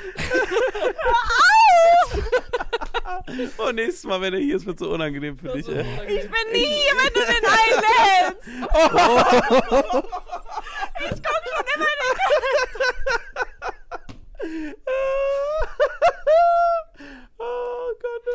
Oh, 3.57 3.71
nächstes 3.71 4.03
Mal, 4.05 4.21
wenn 4.21 4.33
er 4.33 4.39
hier 4.39 4.55
ist, 4.55 4.65
wird 4.65 4.79
so 4.79 4.91
unangenehm 4.91 5.37
für 5.37 5.49
dich, 5.49 5.67
ey. 5.67 5.85
Ich 6.07 6.23
bin 6.23 6.51
nie 6.51 6.65
hier, 6.65 6.93
wenn 6.97 7.13
du 7.13 7.19
den 7.19 7.45
einlädst! 7.45 8.47
Ich 10.97 11.11
komm 11.11 11.41
schon 11.43 11.65
immer 11.75 11.85
oh 17.37 17.91
Gott. 18.01 18.27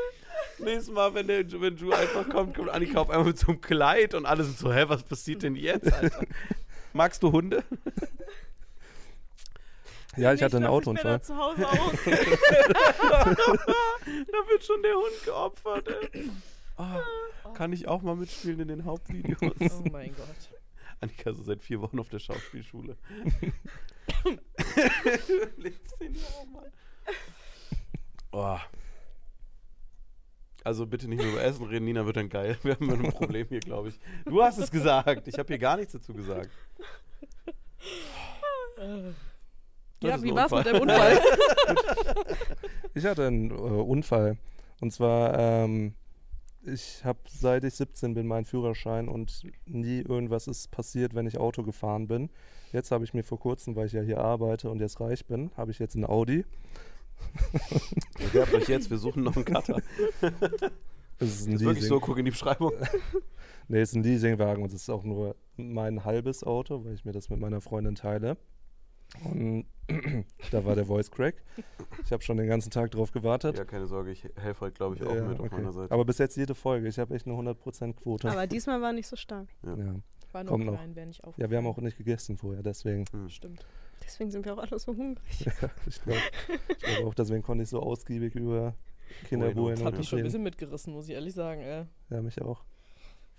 Nächstes 0.58 0.90
Mal, 0.90 1.14
wenn, 1.14 1.26
der, 1.26 1.60
wenn 1.60 1.76
Ju 1.76 1.92
einfach 1.92 2.28
kommt, 2.28 2.54
kommt 2.54 2.68
Annika 2.68 3.00
auf 3.00 3.08
einmal 3.10 3.28
mit 3.28 3.38
so 3.38 3.48
einem 3.48 3.60
Kleid 3.62 4.14
und 4.14 4.26
alle 4.26 4.44
sind 4.44 4.58
so, 4.58 4.72
hä, 4.72 4.84
was 4.88 5.02
passiert 5.02 5.42
denn 5.42 5.56
jetzt, 5.56 5.90
Alter? 5.92 6.26
Magst 6.92 7.22
du 7.22 7.32
Hunde? 7.32 7.64
Ja, 10.16 10.32
ich 10.32 10.42
hatte 10.42 10.56
einen 10.56 10.66
Autounfall. 10.66 11.22
Zu 11.22 11.36
Hause 11.36 11.68
auch. 11.68 11.92
da 12.04 13.36
wird 14.48 14.64
schon 14.64 14.82
der 14.82 14.94
Hund 14.94 15.24
geopfert, 15.24 15.88
ey. 16.12 16.30
Oh, 16.76 17.00
kann 17.52 17.72
ich 17.72 17.86
auch 17.86 18.02
mal 18.02 18.16
mitspielen 18.16 18.60
in 18.60 18.68
den 18.68 18.84
Hauptvideos? 18.84 19.82
Oh 19.84 19.84
mein 19.90 20.14
Gott. 20.16 20.26
Annika 21.00 21.32
so 21.32 21.42
seit 21.42 21.62
vier 21.62 21.80
Wochen 21.80 21.98
auf 21.98 22.08
der 22.08 22.18
Schauspielschule. 22.18 22.96
Legst 25.56 26.00
den 26.00 26.16
auch 26.16 26.46
mal. 26.46 26.72
Oh. 28.32 28.58
Also 30.62 30.86
bitte 30.86 31.08
nicht 31.08 31.22
nur 31.22 31.32
über 31.32 31.42
Essen 31.42 31.64
reden, 31.66 31.86
Nina 31.86 32.04
wird 32.04 32.16
dann 32.16 32.28
geil. 32.28 32.58
Wir 32.62 32.74
haben 32.74 32.90
ein 32.90 33.12
Problem 33.12 33.48
hier, 33.48 33.60
glaube 33.60 33.88
ich. 33.88 33.98
Du 34.26 34.42
hast 34.42 34.58
es 34.58 34.70
gesagt. 34.70 35.26
Ich 35.26 35.38
habe 35.38 35.48
hier 35.48 35.58
gar 35.58 35.78
nichts 35.78 35.94
dazu 35.94 36.12
gesagt. 36.12 36.50
Das 40.00 40.10
Ja, 40.10 40.22
wie 40.22 40.30
ein 40.30 40.36
war's 40.36 40.50
mit 40.50 40.66
deinem 40.66 40.82
Unfall? 40.82 41.20
Ich 42.94 43.04
hatte 43.04 43.26
einen 43.26 43.50
äh, 43.50 43.54
Unfall. 43.54 44.36
Und 44.80 44.92
zwar, 44.92 45.38
ähm, 45.38 45.94
ich 46.62 47.04
habe 47.04 47.20
seit 47.28 47.62
ich 47.64 47.74
17 47.74 48.14
bin 48.14 48.26
meinen 48.26 48.44
Führerschein 48.44 49.08
und 49.08 49.44
nie 49.66 50.00
irgendwas 50.00 50.48
ist 50.48 50.70
passiert, 50.70 51.14
wenn 51.14 51.26
ich 51.26 51.38
Auto 51.38 51.62
gefahren 51.62 52.08
bin. 52.08 52.30
Jetzt 52.72 52.90
habe 52.90 53.04
ich 53.04 53.14
mir 53.14 53.22
vor 53.22 53.38
kurzem, 53.38 53.76
weil 53.76 53.86
ich 53.86 53.92
ja 53.92 54.02
hier 54.02 54.18
arbeite 54.18 54.70
und 54.70 54.80
jetzt 54.80 55.00
reich 55.00 55.26
bin, 55.26 55.50
habe 55.56 55.70
ich 55.70 55.78
jetzt 55.78 55.94
einen 55.94 56.04
Audi. 56.04 56.44
Bewerbt 58.18 58.54
euch 58.54 58.68
jetzt, 58.68 58.90
wir 58.90 58.98
suchen 58.98 59.22
noch 59.22 59.36
einen 59.36 59.44
Cutter. 59.44 59.80
Das 61.18 61.28
ist 61.28 61.48
ein 61.48 61.52
Ist 61.52 61.60
wirklich 61.60 61.86
so, 61.86 62.00
guck 62.00 62.16
in 62.16 62.24
die 62.24 62.30
Beschreibung. 62.30 62.72
Nee, 63.68 63.82
ist 63.82 63.94
ein 63.94 64.02
Leasingwagen 64.02 64.64
und 64.64 64.72
es 64.72 64.80
ist 64.80 64.90
auch 64.90 65.04
nur 65.04 65.36
mein 65.56 66.04
halbes 66.04 66.42
Auto, 66.42 66.84
weil 66.84 66.94
ich 66.94 67.04
mir 67.04 67.12
das 67.12 67.28
mit 67.28 67.38
meiner 67.38 67.60
Freundin 67.60 67.94
teile. 67.94 68.36
Und 69.24 69.66
da 70.52 70.64
war 70.64 70.74
der 70.76 70.86
Voice 70.86 71.10
Crack. 71.10 71.34
Ich 72.04 72.12
habe 72.12 72.22
schon 72.22 72.36
den 72.36 72.46
ganzen 72.46 72.70
Tag 72.70 72.90
drauf 72.92 73.10
gewartet. 73.12 73.58
Ja, 73.58 73.64
keine 73.64 73.86
Sorge, 73.86 74.12
ich 74.12 74.24
helfe 74.36 74.60
heute, 74.62 74.74
glaube 74.74 74.96
ich, 74.96 75.02
auch 75.02 75.14
Ja, 75.14 75.24
mit 75.24 75.40
auf 75.40 75.46
okay. 75.46 75.56
meiner 75.56 75.72
Seite. 75.72 75.92
Aber 75.92 76.04
bis 76.04 76.18
jetzt 76.18 76.36
jede 76.36 76.54
Folge. 76.54 76.88
Ich 76.88 76.98
habe 76.98 77.14
echt 77.14 77.26
eine 77.26 77.34
100% 77.34 77.94
Quote. 77.94 78.30
Aber 78.30 78.46
diesmal 78.46 78.80
war 78.80 78.92
nicht 78.92 79.06
so 79.08 79.16
stark. 79.16 79.48
ja. 79.64 79.96
War 80.32 80.44
nur 80.44 80.52
Kommt 80.52 80.66
noch. 80.66 80.74
klein, 80.74 81.08
nicht 81.08 81.24
auf. 81.24 81.36
ja, 81.38 81.50
wir 81.50 81.58
haben 81.58 81.66
auch 81.66 81.78
nicht 81.78 81.98
gegessen 81.98 82.36
vorher, 82.36 82.62
deswegen. 82.62 83.04
Stimmt. 83.28 83.66
Deswegen 84.04 84.30
sind 84.30 84.44
wir 84.44 84.54
auch 84.54 84.58
alle 84.58 84.78
so 84.78 84.96
hungrig. 84.96 85.24
ich 85.40 85.44
glaube 86.02 86.20
ich 86.68 86.78
glaub 86.78 87.04
auch, 87.06 87.14
deswegen 87.14 87.42
konnte 87.42 87.64
ich 87.64 87.68
so 87.68 87.80
ausgiebig 87.80 88.36
über 88.36 88.74
Kinder 89.28 89.50
Bueno. 89.52 89.70
Das 89.76 89.84
hat 89.84 89.98
mich 89.98 90.08
schon 90.08 90.20
ein 90.20 90.24
bisschen 90.24 90.44
mitgerissen, 90.44 90.92
muss 90.92 91.08
ich 91.08 91.14
ehrlich 91.14 91.34
sagen. 91.34 91.62
Äh. 91.62 91.86
Ja, 92.10 92.22
mich 92.22 92.40
auch. 92.40 92.64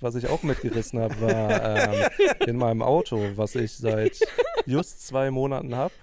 Was 0.02 0.16
ich 0.16 0.28
auch 0.28 0.42
mitgerissen 0.42 1.00
habe, 1.00 1.22
war 1.22 1.94
ähm, 1.94 2.10
in 2.48 2.58
meinem 2.58 2.82
Auto, 2.82 3.20
was 3.36 3.54
ich 3.56 3.78
seit 3.78 4.20
just 4.66 5.06
zwei 5.06 5.30
Monaten 5.30 5.76
habe, 5.76 5.94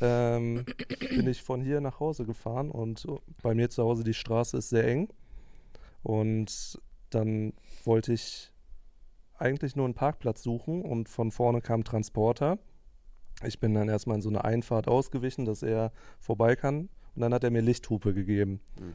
ähm, 0.00 0.66
bin 1.00 1.26
ich 1.26 1.42
von 1.42 1.62
hier 1.62 1.80
nach 1.80 2.00
Hause 2.00 2.26
gefahren 2.26 2.70
und 2.70 3.06
bei 3.42 3.54
mir 3.54 3.70
zu 3.70 3.82
Hause 3.82 4.04
die 4.04 4.14
Straße 4.14 4.58
ist 4.58 4.68
sehr 4.68 4.86
eng. 4.86 5.08
Und 6.02 6.78
dann 7.10 7.54
wollte 7.84 8.12
ich 8.12 8.52
eigentlich 9.38 9.74
nur 9.74 9.86
einen 9.86 9.94
Parkplatz 9.94 10.42
suchen 10.42 10.82
und 10.82 11.08
von 11.08 11.30
vorne 11.30 11.62
kam 11.62 11.84
Transporter. 11.84 12.58
Ich 13.44 13.58
bin 13.58 13.72
dann 13.72 13.88
erstmal 13.88 14.16
in 14.16 14.22
so 14.22 14.28
eine 14.28 14.44
Einfahrt 14.44 14.86
ausgewichen, 14.86 15.46
dass 15.46 15.62
er 15.62 15.92
vorbei 16.18 16.56
kann. 16.56 16.88
Und 17.14 17.22
dann 17.22 17.32
hat 17.32 17.42
er 17.42 17.50
mir 17.50 17.62
Lichthupe 17.62 18.12
gegeben. 18.12 18.60
Mhm. 18.78 18.94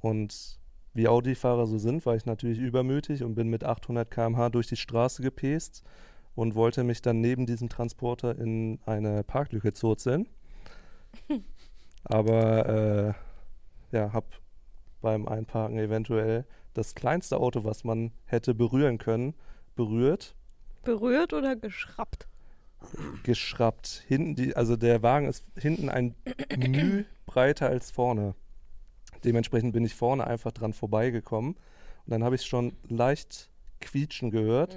Und 0.00 0.59
wie 0.94 1.08
Audi-Fahrer 1.08 1.66
so 1.66 1.78
sind, 1.78 2.04
war 2.06 2.16
ich 2.16 2.26
natürlich 2.26 2.58
übermütig 2.58 3.22
und 3.22 3.34
bin 3.34 3.48
mit 3.48 3.64
800 3.64 4.10
km/h 4.10 4.50
durch 4.50 4.66
die 4.66 4.76
Straße 4.76 5.22
gepäst 5.22 5.82
und 6.34 6.54
wollte 6.54 6.84
mich 6.84 7.02
dann 7.02 7.20
neben 7.20 7.46
diesem 7.46 7.68
Transporter 7.68 8.38
in 8.38 8.80
eine 8.86 9.22
Parklücke 9.22 9.72
zurzeln. 9.72 10.28
Aber 12.04 13.14
äh, 13.92 13.96
ja, 13.96 14.12
habe 14.12 14.26
beim 15.00 15.28
Einparken 15.28 15.78
eventuell 15.78 16.44
das 16.74 16.94
kleinste 16.94 17.38
Auto, 17.38 17.64
was 17.64 17.84
man 17.84 18.12
hätte 18.26 18.54
berühren 18.54 18.98
können, 18.98 19.34
berührt, 19.76 20.34
Berührt 20.82 21.34
oder 21.34 21.56
geschrappt? 21.56 22.26
geschraubt. 23.22 24.02
Hinten 24.08 24.34
die, 24.34 24.56
also 24.56 24.76
der 24.76 25.02
Wagen 25.02 25.26
ist 25.26 25.44
hinten 25.56 25.90
ein 25.90 26.14
Müh 26.56 27.04
breiter 27.26 27.68
als 27.68 27.90
vorne. 27.90 28.34
Dementsprechend 29.24 29.72
bin 29.72 29.84
ich 29.84 29.94
vorne 29.94 30.26
einfach 30.26 30.52
dran 30.52 30.72
vorbeigekommen. 30.72 31.54
Und 31.54 32.10
dann 32.10 32.24
habe 32.24 32.34
ich 32.34 32.42
schon 32.42 32.72
leicht 32.88 33.50
quietschen 33.80 34.30
gehört. 34.30 34.76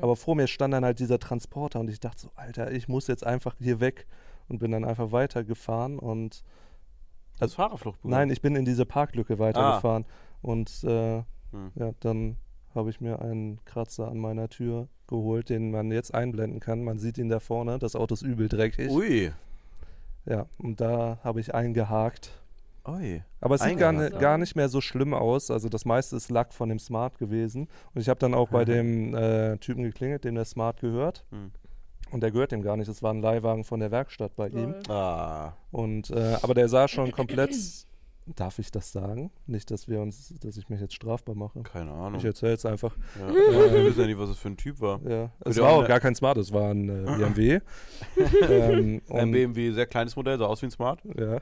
Aber 0.00 0.16
vor 0.16 0.34
mir 0.36 0.46
stand 0.46 0.74
dann 0.74 0.84
halt 0.84 0.98
dieser 0.98 1.18
Transporter 1.18 1.80
und 1.80 1.90
ich 1.90 2.00
dachte 2.00 2.20
so, 2.22 2.30
Alter, 2.36 2.70
ich 2.72 2.88
muss 2.88 3.06
jetzt 3.06 3.24
einfach 3.26 3.56
hier 3.58 3.80
weg 3.80 4.06
und 4.48 4.58
bin 4.58 4.70
dann 4.70 4.84
einfach 4.84 5.12
weitergefahren 5.12 5.98
und 5.98 6.44
Als 7.40 7.54
Fahrerflucht 7.54 8.04
nein, 8.04 8.30
ich 8.30 8.42
bin 8.42 8.54
in 8.54 8.64
diese 8.64 8.86
Parklücke 8.86 9.38
weitergefahren 9.38 10.04
und 10.42 10.84
äh, 10.84 11.22
Hm. 11.54 11.70
ja, 11.76 11.92
dann 12.00 12.36
habe 12.74 12.90
ich 12.90 13.00
mir 13.00 13.22
einen 13.22 13.64
Kratzer 13.64 14.08
an 14.08 14.18
meiner 14.18 14.48
Tür 14.48 14.88
geholt, 15.06 15.48
den 15.48 15.70
man 15.70 15.90
jetzt 15.92 16.12
einblenden 16.12 16.58
kann. 16.60 16.82
Man 16.82 16.98
sieht 16.98 17.16
ihn 17.18 17.28
da 17.28 17.38
vorne, 17.38 17.78
das 17.78 17.94
Auto 17.94 18.14
ist 18.14 18.22
übel 18.22 18.48
dreckig. 18.48 18.90
Ui. 18.90 19.32
Ja, 20.26 20.46
und 20.58 20.80
da 20.80 21.18
habe 21.22 21.40
ich 21.40 21.54
eingehakt. 21.54 22.40
Ui. 22.86 23.22
Aber 23.40 23.54
es 23.54 23.62
sieht 23.62 23.78
gar, 23.78 23.92
ni- 23.92 24.10
gar 24.10 24.36
nicht 24.38 24.56
mehr 24.56 24.68
so 24.68 24.80
schlimm 24.80 25.14
aus. 25.14 25.50
Also 25.50 25.68
das 25.68 25.84
meiste 25.84 26.16
ist 26.16 26.30
Lack 26.30 26.52
von 26.52 26.68
dem 26.68 26.78
Smart 26.78 27.18
gewesen. 27.18 27.68
Und 27.94 28.00
ich 28.00 28.08
habe 28.08 28.20
dann 28.20 28.34
auch 28.34 28.48
bei 28.50 28.64
dem 28.64 29.14
äh, 29.14 29.56
Typen 29.58 29.84
geklingelt, 29.84 30.24
dem 30.24 30.34
der 30.34 30.44
Smart 30.44 30.80
gehört. 30.80 31.24
Hm. 31.30 31.50
Und 32.10 32.22
der 32.22 32.30
gehört 32.30 32.52
dem 32.52 32.62
gar 32.62 32.76
nicht. 32.76 32.88
Das 32.88 33.02
war 33.02 33.12
ein 33.12 33.22
Leihwagen 33.22 33.64
von 33.64 33.80
der 33.80 33.90
Werkstatt 33.90 34.36
bei 34.36 34.48
ihm. 34.48 34.74
Ah. 34.88 35.52
Und 35.72 36.10
äh, 36.10 36.36
aber 36.42 36.54
der 36.54 36.68
sah 36.68 36.86
schon 36.88 37.10
komplett. 37.12 37.54
Darf 38.36 38.58
ich 38.58 38.70
das 38.70 38.90
sagen? 38.90 39.30
Nicht, 39.46 39.70
dass 39.70 39.86
wir 39.86 40.00
uns, 40.00 40.32
dass 40.40 40.56
ich 40.56 40.70
mich 40.70 40.80
jetzt 40.80 40.94
strafbar 40.94 41.34
mache. 41.34 41.60
Keine 41.62 41.90
Ahnung. 41.90 42.18
Ich 42.18 42.24
erzähle 42.24 42.54
es 42.54 42.64
einfach. 42.64 42.96
Ja. 43.20 43.28
Wir 43.34 43.84
wissen 43.84 44.00
ja 44.00 44.06
nicht, 44.06 44.18
was 44.18 44.30
es 44.30 44.38
für 44.38 44.48
ein 44.48 44.56
Typ 44.56 44.80
war. 44.80 44.98
Ja. 45.06 45.30
Es 45.40 45.58
war 45.60 45.70
auch 45.70 45.86
gar 45.86 46.00
kein 46.00 46.14
Smart, 46.14 46.38
es 46.38 46.50
war 46.50 46.70
ein 46.70 46.88
äh, 46.88 47.04
BMW. 47.18 47.60
ähm, 48.48 49.02
Ein 49.10 49.30
BMW, 49.30 49.72
sehr 49.72 49.84
kleines 49.84 50.16
Modell, 50.16 50.38
sah 50.38 50.46
aus 50.46 50.62
wie 50.62 50.66
ein 50.66 50.70
Smart. 50.70 51.00
Ja. 51.04 51.38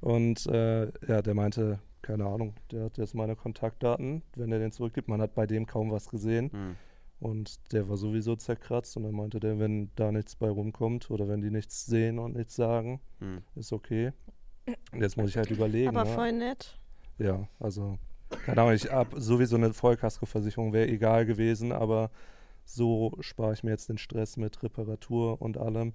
Und 0.00 0.46
äh, 0.46 0.86
ja, 1.06 1.22
der 1.22 1.34
meinte, 1.34 1.80
keine 2.02 2.26
Ahnung, 2.26 2.54
der 2.70 2.84
hat 2.84 2.98
jetzt 2.98 3.14
meine 3.14 3.36
Kontaktdaten, 3.36 4.22
wenn 4.36 4.52
er 4.52 4.58
den 4.58 4.72
zurückgibt. 4.72 5.08
Man 5.08 5.20
hat 5.20 5.34
bei 5.34 5.46
dem 5.46 5.66
kaum 5.66 5.90
was 5.90 6.08
gesehen. 6.08 6.50
Hm. 6.52 6.76
Und 7.20 7.72
der 7.72 7.88
war 7.88 7.96
sowieso 7.96 8.36
zerkratzt. 8.36 8.96
Und 8.96 9.02
dann 9.02 9.14
meinte 9.14 9.40
der, 9.40 9.58
wenn 9.58 9.90
da 9.96 10.12
nichts 10.12 10.36
bei 10.36 10.48
rumkommt 10.48 11.10
oder 11.10 11.28
wenn 11.28 11.40
die 11.40 11.50
nichts 11.50 11.86
sehen 11.86 12.18
und 12.18 12.36
nichts 12.36 12.54
sagen, 12.54 13.00
Hm. 13.20 13.42
ist 13.56 13.72
okay. 13.72 14.12
Und 14.92 15.00
jetzt 15.00 15.16
muss 15.16 15.30
ich 15.30 15.36
halt 15.36 15.50
überlegen. 15.50 15.96
Aber 15.96 16.08
ne? 16.08 16.14
voll 16.14 16.32
nett. 16.32 16.78
Ja, 17.18 17.48
also, 17.58 17.98
keine 18.44 18.60
Ahnung, 18.60 18.74
ich 18.74 18.92
ab 18.92 19.08
sowieso 19.16 19.56
eine 19.56 19.72
Vollkaskoversicherung 19.72 20.72
wäre 20.72 20.88
egal 20.88 21.26
gewesen, 21.26 21.72
aber 21.72 22.10
so 22.64 23.16
spare 23.20 23.54
ich 23.54 23.64
mir 23.64 23.70
jetzt 23.70 23.88
den 23.88 23.98
Stress 23.98 24.36
mit 24.36 24.62
Reparatur 24.62 25.40
und 25.40 25.56
allem. 25.56 25.94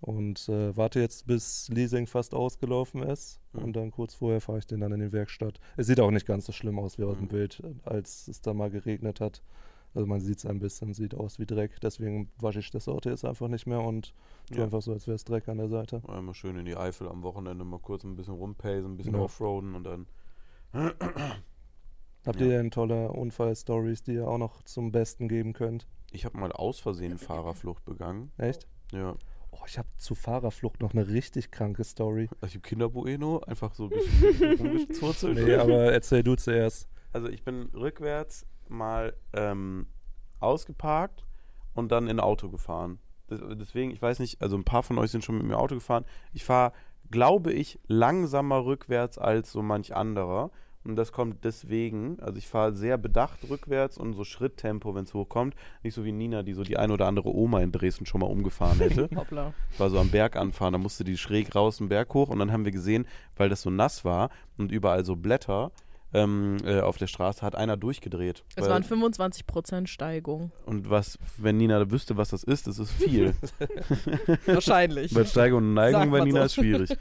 Und 0.00 0.48
äh, 0.48 0.76
warte 0.76 1.00
jetzt, 1.00 1.26
bis 1.26 1.68
Leasing 1.70 2.06
fast 2.06 2.32
ausgelaufen 2.34 3.02
ist. 3.02 3.40
Mhm. 3.52 3.62
Und 3.64 3.72
dann 3.74 3.90
kurz 3.90 4.14
vorher 4.14 4.40
fahre 4.40 4.58
ich 4.58 4.66
den 4.66 4.80
dann 4.80 4.92
in 4.92 5.00
die 5.00 5.12
Werkstatt. 5.12 5.58
Es 5.76 5.86
sieht 5.88 5.98
auch 6.00 6.10
nicht 6.12 6.26
ganz 6.26 6.46
so 6.46 6.52
schlimm 6.52 6.78
aus 6.78 6.98
wie 6.98 7.04
aus 7.04 7.16
Mhm. 7.16 7.20
dem 7.22 7.28
Bild, 7.28 7.62
als 7.84 8.28
es 8.28 8.40
da 8.40 8.54
mal 8.54 8.70
geregnet 8.70 9.20
hat. 9.20 9.42
Also 9.94 10.06
man 10.06 10.20
sieht 10.20 10.38
es 10.38 10.46
ein 10.46 10.60
bisschen, 10.60 10.94
sieht 10.94 11.14
aus 11.14 11.38
wie 11.40 11.46
Dreck. 11.46 11.80
Deswegen 11.80 12.30
wasche 12.38 12.60
ich 12.60 12.70
das 12.70 12.88
Auto 12.88 13.10
jetzt 13.10 13.24
einfach 13.24 13.48
nicht 13.48 13.66
mehr 13.66 13.80
und 13.80 14.12
tue 14.48 14.58
Ja. 14.58 14.64
einfach 14.64 14.82
so, 14.82 14.92
als 14.92 15.06
wäre 15.08 15.16
es 15.16 15.24
Dreck 15.24 15.48
an 15.48 15.58
der 15.58 15.68
Seite. 15.68 16.02
Einmal 16.06 16.34
schön 16.34 16.56
in 16.56 16.66
die 16.66 16.76
Eifel 16.76 17.08
am 17.08 17.22
Wochenende 17.24 17.64
mal 17.64 17.80
kurz 17.80 18.04
ein 18.04 18.14
bisschen 18.14 18.34
rumpacen, 18.34 18.92
ein 18.92 18.96
bisschen 18.96 19.14
Ja. 19.14 19.20
offroaden 19.22 19.74
und 19.74 19.84
dann. 19.84 20.06
Habt 22.26 22.40
Ja. 22.40 22.46
ihr 22.46 22.52
denn 22.58 22.70
tolle 22.70 23.10
Unfallstories, 23.10 24.02
die 24.02 24.12
ihr 24.14 24.28
auch 24.28 24.38
noch 24.38 24.62
zum 24.62 24.92
Besten 24.92 25.28
geben 25.28 25.52
könnt? 25.54 25.86
Ich 26.12 26.24
habe 26.24 26.36
mal 26.38 26.52
aus 26.52 26.78
Versehen 26.78 27.18
Fahrerflucht 27.18 27.84
begangen. 27.84 28.30
Echt? 28.36 28.66
Ja. 28.92 29.16
Oh, 29.60 29.64
ich 29.66 29.78
habe 29.78 29.88
zu 29.98 30.14
Fahrerflucht 30.14 30.80
noch 30.80 30.92
eine 30.92 31.08
richtig 31.08 31.50
kranke 31.50 31.84
Story. 31.84 32.28
Also 32.40 32.46
ich 32.46 32.54
habe 32.54 32.68
Kinderbueno, 32.68 33.40
einfach 33.40 33.74
so 33.74 33.84
ein 33.84 33.90
bisschen 33.90 34.56
rumgezurzelt. 34.56 35.38
Nee, 35.38 35.56
aber 35.56 35.92
erzähl 35.92 36.22
du 36.22 36.36
zuerst. 36.36 36.88
Also 37.12 37.28
ich 37.28 37.42
bin 37.42 37.70
rückwärts 37.74 38.46
mal 38.68 39.14
ähm, 39.32 39.86
ausgeparkt 40.40 41.24
und 41.74 41.90
dann 41.90 42.04
in 42.04 42.16
ein 42.16 42.20
Auto 42.20 42.48
gefahren. 42.50 42.98
Das, 43.28 43.40
deswegen, 43.54 43.90
ich 43.90 44.00
weiß 44.00 44.18
nicht, 44.18 44.40
also 44.40 44.56
ein 44.56 44.64
paar 44.64 44.82
von 44.82 44.98
euch 44.98 45.10
sind 45.10 45.24
schon 45.24 45.36
mit 45.36 45.46
mir 45.46 45.58
Auto 45.58 45.74
gefahren. 45.74 46.04
Ich 46.32 46.44
fahre, 46.44 46.72
glaube 47.10 47.52
ich, 47.52 47.78
langsamer 47.86 48.64
rückwärts 48.64 49.18
als 49.18 49.52
so 49.52 49.62
manch 49.62 49.94
anderer. 49.94 50.50
Und 50.88 50.96
das 50.96 51.12
kommt 51.12 51.44
deswegen, 51.44 52.18
also 52.20 52.38
ich 52.38 52.48
fahre 52.48 52.72
sehr 52.72 52.96
bedacht 52.96 53.40
rückwärts 53.50 53.98
und 53.98 54.14
so 54.14 54.24
Schritttempo, 54.24 54.94
wenn 54.94 55.04
es 55.04 55.12
hochkommt. 55.12 55.54
Nicht 55.82 55.92
so 55.94 56.02
wie 56.06 56.12
Nina, 56.12 56.42
die 56.42 56.54
so 56.54 56.62
die 56.64 56.78
ein 56.78 56.90
oder 56.90 57.06
andere 57.06 57.28
Oma 57.28 57.60
in 57.60 57.72
Dresden 57.72 58.06
schon 58.06 58.22
mal 58.22 58.26
umgefahren 58.26 58.78
hätte. 58.78 59.10
Hoppla. 59.14 59.52
war 59.76 59.90
so 59.90 59.98
am 59.98 60.08
Berg 60.10 60.36
anfahren, 60.36 60.72
da 60.72 60.78
musste 60.78 61.04
die 61.04 61.18
schräg 61.18 61.54
raus 61.54 61.76
den 61.76 61.90
Berg 61.90 62.14
hoch 62.14 62.30
und 62.30 62.38
dann 62.38 62.52
haben 62.52 62.64
wir 62.64 62.72
gesehen, 62.72 63.06
weil 63.36 63.50
das 63.50 63.60
so 63.60 63.68
nass 63.68 64.06
war 64.06 64.30
und 64.56 64.72
überall 64.72 65.04
so 65.04 65.14
Blätter 65.14 65.72
ähm, 66.14 66.56
äh, 66.64 66.80
auf 66.80 66.96
der 66.96 67.06
Straße, 67.06 67.42
hat 67.42 67.54
einer 67.54 67.76
durchgedreht. 67.76 68.42
Es 68.56 68.64
Weil- 68.64 68.70
waren 68.70 68.82
25% 68.82 69.88
Steigung. 69.88 70.52
und 70.64 70.88
was, 70.88 71.18
wenn 71.36 71.58
Nina 71.58 71.90
wüsste, 71.90 72.16
was 72.16 72.30
das 72.30 72.44
ist, 72.44 72.66
das 72.66 72.78
ist 72.78 72.92
viel. 72.92 73.34
Wahrscheinlich. 74.46 75.12
Bei 75.12 75.26
Steigung 75.26 75.58
und 75.58 75.74
Neigung 75.74 76.00
Sagt 76.00 76.12
bei 76.12 76.24
Nina 76.24 76.40
so. 76.40 76.46
ist 76.46 76.54
schwierig. 76.54 76.96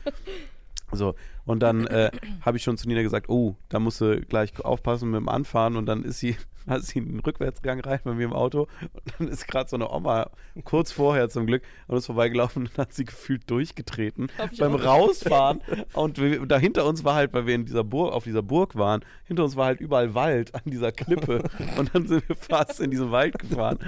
So, 0.91 1.15
und 1.45 1.61
dann 1.61 1.85
äh, 1.87 2.11
habe 2.41 2.57
ich 2.57 2.63
schon 2.63 2.77
zu 2.77 2.87
Nina 2.87 3.01
gesagt, 3.01 3.29
oh, 3.29 3.55
da 3.69 3.79
musst 3.79 3.99
du 4.01 4.21
gleich 4.21 4.57
aufpassen 4.63 5.11
mit 5.11 5.19
dem 5.19 5.29
Anfahren. 5.29 5.75
Und 5.75 5.85
dann 5.85 6.03
ist 6.03 6.19
sie, 6.19 6.37
hat 6.67 6.83
sie 6.83 6.99
einen 6.99 7.19
Rückwärtsgang 7.19 7.79
rein 7.81 7.99
bei 8.03 8.13
mir 8.13 8.25
im 8.25 8.33
Auto. 8.33 8.67
Und 8.81 9.13
dann 9.19 9.27
ist 9.27 9.47
gerade 9.47 9.69
so 9.69 9.75
eine 9.75 9.89
Oma 9.91 10.29
kurz 10.63 10.91
vorher 10.91 11.29
zum 11.29 11.45
Glück 11.45 11.63
und 11.87 11.97
ist 11.97 12.05
vorbeigelaufen 12.05 12.67
und 12.67 12.77
hat 12.77 12.93
sie 12.93 13.05
gefühlt 13.05 13.49
durchgetreten 13.49 14.27
beim. 14.57 14.75
Rausfahren. 14.75 15.61
und 15.93 16.19
wir, 16.19 16.45
da 16.45 16.57
hinter 16.57 16.85
uns 16.85 17.03
war 17.03 17.15
halt, 17.15 17.33
weil 17.33 17.47
wir 17.47 17.55
in 17.55 17.65
dieser 17.65 17.83
Burg, 17.83 18.13
auf 18.13 18.23
dieser 18.23 18.43
Burg 18.43 18.75
waren, 18.75 19.03
hinter 19.25 19.43
uns 19.43 19.55
war 19.55 19.65
halt 19.65 19.81
überall 19.81 20.13
Wald 20.13 20.55
an 20.55 20.61
dieser 20.65 20.91
Klippe. 20.91 21.43
und 21.77 21.93
dann 21.93 22.07
sind 22.07 22.27
wir 22.29 22.35
fast 22.35 22.79
in 22.79 22.91
diesen 22.91 23.11
Wald 23.11 23.37
gefahren. 23.39 23.79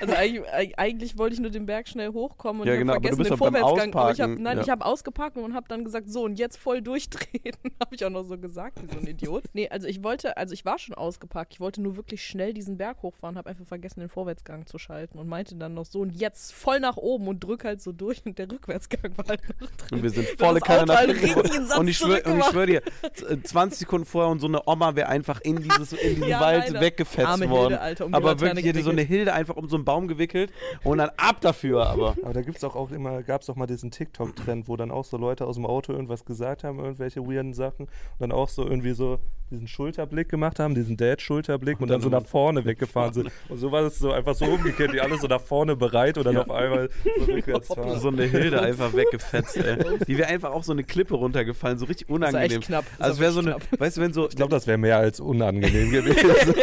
Also 0.00 0.14
eigentlich, 0.14 0.42
eig- 0.50 0.74
eigentlich 0.76 1.18
wollte 1.18 1.34
ich 1.34 1.40
nur 1.40 1.50
den 1.50 1.66
Berg 1.66 1.88
schnell 1.88 2.12
hochkommen 2.12 2.62
und 2.62 2.68
Ja, 2.68 2.76
genau, 2.76 2.92
vergessen 2.94 3.22
den 3.24 3.36
Vorwärtsgang. 3.36 3.94
Aber 3.94 4.10
ich 4.10 4.20
Ausparken, 4.20 4.42
nein, 4.42 4.56
ja. 4.58 4.62
ich 4.62 4.70
habe 4.70 4.84
ausgepackt 4.84 5.36
und 5.36 5.54
habe 5.54 5.66
dann 5.68 5.84
gesagt, 5.84 6.10
so 6.10 6.22
und 6.24 6.38
jetzt 6.38 6.56
voll 6.56 6.82
durchtreten. 6.82 7.72
habe 7.80 7.94
ich 7.94 8.04
auch 8.04 8.10
noch 8.10 8.24
so 8.24 8.38
gesagt, 8.38 8.80
wie 8.82 8.92
so 8.92 8.98
ein 9.00 9.06
Idiot. 9.06 9.44
Nee, 9.52 9.68
also 9.68 9.86
ich 9.86 10.02
wollte, 10.02 10.36
also 10.36 10.54
ich 10.54 10.64
war 10.64 10.78
schon 10.78 10.94
ausgepackt. 10.94 11.52
Ich 11.54 11.60
wollte 11.60 11.80
nur 11.82 11.96
wirklich 11.96 12.24
schnell 12.24 12.52
diesen 12.52 12.76
Berg 12.78 13.02
hochfahren, 13.02 13.36
habe 13.38 13.50
einfach 13.50 13.66
vergessen, 13.66 14.00
den 14.00 14.08
Vorwärtsgang 14.08 14.66
zu 14.66 14.78
schalten 14.78 15.18
und 15.18 15.28
meinte 15.28 15.54
dann 15.56 15.74
noch 15.74 15.84
so 15.86 16.00
und 16.00 16.10
jetzt 16.10 16.52
voll 16.52 16.80
nach 16.80 16.96
oben 16.96 17.28
und 17.28 17.42
drück 17.44 17.64
halt 17.64 17.80
so 17.82 17.92
durch 17.92 18.24
und 18.24 18.38
der 18.38 18.50
Rückwärtsgang 18.50 19.12
war 19.16 19.26
halt 19.28 19.40
noch 19.60 19.70
drin. 19.70 19.88
Und 19.92 20.02
wir 20.02 20.10
sind 20.10 20.26
volle 20.38 20.60
Kanne 20.60 20.86
nach 20.86 20.96
halt 20.96 21.78
Und 21.78 21.88
ich 21.88 21.96
schwöre 21.98 22.22
schwör 22.50 22.66
dir, 22.66 22.82
z- 23.14 23.30
äh, 23.30 23.42
20 23.42 23.78
Sekunden 23.80 24.06
vorher 24.06 24.30
und 24.30 24.40
so 24.40 24.46
eine 24.46 24.62
Oma 24.66 24.94
wäre 24.96 25.08
einfach 25.08 25.40
in, 25.42 25.56
dieses, 25.62 25.92
in 25.92 26.14
diesen 26.16 26.28
Ja, 26.28 26.40
Wald 26.40 26.66
leider. 26.68 26.80
weggefetzt 26.80 27.26
Arme 27.26 27.48
worden. 27.50 27.68
Hilde, 27.70 27.80
Alter, 27.80 28.06
um 28.06 28.14
aber 28.14 28.40
wirklich, 28.40 28.64
hätte 28.64 28.82
so 28.82 28.90
eine. 28.90 29.02
Hilde 29.02 29.32
einfach 29.34 29.41
um 29.50 29.68
so 29.68 29.76
einen 29.76 29.84
Baum 29.84 30.08
gewickelt 30.08 30.52
und 30.84 30.98
dann 30.98 31.10
ab 31.16 31.40
dafür. 31.40 31.86
Aber 31.86 32.14
Aber 32.22 32.32
da 32.34 32.42
gibt's 32.42 32.62
auch, 32.64 32.76
auch 32.76 32.90
immer, 32.90 33.22
gab 33.22 33.42
es 33.42 33.50
auch 33.50 33.56
mal 33.56 33.66
diesen 33.66 33.90
TikTok-Trend, 33.90 34.68
wo 34.68 34.76
dann 34.76 34.90
auch 34.90 35.04
so 35.04 35.16
Leute 35.16 35.46
aus 35.46 35.56
dem 35.56 35.66
Auto 35.66 35.92
irgendwas 35.92 36.24
gesagt 36.24 36.64
haben, 36.64 36.78
irgendwelche 36.78 37.20
weirden 37.26 37.54
Sachen 37.54 37.86
und 37.86 38.20
dann 38.20 38.32
auch 38.32 38.48
so 38.48 38.64
irgendwie 38.64 38.92
so 38.92 39.18
diesen 39.50 39.68
Schulterblick 39.68 40.30
gemacht 40.30 40.58
haben, 40.58 40.74
diesen 40.74 40.96
Dad-Schulterblick 40.96 41.78
und, 41.78 41.88
dann 41.88 42.00
so 42.00 42.08
nach 42.08 42.24
vorne 42.24 42.64
weggefahren 42.64 43.12
sind. 43.12 43.30
Und 43.50 43.58
so 43.58 43.70
war 43.70 43.82
es 43.82 43.98
so 43.98 44.10
einfach 44.10 44.34
so 44.34 44.46
umgekehrt, 44.46 44.94
die 44.94 45.00
alle 45.02 45.18
so 45.18 45.26
nach 45.26 45.42
vorne 45.42 45.76
bereit 45.76 46.16
und 46.16 46.24
dann 46.24 46.36
Ja. 46.36 46.42
auf 46.42 46.50
einmal 46.50 46.88
so 47.18 47.24
rückwärts 47.32 47.68
fahren. 47.68 48.00
so 48.00 48.08
eine 48.08 48.22
Hilde 48.24 48.62
einfach 48.62 48.94
weggefetzt, 48.94 49.58
ey. 49.58 49.76
Die 50.08 50.16
wäre 50.16 50.28
einfach 50.30 50.52
auch 50.52 50.64
so 50.64 50.72
eine 50.72 50.84
Klippe 50.84 51.14
runtergefallen, 51.16 51.76
so 51.78 51.84
richtig 51.84 52.06
Das 52.06 52.14
unangenehm. 52.16 52.50
echt 52.50 52.62
knapp. 52.62 52.86
Das 52.98 53.08
Also 53.08 53.20
wäre 53.20 53.32
so 53.32 53.40
eine, 53.40 53.56
weißt 53.78 53.96
du, 53.98 54.00
wenn 54.00 54.12
so, 54.14 54.26
Ich 54.28 54.36
glaube, 54.36 54.50
das 54.52 54.66
wäre 54.66 54.78
mehr 54.78 54.96
als 54.96 55.20
unangenehm 55.20 55.90
gewesen. 55.90 56.54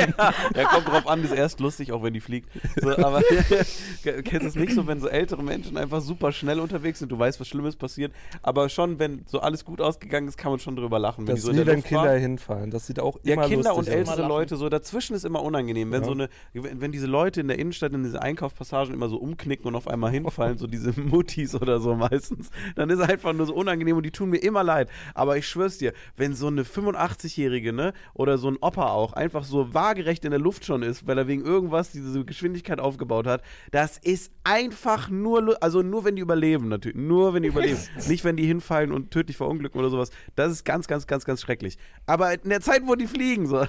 ja, 0.56 0.64
kommt 0.66 0.88
drauf 0.88 1.06
an, 1.08 1.24
ist 1.24 1.32
erst 1.34 1.60
lustig, 1.60 1.92
auch 1.92 2.02
wenn 2.02 2.14
die 2.14 2.22
fliegt. 2.22 2.50
So, 2.82 2.98
aber 2.98 3.22
kennst 4.04 4.44
du 4.44 4.48
es 4.48 4.56
nicht 4.56 4.74
so, 4.74 4.88
wenn 4.88 5.00
so 5.00 5.08
ältere 5.08 5.44
Menschen 5.44 5.78
einfach 5.78 6.02
super 6.02 6.32
schnell 6.32 6.60
unterwegs 6.60 7.00
sind, 7.00 7.12
du 7.12 7.18
weißt, 7.20 7.40
was 7.40 7.48
Schlimmes 7.48 7.76
passiert, 7.76 8.12
aber 8.42 8.70
schon, 8.70 9.00
wenn 9.00 9.24
so 9.26 9.40
alles 9.40 9.66
gut 9.66 9.82
ausgegangen 9.82 10.28
ist, 10.28 10.38
kann 10.38 10.52
man 10.52 10.60
schon 10.60 10.76
drüber 10.76 11.00
lachen. 11.00 11.28
Wenn 11.28 11.36
Das 11.36 11.42
die 11.42 11.48
so 11.48 11.52
ist 11.52 11.58
wie 11.62 11.68
wenn 11.68 11.84
Kinder 11.84 12.04
fahren. 12.06 12.20
hinfallen. 12.20 12.72
Das 12.72 12.88
sieht 12.88 13.00
auch 13.00 13.18
Ja, 13.24 13.34
immer 13.34 13.48
Kinder 13.48 13.72
und 13.76 13.88
lustig 13.88 14.02
aus. 14.02 14.10
ältere. 14.10 14.28
Leute, 14.28 14.56
so 14.58 14.70
dazwischen 14.70 15.16
ist 15.16 15.26
immer 15.26 15.42
unangenehm. 15.42 15.92
Wenn 15.92 16.02
Ja. 16.02 16.06
so 16.08 16.12
eine, 16.14 16.30
wenn, 16.54 16.82
wenn 16.82 16.92
diese 16.92 17.08
Leute 17.08 17.42
in 17.42 17.48
der 17.48 17.60
Innenstadt 17.60 17.94
in 17.94 18.04
diese 18.04 18.22
Einkaufspassagen 18.22 18.94
immer 18.94 19.10
so 19.10 19.18
umknicken 19.18 19.66
und 19.66 19.76
auf 19.76 19.88
einmal 19.88 20.12
hinfallen, 20.12 20.58
so 20.58 20.68
diese 20.68 20.94
Muttis 21.00 21.56
oder 21.56 21.80
so 21.80 21.96
meistens, 21.96 22.50
dann 22.76 22.90
ist 22.90 23.00
einfach 23.02 23.34
nur 23.34 23.46
so 23.46 23.54
unangenehm 23.56 23.98
und 23.98 24.04
die 24.06 24.12
tun 24.12 24.30
mir 24.30 24.38
immer 24.38 24.64
leid. 24.64 24.90
Aber 25.14 25.38
ich 25.38 25.48
schwör's 25.48 25.78
dir, 25.78 25.94
wenn 26.18 26.34
so 26.36 26.48
eine 26.48 26.64
85-Jährige, 26.64 27.74
ne, 27.74 27.94
oder 28.14 28.38
so 28.38 28.50
ein 28.50 28.58
Opa 28.62 28.90
auch, 28.92 29.14
einfach 29.14 29.44
so 29.44 29.74
waagerecht 29.74 30.26
in 30.26 30.32
der 30.32 30.40
Luft 30.40 30.66
schon 30.66 30.84
ist, 30.84 31.08
weil 31.08 31.18
er 31.18 31.28
wegen 31.28 31.44
irgendwas 31.44 31.92
diese 31.92 32.24
Geschwindigkeit 32.26 32.49
aufgebaut 32.80 33.28
hat, 33.28 33.42
das 33.72 33.98
ist 33.98 34.32
einfach 34.44 35.10
nur, 35.10 35.62
also 35.62 35.82
nur 35.82 36.04
wenn 36.06 36.16
die 36.16 36.22
überleben 36.22 36.68
natürlich, 36.70 36.98
nur 36.98 37.34
wenn 37.34 37.44
die 37.44 37.50
überleben. 37.50 37.78
Nicht 38.08 38.24
wenn 38.24 38.36
die 38.38 38.46
hinfallen 38.46 38.92
und 38.92 39.12
tödlich 39.12 39.38
verunglücken 39.38 39.80
oder 39.80 39.90
sowas. 39.90 40.10
Das 40.36 40.52
ist 40.52 40.64
ganz, 40.66 40.88
ganz, 40.88 41.08
ganz, 41.08 41.26
ganz 41.26 41.42
schrecklich. 41.42 41.78
Aber 42.06 42.34
in 42.34 42.50
der 42.50 42.62
Zeit, 42.62 42.82
wo 42.86 42.96
die 42.96 43.08
fliegen, 43.08 43.48
so, 43.48 43.66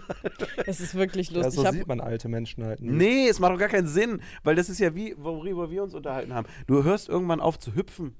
Es 0.66 0.80
ist 0.80 0.94
wirklich 0.94 1.30
Ja, 1.30 1.38
lustig. 1.42 1.54
so 1.54 1.60
ich 1.62 1.66
hab, 1.66 1.74
sieht 1.74 1.86
man 1.86 2.00
alte 2.00 2.28
Menschen 2.28 2.64
halt 2.64 2.80
nicht. 2.80 2.92
Nee, 2.92 3.28
es 3.28 3.38
macht 3.40 3.52
doch 3.52 3.58
gar 3.58 3.68
keinen 3.68 3.86
Sinn, 3.88 4.20
weil 4.44 4.54
das 4.54 4.68
ist 4.68 4.78
ja 4.78 4.94
wie, 4.94 5.14
worüber 5.18 5.70
wir 5.70 5.82
uns 5.82 5.94
unterhalten 5.94 6.34
haben. 6.34 6.46
Du 6.66 6.84
hörst 6.84 7.08
irgendwann 7.08 7.40
auf 7.40 7.58
zu 7.58 7.74
hüpfen. 7.74 8.14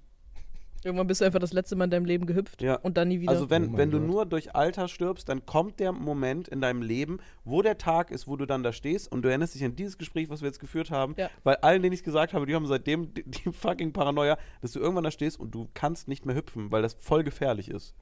Irgendwann 0.85 1.07
bist 1.07 1.21
du 1.21 1.25
einfach 1.25 1.39
das 1.39 1.53
letzte 1.53 1.77
Mal 1.77 1.85
in 1.85 1.91
deinem 1.91 2.05
Leben 2.05 2.27
gehüpft 2.27 2.63
Ja. 2.63 2.77
und 2.77 2.97
dann 2.97 3.09
nie 3.09 3.21
wieder. 3.21 3.31
Also 3.33 3.51
wenn, 3.51 3.75
Oh 3.75 3.77
wenn 3.77 3.91
du 3.91 3.99
Gott. 3.99 4.09
nur 4.09 4.27
durch 4.27 4.55
Alter 4.55 4.89
stirbst, 4.89 5.29
dann 5.29 5.45
kommt 5.47 5.79
der 5.81 5.93
Moment 5.93 6.49
in 6.49 6.61
deinem 6.61 6.83
Leben, 6.83 7.19
wo 7.45 7.63
der 7.63 7.79
Tag 7.79 8.11
ist, 8.11 8.27
wo 8.29 8.37
du 8.37 8.47
dann 8.47 8.63
da 8.63 8.73
stehst 8.73 9.11
und 9.13 9.23
du 9.23 9.29
erinnerst 9.29 9.55
dich 9.55 9.65
an 9.65 9.77
dieses 9.77 9.99
Gespräch, 9.99 10.31
was 10.31 10.41
wir 10.43 10.47
jetzt 10.49 10.61
geführt 10.61 10.91
haben, 10.91 11.15
Ja. 11.19 11.29
weil 11.45 11.57
allen, 11.57 11.83
denen 11.83 11.93
ich 11.93 12.01
es 12.01 12.05
gesagt 12.05 12.33
habe, 12.33 12.47
die 12.47 12.55
haben 12.55 12.67
seitdem 12.67 13.13
die, 13.15 13.25
die 13.25 13.53
fucking 13.53 13.93
Paranoia, 13.93 14.39
dass 14.63 14.73
du 14.73 14.81
irgendwann 14.81 15.05
da 15.05 15.11
stehst 15.11 15.39
und 15.39 15.55
du 15.55 15.69
kannst 15.75 16.09
nicht 16.09 16.25
mehr 16.27 16.35
hüpfen, 16.37 16.71
weil 16.73 16.83
das 16.83 16.95
voll 16.95 17.25
gefährlich 17.25 17.69
ist. 17.71 17.95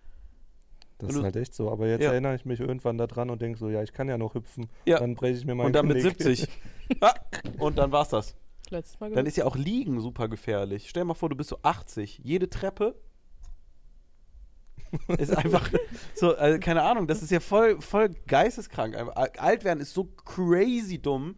Das 0.99 1.11
Und 1.11 1.11
ist 1.11 1.19
du- 1.19 1.23
halt 1.25 1.37
echt 1.37 1.55
so. 1.55 1.71
Aber 1.71 1.87
jetzt 1.87 2.03
Ja. 2.03 2.11
erinnere 2.11 2.35
ich 2.35 2.45
mich 2.45 2.59
irgendwann 2.59 2.99
daran 2.99 3.31
und 3.31 3.41
denke 3.41 3.57
so, 3.59 3.69
ja, 3.71 3.83
ich 3.85 3.93
kann 3.93 4.09
ja 4.09 4.19
noch 4.19 4.35
hüpfen. 4.35 4.67
Ja. 4.85 4.99
Dann 4.99 5.15
breche 5.15 5.39
ich 5.39 5.45
mir 5.45 5.55
meinen 5.55 5.67
und 5.67 5.73
dann 5.75 5.87
mit 5.87 5.99
Knick. 6.01 6.21
70. 6.21 6.49
ah, 7.01 7.15
und 7.59 7.79
dann 7.79 7.93
war's 7.93 8.09
das. 8.09 8.35
Letztes 8.71 9.01
Mal 9.01 9.11
Dann 9.11 9.27
ist 9.27 9.37
ja 9.37 9.45
auch 9.45 9.57
Liegen 9.57 10.01
super 10.01 10.29
gefährlich. 10.29 10.89
Stell 10.89 11.03
dir 11.03 11.07
mal 11.07 11.15
vor, 11.15 11.29
du 11.29 11.37
bist 11.37 11.51
so 11.51 11.59
80. 11.63 12.21
Jede 12.23 12.49
Treppe 12.49 12.95
ist 15.19 15.37
einfach 15.37 15.71
so, 16.15 16.35
also 16.37 16.59
keine 16.59 16.83
Ahnung, 16.83 17.07
das 17.07 17.23
ist 17.23 17.31
ja 17.31 17.41
voll, 17.41 17.81
voll 17.81 18.11
geisteskrank. 18.27 18.97
Alt 19.17 19.65
werden 19.65 19.81
ist 19.81 19.93
so 19.93 20.05
crazy 20.05 21.01
dumm. 21.01 21.37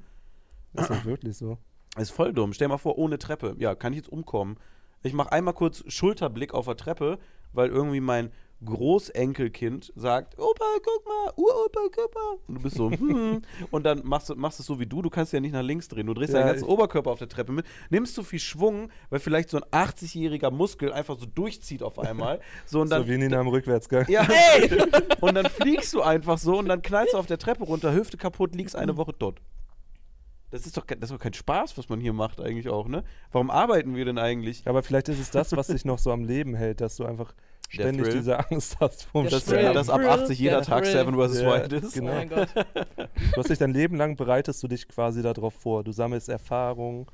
Das 0.73 0.85
ist 0.85 0.91
halt 0.91 1.05
wirklich 1.05 1.37
so. 1.37 1.59
Ist 1.99 2.11
voll 2.11 2.33
dumm. 2.33 2.53
Stell 2.53 2.67
dir 2.67 2.75
mal 2.75 2.79
vor, 2.79 2.99
ohne 2.99 3.19
Treppe. 3.19 3.57
Ja, 3.59 3.75
kann 3.75 3.93
ich 3.93 3.99
jetzt 3.99 4.09
umkommen. 4.09 4.57
Ich 5.03 5.13
mache 5.13 5.33
einmal 5.33 5.55
kurz 5.55 5.83
Schulterblick 5.89 6.55
auf 6.55 6.67
der 6.67 6.77
Treppe, 6.77 7.19
weil 7.53 7.69
irgendwie 7.71 8.01
mein 8.01 8.31
Großenkelkind 8.65 9.93
sagt, 9.97 10.39
Opa, 10.39 10.65
guck 10.83 11.07
mal, 11.07 11.33
Uropa, 11.37 11.81
guck 11.95 12.15
mal. 12.15 12.39
Und 12.47 12.55
du 12.57 12.61
bist 12.61 12.77
so, 12.77 12.91
hm. 12.91 13.43
Und 13.71 13.85
dann 13.85 14.03
machst 14.05 14.29
du 14.29 14.35
machst 14.35 14.61
es 14.61 14.67
so 14.67 14.79
wie 14.79 14.87
du, 14.87 15.03
du 15.03 15.11
kannst 15.11 15.33
ja 15.33 15.41
nicht 15.41 15.53
nach 15.53 15.63
links 15.63 15.89
drehen. 15.89 16.07
Du 16.07 16.15
drehst 16.15 16.33
Ja, 16.33 16.41
deinen 16.41 16.49
ganzen 16.49 16.69
Oberkörper 16.69 17.11
auf 17.11 17.19
der 17.19 17.29
Treppe 17.29 17.53
mit, 17.53 17.67
nimmst 17.89 18.15
so 18.15 18.23
viel 18.23 18.39
Schwung, 18.39 18.91
weil 19.09 19.21
vielleicht 19.21 19.49
so 19.51 19.59
ein 19.59 19.65
80-jähriger 19.65 20.51
Muskel 20.51 20.93
einfach 20.93 21.19
so 21.19 21.27
durchzieht 21.27 21.83
auf 21.83 21.99
einmal. 21.99 22.41
So, 22.67 22.81
und 22.81 22.91
dann, 22.91 23.03
so 23.03 23.09
wie 23.09 23.17
Nina 23.17 23.41
im 23.41 23.49
Rückwärtsgang. 23.49 24.07
ja, 24.09 24.27
und 25.21 25.35
dann 25.35 25.47
fliegst 25.47 25.95
du 25.95 26.03
einfach 26.03 26.39
so 26.39 26.59
und 26.59 26.69
dann 26.69 26.83
knallst 26.83 27.15
du 27.15 27.19
auf 27.19 27.27
der 27.27 27.39
Treppe 27.39 27.65
runter, 27.65 27.95
Hüfte 27.95 28.17
kaputt, 28.17 28.55
liegst 28.55 28.77
eine 28.77 28.97
Woche 28.97 29.17
tot. 29.17 29.41
Das 30.51 30.67
ist 30.67 30.77
doch, 30.77 30.85
das 30.85 30.99
ist 30.99 31.13
doch 31.13 31.21
kein 31.21 31.33
Spaß, 31.33 31.79
was 31.79 31.89
man 31.89 32.01
hier 32.01 32.13
macht 32.13 32.41
eigentlich 32.41 32.69
auch, 32.69 32.89
ne? 32.89 33.05
Warum 33.31 33.51
arbeiten 33.51 33.95
wir 33.95 34.05
denn 34.05 34.19
eigentlich? 34.19 34.67
Aber 34.67 34.83
vielleicht 34.83 35.09
ist 35.09 35.21
es 35.21 35.31
das, 35.31 35.57
was 35.57 35.69
dich 35.69 35.85
noch 35.85 35.99
so 35.99 36.11
am 36.11 36.25
Leben 36.25 36.55
hält, 36.57 36.81
dass 36.81 36.97
du 36.97 37.05
einfach 37.05 37.35
ständig 37.73 38.07
Thrill. 38.07 38.19
diese 38.19 38.51
Angst 38.51 38.77
hast 38.81 39.05
vom 39.05 39.29
Dass, 39.29 39.45
Thrill. 39.45 39.59
Sterben. 39.59 39.75
dass 39.75 39.89
ab 39.91 40.01
Thrill. 40.01 40.11
80 40.11 40.39
jeder 40.39 40.57
Der 40.57 40.63
Tag 40.67 40.85
Thrill. 40.85 40.93
Seven 40.93 41.15
vs. 41.15 41.41
Ja, 41.41 41.55
Wild 41.63 41.73
ist. 41.73 41.97
Oh 41.97 42.01
genau. 42.01 42.13
mein 42.13 42.29
Gott. 42.29 42.49
Du 42.55 43.37
hast 43.37 43.51
dich 43.51 43.59
dein 43.59 43.73
Leben 43.73 43.97
lang 43.97 44.17
bereitest 44.17 44.63
du 44.63 44.69
dich 44.69 44.89
quasi 44.89 45.23
darauf 45.23 45.55
vor. 45.55 45.85
Du 45.85 45.93
sammelst 45.93 46.29
Erfahrung 46.29 47.11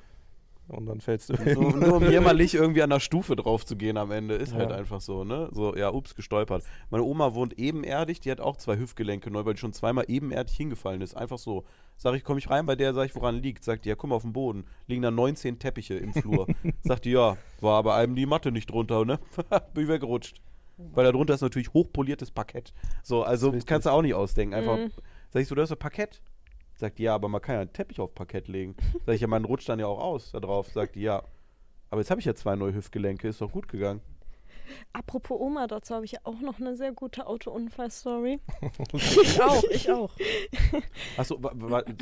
und 0.68 0.86
dann 0.86 1.00
fällst 1.00 1.30
du 1.30 1.36
hin. 1.36 1.54
Nur, 1.54 1.96
um 1.96 2.10
jämmerlich 2.10 2.54
irgendwie 2.54 2.82
an 2.82 2.90
der 2.90 3.00
Stufe 3.00 3.36
drauf 3.36 3.64
zu 3.64 3.76
gehen 3.76 3.96
am 3.96 4.10
Ende. 4.10 4.34
Ist 4.34 4.52
halt 4.54 4.70
Ja. 4.70 4.76
einfach 4.76 5.00
so, 5.00 5.24
ne? 5.24 5.48
So, 5.52 5.74
ja, 5.76 5.92
ups, 5.92 6.14
gestolpert. 6.14 6.64
Meine 6.90 7.04
Oma 7.04 7.34
wohnt 7.34 7.58
ebenerdig, 7.58 8.20
die 8.20 8.30
hat 8.30 8.40
auch 8.40 8.56
zwei 8.56 8.76
Hüftgelenke 8.78 9.30
neu, 9.30 9.44
weil 9.44 9.54
die 9.54 9.60
schon 9.60 9.72
zweimal 9.72 10.04
ebenerdig 10.08 10.56
hingefallen 10.56 11.00
ist. 11.00 11.16
Einfach 11.16 11.38
so. 11.38 11.64
Sag 11.98 12.14
ich, 12.14 12.24
komme 12.24 12.38
ich 12.38 12.50
rein 12.50 12.66
bei 12.66 12.76
der, 12.76 12.92
sag 12.94 13.06
ich, 13.06 13.14
woran 13.14 13.36
liegt? 13.42 13.64
Sagt 13.64 13.84
die, 13.84 13.88
ja, 13.88 13.94
guck 13.94 14.10
mal 14.10 14.16
auf 14.16 14.22
den 14.22 14.32
Boden. 14.32 14.64
Liegen 14.86 15.02
da 15.02 15.10
19 15.10 15.58
Teppiche 15.58 15.94
im 15.94 16.12
Flur. 16.12 16.46
Sagt 16.82 17.04
die, 17.06 17.12
ja, 17.12 17.36
war 17.60 17.82
bei 17.82 17.94
einem 17.94 18.14
die 18.16 18.26
Matte 18.26 18.52
nicht 18.52 18.70
drunter, 18.70 19.04
ne? 19.04 19.18
Bin 19.74 19.84
ich 19.84 19.88
weggerutscht. 19.88 20.40
Weil 20.78 21.04
da 21.04 21.12
drunter 21.12 21.32
ist 21.32 21.40
natürlich 21.40 21.72
hochpoliertes 21.72 22.30
Parkett. 22.30 22.74
So, 23.02 23.22
also 23.22 23.48
Richtig. 23.48 23.66
kannst 23.66 23.86
du 23.86 23.90
auch 23.90 24.02
nicht 24.02 24.12
ausdenken. 24.14 24.54
Einfach, 24.54 24.76
Mhm. 24.76 24.90
sag 25.30 25.40
ich 25.40 25.48
so, 25.48 25.54
du 25.54 25.62
hast 25.62 25.70
doch 25.70 25.78
Parkett. 25.78 26.20
Sagt 26.76 26.98
die, 26.98 27.04
ja, 27.04 27.14
aber 27.14 27.28
man 27.28 27.40
kann 27.40 27.54
ja 27.56 27.60
einen 27.62 27.72
Teppich 27.72 28.00
auf 28.00 28.14
Parkett 28.14 28.48
legen. 28.48 28.76
Sag 29.06 29.14
ich, 29.14 29.20
ja, 29.20 29.26
man 29.26 29.44
rutscht 29.44 29.68
dann 29.68 29.78
ja 29.78 29.86
auch 29.86 30.00
aus 30.00 30.30
da 30.32 30.40
drauf. 30.40 30.68
Sagt 30.68 30.94
die, 30.96 31.02
ja. 31.02 31.22
Aber 31.90 32.00
jetzt 32.00 32.10
habe 32.10 32.20
ich 32.20 32.24
ja 32.26 32.34
zwei 32.34 32.56
neue 32.56 32.74
Hüftgelenke, 32.74 33.28
ist 33.28 33.40
doch 33.40 33.50
gut 33.52 33.68
gegangen. 33.68 34.00
Apropos 34.92 35.40
Oma, 35.40 35.68
dazu 35.68 35.94
habe 35.94 36.04
ich 36.04 36.12
ja 36.12 36.18
auch 36.24 36.40
noch 36.40 36.58
eine 36.58 36.74
sehr 36.76 36.92
gute 36.92 37.26
Autounfall-Story. 37.28 38.40
Ich 38.94 39.40
auch, 39.40 39.62
ich 39.70 39.90
auch. 39.92 40.12
Achso, 41.16 41.40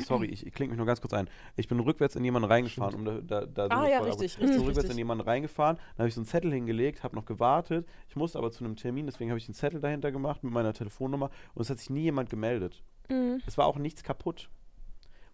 sorry, 0.07 0.27
ich, 0.27 0.47
ich 0.47 0.53
klinge 0.53 0.71
mich 0.71 0.77
nur 0.77 0.87
ganz 0.87 0.99
kurz 0.99 1.13
ein. 1.13 1.29
Ich 1.57 1.67
bin 1.67 1.79
rückwärts 1.79 2.15
in 2.15 2.23
jemanden 2.23 2.49
reingefahren. 2.49 2.95
Um 2.95 3.05
da, 3.05 3.19
da, 3.21 3.45
da 3.45 3.67
Ah, 3.67 3.87
ja, 3.87 3.99
voll- 3.99 4.07
richtig, 4.07 4.33
ich 4.33 4.37
bin 4.39 4.47
richtig, 4.47 4.59
rückwärts 4.61 4.77
richtig. 4.79 4.91
in 4.91 4.97
jemanden 4.97 5.23
reingefahren, 5.23 5.77
dann 5.77 5.99
habe 5.99 6.07
ich 6.09 6.15
so 6.15 6.21
einen 6.21 6.25
Zettel 6.27 6.51
hingelegt, 6.51 7.03
habe 7.03 7.15
noch 7.15 7.25
gewartet. 7.25 7.87
Ich 8.09 8.15
musste 8.15 8.39
aber 8.39 8.51
zu 8.51 8.63
einem 8.65 8.75
Termin, 8.75 9.05
deswegen 9.05 9.29
habe 9.29 9.37
ich 9.37 9.47
einen 9.47 9.53
Zettel 9.55 9.79
dahinter 9.79 10.11
gemacht 10.11 10.43
mit 10.43 10.51
meiner 10.51 10.73
Telefonnummer 10.73 11.29
und 11.53 11.61
es 11.61 11.69
hat 11.69 11.77
sich 11.79 11.89
nie 11.91 12.01
jemand 12.01 12.29
gemeldet. 12.31 12.81
Mhm. 13.09 13.41
Es 13.45 13.57
war 13.59 13.67
auch 13.67 13.77
nichts 13.77 14.01
kaputt. 14.03 14.49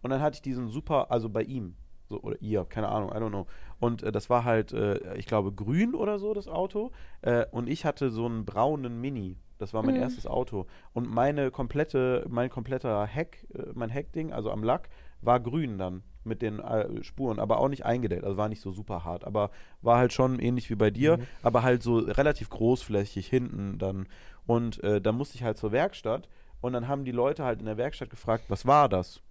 Und 0.02 0.10
dann 0.10 0.22
hatte 0.22 0.36
ich 0.36 0.42
diesen 0.42 0.68
super, 0.68 1.12
also 1.12 1.30
bei 1.30 1.44
ihm, 1.44 1.76
so, 2.10 2.20
oder 2.22 2.42
ihr, 2.42 2.66
keine 2.66 2.90
Ahnung, 2.90 3.10
I 3.12 3.14
don't 3.16 3.30
know. 3.30 3.48
Und 3.80 4.04
äh, 4.04 4.12
das 4.12 4.30
war 4.30 4.44
halt, 4.44 4.74
äh, 4.74 5.16
ich 5.16 5.26
glaube, 5.26 5.52
grün 5.54 5.96
oder 5.96 6.20
so, 6.20 6.34
das 6.34 6.48
Auto. 6.48 6.92
Äh, 7.22 7.46
und 7.52 7.70
ich 7.70 7.86
hatte 7.86 8.10
so 8.10 8.26
einen 8.26 8.46
braunen 8.46 9.00
Mini. 9.00 9.38
Das 9.60 9.74
war 9.74 9.84
mein 9.84 9.94
Mhm. 9.96 10.02
erstes 10.02 10.26
Auto. 10.28 10.66
Und 10.94 11.10
meine 11.10 11.52
komplette, 11.52 12.26
mein 12.30 12.50
kompletter 12.50 13.06
Heck, 13.06 13.48
äh, 13.54 13.64
mein 13.76 13.90
Heckding, 13.90 14.34
also 14.34 14.52
am 14.52 14.64
Lack, 14.64 14.90
war 15.22 15.40
grün 15.40 15.78
dann 15.78 16.02
mit 16.24 16.42
den 16.42 16.60
äh, 16.60 17.04
Spuren, 17.04 17.40
aber 17.40 17.60
auch 17.60 17.68
nicht 17.70 17.86
eingedeckt, 17.86 18.24
also 18.24 18.38
war 18.38 18.50
nicht 18.50 18.62
so 18.62 18.72
super 18.72 19.04
hart, 19.06 19.24
aber 19.24 19.50
war 19.82 19.98
halt 19.98 20.14
schon 20.14 20.38
ähnlich 20.40 20.70
wie 20.70 20.76
bei 20.76 20.90
dir, 20.92 21.18
Mhm. 21.18 21.24
aber 21.44 21.64
halt 21.64 21.82
so 21.84 21.98
relativ 21.98 22.50
großflächig 22.50 23.28
hinten 23.28 23.78
dann. 23.78 24.08
Und 24.48 24.84
äh, 24.84 25.00
da 25.00 25.12
musste 25.12 25.36
ich 25.36 25.44
halt 25.44 25.58
zur 25.58 25.72
Werkstatt 25.72 26.28
und 26.60 26.74
dann 26.74 26.88
haben 26.88 27.06
die 27.06 27.12
Leute 27.12 27.44
halt 27.44 27.60
in 27.60 27.66
der 27.68 27.78
Werkstatt 27.78 28.10
gefragt, 28.10 28.46
was 28.50 28.66
war 28.66 28.90
das? 28.90 29.22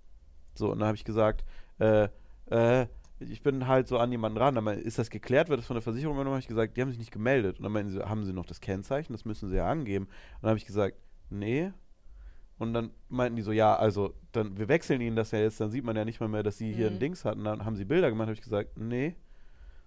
So, 0.61 0.71
und 0.71 0.79
dann 0.79 0.87
habe 0.87 0.97
ich 0.97 1.05
gesagt, 1.05 1.45
äh, 1.81 2.09
äh, 2.51 2.87
ich 3.19 3.43
bin 3.43 3.67
halt 3.67 3.89
so 3.89 3.99
an 3.99 4.11
jemanden 4.13 4.39
ran. 4.39 4.55
Dann 4.55 4.67
ist 4.69 4.99
das 4.99 5.11
geklärt? 5.11 5.49
Wird 5.49 5.59
das 5.59 5.67
von 5.67 5.75
der 5.75 5.83
Versicherung 5.83 6.15
übernommen? 6.15 6.35
habe 6.35 6.41
ich 6.41 6.49
gesagt, 6.49 6.77
die 6.77 6.81
haben 6.83 6.91
sich 6.91 6.99
nicht 6.99 7.11
gemeldet. 7.11 7.59
Und 7.59 7.65
dann 7.65 7.73
meinten 7.73 7.91
sie, 7.91 8.01
haben 8.01 8.25
sie 8.25 8.33
noch 8.33 8.47
das 8.47 8.61
Kennzeichen? 8.61 9.13
Das 9.13 9.25
müssen 9.25 9.49
sie 9.51 9.57
ja 9.57 9.67
angeben. 9.69 10.05
Und 10.07 10.43
dann 10.43 10.51
habe 10.51 10.59
ich 10.59 10.65
gesagt, 10.67 10.97
nee. 11.29 11.73
Und 12.59 12.73
dann 12.75 12.91
meinten 13.09 13.37
die 13.37 13.43
so, 13.43 13.53
ja, 13.53 13.75
also 13.75 14.15
dann 14.33 14.57
wir 14.59 14.69
wechseln 14.69 15.01
ihnen 15.01 15.17
das 15.17 15.31
ja 15.33 15.39
jetzt, 15.39 15.61
dann 15.61 15.71
sieht 15.71 15.83
man 15.85 15.97
ja 15.97 16.05
nicht 16.05 16.21
mal 16.21 16.29
mehr, 16.29 16.43
dass 16.43 16.59
sie 16.59 16.73
hier 16.73 16.89
ein 16.89 16.95
Mhm. 16.95 16.99
Dings 17.01 17.25
hatten. 17.25 17.43
Dann 17.45 17.65
haben 17.65 17.75
sie 17.77 17.85
Bilder 17.87 18.11
gemacht, 18.11 18.27
habe 18.27 18.35
ich 18.35 18.43
gesagt, 18.43 18.77
nee. 18.79 19.17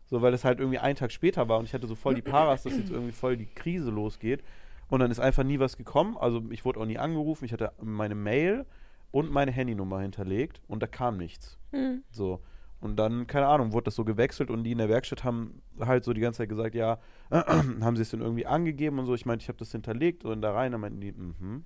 So, 0.05 0.21
weil 0.21 0.31
das 0.31 0.43
halt 0.43 0.59
irgendwie 0.59 0.79
einen 0.79 0.95
Tag 0.95 1.11
später 1.11 1.47
war 1.47 1.59
und 1.59 1.65
ich 1.65 1.73
hatte 1.73 1.87
so 1.87 1.95
voll 1.95 2.15
die 2.15 2.21
Paras, 2.21 2.63
dass 2.63 2.77
jetzt 2.77 2.91
irgendwie 2.91 3.11
voll 3.13 3.37
die 3.37 3.45
Krise 3.45 3.89
losgeht. 3.89 4.43
Und 4.89 4.99
dann 4.99 5.09
ist 5.11 5.19
einfach 5.19 5.43
nie 5.43 5.59
was 5.59 5.77
gekommen. 5.77 6.17
Also 6.17 6.43
ich 6.49 6.65
wurde 6.65 6.79
auch 6.79 6.85
nie 6.85 6.97
angerufen. 6.97 7.45
Ich 7.45 7.53
hatte 7.53 7.71
meine 7.81 8.15
Mail 8.15 8.65
und 9.13 9.31
meine 9.31 9.51
Handynummer 9.51 10.01
hinterlegt 10.01 10.61
und 10.67 10.83
da 10.83 10.87
kam 10.87 11.17
nichts. 11.17 11.57
Hm. 11.71 12.03
So. 12.11 12.41
Und 12.81 12.97
dann, 12.97 13.27
keine 13.27 13.47
Ahnung, 13.47 13.71
wurde 13.71 13.85
das 13.85 13.95
so 13.95 14.03
gewechselt 14.03 14.49
und 14.49 14.65
die 14.65 14.73
in 14.73 14.79
der 14.79 14.89
Werkstatt 14.89 15.23
haben 15.23 15.61
halt 15.79 16.03
so 16.03 16.11
die 16.11 16.19
ganze 16.19 16.39
Zeit 16.39 16.49
gesagt, 16.49 16.75
ja, 16.75 16.97
haben 17.31 17.95
sie 17.95 18.01
es 18.01 18.09
denn 18.09 18.19
irgendwie 18.19 18.45
angegeben 18.45 18.99
und 18.99 19.05
so. 19.05 19.13
Ich 19.13 19.25
meinte, 19.25 19.43
ich 19.43 19.47
habe 19.47 19.57
das 19.59 19.71
hinterlegt 19.71 20.25
und 20.25 20.41
da 20.41 20.51
rein, 20.51 20.73
dann 20.73 20.81
meinten 20.81 20.99
die, 20.99 21.13
mhm. 21.13 21.63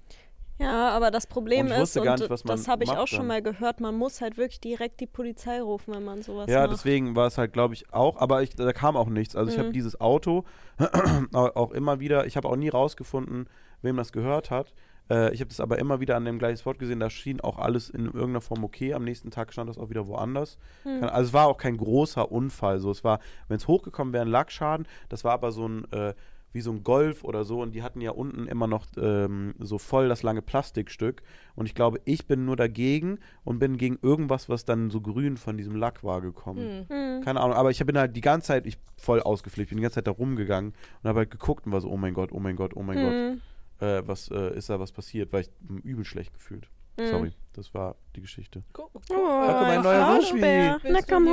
Ja, 0.59 0.89
aber 0.89 1.11
das 1.11 1.27
Problem 1.27 1.67
ist, 1.67 1.95
nicht, 1.95 2.29
das 2.45 2.67
habe 2.67 2.83
ich 2.83 2.89
auch 2.89 3.07
schon 3.07 3.19
dann. 3.19 3.27
mal 3.27 3.41
gehört, 3.43 3.79
man 3.79 3.95
muss 3.95 4.21
halt 4.21 4.37
wirklich 4.37 4.59
direkt 4.59 4.99
die 4.99 5.05
Polizei 5.05 5.61
rufen, 5.61 5.93
wenn 5.93 6.03
man 6.03 6.23
sowas 6.23 6.49
Ja, 6.49 6.61
macht. 6.61 6.71
deswegen 6.73 7.15
war 7.15 7.27
es 7.27 7.37
halt, 7.37 7.53
glaube 7.53 7.75
ich, 7.75 7.93
auch, 7.93 8.17
aber 8.17 8.41
ich, 8.41 8.55
da 8.55 8.73
kam 8.73 8.95
auch 8.97 9.07
nichts. 9.07 9.35
Also 9.35 9.51
ich 9.51 9.57
habe 9.59 9.69
Mhm. 9.69 9.73
dieses 9.73 10.01
Auto 10.01 10.45
au- 11.33 11.51
auch 11.55 11.71
immer 11.71 11.99
wieder, 11.99 12.25
ich 12.25 12.37
habe 12.37 12.49
auch 12.49 12.55
nie 12.55 12.69
rausgefunden, 12.69 13.47
wem 13.83 13.97
das 13.97 14.11
gehört 14.11 14.49
hat. 14.51 14.73
Äh, 15.09 15.33
ich 15.33 15.39
habe 15.39 15.49
das 15.49 15.59
aber 15.59 15.79
immer 15.79 15.99
wieder 15.99 16.15
an 16.15 16.25
dem 16.25 16.39
gleichen 16.39 16.57
Spot 16.57 16.73
gesehen, 16.73 16.99
da 16.99 17.09
schien 17.09 17.41
auch 17.41 17.57
alles 17.57 17.89
in 17.89 18.05
irgendeiner 18.05 18.41
Form 18.41 18.63
okay. 18.63 18.93
Am 18.93 19.03
nächsten 19.03 19.31
Tag 19.31 19.53
stand 19.53 19.69
das 19.69 19.77
auch 19.77 19.89
wieder 19.89 20.07
woanders. 20.07 20.57
Hm. 20.83 21.01
Kann, 21.01 21.09
also 21.09 21.27
es 21.27 21.33
war 21.33 21.47
auch 21.47 21.57
kein 21.57 21.77
großer 21.77 22.31
Unfall. 22.31 22.79
So, 22.79 22.91
es 22.91 23.03
war, 23.03 23.19
wenn 23.47 23.57
es 23.57 23.67
hochgekommen 23.67 24.13
wäre, 24.13 24.25
ein 24.25 24.31
Lackschaden. 24.31 24.87
Das 25.09 25.23
war 25.23 25.33
aber 25.33 25.51
so 25.51 25.67
ein, 25.67 25.91
äh, 25.91 26.13
wie 26.53 26.61
so 26.61 26.71
ein 26.71 26.83
Golf 26.83 27.23
oder 27.23 27.43
so. 27.43 27.61
Und 27.61 27.73
die 27.73 27.83
hatten 27.83 28.01
ja 28.01 28.11
unten 28.11 28.47
immer 28.47 28.67
noch 28.67 28.85
ähm, 28.97 29.53
so 29.59 29.77
voll 29.77 30.09
das 30.09 30.23
lange 30.23 30.41
Plastikstück. 30.41 31.21
Und 31.55 31.65
ich 31.65 31.75
glaube, 31.75 31.99
ich 32.05 32.25
bin 32.25 32.45
nur 32.45 32.55
dagegen 32.55 33.19
und 33.43 33.59
bin 33.59 33.77
gegen 33.77 33.99
irgendwas, 34.01 34.49
was 34.49 34.65
dann 34.65 34.89
so 34.89 35.01
grün 35.01 35.37
von 35.37 35.57
diesem 35.57 35.75
Lack 35.75 36.03
war, 36.03 36.21
gekommen. 36.21 36.85
Hm. 36.89 37.17
Hm. 37.17 37.21
Keine 37.23 37.41
Ahnung, 37.41 37.55
aber 37.55 37.71
ich 37.71 37.85
bin 37.85 37.97
halt 37.97 38.15
die 38.15 38.21
ganze 38.21 38.47
Zeit, 38.47 38.65
ich 38.65 38.77
voll 38.97 39.21
ausgeflippt, 39.21 39.69
bin 39.69 39.77
die 39.77 39.83
ganze 39.83 39.95
Zeit 39.95 40.07
da 40.07 40.11
rumgegangen 40.11 40.73
und 41.03 41.07
habe 41.07 41.19
halt 41.19 41.31
geguckt 41.31 41.65
und 41.65 41.71
war 41.71 41.81
so, 41.81 41.89
oh 41.89 41.97
mein 41.97 42.13
Gott, 42.13 42.31
oh 42.31 42.39
mein 42.39 42.55
Gott, 42.55 42.75
oh 42.75 42.83
mein 42.83 42.97
Gott, 42.97 43.13
Hm. 43.13 43.41
Äh, 43.79 44.01
was 44.05 44.29
äh, 44.29 44.57
ist 44.57 44.69
da 44.69 44.79
was 44.79 44.91
passiert, 44.91 45.31
weil 45.33 45.41
ich 45.41 45.49
übel 45.83 46.05
schlecht 46.05 46.33
gefühlt. 46.33 46.69
Hm. 46.99 47.07
Sorry, 47.07 47.31
das 47.53 47.73
war 47.73 47.95
die 48.15 48.21
Geschichte. 48.21 48.63
Guck, 48.73 48.91
guck. 48.93 49.03
Oh, 49.09 49.15
guck 49.15 49.17
mal, 49.17 49.65
ein 49.65 49.81
neuer 49.81 50.19
Flauschbär. 50.19 50.73
Wurfi. 50.73 50.91
Na 50.91 51.01
komm, 51.01 51.25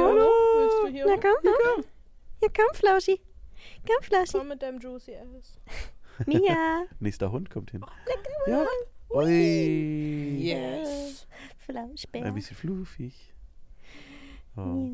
hier 0.90 1.06
Na 1.06 1.16
komm, 1.16 1.36
komm. 1.42 1.84
Ja, 2.42 2.48
komm, 2.54 2.74
Flauschi. 2.74 3.20
Komm, 3.86 4.02
Flauschi. 4.02 4.38
Komm 4.38 4.48
mit 4.48 4.62
deinem 4.62 4.78
Juicy 4.78 5.14
Ass. 5.16 5.58
Mia. 6.26 6.84
Nächster 7.00 7.32
Hund 7.32 7.50
kommt 7.50 7.70
hin. 7.70 7.80
Lecker. 8.06 8.50
Ja. 8.50 8.66
Ui. 9.10 10.36
Yes. 10.38 11.26
Flauschbär. 11.58 12.24
Ein 12.24 12.34
bisschen 12.34 12.56
fluffig. 12.56 13.32
Oh. 14.56 14.88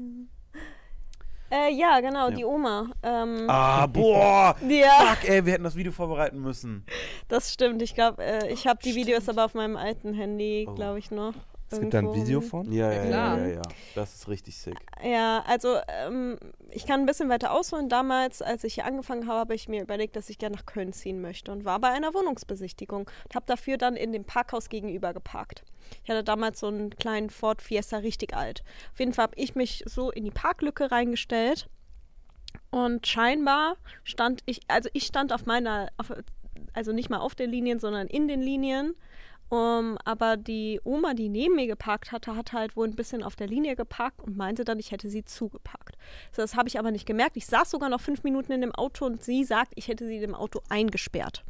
Äh, 1.50 1.72
ja, 1.74 2.00
genau, 2.00 2.28
Ja. 2.28 2.34
die 2.36 2.44
Oma. 2.44 2.90
Ähm, 3.02 3.44
Ah, 3.48 3.86
boah! 3.86 4.54
Ja, 4.68 5.14
Fuck, 5.16 5.28
ey, 5.28 5.44
wir 5.44 5.52
hätten 5.54 5.64
das 5.64 5.74
Video 5.76 5.90
vorbereiten 5.92 6.40
müssen. 6.40 6.84
das 7.28 7.52
stimmt. 7.52 7.82
Ich 7.82 7.94
glaube, 7.94 8.22
äh, 8.22 8.52
ich 8.52 8.66
habe 8.66 8.78
die 8.84 8.94
Videos 8.94 9.28
aber 9.28 9.44
auf 9.44 9.54
meinem 9.54 9.76
alten 9.76 10.14
Handy, 10.14 10.66
Oh. 10.70 10.74
glaube 10.74 10.98
ich, 11.00 11.10
noch. 11.10 11.34
Es 11.70 11.80
gibt 11.80 11.94
da 11.94 11.98
ein 11.98 12.12
Video 12.14 12.40
von? 12.40 12.70
Ja, 12.72 12.92
Ja, 12.92 13.04
ja, 13.04 13.38
ja, 13.38 13.46
ja. 13.46 13.62
Das 13.94 14.14
ist 14.14 14.28
richtig 14.28 14.56
sick. 14.56 14.76
Ja, 15.04 15.44
also 15.46 15.76
ähm, 15.88 16.36
ich 16.70 16.86
kann 16.86 17.00
ein 17.00 17.06
bisschen 17.06 17.28
weiter 17.28 17.52
ausholen. 17.52 17.88
Damals, 17.88 18.42
als 18.42 18.64
ich 18.64 18.74
hier 18.74 18.84
angefangen 18.84 19.26
habe, 19.26 19.38
habe 19.38 19.54
ich 19.54 19.68
mir 19.68 19.82
überlegt, 19.82 20.16
dass 20.16 20.30
ich 20.30 20.38
gerne 20.38 20.56
nach 20.56 20.66
Köln 20.66 20.92
ziehen 20.92 21.20
möchte 21.20 21.52
und 21.52 21.64
war 21.64 21.78
bei 21.78 21.88
einer 21.88 22.12
Wohnungsbesichtigung 22.12 23.08
und 23.24 23.34
habe 23.34 23.46
dafür 23.46 23.76
dann 23.76 23.96
in 23.96 24.12
dem 24.12 24.24
Parkhaus 24.24 24.68
gegenüber 24.68 25.14
geparkt. 25.14 25.64
Ich 26.02 26.10
hatte 26.10 26.24
damals 26.24 26.60
so 26.60 26.66
einen 26.66 26.90
kleinen 26.90 27.30
Ford 27.30 27.62
Fiesta, 27.62 27.98
richtig 27.98 28.34
alt. 28.34 28.62
Auf 28.92 28.98
jeden 28.98 29.12
Fall 29.12 29.24
habe 29.24 29.36
ich 29.36 29.54
mich 29.54 29.84
so 29.86 30.10
in 30.10 30.24
die 30.24 30.30
Parklücke 30.30 30.90
reingestellt 30.90 31.68
und 32.70 33.06
scheinbar 33.06 33.76
stand 34.04 34.42
ich, 34.46 34.60
also 34.68 34.88
ich 34.92 35.04
stand 35.04 35.32
auf 35.32 35.46
meiner, 35.46 35.88
auf, 35.96 36.12
also 36.72 36.92
nicht 36.92 37.10
mal 37.10 37.18
auf 37.18 37.34
der 37.34 37.46
Linie, 37.46 37.78
sondern 37.78 38.06
in 38.06 38.28
den 38.28 38.40
Linien. 38.40 38.94
Um, 39.50 39.98
aber 40.04 40.36
die 40.36 40.80
Oma, 40.84 41.12
die 41.12 41.28
neben 41.28 41.56
mir 41.56 41.66
geparkt 41.66 42.12
hatte, 42.12 42.36
hat 42.36 42.52
halt 42.52 42.76
wohl 42.76 42.86
ein 42.86 42.94
bisschen 42.94 43.24
auf 43.24 43.34
der 43.34 43.48
Linie 43.48 43.74
geparkt 43.74 44.22
und 44.22 44.36
meinte 44.36 44.64
dann, 44.64 44.78
ich 44.78 44.92
hätte 44.92 45.10
sie 45.10 45.24
zugeparkt. 45.24 45.96
So, 46.30 46.40
das 46.40 46.54
habe 46.54 46.68
ich 46.68 46.78
aber 46.78 46.92
nicht 46.92 47.04
gemerkt. 47.04 47.36
Ich 47.36 47.46
saß 47.46 47.68
sogar 47.68 47.88
noch 47.88 48.00
fünf 48.00 48.22
Minuten 48.22 48.52
in 48.52 48.60
dem 48.60 48.72
Auto 48.72 49.06
und 49.06 49.24
sie 49.24 49.42
sagt, 49.42 49.72
ich 49.74 49.88
hätte 49.88 50.06
sie 50.06 50.20
dem 50.20 50.36
Auto 50.36 50.60
eingesperrt. 50.68 51.44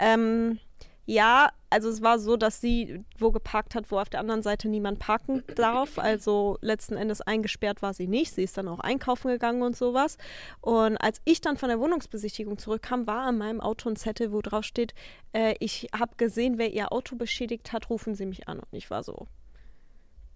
Ähm, 0.00 0.58
ja, 1.06 1.50
also 1.68 1.88
es 1.88 2.02
war 2.02 2.18
so, 2.18 2.36
dass 2.36 2.60
sie 2.60 3.04
wo 3.18 3.30
geparkt 3.30 3.74
hat, 3.74 3.90
wo 3.90 3.98
auf 3.98 4.08
der 4.08 4.20
anderen 4.20 4.42
Seite 4.42 4.68
niemand 4.68 5.00
parken 5.00 5.42
darf. 5.54 5.98
Also 5.98 6.56
letzten 6.60 6.96
Endes 6.96 7.20
eingesperrt 7.20 7.82
war 7.82 7.92
sie 7.92 8.06
nicht. 8.06 8.32
Sie 8.32 8.44
ist 8.44 8.56
dann 8.56 8.68
auch 8.68 8.80
einkaufen 8.80 9.28
gegangen 9.28 9.62
und 9.62 9.76
sowas. 9.76 10.16
Und 10.60 10.96
als 10.96 11.20
ich 11.24 11.40
dann 11.40 11.56
von 11.56 11.68
der 11.68 11.80
Wohnungsbesichtigung 11.80 12.58
zurückkam, 12.58 13.06
war 13.06 13.22
an 13.22 13.38
meinem 13.38 13.60
Auto 13.60 13.88
ein 13.88 13.96
Zettel, 13.96 14.32
wo 14.32 14.40
drauf 14.40 14.64
steht, 14.64 14.94
äh, 15.32 15.54
ich 15.58 15.88
habe 15.96 16.14
gesehen, 16.16 16.58
wer 16.58 16.72
ihr 16.72 16.92
Auto 16.92 17.16
beschädigt 17.16 17.72
hat, 17.72 17.90
rufen 17.90 18.14
Sie 18.14 18.26
mich 18.26 18.48
an. 18.48 18.60
Und 18.60 18.72
ich 18.72 18.88
war 18.90 19.02
so, 19.02 19.26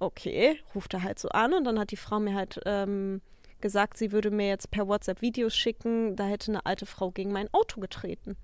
okay, 0.00 0.58
rufte 0.74 1.02
halt 1.02 1.18
so 1.18 1.28
an. 1.30 1.54
Und 1.54 1.64
dann 1.64 1.78
hat 1.78 1.92
die 1.92 1.96
Frau 1.96 2.20
mir 2.20 2.34
halt 2.34 2.60
ähm, 2.66 3.22
gesagt, 3.60 3.96
sie 3.96 4.12
würde 4.12 4.30
mir 4.30 4.48
jetzt 4.48 4.70
per 4.70 4.88
WhatsApp 4.88 5.22
Videos 5.22 5.56
schicken. 5.56 6.16
Da 6.16 6.26
hätte 6.26 6.50
eine 6.50 6.66
alte 6.66 6.84
Frau 6.84 7.10
gegen 7.10 7.32
mein 7.32 7.52
Auto 7.52 7.80
getreten. 7.80 8.36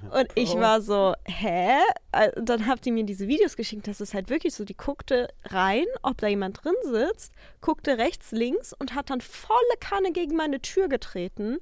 Und 0.10 0.28
ich 0.34 0.54
war 0.54 0.80
so, 0.80 1.14
hä? 1.24 1.78
Äh, 2.12 2.30
Dann 2.42 2.66
habt 2.66 2.86
ihr 2.86 2.92
mir 2.92 3.04
diese 3.04 3.28
Videos 3.28 3.56
geschickt. 3.56 3.86
Das 3.86 4.00
ist 4.00 4.14
halt 4.14 4.30
wirklich 4.30 4.54
so, 4.54 4.64
die 4.64 4.76
guckte 4.76 5.28
rein, 5.44 5.86
ob 6.02 6.18
da 6.18 6.28
jemand 6.28 6.64
drin 6.64 6.74
sitzt, 6.84 7.32
guckte 7.60 7.98
rechts, 7.98 8.32
links 8.32 8.72
und 8.72 8.94
hat 8.94 9.10
dann 9.10 9.20
volle 9.20 9.58
Kanne 9.80 10.12
gegen 10.12 10.36
meine 10.36 10.60
Tür 10.60 10.88
getreten. 10.88 11.58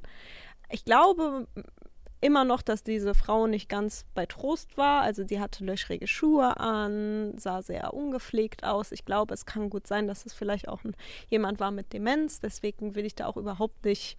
Ich 0.70 0.85
glaube 0.85 1.47
immer 2.20 2.44
noch, 2.44 2.62
dass 2.62 2.82
diese 2.82 3.15
Frau 3.15 3.47
nicht 3.47 3.69
ganz 3.69 4.05
bei 4.15 4.27
Trost 4.27 4.77
war. 4.77 5.02
Also 5.02 5.24
die 5.24 5.40
hatte 5.40 5.65
löchrige 5.65 6.07
Schuhe 6.07 6.59
an, 6.61 7.36
sah 7.39 7.62
sehr 7.62 7.94
ungepflegt 7.94 8.65
aus. 8.65 8.93
Ich 8.93 9.05
glaube, 9.05 9.35
es 9.35 9.47
kann 9.47 9.70
gut 9.70 9.86
sein, 9.86 10.07
dass 10.07 10.27
es 10.27 10.35
vielleicht 10.35 10.69
auch 10.69 10.85
ein, 10.85 10.94
jemand 11.28 11.61
war 11.61 11.70
mit 11.70 11.93
Demenz. 11.93 12.40
Deswegen 12.40 12.94
will 12.94 13.07
ich 13.07 13.15
da 13.15 13.27
auch 13.27 13.36
überhaupt 13.36 13.85
nicht, 13.85 14.19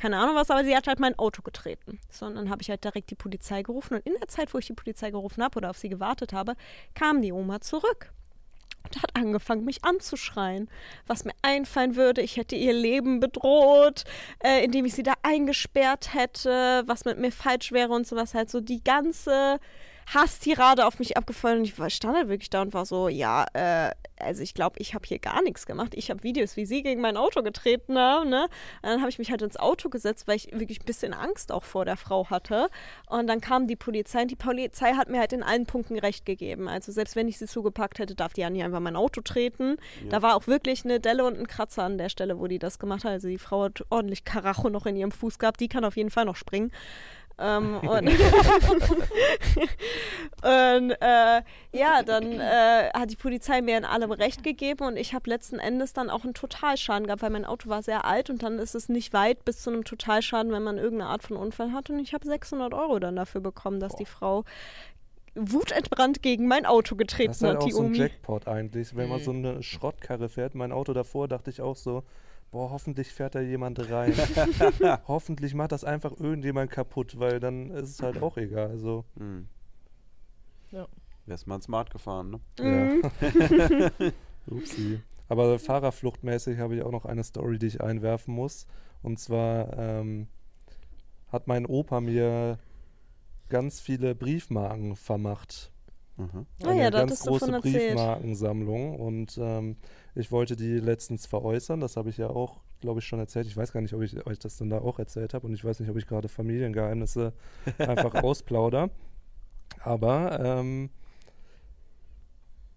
keine 0.00 0.18
Ahnung 0.18 0.34
was, 0.34 0.50
aber 0.50 0.64
sie 0.64 0.74
hat 0.74 0.86
halt 0.86 0.98
mein 0.98 1.18
Auto 1.18 1.42
getreten. 1.42 2.00
So, 2.10 2.24
und 2.24 2.34
dann 2.34 2.48
habe 2.48 2.62
ich 2.62 2.70
halt 2.70 2.82
direkt 2.82 3.10
die 3.10 3.14
Polizei 3.14 3.62
gerufen. 3.62 3.94
Und 3.94 4.06
in 4.06 4.14
der 4.18 4.28
Zeit, 4.28 4.54
wo 4.54 4.58
ich 4.58 4.66
die 4.66 4.72
Polizei 4.72 5.10
gerufen 5.10 5.42
habe 5.42 5.58
oder 5.58 5.68
auf 5.68 5.76
sie 5.76 5.90
gewartet 5.90 6.32
habe, 6.32 6.54
kam 6.94 7.20
die 7.20 7.32
Oma 7.32 7.60
zurück 7.60 8.10
und 8.82 9.02
hat 9.02 9.14
angefangen, 9.14 9.66
mich 9.66 9.84
anzuschreien, 9.84 10.70
was 11.06 11.26
mir 11.26 11.34
einfallen 11.42 11.96
würde. 11.96 12.22
Ich 12.22 12.38
hätte 12.38 12.56
ihr 12.56 12.72
Leben 12.72 13.20
bedroht, 13.20 14.04
äh, 14.42 14.64
indem 14.64 14.86
ich 14.86 14.94
sie 14.94 15.02
da 15.02 15.12
eingesperrt 15.22 16.14
hätte, 16.14 16.82
was 16.86 17.04
mit 17.04 17.18
mir 17.18 17.30
falsch 17.30 17.70
wäre 17.70 17.92
und 17.92 18.06
sowas. 18.06 18.32
Halt 18.32 18.48
so 18.48 18.62
die 18.62 18.82
ganze 18.82 19.60
Hasstirade 20.14 20.86
auf 20.86 20.98
mich 20.98 21.16
abgefeuert 21.16 21.58
und 21.58 21.64
ich 21.64 21.78
war- 21.78 21.90
stand 21.90 22.16
halt 22.16 22.28
wirklich 22.28 22.50
da 22.50 22.62
und 22.62 22.74
war 22.74 22.84
so, 22.84 23.08
ja, 23.08 23.46
äh, 23.52 23.90
also 24.18 24.42
ich 24.42 24.54
glaube, 24.54 24.76
ich 24.78 24.94
habe 24.94 25.06
hier 25.06 25.18
gar 25.18 25.42
nichts 25.42 25.64
gemacht. 25.66 25.92
Ich 25.94 26.10
habe 26.10 26.22
Videos, 26.22 26.56
wie 26.56 26.66
sie 26.66 26.82
gegen 26.82 27.00
mein 27.00 27.16
Auto 27.16 27.42
getreten 27.42 27.96
haben, 27.98 28.28
ne? 28.28 28.42
Und 28.82 28.88
dann 28.90 29.00
habe 29.00 29.08
ich 29.08 29.18
mich 29.18 29.30
halt 29.30 29.40
ins 29.42 29.56
Auto 29.56 29.88
gesetzt, 29.88 30.28
weil 30.28 30.36
ich 30.36 30.50
wirklich 30.52 30.80
ein 30.80 30.84
bisschen 30.84 31.14
Angst 31.14 31.52
auch 31.52 31.64
vor 31.64 31.84
der 31.84 31.96
Frau 31.96 32.28
hatte. 32.28 32.68
Und 33.08 33.28
dann 33.28 33.40
kam 33.40 33.66
die 33.66 33.76
Polizei 33.76 34.22
und 34.22 34.30
die 34.30 34.36
Polizei 34.36 34.92
hat 34.92 35.08
mir 35.08 35.20
halt 35.20 35.32
in 35.32 35.42
allen 35.42 35.64
Punkten 35.64 35.98
recht 35.98 36.26
gegeben. 36.26 36.68
Also 36.68 36.92
selbst 36.92 37.16
wenn 37.16 37.28
ich 37.28 37.38
sie 37.38 37.46
zugepackt 37.46 37.98
hätte, 37.98 38.14
darf 38.14 38.32
die 38.34 38.42
ja 38.42 38.50
nicht 38.50 38.62
einfach 38.64 38.80
mein 38.80 38.96
Auto 38.96 39.20
treten. 39.22 39.76
Da 40.10 40.20
war 40.22 40.36
auch 40.36 40.46
wirklich 40.46 40.84
eine 40.84 41.00
Delle 41.00 41.24
und 41.24 41.38
ein 41.38 41.46
Kratzer 41.46 41.84
an 41.84 41.96
der 41.96 42.08
Stelle, 42.10 42.38
wo 42.38 42.46
die 42.46 42.58
das 42.58 42.78
gemacht 42.78 43.04
hat. 43.04 43.12
Also 43.12 43.28
die 43.28 43.38
Frau 43.38 43.62
hat 43.64 43.84
ordentlich 43.88 44.24
Karacho 44.24 44.68
noch 44.68 44.84
in 44.86 44.96
ihrem 44.96 45.12
Fuß 45.12 45.38
gehabt. 45.38 45.60
Die 45.60 45.68
kann 45.68 45.84
auf 45.84 45.96
jeden 45.96 46.10
Fall 46.10 46.26
noch 46.26 46.36
springen. 46.36 46.72
Ähm, 47.40 47.78
und 47.78 48.08
und 50.42 50.90
äh, 51.00 51.42
ja, 51.72 52.02
dann 52.04 52.32
äh, 52.40 52.90
hat 52.92 53.10
die 53.10 53.16
Polizei 53.16 53.60
mir 53.62 53.76
in 53.78 53.84
allem 53.84 54.10
recht 54.12 54.42
gegeben 54.42 54.84
und 54.86 54.96
ich 54.96 55.14
habe 55.14 55.28
letzten 55.30 55.58
Endes 55.58 55.92
dann 55.92 56.10
auch 56.10 56.24
einen 56.24 56.34
Totalschaden 56.34 57.06
gehabt, 57.06 57.22
weil 57.22 57.30
mein 57.30 57.44
Auto 57.44 57.68
war 57.68 57.82
sehr 57.82 58.04
alt 58.04 58.30
und 58.30 58.42
dann 58.42 58.58
ist 58.58 58.74
es 58.74 58.88
nicht 58.88 59.12
weit 59.12 59.44
bis 59.44 59.62
zu 59.62 59.70
einem 59.70 59.84
Totalschaden, 59.84 60.52
wenn 60.52 60.62
man 60.62 60.78
irgendeine 60.78 61.10
Art 61.10 61.22
von 61.22 61.36
Unfall 61.36 61.72
hat 61.72 61.90
und 61.90 61.98
ich 61.98 62.14
habe 62.14 62.26
600 62.26 62.74
Euro 62.74 62.98
dann 62.98 63.16
dafür 63.16 63.40
bekommen, 63.40 63.80
dass 63.80 63.96
die 63.96 64.06
Frau 64.06 64.44
wutentbrannt 65.34 66.22
gegen 66.22 66.48
mein 66.48 66.66
Auto 66.66 66.96
getreten 66.96 67.28
Das 67.28 67.36
ist 67.38 67.42
halt 67.44 67.56
hat, 67.56 67.62
auch 67.62 67.66
die 67.66 67.72
so 67.72 67.82
ein. 67.82 67.94
Jackpot 67.94 68.48
eigentlich. 68.48 68.96
Wenn 68.96 69.08
man 69.08 69.20
Mhm. 69.20 69.24
so 69.24 69.30
eine 69.30 69.62
Schrottkarre 69.62 70.28
fährt, 70.28 70.54
mein 70.54 70.72
Auto 70.72 70.92
davor, 70.92 71.28
dachte 71.28 71.50
ich 71.50 71.60
auch 71.62 71.76
so, 71.76 72.02
boah, 72.50 72.70
hoffentlich 72.70 73.12
fährt 73.12 73.34
da 73.34 73.40
jemand 73.40 73.90
rein. 73.90 74.12
hoffentlich 75.08 75.54
macht 75.54 75.72
das 75.72 75.84
einfach 75.84 76.12
irgendjemand 76.18 76.70
kaputt, 76.70 77.18
weil 77.18 77.40
dann 77.40 77.70
ist 77.70 77.90
es 77.90 78.02
halt 78.02 78.22
auch 78.22 78.36
egal. 78.36 78.70
Also, 78.70 79.04
Hm. 79.18 79.48
Ja. 80.70 80.86
Wär's 81.26 81.46
mal 81.46 81.60
smart 81.62 81.90
gefahren, 81.90 82.30
ne? 82.30 82.40
Mhm. 82.60 83.02
ja. 83.58 83.90
Upsi. 84.46 85.00
Aber 85.28 85.58
fahrerfluchtmäßig 85.58 86.58
habe 86.58 86.76
ich 86.76 86.82
auch 86.82 86.90
noch 86.90 87.04
eine 87.04 87.22
Story, 87.22 87.58
die 87.58 87.66
ich 87.66 87.80
einwerfen 87.80 88.34
muss. 88.34 88.66
Und 89.02 89.18
zwar 89.18 89.76
ähm, 89.78 90.26
hat 91.30 91.46
mein 91.46 91.66
Opa 91.66 92.00
mir 92.00 92.58
ganz 93.48 93.80
viele 93.80 94.14
Briefmarken 94.14 94.96
vermacht. 94.96 95.70
Mhm. 96.16 96.46
Ah 96.62 96.68
eine 96.68 96.82
ja, 96.82 96.90
da 96.90 97.00
ganz 97.00 97.20
große. 97.20 97.60
Briefmarkensammlung 97.60 98.98
und 98.98 99.38
ähm, 99.40 99.76
ich 100.14 100.30
wollte 100.30 100.56
die 100.56 100.78
letztens 100.78 101.26
veräußern. 101.26 101.80
Das 101.80 101.96
habe 101.96 102.10
ich 102.10 102.18
ja 102.18 102.28
auch, 102.28 102.60
glaube 102.80 103.00
ich, 103.00 103.06
schon 103.06 103.18
erzählt. 103.18 103.46
Ich 103.46 103.56
weiß 103.56 103.72
gar 103.72 103.80
nicht, 103.80 103.94
ob 103.94 104.02
ich 104.02 104.26
euch 104.26 104.38
das 104.38 104.56
dann 104.56 104.70
da 104.70 104.78
auch 104.78 104.98
erzählt 104.98 105.34
habe 105.34 105.46
und 105.46 105.54
ich 105.54 105.64
weiß 105.64 105.80
nicht, 105.80 105.88
ob 105.90 105.96
ich 105.96 106.06
gerade 106.06 106.28
Familiengeheimnisse 106.28 107.32
einfach 107.78 108.22
ausplauder. 108.22 108.90
Aber 109.82 110.40
ähm, 110.40 110.90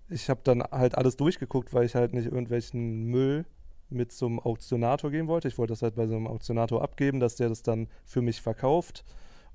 ich 0.10 0.30
habe 0.30 0.42
dann 0.44 0.64
halt 0.64 0.96
alles 0.96 1.18
durchgeguckt, 1.18 1.74
weil 1.74 1.86
ich 1.86 1.96
halt 1.96 2.14
nicht 2.14 2.26
irgendwelchen 2.26 3.06
Müll 3.06 3.46
mit 3.90 4.12
zum 4.12 4.40
Auktionator 4.40 5.12
gehen 5.12 5.28
wollte. 5.28 5.48
Ich 5.48 5.58
wollte 5.58 5.74
das 5.74 5.82
halt 5.82 5.96
bei 5.96 6.08
so 6.08 6.16
einem 6.16 6.28
Auktionator 6.28 6.82
abgeben, 6.82 7.20
dass 7.20 7.36
der 7.36 7.50
das 7.50 7.62
dann 7.62 7.88
für 8.06 8.22
mich 8.22 8.42
verkauft 8.42 9.06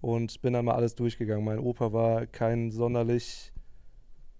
und 0.01 0.41
bin 0.43 0.53
dann 0.53 0.65
mal 0.65 0.75
alles 0.75 0.95
durchgegangen. 0.95 1.45
Mein 1.45 1.59
Opa 1.59 1.93
war 1.93 2.27
kein 2.27 2.71
sonderlich 2.71 3.53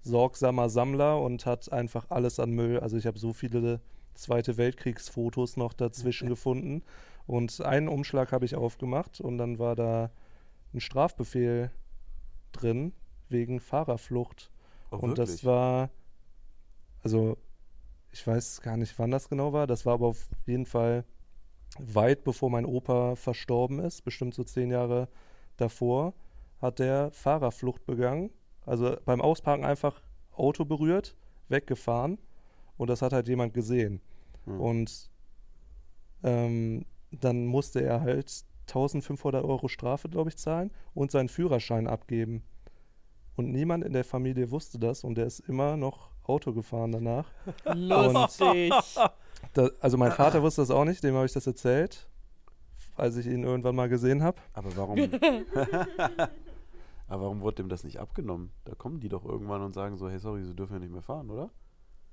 sorgsamer 0.03 0.69
Sammler 0.69 1.21
und 1.21 1.47
hat 1.47 1.73
einfach 1.73 2.11
alles 2.11 2.41
an 2.41 2.51
Müll. 2.51 2.81
Also 2.81 2.97
ich 2.97 3.07
habe 3.07 3.19
so 3.19 3.33
viele 3.33 3.81
Zweite 4.15 4.57
Weltkriegsfotos 4.57 5.57
noch 5.57 5.73
dazwischen 5.73 6.29
gefunden. 6.29 6.83
Und 7.27 7.61
einen 7.61 7.89
Umschlag 7.89 8.33
habe 8.33 8.45
ich 8.45 8.57
aufgemacht 8.57 9.21
und 9.21 9.39
dann 9.39 9.59
war 9.59 9.77
da 9.77 10.11
ein 10.75 10.81
Strafbefehl 10.81 11.71
drin 12.53 12.93
wegen 13.29 13.61
Fahrerflucht. 13.61 14.51
Oh, 14.91 14.97
und 14.97 15.19
das 15.19 15.45
war, 15.45 15.91
also 17.03 17.37
ich 18.11 18.27
weiß 18.27 18.63
gar 18.63 18.77
nicht, 18.77 18.99
wann 18.99 19.11
das 19.11 19.29
genau 19.29 19.53
war. 19.53 19.67
Das 19.67 19.87
war 19.87 19.95
aber 19.95 20.07
auf 20.07 20.29
jeden 20.47 20.67
Fall 20.67 21.05
weit 21.79 22.25
bevor 22.25 22.51
mein 22.51 22.65
Opa 22.65 23.15
verstorben 23.15 23.79
ist, 23.79 24.03
bestimmt 24.03 24.35
so 24.35 24.43
zehn 24.43 24.71
Jahre 24.71 25.09
davor, 25.57 26.15
hat 26.61 26.79
der 26.79 27.11
Fahrerflucht 27.13 27.85
begangen. 27.87 28.31
Also 28.69 28.97
beim 29.05 29.21
Ausparken 29.21 29.65
einfach 29.65 30.03
Auto 30.33 30.65
berührt, 30.65 31.17
weggefahren 31.49 32.19
und 32.77 32.91
das 32.91 33.03
hat 33.03 33.13
halt 33.13 33.29
jemand 33.29 33.55
gesehen. 33.55 34.01
Hm. 34.45 34.61
Und 34.61 35.11
ähm, 36.23 36.85
dann 37.11 37.47
musste 37.47 37.83
er 37.83 38.03
halt 38.03 38.45
1500 38.69 39.45
Euro 39.45 39.69
Strafe, 39.69 40.09
glaube 40.09 40.31
ich, 40.31 40.37
zahlen 40.37 40.71
und 40.95 41.11
seinen 41.11 41.29
Führerschein 41.29 41.87
abgeben. 41.87 42.43
Und 43.37 43.51
niemand 43.51 43.85
in 43.85 43.93
der 43.93 44.05
Familie 44.05 44.51
wusste 44.51 44.79
das 44.79 45.05
und 45.05 45.17
der 45.17 45.27
ist 45.27 45.41
immer 45.41 45.77
noch 45.77 46.11
Auto 46.25 46.53
gefahren 46.53 46.93
danach. 46.93 47.31
Lustig. 47.75 48.73
Da, 49.55 49.71
also 49.81 49.97
mein 49.97 50.13
Vater 50.13 50.43
wusste 50.43 50.61
das 50.63 50.71
auch 50.71 50.85
nicht, 50.85 51.03
dem 51.03 51.15
habe 51.15 51.25
ich 51.25 51.33
das 51.33 51.47
erzählt, 51.47 52.09
als 52.97 53.17
ich 53.17 53.27
ihn 53.27 53.45
irgendwann 53.45 53.77
mal 53.77 53.89
gesehen 53.89 54.23
habe. 54.23 54.39
Aber 54.53 54.77
warum? 54.77 54.99
Aber 57.09 57.23
warum 57.25 57.41
wurde 57.41 57.57
dem 57.57 57.69
das 57.69 57.85
nicht 57.85 57.99
abgenommen? 58.01 58.51
Da 58.65 58.75
kommen 58.75 59.01
die 59.01 59.09
doch 59.09 59.25
irgendwann 59.25 59.63
und 59.63 59.73
sagen 59.73 59.97
so, 59.97 60.09
hey, 60.09 60.19
sorry, 60.19 60.45
sie 60.45 60.55
dürfen 60.55 60.75
ja 60.75 60.79
nicht 60.79 60.93
mehr 60.93 61.03
fahren, 61.03 61.31
oder? 61.31 61.51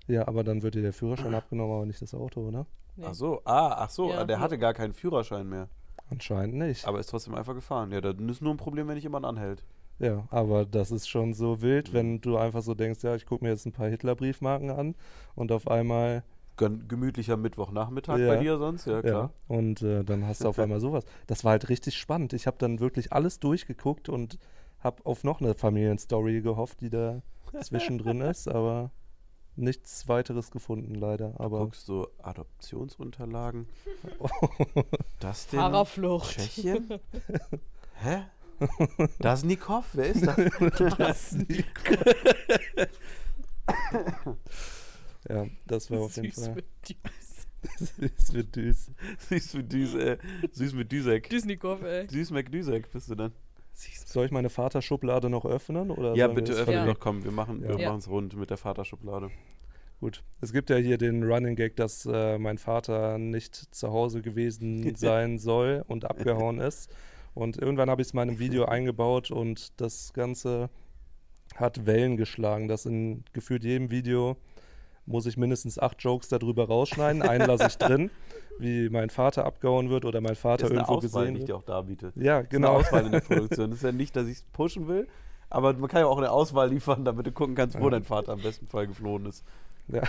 Ja, 0.07 0.27
aber 0.27 0.43
dann 0.43 0.61
wird 0.61 0.75
dir 0.75 0.81
der 0.81 0.93
Führerschein 0.93 1.33
abgenommen, 1.33 1.73
aber 1.75 1.85
nicht 1.85 2.01
das 2.01 2.13
Auto, 2.13 2.47
oder? 2.47 2.65
Nee. 2.95 3.05
Ach 3.07 3.13
so, 3.13 3.41
ah, 3.43 3.75
ach 3.79 3.89
so, 3.89 4.09
Ja. 4.11 4.23
der 4.23 4.39
hatte 4.39 4.57
gar 4.57 4.73
keinen 4.73 4.93
Führerschein 4.93 5.49
mehr. 5.49 5.67
Anscheinend 6.09 6.55
nicht. 6.55 6.87
Aber 6.87 6.99
ist 6.99 7.07
trotzdem 7.09 7.35
einfach 7.35 7.55
gefahren. 7.55 7.91
Ja, 7.91 7.99
dann 7.99 8.29
ist 8.29 8.41
nur 8.41 8.53
ein 8.53 8.57
Problem, 8.57 8.87
wenn 8.87 8.95
dich 8.95 9.03
jemand 9.03 9.25
anhält. 9.25 9.63
Ja, 9.99 10.27
aber 10.29 10.65
das 10.65 10.91
ist 10.91 11.07
schon 11.09 11.33
so 11.33 11.61
wild, 11.61 11.93
wenn 11.93 12.21
du 12.21 12.37
einfach 12.37 12.61
so 12.61 12.73
denkst, 12.73 13.01
ja, 13.03 13.15
ich 13.15 13.25
gucke 13.25 13.43
mir 13.43 13.49
jetzt 13.51 13.65
ein 13.65 13.71
paar 13.71 13.87
Hitler-Briefmarken 13.87 14.69
an 14.69 14.95
und 15.35 15.51
auf 15.51 15.67
einmal, 15.67 16.23
gemütlicher 16.57 17.35
Mittwochnachmittag 17.37 18.17
Ja. 18.19 18.27
bei 18.27 18.37
dir 18.37 18.57
sonst, 18.57 18.85
ja 18.85 18.93
ja, 18.95 19.01
klar. 19.01 19.29
und 19.47 19.81
äh, 19.81 20.03
dann 20.03 20.25
hast 20.27 20.43
du 20.43 20.47
auf 20.49 20.59
einmal 20.59 20.79
sowas. 20.79 21.05
Das 21.27 21.43
war 21.43 21.51
halt 21.51 21.67
richtig 21.69 21.97
spannend. 21.97 22.33
Ich 22.33 22.45
habe 22.47 22.57
dann 22.59 22.79
wirklich 22.79 23.11
alles 23.11 23.39
durchgeguckt 23.39 24.07
und 24.09 24.37
habe 24.85 25.05
auf 25.05 25.23
noch 25.23 25.41
eine 25.41 25.55
Familienstory 25.55 26.41
gehofft, 26.41 26.79
die 26.81 26.89
da 26.89 27.21
zwischendrin 27.61 28.21
ist, 28.21 28.47
aber 28.47 28.91
nichts 29.55 30.07
weiteres 30.07 30.51
gefunden, 30.51 30.93
leider. 30.95 31.33
Aber 31.39 31.59
Guckst 31.59 31.89
du 31.89 32.07
Adoptionsunterlagen? 32.21 33.67
Das 35.19 35.47
denn? 35.47 35.59
Fahrerflucht. 35.59 36.37
Tschechien? 36.37 36.87
Hä? 37.95 38.25
Das 39.19 39.39
ist 39.39 39.45
Nikov? 39.45 39.85
Wer 39.93 40.07
ist 40.07 40.25
das? 40.25 40.35
das 40.97 41.37
Ja, 45.27 45.47
das 45.65 45.89
war 45.89 45.99
auf 46.01 46.15
jeden 46.15 46.31
Süß 46.31 46.45
Fall. 46.45 46.55
mit 46.55 46.65
Düs. 46.87 47.47
Süß 47.97 48.33
wird 48.33 48.55
düs. 48.55 48.91
Süß 49.29 49.53
mit 49.55 49.73
Düse, 49.73 49.99
äh, 50.11 50.17
süß 50.51 50.73
mit 50.73 50.91
Düsek. 50.91 51.29
Düsnikow, 51.29 51.81
ey. 51.81 52.07
Süß 52.07 52.29
McDüsek 52.31 52.91
bist 52.91 53.09
du 53.09 53.15
dann. 53.15 53.33
Soll 53.77 54.25
ich 54.25 54.31
meine 54.31 54.49
Vaterschublade 54.49 55.29
noch 55.29 55.45
öffnen? 55.45 55.91
Oder 55.91 56.15
Ja, 56.15 56.27
bitte 56.27 56.51
das 56.51 56.61
öffne 56.61 56.73
verlegen? 56.75 56.93
doch, 56.93 56.99
komm, 56.99 57.23
wir 57.23 57.31
machen 57.31 57.61
Ja. 57.61 57.69
wir 57.69 57.79
Ja. 57.79 57.89
machen's 57.89 58.07
rund 58.09 58.35
mit 58.35 58.49
der 58.49 58.57
Vaterschublade. 58.57 59.29
Gut. 59.99 60.23
Es 60.41 60.53
gibt 60.53 60.69
ja 60.69 60.77
hier 60.77 60.97
den 60.97 61.23
Running 61.23 61.55
Gag, 61.55 61.75
dass 61.75 62.05
äh, 62.05 62.37
mein 62.37 62.57
Vater 62.57 63.17
nicht 63.17 63.55
zu 63.55 63.91
Hause 63.91 64.21
gewesen 64.21 64.95
sein 64.95 65.39
soll 65.39 65.83
und 65.87 66.05
abgehauen 66.05 66.59
ist. 66.59 66.89
Und 67.33 67.57
irgendwann 67.57 67.89
habe 67.89 68.01
ich 68.01 68.09
es 68.09 68.13
mal 68.13 68.23
in 68.23 68.29
einem 68.29 68.39
Video 68.39 68.65
eingebaut 68.65 69.29
und 69.31 69.79
das 69.81 70.13
Ganze 70.13 70.69
hat 71.55 71.85
Wellen 71.85 72.17
geschlagen, 72.17 72.67
dass 72.67 72.85
in 72.85 73.23
gefühlt 73.33 73.63
jedem 73.63 73.91
Video 73.91 74.37
muss 75.05 75.25
ich 75.25 75.37
mindestens 75.37 75.77
acht 75.79 76.01
Jokes 76.01 76.27
darüber 76.29 76.65
rausschneiden. 76.67 77.21
Einen 77.21 77.45
lasse 77.47 77.67
ich 77.67 77.77
drin, 77.77 78.09
wie 78.59 78.89
mein 78.89 79.09
Vater 79.09 79.45
abgehauen 79.45 79.89
wird 79.89 80.05
oder 80.05 80.21
mein 80.21 80.35
Vater 80.35 80.63
Das 80.63 80.71
ist 80.71 80.77
eine 80.77 80.81
irgendwo 80.87 80.93
Auswahl, 81.05 81.25
die 81.27 81.31
gesehen 81.33 81.35
ich 81.35 81.41
dir 81.45 81.47
wird. 81.49 81.57
auch 81.57 81.65
darbiete. 81.65 82.13
Ja, 82.15 82.41
Genau. 82.41 82.49
genau. 82.49 82.69
Eine 82.69 82.79
Auswahl 82.79 83.05
in 83.05 83.11
der 83.11 83.19
Produktion. 83.21 83.69
Das 83.69 83.79
ist 83.79 83.83
ja 83.83 83.91
nicht, 83.91 84.15
dass 84.15 84.25
ich 84.27 84.37
es 84.37 84.43
pushen 84.53 84.87
will, 84.87 85.07
aber 85.49 85.73
man 85.73 85.89
kann 85.89 85.99
ja 86.01 86.07
auch 86.07 86.17
eine 86.17 86.31
Auswahl 86.31 86.69
liefern, 86.69 87.05
damit 87.05 87.25
du 87.27 87.31
gucken 87.31 87.55
kannst, 87.55 87.79
wo 87.79 87.83
Ja. 87.85 87.89
dein 87.91 88.03
Vater 88.03 88.31
am 88.33 88.41
besten 88.41 88.67
Fall 88.67 88.87
geflohen 88.87 89.25
ist. 89.27 89.43
Ja. 89.87 90.01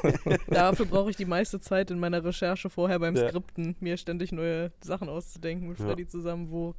Dafür 0.48 0.86
brauche 0.86 1.10
ich 1.10 1.16
die 1.16 1.24
meiste 1.24 1.60
Zeit 1.60 1.90
in 1.92 2.00
meiner 2.00 2.24
Recherche 2.24 2.68
vorher 2.70 2.98
beim 2.98 3.14
Ja. 3.16 3.28
Skripten, 3.28 3.76
mir 3.80 3.96
ständig 3.96 4.32
neue 4.32 4.72
Sachen 4.82 5.08
auszudenken 5.08 5.68
mit 5.68 5.78
Ja. 5.78 5.86
Freddy 5.86 6.08
zusammen, 6.08 6.50
wo 6.50 6.74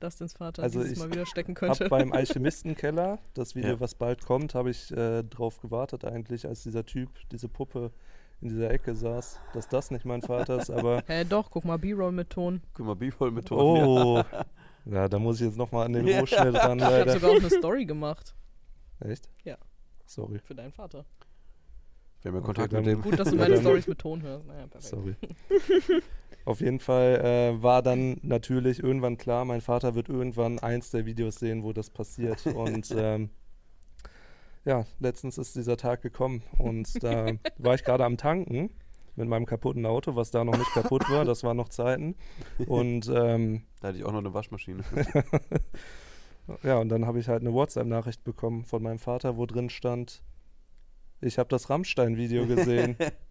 Dustins 0.00 0.32
Vater 0.32 0.62
Also 0.62 0.80
dieses 0.80 0.94
ich 0.94 0.98
Mal 0.98 1.10
wieder 1.10 1.26
stecken 1.26 1.52
Hab 1.52 1.58
könnte. 1.58 1.88
beim 1.88 2.12
Alchemistenkeller, 2.14 3.18
das 3.34 3.54
Video, 3.54 3.70
Ja. 3.72 3.80
was 3.80 3.94
bald 3.94 4.24
kommt, 4.24 4.54
habe 4.54 4.70
ich 4.70 4.90
äh, 4.90 5.22
drauf 5.22 5.60
gewartet 5.60 6.04
eigentlich, 6.04 6.46
als 6.46 6.62
dieser 6.62 6.84
Typ, 6.86 7.10
diese 7.30 7.48
Puppe 7.48 7.90
in 8.40 8.48
dieser 8.48 8.70
Ecke 8.70 8.96
saß, 8.96 9.38
dass 9.52 9.68
das 9.68 9.90
nicht 9.90 10.04
mein 10.06 10.22
Vater 10.22 10.56
ist, 10.58 10.70
aber 10.70 11.02
Hä, 11.06 11.24
doch, 11.24 11.50
guck 11.50 11.64
mal, 11.66 11.76
B-Roll 11.78 12.12
mit 12.12 12.30
Ton. 12.30 12.62
Guck 12.74 12.86
mal, 12.86 12.96
B-Roll 12.96 13.30
mit 13.30 13.46
Ton. 13.46 13.76
Ja. 13.76 13.86
oh, 13.86 14.24
ja, 14.86 15.08
da 15.08 15.18
muss 15.18 15.40
ich 15.40 15.46
jetzt 15.46 15.58
nochmal 15.58 15.84
an 15.86 15.92
den 15.92 16.06
Ja. 16.06 16.20
Rohschnitt 16.20 16.54
ran, 16.54 16.78
Ich 16.78 16.84
habe 16.84 17.12
sogar 17.12 17.30
auch 17.32 17.36
eine 17.36 17.50
Story 17.50 17.84
gemacht 17.84 18.34
Echt? 19.00 19.28
Ja. 19.44 19.56
Sorry, 20.06 20.38
für 20.40 20.54
deinen 20.54 20.72
Vater. 20.72 21.04
Wir 22.22 22.30
haben 22.30 22.36
ja 22.36 22.38
Okay, 22.40 22.46
Kontakt 22.46 22.72
dann- 22.74 22.84
mit 22.84 22.92
dem. 22.92 23.02
Gut, 23.02 23.18
dass 23.18 23.30
du 23.30 23.36
Ja, 23.36 23.42
meine 23.42 23.58
Stories 23.60 23.86
mit 23.86 23.98
Ton 23.98 24.20
hörst. 24.22 24.46
Naja, 24.46 24.66
perfekt. 24.66 24.84
sorry. 24.84 25.14
Auf 26.44 26.60
jeden 26.60 26.80
Fall 26.80 27.20
äh, 27.56 27.62
war 27.62 27.82
dann 27.82 28.18
natürlich 28.22 28.82
irgendwann 28.82 29.18
klar, 29.18 29.44
mein 29.44 29.60
Vater 29.60 29.94
wird 29.94 30.08
irgendwann 30.08 30.58
eins 30.58 30.90
der 30.90 31.06
Videos 31.06 31.36
sehen, 31.36 31.62
wo 31.62 31.72
das 31.72 31.90
passiert. 31.90 32.46
Und 32.46 32.90
ähm, 32.96 33.30
ja, 34.64 34.84
letztens 34.98 35.38
ist 35.38 35.56
dieser 35.56 35.76
Tag 35.76 36.02
gekommen 36.02 36.42
und 36.58 37.02
da 37.02 37.32
war 37.58 37.74
ich 37.74 37.84
gerade 37.84 38.04
am 38.04 38.16
Tanken 38.16 38.70
mit 39.16 39.28
meinem 39.28 39.46
kaputten 39.46 39.86
Auto, 39.86 40.16
was 40.16 40.30
da 40.30 40.44
noch 40.44 40.56
nicht 40.56 40.72
kaputt 40.72 41.08
war, 41.10 41.24
das 41.24 41.44
waren 41.44 41.56
noch 41.56 41.68
Zeiten. 41.68 42.14
Und 42.66 43.08
ähm, 43.14 43.62
Da 43.80 43.88
hatte 43.88 43.98
ich 43.98 44.04
auch 44.04 44.12
noch 44.12 44.18
eine 44.18 44.32
Waschmaschine. 44.32 44.82
ja, 46.62 46.78
und 46.78 46.88
dann 46.88 47.06
habe 47.06 47.20
ich 47.20 47.28
halt 47.28 47.42
eine 47.42 47.52
WhatsApp-Nachricht 47.52 48.24
bekommen 48.24 48.64
von 48.64 48.82
meinem 48.82 48.98
Vater, 48.98 49.36
wo 49.36 49.46
drin 49.46 49.70
stand, 49.70 50.22
ich 51.20 51.38
habe 51.38 51.48
das 51.48 51.68
Rammstein-Video 51.68 52.46
gesehen. 52.46 52.96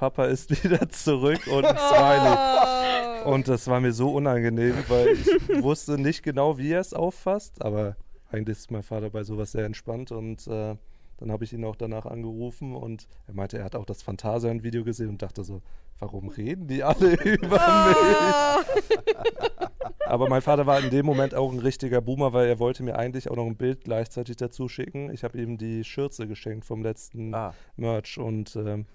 Papa 0.00 0.24
ist 0.24 0.50
wieder 0.64 0.88
zurück 0.88 1.46
und 1.46 1.62
ein 1.66 1.76
Smiley. 1.76 3.24
Und 3.26 3.48
das 3.48 3.68
war 3.68 3.80
mir 3.80 3.92
so 3.92 4.14
unangenehm, 4.14 4.74
weil 4.88 5.08
ich 5.08 5.28
wusste 5.62 5.98
nicht 5.98 6.22
genau, 6.22 6.56
wie 6.56 6.72
er 6.72 6.80
es 6.80 6.94
auffasst, 6.94 7.62
aber 7.62 7.96
eigentlich 8.30 8.56
ist 8.56 8.70
mein 8.70 8.82
Vater 8.82 9.10
bei 9.10 9.24
sowas 9.24 9.52
sehr 9.52 9.66
entspannt 9.66 10.10
und 10.10 10.46
äh, 10.46 10.74
Dann 11.18 11.30
habe 11.30 11.44
ich 11.44 11.52
ihn 11.52 11.66
auch 11.66 11.76
danach 11.76 12.06
angerufen 12.06 12.74
und 12.74 13.06
er 13.26 13.34
meinte, 13.34 13.58
er 13.58 13.64
hat 13.64 13.76
auch 13.76 13.84
das 13.84 14.02
Phantasian-Video 14.02 14.84
gesehen 14.84 15.10
und 15.10 15.20
dachte 15.20 15.44
so, 15.44 15.60
warum 15.98 16.30
reden 16.30 16.66
die 16.66 16.82
alle 16.82 17.12
über 17.22 17.58
mich? 17.58 19.14
Aber 20.06 20.30
mein 20.30 20.40
Vater 20.40 20.64
war 20.66 20.80
in 20.80 20.88
dem 20.88 21.04
Moment 21.04 21.34
auch 21.34 21.52
ein 21.52 21.58
richtiger 21.58 22.00
Boomer, 22.00 22.32
weil 22.32 22.48
er 22.48 22.58
wollte 22.58 22.82
mir 22.82 22.96
eigentlich 22.98 23.30
auch 23.30 23.36
noch 23.36 23.44
ein 23.44 23.56
Bild 23.56 23.84
gleichzeitig 23.84 24.36
dazu 24.36 24.66
schicken. 24.66 25.12
Ich 25.12 25.24
habe 25.24 25.38
ihm 25.38 25.58
die 25.58 25.84
Schürze 25.84 26.26
geschenkt 26.26 26.64
vom 26.64 26.82
letzten 26.82 27.34
Ah, 27.34 27.52
Merch 27.76 28.16
und 28.16 28.56
ähm, 28.56 28.86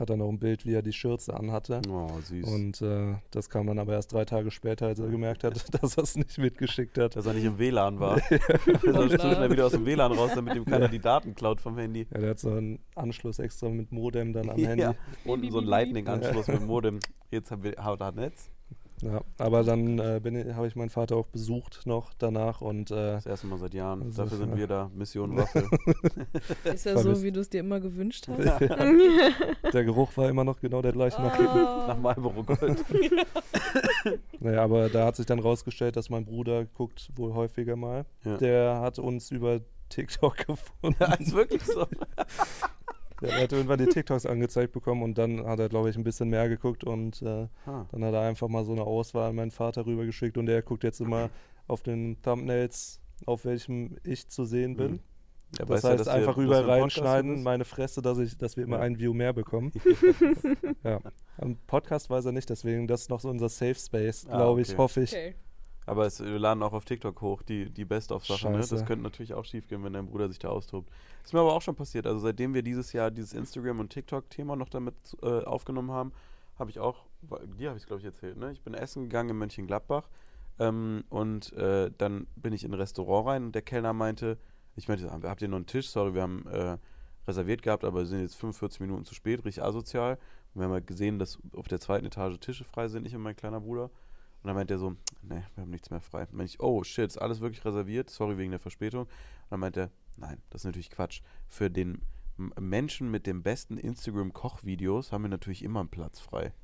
hat 0.00 0.10
dann 0.10 0.18
noch 0.18 0.28
ein 0.28 0.38
Bild, 0.38 0.66
wie 0.66 0.74
er 0.74 0.82
die 0.82 0.92
Schürze 0.92 1.34
anhatte. 1.34 1.80
oh, 1.88 2.08
süß. 2.22 2.46
Und 2.46 2.82
äh, 2.82 3.14
das 3.30 3.50
kam 3.50 3.66
dann 3.66 3.78
aber 3.78 3.92
erst 3.92 4.12
drei 4.12 4.24
Tage 4.24 4.50
später, 4.50 4.86
als 4.86 4.98
er 4.98 5.08
gemerkt 5.08 5.44
hat, 5.44 5.62
dass 5.82 5.96
er 5.96 6.02
es 6.02 6.16
nicht 6.16 6.38
mitgeschickt 6.38 6.98
hat. 6.98 7.16
Dass 7.16 7.26
er 7.26 7.34
nicht 7.34 7.44
im 7.44 7.58
WLAN 7.58 8.00
war. 8.00 8.16
ist 8.30 8.84
er 8.84 9.08
so 9.08 9.18
schnell 9.18 9.50
wieder 9.50 9.66
aus 9.66 9.72
dem 9.72 9.86
WLAN 9.86 10.12
raus, 10.12 10.32
damit 10.34 10.56
ihm 10.56 10.64
keiner 10.64 10.88
die 10.88 10.98
Daten 10.98 11.34
klaut 11.34 11.60
vom 11.60 11.76
Handy. 11.78 12.06
Ja, 12.12 12.18
der 12.20 12.30
hat 12.30 12.38
so 12.38 12.50
einen 12.50 12.80
Anschluss 12.94 13.38
extra 13.38 13.68
mit 13.68 13.92
Modem 13.92 14.32
dann 14.32 14.50
am 14.50 14.58
Ja, 14.58 14.68
Handy. 14.68 14.86
unten 15.24 15.50
so 15.50 15.58
ein 15.58 15.64
Lightning-Anschluss 15.64 16.48
mit 16.48 16.66
Modem. 16.66 17.00
Jetzt 17.30 17.50
haben 17.50 17.62
wir 17.62 17.74
haut 17.84 18.00
Netz. 18.16 18.50
Ja, 19.02 19.22
aber 19.38 19.64
dann 19.64 19.98
äh, 19.98 20.20
habe 20.54 20.66
ich 20.66 20.76
meinen 20.76 20.90
Vater 20.90 21.16
auch 21.16 21.26
besucht 21.26 21.86
noch 21.86 22.12
danach 22.18 22.60
und 22.60 22.90
äh, 22.90 23.12
Das 23.12 23.26
erste 23.26 23.46
Mal 23.46 23.58
seit 23.58 23.74
Jahren. 23.74 24.02
Also, 24.02 24.22
Dafür 24.22 24.38
sind 24.38 24.50
ja. 24.50 24.56
wir 24.56 24.66
da. 24.66 24.90
Mission 24.94 25.36
Waffel. 25.36 25.64
Ist 26.64 26.86
ja 26.86 26.98
so, 26.98 27.22
wie 27.22 27.32
du 27.32 27.40
es 27.40 27.48
dir 27.48 27.60
immer 27.60 27.80
gewünscht 27.80 28.28
hast. 28.28 28.60
der 29.72 29.84
Geruch 29.84 30.16
war 30.16 30.28
immer 30.28 30.44
noch 30.44 30.60
genau 30.60 30.82
der 30.82 30.92
gleiche 30.92 31.20
nach 31.22 31.38
Nach 31.38 31.98
Marlboro 31.98 32.42
Gold. 32.42 32.84
Naja, 34.40 34.64
aber 34.64 34.88
da 34.88 35.06
hat 35.06 35.16
sich 35.16 35.26
dann 35.26 35.38
rausgestellt, 35.38 35.96
dass 35.96 36.10
mein 36.10 36.24
Bruder 36.24 36.64
guckt 36.64 37.10
wohl 37.14 37.34
häufiger 37.34 37.76
mal. 37.76 38.06
Ja. 38.24 38.36
Der 38.38 38.80
hat 38.80 38.98
uns 38.98 39.30
über 39.30 39.60
TikTok 39.90 40.36
gefunden. 40.46 40.96
Ja, 40.98 41.14
ist 41.14 41.34
wirklich 41.34 41.62
so. 41.62 41.86
Der 43.22 43.42
hat 43.42 43.52
irgendwann 43.52 43.78
die 43.78 43.86
TikToks 43.86 44.24
angezeigt 44.26 44.72
bekommen 44.72 45.02
und 45.02 45.18
dann 45.18 45.44
hat 45.46 45.58
er, 45.60 45.68
glaube 45.68 45.90
ich, 45.90 45.96
ein 45.96 46.04
bisschen 46.04 46.28
mehr 46.30 46.48
geguckt 46.48 46.84
und 46.84 47.20
äh, 47.22 47.46
Ah. 47.66 47.86
dann 47.92 48.04
hat 48.04 48.14
er 48.14 48.22
einfach 48.22 48.48
mal 48.48 48.64
so 48.64 48.72
eine 48.72 48.82
Auswahl 48.82 49.30
an 49.30 49.36
meinen 49.36 49.50
Vater 49.50 49.84
rübergeschickt 49.86 50.38
und 50.38 50.46
der 50.46 50.62
guckt 50.62 50.84
jetzt 50.84 51.00
immer 51.00 51.30
auf 51.68 51.82
den 51.82 52.20
Thumbnails, 52.22 53.00
auf 53.26 53.44
welchem 53.44 53.96
ich 54.04 54.28
zu 54.28 54.44
sehen 54.44 54.76
bin. 54.76 54.92
Mhm. 54.92 55.00
Ja, 55.58 55.64
Das 55.66 55.82
ja, 55.82 55.90
heißt, 55.90 56.06
wir- 56.06 56.12
einfach 56.12 56.36
wir 56.38 56.46
Podcast 56.46 56.68
reinschneiden, 56.68 57.42
meine 57.42 57.64
Fresse, 57.64 58.00
dass, 58.02 58.18
ich, 58.18 58.38
dass 58.38 58.56
wir 58.56 58.64
immer 58.64 58.76
Ja. 58.78 58.82
ein 58.84 58.98
View 58.98 59.12
mehr 59.12 59.32
bekommen. 59.32 59.72
ja. 60.84 61.00
Am 61.38 61.56
Podcast 61.66 62.08
weiß 62.08 62.24
er 62.26 62.32
nicht, 62.32 62.48
deswegen 62.50 62.86
das 62.86 63.02
ist 63.02 63.10
noch 63.10 63.20
so 63.20 63.28
unser 63.28 63.48
Safe 63.48 63.74
Space, 63.74 64.26
Ah, 64.28 64.36
glaube 64.36 64.60
ich, 64.62 64.68
okay. 64.70 64.78
hoffe 64.78 65.00
ich. 65.02 65.12
Okay. 65.12 65.34
Aber 65.86 66.06
es, 66.06 66.20
wir 66.20 66.38
laden 66.38 66.62
auch 66.62 66.72
auf 66.72 66.84
TikTok 66.84 67.20
hoch, 67.20 67.42
die, 67.42 67.70
die 67.70 67.84
Best-of-Sachen. 67.84 68.52
Ne? 68.52 68.58
Das 68.58 68.84
könnte 68.84 69.02
natürlich 69.02 69.34
auch 69.34 69.44
schief 69.44 69.66
gehen, 69.66 69.82
wenn 69.82 69.92
dein 69.92 70.06
Bruder 70.06 70.28
sich 70.28 70.38
da 70.38 70.48
austobt. 70.48 70.90
Ist 71.24 71.32
mir 71.32 71.40
aber 71.40 71.54
auch 71.54 71.62
schon 71.62 71.74
passiert. 71.74 72.06
Also 72.06 72.20
seitdem 72.20 72.54
wir 72.54 72.62
dieses 72.62 72.92
Jahr 72.92 73.10
dieses 73.10 73.32
Instagram- 73.32 73.80
und 73.80 73.90
TikTok-Thema 73.90 74.56
noch 74.56 74.68
damit 74.68 74.94
äh, 75.22 75.42
aufgenommen 75.42 75.90
haben, 75.90 76.12
habe 76.58 76.70
ich 76.70 76.78
auch, 76.78 77.06
dir 77.58 77.70
habe 77.70 77.78
ich 77.78 77.84
es 77.84 77.86
glaube 77.86 78.00
ich 78.00 78.06
erzählt, 78.06 78.36
ne? 78.36 78.52
Ich 78.52 78.60
bin 78.60 78.74
essen 78.74 79.04
gegangen 79.04 79.30
in 79.30 79.38
Mönchengladbach 79.38 80.08
ähm, 80.58 81.04
und 81.08 81.52
äh, 81.54 81.90
dann 81.96 82.26
bin 82.36 82.52
ich 82.52 82.64
in 82.64 82.72
ein 82.72 82.78
Restaurant 82.78 83.26
rein 83.26 83.44
und 83.46 83.54
der 83.54 83.62
Kellner 83.62 83.94
meinte, 83.94 84.38
ich 84.76 84.88
meinte, 84.88 85.10
habt 85.10 85.42
ihr 85.42 85.48
noch 85.48 85.56
einen 85.56 85.66
Tisch? 85.66 85.88
Sorry, 85.88 86.14
wir 86.14 86.22
haben 86.22 86.46
äh, 86.46 86.76
reserviert 87.26 87.62
gehabt, 87.62 87.84
aber 87.84 88.00
wir 88.00 88.06
sind 88.06 88.20
jetzt 88.20 88.36
45 88.36 88.80
Minuten 88.80 89.04
zu 89.04 89.14
spät, 89.14 89.44
richtig 89.44 89.64
asozial. 89.64 90.18
Und 90.54 90.60
wir 90.60 90.64
haben 90.66 90.72
halt 90.72 90.86
gesehen, 90.86 91.18
dass 91.18 91.38
auf 91.54 91.68
der 91.68 91.80
zweiten 91.80 92.06
Etage 92.06 92.38
Tische 92.38 92.64
frei 92.64 92.88
sind, 92.88 93.06
ich 93.06 93.14
und 93.14 93.22
mein 93.22 93.36
kleiner 93.36 93.60
Bruder. 93.60 93.90
Und 94.42 94.48
dann 94.48 94.56
meint 94.56 94.70
er 94.70 94.78
so, 94.78 94.96
nee, 95.22 95.42
wir 95.54 95.62
haben 95.62 95.70
nichts 95.70 95.90
mehr 95.90 96.00
frei. 96.00 96.26
Dann 96.26 96.36
meinte 96.36 96.52
ich, 96.54 96.60
oh 96.60 96.82
shit, 96.82 97.06
ist 97.06 97.18
alles 97.18 97.40
wirklich 97.40 97.64
reserviert? 97.64 98.08
Sorry 98.08 98.38
wegen 98.38 98.50
der 98.50 98.60
Verspätung. 98.60 99.02
Und 99.02 99.10
dann 99.50 99.60
meint 99.60 99.76
er, 99.76 99.90
nein, 100.16 100.40
das 100.50 100.62
ist 100.62 100.64
natürlich 100.66 100.90
Quatsch. 100.90 101.20
Für 101.48 101.70
den 101.70 102.02
Menschen 102.58 103.10
mit 103.10 103.26
den 103.26 103.42
besten 103.42 103.76
Instagram-Kochvideos 103.76 105.12
haben 105.12 105.22
wir 105.22 105.28
natürlich 105.28 105.62
immer 105.62 105.80
einen 105.80 105.90
Platz 105.90 106.20
frei. 106.20 106.54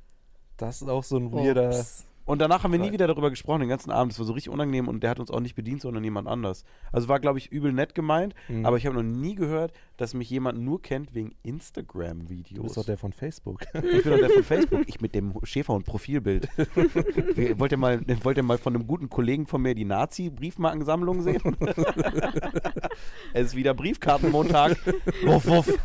Das 0.57 0.81
ist 0.81 0.89
auch 0.89 1.05
so 1.05 1.19
ein 1.19 1.33
weirder. 1.33 1.69
Ups. 1.69 2.07
Und 2.27 2.41
danach 2.41 2.65
haben 2.65 2.73
wir 2.73 2.79
nie 2.81 2.93
wieder 2.93 3.07
darüber 3.07 3.31
gesprochen, 3.31 3.61
den 3.61 3.69
ganzen 3.69 3.91
Abend. 3.91 4.13
Das 4.13 4.19
war 4.19 4.27
so 4.27 4.33
richtig 4.35 4.53
unangenehm 4.53 4.89
und 4.89 5.03
der 5.03 5.11
hat 5.11 5.21
uns 5.21 5.31
auch 5.31 5.41
nicht 5.41 5.55
bedient, 5.55 5.81
sondern 5.81 6.03
jemand 6.05 6.27
anders. 6.29 6.65
Also 6.93 7.09
war, 7.09 7.21
glaube 7.21 7.39
ich, 7.39 7.51
übel 7.53 7.73
nett 7.73 7.95
gemeint, 7.95 8.35
Mhm. 8.49 8.67
aber 8.67 8.77
ich 8.77 8.85
habe 8.87 8.97
noch 8.97 9.03
nie 9.05 9.35
gehört, 9.37 9.73
dass 9.97 10.13
mich 10.13 10.29
jemand 10.29 10.59
nur 10.61 10.83
kennt 10.83 11.15
wegen 11.15 11.31
Du 11.31 11.37
Instagram-Videos. 11.49 12.65
bist 12.65 12.77
doch 12.77 12.85
der 12.85 12.99
von 12.99 13.13
Facebook. 13.13 13.61
Ich 13.75 14.03
bin 14.03 14.13
doch 14.13 14.19
der 14.19 14.31
von 14.31 14.43
Facebook. 14.45 14.81
Ich 14.87 15.01
mit 15.01 15.15
dem 15.15 15.35
Schäferhund-Profilbild. 15.43 16.49
Wir- 17.37 17.59
wollt, 17.59 17.73
ihr 17.73 17.79
mal, 17.79 18.01
wollt 18.25 18.37
ihr 18.37 18.43
mal 18.43 18.59
von 18.59 18.75
einem 18.75 18.87
guten 18.87 19.09
Kollegen 19.09 19.47
von 19.47 19.63
mir 19.63 19.75
die 19.75 19.85
Nazi-Briefmarkensammlung 19.85 21.23
sehen? 21.23 21.57
es 23.35 23.47
ist 23.49 23.57
wieder 23.57 23.75
Briefkartenmontag. 23.75 24.77
Wuff, 25.25 25.47
wuff. 25.47 25.79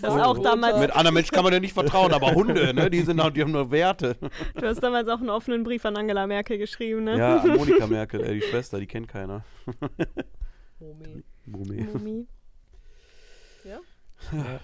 Das 0.00 0.04
auch 0.16 0.38
damals, 0.38 0.78
Mit 0.80 0.90
anderen 0.90 1.14
Menschen 1.14 1.32
kann 1.34 1.44
man 1.44 1.52
ja 1.52 1.60
nicht 1.60 1.74
vertrauen, 1.74 2.12
aber 2.12 2.32
Hunde, 2.34 2.74
ne, 2.74 2.90
die, 2.90 3.00
sind, 3.02 3.22
halt- 3.22 3.36
die 3.36 3.42
haben 3.42 3.52
nur 3.52 3.70
Werte. 3.70 4.16
du 4.54 4.66
hast 4.66 4.82
damals 4.82 5.08
auch 5.08 5.20
einen 5.20 5.30
offenen 5.30 5.51
Brief 5.64 5.84
an 5.84 5.96
Angela 5.96 6.26
Merkel 6.26 6.58
geschrieben, 6.58 7.04
ne? 7.04 7.16
Ja, 7.18 7.40
an 7.40 7.48
Monika 7.56 7.86
Merkel, 7.86 8.22
äh, 8.24 8.34
die 8.34 8.42
Schwester, 8.42 8.78
die 8.80 8.86
kennt 8.86 9.08
keiner. 9.08 9.44
Omi. 10.80 11.22
Bumi. 11.46 11.82
Mumi. 11.92 12.26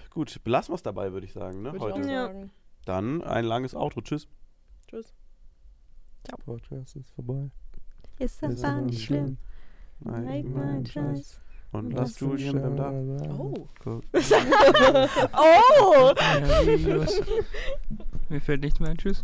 Gut, 0.09 0.41
belassen 0.43 0.71
wir 0.71 0.75
es 0.75 0.83
dabei, 0.83 1.11
würde 1.13 1.25
ich 1.25 1.33
sagen, 1.33 1.61
ne, 1.61 1.73
Würde 1.73 1.77
ich 1.87 1.93
auch 1.93 1.97
heute. 1.97 2.09
Ja. 2.11 2.25
sagen. 2.27 2.51
Dann 2.85 3.21
ein 3.21 3.45
langes 3.45 3.75
Outro. 3.75 4.01
Tschüss. 4.01 4.27
Tschüss. 4.89 5.13
Podcast 6.45 6.95
ist 6.95 7.11
vorbei. 7.11 7.49
Ist 8.19 8.41
Ist 8.43 8.63
aber 8.63 8.73
aber 8.77 8.81
nicht 8.85 9.03
schlimm. 9.05 9.37
Nein, 9.99 10.25
Like 10.25 10.45
nein, 10.45 10.81
my 10.81 10.83
choice. 10.83 11.41
Und 11.71 11.91
Das 11.91 12.19
lass 12.19 12.19
Julian 12.19 12.61
beim 12.61 12.75
da. 12.77 12.91
Oh. 13.37 13.67
Guck. 13.83 14.03
Oh! 15.33 16.13
Ja? 16.17 17.05
Mir 18.29 18.41
fällt 18.41 18.61
nichts 18.61 18.79
mehr 18.79 18.89
ein. 18.89 18.97
Tschüss. 18.97 19.21